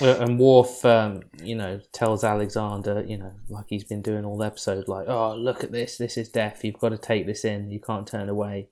Uh, 0.00 0.16
And 0.18 0.38
Worf, 0.40 0.84
um, 0.84 1.22
you 1.40 1.54
know, 1.54 1.80
tells 1.92 2.24
Alexander, 2.24 3.04
you 3.06 3.16
know, 3.18 3.32
like 3.48 3.66
he's 3.68 3.84
been 3.84 4.02
doing 4.02 4.24
all 4.24 4.38
the 4.38 4.46
episode, 4.46 4.88
like, 4.88 5.06
oh, 5.06 5.36
look 5.36 5.62
at 5.62 5.70
this, 5.70 5.98
this 5.98 6.16
is 6.16 6.28
death. 6.30 6.64
You've 6.64 6.78
got 6.80 6.88
to 6.88 6.98
take 6.98 7.26
this 7.26 7.44
in. 7.44 7.70
You 7.70 7.78
can't 7.80 8.08
turn 8.08 8.28
away. 8.28 8.68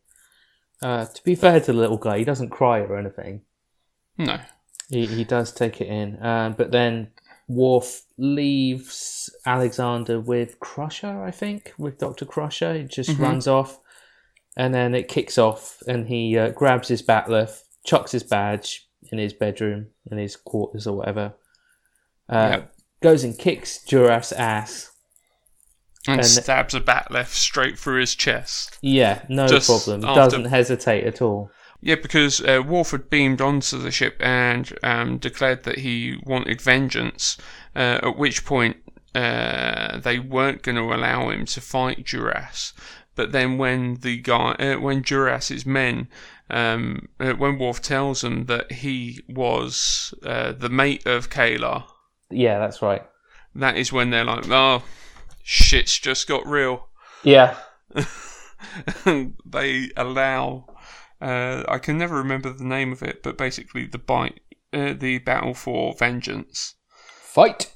Uh, 0.82 1.04
to 1.04 1.22
be 1.22 1.34
fair 1.36 1.60
to 1.60 1.66
the 1.72 1.78
little 1.78 1.98
guy, 1.98 2.18
he 2.18 2.24
doesn't 2.24 2.48
cry 2.48 2.80
or 2.80 2.96
anything. 2.98 3.42
No. 4.18 4.40
He 4.90 5.06
he 5.06 5.24
does 5.24 5.52
take 5.52 5.80
it 5.80 5.88
in, 5.88 6.16
uh, 6.16 6.52
but 6.56 6.70
then 6.72 7.08
Worf 7.48 8.02
leaves 8.18 9.30
Alexander 9.46 10.20
with 10.20 10.60
Crusher, 10.60 11.22
I 11.24 11.30
think, 11.30 11.72
with 11.78 11.98
Doctor 11.98 12.24
Crusher. 12.24 12.74
He 12.74 12.84
just 12.84 13.10
Mhm. 13.10 13.18
runs 13.20 13.46
off, 13.48 13.78
and 14.56 14.74
then 14.74 14.94
it 14.94 15.08
kicks 15.08 15.38
off, 15.38 15.78
and 15.86 16.06
he 16.08 16.36
uh, 16.38 16.50
grabs 16.50 16.88
his 16.88 17.02
bat'leth, 17.02 17.62
chucks 17.84 18.12
his 18.12 18.22
badge 18.22 18.88
in 19.12 19.18
his 19.18 19.32
bedroom, 19.32 19.86
in 20.10 20.18
his 20.18 20.36
quarters 20.36 20.86
or 20.86 20.96
whatever. 20.96 21.34
Uh, 22.28 22.48
Yep. 22.52 22.72
Goes 23.02 23.24
and 23.24 23.38
kicks 23.38 23.82
Duras' 23.82 24.32
ass. 24.32 24.90
And, 26.06 26.20
And- 26.20 26.26
stabs 26.28 26.74
a 26.74 26.80
bat'leth 26.80 27.28
straight 27.34 27.78
through 27.78 28.00
his 28.00 28.14
chest. 28.14 28.78
Yeah, 28.82 29.22
no 29.28 29.46
Just 29.48 29.66
problem. 29.68 30.04
after- 30.04 30.20
Doesn't 30.20 30.44
hesitate 30.46 31.04
at 31.06 31.20
all. 31.22 31.50
Yeah, 31.82 31.94
because 31.94 32.40
uh, 32.42 32.62
Worf 32.66 32.90
had 32.90 33.08
beamed 33.08 33.40
onto 33.40 33.78
the 33.78 33.90
ship 33.90 34.16
and 34.20 34.76
um, 34.82 35.18
declared 35.18 35.64
that 35.64 35.78
he 35.78 36.18
wanted 36.24 36.60
vengeance. 36.60 37.38
Uh, 37.74 38.00
at 38.02 38.16
which 38.18 38.44
point 38.44 38.76
uh, 39.14 39.98
they 39.98 40.18
weren't 40.18 40.62
going 40.62 40.76
to 40.76 40.92
allow 40.94 41.30
him 41.30 41.46
to 41.46 41.60
fight 41.60 42.04
Duras. 42.04 42.72
But 43.14 43.32
then 43.32 43.58
when 43.58 43.94
the 44.00 44.18
guy, 44.18 44.52
uh, 44.52 44.78
when 44.80 45.02
Duras's 45.02 45.64
men, 45.64 46.08
um, 46.50 47.08
uh, 47.18 47.32
when 47.32 47.58
Worf 47.58 47.80
tells 47.80 48.20
them 48.22 48.46
that 48.46 48.72
he 48.72 49.20
was 49.28 50.12
uh, 50.24 50.52
the 50.52 50.68
mate 50.68 51.06
of 51.06 51.30
K'Ehleyr, 51.30 51.84
Yeah, 52.30 52.58
that's 52.58 52.82
right. 52.82 53.02
that 53.54 53.76
is 53.76 53.92
when 53.92 54.10
they're 54.10 54.24
like, 54.24 54.48
"Oh, 54.48 54.82
shit's 55.42 55.98
just 55.98 56.28
got 56.28 56.46
real." 56.46 56.88
Yeah. 57.22 57.56
they 59.44 59.90
allow. 59.96 60.66
Uh, 61.20 61.64
I 61.68 61.78
can 61.78 61.98
never 61.98 62.16
remember 62.16 62.52
the 62.52 62.64
name 62.64 62.92
of 62.92 63.02
it, 63.02 63.22
but 63.22 63.36
basically 63.36 63.86
the 63.86 63.98
bite, 63.98 64.40
uh, 64.72 64.94
the 64.94 65.18
battle 65.18 65.54
for 65.54 65.94
vengeance. 65.94 66.74
Fight. 67.22 67.72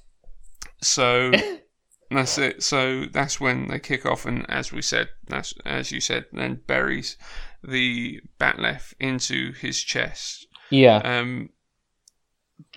So 0.81 1.33
that's 2.11 2.39
it. 2.39 2.63
So 2.63 3.05
that's 3.07 3.41
when 3.41 3.69
they 3.69 3.79
kick 3.79 4.07
off, 4.07 4.25
and 4.27 4.49
as 4.51 4.73
we 4.73 4.83
said, 4.83 5.09
that's 5.29 5.55
as 5.65 5.93
you 5.93 6.01
said, 6.01 6.27
then 6.33 6.63
buries 6.67 7.17
the 7.63 8.21
bat'leth 8.39 8.95
into 8.99 9.53
his 9.53 9.83
chest. 9.83 10.47
Yeah. 10.71 10.97
Um. 10.99 11.51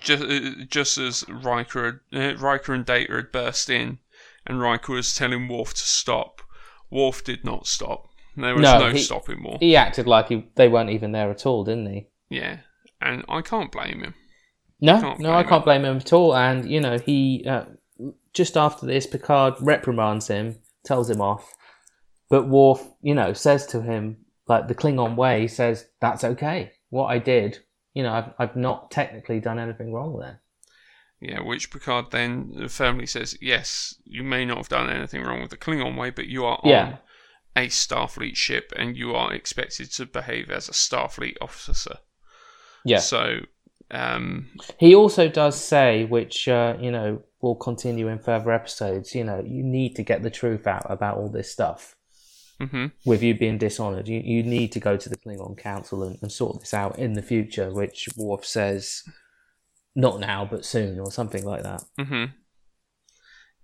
Just, 0.00 0.22
uh, 0.24 0.64
just 0.68 0.98
as 0.98 1.24
Riker, 1.28 2.02
had- 2.12 2.34
uh, 2.36 2.36
Riker 2.38 2.72
and 2.74 2.84
Data 2.84 3.14
had 3.14 3.32
burst 3.32 3.70
in, 3.70 3.98
and 4.46 4.60
Riker 4.60 4.92
was 4.92 5.14
telling 5.14 5.48
Worf 5.48 5.70
to 5.74 5.80
stop. 5.80 6.42
Worf 6.90 7.24
did 7.24 7.44
not 7.44 7.66
stop. 7.66 8.07
There 8.40 8.54
was 8.54 8.62
no, 8.62 8.90
he, 8.90 8.98
stopping 8.98 9.42
Worf. 9.42 9.60
He 9.60 9.76
acted 9.76 10.06
like 10.06 10.28
he, 10.28 10.48
they 10.54 10.68
weren't 10.68 10.90
even 10.90 11.12
there 11.12 11.30
at 11.30 11.46
all, 11.46 11.64
didn't 11.64 11.92
he? 11.92 12.06
Yeah, 12.30 12.58
and 13.00 13.24
I 13.28 13.42
can't 13.42 13.72
blame 13.72 14.00
him. 14.00 14.14
No, 14.80 15.00
Can't 15.00 15.18
no, 15.18 15.32
I 15.32 15.42
can't 15.42 15.64
blame 15.64 15.84
him 15.84 15.96
at 15.96 16.12
all. 16.12 16.36
And 16.36 16.70
you 16.70 16.80
know, 16.80 16.98
he 16.98 17.44
uh, 17.48 17.64
just 18.32 18.56
after 18.56 18.86
this, 18.86 19.06
Picard 19.06 19.54
reprimands 19.60 20.28
him, 20.28 20.60
tells 20.84 21.10
him 21.10 21.20
off, 21.20 21.52
but 22.30 22.48
Worf, 22.48 22.86
you 23.02 23.14
know, 23.14 23.32
says 23.32 23.66
to 23.66 23.82
him 23.82 24.18
like 24.46 24.68
the 24.68 24.74
Klingon 24.74 25.16
way, 25.16 25.48
says 25.48 25.86
that's 26.00 26.22
okay. 26.22 26.72
What 26.90 27.06
I 27.06 27.18
did, 27.18 27.58
you 27.92 28.04
know, 28.04 28.12
I've 28.12 28.32
I've 28.38 28.56
not 28.56 28.90
technically 28.90 29.40
done 29.40 29.58
anything 29.58 29.92
wrong 29.92 30.18
there. 30.20 30.40
Yeah, 31.20 31.40
which 31.40 31.72
Picard 31.72 32.12
then 32.12 32.68
firmly 32.68 33.06
says, 33.06 33.36
yes, 33.40 33.96
you 34.04 34.22
may 34.22 34.44
not 34.44 34.58
have 34.58 34.68
done 34.68 34.88
anything 34.88 35.24
wrong 35.24 35.40
with 35.40 35.50
the 35.50 35.56
Klingon 35.56 35.98
way, 35.98 36.10
but 36.10 36.28
you 36.28 36.44
are 36.44 36.60
Yeah. 36.62 36.98
A 37.58 37.66
Starfleet 37.66 38.36
ship 38.36 38.72
and 38.76 38.96
you 38.96 39.14
are 39.14 39.32
expected 39.34 39.90
to 39.92 40.06
behave 40.06 40.50
as 40.50 40.68
a 40.68 40.72
Starfleet 40.72 41.36
officer. 41.40 41.96
Yeah. 42.84 42.98
So, 42.98 43.40
um, 43.90 44.48
He 44.78 44.94
also 44.94 45.28
does 45.28 45.60
say, 45.60 46.04
which 46.04 46.48
uh, 46.48 46.76
you 46.80 46.90
know 46.90 47.22
will 47.40 47.56
continue 47.56 48.08
in 48.08 48.18
further 48.18 48.52
episodes. 48.52 49.14
You 49.14 49.24
know, 49.24 49.40
you 49.44 49.62
need 49.62 49.96
to 49.96 50.02
get 50.02 50.22
the 50.22 50.30
truth 50.30 50.66
out 50.66 50.86
about 50.88 51.16
all 51.18 51.28
this 51.30 51.50
stuff. 51.52 51.94
hmm 52.60 52.86
with 53.04 53.22
you 53.22 53.34
being 53.38 53.58
dishonored. 53.58 54.08
You 54.08 54.20
you 54.24 54.42
need 54.42 54.72
to 54.72 54.80
go 54.80 54.96
to 54.96 55.08
the 55.08 55.16
Klingon 55.16 55.56
Council 55.56 56.02
and, 56.02 56.18
and 56.22 56.30
sort 56.32 56.60
this 56.60 56.74
out 56.74 56.98
in 56.98 57.12
the 57.14 57.22
future, 57.22 57.72
which 57.72 58.08
Worf 58.16 58.44
says, 58.44 59.02
not 59.94 60.20
now 60.20 60.44
but 60.50 60.64
soon, 60.64 60.98
or 60.98 61.10
something 61.12 61.44
like 61.44 61.62
that. 61.62 61.82
hmm 61.98 62.24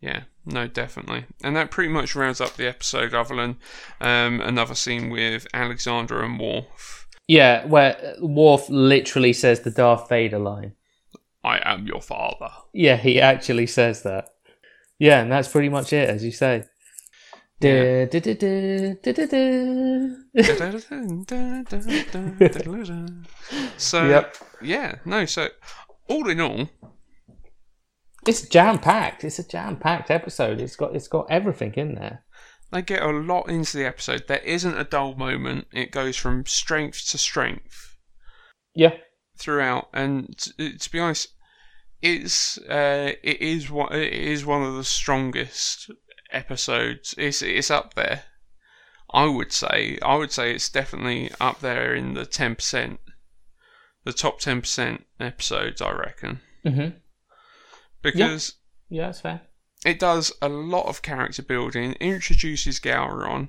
Yeah, 0.00 0.24
no, 0.46 0.66
definitely. 0.66 1.26
And 1.42 1.54
that 1.56 1.70
pretty 1.70 1.90
much 1.92 2.14
rounds 2.14 2.40
up 2.40 2.56
the 2.56 2.68
episode, 2.68 3.14
other 3.14 3.36
than 3.36 3.56
um, 4.00 4.40
another 4.40 4.74
scene 4.74 5.10
with 5.10 5.46
Alexander 5.54 6.22
and 6.22 6.38
Worf. 6.38 7.06
Yeah, 7.26 7.64
where 7.66 8.16
Worf 8.20 8.68
literally 8.68 9.32
says 9.32 9.60
the 9.60 9.70
Darth 9.70 10.08
Vader 10.08 10.38
line. 10.38 10.72
I 11.42 11.60
am 11.64 11.86
your 11.86 12.02
father. 12.02 12.50
Yeah, 12.72 12.96
he 12.96 13.20
actually 13.20 13.66
says 13.66 14.02
that. 14.02 14.28
Yeah, 14.98 15.20
and 15.22 15.30
that's 15.32 15.48
pretty 15.48 15.68
much 15.68 15.92
it, 15.92 16.08
as 16.08 16.24
you 16.24 16.30
say. 16.30 16.64
Yeah. 17.60 18.06
So, 23.76 24.06
Yep. 24.08 24.36
yeah, 24.62 24.96
no, 25.04 25.24
so 25.24 25.48
all 26.08 26.28
in 26.28 26.40
all, 26.40 26.68
It's 28.26 28.42
jam 28.48 28.78
packed. 28.78 29.24
It's 29.24 29.38
a 29.38 29.46
jam 29.46 29.76
packed 29.76 30.10
episode. 30.10 30.60
It's 30.60 30.76
got 30.76 30.94
it's 30.96 31.08
got 31.08 31.26
everything 31.30 31.74
in 31.74 31.94
there. 31.94 32.24
they 32.72 32.82
get 32.82 33.02
a 33.02 33.10
lot 33.10 33.48
into 33.48 33.76
the 33.76 33.86
episode. 33.86 34.24
There 34.28 34.38
isn't 34.38 34.76
a 34.78 34.84
dull 34.84 35.14
moment. 35.14 35.66
It 35.72 35.90
goes 35.90 36.16
from 36.16 36.46
strength 36.46 37.08
to 37.10 37.18
strength. 37.18 37.96
Yeah. 38.74 38.94
throughout, 39.38 39.88
and 39.92 40.36
t- 40.38 40.76
to 40.76 40.90
be 40.90 40.98
honest, 40.98 41.28
it's 42.02 42.58
uh, 42.58 43.12
it 43.22 43.40
is 43.40 43.70
one 43.70 43.92
it 43.92 44.12
is 44.12 44.44
one 44.44 44.62
of 44.62 44.74
the 44.74 44.84
strongest 44.84 45.90
episodes. 46.32 47.14
It's 47.16 47.42
it's 47.42 47.70
up 47.70 47.94
there. 47.94 48.24
I 49.12 49.26
would 49.26 49.52
say 49.52 49.98
I 50.02 50.16
would 50.16 50.32
say 50.32 50.52
it's 50.52 50.68
definitely 50.68 51.30
up 51.40 51.60
there 51.60 51.94
in 51.94 52.14
the 52.14 52.26
ten 52.26 52.56
percent, 52.56 52.98
the 54.04 54.12
top 54.12 54.40
ten 54.40 54.60
percent 54.60 55.04
episodes. 55.20 55.80
I 55.80 55.92
reckon 55.92 56.40
Mm-hmm. 56.66 56.96
Because 58.04 58.54
Yeah, 58.88 59.06
that's 59.06 59.20
fair. 59.20 59.40
it 59.84 59.98
does 59.98 60.32
a 60.40 60.48
lot 60.48 60.86
of 60.86 61.02
character 61.02 61.42
building, 61.42 61.94
introduces 61.94 62.78
Gowron, 62.78 63.48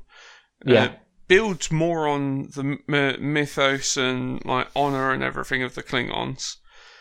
Yeah. 0.66 0.84
uh, 0.84 0.94
builds 1.28 1.72
more 1.72 2.08
on 2.08 2.50
the 2.56 2.78
m- 2.90 3.34
mythos 3.34 3.98
and 3.98 4.44
like 4.46 4.68
honor 4.76 5.12
and 5.12 5.22
everything 5.24 5.62
of 5.64 5.76
the 5.76 5.84
Klingons. 5.84 6.56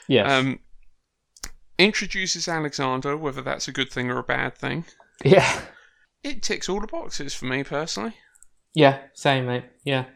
Yes. 0.09 0.31
Um, 0.31 0.59
introduces 1.79 2.49
Alexander, 2.49 3.17
whether 3.17 3.43
that's 3.43 3.69
a 3.69 3.73
good 3.73 3.91
thing 3.91 4.11
or 4.11 4.19
a 4.19 4.23
bad 4.25 4.57
thing. 4.57 4.85
yeah. 5.25 5.61
It 6.23 6.43
ticks 6.43 6.71
all 6.71 6.81
the 6.81 6.87
boxes 6.87 7.35
for 7.35 7.45
me 7.45 7.65
personally. 7.65 8.15
Yeah, 8.75 9.01
same 9.13 9.45
mate. 9.47 9.65
Yeah. 9.85 10.07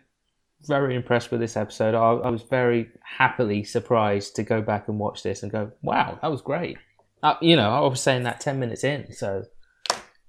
Very 0.67 0.97
impressed 0.97 1.31
with 1.31 1.41
this 1.41 1.55
episode. 1.57 1.95
I, 1.95 2.13
I 2.27 2.31
was 2.31 2.43
very 2.43 2.89
happily 3.05 3.63
surprised 3.63 4.35
to 4.37 4.43
go 4.43 4.63
back 4.63 4.89
and 4.89 4.99
watch 4.99 5.23
this 5.23 5.43
and 5.43 5.53
go, 5.53 5.71
wow, 5.83 6.19
that 6.23 6.31
was 6.31 6.41
great. 6.41 6.79
Uh, 7.23 7.35
you 7.41 7.57
know, 7.57 7.71
I 7.71 7.81
was 7.81 8.01
saying 8.01 8.23
that 8.25 8.41
10 8.41 8.59
minutes 8.59 8.85
in, 8.85 9.13
so, 9.13 9.45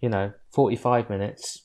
you 0.02 0.10
know, 0.10 0.34
45 0.54 1.10
minutes. 1.10 1.64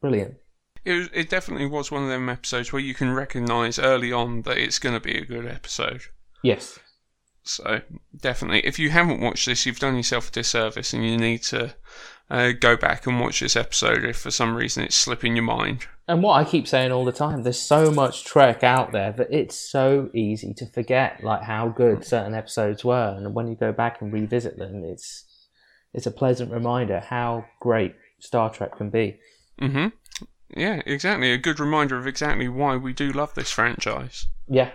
Brilliant. 0.00 0.36
It, 0.84 0.92
was, 0.92 1.08
it 1.12 1.30
definitely 1.30 1.66
was 1.66 1.90
one 1.90 2.02
of 2.02 2.08
them 2.08 2.28
episodes 2.28 2.72
where 2.72 2.82
you 2.82 2.94
can 2.94 3.12
recognise 3.12 3.78
early 3.78 4.12
on 4.12 4.42
that 4.42 4.58
it's 4.58 4.78
going 4.78 4.94
to 4.94 5.00
be 5.00 5.16
a 5.16 5.24
good 5.24 5.46
episode. 5.46 6.02
Yes. 6.42 6.78
So 7.44 7.80
definitely, 8.16 8.60
if 8.60 8.78
you 8.78 8.90
haven't 8.90 9.20
watched 9.20 9.46
this, 9.46 9.66
you've 9.66 9.78
done 9.78 9.96
yourself 9.96 10.28
a 10.28 10.32
disservice, 10.32 10.92
and 10.92 11.04
you 11.04 11.16
need 11.16 11.42
to 11.44 11.74
uh, 12.30 12.52
go 12.52 12.76
back 12.76 13.06
and 13.06 13.20
watch 13.20 13.40
this 13.40 13.56
episode 13.56 14.04
if 14.04 14.18
for 14.18 14.30
some 14.30 14.54
reason 14.54 14.84
it's 14.84 14.96
slipping 14.96 15.36
your 15.36 15.44
mind. 15.44 15.86
And 16.08 16.22
what 16.22 16.34
I 16.34 16.44
keep 16.44 16.66
saying 16.66 16.92
all 16.92 17.04
the 17.04 17.12
time, 17.12 17.42
there's 17.42 17.60
so 17.60 17.90
much 17.90 18.24
Trek 18.24 18.64
out 18.64 18.92
there 18.92 19.12
that 19.12 19.28
it's 19.30 19.56
so 19.56 20.10
easy 20.14 20.52
to 20.54 20.66
forget 20.66 21.22
like 21.22 21.42
how 21.42 21.68
good 21.68 22.04
certain 22.04 22.34
episodes 22.34 22.84
were, 22.84 23.14
and 23.16 23.34
when 23.34 23.48
you 23.48 23.54
go 23.54 23.72
back 23.72 24.00
and 24.00 24.12
revisit 24.12 24.58
them, 24.58 24.84
it's 24.84 25.24
it's 25.94 26.06
a 26.06 26.10
pleasant 26.10 26.50
reminder 26.50 27.00
how 27.00 27.44
great 27.60 27.94
Star 28.18 28.50
Trek 28.50 28.76
can 28.76 28.90
be. 28.90 29.18
Mm-hmm. 29.60 29.88
Yeah, 30.54 30.82
exactly. 30.84 31.32
A 31.32 31.38
good 31.38 31.60
reminder 31.60 31.96
of 31.96 32.06
exactly 32.06 32.48
why 32.48 32.76
we 32.76 32.92
do 32.92 33.10
love 33.12 33.34
this 33.34 33.50
franchise. 33.50 34.26
Yeah, 34.48 34.70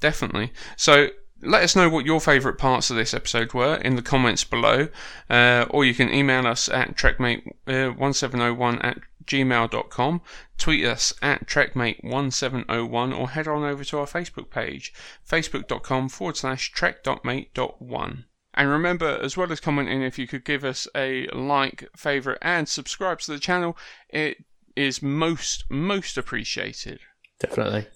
Definitely. 0.00 0.52
So 0.76 1.08
let 1.42 1.62
us 1.62 1.76
know 1.76 1.88
what 1.88 2.04
your 2.04 2.20
favourite 2.20 2.58
parts 2.58 2.90
of 2.90 2.96
this 2.96 3.14
episode 3.14 3.54
were 3.54 3.76
in 3.76 3.96
the 3.96 4.02
comments 4.02 4.44
below, 4.44 4.88
uh, 5.30 5.66
or 5.70 5.84
you 5.84 5.94
can 5.94 6.12
email 6.12 6.46
us 6.46 6.68
at 6.68 6.96
trekmate1701 6.96 8.84
at 8.84 8.98
gmail.com, 9.24 10.20
tweet 10.56 10.84
us 10.84 11.14
at 11.22 11.46
trekmate1701, 11.46 13.18
or 13.18 13.30
head 13.30 13.46
on 13.46 13.62
over 13.62 13.84
to 13.84 13.98
our 13.98 14.06
Facebook 14.06 14.50
page, 14.50 14.92
facebook.com 15.28 16.08
forward 16.08 16.36
slash 16.36 16.72
trek.mate.1. 16.72 18.24
And 18.54 18.68
remember, 18.68 19.20
as 19.22 19.36
well 19.36 19.52
as 19.52 19.60
commenting, 19.60 20.02
if 20.02 20.18
you 20.18 20.26
could 20.26 20.44
give 20.44 20.64
us 20.64 20.88
a 20.96 21.28
like, 21.28 21.88
favourite, 21.96 22.38
and 22.42 22.68
subscribe 22.68 23.20
to 23.20 23.30
the 23.30 23.38
channel, 23.38 23.76
it 24.08 24.38
is 24.74 25.02
most, 25.02 25.64
most 25.70 26.18
appreciated. 26.18 27.00
definitely. 27.38 27.86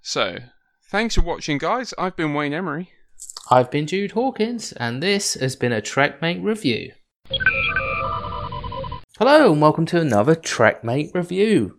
So, 0.00 0.38
thanks 0.90 1.14
for 1.14 1.22
watching, 1.22 1.58
guys. 1.58 1.92
I've 1.98 2.16
been 2.16 2.34
Wayne 2.34 2.54
Emery. 2.54 2.90
I've 3.50 3.70
been 3.70 3.86
Jude 3.86 4.12
Hawkins, 4.12 4.72
and 4.72 5.02
this 5.02 5.34
has 5.34 5.56
been 5.56 5.72
a 5.72 5.80
Trekmate 5.80 6.42
review. 6.42 6.92
Hello, 9.18 9.52
and 9.52 9.62
welcome 9.62 9.86
to 9.86 10.00
another 10.00 10.34
Trekmate 10.34 11.14
review. 11.14 11.78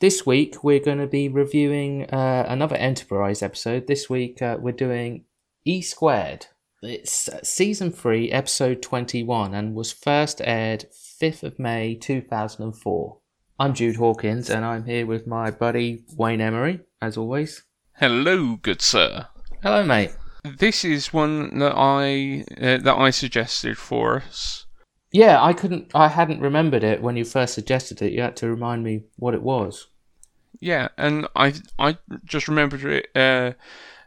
This 0.00 0.24
week 0.24 0.62
we're 0.62 0.80
going 0.80 0.98
to 0.98 1.06
be 1.06 1.28
reviewing 1.28 2.08
uh, 2.10 2.46
another 2.48 2.76
Enterprise 2.76 3.42
episode. 3.42 3.86
This 3.86 4.08
week 4.08 4.40
uh, 4.40 4.56
we're 4.60 4.72
doing 4.72 5.24
E 5.64 5.82
Squared. 5.82 6.46
It's 6.82 7.28
uh, 7.28 7.42
season 7.42 7.90
three, 7.90 8.30
episode 8.30 8.80
twenty-one, 8.80 9.54
and 9.54 9.74
was 9.74 9.92
first 9.92 10.40
aired 10.44 10.86
fifth 11.18 11.42
of 11.42 11.58
May 11.58 11.96
two 11.96 12.20
thousand 12.20 12.62
and 12.62 12.76
four. 12.76 13.18
I'm 13.58 13.74
Jude 13.74 13.96
Hawkins, 13.96 14.48
and 14.48 14.64
I'm 14.64 14.84
here 14.84 15.04
with 15.04 15.26
my 15.26 15.50
buddy 15.50 16.04
Wayne 16.16 16.40
Emery, 16.40 16.80
as 17.02 17.16
always. 17.16 17.64
Hello, 18.00 18.54
good 18.62 18.80
sir. 18.80 19.26
Hello, 19.60 19.82
mate. 19.84 20.12
This 20.44 20.84
is 20.84 21.12
one 21.12 21.58
that 21.58 21.74
I 21.74 22.44
uh, 22.56 22.78
that 22.78 22.94
I 22.96 23.10
suggested 23.10 23.76
for 23.76 24.18
us. 24.18 24.66
Yeah, 25.10 25.42
I 25.42 25.52
couldn't. 25.52 25.90
I 25.96 26.06
hadn't 26.06 26.40
remembered 26.40 26.84
it 26.84 27.02
when 27.02 27.16
you 27.16 27.24
first 27.24 27.54
suggested 27.54 28.00
it. 28.00 28.12
You 28.12 28.22
had 28.22 28.36
to 28.36 28.48
remind 28.48 28.84
me 28.84 29.02
what 29.16 29.34
it 29.34 29.42
was. 29.42 29.88
Yeah, 30.60 30.88
and 30.96 31.26
I 31.34 31.54
I 31.76 31.98
just 32.24 32.46
remembered 32.46 32.84
it 32.84 33.08
uh, 33.16 33.54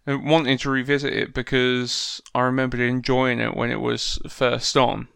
wanting 0.07 0.57
to 0.59 0.69
revisit 0.69 1.11
it 1.11 1.33
because 1.33 2.21
I 2.33 2.43
remembered 2.43 2.79
enjoying 2.79 3.41
it 3.41 3.57
when 3.57 3.71
it 3.71 3.81
was 3.81 4.19
first 4.29 4.77
on. 4.77 5.09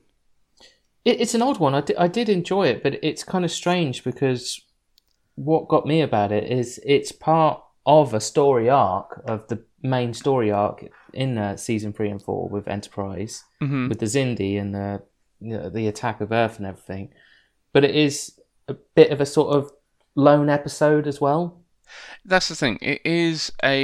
It, 1.05 1.21
it's 1.21 1.33
an 1.33 1.41
odd 1.41 1.59
one. 1.59 1.75
I 1.75 1.83
I 1.97 2.09
did 2.09 2.27
enjoy 2.27 2.67
it, 2.67 2.83
but 2.83 2.99
it's 3.01 3.23
kind 3.23 3.45
of 3.45 3.51
strange 3.51 4.03
because 4.03 4.59
what 5.35 5.69
got 5.69 5.85
me 5.85 6.01
about 6.01 6.33
it 6.33 6.51
is 6.51 6.77
it's 6.85 7.13
part 7.13 7.61
of 7.85 8.13
a 8.13 8.19
story 8.19 8.69
arc 8.69 9.21
of 9.27 9.47
the 9.47 9.63
main 9.83 10.13
story 10.13 10.51
arc 10.51 10.85
in 11.13 11.37
uh, 11.37 11.55
season 11.55 11.93
three 11.93 12.09
and 12.09 12.21
four 12.21 12.49
with 12.49 12.67
Enterprise, 12.67 13.43
Mhm. 13.61 13.89
with 13.89 13.99
the 13.99 14.05
Xindi 14.07 14.59
and 14.59 14.73
the 14.73 15.03
you 15.41 15.55
know, 15.57 15.69
the 15.69 15.87
attack 15.87 16.21
of 16.21 16.31
Earth 16.31 16.57
and 16.57 16.65
everything. 16.65 17.13
But 17.73 17.83
it 17.83 17.93
is 17.95 18.39
a 18.67 18.73
bit 18.95 19.11
of 19.11 19.19
a 19.21 19.25
sort 19.25 19.53
of 19.55 19.71
lone 20.15 20.49
episode 20.49 21.05
as 21.07 21.19
well. 21.21 21.61
That's 22.23 22.47
the 22.47 22.55
thing. 22.55 22.79
It 22.81 23.01
is 23.05 23.51
a 23.63 23.83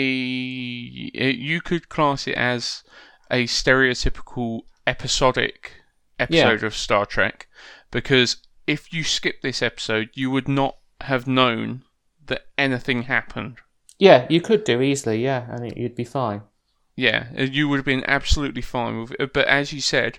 it, 1.14 1.36
you 1.36 1.62
could 1.62 1.90
class 1.90 2.26
it 2.28 2.36
as 2.36 2.84
a 3.30 3.46
stereotypical 3.46 4.62
episodic 4.88 5.74
episode 6.20 6.64
of 6.64 6.76
Star 6.76 7.06
Trek 7.06 7.48
because 7.92 8.38
if 8.68 8.94
you 8.94 9.04
skip 9.04 9.42
this 9.42 9.62
episode, 9.62 10.10
you 10.14 10.32
would 10.32 10.48
not 10.48 10.78
have 11.02 11.28
known 11.28 11.84
that 12.28 12.44
anything 12.58 13.04
happened. 13.04 13.58
Yeah, 14.02 14.26
you 14.32 14.42
could 14.42 14.64
do 14.64 14.82
easily. 14.82 15.24
Yeah, 15.24 15.46
and 15.48 15.64
it, 15.68 15.78
you'd 15.78 15.94
be 15.96 16.04
fine. 16.04 16.42
Yeah, 16.96 17.28
uh, 17.38 17.44
you 17.44 17.68
would 17.68 17.78
have 17.78 17.86
been 17.86 18.04
absolutely 18.08 18.64
fine 18.64 19.00
with 19.00 19.12
it. 19.20 19.32
But 19.32 19.48
as 19.48 19.72
you 19.72 19.80
said, 19.80 20.18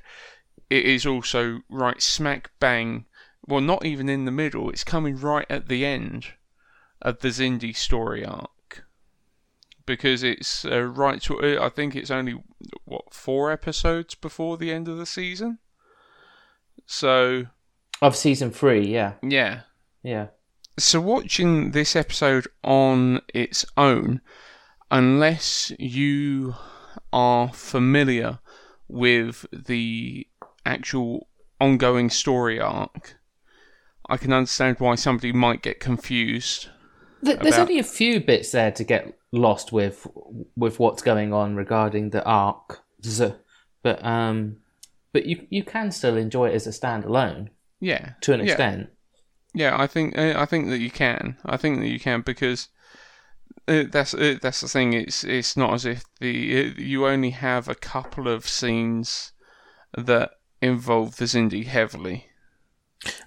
it 0.71 0.85
is 0.85 1.05
also 1.05 1.63
right 1.69 2.01
smack 2.01 2.53
bang. 2.61 3.07
Well, 3.45 3.61
not 3.61 3.85
even 3.85 4.09
in 4.09 4.25
the 4.25 4.31
middle. 4.31 4.71
It's 4.71 4.85
coming 4.85 5.19
right 5.19 5.47
at 5.51 5.67
the 5.67 5.85
end 5.85 6.27
of 7.01 7.19
the 7.19 7.29
Xindi 7.31 7.75
story 7.75 8.25
arc 8.25 8.85
because 9.85 10.23
it's 10.23 10.65
uh, 10.65 10.83
right 10.83 11.21
to. 11.23 11.41
uh, 11.41 11.67
I 11.67 11.69
think 11.69 11.97
it's 11.97 12.13
only 12.13 12.41
what 12.85 13.13
four 13.13 13.51
episodes 13.51 14.15
before 14.15 14.57
the 14.59 14.71
end 14.71 14.87
of 14.87 14.97
the 14.97 15.07
season. 15.07 15.59
So 16.87 17.47
Of 18.01 18.15
season 18.15 18.53
three, 18.53 18.87
yeah, 18.87 19.15
yeah, 19.25 19.63
yeah. 20.05 20.29
So 20.79 21.01
watching 21.01 21.73
this 21.73 21.95
episode 21.97 22.47
on 22.65 23.21
its 23.35 23.65
own, 23.77 24.21
unless 24.91 25.73
you 25.79 26.55
are 27.13 27.53
familiar 27.53 28.39
with 28.89 29.47
the 29.53 30.27
actual 30.65 31.29
ongoing 31.61 32.11
story 32.11 32.61
arc, 32.61 33.17
I 34.09 34.17
can 34.17 34.33
understand 34.33 34.77
why 34.81 34.95
somebody 34.97 35.33
might 35.33 35.63
get 35.63 35.81
confused. 35.81 36.69
There's 37.23 37.39
about- 37.39 37.61
only 37.61 37.79
a 37.79 37.85
few 37.85 38.21
bits 38.21 38.51
there 38.53 38.73
to 38.73 38.85
get 38.85 39.17
lost 39.31 39.73
with 39.73 40.07
with 40.57 40.79
what's 40.79 41.03
going 41.03 41.33
on 41.33 41.55
regarding 41.57 42.11
the 42.11 42.23
arc, 42.25 42.81
but 43.83 44.05
um, 44.05 44.57
but 45.13 45.27
you 45.27 45.47
you 45.51 45.63
can 45.63 45.91
still 45.91 46.17
enjoy 46.17 46.49
it 46.49 46.55
as 46.55 46.67
a 46.67 46.71
standalone 46.71 47.49
Yeah, 47.81 48.15
to 48.23 48.33
an 48.33 48.41
extent. 48.41 48.81
Yeah, 48.81 48.87
I 49.59 49.87
think 49.87 50.17
uh, 50.17 50.35
I 50.37 50.47
think 50.47 50.69
that 50.69 50.79
you 50.81 50.91
can. 50.91 51.37
I 51.45 51.57
think 51.57 51.81
that 51.81 51.89
you 51.89 52.01
can 52.01 52.23
because 52.23 52.69
uh, 53.69 53.85
that's 53.91 54.15
uh, 54.15 54.37
that's 54.41 54.61
the 54.61 54.69
thing. 54.69 54.93
It's 54.93 55.25
it's 55.25 55.57
not 55.57 55.75
as 55.75 55.85
if 55.85 56.05
the 56.21 56.67
uh, 56.67 56.81
you 56.81 57.07
only 57.07 57.31
have 57.31 57.69
a 57.69 57.75
couple 57.75 58.29
of 58.29 58.49
scenes 58.49 59.33
that 59.97 60.31
involve 60.61 61.17
the 61.17 61.27
Xindi 61.27 61.67
heavily. 61.67 62.27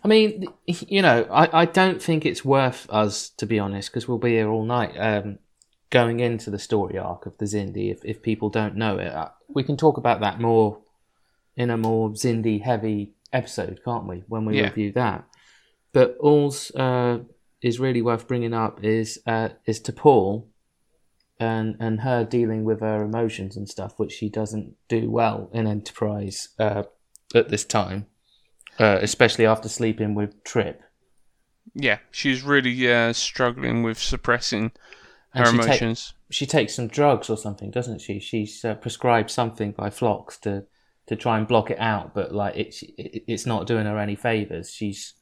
I 0.03 0.07
mean, 0.07 0.47
you 0.65 1.01
know, 1.01 1.27
I, 1.29 1.61
I 1.61 1.65
don't 1.65 2.01
think 2.01 2.25
it's 2.25 2.45
worth 2.45 2.87
us, 2.89 3.29
to 3.31 3.45
be 3.45 3.59
honest, 3.59 3.91
because 3.91 4.07
we'll 4.07 4.17
be 4.17 4.31
here 4.31 4.49
all 4.49 4.63
night 4.63 4.95
um, 4.97 5.39
going 5.89 6.21
into 6.21 6.49
the 6.49 6.59
story 6.59 6.97
arc 6.97 7.25
of 7.25 7.37
the 7.39 7.45
Xindi 7.45 7.91
if, 7.91 8.03
if 8.05 8.21
people 8.21 8.49
don't 8.49 8.75
know 8.77 8.97
it. 8.97 9.11
Uh, 9.13 9.29
We 9.49 9.63
can 9.63 9.75
talk 9.75 9.97
about 9.97 10.21
that 10.21 10.39
more 10.39 10.79
in 11.57 11.69
a 11.69 11.77
more 11.77 12.09
Xindi 12.11 12.61
heavy 12.61 13.15
episode, 13.33 13.81
can't 13.83 14.05
we, 14.07 14.23
when 14.27 14.45
we 14.45 14.55
Yeah. 14.57 14.69
review 14.69 14.93
that? 14.93 15.25
But 15.95 16.17
all's 16.19 16.71
uh, 16.75 17.19
is 17.61 17.79
really 17.79 18.01
worth 18.01 18.27
bringing 18.27 18.53
up 18.53 18.83
is 18.83 19.17
uh, 19.25 19.49
is 19.65 19.79
T'Pol 19.79 20.45
and 21.39 21.77
and 21.79 22.01
her 22.01 22.25
dealing 22.25 22.65
with 22.65 22.81
her 22.81 23.01
emotions 23.01 23.55
and 23.55 23.69
stuff, 23.69 23.93
which 23.95 24.11
she 24.11 24.27
doesn't 24.27 24.75
do 24.89 25.09
well 25.09 25.49
in 25.53 25.67
Enterprise 25.67 26.49
uh, 26.59 26.83
at 27.33 27.47
this 27.47 27.63
time, 27.63 28.07
uh, 28.77 28.99
especially 29.01 29.45
after 29.45 29.69
sleeping 29.69 30.15
with 30.15 30.43
Trip. 30.43 30.81
Yeah, 31.73 31.99
she's 32.11 32.43
really 32.43 32.91
uh, 32.91 33.13
struggling 33.13 33.81
with 33.81 33.97
suppressing 33.97 34.73
her 35.29 35.45
she 35.45 35.57
ta- 35.57 35.63
emotions. 35.63 36.13
she 36.29 36.45
takes 36.45 36.75
some 36.75 36.89
drugs 36.89 37.29
or 37.29 37.37
something, 37.37 37.71
doesn't 37.71 38.01
she? 38.01 38.19
She's 38.19 38.65
uh, 38.65 38.75
prescribed 38.75 39.31
something 39.31 39.71
by 39.71 39.89
Phlox 39.91 40.37
to 40.39 40.65
to 41.07 41.15
try 41.15 41.37
and 41.37 41.47
block 41.47 41.71
it 41.71 41.79
out, 41.79 42.13
but 42.13 42.35
like 42.35 42.57
it's 42.57 42.83
it, 42.83 43.23
it's 43.27 43.45
not 43.45 43.65
doing 43.65 43.85
her 43.85 43.97
any 43.97 44.17
favors. 44.17 44.73
She's 44.73 45.13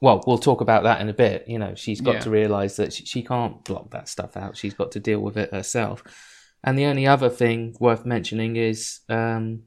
well, 0.00 0.22
we'll 0.26 0.38
talk 0.38 0.60
about 0.60 0.82
that 0.84 1.00
in 1.00 1.08
a 1.08 1.14
bit. 1.14 1.44
You 1.48 1.58
know, 1.58 1.74
she's 1.74 2.00
got 2.00 2.14
Yeah. 2.16 2.20
to 2.20 2.30
realize 2.30 2.76
that 2.76 2.92
she, 2.92 3.04
she 3.06 3.22
can't 3.22 3.64
block 3.64 3.90
that 3.92 4.08
stuff 4.08 4.36
out. 4.36 4.56
She's 4.56 4.74
got 4.74 4.92
to 4.92 5.00
deal 5.00 5.20
with 5.20 5.36
it 5.36 5.52
herself. 5.52 6.02
And 6.64 6.78
the 6.78 6.84
only 6.86 7.06
other 7.06 7.28
thing 7.30 7.76
worth 7.80 8.04
mentioning 8.04 8.56
is 8.56 9.00
um, 9.08 9.62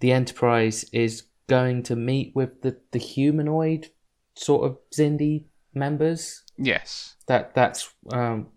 the 0.00 0.12
Enterprise 0.12 0.84
is 0.92 1.24
going 1.48 1.82
to 1.84 1.96
meet 1.96 2.32
with 2.36 2.62
the, 2.62 2.76
the 2.92 2.98
humanoid 2.98 3.88
sort 4.34 4.64
of 4.70 4.78
Xindi 4.94 5.46
members. 5.74 6.42
yes, 6.56 7.14
That 7.26 7.54
that's 7.54 7.92
um, 8.12 8.48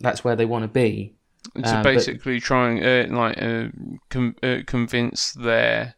that's 0.00 0.24
where 0.24 0.36
they 0.36 0.46
want 0.46 0.62
to 0.64 0.68
be. 0.68 1.16
to 1.54 1.78
Uh, 1.78 1.82
basically 1.82 2.40
try 2.40 2.70
and 2.70 3.12
uh, 3.12 3.16
like 3.16 3.40
uh, 3.40 3.68
com- 4.08 4.36
uh, 4.42 4.58
convince 4.66 5.32
their 5.32 5.94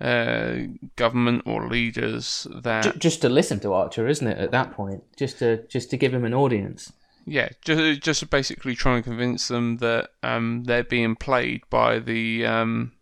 uh, 0.00 0.56
government 0.96 1.42
or 1.46 1.68
leaders 1.68 2.46
that 2.62 2.98
just 2.98 3.20
to 3.22 3.28
listen 3.28 3.60
to 3.60 3.72
Archer, 3.72 4.06
isn't 4.08 4.26
it? 4.26 4.38
At 4.38 4.50
that 4.52 4.72
point, 4.72 5.02
just 5.16 5.38
to 5.40 5.66
just 5.68 5.90
to 5.90 5.96
give 5.96 6.14
him 6.14 6.24
an 6.24 6.34
audience. 6.34 6.92
Yeah, 7.26 7.50
just 7.62 8.00
just 8.02 8.30
basically 8.30 8.74
try 8.74 8.96
and 8.96 9.04
convince 9.04 9.48
them 9.48 9.76
that 9.78 10.10
um, 10.22 10.64
they're 10.64 10.84
being 10.84 11.16
played 11.16 11.62
by 11.70 11.98
the 11.98 12.46
um, 12.46 12.92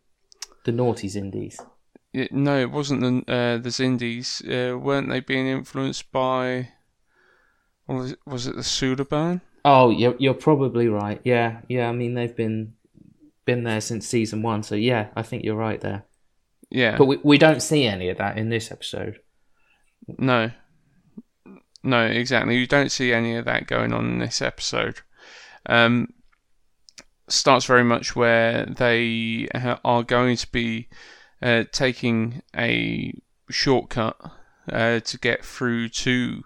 The 0.65 0.73
naughties 0.73 1.15
indies. 1.17 1.59
it- 2.13 2.33
no, 2.33 2.59
it 2.59 2.71
wasn't 2.71 3.01
the 3.01 3.33
uh, 3.33 3.57
the 3.59 3.71
Xindis. 3.71 4.43
Uh, 4.45 4.77
weren't 4.79 5.09
they 5.09 5.21
being 5.21 5.47
influenced 5.47 6.11
by? 6.13 6.71
Was 7.87 8.13
it, 8.13 8.19
was 8.27 8.47
it 8.47 8.55
the 8.57 8.63
Suliban? 8.63 9.41
Oh, 9.65 9.91
you're 9.91 10.17
you're 10.19 10.35
probably 10.35 10.89
right. 10.89 11.21
Yeah, 11.25 11.61
yeah. 11.69 11.89
I 11.89 11.93
mean, 11.93 12.15
they've 12.15 12.35
been 12.37 12.75
been 13.47 13.63
there 13.65 13.81
since 13.81 14.07
season 14.07 14.43
one, 14.43 14.63
so 14.63 14.75
yeah, 14.75 15.09
I 15.17 15.23
think 15.23 15.45
you're 15.45 15.57
right 15.57 15.81
there. 15.81 16.05
Yeah, 16.71 16.97
But 16.99 17.07
we 17.07 17.19
we 17.23 17.39
don't 17.39 17.63
see 17.63 17.85
any 17.87 18.09
of 18.11 18.19
that 18.19 18.37
in 18.39 18.49
this 18.51 18.71
episode. 18.71 19.19
no, 20.19 20.51
no, 21.83 22.05
exactly. 22.07 22.57
You 22.57 22.67
don't 22.67 22.91
see 22.93 23.13
any 23.13 23.37
of 23.37 23.45
that 23.47 23.67
going 23.67 23.93
on 23.93 24.07
in 24.07 24.19
this 24.19 24.43
episode. 24.43 25.01
Um, 25.67 26.09
starts 27.29 27.65
very 27.67 27.85
much 27.85 28.15
where 28.17 28.65
they 28.67 29.49
are 29.85 30.03
going 30.03 30.37
to 30.37 30.51
be 30.51 30.89
uh, 31.43 31.65
taking 31.73 32.43
a 32.57 33.13
shortcut 33.51 34.17
uh, 34.71 35.01
to 35.01 35.19
get 35.19 35.45
through 35.45 35.89
to 35.91 36.43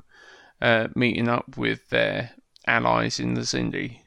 uh, 0.61 0.89
meeting 0.95 1.29
up 1.29 1.57
with 1.57 1.89
their 1.91 2.31
allies 2.67 3.19
in 3.19 3.35
the 3.35 3.41
Xindi, 3.43 3.99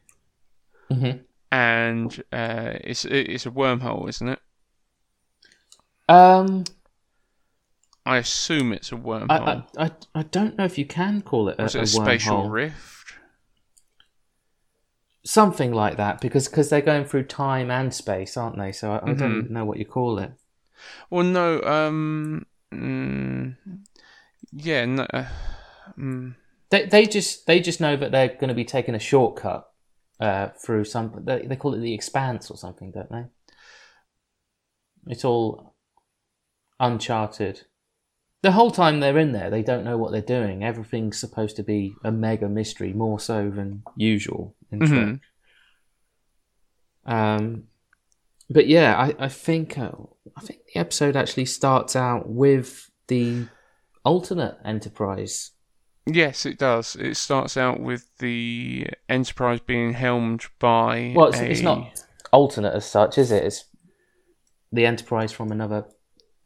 Mm-hmm. 0.92 1.18
and 1.52 2.24
uh, 2.32 2.74
it's 2.84 3.04
it's 3.06 3.46
a 3.46 3.52
wormhole, 3.52 4.08
isn't 4.08 4.30
it? 4.30 4.40
Um, 6.08 6.64
I 8.06 8.18
assume 8.18 8.72
it's 8.74 8.92
a 8.92 8.96
wormhole. 8.96 9.64
I, 9.78 9.84
I 9.84 9.86
I 9.86 9.92
I 10.14 10.24
don't 10.24 10.58
know 10.58 10.66
if 10.66 10.78
you 10.78 10.86
can 10.86 11.22
call 11.22 11.50
it 11.50 11.60
a, 11.60 11.64
Was 11.64 11.76
it 11.76 11.80
a 11.80 11.82
a 11.82 11.86
spatial 11.86 12.44
wormhole. 12.44 12.52
rift? 12.52 13.14
something 15.26 15.74
like 15.74 15.98
that, 15.98 16.22
because 16.22 16.48
because 16.48 16.70
they're 16.70 16.82
going 16.82 17.06
through 17.06 17.24
time 17.24 17.72
and 17.72 17.94
space, 17.94 18.38
aren't 18.38 18.58
they? 18.58 18.72
So 18.72 18.92
I, 18.92 18.98
I 18.98 19.14
Mm-hmm. 19.14 19.14
don't 19.14 19.50
know 19.50 19.66
what 19.66 19.78
you 19.80 19.86
call 19.86 20.20
it. 20.20 20.32
Well, 21.10 21.24
no. 21.24 21.62
Um. 21.62 22.46
Mm, 22.74 23.56
yeah. 24.52 24.86
No. 24.86 25.04
Uh, 25.14 25.26
mm, 25.98 26.36
They 26.70 26.86
they 26.86 27.06
just 27.06 27.48
they 27.48 27.60
just 27.60 27.82
know 27.82 27.96
that 27.96 28.12
they're 28.12 28.28
going 28.30 28.50
to 28.50 28.54
be 28.54 28.66
taking 28.66 28.96
a 28.96 29.00
shortcut 29.00 29.68
uh, 30.20 30.50
through 30.50 30.86
some. 30.86 31.12
They, 31.26 31.46
they 31.46 31.56
call 31.56 31.74
it 31.74 31.80
the 31.80 31.94
expanse 31.94 32.52
or 32.52 32.58
something, 32.58 32.92
don't 32.92 33.12
they? 33.12 33.26
It's 35.08 35.26
all 35.26 35.75
uncharted. 36.80 37.66
The 38.42 38.52
whole 38.52 38.72
time 38.72 39.00
they're 39.00 39.18
in 39.18 39.32
there, 39.32 39.50
they 39.50 39.64
don't 39.64 39.84
know 39.84 39.98
what 39.98 40.12
they're 40.12 40.22
doing. 40.22 40.64
Everything's 40.64 41.20
supposed 41.20 41.56
to 41.56 41.64
be 41.64 41.96
a 42.04 42.12
mega 42.12 42.48
mystery, 42.48 42.94
more 42.94 43.20
so 43.20 43.50
than 43.50 43.84
usual. 43.96 44.56
Mhm. 44.72 45.20
Um, 47.06 47.64
but 48.50 48.68
yeah, 48.68 48.98
I 48.98 49.26
I 49.26 49.30
think 49.30 49.78
uh, 49.78 49.92
I 50.36 50.42
think 50.42 50.60
the 50.74 50.80
episode 50.80 51.16
actually 51.16 51.46
starts 51.46 51.96
out 51.96 52.30
with 52.30 52.90
the 53.08 53.48
alternate 54.04 54.58
Enterprise 54.64 55.52
yes, 56.06 56.46
it 56.46 56.58
does. 56.58 56.96
It 56.96 57.18
starts 57.18 57.58
out 57.58 57.80
with 57.80 58.08
the 58.20 58.88
Enterprise 59.10 59.60
being 59.60 59.94
helmed 59.94 60.46
by. 60.60 61.14
Well, 61.16 61.30
it's, 61.30 61.40
a, 61.40 61.52
it's 61.52 61.62
not 61.62 62.04
alternate 62.32 62.74
as 62.74 62.86
such, 62.86 63.18
is 63.18 63.32
it? 63.32 63.44
It's 63.44 63.66
the 64.72 64.86
Enterprise 64.86 65.32
from 65.32 65.52
another 65.52 65.86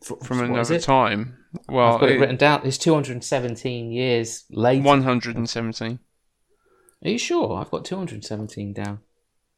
from 0.01 0.39
what 0.39 0.49
another 0.49 0.79
time. 0.79 1.37
Well, 1.67 1.93
I've 1.95 1.99
got 1.99 2.09
it, 2.09 2.15
it- 2.15 2.19
written 2.19 2.37
down. 2.37 2.61
It's 2.65 2.77
217 2.77 3.91
years 3.91 4.45
later. 4.49 4.83
117. 4.83 5.99
Are 7.03 7.09
you 7.09 7.17
sure? 7.17 7.57
I've 7.57 7.71
got 7.71 7.85
217 7.85 8.73
down. 8.73 8.99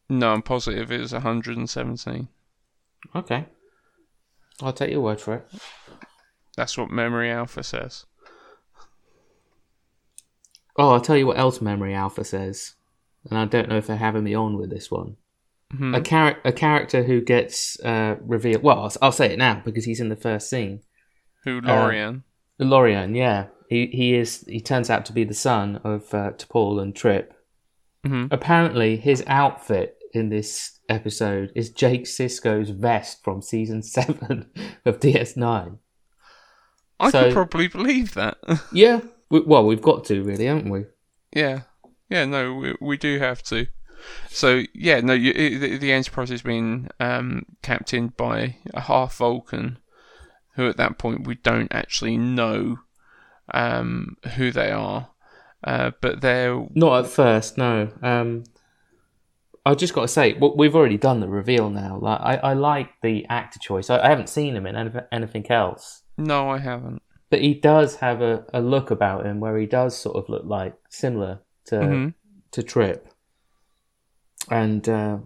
No, 0.08 0.32
I'm 0.32 0.42
positive 0.42 0.92
it 0.92 1.00
was 1.00 1.12
117. 1.12 2.28
Okay, 3.16 3.46
I'll 4.60 4.72
take 4.72 4.90
your 4.90 5.00
word 5.00 5.20
for 5.20 5.34
it. 5.34 5.48
That's 6.56 6.76
what 6.76 6.90
Memory 6.90 7.30
Alpha 7.30 7.62
says. 7.62 8.04
Oh, 10.76 10.90
I'll 10.90 11.00
tell 11.00 11.16
you 11.16 11.26
what 11.26 11.38
else 11.38 11.60
Memory 11.60 11.94
Alpha 11.94 12.24
says, 12.24 12.74
and 13.28 13.38
I 13.38 13.44
don't 13.46 13.68
know 13.68 13.76
if 13.76 13.86
they're 13.86 13.96
having 13.96 14.24
me 14.24 14.34
on 14.34 14.56
with 14.56 14.70
this 14.70 14.90
one. 14.90 15.16
Mhm. 15.74 15.96
A, 15.96 16.00
char- 16.02 16.38
a 16.44 16.52
character 16.52 17.02
who 17.02 17.20
gets 17.22 17.80
uh, 17.80 18.16
revealed. 18.20 18.62
Well, 18.62 18.78
I'll, 18.80 18.92
I'll 19.00 19.12
say 19.12 19.32
it 19.32 19.38
now 19.38 19.62
because 19.64 19.84
he's 19.84 20.00
in 20.00 20.08
the 20.10 20.16
first 20.16 20.50
scene. 20.50 20.80
Who, 21.44 21.60
Lorian? 21.60 22.24
Lorian, 22.58 23.14
yeah, 23.14 23.46
he 23.68 23.86
he 23.86 24.14
is. 24.14 24.44
He 24.46 24.60
turns 24.60 24.90
out 24.90 25.04
to 25.06 25.12
be 25.12 25.24
the 25.24 25.34
son 25.34 25.76
of 25.82 26.12
uh, 26.14 26.32
T'Pol 26.32 26.80
and 26.80 26.94
Trip. 26.94 27.32
Mhm. 28.06 28.28
Apparently, 28.30 28.96
his 28.96 29.24
outfit 29.26 29.96
in 30.12 30.28
this 30.28 30.78
episode 30.88 31.50
is 31.54 31.70
Jake 31.70 32.04
Sisko's 32.04 32.70
vest 32.70 33.24
from 33.24 33.40
season 33.40 33.82
seven 33.96 34.50
of 34.84 35.00
DS9. 35.00 35.78
I 37.00 37.10
so- 37.10 37.22
could 37.24 37.32
probably 37.32 37.68
believe 37.68 38.14
that. 38.14 38.36
Yeah, 38.72 39.00
we, 39.30 39.40
well, 39.40 39.64
we've 39.64 39.80
got 39.82 40.04
to 40.06 40.22
really, 40.22 40.44
haven't 40.46 40.70
we? 40.70 40.84
Yeah, 41.34 41.62
yeah, 42.10 42.26
no, 42.26 42.54
we, 42.54 42.74
we 42.80 42.96
do 42.98 43.18
have 43.18 43.42
to. 43.44 43.66
So 44.28 44.62
yeah, 44.74 45.00
no, 45.00 45.12
you, 45.12 45.58
the, 45.58 45.78
the 45.78 45.92
Enterprise 45.92 46.30
has 46.30 46.42
been 46.42 46.88
um, 47.00 47.44
captained 47.62 48.16
by 48.16 48.56
a 48.74 48.80
half 48.80 49.16
Vulcan, 49.16 49.78
who 50.56 50.68
at 50.68 50.76
that 50.78 50.98
point 50.98 51.26
we 51.26 51.34
don't 51.36 51.72
actually 51.72 52.16
know 52.16 52.78
um, 53.52 54.16
who 54.36 54.50
they 54.50 54.70
are, 54.70 55.08
uh, 55.64 55.90
but 56.00 56.20
they're 56.20 56.66
Not 56.74 57.04
at 57.04 57.10
first, 57.10 57.58
no. 57.58 57.90
Um, 58.02 58.44
I 59.64 59.74
just 59.74 59.94
got 59.94 60.02
to 60.02 60.08
say, 60.08 60.32
we've 60.56 60.74
already 60.74 60.96
done 60.98 61.20
the 61.20 61.28
reveal 61.28 61.70
now. 61.70 61.98
Like, 62.00 62.20
I, 62.20 62.36
I 62.36 62.52
like 62.54 62.88
the 63.00 63.24
actor 63.28 63.60
choice. 63.60 63.90
I, 63.90 64.00
I 64.00 64.08
haven't 64.08 64.28
seen 64.28 64.56
him 64.56 64.66
in 64.66 64.74
anyth- 64.74 65.06
anything 65.12 65.48
else. 65.50 66.02
no, 66.18 66.50
I 66.50 66.58
haven't. 66.58 67.00
but 67.30 67.40
he 67.40 67.54
does 67.54 67.96
have 67.96 68.20
a, 68.22 68.44
a 68.52 68.60
look 68.60 68.90
about 68.90 69.24
him 69.24 69.38
where 69.40 69.56
he 69.58 69.66
does 69.66 69.96
sort 69.96 70.16
of 70.16 70.28
look 70.28 70.44
like 70.44 70.74
similar 70.88 71.40
to 71.66 71.76
Mhm. 71.76 72.14
to 72.50 72.62
Trip. 72.62 73.08
And 74.52 74.88
uh, 74.88 75.18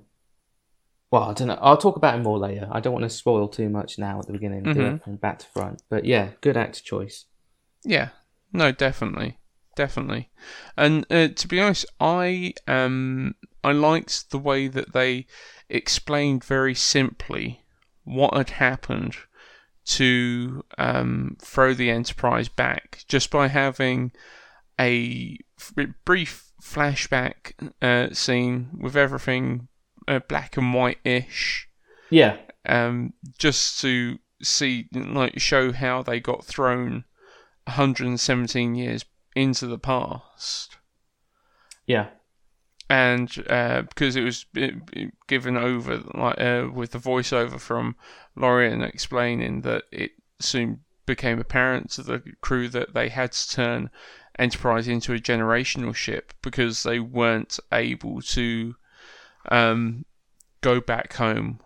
well, 1.10 1.24
I 1.24 1.34
don't 1.34 1.48
know. 1.48 1.58
I'll 1.60 1.76
talk 1.76 1.96
about 1.96 2.14
him 2.16 2.22
more 2.22 2.38
later. 2.38 2.68
I 2.70 2.80
don't 2.80 2.92
want 2.92 3.04
to 3.04 3.10
spoil 3.10 3.48
too 3.48 3.68
much 3.68 3.98
now 3.98 4.18
at 4.18 4.26
the 4.26 4.32
beginning. 4.32 4.64
Mhm. 4.64 4.96
it 4.96 5.04
from 5.04 5.16
back 5.16 5.40
to 5.40 5.46
front. 5.46 5.82
But 5.88 6.04
yeah, 6.04 6.30
good 6.40 6.56
actor 6.56 6.80
choice. 6.80 7.26
Yeah, 7.84 8.10
no, 8.52 8.72
definitely, 8.72 9.38
definitely. 9.74 10.30
And 10.76 11.06
uh, 11.10 11.28
to 11.28 11.48
be 11.48 11.60
honest, 11.60 11.86
I 12.00 12.54
um 12.66 13.34
I 13.62 13.72
liked 13.72 14.30
the 14.30 14.38
way 14.38 14.68
that 14.68 14.92
they 14.92 15.26
explained 15.68 16.44
very 16.44 16.74
simply 16.74 17.64
what 18.04 18.34
had 18.34 18.50
happened 18.50 19.16
to 19.86 20.64
um, 20.78 21.36
throw 21.40 21.74
the 21.74 21.90
Enterprise 21.90 22.48
back 22.48 23.04
just 23.08 23.30
by 23.30 23.48
having 23.48 24.12
a 24.80 25.38
brief 26.04 26.45
flashback 26.62 27.52
uh, 27.82 28.12
scene 28.14 28.70
with 28.80 28.96
everything 28.96 29.68
uh, 30.08 30.20
black 30.28 30.56
and 30.56 30.72
white 30.72 30.98
ish 31.04 31.68
Yeah, 32.10 32.36
um, 32.64 33.12
just 33.38 33.80
to 33.80 34.18
see, 34.42 34.88
like, 34.92 35.40
show 35.40 35.72
how 35.72 36.02
they 36.02 36.20
got 36.20 36.44
thrown 36.44 37.04
117 37.64 38.74
years 38.74 39.04
into 39.34 39.66
the 39.66 39.78
past, 39.78 40.76
yeah, 41.86 42.08
and 42.88 43.44
uh, 43.48 43.82
because 43.82 44.16
it 44.16 44.22
was 44.22 44.46
given 45.26 45.56
over, 45.56 46.02
like, 46.14 46.40
uh, 46.40 46.68
with 46.72 46.92
the 46.92 46.98
voiceover 46.98 47.60
from 47.60 47.96
Lorian 48.36 48.82
explaining 48.82 49.62
that 49.62 49.84
it 49.90 50.12
soon 50.38 50.80
became 51.06 51.38
apparent 51.38 51.90
to 51.90 52.02
the 52.02 52.22
crew 52.40 52.68
that 52.68 52.92
they 52.94 53.08
had 53.08 53.32
to 53.32 53.50
turn 53.50 53.90
Enterprise 54.38 54.86
into 54.86 55.12
a 55.14 55.18
generational 55.18 55.94
ship 55.94 56.32
because 56.42 56.82
they 56.82 57.00
weren't 57.00 57.58
able 57.72 58.20
to 58.20 58.74
um, 59.50 60.04
go 60.60 60.80
back 60.80 61.14
home. 61.14 61.60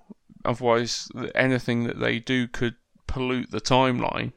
Otherwise, 0.44 1.08
anything 1.34 1.84
that 1.84 1.98
they 1.98 2.18
do 2.20 2.46
could 2.46 2.76
pollute 3.06 3.50
the 3.50 3.60
timeline, 3.60 4.32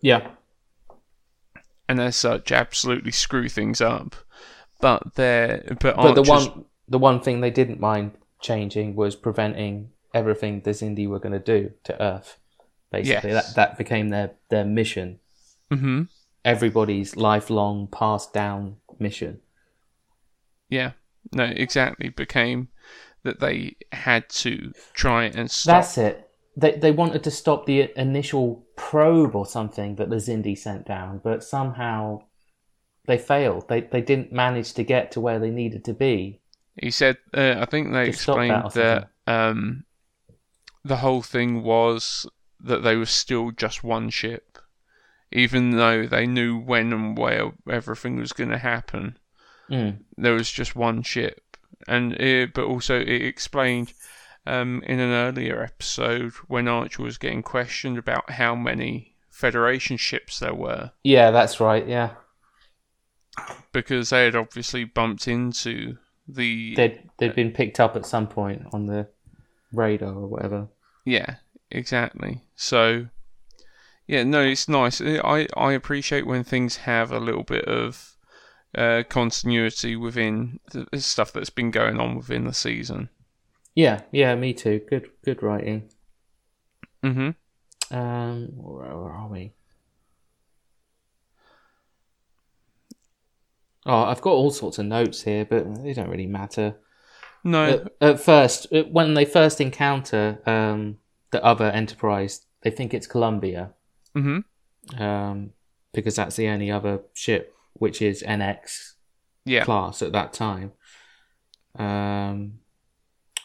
yeah, 0.00 0.30
and 1.88 2.00
as 2.00 2.16
such, 2.16 2.50
absolutely 2.50 3.12
screw 3.12 3.48
things 3.48 3.80
up. 3.80 4.16
But 4.80 5.14
they're 5.14 5.62
but, 5.80 5.96
but 5.96 6.14
the 6.14 6.22
Archer's- 6.30 6.48
one 6.48 6.64
the 6.88 6.98
one 6.98 7.20
thing 7.20 7.40
they 7.40 7.50
didn't 7.50 7.80
mind 7.80 8.12
changing 8.40 8.94
was 8.96 9.16
preventing 9.16 9.90
everything 10.14 10.60
the 10.62 10.70
Xindi 10.70 11.06
were 11.08 11.18
going 11.20 11.32
to 11.32 11.38
do 11.38 11.72
to 11.84 12.02
Earth. 12.02 12.38
Basically, 12.90 13.30
Yes. 13.30 13.54
that 13.54 13.54
that 13.56 13.78
became 13.78 14.08
their 14.08 14.32
their 14.48 14.64
mission. 14.64 15.20
Mhm. 15.70 16.08
Everybody's 16.46 17.16
lifelong 17.16 17.88
passed 17.88 18.32
down 18.32 18.76
mission. 18.98 19.40
yeah, 20.70 20.92
no, 21.32 21.44
exactly 21.44 22.08
became 22.08 22.68
that 23.24 23.40
they 23.40 23.76
had 23.92 24.28
to 24.28 24.72
try 24.94 25.24
and 25.24 25.50
stop. 25.50 25.74
That's 25.74 25.98
it. 25.98 26.30
They 26.56 26.72
they 26.76 26.92
wanted 26.92 27.22
to 27.24 27.30
stop 27.30 27.66
the 27.66 27.90
initial 27.96 28.64
probe 28.76 29.34
or 29.34 29.44
something 29.44 29.96
that 29.96 30.08
the 30.08 30.16
Xindi 30.16 30.56
sent 30.56 30.86
down, 30.86 31.20
but 31.22 31.44
somehow 31.44 32.22
they 33.06 33.18
failed. 33.18 33.68
They 33.68 33.80
they 33.82 34.00
didn't 34.00 34.32
manage 34.32 34.72
to 34.74 34.84
get 34.84 35.10
to 35.12 35.20
where 35.20 35.38
they 35.38 35.50
needed 35.50 35.84
to 35.86 35.92
be. 35.92 36.40
He 36.80 36.90
said, 36.90 37.18
uh, 37.34 37.56
I 37.58 37.64
think 37.64 37.92
they 37.92 38.12
stop 38.12 38.36
that 38.36 38.66
explained 38.66 38.70
that, 38.74 39.08
um, 39.26 39.84
the 40.84 40.96
whole 40.96 41.22
thing 41.22 41.62
was 41.62 42.26
that 42.60 42.82
they 42.82 42.96
were 42.96 43.06
still 43.06 43.50
just 43.50 43.82
one 43.82 44.10
ship, 44.10 44.55
even 45.36 45.72
though 45.72 46.06
they 46.06 46.26
knew 46.26 46.58
when 46.58 46.92
and 46.92 47.16
where 47.16 47.52
everything 47.68 48.16
was 48.16 48.32
going 48.32 48.50
to 48.50 48.58
happen. 48.58 49.18
Mm. 49.70 49.98
There 50.16 50.32
was 50.32 50.50
just 50.50 50.74
one 50.74 51.02
ship, 51.02 51.56
and 51.86 52.14
it, 52.14 52.54
but 52.54 52.64
also 52.64 52.98
it 52.98 53.22
explained 53.22 53.92
um, 54.46 54.82
in 54.86 54.98
an 54.98 55.12
earlier 55.12 55.62
episode 55.62 56.32
when 56.48 56.68
Archer 56.68 57.02
was 57.02 57.18
getting 57.18 57.42
questioned 57.42 57.98
about 57.98 58.30
how 58.30 58.54
many 58.54 59.14
Federation 59.28 59.98
ships 59.98 60.38
there 60.38 60.54
were 60.54 60.92
Yeah, 61.04 61.30
that's 61.30 61.60
right. 61.60 61.86
Yeah, 61.86 62.12
because 63.72 64.08
they 64.08 64.24
had 64.24 64.34
obviously 64.34 64.84
bumped 64.84 65.28
into 65.28 65.98
the 66.26 66.74
they'd 66.74 67.10
they'd 67.18 67.34
been 67.34 67.52
picked 67.52 67.78
up 67.78 67.96
at 67.96 68.06
some 68.06 68.26
point 68.26 68.62
on 68.72 68.86
the 68.86 69.08
radar 69.72 70.14
or 70.14 70.26
whatever. 70.26 70.68
Yeah, 71.04 71.36
exactly. 71.70 72.40
So, 72.54 73.08
yeah, 74.06 74.22
no, 74.24 74.42
it's 74.42 74.68
nice. 74.68 75.00
I 75.00 75.48
I 75.56 75.72
appreciate 75.72 76.26
when 76.26 76.44
things 76.44 76.76
have 76.78 77.12
a 77.12 77.20
little 77.20 77.44
bit 77.44 77.64
of 77.64 78.16
uh, 78.76 79.02
continuity 79.08 79.96
within 79.96 80.60
the 80.72 81.00
stuff 81.00 81.32
that's 81.32 81.50
been 81.50 81.70
going 81.70 81.98
on 81.98 82.16
within 82.16 82.44
the 82.44 82.52
season. 82.54 83.08
Yeah, 83.74 84.02
yeah, 84.12 84.34
me 84.34 84.54
too. 84.54 84.80
Good 84.88 85.10
good 85.24 85.42
writing. 85.42 85.90
hmm 87.02 87.30
Um, 87.90 88.48
where, 88.56 88.96
where 88.96 89.12
are 89.12 89.28
we? 89.28 89.52
Oh, 93.84 94.04
I've 94.04 94.20
got 94.20 94.32
all 94.32 94.50
sorts 94.50 94.78
of 94.78 94.86
notes 94.86 95.22
here, 95.22 95.44
but 95.44 95.82
they 95.82 95.92
don't 95.92 96.10
really 96.10 96.26
matter. 96.26 96.76
No, 97.44 97.64
At, 97.68 97.92
at 98.00 98.20
first, 98.20 98.66
uh, 98.72 98.82
when 98.84 99.14
they 99.14 99.24
first 99.24 99.60
encounter 99.60 100.40
um, 100.46 100.98
the 101.30 101.44
other 101.44 101.66
Enterprise, 101.66 102.44
they 102.62 102.70
think 102.70 102.92
it's 102.92 103.06
Columbia, 103.06 103.74
hmm 104.16 104.38
um, 104.98 105.50
because 105.92 106.16
that's 106.16 106.36
the 106.36 106.48
only 106.48 106.70
other 106.70 107.00
ship 107.12 107.54
which 107.74 108.00
is 108.00 108.22
NX 108.22 108.92
yeah, 109.44 109.64
class 109.64 110.02
at 110.02 110.12
that 110.12 110.32
time. 110.32 110.72
Um, 111.78 112.60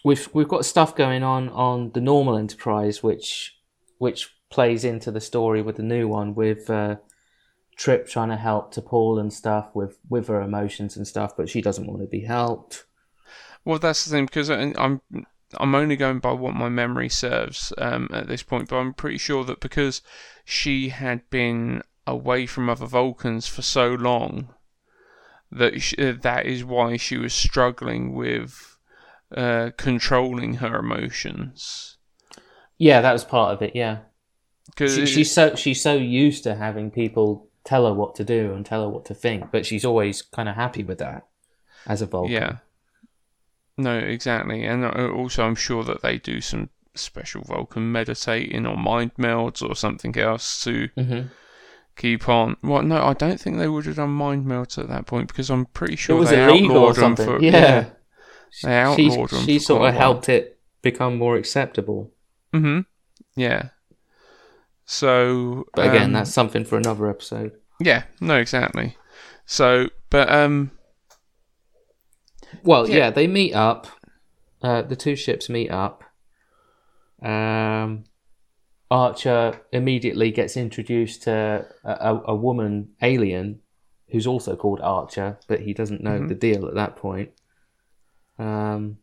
we've 0.04 0.30
we've 0.34 0.48
got 0.48 0.66
stuff 0.66 0.96
going 0.96 1.24
on 1.24 1.50
on 1.50 1.92
the 1.92 2.02
normal 2.02 2.38
Enterprise, 2.38 3.04
which 3.04 3.58
which 3.98 4.30
plays 4.50 4.84
into 4.84 5.12
the 5.12 5.22
story 5.22 5.62
with 5.62 5.78
the 5.78 5.84
new 5.84 6.08
one 6.08 6.36
with 6.36 6.70
uh, 6.70 6.98
Trip 7.76 8.08
trying 8.08 8.30
to 8.30 8.36
help 8.36 8.74
T'Pol 8.74 9.20
and 9.20 9.34
stuff 9.34 9.70
with 9.74 9.98
with 10.10 10.28
her 10.28 10.42
emotions 10.42 10.98
and 10.98 11.08
stuff, 11.08 11.36
but 11.36 11.50
she 11.50 11.62
doesn't 11.62 11.88
want 11.88 12.02
to 12.02 12.08
be 12.08 12.22
helped. 12.22 12.86
Well, 13.66 13.80
that's 13.80 14.06
the 14.06 14.12
thing 14.12 14.26
because 14.26 14.50
I'm 14.50 15.02
I'm 15.60 15.76
only 15.76 15.96
going 15.96 16.20
by 16.20 16.34
what 16.34 16.54
my 16.56 16.70
memory 16.70 17.10
serves 17.10 17.74
um, 17.78 18.10
at 18.14 18.28
this 18.28 18.44
point, 18.44 18.70
but 18.70 18.78
I'm 18.78 18.94
pretty 18.94 19.18
sure 19.18 19.44
that 19.46 19.60
because 19.60 20.02
she 20.46 20.90
had 20.90 21.30
been 21.30 21.84
away 22.08 22.46
from 22.46 22.70
other 22.70 22.86
Vulcans 22.86 23.48
for 23.48 23.62
so 23.62 23.94
long, 23.94 24.54
that 25.52 25.82
sh 25.82 25.94
uh, 26.00 26.14
that 26.22 26.46
is 26.46 26.64
why 26.64 26.98
she 26.98 27.18
was 27.18 27.34
struggling 27.34 28.14
with 28.14 28.78
uh, 29.36 29.72
controlling 29.78 30.56
her 30.56 30.78
emotions. 30.78 31.98
Yeah, 32.78 33.02
that 33.02 33.14
was 33.14 33.24
part 33.24 33.54
of 33.54 33.62
it. 33.62 33.76
Yeah, 33.76 34.00
Because 34.68 34.96
she, 34.96 35.06
she's 35.06 35.32
so 35.32 35.56
she's 35.56 35.82
so 35.82 35.94
used 35.94 36.44
to 36.44 36.56
having 36.56 36.92
people 36.92 37.48
tell 37.64 37.86
her 37.86 37.94
what 37.94 38.16
to 38.16 38.24
do 38.24 38.54
and 38.54 38.66
tell 38.66 38.82
her 38.84 38.90
what 38.90 39.06
to 39.06 39.14
think, 39.14 39.52
but 39.52 39.66
she's 39.66 39.86
always 39.86 40.22
kind 40.22 40.50
of 40.50 40.56
happy 40.56 40.84
with 40.84 40.98
that 41.00 41.28
as 41.86 42.02
a 42.02 42.06
Vulcan. 42.06 42.32
yeah, 42.32 42.58
no, 43.82 43.98
exactly, 43.98 44.64
and 44.66 44.86
uh, 44.86 45.10
also 45.10 45.44
I'm 45.44 45.56
sure 45.56 45.84
that 45.84 46.02
they 46.02 46.18
do 46.18 46.42
some 46.42 46.70
special 46.96 47.42
Vulcan 47.44 47.92
meditating 47.92 48.66
or 48.66 48.78
mind 48.78 49.12
melds 49.18 49.62
or 49.68 49.76
something 49.76 50.18
else 50.18 50.64
to. 50.64 50.90
hmm 50.96 51.22
keep 51.98 52.28
on. 52.30 52.56
Well, 52.64 52.82
no, 52.82 53.04
I 53.06 53.14
don't 53.14 53.40
think 53.40 53.58
they 53.58 53.68
would 53.68 53.86
have 53.86 53.98
done 53.98 54.10
mind 54.12 54.46
melds 54.48 54.78
at 54.78 54.88
that 54.88 55.06
point 55.06 55.28
because 55.28 55.52
I'm 55.52 55.66
pretty 55.68 55.94
It 55.94 55.98
sure 55.98 56.20
was 56.20 56.30
they 56.32 56.42
illegal 56.42 56.78
or 56.78 56.94
outlawed 56.94 56.96
them 56.96 57.16
something. 57.18 57.40
for 57.40 57.44
yeah. 57.44 57.86
They 58.64 58.78
outlawed 58.78 59.30
she, 59.30 59.36
them 59.36 59.46
she 59.46 59.60
sort 59.60 59.88
of 59.88 59.94
helped 59.94 60.30
it 60.30 60.58
become 60.82 61.18
more 61.18 61.36
acceptable. 61.36 62.12
hmm 62.54 62.80
Yeah. 63.36 63.70
So, 64.86 65.68
But 65.76 65.88
again, 65.88 66.06
um, 66.06 66.14
that's 66.14 66.34
something 66.34 66.66
for 66.66 66.78
another 66.78 67.10
episode. 67.10 67.52
yeah, 67.80 68.04
no, 68.20 68.36
exactly. 68.38 68.98
So, 69.46 69.90
but 70.10 70.32
um, 70.32 70.72
Well, 72.64 72.88
Yeah. 72.90 72.98
yeah, 72.98 73.10
they 73.12 73.28
meet 73.28 73.54
up. 73.54 73.88
Uh, 74.62 74.82
the 74.84 74.96
two 74.96 75.16
ships 75.16 75.50
meet 75.50 75.70
up. 75.72 76.04
Um, 77.22 78.04
Archer 78.90 79.62
immediately 79.72 80.32
gets 80.32 80.58
introduced 80.58 81.24
to 81.24 81.66
a, 81.84 81.92
a, 81.92 82.22
a 82.30 82.36
woman 82.36 82.90
alien 83.02 83.62
who's 84.10 84.28
also 84.28 84.56
called 84.56 84.82
Archer, 84.82 85.40
but 85.48 85.62
he 85.62 85.74
doesn't 85.74 86.02
know 86.04 86.20
Mhm. 86.20 86.28
the 86.28 86.36
deal 86.36 86.68
at 86.68 86.76
that 86.76 86.96
point. 86.98 87.30
Um, 88.38 88.98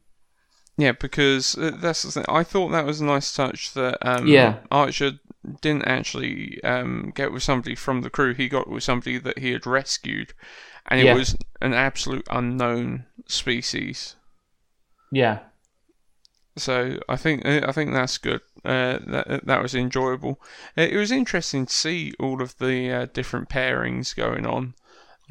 yeah, 0.77 0.93
because 0.93 1.57
uh, 1.57 1.73
that's 1.81 2.02
the 2.02 2.10
thing. 2.10 2.25
I 2.28 2.43
thought 2.44 2.68
that 2.70 2.85
was 2.85 3.01
a 3.01 3.05
nice 3.05 3.33
touch 3.35 3.73
that 3.75 3.99
um, 4.07 4.27
Yeah. 4.27 4.59
Archer 4.70 5.12
didn't 5.62 5.86
actually 5.89 6.62
um 6.65 7.10
get 7.15 7.33
with 7.33 7.43
somebody 7.43 7.75
from 7.75 8.02
the 8.02 8.10
crew. 8.10 8.35
He 8.35 8.49
got 8.49 8.68
with 8.68 8.83
somebody 8.83 9.18
that 9.18 9.39
he 9.39 9.52
had 9.52 9.67
rescued, 9.67 10.35
and 10.89 11.00
it 11.00 11.05
Yeah. 11.07 11.15
was 11.15 11.36
an 11.60 11.75
absolute 11.75 12.26
unknown 12.31 13.05
species. 13.26 14.17
yeah, 15.12 15.39
So 16.57 16.99
I 17.08 17.17
think 17.17 17.47
I 17.47 17.73
think 17.73 17.92
that's 17.92 18.18
good. 18.18 18.41
uh, 18.65 18.99
that 19.07 19.42
that 19.47 19.62
was 19.62 19.75
enjoyable. 19.75 20.41
Uh, 20.76 20.83
It 20.83 20.97
was 20.97 21.12
interesting 21.12 21.67
to 21.67 21.73
see 21.73 22.12
all 22.18 22.42
of 22.42 22.57
the 22.58 22.91
uh, 22.92 23.07
different 23.12 23.49
pairings 23.49 24.15
going 24.17 24.44
on. 24.47 24.75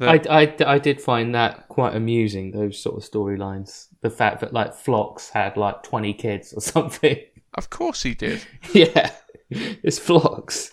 I, 0.00 0.18
That- 0.18 0.30
I, 0.66 0.74
I 0.74 0.78
did 0.78 1.00
find 1.02 1.34
that 1.34 1.68
quite 1.68 1.94
amusing, 1.96 2.52
those 2.52 2.80
sort 2.82 2.96
of 3.02 3.10
storylines. 3.10 3.88
The 4.00 4.10
fact 4.10 4.40
that, 4.40 4.52
like, 4.52 4.74
Phlox 4.74 5.30
had, 5.30 5.56
like, 5.56 5.82
20 5.82 6.14
kids 6.14 6.52
or 6.52 6.60
something. 6.74 7.18
of 7.54 7.68
course 7.68 8.02
he 8.04 8.14
did. 8.14 8.40
yeah, 8.72 9.10
it's 9.50 9.98
Phlox. 9.98 10.70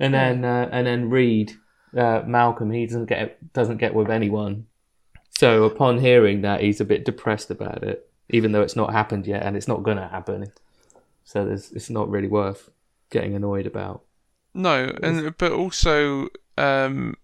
And 0.00 0.12
then, 0.12 0.44
uh, 0.44 0.68
and 0.72 0.86
then 0.86 1.08
Reed, 1.10 1.52
uh, 1.94 2.22
Malcolm, 2.26 2.70
he 2.70 2.86
doesn't 2.86 3.06
get, 3.06 3.52
doesn't 3.52 3.76
get 3.76 3.94
with 3.94 4.10
anyone. 4.10 4.66
So 5.38 5.64
upon 5.64 5.98
hearing 5.98 6.42
that, 6.42 6.62
he's 6.62 6.80
a 6.80 6.84
bit 6.84 7.04
depressed 7.04 7.50
about 7.50 7.82
it, 7.82 8.08
even 8.30 8.52
though 8.52 8.62
it's 8.62 8.76
not 8.76 8.92
happened 8.92 9.26
yet 9.26 9.42
and 9.42 9.56
it's 9.56 9.68
not 9.68 9.82
going 9.82 9.98
to 9.98 10.08
happen. 10.08 10.46
So 11.24 11.46
it's 11.48 11.90
not 11.90 12.08
really 12.08 12.28
worth 12.28 12.70
getting 13.10 13.34
annoyed 13.34 13.66
about. 13.66 14.02
No, 14.54 14.90
and 15.02 15.36
but 15.36 15.52
also 15.52 16.28
um, 16.56 17.14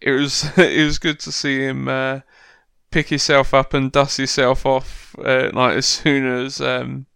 it 0.00 0.12
was 0.12 0.44
it 0.58 0.84
was 0.84 0.98
good 0.98 1.20
to 1.20 1.32
see 1.32 1.60
him 1.60 1.88
uh, 1.88 2.20
pick 2.90 3.08
himself 3.08 3.52
up 3.52 3.74
and 3.74 3.92
dust 3.92 4.16
himself 4.16 4.64
off 4.64 5.14
uh, 5.18 5.50
like 5.52 5.76
as 5.76 5.86
soon 5.86 6.26
as 6.26 6.60
um, 6.60 7.06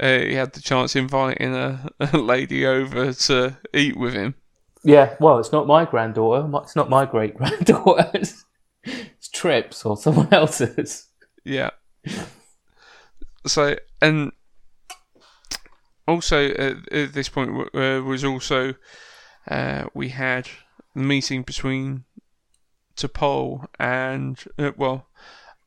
uh, 0.00 0.18
he 0.20 0.34
had 0.34 0.52
the 0.52 0.60
chance 0.60 0.96
inviting 0.96 1.54
a, 1.54 1.90
a 2.00 2.16
lady 2.16 2.66
over 2.66 3.12
to 3.12 3.58
eat 3.74 3.96
with 3.96 4.14
him. 4.14 4.34
Yeah, 4.84 5.16
well, 5.20 5.38
it's 5.38 5.52
not 5.52 5.66
my 5.66 5.84
granddaughter. 5.84 6.48
It's 6.62 6.76
not 6.76 6.88
my 6.90 7.04
great 7.04 7.36
granddaughter. 7.36 8.10
It's, 8.14 8.44
it's 8.84 9.28
Trips 9.28 9.84
or 9.84 9.96
someone 9.96 10.32
else's. 10.32 11.08
Yeah. 11.44 11.70
So 13.46 13.76
and 14.00 14.32
also 16.06 16.48
at, 16.50 16.92
at 16.92 17.12
this 17.12 17.28
point 17.28 17.50
uh, 17.74 18.02
was 18.04 18.24
also 18.24 18.74
uh, 19.50 19.84
we 19.94 20.10
had 20.10 20.48
the 20.94 21.02
meeting 21.02 21.42
between 21.42 22.04
T'Pol 22.96 23.66
and 23.78 24.42
uh, 24.58 24.72
well 24.76 25.08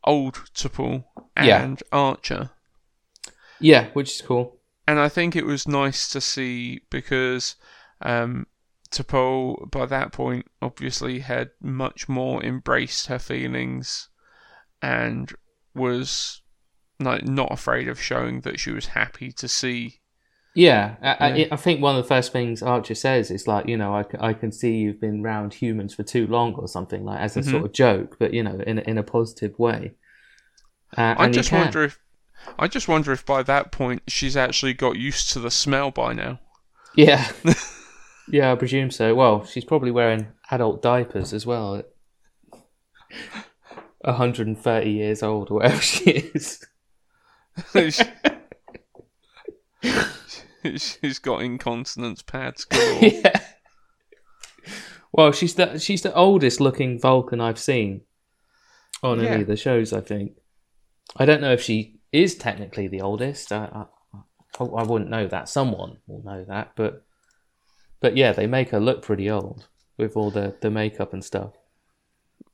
old 0.04 0.42
Yeah. 1.38 1.64
and 1.64 1.82
Archer. 1.92 2.50
Yeah, 3.60 3.90
which 3.94 4.16
is 4.16 4.22
cool. 4.22 4.58
And 4.88 5.00
I 5.00 5.10
think 5.10 5.36
it 5.36 5.46
was 5.46 5.68
nice 5.68 6.10
to 6.10 6.22
see 6.22 6.82
because 6.90 7.56
um, 8.02 8.48
T'Pol, 8.92 9.72
by 9.72 9.86
that 9.86 10.12
point, 10.12 10.48
obviously 10.62 11.20
had 11.20 11.52
much 11.62 12.10
more 12.10 12.44
embraced 12.44 13.08
her 13.08 13.20
feelings 13.20 14.10
and 14.82 15.32
was 15.74 16.42
like 17.00 17.26
not 17.26 17.52
afraid 17.52 17.88
of 17.88 18.02
showing 18.02 18.42
that 18.42 18.60
she 18.60 18.72
was 18.72 18.88
happy 18.88 19.32
to 19.32 19.48
see. 19.48 20.02
Yeah, 20.54 20.96
I, 21.02 21.30
Yeah. 21.30 21.46
I, 21.46 21.54
I 21.54 21.56
think 21.56 21.82
one 21.82 21.96
of 21.96 22.04
the 22.04 22.08
first 22.08 22.34
things 22.34 22.62
Archer 22.62 22.94
says 22.96 23.32
is 23.32 23.48
like, 23.48 23.68
you 23.68 23.78
know, 23.78 23.96
I, 23.96 24.04
I 24.20 24.34
can 24.34 24.52
see 24.52 24.76
you've 24.76 25.00
been 25.00 25.24
round 25.24 25.54
humans 25.54 25.94
for 25.94 26.04
too 26.04 26.28
long 26.28 26.54
or 26.56 26.68
something 26.68 27.06
like 27.06 27.22
as 27.22 27.38
a 27.38 27.40
Mhm. 27.40 27.52
sort 27.52 27.66
of 27.66 27.72
joke, 27.74 28.18
but 28.20 28.34
you 28.34 28.44
know, 28.44 28.60
in 28.68 28.80
a, 28.80 28.82
in 28.82 28.98
a 28.98 29.04
positive 29.04 29.58
way. 29.58 29.94
Uh, 30.98 31.16
I 31.18 31.30
just 31.30 31.54
wonder 31.54 31.84
if 31.84 32.00
I 32.60 32.68
just 32.68 32.88
wonder 32.88 33.14
if 33.14 33.26
by 33.26 33.44
that 33.44 33.72
point 33.72 34.02
she's 34.08 34.36
actually 34.36 34.74
got 34.74 34.98
used 34.98 35.32
to 35.32 35.40
the 35.40 35.52
smell 35.52 35.90
by 35.92 36.12
now. 36.14 36.40
Yeah, 36.96 37.32
yeah, 38.32 38.52
I 38.52 38.56
presume 38.56 38.90
so. 38.92 39.14
Well, 39.16 39.46
she's 39.46 39.66
probably 39.66 39.92
wearing 39.92 40.28
adult 40.50 40.82
diapers 40.82 41.34
as 41.34 41.46
well. 41.46 41.84
130 44.04 44.90
years 44.90 45.22
old 45.22 45.52
or 45.52 45.56
whatever 45.56 45.80
she 45.82 46.10
is. 46.10 46.66
she's 50.78 51.20
got 51.20 51.42
incontinence 51.42 52.22
pads 52.22 52.66
yeah. 53.02 53.40
Well, 55.12 55.32
she's 55.34 55.56
the 55.56 55.78
she's 55.78 56.02
the 56.04 56.14
oldest 56.14 56.62
looking 56.62 57.00
Vulcan 57.00 57.42
I've 57.42 57.60
seen 57.60 58.02
on 59.04 59.20
Yeah. 59.20 59.30
any 59.32 59.42
of 59.42 59.48
the 59.48 59.58
shows. 59.58 59.92
I 59.92 60.00
think. 60.02 60.34
I 61.18 61.26
don't 61.26 61.42
know 61.42 61.52
if 61.52 61.62
she 61.62 62.00
is 62.14 62.36
technically 62.36 62.88
the 62.88 63.02
oldest. 63.02 63.52
I, 63.52 63.86
I, 64.14 64.64
I 64.64 64.84
wouldn't 64.84 65.10
know 65.10 65.28
that. 65.28 65.50
Someone 65.50 65.98
will 66.08 66.24
know 66.24 66.46
that, 66.48 66.72
but 66.76 67.04
but 68.02 68.18
yeah, 68.18 68.34
they 68.34 68.48
make 68.48 68.72
her 68.72 68.80
look 68.80 69.02
pretty 69.02 69.30
old 69.30 69.68
with 69.98 70.18
all 70.18 70.32
the 70.32 70.56
the 70.60 70.70
makeup 70.70 71.14
and 71.14 71.24
stuff. 71.24 71.54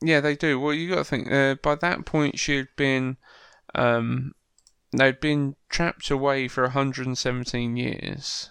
Yeah, 0.01 0.19
they 0.19 0.35
do. 0.35 0.59
Well, 0.59 0.73
you 0.73 0.89
got 0.89 0.97
to 0.97 1.03
think. 1.03 1.31
Uh, 1.31 1.55
by 1.55 1.75
that 1.75 2.05
point, 2.05 2.37
she 2.37 2.57
had 2.57 2.67
been, 2.75 3.17
um, 3.73 4.35
they'd 4.95 5.19
been 5.19 5.55
trapped 5.69 6.11
away 6.11 6.47
for 6.47 6.63
117 6.63 7.77
years, 7.77 8.49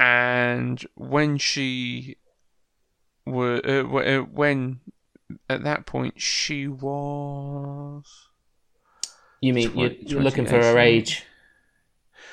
and 0.00 0.82
when 0.94 1.36
she 1.36 2.16
were, 3.26 3.60
uh, 3.66 3.98
uh, 3.98 4.22
when 4.22 4.80
at 5.50 5.64
that 5.64 5.84
point 5.84 6.22
she 6.22 6.66
was. 6.68 8.28
You 9.40 9.52
mean 9.52 9.70
Twen- 9.70 9.96
you're, 10.00 10.10
you're 10.12 10.22
looking 10.22 10.46
for 10.46 10.56
her 10.56 10.78
age 10.78 11.24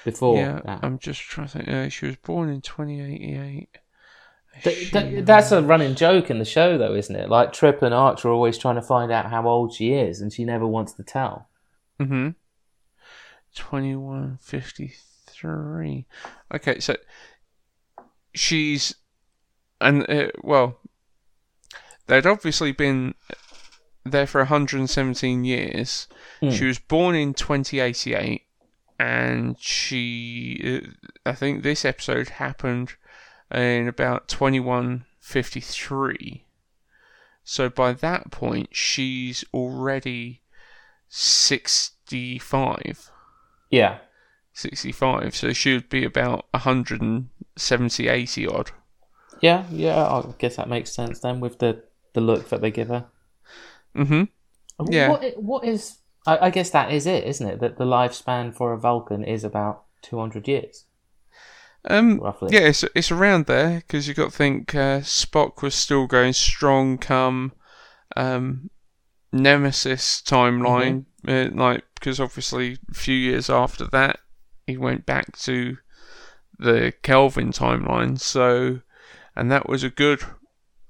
before 0.06 0.38
yeah, 0.38 0.62
that? 0.64 0.80
I'm 0.84 1.00
just 1.00 1.20
trying 1.20 1.48
to 1.48 1.58
think. 1.58 1.68
Uh, 1.68 1.90
she 1.90 2.06
was 2.06 2.16
born 2.16 2.50
in 2.50 2.62
2088. 2.62 3.68
Th- 4.64 4.92
th- 4.92 5.26
that's 5.26 5.52
a 5.52 5.62
running 5.62 5.96
joke 5.96 6.30
in 6.30 6.40
the 6.40 6.46
show, 6.46 6.78
though, 6.78 6.96
isn't 6.96 7.16
it? 7.16 7.28
Like 7.28 7.52
Trip 7.52 7.82
and 7.82 7.94
Archer 7.94 8.30
are 8.30 8.32
always 8.32 8.58
trying 8.58 8.76
to 8.76 8.82
find 8.82 9.12
out 9.12 9.26
how 9.30 9.46
old 9.48 9.74
she 9.74 9.92
is, 9.92 10.22
and 10.22 10.32
she 10.32 10.46
never 10.46 10.66
wants 10.66 10.94
to 10.94 11.04
tell. 11.04 11.50
Mm-hmm. 12.00 12.30
Twenty-one 13.54 14.40
fifty-three. 14.42 16.06
Okay, 16.54 16.80
so 16.80 16.96
she's 18.34 18.96
and 19.82 20.10
uh, 20.10 20.28
well, 20.42 20.80
they'd 22.08 22.26
obviously 22.26 22.72
been 22.72 23.16
there 24.06 24.28
for 24.28 24.40
117 24.42 25.44
years. 25.44 26.08
Hmm. 26.40 26.50
She 26.50 26.66
was 26.66 26.80
born 26.80 27.16
in 27.16 27.34
2088, 27.34 28.44
and 29.00 29.58
she, 29.60 30.62
uh, 30.64 30.82
I 31.30 31.34
think 31.34 31.64
this 31.64 31.86
episode 31.86 32.30
happened 32.30 32.94
in 33.54 33.88
about 33.88 34.28
2153. 34.28 36.46
So 37.44 37.70
by 37.70 37.94
that 37.94 38.32
point, 38.32 38.70
she's 38.72 39.46
already 39.54 40.42
65. 41.10 43.12
Yeah. 43.70 44.00
65. 44.54 45.36
So 45.36 45.54
she 45.54 45.74
would 45.74 45.90
be 45.90 46.06
about 46.06 46.46
170, 46.52 48.08
80 48.08 48.48
odd. 48.48 48.72
Yeah, 49.42 49.66
yeah, 49.70 50.08
I 50.08 50.24
guess 50.40 50.56
that 50.56 50.70
makes 50.70 50.94
sense 50.94 51.20
then 51.20 51.42
with 51.42 51.60
the, 51.60 51.84
the 52.14 52.22
look 52.22 52.48
that 52.50 52.62
they 52.62 52.72
give 52.72 52.88
her. 52.88 53.06
Mm-hmm. 53.96 54.24
Yeah. 54.92 55.10
What, 55.10 55.38
what 55.38 55.66
is. 55.66 55.98
I, 56.26 56.48
I 56.48 56.50
guess 56.50 56.70
that 56.72 56.92
is 56.92 57.06
it, 57.06 57.24
isn't 57.26 57.48
it? 57.48 57.60
That 57.60 57.78
the 57.78 57.86
lifespan 57.86 58.54
for 58.54 58.74
a 58.74 58.78
Vulcan 58.78 59.24
is 59.24 59.44
about 59.44 59.84
200 60.02 60.48
years. 60.48 60.86
Um, 61.88 62.20
Roughly. 62.20 62.50
Yeah, 62.52 62.68
it's, 62.68 62.84
it's 62.96 63.12
around 63.12 63.46
there 63.46 63.78
because 63.78 64.08
you've 64.08 64.18
got 64.18 64.32
to 64.32 64.38
think 64.38 64.74
uh, 64.74 65.02
Spock 65.02 65.62
was 65.62 65.76
still 65.76 66.08
going 66.08 66.34
strong 66.34 66.98
come 66.98 67.54
um, 68.16 68.70
Nemesis 69.32 70.22
timeline. 70.22 71.06
Uh, 71.28 71.50
like, 71.54 71.84
because 71.96 72.20
obviously 72.20 72.78
a 72.90 72.94
few 72.94 73.16
years 73.16 73.50
after 73.50 73.88
that, 73.88 74.20
he 74.66 74.78
went 74.78 75.06
back 75.06 75.38
to 75.38 75.78
the 76.58 76.94
Kelvin 77.04 77.52
timeline. 77.52 78.20
So, 78.20 78.82
and 79.36 79.52
that 79.52 79.70
was 79.70 79.84
a 79.84 79.90
good 79.90 80.24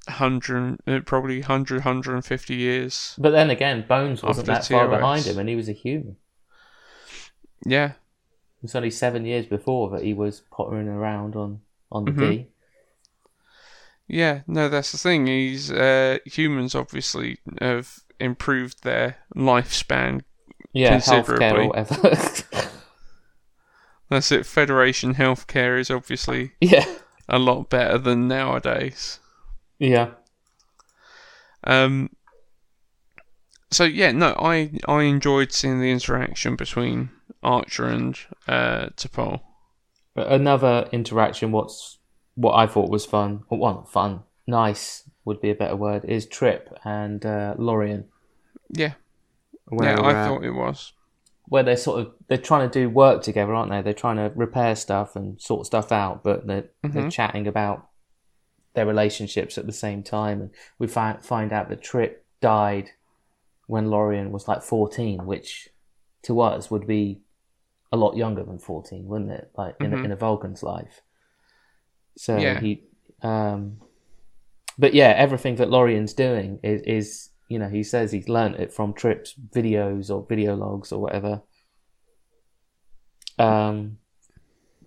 100, 0.07 0.79
uh, 0.87 0.99
probably 1.05 1.39
100, 1.41 1.77
150 1.77 2.55
years. 2.55 3.15
But 3.17 3.31
then 3.31 3.49
again, 3.49 3.85
Bones 3.87 4.23
wasn't 4.23 4.47
that 4.47 4.65
far 4.67 4.87
behind 4.87 5.25
him, 5.25 5.37
and 5.39 5.49
he 5.49 5.55
was 5.55 5.69
a 5.69 5.73
human. 5.73 6.17
Yeah. 7.65 7.85
It 7.91 8.61
was 8.63 8.75
only 8.75 8.91
seven 8.91 9.25
years 9.25 9.45
before 9.45 9.89
that 9.91 10.03
he 10.03 10.13
was 10.13 10.41
pottering 10.51 10.87
around 10.87 11.35
on, 11.35 11.61
on 11.91 12.05
the 12.05 12.11
Mhm. 12.11 12.29
D. 12.29 12.47
Yeah, 14.07 14.41
no, 14.47 14.69
that's 14.69 14.91
the 14.91 14.97
thing. 14.99 15.25
He's 15.27 15.71
uh, 15.71 16.19
humans 16.25 16.75
obviously 16.75 17.39
have 17.59 17.99
improved 18.19 18.83
their 18.83 19.17
lifespan 19.35 20.21
Yeah, 20.73 20.89
considerably. 20.91 21.69
healthcare. 21.69 22.69
That's 24.09 24.31
it. 24.31 24.45
Federation 24.45 25.15
healthcare 25.15 25.79
is 25.79 25.89
obviously 25.89 26.51
Yeah. 26.61 26.85
a 27.27 27.39
lot 27.39 27.69
better 27.71 27.97
than 27.97 28.27
nowadays. 28.27 29.19
Yeah. 29.79 30.11
Um. 31.63 32.09
So 33.71 33.83
yeah, 33.83 34.11
no, 34.11 34.35
I 34.39 34.71
I 34.87 35.03
enjoyed 35.03 35.51
seeing 35.51 35.79
the 35.81 35.91
interaction 35.91 36.55
between 36.55 37.09
Archer 37.43 37.85
and 37.87 38.17
uh, 38.47 38.87
T'Pol. 38.95 39.41
Another 40.15 40.87
interaction, 40.91 41.51
what's 41.51 41.97
what 42.35 42.53
I 42.53 42.67
thought 42.67 42.89
was 42.89 43.05
fun, 43.05 43.43
or 43.49 43.57
well, 43.57 43.73
not 43.75 43.91
fun, 43.91 44.23
nice 44.47 45.03
would 45.25 45.41
be 45.41 45.49
a 45.49 45.55
better 45.55 45.75
word, 45.75 46.05
is 46.05 46.25
Trip 46.25 46.77
and 46.85 47.25
uh, 47.25 47.55
Lorian. 47.57 48.05
Yeah, 48.69 48.93
Where, 49.65 49.89
yeah, 49.93 50.01
I 50.01 50.13
uh, 50.13 50.25
thought 50.27 50.43
it 50.45 50.51
was. 50.51 50.93
where 51.47 51.63
they're 51.63 51.75
sort 51.77 51.99
of 52.01 52.13
they're 52.27 52.37
trying 52.37 52.69
to 52.69 52.79
do 52.79 52.89
work 52.89 53.23
together, 53.23 53.53
aren't 53.53 53.71
they? 53.71 53.81
They're 53.81 53.93
trying 53.93 54.17
to 54.17 54.31
repair 54.35 54.75
stuff 54.75 55.15
and 55.15 55.41
sort 55.41 55.65
stuff 55.65 55.91
out, 55.91 56.23
but 56.23 56.45
they're 56.47 56.69
they're 56.83 57.03
Mhm. 57.03 57.11
chatting 57.11 57.47
about 57.47 57.89
their 58.75 58.85
relationships 58.85 59.57
at 59.57 59.65
the 59.65 59.71
same 59.73 60.03
time. 60.03 60.41
And 60.41 60.51
we 60.79 60.87
find 60.87 61.23
find 61.25 61.51
out 61.53 61.69
that 61.69 61.81
Trip 61.81 62.25
died 62.41 62.89
when 63.67 63.89
Lorian 63.89 64.31
was 64.31 64.47
like 64.47 64.61
fourteen, 64.61 65.25
which 65.25 65.69
to 66.23 66.41
us 66.41 66.69
would 66.69 66.85
be 66.87 67.21
a 67.91 67.97
lot 67.97 68.15
younger 68.15 68.43
than 68.43 68.59
fourteen, 68.59 69.05
wouldn't 69.07 69.31
it? 69.31 69.51
Like 69.57 69.75
in 69.79 69.93
a, 69.93 69.97
Mhm. 69.97 70.05
in 70.05 70.11
a 70.11 70.15
Vulcan's 70.15 70.63
life. 70.63 71.01
So 72.17 72.37
Yeah. 72.37 72.59
he, 72.59 72.83
um, 73.21 73.79
but 74.77 74.93
yeah, 74.93 75.13
everything 75.17 75.55
that 75.55 75.69
Lorian's 75.69 76.13
doing 76.13 76.59
is, 76.63 76.81
is 76.81 77.29
you 77.47 77.59
know 77.59 77.69
he 77.69 77.83
says 77.83 78.11
he's 78.11 78.27
learnt 78.27 78.55
it 78.57 78.73
from 78.73 78.93
Trip's 78.93 79.33
videos 79.33 80.13
or 80.13 80.25
video 80.27 80.55
logs 80.55 80.91
or 80.91 80.99
whatever. 81.01 81.41
Um, 83.37 83.97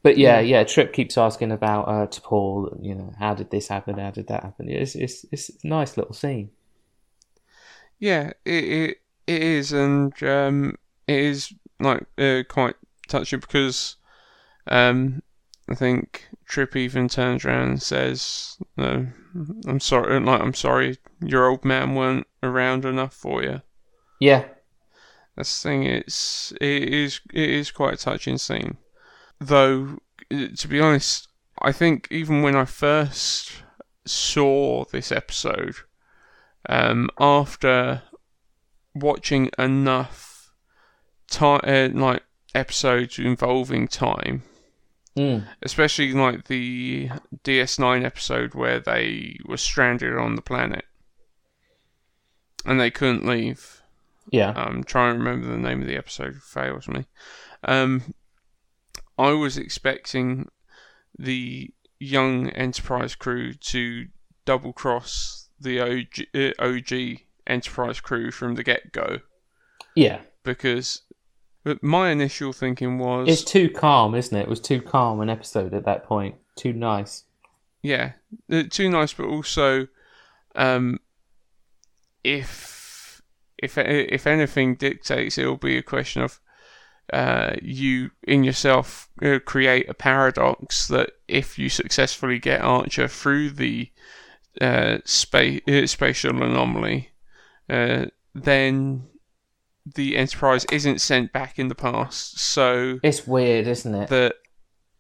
but 0.02 0.18
yeah, 0.18 0.41
yeah, 0.41 0.65
Trip 0.65 0.93
keeps 0.93 1.18
asking 1.18 1.52
about 1.52 1.89
uh, 1.89 2.07
T'Pol, 2.07 2.78
you 2.83 2.94
know, 2.94 3.12
how 3.18 3.35
did 3.35 3.51
this 3.51 3.68
happen? 3.68 3.99
How 3.99 4.10
did 4.10 4.28
that 4.28 4.43
happen? 4.43 4.68
It's 4.68 4.94
it's 4.94 5.25
it's 5.33 5.51
a 5.65 5.67
nice 5.67 5.97
little 5.97 6.15
scene. 6.15 6.51
Yeah, 7.99 8.33
it 8.44 8.65
it, 8.65 8.97
it 9.27 9.43
is, 9.43 9.73
and 9.73 10.12
um, 10.23 10.77
it 11.07 11.18
is 11.18 11.52
like 11.81 12.05
uh, 12.17 12.43
quite 12.49 12.77
touching 13.09 13.41
because 13.41 13.97
um, 14.68 15.23
I 15.68 15.75
think 15.75 16.28
Trip 16.47 16.77
even 16.77 17.09
turns 17.09 17.44
around 17.44 17.68
and 17.68 17.83
says, 17.83 18.59
"No, 18.77 19.09
I'm 19.67 19.81
sorry. 19.81 20.20
Like 20.20 20.41
I'm 20.41 20.55
sorry, 20.55 20.99
your 21.20 21.47
old 21.49 21.65
man 21.65 21.94
weren't 21.94 22.27
around 22.43 22.85
enough 22.85 23.15
for 23.15 23.43
you." 23.43 23.62
Yeah, 24.20 24.44
That's 25.36 25.62
the 25.62 25.68
thing. 25.68 25.83
It's 25.85 26.52
it 26.60 26.89
is 26.93 27.20
it 27.33 27.51
is 27.51 27.70
quite 27.70 27.94
a 27.94 27.97
touching 27.97 28.39
scene, 28.39 28.77
though. 29.41 29.99
uh, 30.33 30.47
To 30.57 30.68
be 30.68 30.81
honest, 30.81 31.28
I 31.60 31.73
think 31.73 32.08
even 32.10 32.42
when 32.42 32.55
I 32.57 32.65
first 32.65 33.62
saw 34.07 34.84
this 34.86 35.10
episode, 35.12 35.76
um, 36.68 37.08
after 37.18 38.02
watching 38.94 39.50
enough 39.58 40.52
time, 41.31 41.60
uh, 41.65 41.89
like 41.99 42.23
episodes 42.55 43.18
involving 43.18 43.86
time, 43.89 44.42
Mm. 45.17 45.47
especially 45.62 46.12
like 46.12 46.47
the 46.47 47.10
DS9 47.44 48.05
episode 48.05 48.55
where 48.55 48.78
they 48.81 49.36
were 49.44 49.57
stranded 49.57 50.17
on 50.17 50.36
the 50.36 50.42
planet 50.42 50.84
and 52.65 52.81
they 52.81 52.91
couldn't 52.91 53.26
leave. 53.26 53.83
yeah, 54.31 54.52
I'm 54.55 54.84
trying 54.84 55.15
to 55.15 55.18
remember 55.18 55.47
the 55.49 55.57
name 55.57 55.81
of 55.81 55.86
the 55.89 55.97
episode. 55.97 56.36
Fails 56.42 56.86
me. 56.89 57.07
Um, 57.65 58.15
I 59.19 59.33
was 59.33 59.59
expecting 59.59 60.49
the 61.19 61.73
young 61.99 62.51
Enterprise 62.51 63.15
crew 63.15 63.53
to 63.55 64.07
double 64.45 64.73
cross 64.73 65.49
the 65.61 65.81
OG, 65.81 66.27
uh, 66.35 66.53
OG 66.59 67.21
Enterprise 67.47 68.01
crew 68.01 68.31
from 68.31 68.55
the 68.55 68.63
get 68.63 68.93
go 68.93 69.19
yeah. 69.95 70.21
because 70.45 71.03
but 71.65 71.83
my 71.83 72.11
initial 72.11 72.53
thinking 72.53 72.99
was 72.99 73.29
It's 73.29 73.45
too 73.45 73.69
calm, 73.69 74.15
isn't 74.15 74.37
it? 74.37 74.43
It 74.43 74.49
was 74.49 74.61
too 74.61 74.81
calm 74.81 75.21
an 75.21 75.29
episode 75.29 75.75
at 75.75 75.85
that 75.85 76.05
point. 76.05 76.37
Too 76.57 76.73
nice. 76.73 77.25
yeah, 77.83 78.13
uh, 78.51 78.63
too 78.71 78.89
nice, 78.89 79.13
but 79.13 79.27
also, 79.27 79.89
um, 80.55 80.99
if 82.25 83.23
if 83.59 83.77
if 83.77 84.27
anything 84.27 84.77
dictates, 84.77 85.37
it'll 85.37 85.57
be 85.57 85.77
a 85.77 85.83
question 85.83 86.23
of 86.23 86.41
uh, 87.12 87.55
you 87.62 88.11
in 88.23 88.45
yourself 88.45 89.09
uh, 89.23 89.39
create 89.45 89.89
a 89.89 89.95
paradox 89.95 90.89
that 90.89 91.11
if 91.27 91.59
you 91.59 91.69
successfully 91.69 92.39
get 92.39 92.61
Archer 92.61 93.09
through 93.09 93.51
the 93.51 93.91
uh, 94.61 94.65
uh, 94.65 94.99
spatial 95.05 96.43
anomaly, 96.43 97.11
uh, 97.70 98.07
then 98.35 99.07
the 99.95 100.17
Enterprise 100.17 100.67
isn't 100.67 101.01
sent 101.01 101.33
back 101.33 101.59
in 101.59 101.69
the 101.69 101.75
past, 101.75 102.39
so 102.39 102.99
It's 103.03 103.27
weird, 103.27 103.67
isn't 103.67 103.95
it? 103.95 104.09
that 104.09 104.35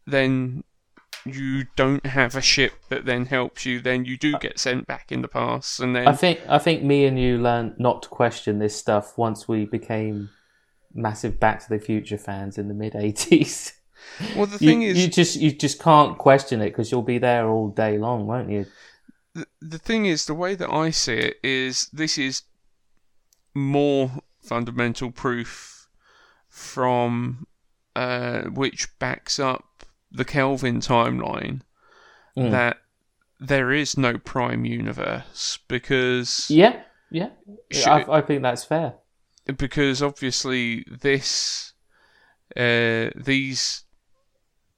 then 0.06 0.64
you 1.26 1.66
don't 1.76 2.06
have 2.06 2.36
a 2.36 2.40
ship 2.40 2.72
that 2.88 3.04
then 3.04 3.26
helps 3.26 3.66
you, 3.66 3.80
then 3.80 4.04
you 4.06 4.16
do 4.16 4.38
get 4.38 4.58
sent 4.58 4.86
back 4.86 5.12
in 5.12 5.20
the 5.20 5.28
past, 5.28 5.80
and 5.80 5.94
then 5.94 6.08
I 6.08 6.12
think 6.12 6.40
I 6.48 6.58
think 6.58 6.82
me 6.82 7.04
and 7.04 7.18
you 7.18 7.38
learned 7.38 7.78
not 7.78 8.02
to 8.04 8.08
question 8.08 8.58
this 8.58 8.74
stuff 8.74 9.18
once 9.18 9.46
we 9.46 9.66
became 9.66 10.30
massive 10.94 11.38
Back 11.40 11.60
to 11.60 11.68
the 11.68 11.78
Future 11.78 12.18
fans 12.18 12.58
in 12.58 12.68
the 12.68 12.74
mid 12.74 12.92
'80s. 12.94 13.72
well, 14.36 14.46
the 14.46 14.52
You, 14.60 14.68
thing 14.70 14.82
is, 14.82 14.98
you 14.98 15.08
just 15.08 15.36
you 15.36 15.52
just 15.52 15.80
can't 15.80 16.16
question 16.18 16.60
it 16.60 16.70
because 16.70 16.90
you'll 16.92 17.02
be 17.02 17.18
there 17.18 17.48
all 17.48 17.68
day 17.68 17.98
long, 17.98 18.26
won't 18.26 18.50
you? 18.50 18.66
the, 19.34 19.46
the 19.60 19.78
thing 19.78 20.06
is, 20.06 20.26
the 20.26 20.34
way 20.34 20.54
that 20.54 20.70
I 20.72 20.90
see 20.90 21.14
it 21.14 21.36
is 21.44 21.88
this 21.92 22.18
is 22.18 22.42
more 23.54 24.10
fundamental 24.42 25.10
proof 25.10 25.88
from 26.48 27.46
uh, 27.94 28.42
which 28.44 28.98
backs 28.98 29.38
up 29.38 29.84
the 30.10 30.24
Kelvin 30.24 30.80
timeline 30.80 31.60
Mm. 32.36 32.52
that 32.52 32.76
there 33.40 33.72
is 33.72 33.98
no 33.98 34.16
prime 34.16 34.64
universe 34.64 35.58
because 35.66 36.46
Yeah, 36.48 36.80
yeah. 37.10 37.30
Should- 37.72 37.88
I, 37.88 38.04
I 38.18 38.20
think 38.20 38.42
that's 38.42 38.62
fair. 38.64 38.94
Because 39.56 40.02
obviously 40.02 40.84
this 40.90 41.72
uh, 42.56 43.10
these 43.16 43.84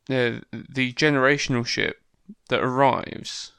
uh, 0.08 0.40
the 0.52 0.92
generational 0.92 1.66
ship 1.66 2.02
that 2.48 2.60
arrives 2.60 3.52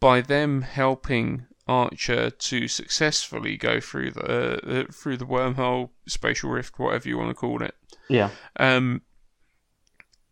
by 0.00 0.20
them 0.20 0.62
helping 0.62 1.46
Archer 1.66 2.30
to 2.30 2.66
successfully 2.66 3.56
go 3.56 3.78
through 3.80 4.12
the 4.12 4.86
uh, 4.88 4.92
through 4.92 5.18
the 5.18 5.26
wormhole, 5.26 5.90
spatial 6.06 6.50
rift, 6.50 6.78
whatever 6.78 7.08
you 7.08 7.18
want 7.18 7.30
to 7.30 7.34
call 7.34 7.62
it, 7.62 7.74
Yeah, 8.08 8.30
um, 8.58 9.02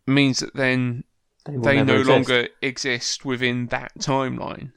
means 0.07 0.39
that 0.39 0.55
then 0.55 1.03
will 1.45 1.61
they 1.61 1.83
no 1.83 1.99
exist. 1.99 2.09
longer 2.09 2.47
exist 2.61 3.23
within 3.25 3.67
that 3.67 3.91
timeline. 3.99 4.71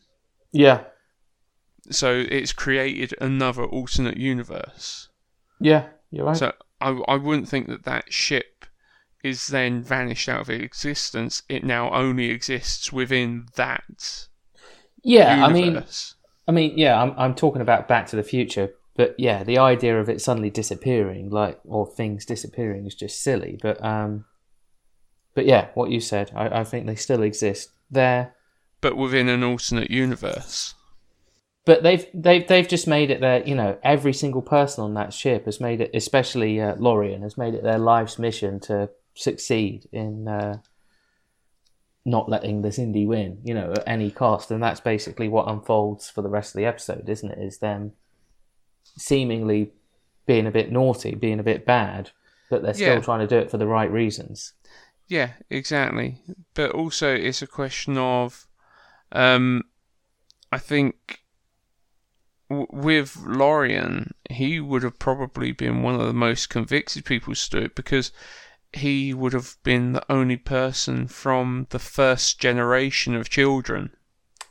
Yeah, 0.53 0.85
So 1.91 2.25
it's 2.29 2.53
created 2.53 3.15
another 3.21 3.65
alternate 3.65 4.17
universe. 4.17 5.09
yeah. 5.61 5.87
You're 6.13 6.27
right. 6.27 6.37
So 6.37 6.53
I, 6.81 6.91
I 7.07 7.15
wouldn't 7.15 7.49
think 7.49 7.69
that 7.69 7.85
that 7.85 8.13
ship 8.13 8.65
is 9.23 9.47
then 9.47 9.81
vanished 9.81 10.29
out 10.29 10.41
of 10.41 10.51
existence. 10.51 11.45
It 11.49 11.63
now 11.63 11.93
only 11.93 12.31
exists 12.31 12.93
within 12.93 13.47
that 13.55 14.27
yeah, 15.03 15.45
I 15.45 15.53
mean. 15.53 15.83
I 16.47 16.53
mean, 16.53 16.77
yeah. 16.77 17.01
I'm 17.01 17.15
I'm 17.17 17.35
talking 17.35 17.63
about 17.63 17.89
Back 17.89 18.07
to 18.09 18.17
the 18.17 18.23
Future, 18.23 18.71
but 18.97 19.15
yeah, 19.19 19.45
the 19.45 19.59
idea 19.59 19.99
of 20.01 20.09
it 20.09 20.21
suddenly 20.21 20.51
disappearing, 20.51 21.31
like 21.31 21.61
or 21.65 21.87
things 21.87 22.25
disappearing, 22.25 22.87
is 22.87 22.95
just 22.95 23.23
silly. 23.23 23.59
But 23.61 23.83
um, 23.85 24.25
but 25.35 25.47
yeah, 25.47 25.69
what 25.75 25.91
you 25.91 26.01
said, 26.01 26.33
I, 26.35 26.61
I 26.61 26.65
think 26.65 26.87
they 26.87 26.97
still 26.97 27.23
exist 27.23 27.71
there. 27.91 28.35
but 28.81 28.97
within 28.97 29.29
an 29.29 29.43
alternate 29.43 29.91
universe. 29.91 30.75
But 31.71 31.85
they've 31.85 32.05
they've 32.13 32.45
they've 32.49 32.67
just 32.67 32.89
made 32.89 33.13
it 33.13 33.21
their 33.21 33.47
you 33.47 33.55
know 33.55 33.79
every 33.85 34.13
single 34.13 34.43
person 34.43 34.83
on 34.83 34.95
that 34.95 35.13
ship 35.15 35.45
has 35.45 35.61
made 35.61 35.81
it, 35.81 35.93
especially 35.95 36.61
uh, 36.61 36.75
Lorian 36.75 37.23
has 37.23 37.39
made 37.39 37.55
it 37.55 37.63
their 37.63 37.79
life's 37.79 38.19
mission 38.19 38.59
to 38.63 38.91
succeed 39.15 39.89
in 39.93 40.27
uh, 40.27 40.59
not 42.05 42.29
letting 42.29 42.63
this 42.63 42.77
Xindi 42.77 43.07
win, 43.07 43.39
you 43.45 43.55
know, 43.55 43.71
at 43.71 43.85
any 43.87 44.11
cost, 44.11 44.51
and 44.51 44.61
that's 44.61 44.81
basically 44.81 45.29
what 45.29 45.47
unfolds 45.47 46.11
for 46.11 46.23
the 46.23 46.29
rest 46.29 46.57
of 46.57 46.59
the 46.59 46.67
episode, 46.67 47.09
isn't 47.09 47.31
it? 47.31 47.39
Is 47.39 47.59
them 47.59 47.93
seemingly 48.99 49.71
being 50.27 50.49
a 50.49 50.51
bit 50.51 50.73
naughty, 50.73 51.15
being 51.15 51.39
a 51.39 51.45
bit 51.45 51.65
bad, 51.65 52.11
but 52.51 52.65
they're 52.65 52.75
still 52.75 52.95
Yeah. 52.95 53.01
trying 53.01 53.21
to 53.21 53.29
do 53.29 53.39
it 53.39 53.49
for 53.49 53.59
the 53.59 53.69
right 53.69 53.93
reasons. 53.93 54.55
Yeah, 55.07 55.35
exactly. 55.49 56.17
But 56.55 56.73
also, 56.73 57.15
it's 57.15 57.43
a 57.43 57.47
question 57.47 57.97
of, 57.97 58.49
um, 59.13 59.63
I 60.51 60.59
think 60.59 61.21
w- 62.51 62.67
with 62.71 63.17
Lorian, 63.25 64.13
he 64.29 64.61
would 64.61 64.83
have 64.83 64.99
probably 64.99 65.53
been 65.53 65.83
one 65.83 65.95
of 65.95 66.07
the 66.07 66.13
most 66.13 66.51
convicted 66.51 67.05
people 67.07 67.35
to 67.35 67.51
do 67.51 67.59
it 67.59 67.75
because 67.75 68.13
he 68.73 69.15
would 69.15 69.33
have 69.33 69.57
been 69.63 69.93
the 69.95 70.13
only 70.13 70.37
person 70.37 71.09
from 71.09 71.67
the 71.71 71.79
first 71.79 72.39
generation 72.39 73.15
of 73.17 73.31
children. 73.31 73.91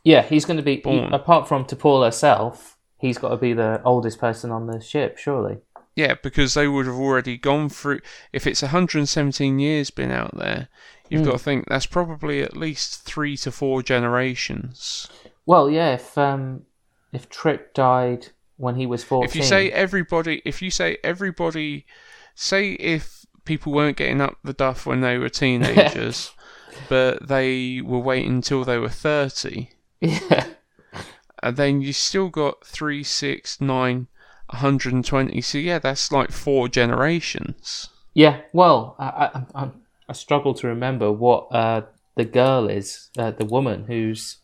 Yeah, 0.03 0.23
he's 0.23 0.45
going 0.45 0.57
to 0.57 0.63
be 0.63 0.77
Born. 0.77 1.13
apart 1.13 1.47
from 1.47 1.65
T'Pol 1.65 2.03
herself. 2.05 2.77
He's 2.97 3.17
got 3.17 3.29
to 3.29 3.37
be 3.37 3.53
the 3.53 3.81
oldest 3.85 4.19
person 4.19 4.49
on 4.51 4.67
the 4.67 4.81
ship, 4.81 5.17
surely. 5.17 5.59
Yeah, 5.95 6.15
because 6.21 6.53
they 6.53 6.67
would 6.67 6.85
have 6.85 6.95
already 6.95 7.37
gone 7.37 7.69
through. 7.69 7.99
If 8.33 8.47
it's 8.47 8.61
117 8.61 9.59
years 9.59 9.89
been 9.89 10.11
out 10.11 10.35
there, 10.37 10.69
you've 11.09 11.21
Hmm. 11.21 11.27
got 11.27 11.33
to 11.33 11.43
think 11.43 11.65
that's 11.67 11.85
probably 11.85 12.41
at 12.41 12.55
least 12.57 13.03
three 13.03 13.35
to 13.37 13.51
four 13.51 13.83
generations. 13.83 15.07
Well, 15.45 15.69
yeah, 15.69 15.93
if 15.93 16.17
um, 16.17 16.63
if 17.11 17.29
Trip 17.29 17.73
died 17.73 18.27
when 18.57 18.75
he 18.75 18.85
was 18.85 19.03
fourteen, 19.03 19.29
If 19.29 19.35
you 19.35 19.43
say 19.43 19.71
everybody, 19.71 20.41
if 20.45 20.61
you 20.61 20.71
say 20.71 20.97
everybody 21.03 21.85
say 22.35 22.71
if 22.73 23.25
people 23.45 23.73
weren't 23.73 23.97
getting 23.97 24.21
up 24.21 24.37
the 24.43 24.53
duff 24.53 24.85
when 24.85 25.01
they 25.01 25.17
were 25.17 25.29
teenagers, 25.29 26.31
but 26.89 27.27
they 27.27 27.81
were 27.81 27.99
waiting 27.99 28.35
until 28.35 28.63
they 28.63 28.77
were 28.77 28.89
thirty, 28.89 29.71
Yeah. 30.01 30.47
and 31.41 31.57
then 31.57 31.81
you 31.81 31.93
still 31.93 32.29
got 32.29 32.65
three, 32.65 33.03
six, 33.03 33.59
nine, 33.61 34.07
120. 34.47 35.41
So 35.41 35.57
yeah, 35.57 35.79
that's 35.79 36.11
like 36.11 36.31
four 36.31 36.67
generations. 36.67 37.89
Yeah, 38.13 38.41
well, 38.51 38.95
I, 38.99 39.05
I, 39.05 39.63
I, 39.63 39.69
I 40.09 40.13
struggle 40.13 40.53
to 40.55 40.67
remember 40.67 41.11
what 41.11 41.47
uh, 41.51 41.83
the 42.15 42.25
girl 42.25 42.67
is, 42.67 43.09
uh, 43.17 43.31
the 43.31 43.45
woman 43.45 43.85
whose 43.85 44.37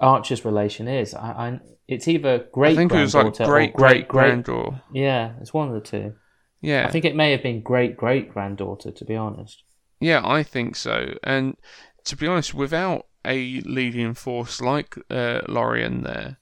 Archer's 0.00 0.44
relation 0.44 0.88
is. 0.88 1.14
I, 1.14 1.30
I 1.30 1.60
it's 1.86 2.06
either 2.06 2.46
great 2.52 2.72
I 2.72 2.76
think 2.76 2.92
it 2.92 3.00
was 3.00 3.14
like 3.14 3.34
granddaughter 3.34 3.46
great, 3.46 3.70
or 3.70 3.78
great 3.78 4.08
granddaughter. 4.08 4.82
Yeah, 4.92 5.32
it's 5.40 5.54
one 5.54 5.68
of 5.68 5.74
the 5.74 5.80
two. 5.80 6.14
Yeah, 6.60 6.86
I 6.86 6.90
think 6.90 7.04
it 7.04 7.16
may 7.16 7.32
have 7.32 7.42
been 7.42 7.62
great 7.62 7.96
great 7.96 8.28
granddaughter, 8.28 8.90
to 8.90 9.04
be 9.04 9.16
honest. 9.16 9.62
Yeah, 10.00 10.20
I 10.24 10.42
think 10.42 10.76
so. 10.76 11.14
And 11.24 11.56
to 12.04 12.16
be 12.16 12.26
honest, 12.26 12.54
without 12.54 13.06
a 13.24 13.60
leading 13.62 14.14
force 14.14 14.60
like 14.60 14.96
uh, 15.10 15.40
Lorian 15.48 16.02
there, 16.02 16.38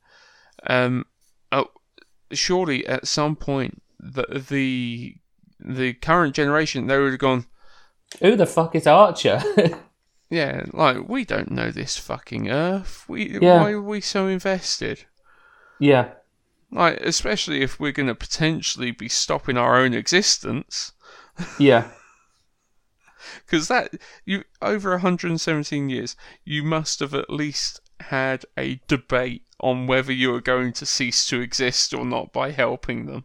um, 0.67 1.07
oh, 1.53 1.69
surely 2.33 2.87
at 2.87 3.07
some 3.07 3.37
point 3.37 3.83
the 3.99 4.45
the 4.49 5.17
the 5.61 5.95
current 5.95 6.35
generation 6.35 6.87
they 6.87 6.99
would 6.99 7.13
have 7.13 7.19
gone, 7.19 7.47
Who 8.21 8.37
the 8.37 8.47
fuck 8.47 8.75
is 8.75 8.87
Archer? 8.87 9.43
yeah, 10.31 10.65
like 10.73 11.09
we 11.09 11.25
don't 11.25 11.51
know 11.51 11.71
this 11.71 11.97
fucking 11.97 12.49
Earth. 12.51 13.05
We 13.09 13.39
Yeah. 13.41 13.61
why 13.63 13.71
are 13.73 13.83
we 13.83 14.01
so 14.01 14.27
invested? 14.27 15.05
yeah, 15.79 16.13
Like, 16.71 17.01
especially 17.03 17.63
if 17.63 17.79
we're 17.79 17.93
going 17.93 18.09
to 18.09 18.15
potentially 18.15 18.91
be 18.91 19.09
stopping 19.09 19.57
our 19.59 19.77
own 19.77 19.93
existence. 19.95 20.93
yeah, 21.59 21.89
because 23.45 23.69
that 23.69 23.91
you 24.25 24.45
over 24.63 24.91
117 24.93 25.89
years 25.89 26.17
you 26.45 26.63
must 26.63 27.01
have 27.01 27.13
at 27.15 27.29
least 27.31 27.81
had 28.01 28.45
a 28.59 28.81
debate 28.89 29.43
on 29.61 29.87
whether 29.87 30.13
you 30.13 30.35
are 30.35 30.41
going 30.41 30.73
to 30.73 30.87
cease 30.87 31.27
to 31.27 31.41
exist 31.41 31.93
or 31.95 32.05
not 32.05 32.33
by 32.33 32.51
helping 32.51 33.07
them 33.07 33.25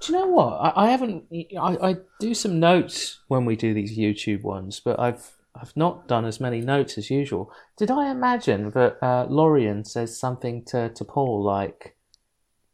Do 0.00 0.12
you 0.12 0.18
know 0.18 0.26
what? 0.26 0.54
I, 0.54 0.86
I 0.86 0.90
haven't. 0.90 1.24
I, 1.60 1.76
I 1.90 1.96
do 2.18 2.34
some 2.34 2.58
notes 2.58 3.20
when 3.28 3.44
we 3.44 3.54
do 3.56 3.72
these 3.72 3.96
YouTube 3.96 4.42
ones, 4.42 4.80
but 4.80 4.98
I've 4.98 5.30
I've 5.54 5.76
not 5.76 6.08
done 6.08 6.24
as 6.24 6.40
many 6.40 6.60
notes 6.60 6.96
as 6.96 7.10
usual. 7.10 7.52
Did 7.76 7.90
I 7.90 8.10
imagine 8.10 8.70
that 8.70 8.96
uh, 9.02 9.26
Lorian 9.28 9.84
says 9.84 10.18
something 10.18 10.64
to, 10.66 10.88
T'Pol 10.90 11.42
like, 11.44 11.96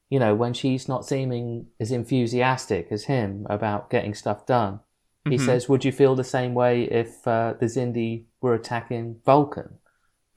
you 0.08 0.18
know, 0.18 0.34
when 0.34 0.54
she's 0.54 0.88
not 0.88 1.04
seeming 1.04 1.66
as 1.80 1.90
enthusiastic 1.90 2.88
as 2.90 3.04
him 3.04 3.46
about 3.50 3.90
getting 3.90 4.14
stuff 4.14 4.46
done, 4.46 4.80
he 5.28 5.36
Mhm. 5.36 5.40
says, 5.44 5.68
"Would 5.68 5.84
you 5.84 5.92
feel 5.92 6.14
the 6.14 6.24
same 6.24 6.54
way 6.54 6.84
if 6.84 7.26
uh, 7.26 7.54
the 7.58 7.66
Xindi 7.66 8.24
were 8.40 8.54
attacking 8.54 9.20
Vulcan?" 9.26 9.78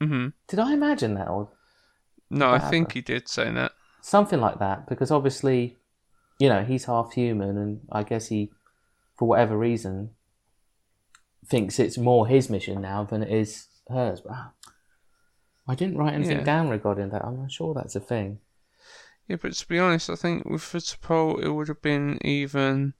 hmm 0.01 0.27
Did 0.47 0.59
I 0.59 0.73
imagine 0.73 1.13
that, 1.13 1.29
or 1.29 1.49
no 2.33 2.51
i 2.51 2.59
think 2.59 2.93
he 2.93 3.01
did 3.01 3.27
say 3.27 3.51
that 3.51 3.73
something 4.01 4.39
like 4.39 4.57
that 4.59 4.87
because 4.87 5.11
obviously 5.11 5.77
you 6.39 6.47
know 6.49 6.63
he's 6.63 6.85
half 6.85 7.11
human 7.13 7.57
and 7.57 7.81
i 7.91 8.03
guess 8.03 8.27
he 8.27 8.49
for 9.17 9.27
whatever 9.27 9.57
reason 9.57 10.09
thinks 11.45 11.79
it's 11.79 11.97
more 11.97 12.27
his 12.27 12.49
mission 12.49 12.81
now 12.81 13.03
than 13.03 13.23
it 13.23 13.31
is 13.31 13.67
hers. 13.89 14.21
But 14.21 14.35
i 15.67 15.75
didn't 15.75 15.97
write 15.97 16.13
anything 16.13 16.39
Yeah. 16.39 16.43
down 16.43 16.69
regarding 16.69 17.09
that. 17.09 17.23
I'm 17.25 17.39
not 17.39 17.51
sure 17.51 17.73
that's 17.73 17.95
a 17.95 17.99
thing. 17.99 18.39
Yeah 19.27 19.37
but 19.41 19.53
to 19.53 19.67
be 19.67 19.79
honest 19.79 20.09
i 20.09 20.15
think 20.15 20.45
with 20.45 20.61
T'Pol 20.61 21.41
it 21.41 21.51
would 21.51 21.67
have 21.69 21.81
been 21.81 22.17
even 22.25 22.93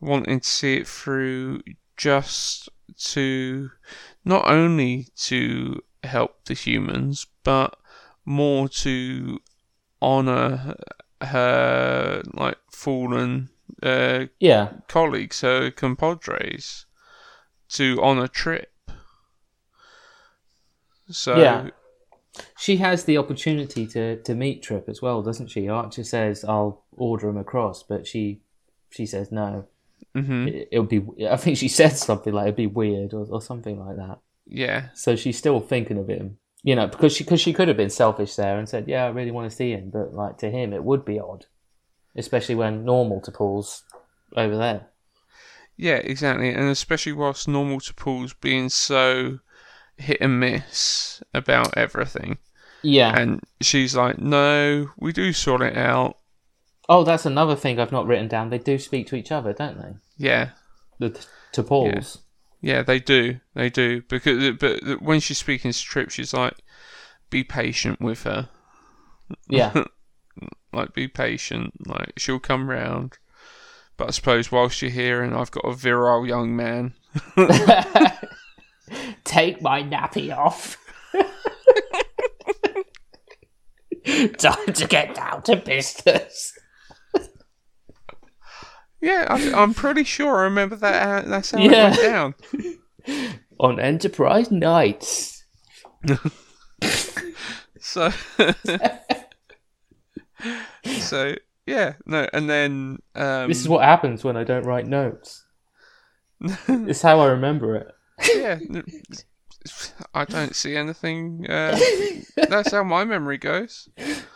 wanting 0.00 0.40
to 0.40 0.48
see 0.48 0.76
it 0.76 0.88
through 0.88 1.60
just 1.96 2.68
to 2.96 3.70
not 4.24 4.48
only 4.48 5.08
to 5.16 5.80
help 6.04 6.44
the 6.44 6.54
humans 6.54 7.26
but 7.44 7.76
more 8.24 8.68
to 8.68 9.38
honor 10.00 10.76
her 11.20 12.22
like 12.32 12.58
fallen 12.70 13.50
uh, 13.82 14.26
yeah. 14.40 14.72
colleagues, 14.88 15.40
her 15.42 15.70
compadres, 15.70 16.86
to 17.70 18.02
on 18.02 18.18
a 18.18 18.28
Trip. 18.28 18.70
So 21.10 21.36
Yeah. 21.36 21.70
she 22.58 22.76
has 22.76 23.04
the 23.04 23.16
opportunity 23.18 23.86
to 23.86 24.16
to 24.22 24.34
meet 24.34 24.62
trip 24.62 24.88
as 24.88 25.00
well 25.02 25.22
doesn't 25.22 25.48
she 25.48 25.68
archer 25.68 26.04
says 26.04 26.44
i'll 26.44 26.84
order 26.92 27.28
him 27.28 27.36
across 27.38 27.82
but 27.82 28.06
she 28.06 28.40
she 28.90 29.06
says 29.06 29.32
no 29.32 29.64
mhm, 30.14 30.66
it, 30.70 30.78
would 30.78 30.88
be 30.88 31.02
i 31.28 31.36
think 31.36 31.56
she 31.56 31.66
said 31.80 31.96
something 31.96 32.32
like 32.32 32.44
it'd 32.44 32.56
be 32.56 32.66
weird 32.66 33.12
or, 33.14 33.26
or 33.30 33.40
something 33.42 33.78
like 33.84 33.96
that 33.96 34.18
yeah, 34.50 34.88
So 34.94 35.14
she's 35.14 35.36
still 35.36 35.60
thinking 35.60 35.98
of 35.98 36.08
him, 36.08 36.38
you 36.62 36.74
know, 36.74 36.86
because 36.86 37.14
she 37.14 37.22
because 37.22 37.38
she 37.40 37.52
could 37.52 37.68
have 37.68 37.76
been 37.76 37.90
selfish 37.90 38.34
there 38.34 38.58
and 38.58 38.66
said, 38.66 38.88
"Yeah, 38.88 39.04
I 39.04 39.08
really 39.08 39.30
want 39.30 39.50
to 39.50 39.54
see 39.54 39.72
him," 39.72 39.90
but 39.90 40.14
like 40.14 40.38
to 40.38 40.50
him, 40.50 40.72
it 40.72 40.82
would 40.84 41.04
be 41.04 41.20
odd, 41.20 41.44
especially 42.16 42.54
when 42.54 42.82
normal 42.82 43.20
T'Pol's 43.20 43.84
over 44.34 44.56
there. 44.56 44.87
Yeah, 45.80 45.96
exactly, 45.96 46.50
and 46.50 46.68
especially 46.68 47.12
whilst 47.12 47.46
normal 47.48 47.78
T'Pol's 47.78 48.34
being 48.34 48.68
so 48.68 49.38
hit 49.96 50.18
and 50.20 50.38
miss 50.40 51.22
about 51.32 51.76
everything, 51.76 52.38
Yeah. 52.82 53.16
and 53.16 53.40
she's 53.60 53.94
like, 53.94 54.18
"No, 54.18 54.90
we 54.98 55.12
do 55.12 55.32
sort 55.32 55.62
it 55.62 55.76
out." 55.76 56.16
oh, 56.90 57.04
that's 57.04 57.26
another 57.26 57.54
thing 57.54 57.78
I've 57.78 57.92
not 57.92 58.06
written 58.06 58.28
down. 58.28 58.48
They 58.48 58.56
do 58.58 58.78
speak 58.78 59.06
to 59.08 59.14
each 59.16 59.30
other, 59.30 59.52
don't 59.52 59.78
they? 59.80 59.94
Yeah, 60.16 60.50
The 60.98 61.10
T'Pol's. 61.52 62.18
Yeah, 62.60 62.82
they 62.82 62.98
do. 62.98 63.38
They 63.54 63.70
do 63.70 64.02
because 64.02 64.56
but 64.58 65.00
when 65.00 65.20
she's 65.20 65.38
speaking 65.38 65.70
to 65.70 65.78
Trip, 65.80 66.10
she's 66.10 66.34
like, 66.34 66.54
"Be 67.30 67.44
patient 67.44 68.00
with 68.00 68.24
her. 68.24 68.48
Yeah. 69.48 69.84
like, 70.72 70.92
be 70.92 71.06
patient. 71.06 71.86
Like, 71.86 72.14
she'll 72.16 72.40
come 72.40 72.68
round." 72.68 73.18
But 73.98 74.08
I 74.08 74.10
suppose 74.12 74.50
whilst 74.50 74.80
you're 74.80 74.90
here, 74.92 75.22
and 75.22 75.34
I've 75.34 75.50
got 75.50 75.64
a 75.66 75.74
virile 75.74 76.26
young 76.26 76.56
man. 76.56 76.94
Take 79.24 79.60
my 79.60 79.82
nappy 79.82 80.34
off. 80.34 80.76
Time 84.38 84.72
to 84.72 84.86
get 84.88 85.14
down 85.14 85.42
to 85.42 85.56
business. 85.56 86.56
Yeah, 89.00 89.26
I, 89.28 89.52
I'm 89.52 89.74
pretty 89.74 90.02
sure 90.04 90.38
I 90.38 90.42
remember 90.44 90.76
that. 90.76 91.24
uh, 91.24 91.28
That's 91.28 91.50
how 91.52 91.58
Yeah. 91.60 91.92
it 91.94 92.00
went 92.00 92.02
down. 92.02 92.34
On 93.60 93.78
Enterprise 93.80 94.50
nights. 94.50 95.44
So, 97.80 98.10
so 101.00 101.34
yeah, 101.68 101.94
no, 102.06 102.26
and 102.32 102.48
then 102.48 102.98
um, 103.14 103.48
This 103.48 103.60
is 103.60 103.68
what 103.68 103.84
happens 103.84 104.24
when 104.24 104.36
I 104.36 104.44
don't 104.44 104.64
write 104.64 104.86
notes. 104.86 105.44
it's 106.68 107.02
how 107.02 107.20
I 107.20 107.26
remember 107.26 107.76
it. 107.76 107.94
yeah, 108.34 108.58
I 110.14 110.24
don't 110.24 110.54
see 110.56 110.76
anything. 110.76 111.46
Uh, 111.48 111.78
that's 112.48 112.72
how 112.72 112.82
my 112.84 113.04
memory 113.04 113.38
goes. 113.38 113.88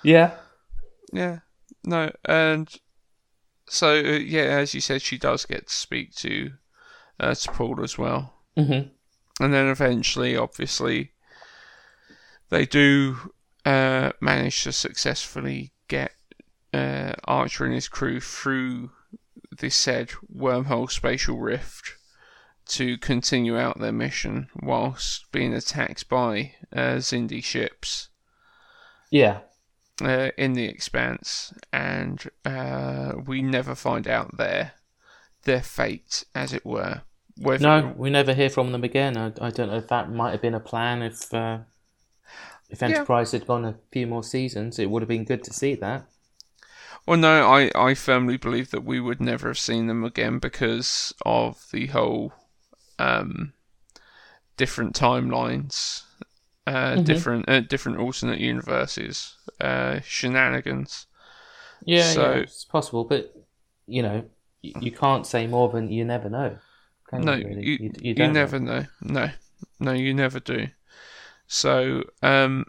Yeah. 0.02 0.34
Yeah, 1.12 1.40
no, 1.84 2.10
and 2.24 2.68
so 3.68 3.88
uh, 3.98 4.18
yeah, 4.18 4.44
as 4.60 4.74
you 4.74 4.80
said, 4.80 5.02
she 5.02 5.18
does 5.18 5.44
get 5.44 5.68
to 5.68 5.72
speak 5.74 6.14
to 6.16 6.52
uh, 7.20 7.30
T'Pol 7.32 7.82
as 7.84 7.98
well, 7.98 8.32
Mm-hmm. 8.56 8.88
and 9.44 9.52
then 9.54 9.66
eventually, 9.68 10.36
obviously, 10.36 11.12
they 12.48 12.64
do 12.66 13.16
uh, 13.66 14.12
manage 14.22 14.62
to 14.64 14.72
successfully 14.72 15.72
get 15.88 16.12
uh, 16.72 17.12
Archer 17.24 17.64
and 17.64 17.74
his 17.74 17.88
crew 17.88 18.20
through 18.20 18.90
the 19.58 19.70
said 19.70 20.10
wormhole 20.34 20.90
spatial 20.90 21.38
rift 21.38 21.96
to 22.66 22.96
continue 22.98 23.58
out 23.58 23.78
their 23.78 23.92
mission 23.92 24.48
whilst 24.62 25.30
being 25.32 25.52
attacked 25.52 26.08
by 26.08 26.54
uh, 26.74 26.96
Xindi 26.96 27.42
ships 27.44 28.08
Yeah. 29.10 29.40
uh, 30.00 30.30
in 30.38 30.54
the 30.54 30.64
expanse, 30.64 31.52
and 31.72 32.22
uh, 32.44 33.12
we 33.26 33.42
never 33.42 33.74
find 33.74 34.08
out 34.08 34.36
their 34.38 34.72
their 35.44 35.60
fate, 35.62 36.24
as 36.34 36.52
it 36.52 36.64
were. 36.64 37.02
Whether, 37.36 37.62
No, 37.64 37.94
we 37.96 38.10
never 38.10 38.32
hear 38.32 38.48
from 38.48 38.70
them 38.72 38.84
again. 38.84 39.16
I, 39.16 39.32
I 39.40 39.50
don't 39.50 39.68
know 39.70 39.78
if 39.78 39.88
that 39.88 40.10
might 40.10 40.30
have 40.30 40.40
been 40.42 40.54
a 40.54 40.60
plan. 40.60 41.02
If 41.02 41.34
uh, 41.34 41.58
if 42.70 42.82
Enterprise 42.82 43.32
had 43.32 43.46
gone 43.46 43.64
a 43.64 43.74
few 43.90 44.06
more 44.06 44.22
seasons, 44.22 44.78
it 44.78 44.88
would 44.88 45.02
have 45.02 45.08
been 45.08 45.24
good 45.24 45.42
to 45.44 45.52
see 45.52 45.74
that. 45.74 46.06
Well, 47.06 47.18
no, 47.18 47.48
I, 47.50 47.70
I 47.74 47.94
firmly 47.94 48.36
believe 48.36 48.70
that 48.70 48.84
we 48.84 49.00
would 49.00 49.20
never 49.20 49.48
have 49.48 49.58
seen 49.58 49.86
them 49.88 50.04
again 50.04 50.38
because 50.38 51.12
of 51.26 51.66
the 51.72 51.86
whole 51.88 52.32
um, 52.98 53.52
different 54.56 54.94
timelines, 54.94 56.02
uh, 56.66 56.96
Mhm. 56.96 57.04
different 57.04 57.48
uh, 57.48 57.60
different 57.60 57.98
alternate 57.98 58.38
universes, 58.38 59.36
uh, 59.60 60.00
shenanigans. 60.04 61.06
Yeah, 61.84 62.12
So- 62.12 62.30
yeah, 62.34 62.36
it's 62.42 62.64
possible, 62.64 63.04
but 63.04 63.34
you 63.86 64.02
know, 64.02 64.24
you, 64.62 64.72
you 64.80 64.90
can't 64.92 65.26
say 65.26 65.46
more 65.48 65.68
than 65.68 65.90
you 65.90 66.04
never 66.04 66.30
know. 66.30 66.56
Can 67.08 67.22
no, 67.22 67.34
you, 67.34 67.46
really? 67.48 67.64
you, 67.66 67.78
you, 67.80 67.90
you, 68.00 68.14
know. 68.14 68.32
never 68.32 68.60
know. 68.60 68.86
No, 69.02 69.30
no, 69.80 69.92
you 69.92 70.14
never 70.14 70.38
do. 70.40 70.68
So, 71.48 72.04
um, 72.22 72.66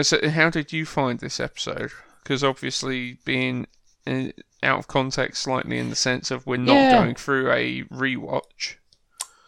so 0.00 0.28
how 0.28 0.50
did 0.50 0.72
you 0.72 0.84
find 0.84 1.18
this 1.18 1.40
episode? 1.40 1.90
Because 2.26 2.42
obviously, 2.42 3.18
being 3.24 3.68
uh, 4.04 4.30
out 4.60 4.80
of 4.80 4.88
context 4.88 5.44
slightly 5.44 5.78
in 5.78 5.90
the 5.90 5.94
sense 5.96 6.32
of 6.32 6.44
we're 6.44 6.56
not 6.56 6.74
Yeah. 6.74 6.98
going 7.04 7.14
through 7.14 7.52
a 7.52 7.84
rewatch. 7.84 8.74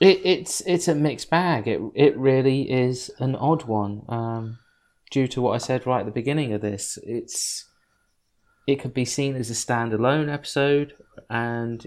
It, 0.00 0.20
it's 0.24 0.60
it's 0.60 0.86
a 0.86 0.94
mixed 0.94 1.28
bag. 1.28 1.66
It 1.66 1.80
it 1.96 2.16
really 2.16 2.70
is 2.70 3.10
an 3.18 3.34
odd 3.34 3.64
one. 3.64 4.02
Um, 4.08 4.58
due 5.10 5.26
to 5.26 5.42
what 5.42 5.54
I 5.56 5.58
said 5.58 5.86
right 5.88 6.00
at 6.00 6.06
the 6.06 6.12
beginning 6.12 6.52
of 6.52 6.60
this, 6.60 7.00
it's 7.02 7.64
it 8.68 8.76
could 8.76 8.94
be 8.94 9.04
seen 9.04 9.34
as 9.34 9.50
a 9.50 9.54
standalone 9.54 10.32
episode, 10.32 10.94
and 11.28 11.84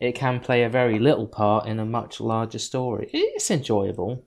it 0.00 0.14
can 0.16 0.40
play 0.40 0.64
a 0.64 0.68
very 0.68 0.98
little 0.98 1.28
part 1.28 1.66
in 1.66 1.78
a 1.78 1.84
much 1.86 2.20
larger 2.20 2.58
story. 2.58 3.08
It's 3.12 3.52
enjoyable. 3.52 4.24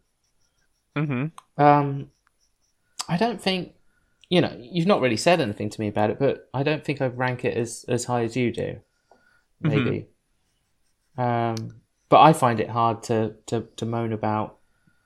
Mm-hmm. 0.96 1.62
Um, 1.62 2.12
I 3.10 3.18
don't 3.18 3.42
think 3.42 3.74
you 4.32 4.40
know 4.42 4.54
you've 4.60 4.88
not 4.88 5.02
really 5.02 5.18
said 5.18 5.40
anything 5.42 5.70
to 5.70 5.80
me 5.82 5.88
about 5.90 6.10
it, 6.10 6.18
but 6.18 6.50
I 6.54 6.64
don't 6.64 6.84
think 6.86 7.02
I'd 7.02 7.18
rank 7.18 7.46
it 7.46 7.56
as 7.56 7.86
as 7.88 8.06
high 8.06 8.24
as 8.24 8.36
you 8.36 8.52
do. 8.52 8.80
Maybe. 9.60 10.08
Um, 11.18 11.82
but 12.10 12.22
I 12.22 12.34
find 12.34 12.60
it 12.60 12.70
hard 12.70 13.04
to, 13.04 13.36
to, 13.48 13.68
to 13.76 13.86
moan 13.86 14.12
about 14.12 14.58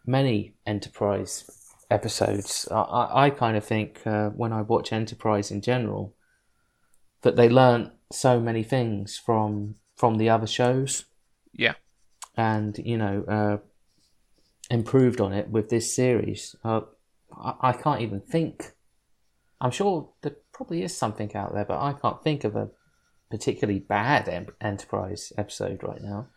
many 0.06 0.54
Enterprise 0.66 1.50
episodes. 1.92 2.68
I, 2.72 2.76
I, 2.82 3.26
I 3.26 3.30
kind 3.32 3.58
of 3.58 3.66
think 3.66 4.02
uh, 4.06 4.30
when 4.30 4.54
I 4.54 4.62
watch 4.62 4.94
Enterprise 4.94 5.52
in 5.52 5.62
general 5.62 6.16
that 7.22 7.36
they 7.36 7.50
learnt 7.50 7.92
so 8.12 8.40
many 8.40 8.64
things 8.64 9.18
from 9.18 9.76
from 9.96 10.16
the 10.18 10.30
other 10.30 10.48
shows 10.48 11.06
Yeah. 11.54 11.74
and 12.38 12.78
you 12.78 12.98
know 12.98 13.24
uh, 13.28 13.58
improved 14.70 15.20
on 15.20 15.34
it 15.34 15.50
with 15.50 15.70
this 15.70 15.94
series. 15.94 16.56
Uh, 16.64 16.82
I, 17.36 17.70
I 17.70 17.74
can't 17.74 18.02
even 18.02 18.22
think. 18.22 18.72
I'm 19.62 19.72
sure 19.72 20.10
there 20.22 20.36
probably 20.52 20.84
is 20.84 20.96
something 20.96 21.36
out 21.36 21.54
there, 21.54 21.66
but 21.66 21.82
I 21.82 21.94
can't 21.94 22.22
think 22.24 22.44
of 22.44 22.56
a 22.56 22.70
particularly 23.30 23.80
bad 23.80 24.28
em- 24.30 24.56
Enterprise 24.62 25.34
episode 25.38 25.84
right 25.84 26.02
now. 26.02 26.28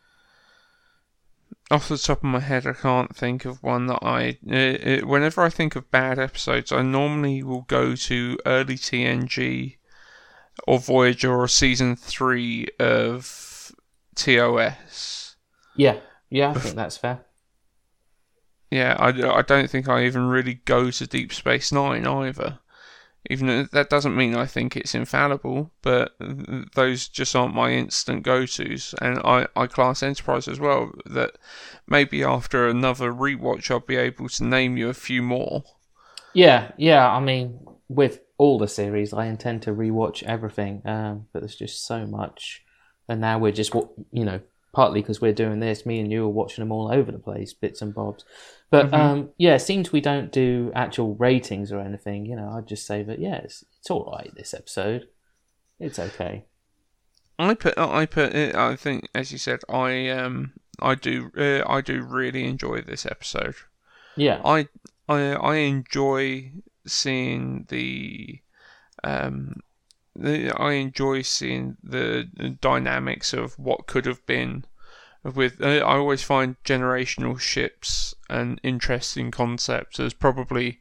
Off 1.71 1.89
the 1.89 1.99
top 1.99 2.19
of 2.19 2.25
my 2.25 2.41
head, 2.41 2.67
I 2.67 2.73
can't 2.73 3.15
think 3.15 3.45
of 3.45 3.63
one 3.63 3.87
that 3.87 4.01
I. 4.03 4.39
Uh, 4.51 4.55
uh, 4.55 5.07
whenever 5.07 5.43
I 5.43 5.51
think 5.51 5.77
of 5.77 5.91
bad 5.91 6.19
episodes, 6.19 6.73
I 6.73 6.83
normally 6.83 7.43
will 7.43 7.63
go 7.63 7.95
to 7.95 8.39
early 8.47 8.77
TNG 8.77 9.77
or 10.67 10.79
Voyager 10.79 11.35
or 11.35 11.49
season 11.49 11.95
three 11.95 12.69
of 12.81 13.73
TOS. 14.15 15.37
Yeah, 15.77 15.99
yeah, 16.31 16.51
I 16.51 16.55
think 16.55 16.75
that's 16.75 16.97
fair. 16.97 17.21
Yeah, 18.71 18.97
I, 18.99 19.09
I 19.39 19.43
don't 19.43 19.71
think 19.71 19.89
I 19.89 20.05
even 20.05 20.27
really 20.27 20.55
go 20.65 20.91
to 20.91 21.07
Deep 21.07 21.33
Space 21.33 21.73
Nine 21.73 22.07
either. 22.07 22.59
Even 23.31 23.47
though 23.47 23.65
that 23.65 23.91
doesn't 23.91 24.17
mean 24.17 24.35
I 24.35 24.47
think 24.47 24.77
it's 24.77 24.95
infallible, 24.95 25.71
but 25.83 26.13
those 26.75 27.09
just 27.09 27.37
aren't 27.37 27.55
my 27.55 27.73
instant 27.73 28.23
go 28.23 28.47
tos. 28.47 28.95
And 29.01 29.19
I, 29.19 29.47
I 29.55 29.67
class 29.67 30.03
Enterprise 30.03 30.49
as 30.49 30.59
well. 30.59 30.93
That 31.05 31.33
maybe 31.87 32.25
after 32.25 32.67
another 32.67 33.13
rewatch, 33.13 33.71
I'll 33.71 33.81
be 33.81 33.97
able 33.97 34.29
to 34.31 34.45
name 34.45 34.77
you 34.77 34.89
a 34.89 34.95
few 34.95 35.23
more. 35.23 35.65
Yeah, 36.33 36.73
yeah. 36.79 37.09
I 37.11 37.21
mean, 37.21 37.61
with 37.89 38.21
all 38.39 38.59
the 38.59 38.69
series, 38.69 39.13
I 39.13 39.27
intend 39.27 39.63
to 39.63 39.75
rewatch 39.75 40.23
everything, 40.23 40.83
um, 40.87 41.27
but 41.33 41.41
there's 41.41 41.57
just 41.57 41.87
so 41.87 42.07
much, 42.07 42.65
and 43.09 43.21
now 43.21 43.39
we're 43.39 43.53
just 43.53 43.75
you 44.11 44.25
know 44.25 44.41
partly 44.79 45.01
because 45.03 45.21
we're 45.21 45.33
doing 45.33 45.59
this, 45.59 45.85
me 45.85 45.99
and 45.99 46.13
you 46.13 46.23
are 46.25 46.29
watching 46.29 46.63
them 46.63 46.71
all 46.71 46.89
over 46.93 47.11
the 47.11 47.19
place, 47.19 47.53
bits 47.53 47.83
and 47.83 47.93
bobs. 47.93 48.25
But 48.71 48.93
Mhm. 48.93 48.95
um, 48.95 49.31
yeah, 49.37 49.57
it 49.57 49.59
seems 49.59 49.91
we 49.91 50.01
don't 50.01 50.31
do 50.31 50.71
actual 50.73 51.17
ratings 51.17 51.73
or 51.73 51.81
anything. 51.81 52.25
You 52.27 52.37
know, 52.37 52.51
I'd 52.51 52.69
just 52.69 52.87
say 52.87 53.03
that 53.03 53.19
yeah, 53.19 53.39
it's, 53.39 53.65
it's 53.81 53.91
all 53.91 54.09
right. 54.13 54.33
This 54.37 54.55
episode, 54.55 55.09
it's 55.81 55.99
okay. 55.99 56.45
I 57.41 57.55
put, 57.55 57.77
I 57.77 58.07
put, 58.07 58.37
I 58.37 58.77
think, 58.77 59.09
as 59.17 59.33
you 59.33 59.39
said, 59.39 59.63
I 59.69 60.11
um, 60.11 60.53
I 60.81 60.95
do, 60.95 61.33
uh, 61.37 61.69
I 61.69 61.81
do 61.81 62.05
really 62.05 62.45
enjoy 62.45 62.81
this 62.83 63.05
episode. 63.05 63.57
Yeah. 64.17 64.41
I, 64.45 64.69
I, 65.09 65.33
I 65.33 65.55
enjoy 65.57 66.53
seeing 66.87 67.67
the, 67.69 68.39
um, 69.03 69.57
the, 70.19 70.53
I 70.57 70.73
enjoy 70.73 71.23
seeing 71.23 71.77
the 71.83 72.57
dynamics 72.61 73.33
of 73.33 73.59
what 73.59 73.87
could 73.87 74.07
have 74.07 74.25
been. 74.27 74.65
With, 75.23 75.61
uh, 75.61 75.67
I 75.67 75.97
always 75.97 76.23
find 76.23 76.57
generational 76.65 77.39
ships 77.41 78.15
an 78.31 78.59
interesting 78.63 79.31
concept 79.31 79.99
as 79.99 80.15
probably 80.15 80.81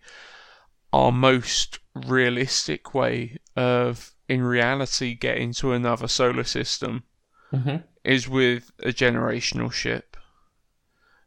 our 0.94 1.12
most 1.12 1.80
realistic 1.94 2.94
way 2.94 3.38
of, 3.56 4.14
in 4.28 4.44
reality, 4.44 5.16
getting 5.16 5.54
to 5.54 5.74
another 5.74 6.08
solar 6.08 6.44
system 6.44 7.04
Mhm. 7.52 7.84
is 8.04 8.28
with 8.30 8.72
a 8.80 8.90
generational 8.90 9.72
ship. 9.72 10.18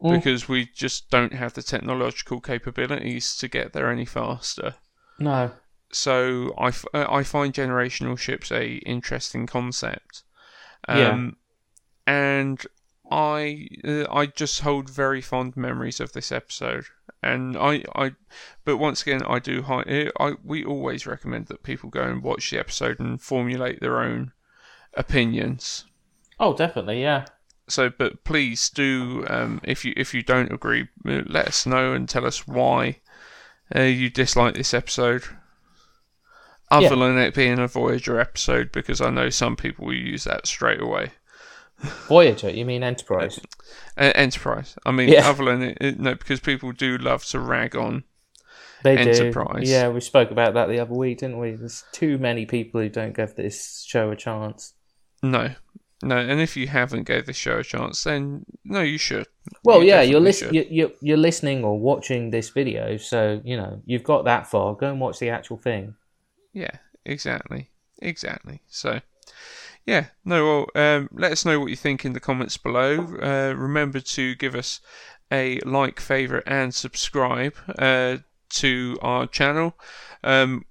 Mm. 0.02 0.16
Because 0.16 0.48
we 0.48 0.66
just 0.66 1.10
don't 1.10 1.34
have 1.34 1.52
the 1.54 1.62
technological 1.62 2.40
capabilities 2.40 3.36
to 3.36 3.48
get 3.48 3.72
there 3.72 3.90
any 3.90 4.06
faster. 4.06 4.76
No. 5.18 5.52
So 5.92 6.54
I, 6.58 6.68
f- 6.68 6.84
uh, 6.94 7.06
I 7.08 7.22
find 7.24 7.52
generational 7.52 8.18
ships 8.18 8.50
a 8.52 8.74
interesting 8.86 9.46
concept. 9.46 10.22
Yeah. 10.88 11.12
Um, 11.14 11.36
And 12.06 12.64
I 13.10 13.68
uh, 13.84 14.06
I 14.12 14.26
just 14.26 14.60
hold 14.60 14.88
very 14.90 15.20
fond 15.20 15.56
memories 15.56 16.00
of 16.00 16.12
this 16.12 16.32
episode, 16.32 16.86
and 17.22 17.56
I, 17.56 17.84
I 17.94 18.12
but 18.64 18.78
once 18.78 19.02
again 19.02 19.22
I 19.22 19.38
do 19.40 19.62
hi- 19.62 19.82
uh, 19.82 20.10
I 20.18 20.34
we 20.44 20.64
always 20.64 21.06
recommend 21.06 21.46
that 21.46 21.62
people 21.62 21.90
go 21.90 22.02
and 22.02 22.22
watch 22.22 22.50
the 22.50 22.58
episode 22.58 23.00
and 23.00 23.20
formulate 23.20 23.80
their 23.80 24.00
own 24.00 24.32
opinions. 24.94 25.86
Oh, 26.38 26.54
definitely, 26.54 27.02
yeah. 27.02 27.26
So, 27.68 27.90
but 27.90 28.24
please 28.24 28.68
do 28.70 29.24
um, 29.28 29.60
if 29.64 29.84
you 29.84 29.92
if 29.96 30.14
you 30.14 30.22
don't 30.22 30.52
agree, 30.52 30.88
uh, 31.06 31.22
let 31.26 31.48
us 31.48 31.66
know 31.66 31.92
and 31.92 32.08
tell 32.08 32.26
us 32.26 32.46
why 32.46 33.00
uh, 33.74 33.82
you 33.82 34.10
dislike 34.10 34.54
this 34.54 34.74
episode. 34.74 35.24
Other 36.70 36.84
Yeah. 36.84 36.94
than 36.94 37.18
it 37.18 37.34
being 37.34 37.58
a 37.58 37.66
Voyager 37.66 38.20
episode, 38.20 38.70
because 38.72 39.00
I 39.00 39.10
know 39.10 39.28
some 39.30 39.56
people 39.56 39.86
will 39.86 39.94
use 39.94 40.24
that 40.24 40.46
straight 40.46 40.80
away. 40.80 41.10
Voyager, 42.08 42.50
you 42.50 42.64
mean 42.64 42.82
Enterprise? 42.82 43.40
Uh, 43.96 44.12
Enterprise. 44.14 44.76
I 44.84 44.92
mean, 44.92 45.08
Yeah. 45.08 45.28
other 45.28 45.44
than 45.46 45.62
it, 45.62 45.78
it- 45.80 45.98
no, 46.00 46.14
because 46.14 46.40
people 46.40 46.72
do 46.72 46.98
love 46.98 47.24
to 47.26 47.40
rag 47.40 47.74
on 47.74 48.04
They 48.84 48.96
Enterprise. 48.96 49.64
do. 49.64 49.70
Yeah, 49.70 49.88
we 49.88 50.00
spoke 50.00 50.30
about 50.30 50.54
that 50.54 50.68
the 50.68 50.78
other 50.78 50.94
week, 50.94 51.18
didn't 51.18 51.38
we? 51.38 51.52
There's 51.52 51.84
too 51.92 52.18
many 52.18 52.46
people 52.46 52.80
who 52.80 52.88
don't 52.88 53.16
give 53.16 53.34
this 53.34 53.84
show 53.88 54.10
a 54.10 54.16
chance. 54.16 54.74
No, 55.22 55.54
no, 56.02 56.16
and 56.16 56.40
if 56.40 56.56
you 56.56 56.66
haven't 56.68 57.06
gave 57.06 57.26
this 57.26 57.36
show 57.36 57.58
a 57.58 57.64
chance, 57.64 58.04
then 58.04 58.44
no, 58.64 58.80
you 58.80 58.96
should. 58.96 59.26
Well, 59.64 59.82
You 59.82 59.88
yeah, 59.88 60.00
you're 60.02 60.32
should. 60.32 60.54
You're 60.54 60.90
you're 61.02 61.16
listening 61.18 61.62
or 61.64 61.78
watching 61.78 62.30
this 62.30 62.48
video, 62.50 62.96
so 62.96 63.40
you 63.44 63.56
know 63.56 63.82
you've 63.84 64.04
got 64.04 64.24
that 64.24 64.46
far. 64.46 64.74
Go 64.76 64.88
and 64.90 65.00
watch 65.00 65.18
the 65.18 65.28
actual 65.30 65.58
thing. 65.58 65.94
Yeah, 66.52 66.76
exactly, 67.04 67.70
exactly. 68.00 68.62
So, 68.68 69.00
yeah, 69.86 70.06
no, 70.24 70.66
well, 70.74 70.82
um, 70.82 71.08
let 71.12 71.32
us 71.32 71.44
know 71.44 71.60
what 71.60 71.70
you 71.70 71.76
think 71.76 72.04
in 72.04 72.12
the 72.12 72.20
comments 72.20 72.56
below. 72.56 72.98
Uh, 73.22 73.54
remember 73.56 74.00
to 74.00 74.34
give 74.34 74.54
us 74.54 74.80
a 75.32 75.60
like, 75.60 76.00
favorite, 76.00 76.44
and 76.46 76.74
subscribe 76.74 77.54
uh, 77.78 78.18
to 78.50 78.98
our 79.00 79.26
channel. 79.26 79.74
Um, 80.24 80.64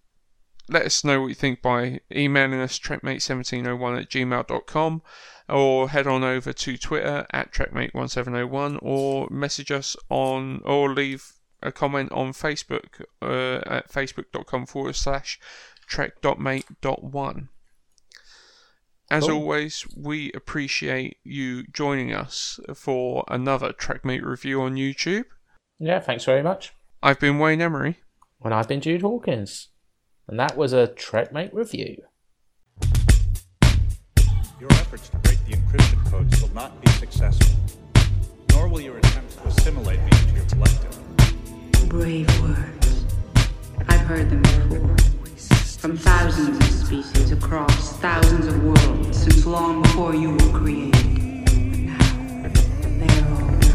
let 0.68 0.86
us 0.86 1.04
know 1.04 1.22
what 1.22 1.28
you 1.28 1.36
think 1.36 1.62
by 1.62 2.02
emailing 2.14 2.60
us 2.60 2.78
trekmate1701 2.78 4.02
at 4.02 4.10
gmail.com 4.10 5.02
or 5.48 5.90
head 5.90 6.06
on 6.06 6.24
over 6.24 6.54
to 6.54 6.78
Twitter 6.78 7.26
at 7.32 7.52
trekmate1701 7.52 8.78
or 8.82 9.28
message 9.32 9.72
us 9.72 9.96
on 10.10 10.62
or 10.64 10.94
leave 10.94 11.39
a 11.62 11.72
comment 11.72 12.12
on 12.12 12.32
Facebook 12.34 13.04
uh, 13.22 13.62
at 13.66 13.90
facebook.com 13.92 14.66
forward 14.66 14.96
slash 14.96 15.40
trek.mate.1. 15.88 17.48
As 19.12 19.24
Cool. 19.26 19.32
always, 19.38 19.88
we 19.98 20.32
appreciate 20.34 21.18
you 21.24 21.64
joining 21.74 22.14
us 22.14 22.60
for 22.76 23.24
another 23.28 23.74
TrekMate 23.74 24.24
review 24.24 24.62
on 24.62 24.76
YouTube. 24.76 25.26
Yeah, 25.80 26.00
thanks 26.00 26.26
very 26.26 26.44
much. 26.44 26.74
I've 27.02 27.20
been 27.20 27.40
Wayne 27.40 27.62
Emery. 27.62 27.98
And 28.44 28.54
I've 28.54 28.68
been 28.68 28.82
Jude 28.82 29.02
Hawkins, 29.02 29.70
and 30.28 30.40
that 30.40 30.56
was 30.56 30.74
a 30.74 30.88
Trekmate 30.90 31.54
review. 31.54 32.04
Your 34.60 34.72
efforts 34.74 35.10
to 35.10 35.18
break 35.18 35.44
the 35.46 35.54
encryption 35.54 36.12
codes 36.12 36.42
will 36.42 36.54
not 36.54 36.80
be 36.82 36.92
successful, 36.92 37.56
nor 38.52 38.68
will 38.68 38.82
your 38.82 38.98
attempts 38.98 39.36
to 39.38 39.48
assimilate 39.48 40.00
me 40.02 40.06
into 40.22 40.36
your 40.36 40.46
collective. 40.46 41.19
Brave 41.90 42.42
words. 42.42 43.06
I've 43.88 44.02
heard 44.02 44.30
them 44.30 44.44
before. 44.44 44.96
From 45.80 45.98
thousands 45.98 46.58
of 46.58 46.64
species 46.86 47.32
across 47.32 47.98
thousands 47.98 48.46
of 48.46 48.64
worlds 48.64 49.24
since 49.24 49.44
long 49.48 49.82
before 49.82 50.14
you 50.14 50.34
were 50.34 50.60
created. 50.60 51.90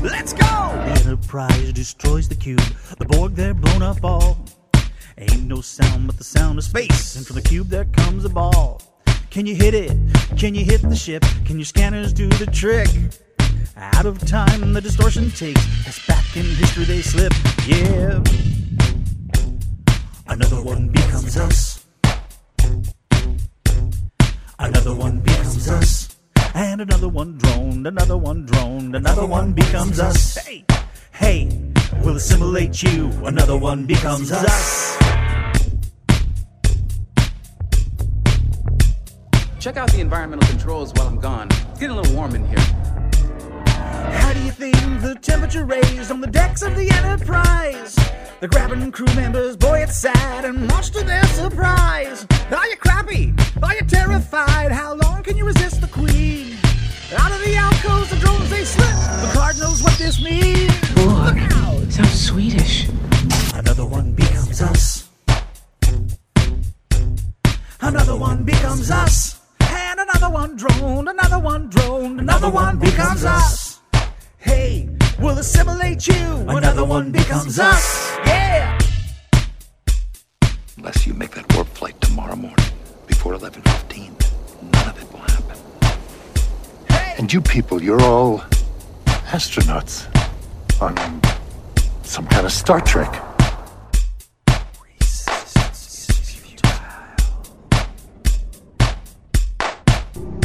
Let's 0.00 0.32
go! 0.32 0.46
The 0.46 1.02
Enterprise 1.04 1.72
destroys 1.72 2.28
the 2.28 2.36
cube. 2.36 2.60
The 2.98 3.04
Borg, 3.04 3.34
they're 3.34 3.52
blown 3.52 3.82
up 3.82 4.04
all. 4.04 4.38
Ain't 5.18 5.42
no 5.42 5.60
sound 5.60 6.06
but 6.06 6.16
the 6.16 6.22
sound 6.22 6.58
of 6.58 6.64
space. 6.64 7.16
And 7.16 7.26
from 7.26 7.34
the 7.34 7.42
cube 7.42 7.68
there 7.68 7.86
comes 7.86 8.24
a 8.24 8.28
ball. 8.28 8.80
Can 9.30 9.44
you 9.44 9.56
hit 9.56 9.74
it? 9.74 9.90
Can 10.38 10.54
you 10.54 10.64
hit 10.64 10.82
the 10.82 10.94
ship? 10.94 11.24
Can 11.44 11.58
your 11.58 11.64
scanners 11.64 12.12
do 12.12 12.28
the 12.28 12.46
trick? 12.46 12.88
Out 13.76 14.06
of 14.06 14.18
time 14.26 14.72
the 14.72 14.80
distortion 14.80 15.30
takes 15.30 15.60
us 15.86 16.06
back 16.06 16.36
in 16.36 16.44
history 16.44 16.84
they 16.84 17.02
slip. 17.02 17.32
Yeah. 17.66 18.22
Another 20.26 20.62
one 20.62 20.88
becomes 20.88 21.36
us. 21.36 21.84
Another 24.58 24.94
one 24.94 25.20
becomes 25.20 25.68
us. 25.68 26.16
And 26.54 26.80
another 26.80 27.08
one 27.08 27.36
droned, 27.38 27.86
another 27.86 28.16
one 28.16 28.46
droned, 28.46 28.94
another 28.94 29.26
one 29.26 29.52
becomes 29.52 29.98
us. 29.98 30.36
Hey, 30.36 30.64
hey, 31.12 31.50
we'll 32.02 32.16
assimilate 32.16 32.82
you. 32.82 33.10
Another 33.24 33.56
one 33.56 33.86
becomes 33.86 34.30
us. 34.30 34.96
Check 39.58 39.76
out 39.76 39.90
the 39.92 40.00
environmental 40.00 40.48
controls 40.48 40.92
while 40.94 41.08
I'm 41.08 41.18
gone. 41.18 41.48
It's 41.50 41.80
getting 41.80 41.96
a 41.96 42.00
little 42.00 42.14
warm 42.14 42.34
in 42.34 42.46
here. 42.46 43.13
How 44.22 44.32
do 44.32 44.40
you 44.42 44.50
think 44.50 44.76
the 45.00 45.16
temperature 45.20 45.64
raised 45.64 46.10
on 46.10 46.20
the 46.20 46.26
decks 46.26 46.62
of 46.62 46.74
the 46.76 46.90
Enterprise? 46.90 47.96
They're 48.40 48.48
grabbing 48.48 48.92
crew 48.92 49.12
members, 49.14 49.56
boy, 49.56 49.80
it's 49.82 49.96
sad, 49.96 50.44
and 50.44 50.66
much 50.68 50.90
to 50.90 51.02
their 51.02 51.24
surprise. 51.24 52.26
Are 52.50 52.66
you 52.68 52.76
crappy? 52.76 53.32
Are 53.62 53.74
you 53.74 53.82
terrified? 53.82 54.72
How 54.72 54.94
long 54.94 55.22
can 55.22 55.36
you 55.36 55.44
resist 55.44 55.80
the 55.80 55.86
Queen? 55.88 56.56
Out 57.16 57.32
of 57.32 57.40
the 57.44 57.54
alcoves, 57.54 58.10
the 58.10 58.16
drones 58.16 58.50
they 58.50 58.64
slip. 58.64 58.86
The 58.86 59.30
card 59.32 59.58
knows 59.58 59.82
what 59.82 59.96
this 59.98 60.20
means. 60.22 60.72
Look 60.96 61.38
out! 61.52 61.92
Sounds 61.92 62.20
Swedish. 62.20 62.88
Another 63.54 63.86
one 63.86 64.12
becomes 64.12 64.60
us. 64.60 65.08
Another 67.80 68.16
one 68.16 68.42
becomes 68.44 68.90
us. 68.90 69.40
And 69.60 70.00
another 70.00 70.30
one 70.30 70.56
droned, 70.56 71.08
another 71.08 71.38
one 71.38 71.68
droned, 71.68 72.20
another 72.20 72.50
one 72.50 72.78
becomes 72.78 73.24
us. 73.24 73.63
Hey, 74.44 74.90
we'll 75.18 75.38
assimilate 75.38 76.06
you. 76.06 76.14
Another 76.48 76.84
one 76.84 77.10
becomes 77.10 77.58
us. 77.58 78.14
Yeah! 78.26 78.78
Unless 80.76 81.06
you 81.06 81.14
make 81.14 81.30
that 81.30 81.50
warp 81.54 81.66
flight 81.68 81.98
tomorrow 82.02 82.36
morning 82.36 82.66
before 83.06 83.32
11.15, 83.32 84.70
none 84.70 84.88
of 84.90 85.02
it 85.02 85.10
will 85.10 85.20
happen. 85.20 85.56
And 87.16 87.32
you 87.32 87.40
people, 87.40 87.82
you're 87.82 88.02
all 88.02 88.40
astronauts 89.32 90.04
on 90.82 90.94
some 92.02 92.26
kind 92.26 92.44
of 92.44 92.52
Star 92.52 92.82
Trek. 92.82 93.12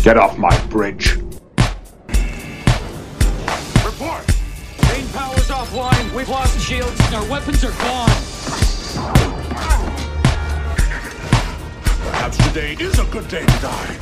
Get 0.02 0.16
off 0.16 0.38
my 0.38 0.58
bridge. 0.68 1.18
Offline. 5.60 6.14
We've 6.16 6.30
lost 6.30 6.60
shields. 6.60 7.00
And 7.06 7.16
our 7.16 7.30
weapons 7.30 7.64
are 7.64 7.72
gone. 7.72 8.10
Perhaps 12.06 12.38
today 12.48 12.78
is 12.80 12.98
a 13.00 13.06
good 13.06 13.28
day 13.28 13.42
to 13.42 13.60
die. 13.62 13.98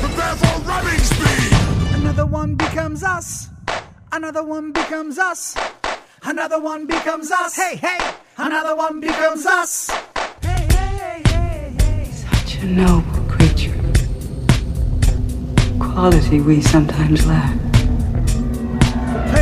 Prepare 0.00 0.36
for 0.36 0.60
rubbing 0.60 0.98
speed! 1.00 1.96
Another 1.96 2.26
one 2.26 2.54
becomes 2.54 3.02
us. 3.02 3.48
Another 4.12 4.44
one 4.44 4.70
becomes 4.72 5.18
us. 5.18 5.56
Another 6.22 6.60
one 6.60 6.86
becomes 6.86 7.30
us. 7.32 7.56
Hey, 7.56 7.76
hey! 7.76 7.98
Another 8.36 8.76
one 8.76 9.00
becomes 9.00 9.44
us. 9.44 9.90
Hey, 10.42 10.68
hey, 10.70 11.22
hey, 11.26 11.74
hey. 11.78 12.10
Such 12.12 12.58
a 12.62 12.66
noble 12.66 13.22
creature. 13.28 13.74
Quality 15.80 16.40
we 16.40 16.60
sometimes 16.60 17.26
lack. 17.26 17.77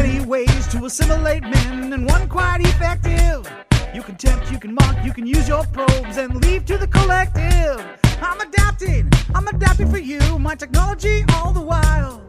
Plenty 0.07 0.25
ways 0.25 0.69
to 0.69 0.85
assimilate 0.85 1.43
men, 1.43 1.93
and 1.93 2.07
one 2.07 2.29
quite 2.29 2.61
effective. 2.61 3.51
You 3.93 4.03
can 4.03 4.15
tempt, 4.15 4.53
you 4.53 4.59
can 4.61 4.73
mock, 4.73 5.05
you 5.05 5.13
can 5.13 5.27
use 5.27 5.49
your 5.49 5.65
probes 5.65 6.17
and 6.17 6.33
leave 6.45 6.65
to 6.67 6.79
the 6.79 6.87
collective. 6.87 7.85
I'm 8.23 8.41
adapting, 8.41 9.11
I'm 9.35 9.49
adapting 9.49 9.91
for 9.91 9.99
you, 9.99 10.39
my 10.39 10.55
technology 10.55 11.25
all 11.35 11.53
the 11.53 11.61
while. 11.61 12.23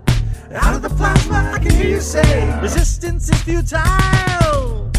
Out 0.55 0.73
of 0.73 0.81
the 0.81 0.89
plasma, 0.89 1.51
I 1.53 1.59
can 1.59 1.69
hear 1.69 1.89
you 1.89 1.99
say, 2.01 2.59
resistance 2.61 3.29
is 3.29 3.39
futile. 3.43 4.91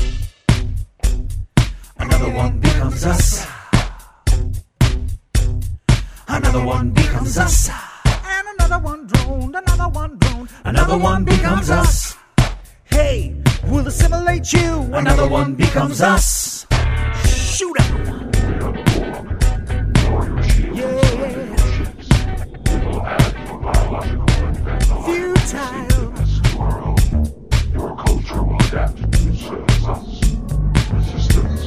Another 1.99 2.31
one 2.31 2.61
becomes 2.61 3.05
us. 3.05 3.47
Another 6.29 6.65
one 6.65 6.91
becomes 6.91 7.39
us. 7.39 7.71
And 8.07 8.47
another 8.55 8.79
one 8.79 9.09
droned, 9.09 9.57
another 9.57 9.89
one 9.89 10.17
droned, 10.19 10.49
another 10.65 10.97
one 10.97 11.25
becomes 11.25 11.71
us. 11.71 12.18
We'll 12.99 13.86
assimilate 13.86 14.52
you. 14.52 14.91
Another 14.93 15.28
one 15.28 15.55
becomes 15.55 16.01
us. 16.01 16.67
Shoot 17.27 17.78
up. 17.78 17.86
Yeah. 20.75 20.99
Futile. 25.05 26.12
Your 27.73 27.94
culture 27.97 28.43
will 28.43 28.57
adapt 28.67 28.97
to 28.97 29.05
us. 29.86 30.23
Resistance. 30.91 31.65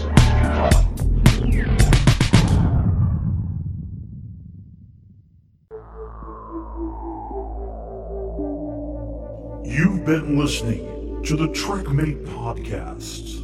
You've 9.64 10.04
been 10.06 10.38
listening 10.38 11.01
to 11.24 11.36
the 11.36 11.48
Trekmate 11.50 12.26
Podcast. 12.26 13.44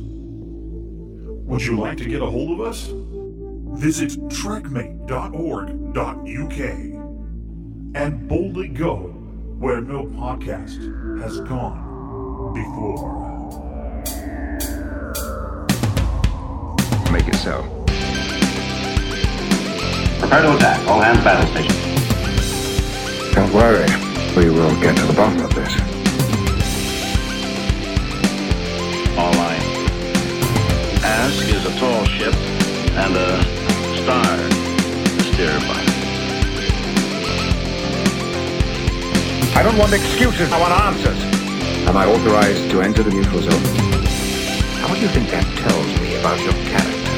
Would 1.45 1.63
you 1.63 1.77
like 1.77 1.97
to 1.99 2.05
get 2.05 2.23
a 2.23 2.25
hold 2.25 2.59
of 2.59 2.65
us? 2.65 2.87
Visit 3.79 4.09
trekmate.org.uk 4.29 6.59
and 7.95 8.27
boldly 8.27 8.67
go 8.69 8.95
where 9.59 9.79
no 9.79 10.05
podcast 10.05 11.21
has 11.21 11.39
gone 11.41 12.53
before. 12.55 13.13
Make 17.11 17.27
it 17.27 17.35
so. 17.35 17.61
Prepare 20.19 20.41
to 20.41 20.55
attack. 20.55 20.87
All 20.87 20.99
hands 20.99 21.23
battle 21.23 21.47
station. 21.51 21.75
Don't 23.35 23.53
worry. 23.53 23.85
We 24.35 24.49
will 24.49 24.73
get 24.81 24.97
to 24.97 25.05
the 25.05 25.13
bottom 25.13 25.45
of 25.45 25.53
this. 25.53 25.96
Ask 31.27 31.43
is 31.49 31.65
a 31.65 31.73
tall 31.77 32.05
ship 32.05 32.33
and 33.03 33.17
a 33.17 33.43
star 33.99 34.23
to 34.23 35.23
steer 35.27 35.59
by. 35.67 35.83
I 39.59 39.61
don't 39.61 39.77
want 39.77 39.91
excuses. 39.91 40.49
I 40.53 40.57
want 40.57 40.71
answers. 40.87 41.19
Am 41.85 41.97
I 41.97 42.05
authorized 42.05 42.71
to 42.71 42.81
enter 42.81 43.03
the 43.03 43.11
neutral 43.11 43.41
zone? 43.41 43.61
How 44.79 44.93
do 44.95 45.01
you 45.01 45.09
think 45.09 45.29
that 45.31 45.43
tells 45.67 45.99
me 45.99 46.15
about 46.15 46.39
your 46.39 46.53
character? 46.71 47.11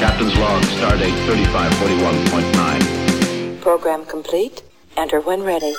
Captain's 0.00 0.38
log, 0.38 0.64
stardate 0.64 1.18
3541.9. 1.28 3.60
Program 3.60 4.06
complete. 4.06 4.62
Enter 4.96 5.20
when 5.20 5.42
ready. 5.42 5.74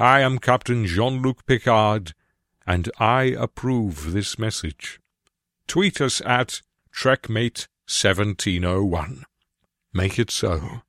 I 0.00 0.20
am 0.20 0.38
Captain 0.38 0.86
Jean 0.86 1.22
Luc 1.22 1.44
Picard, 1.44 2.14
and 2.64 2.88
I 3.00 3.24
approve 3.24 4.12
this 4.12 4.38
message. 4.38 5.00
Tweet 5.66 6.00
us 6.00 6.22
at 6.24 6.62
TrekMate1701. 6.94 9.24
Make 9.92 10.20
it 10.20 10.30
so. 10.30 10.82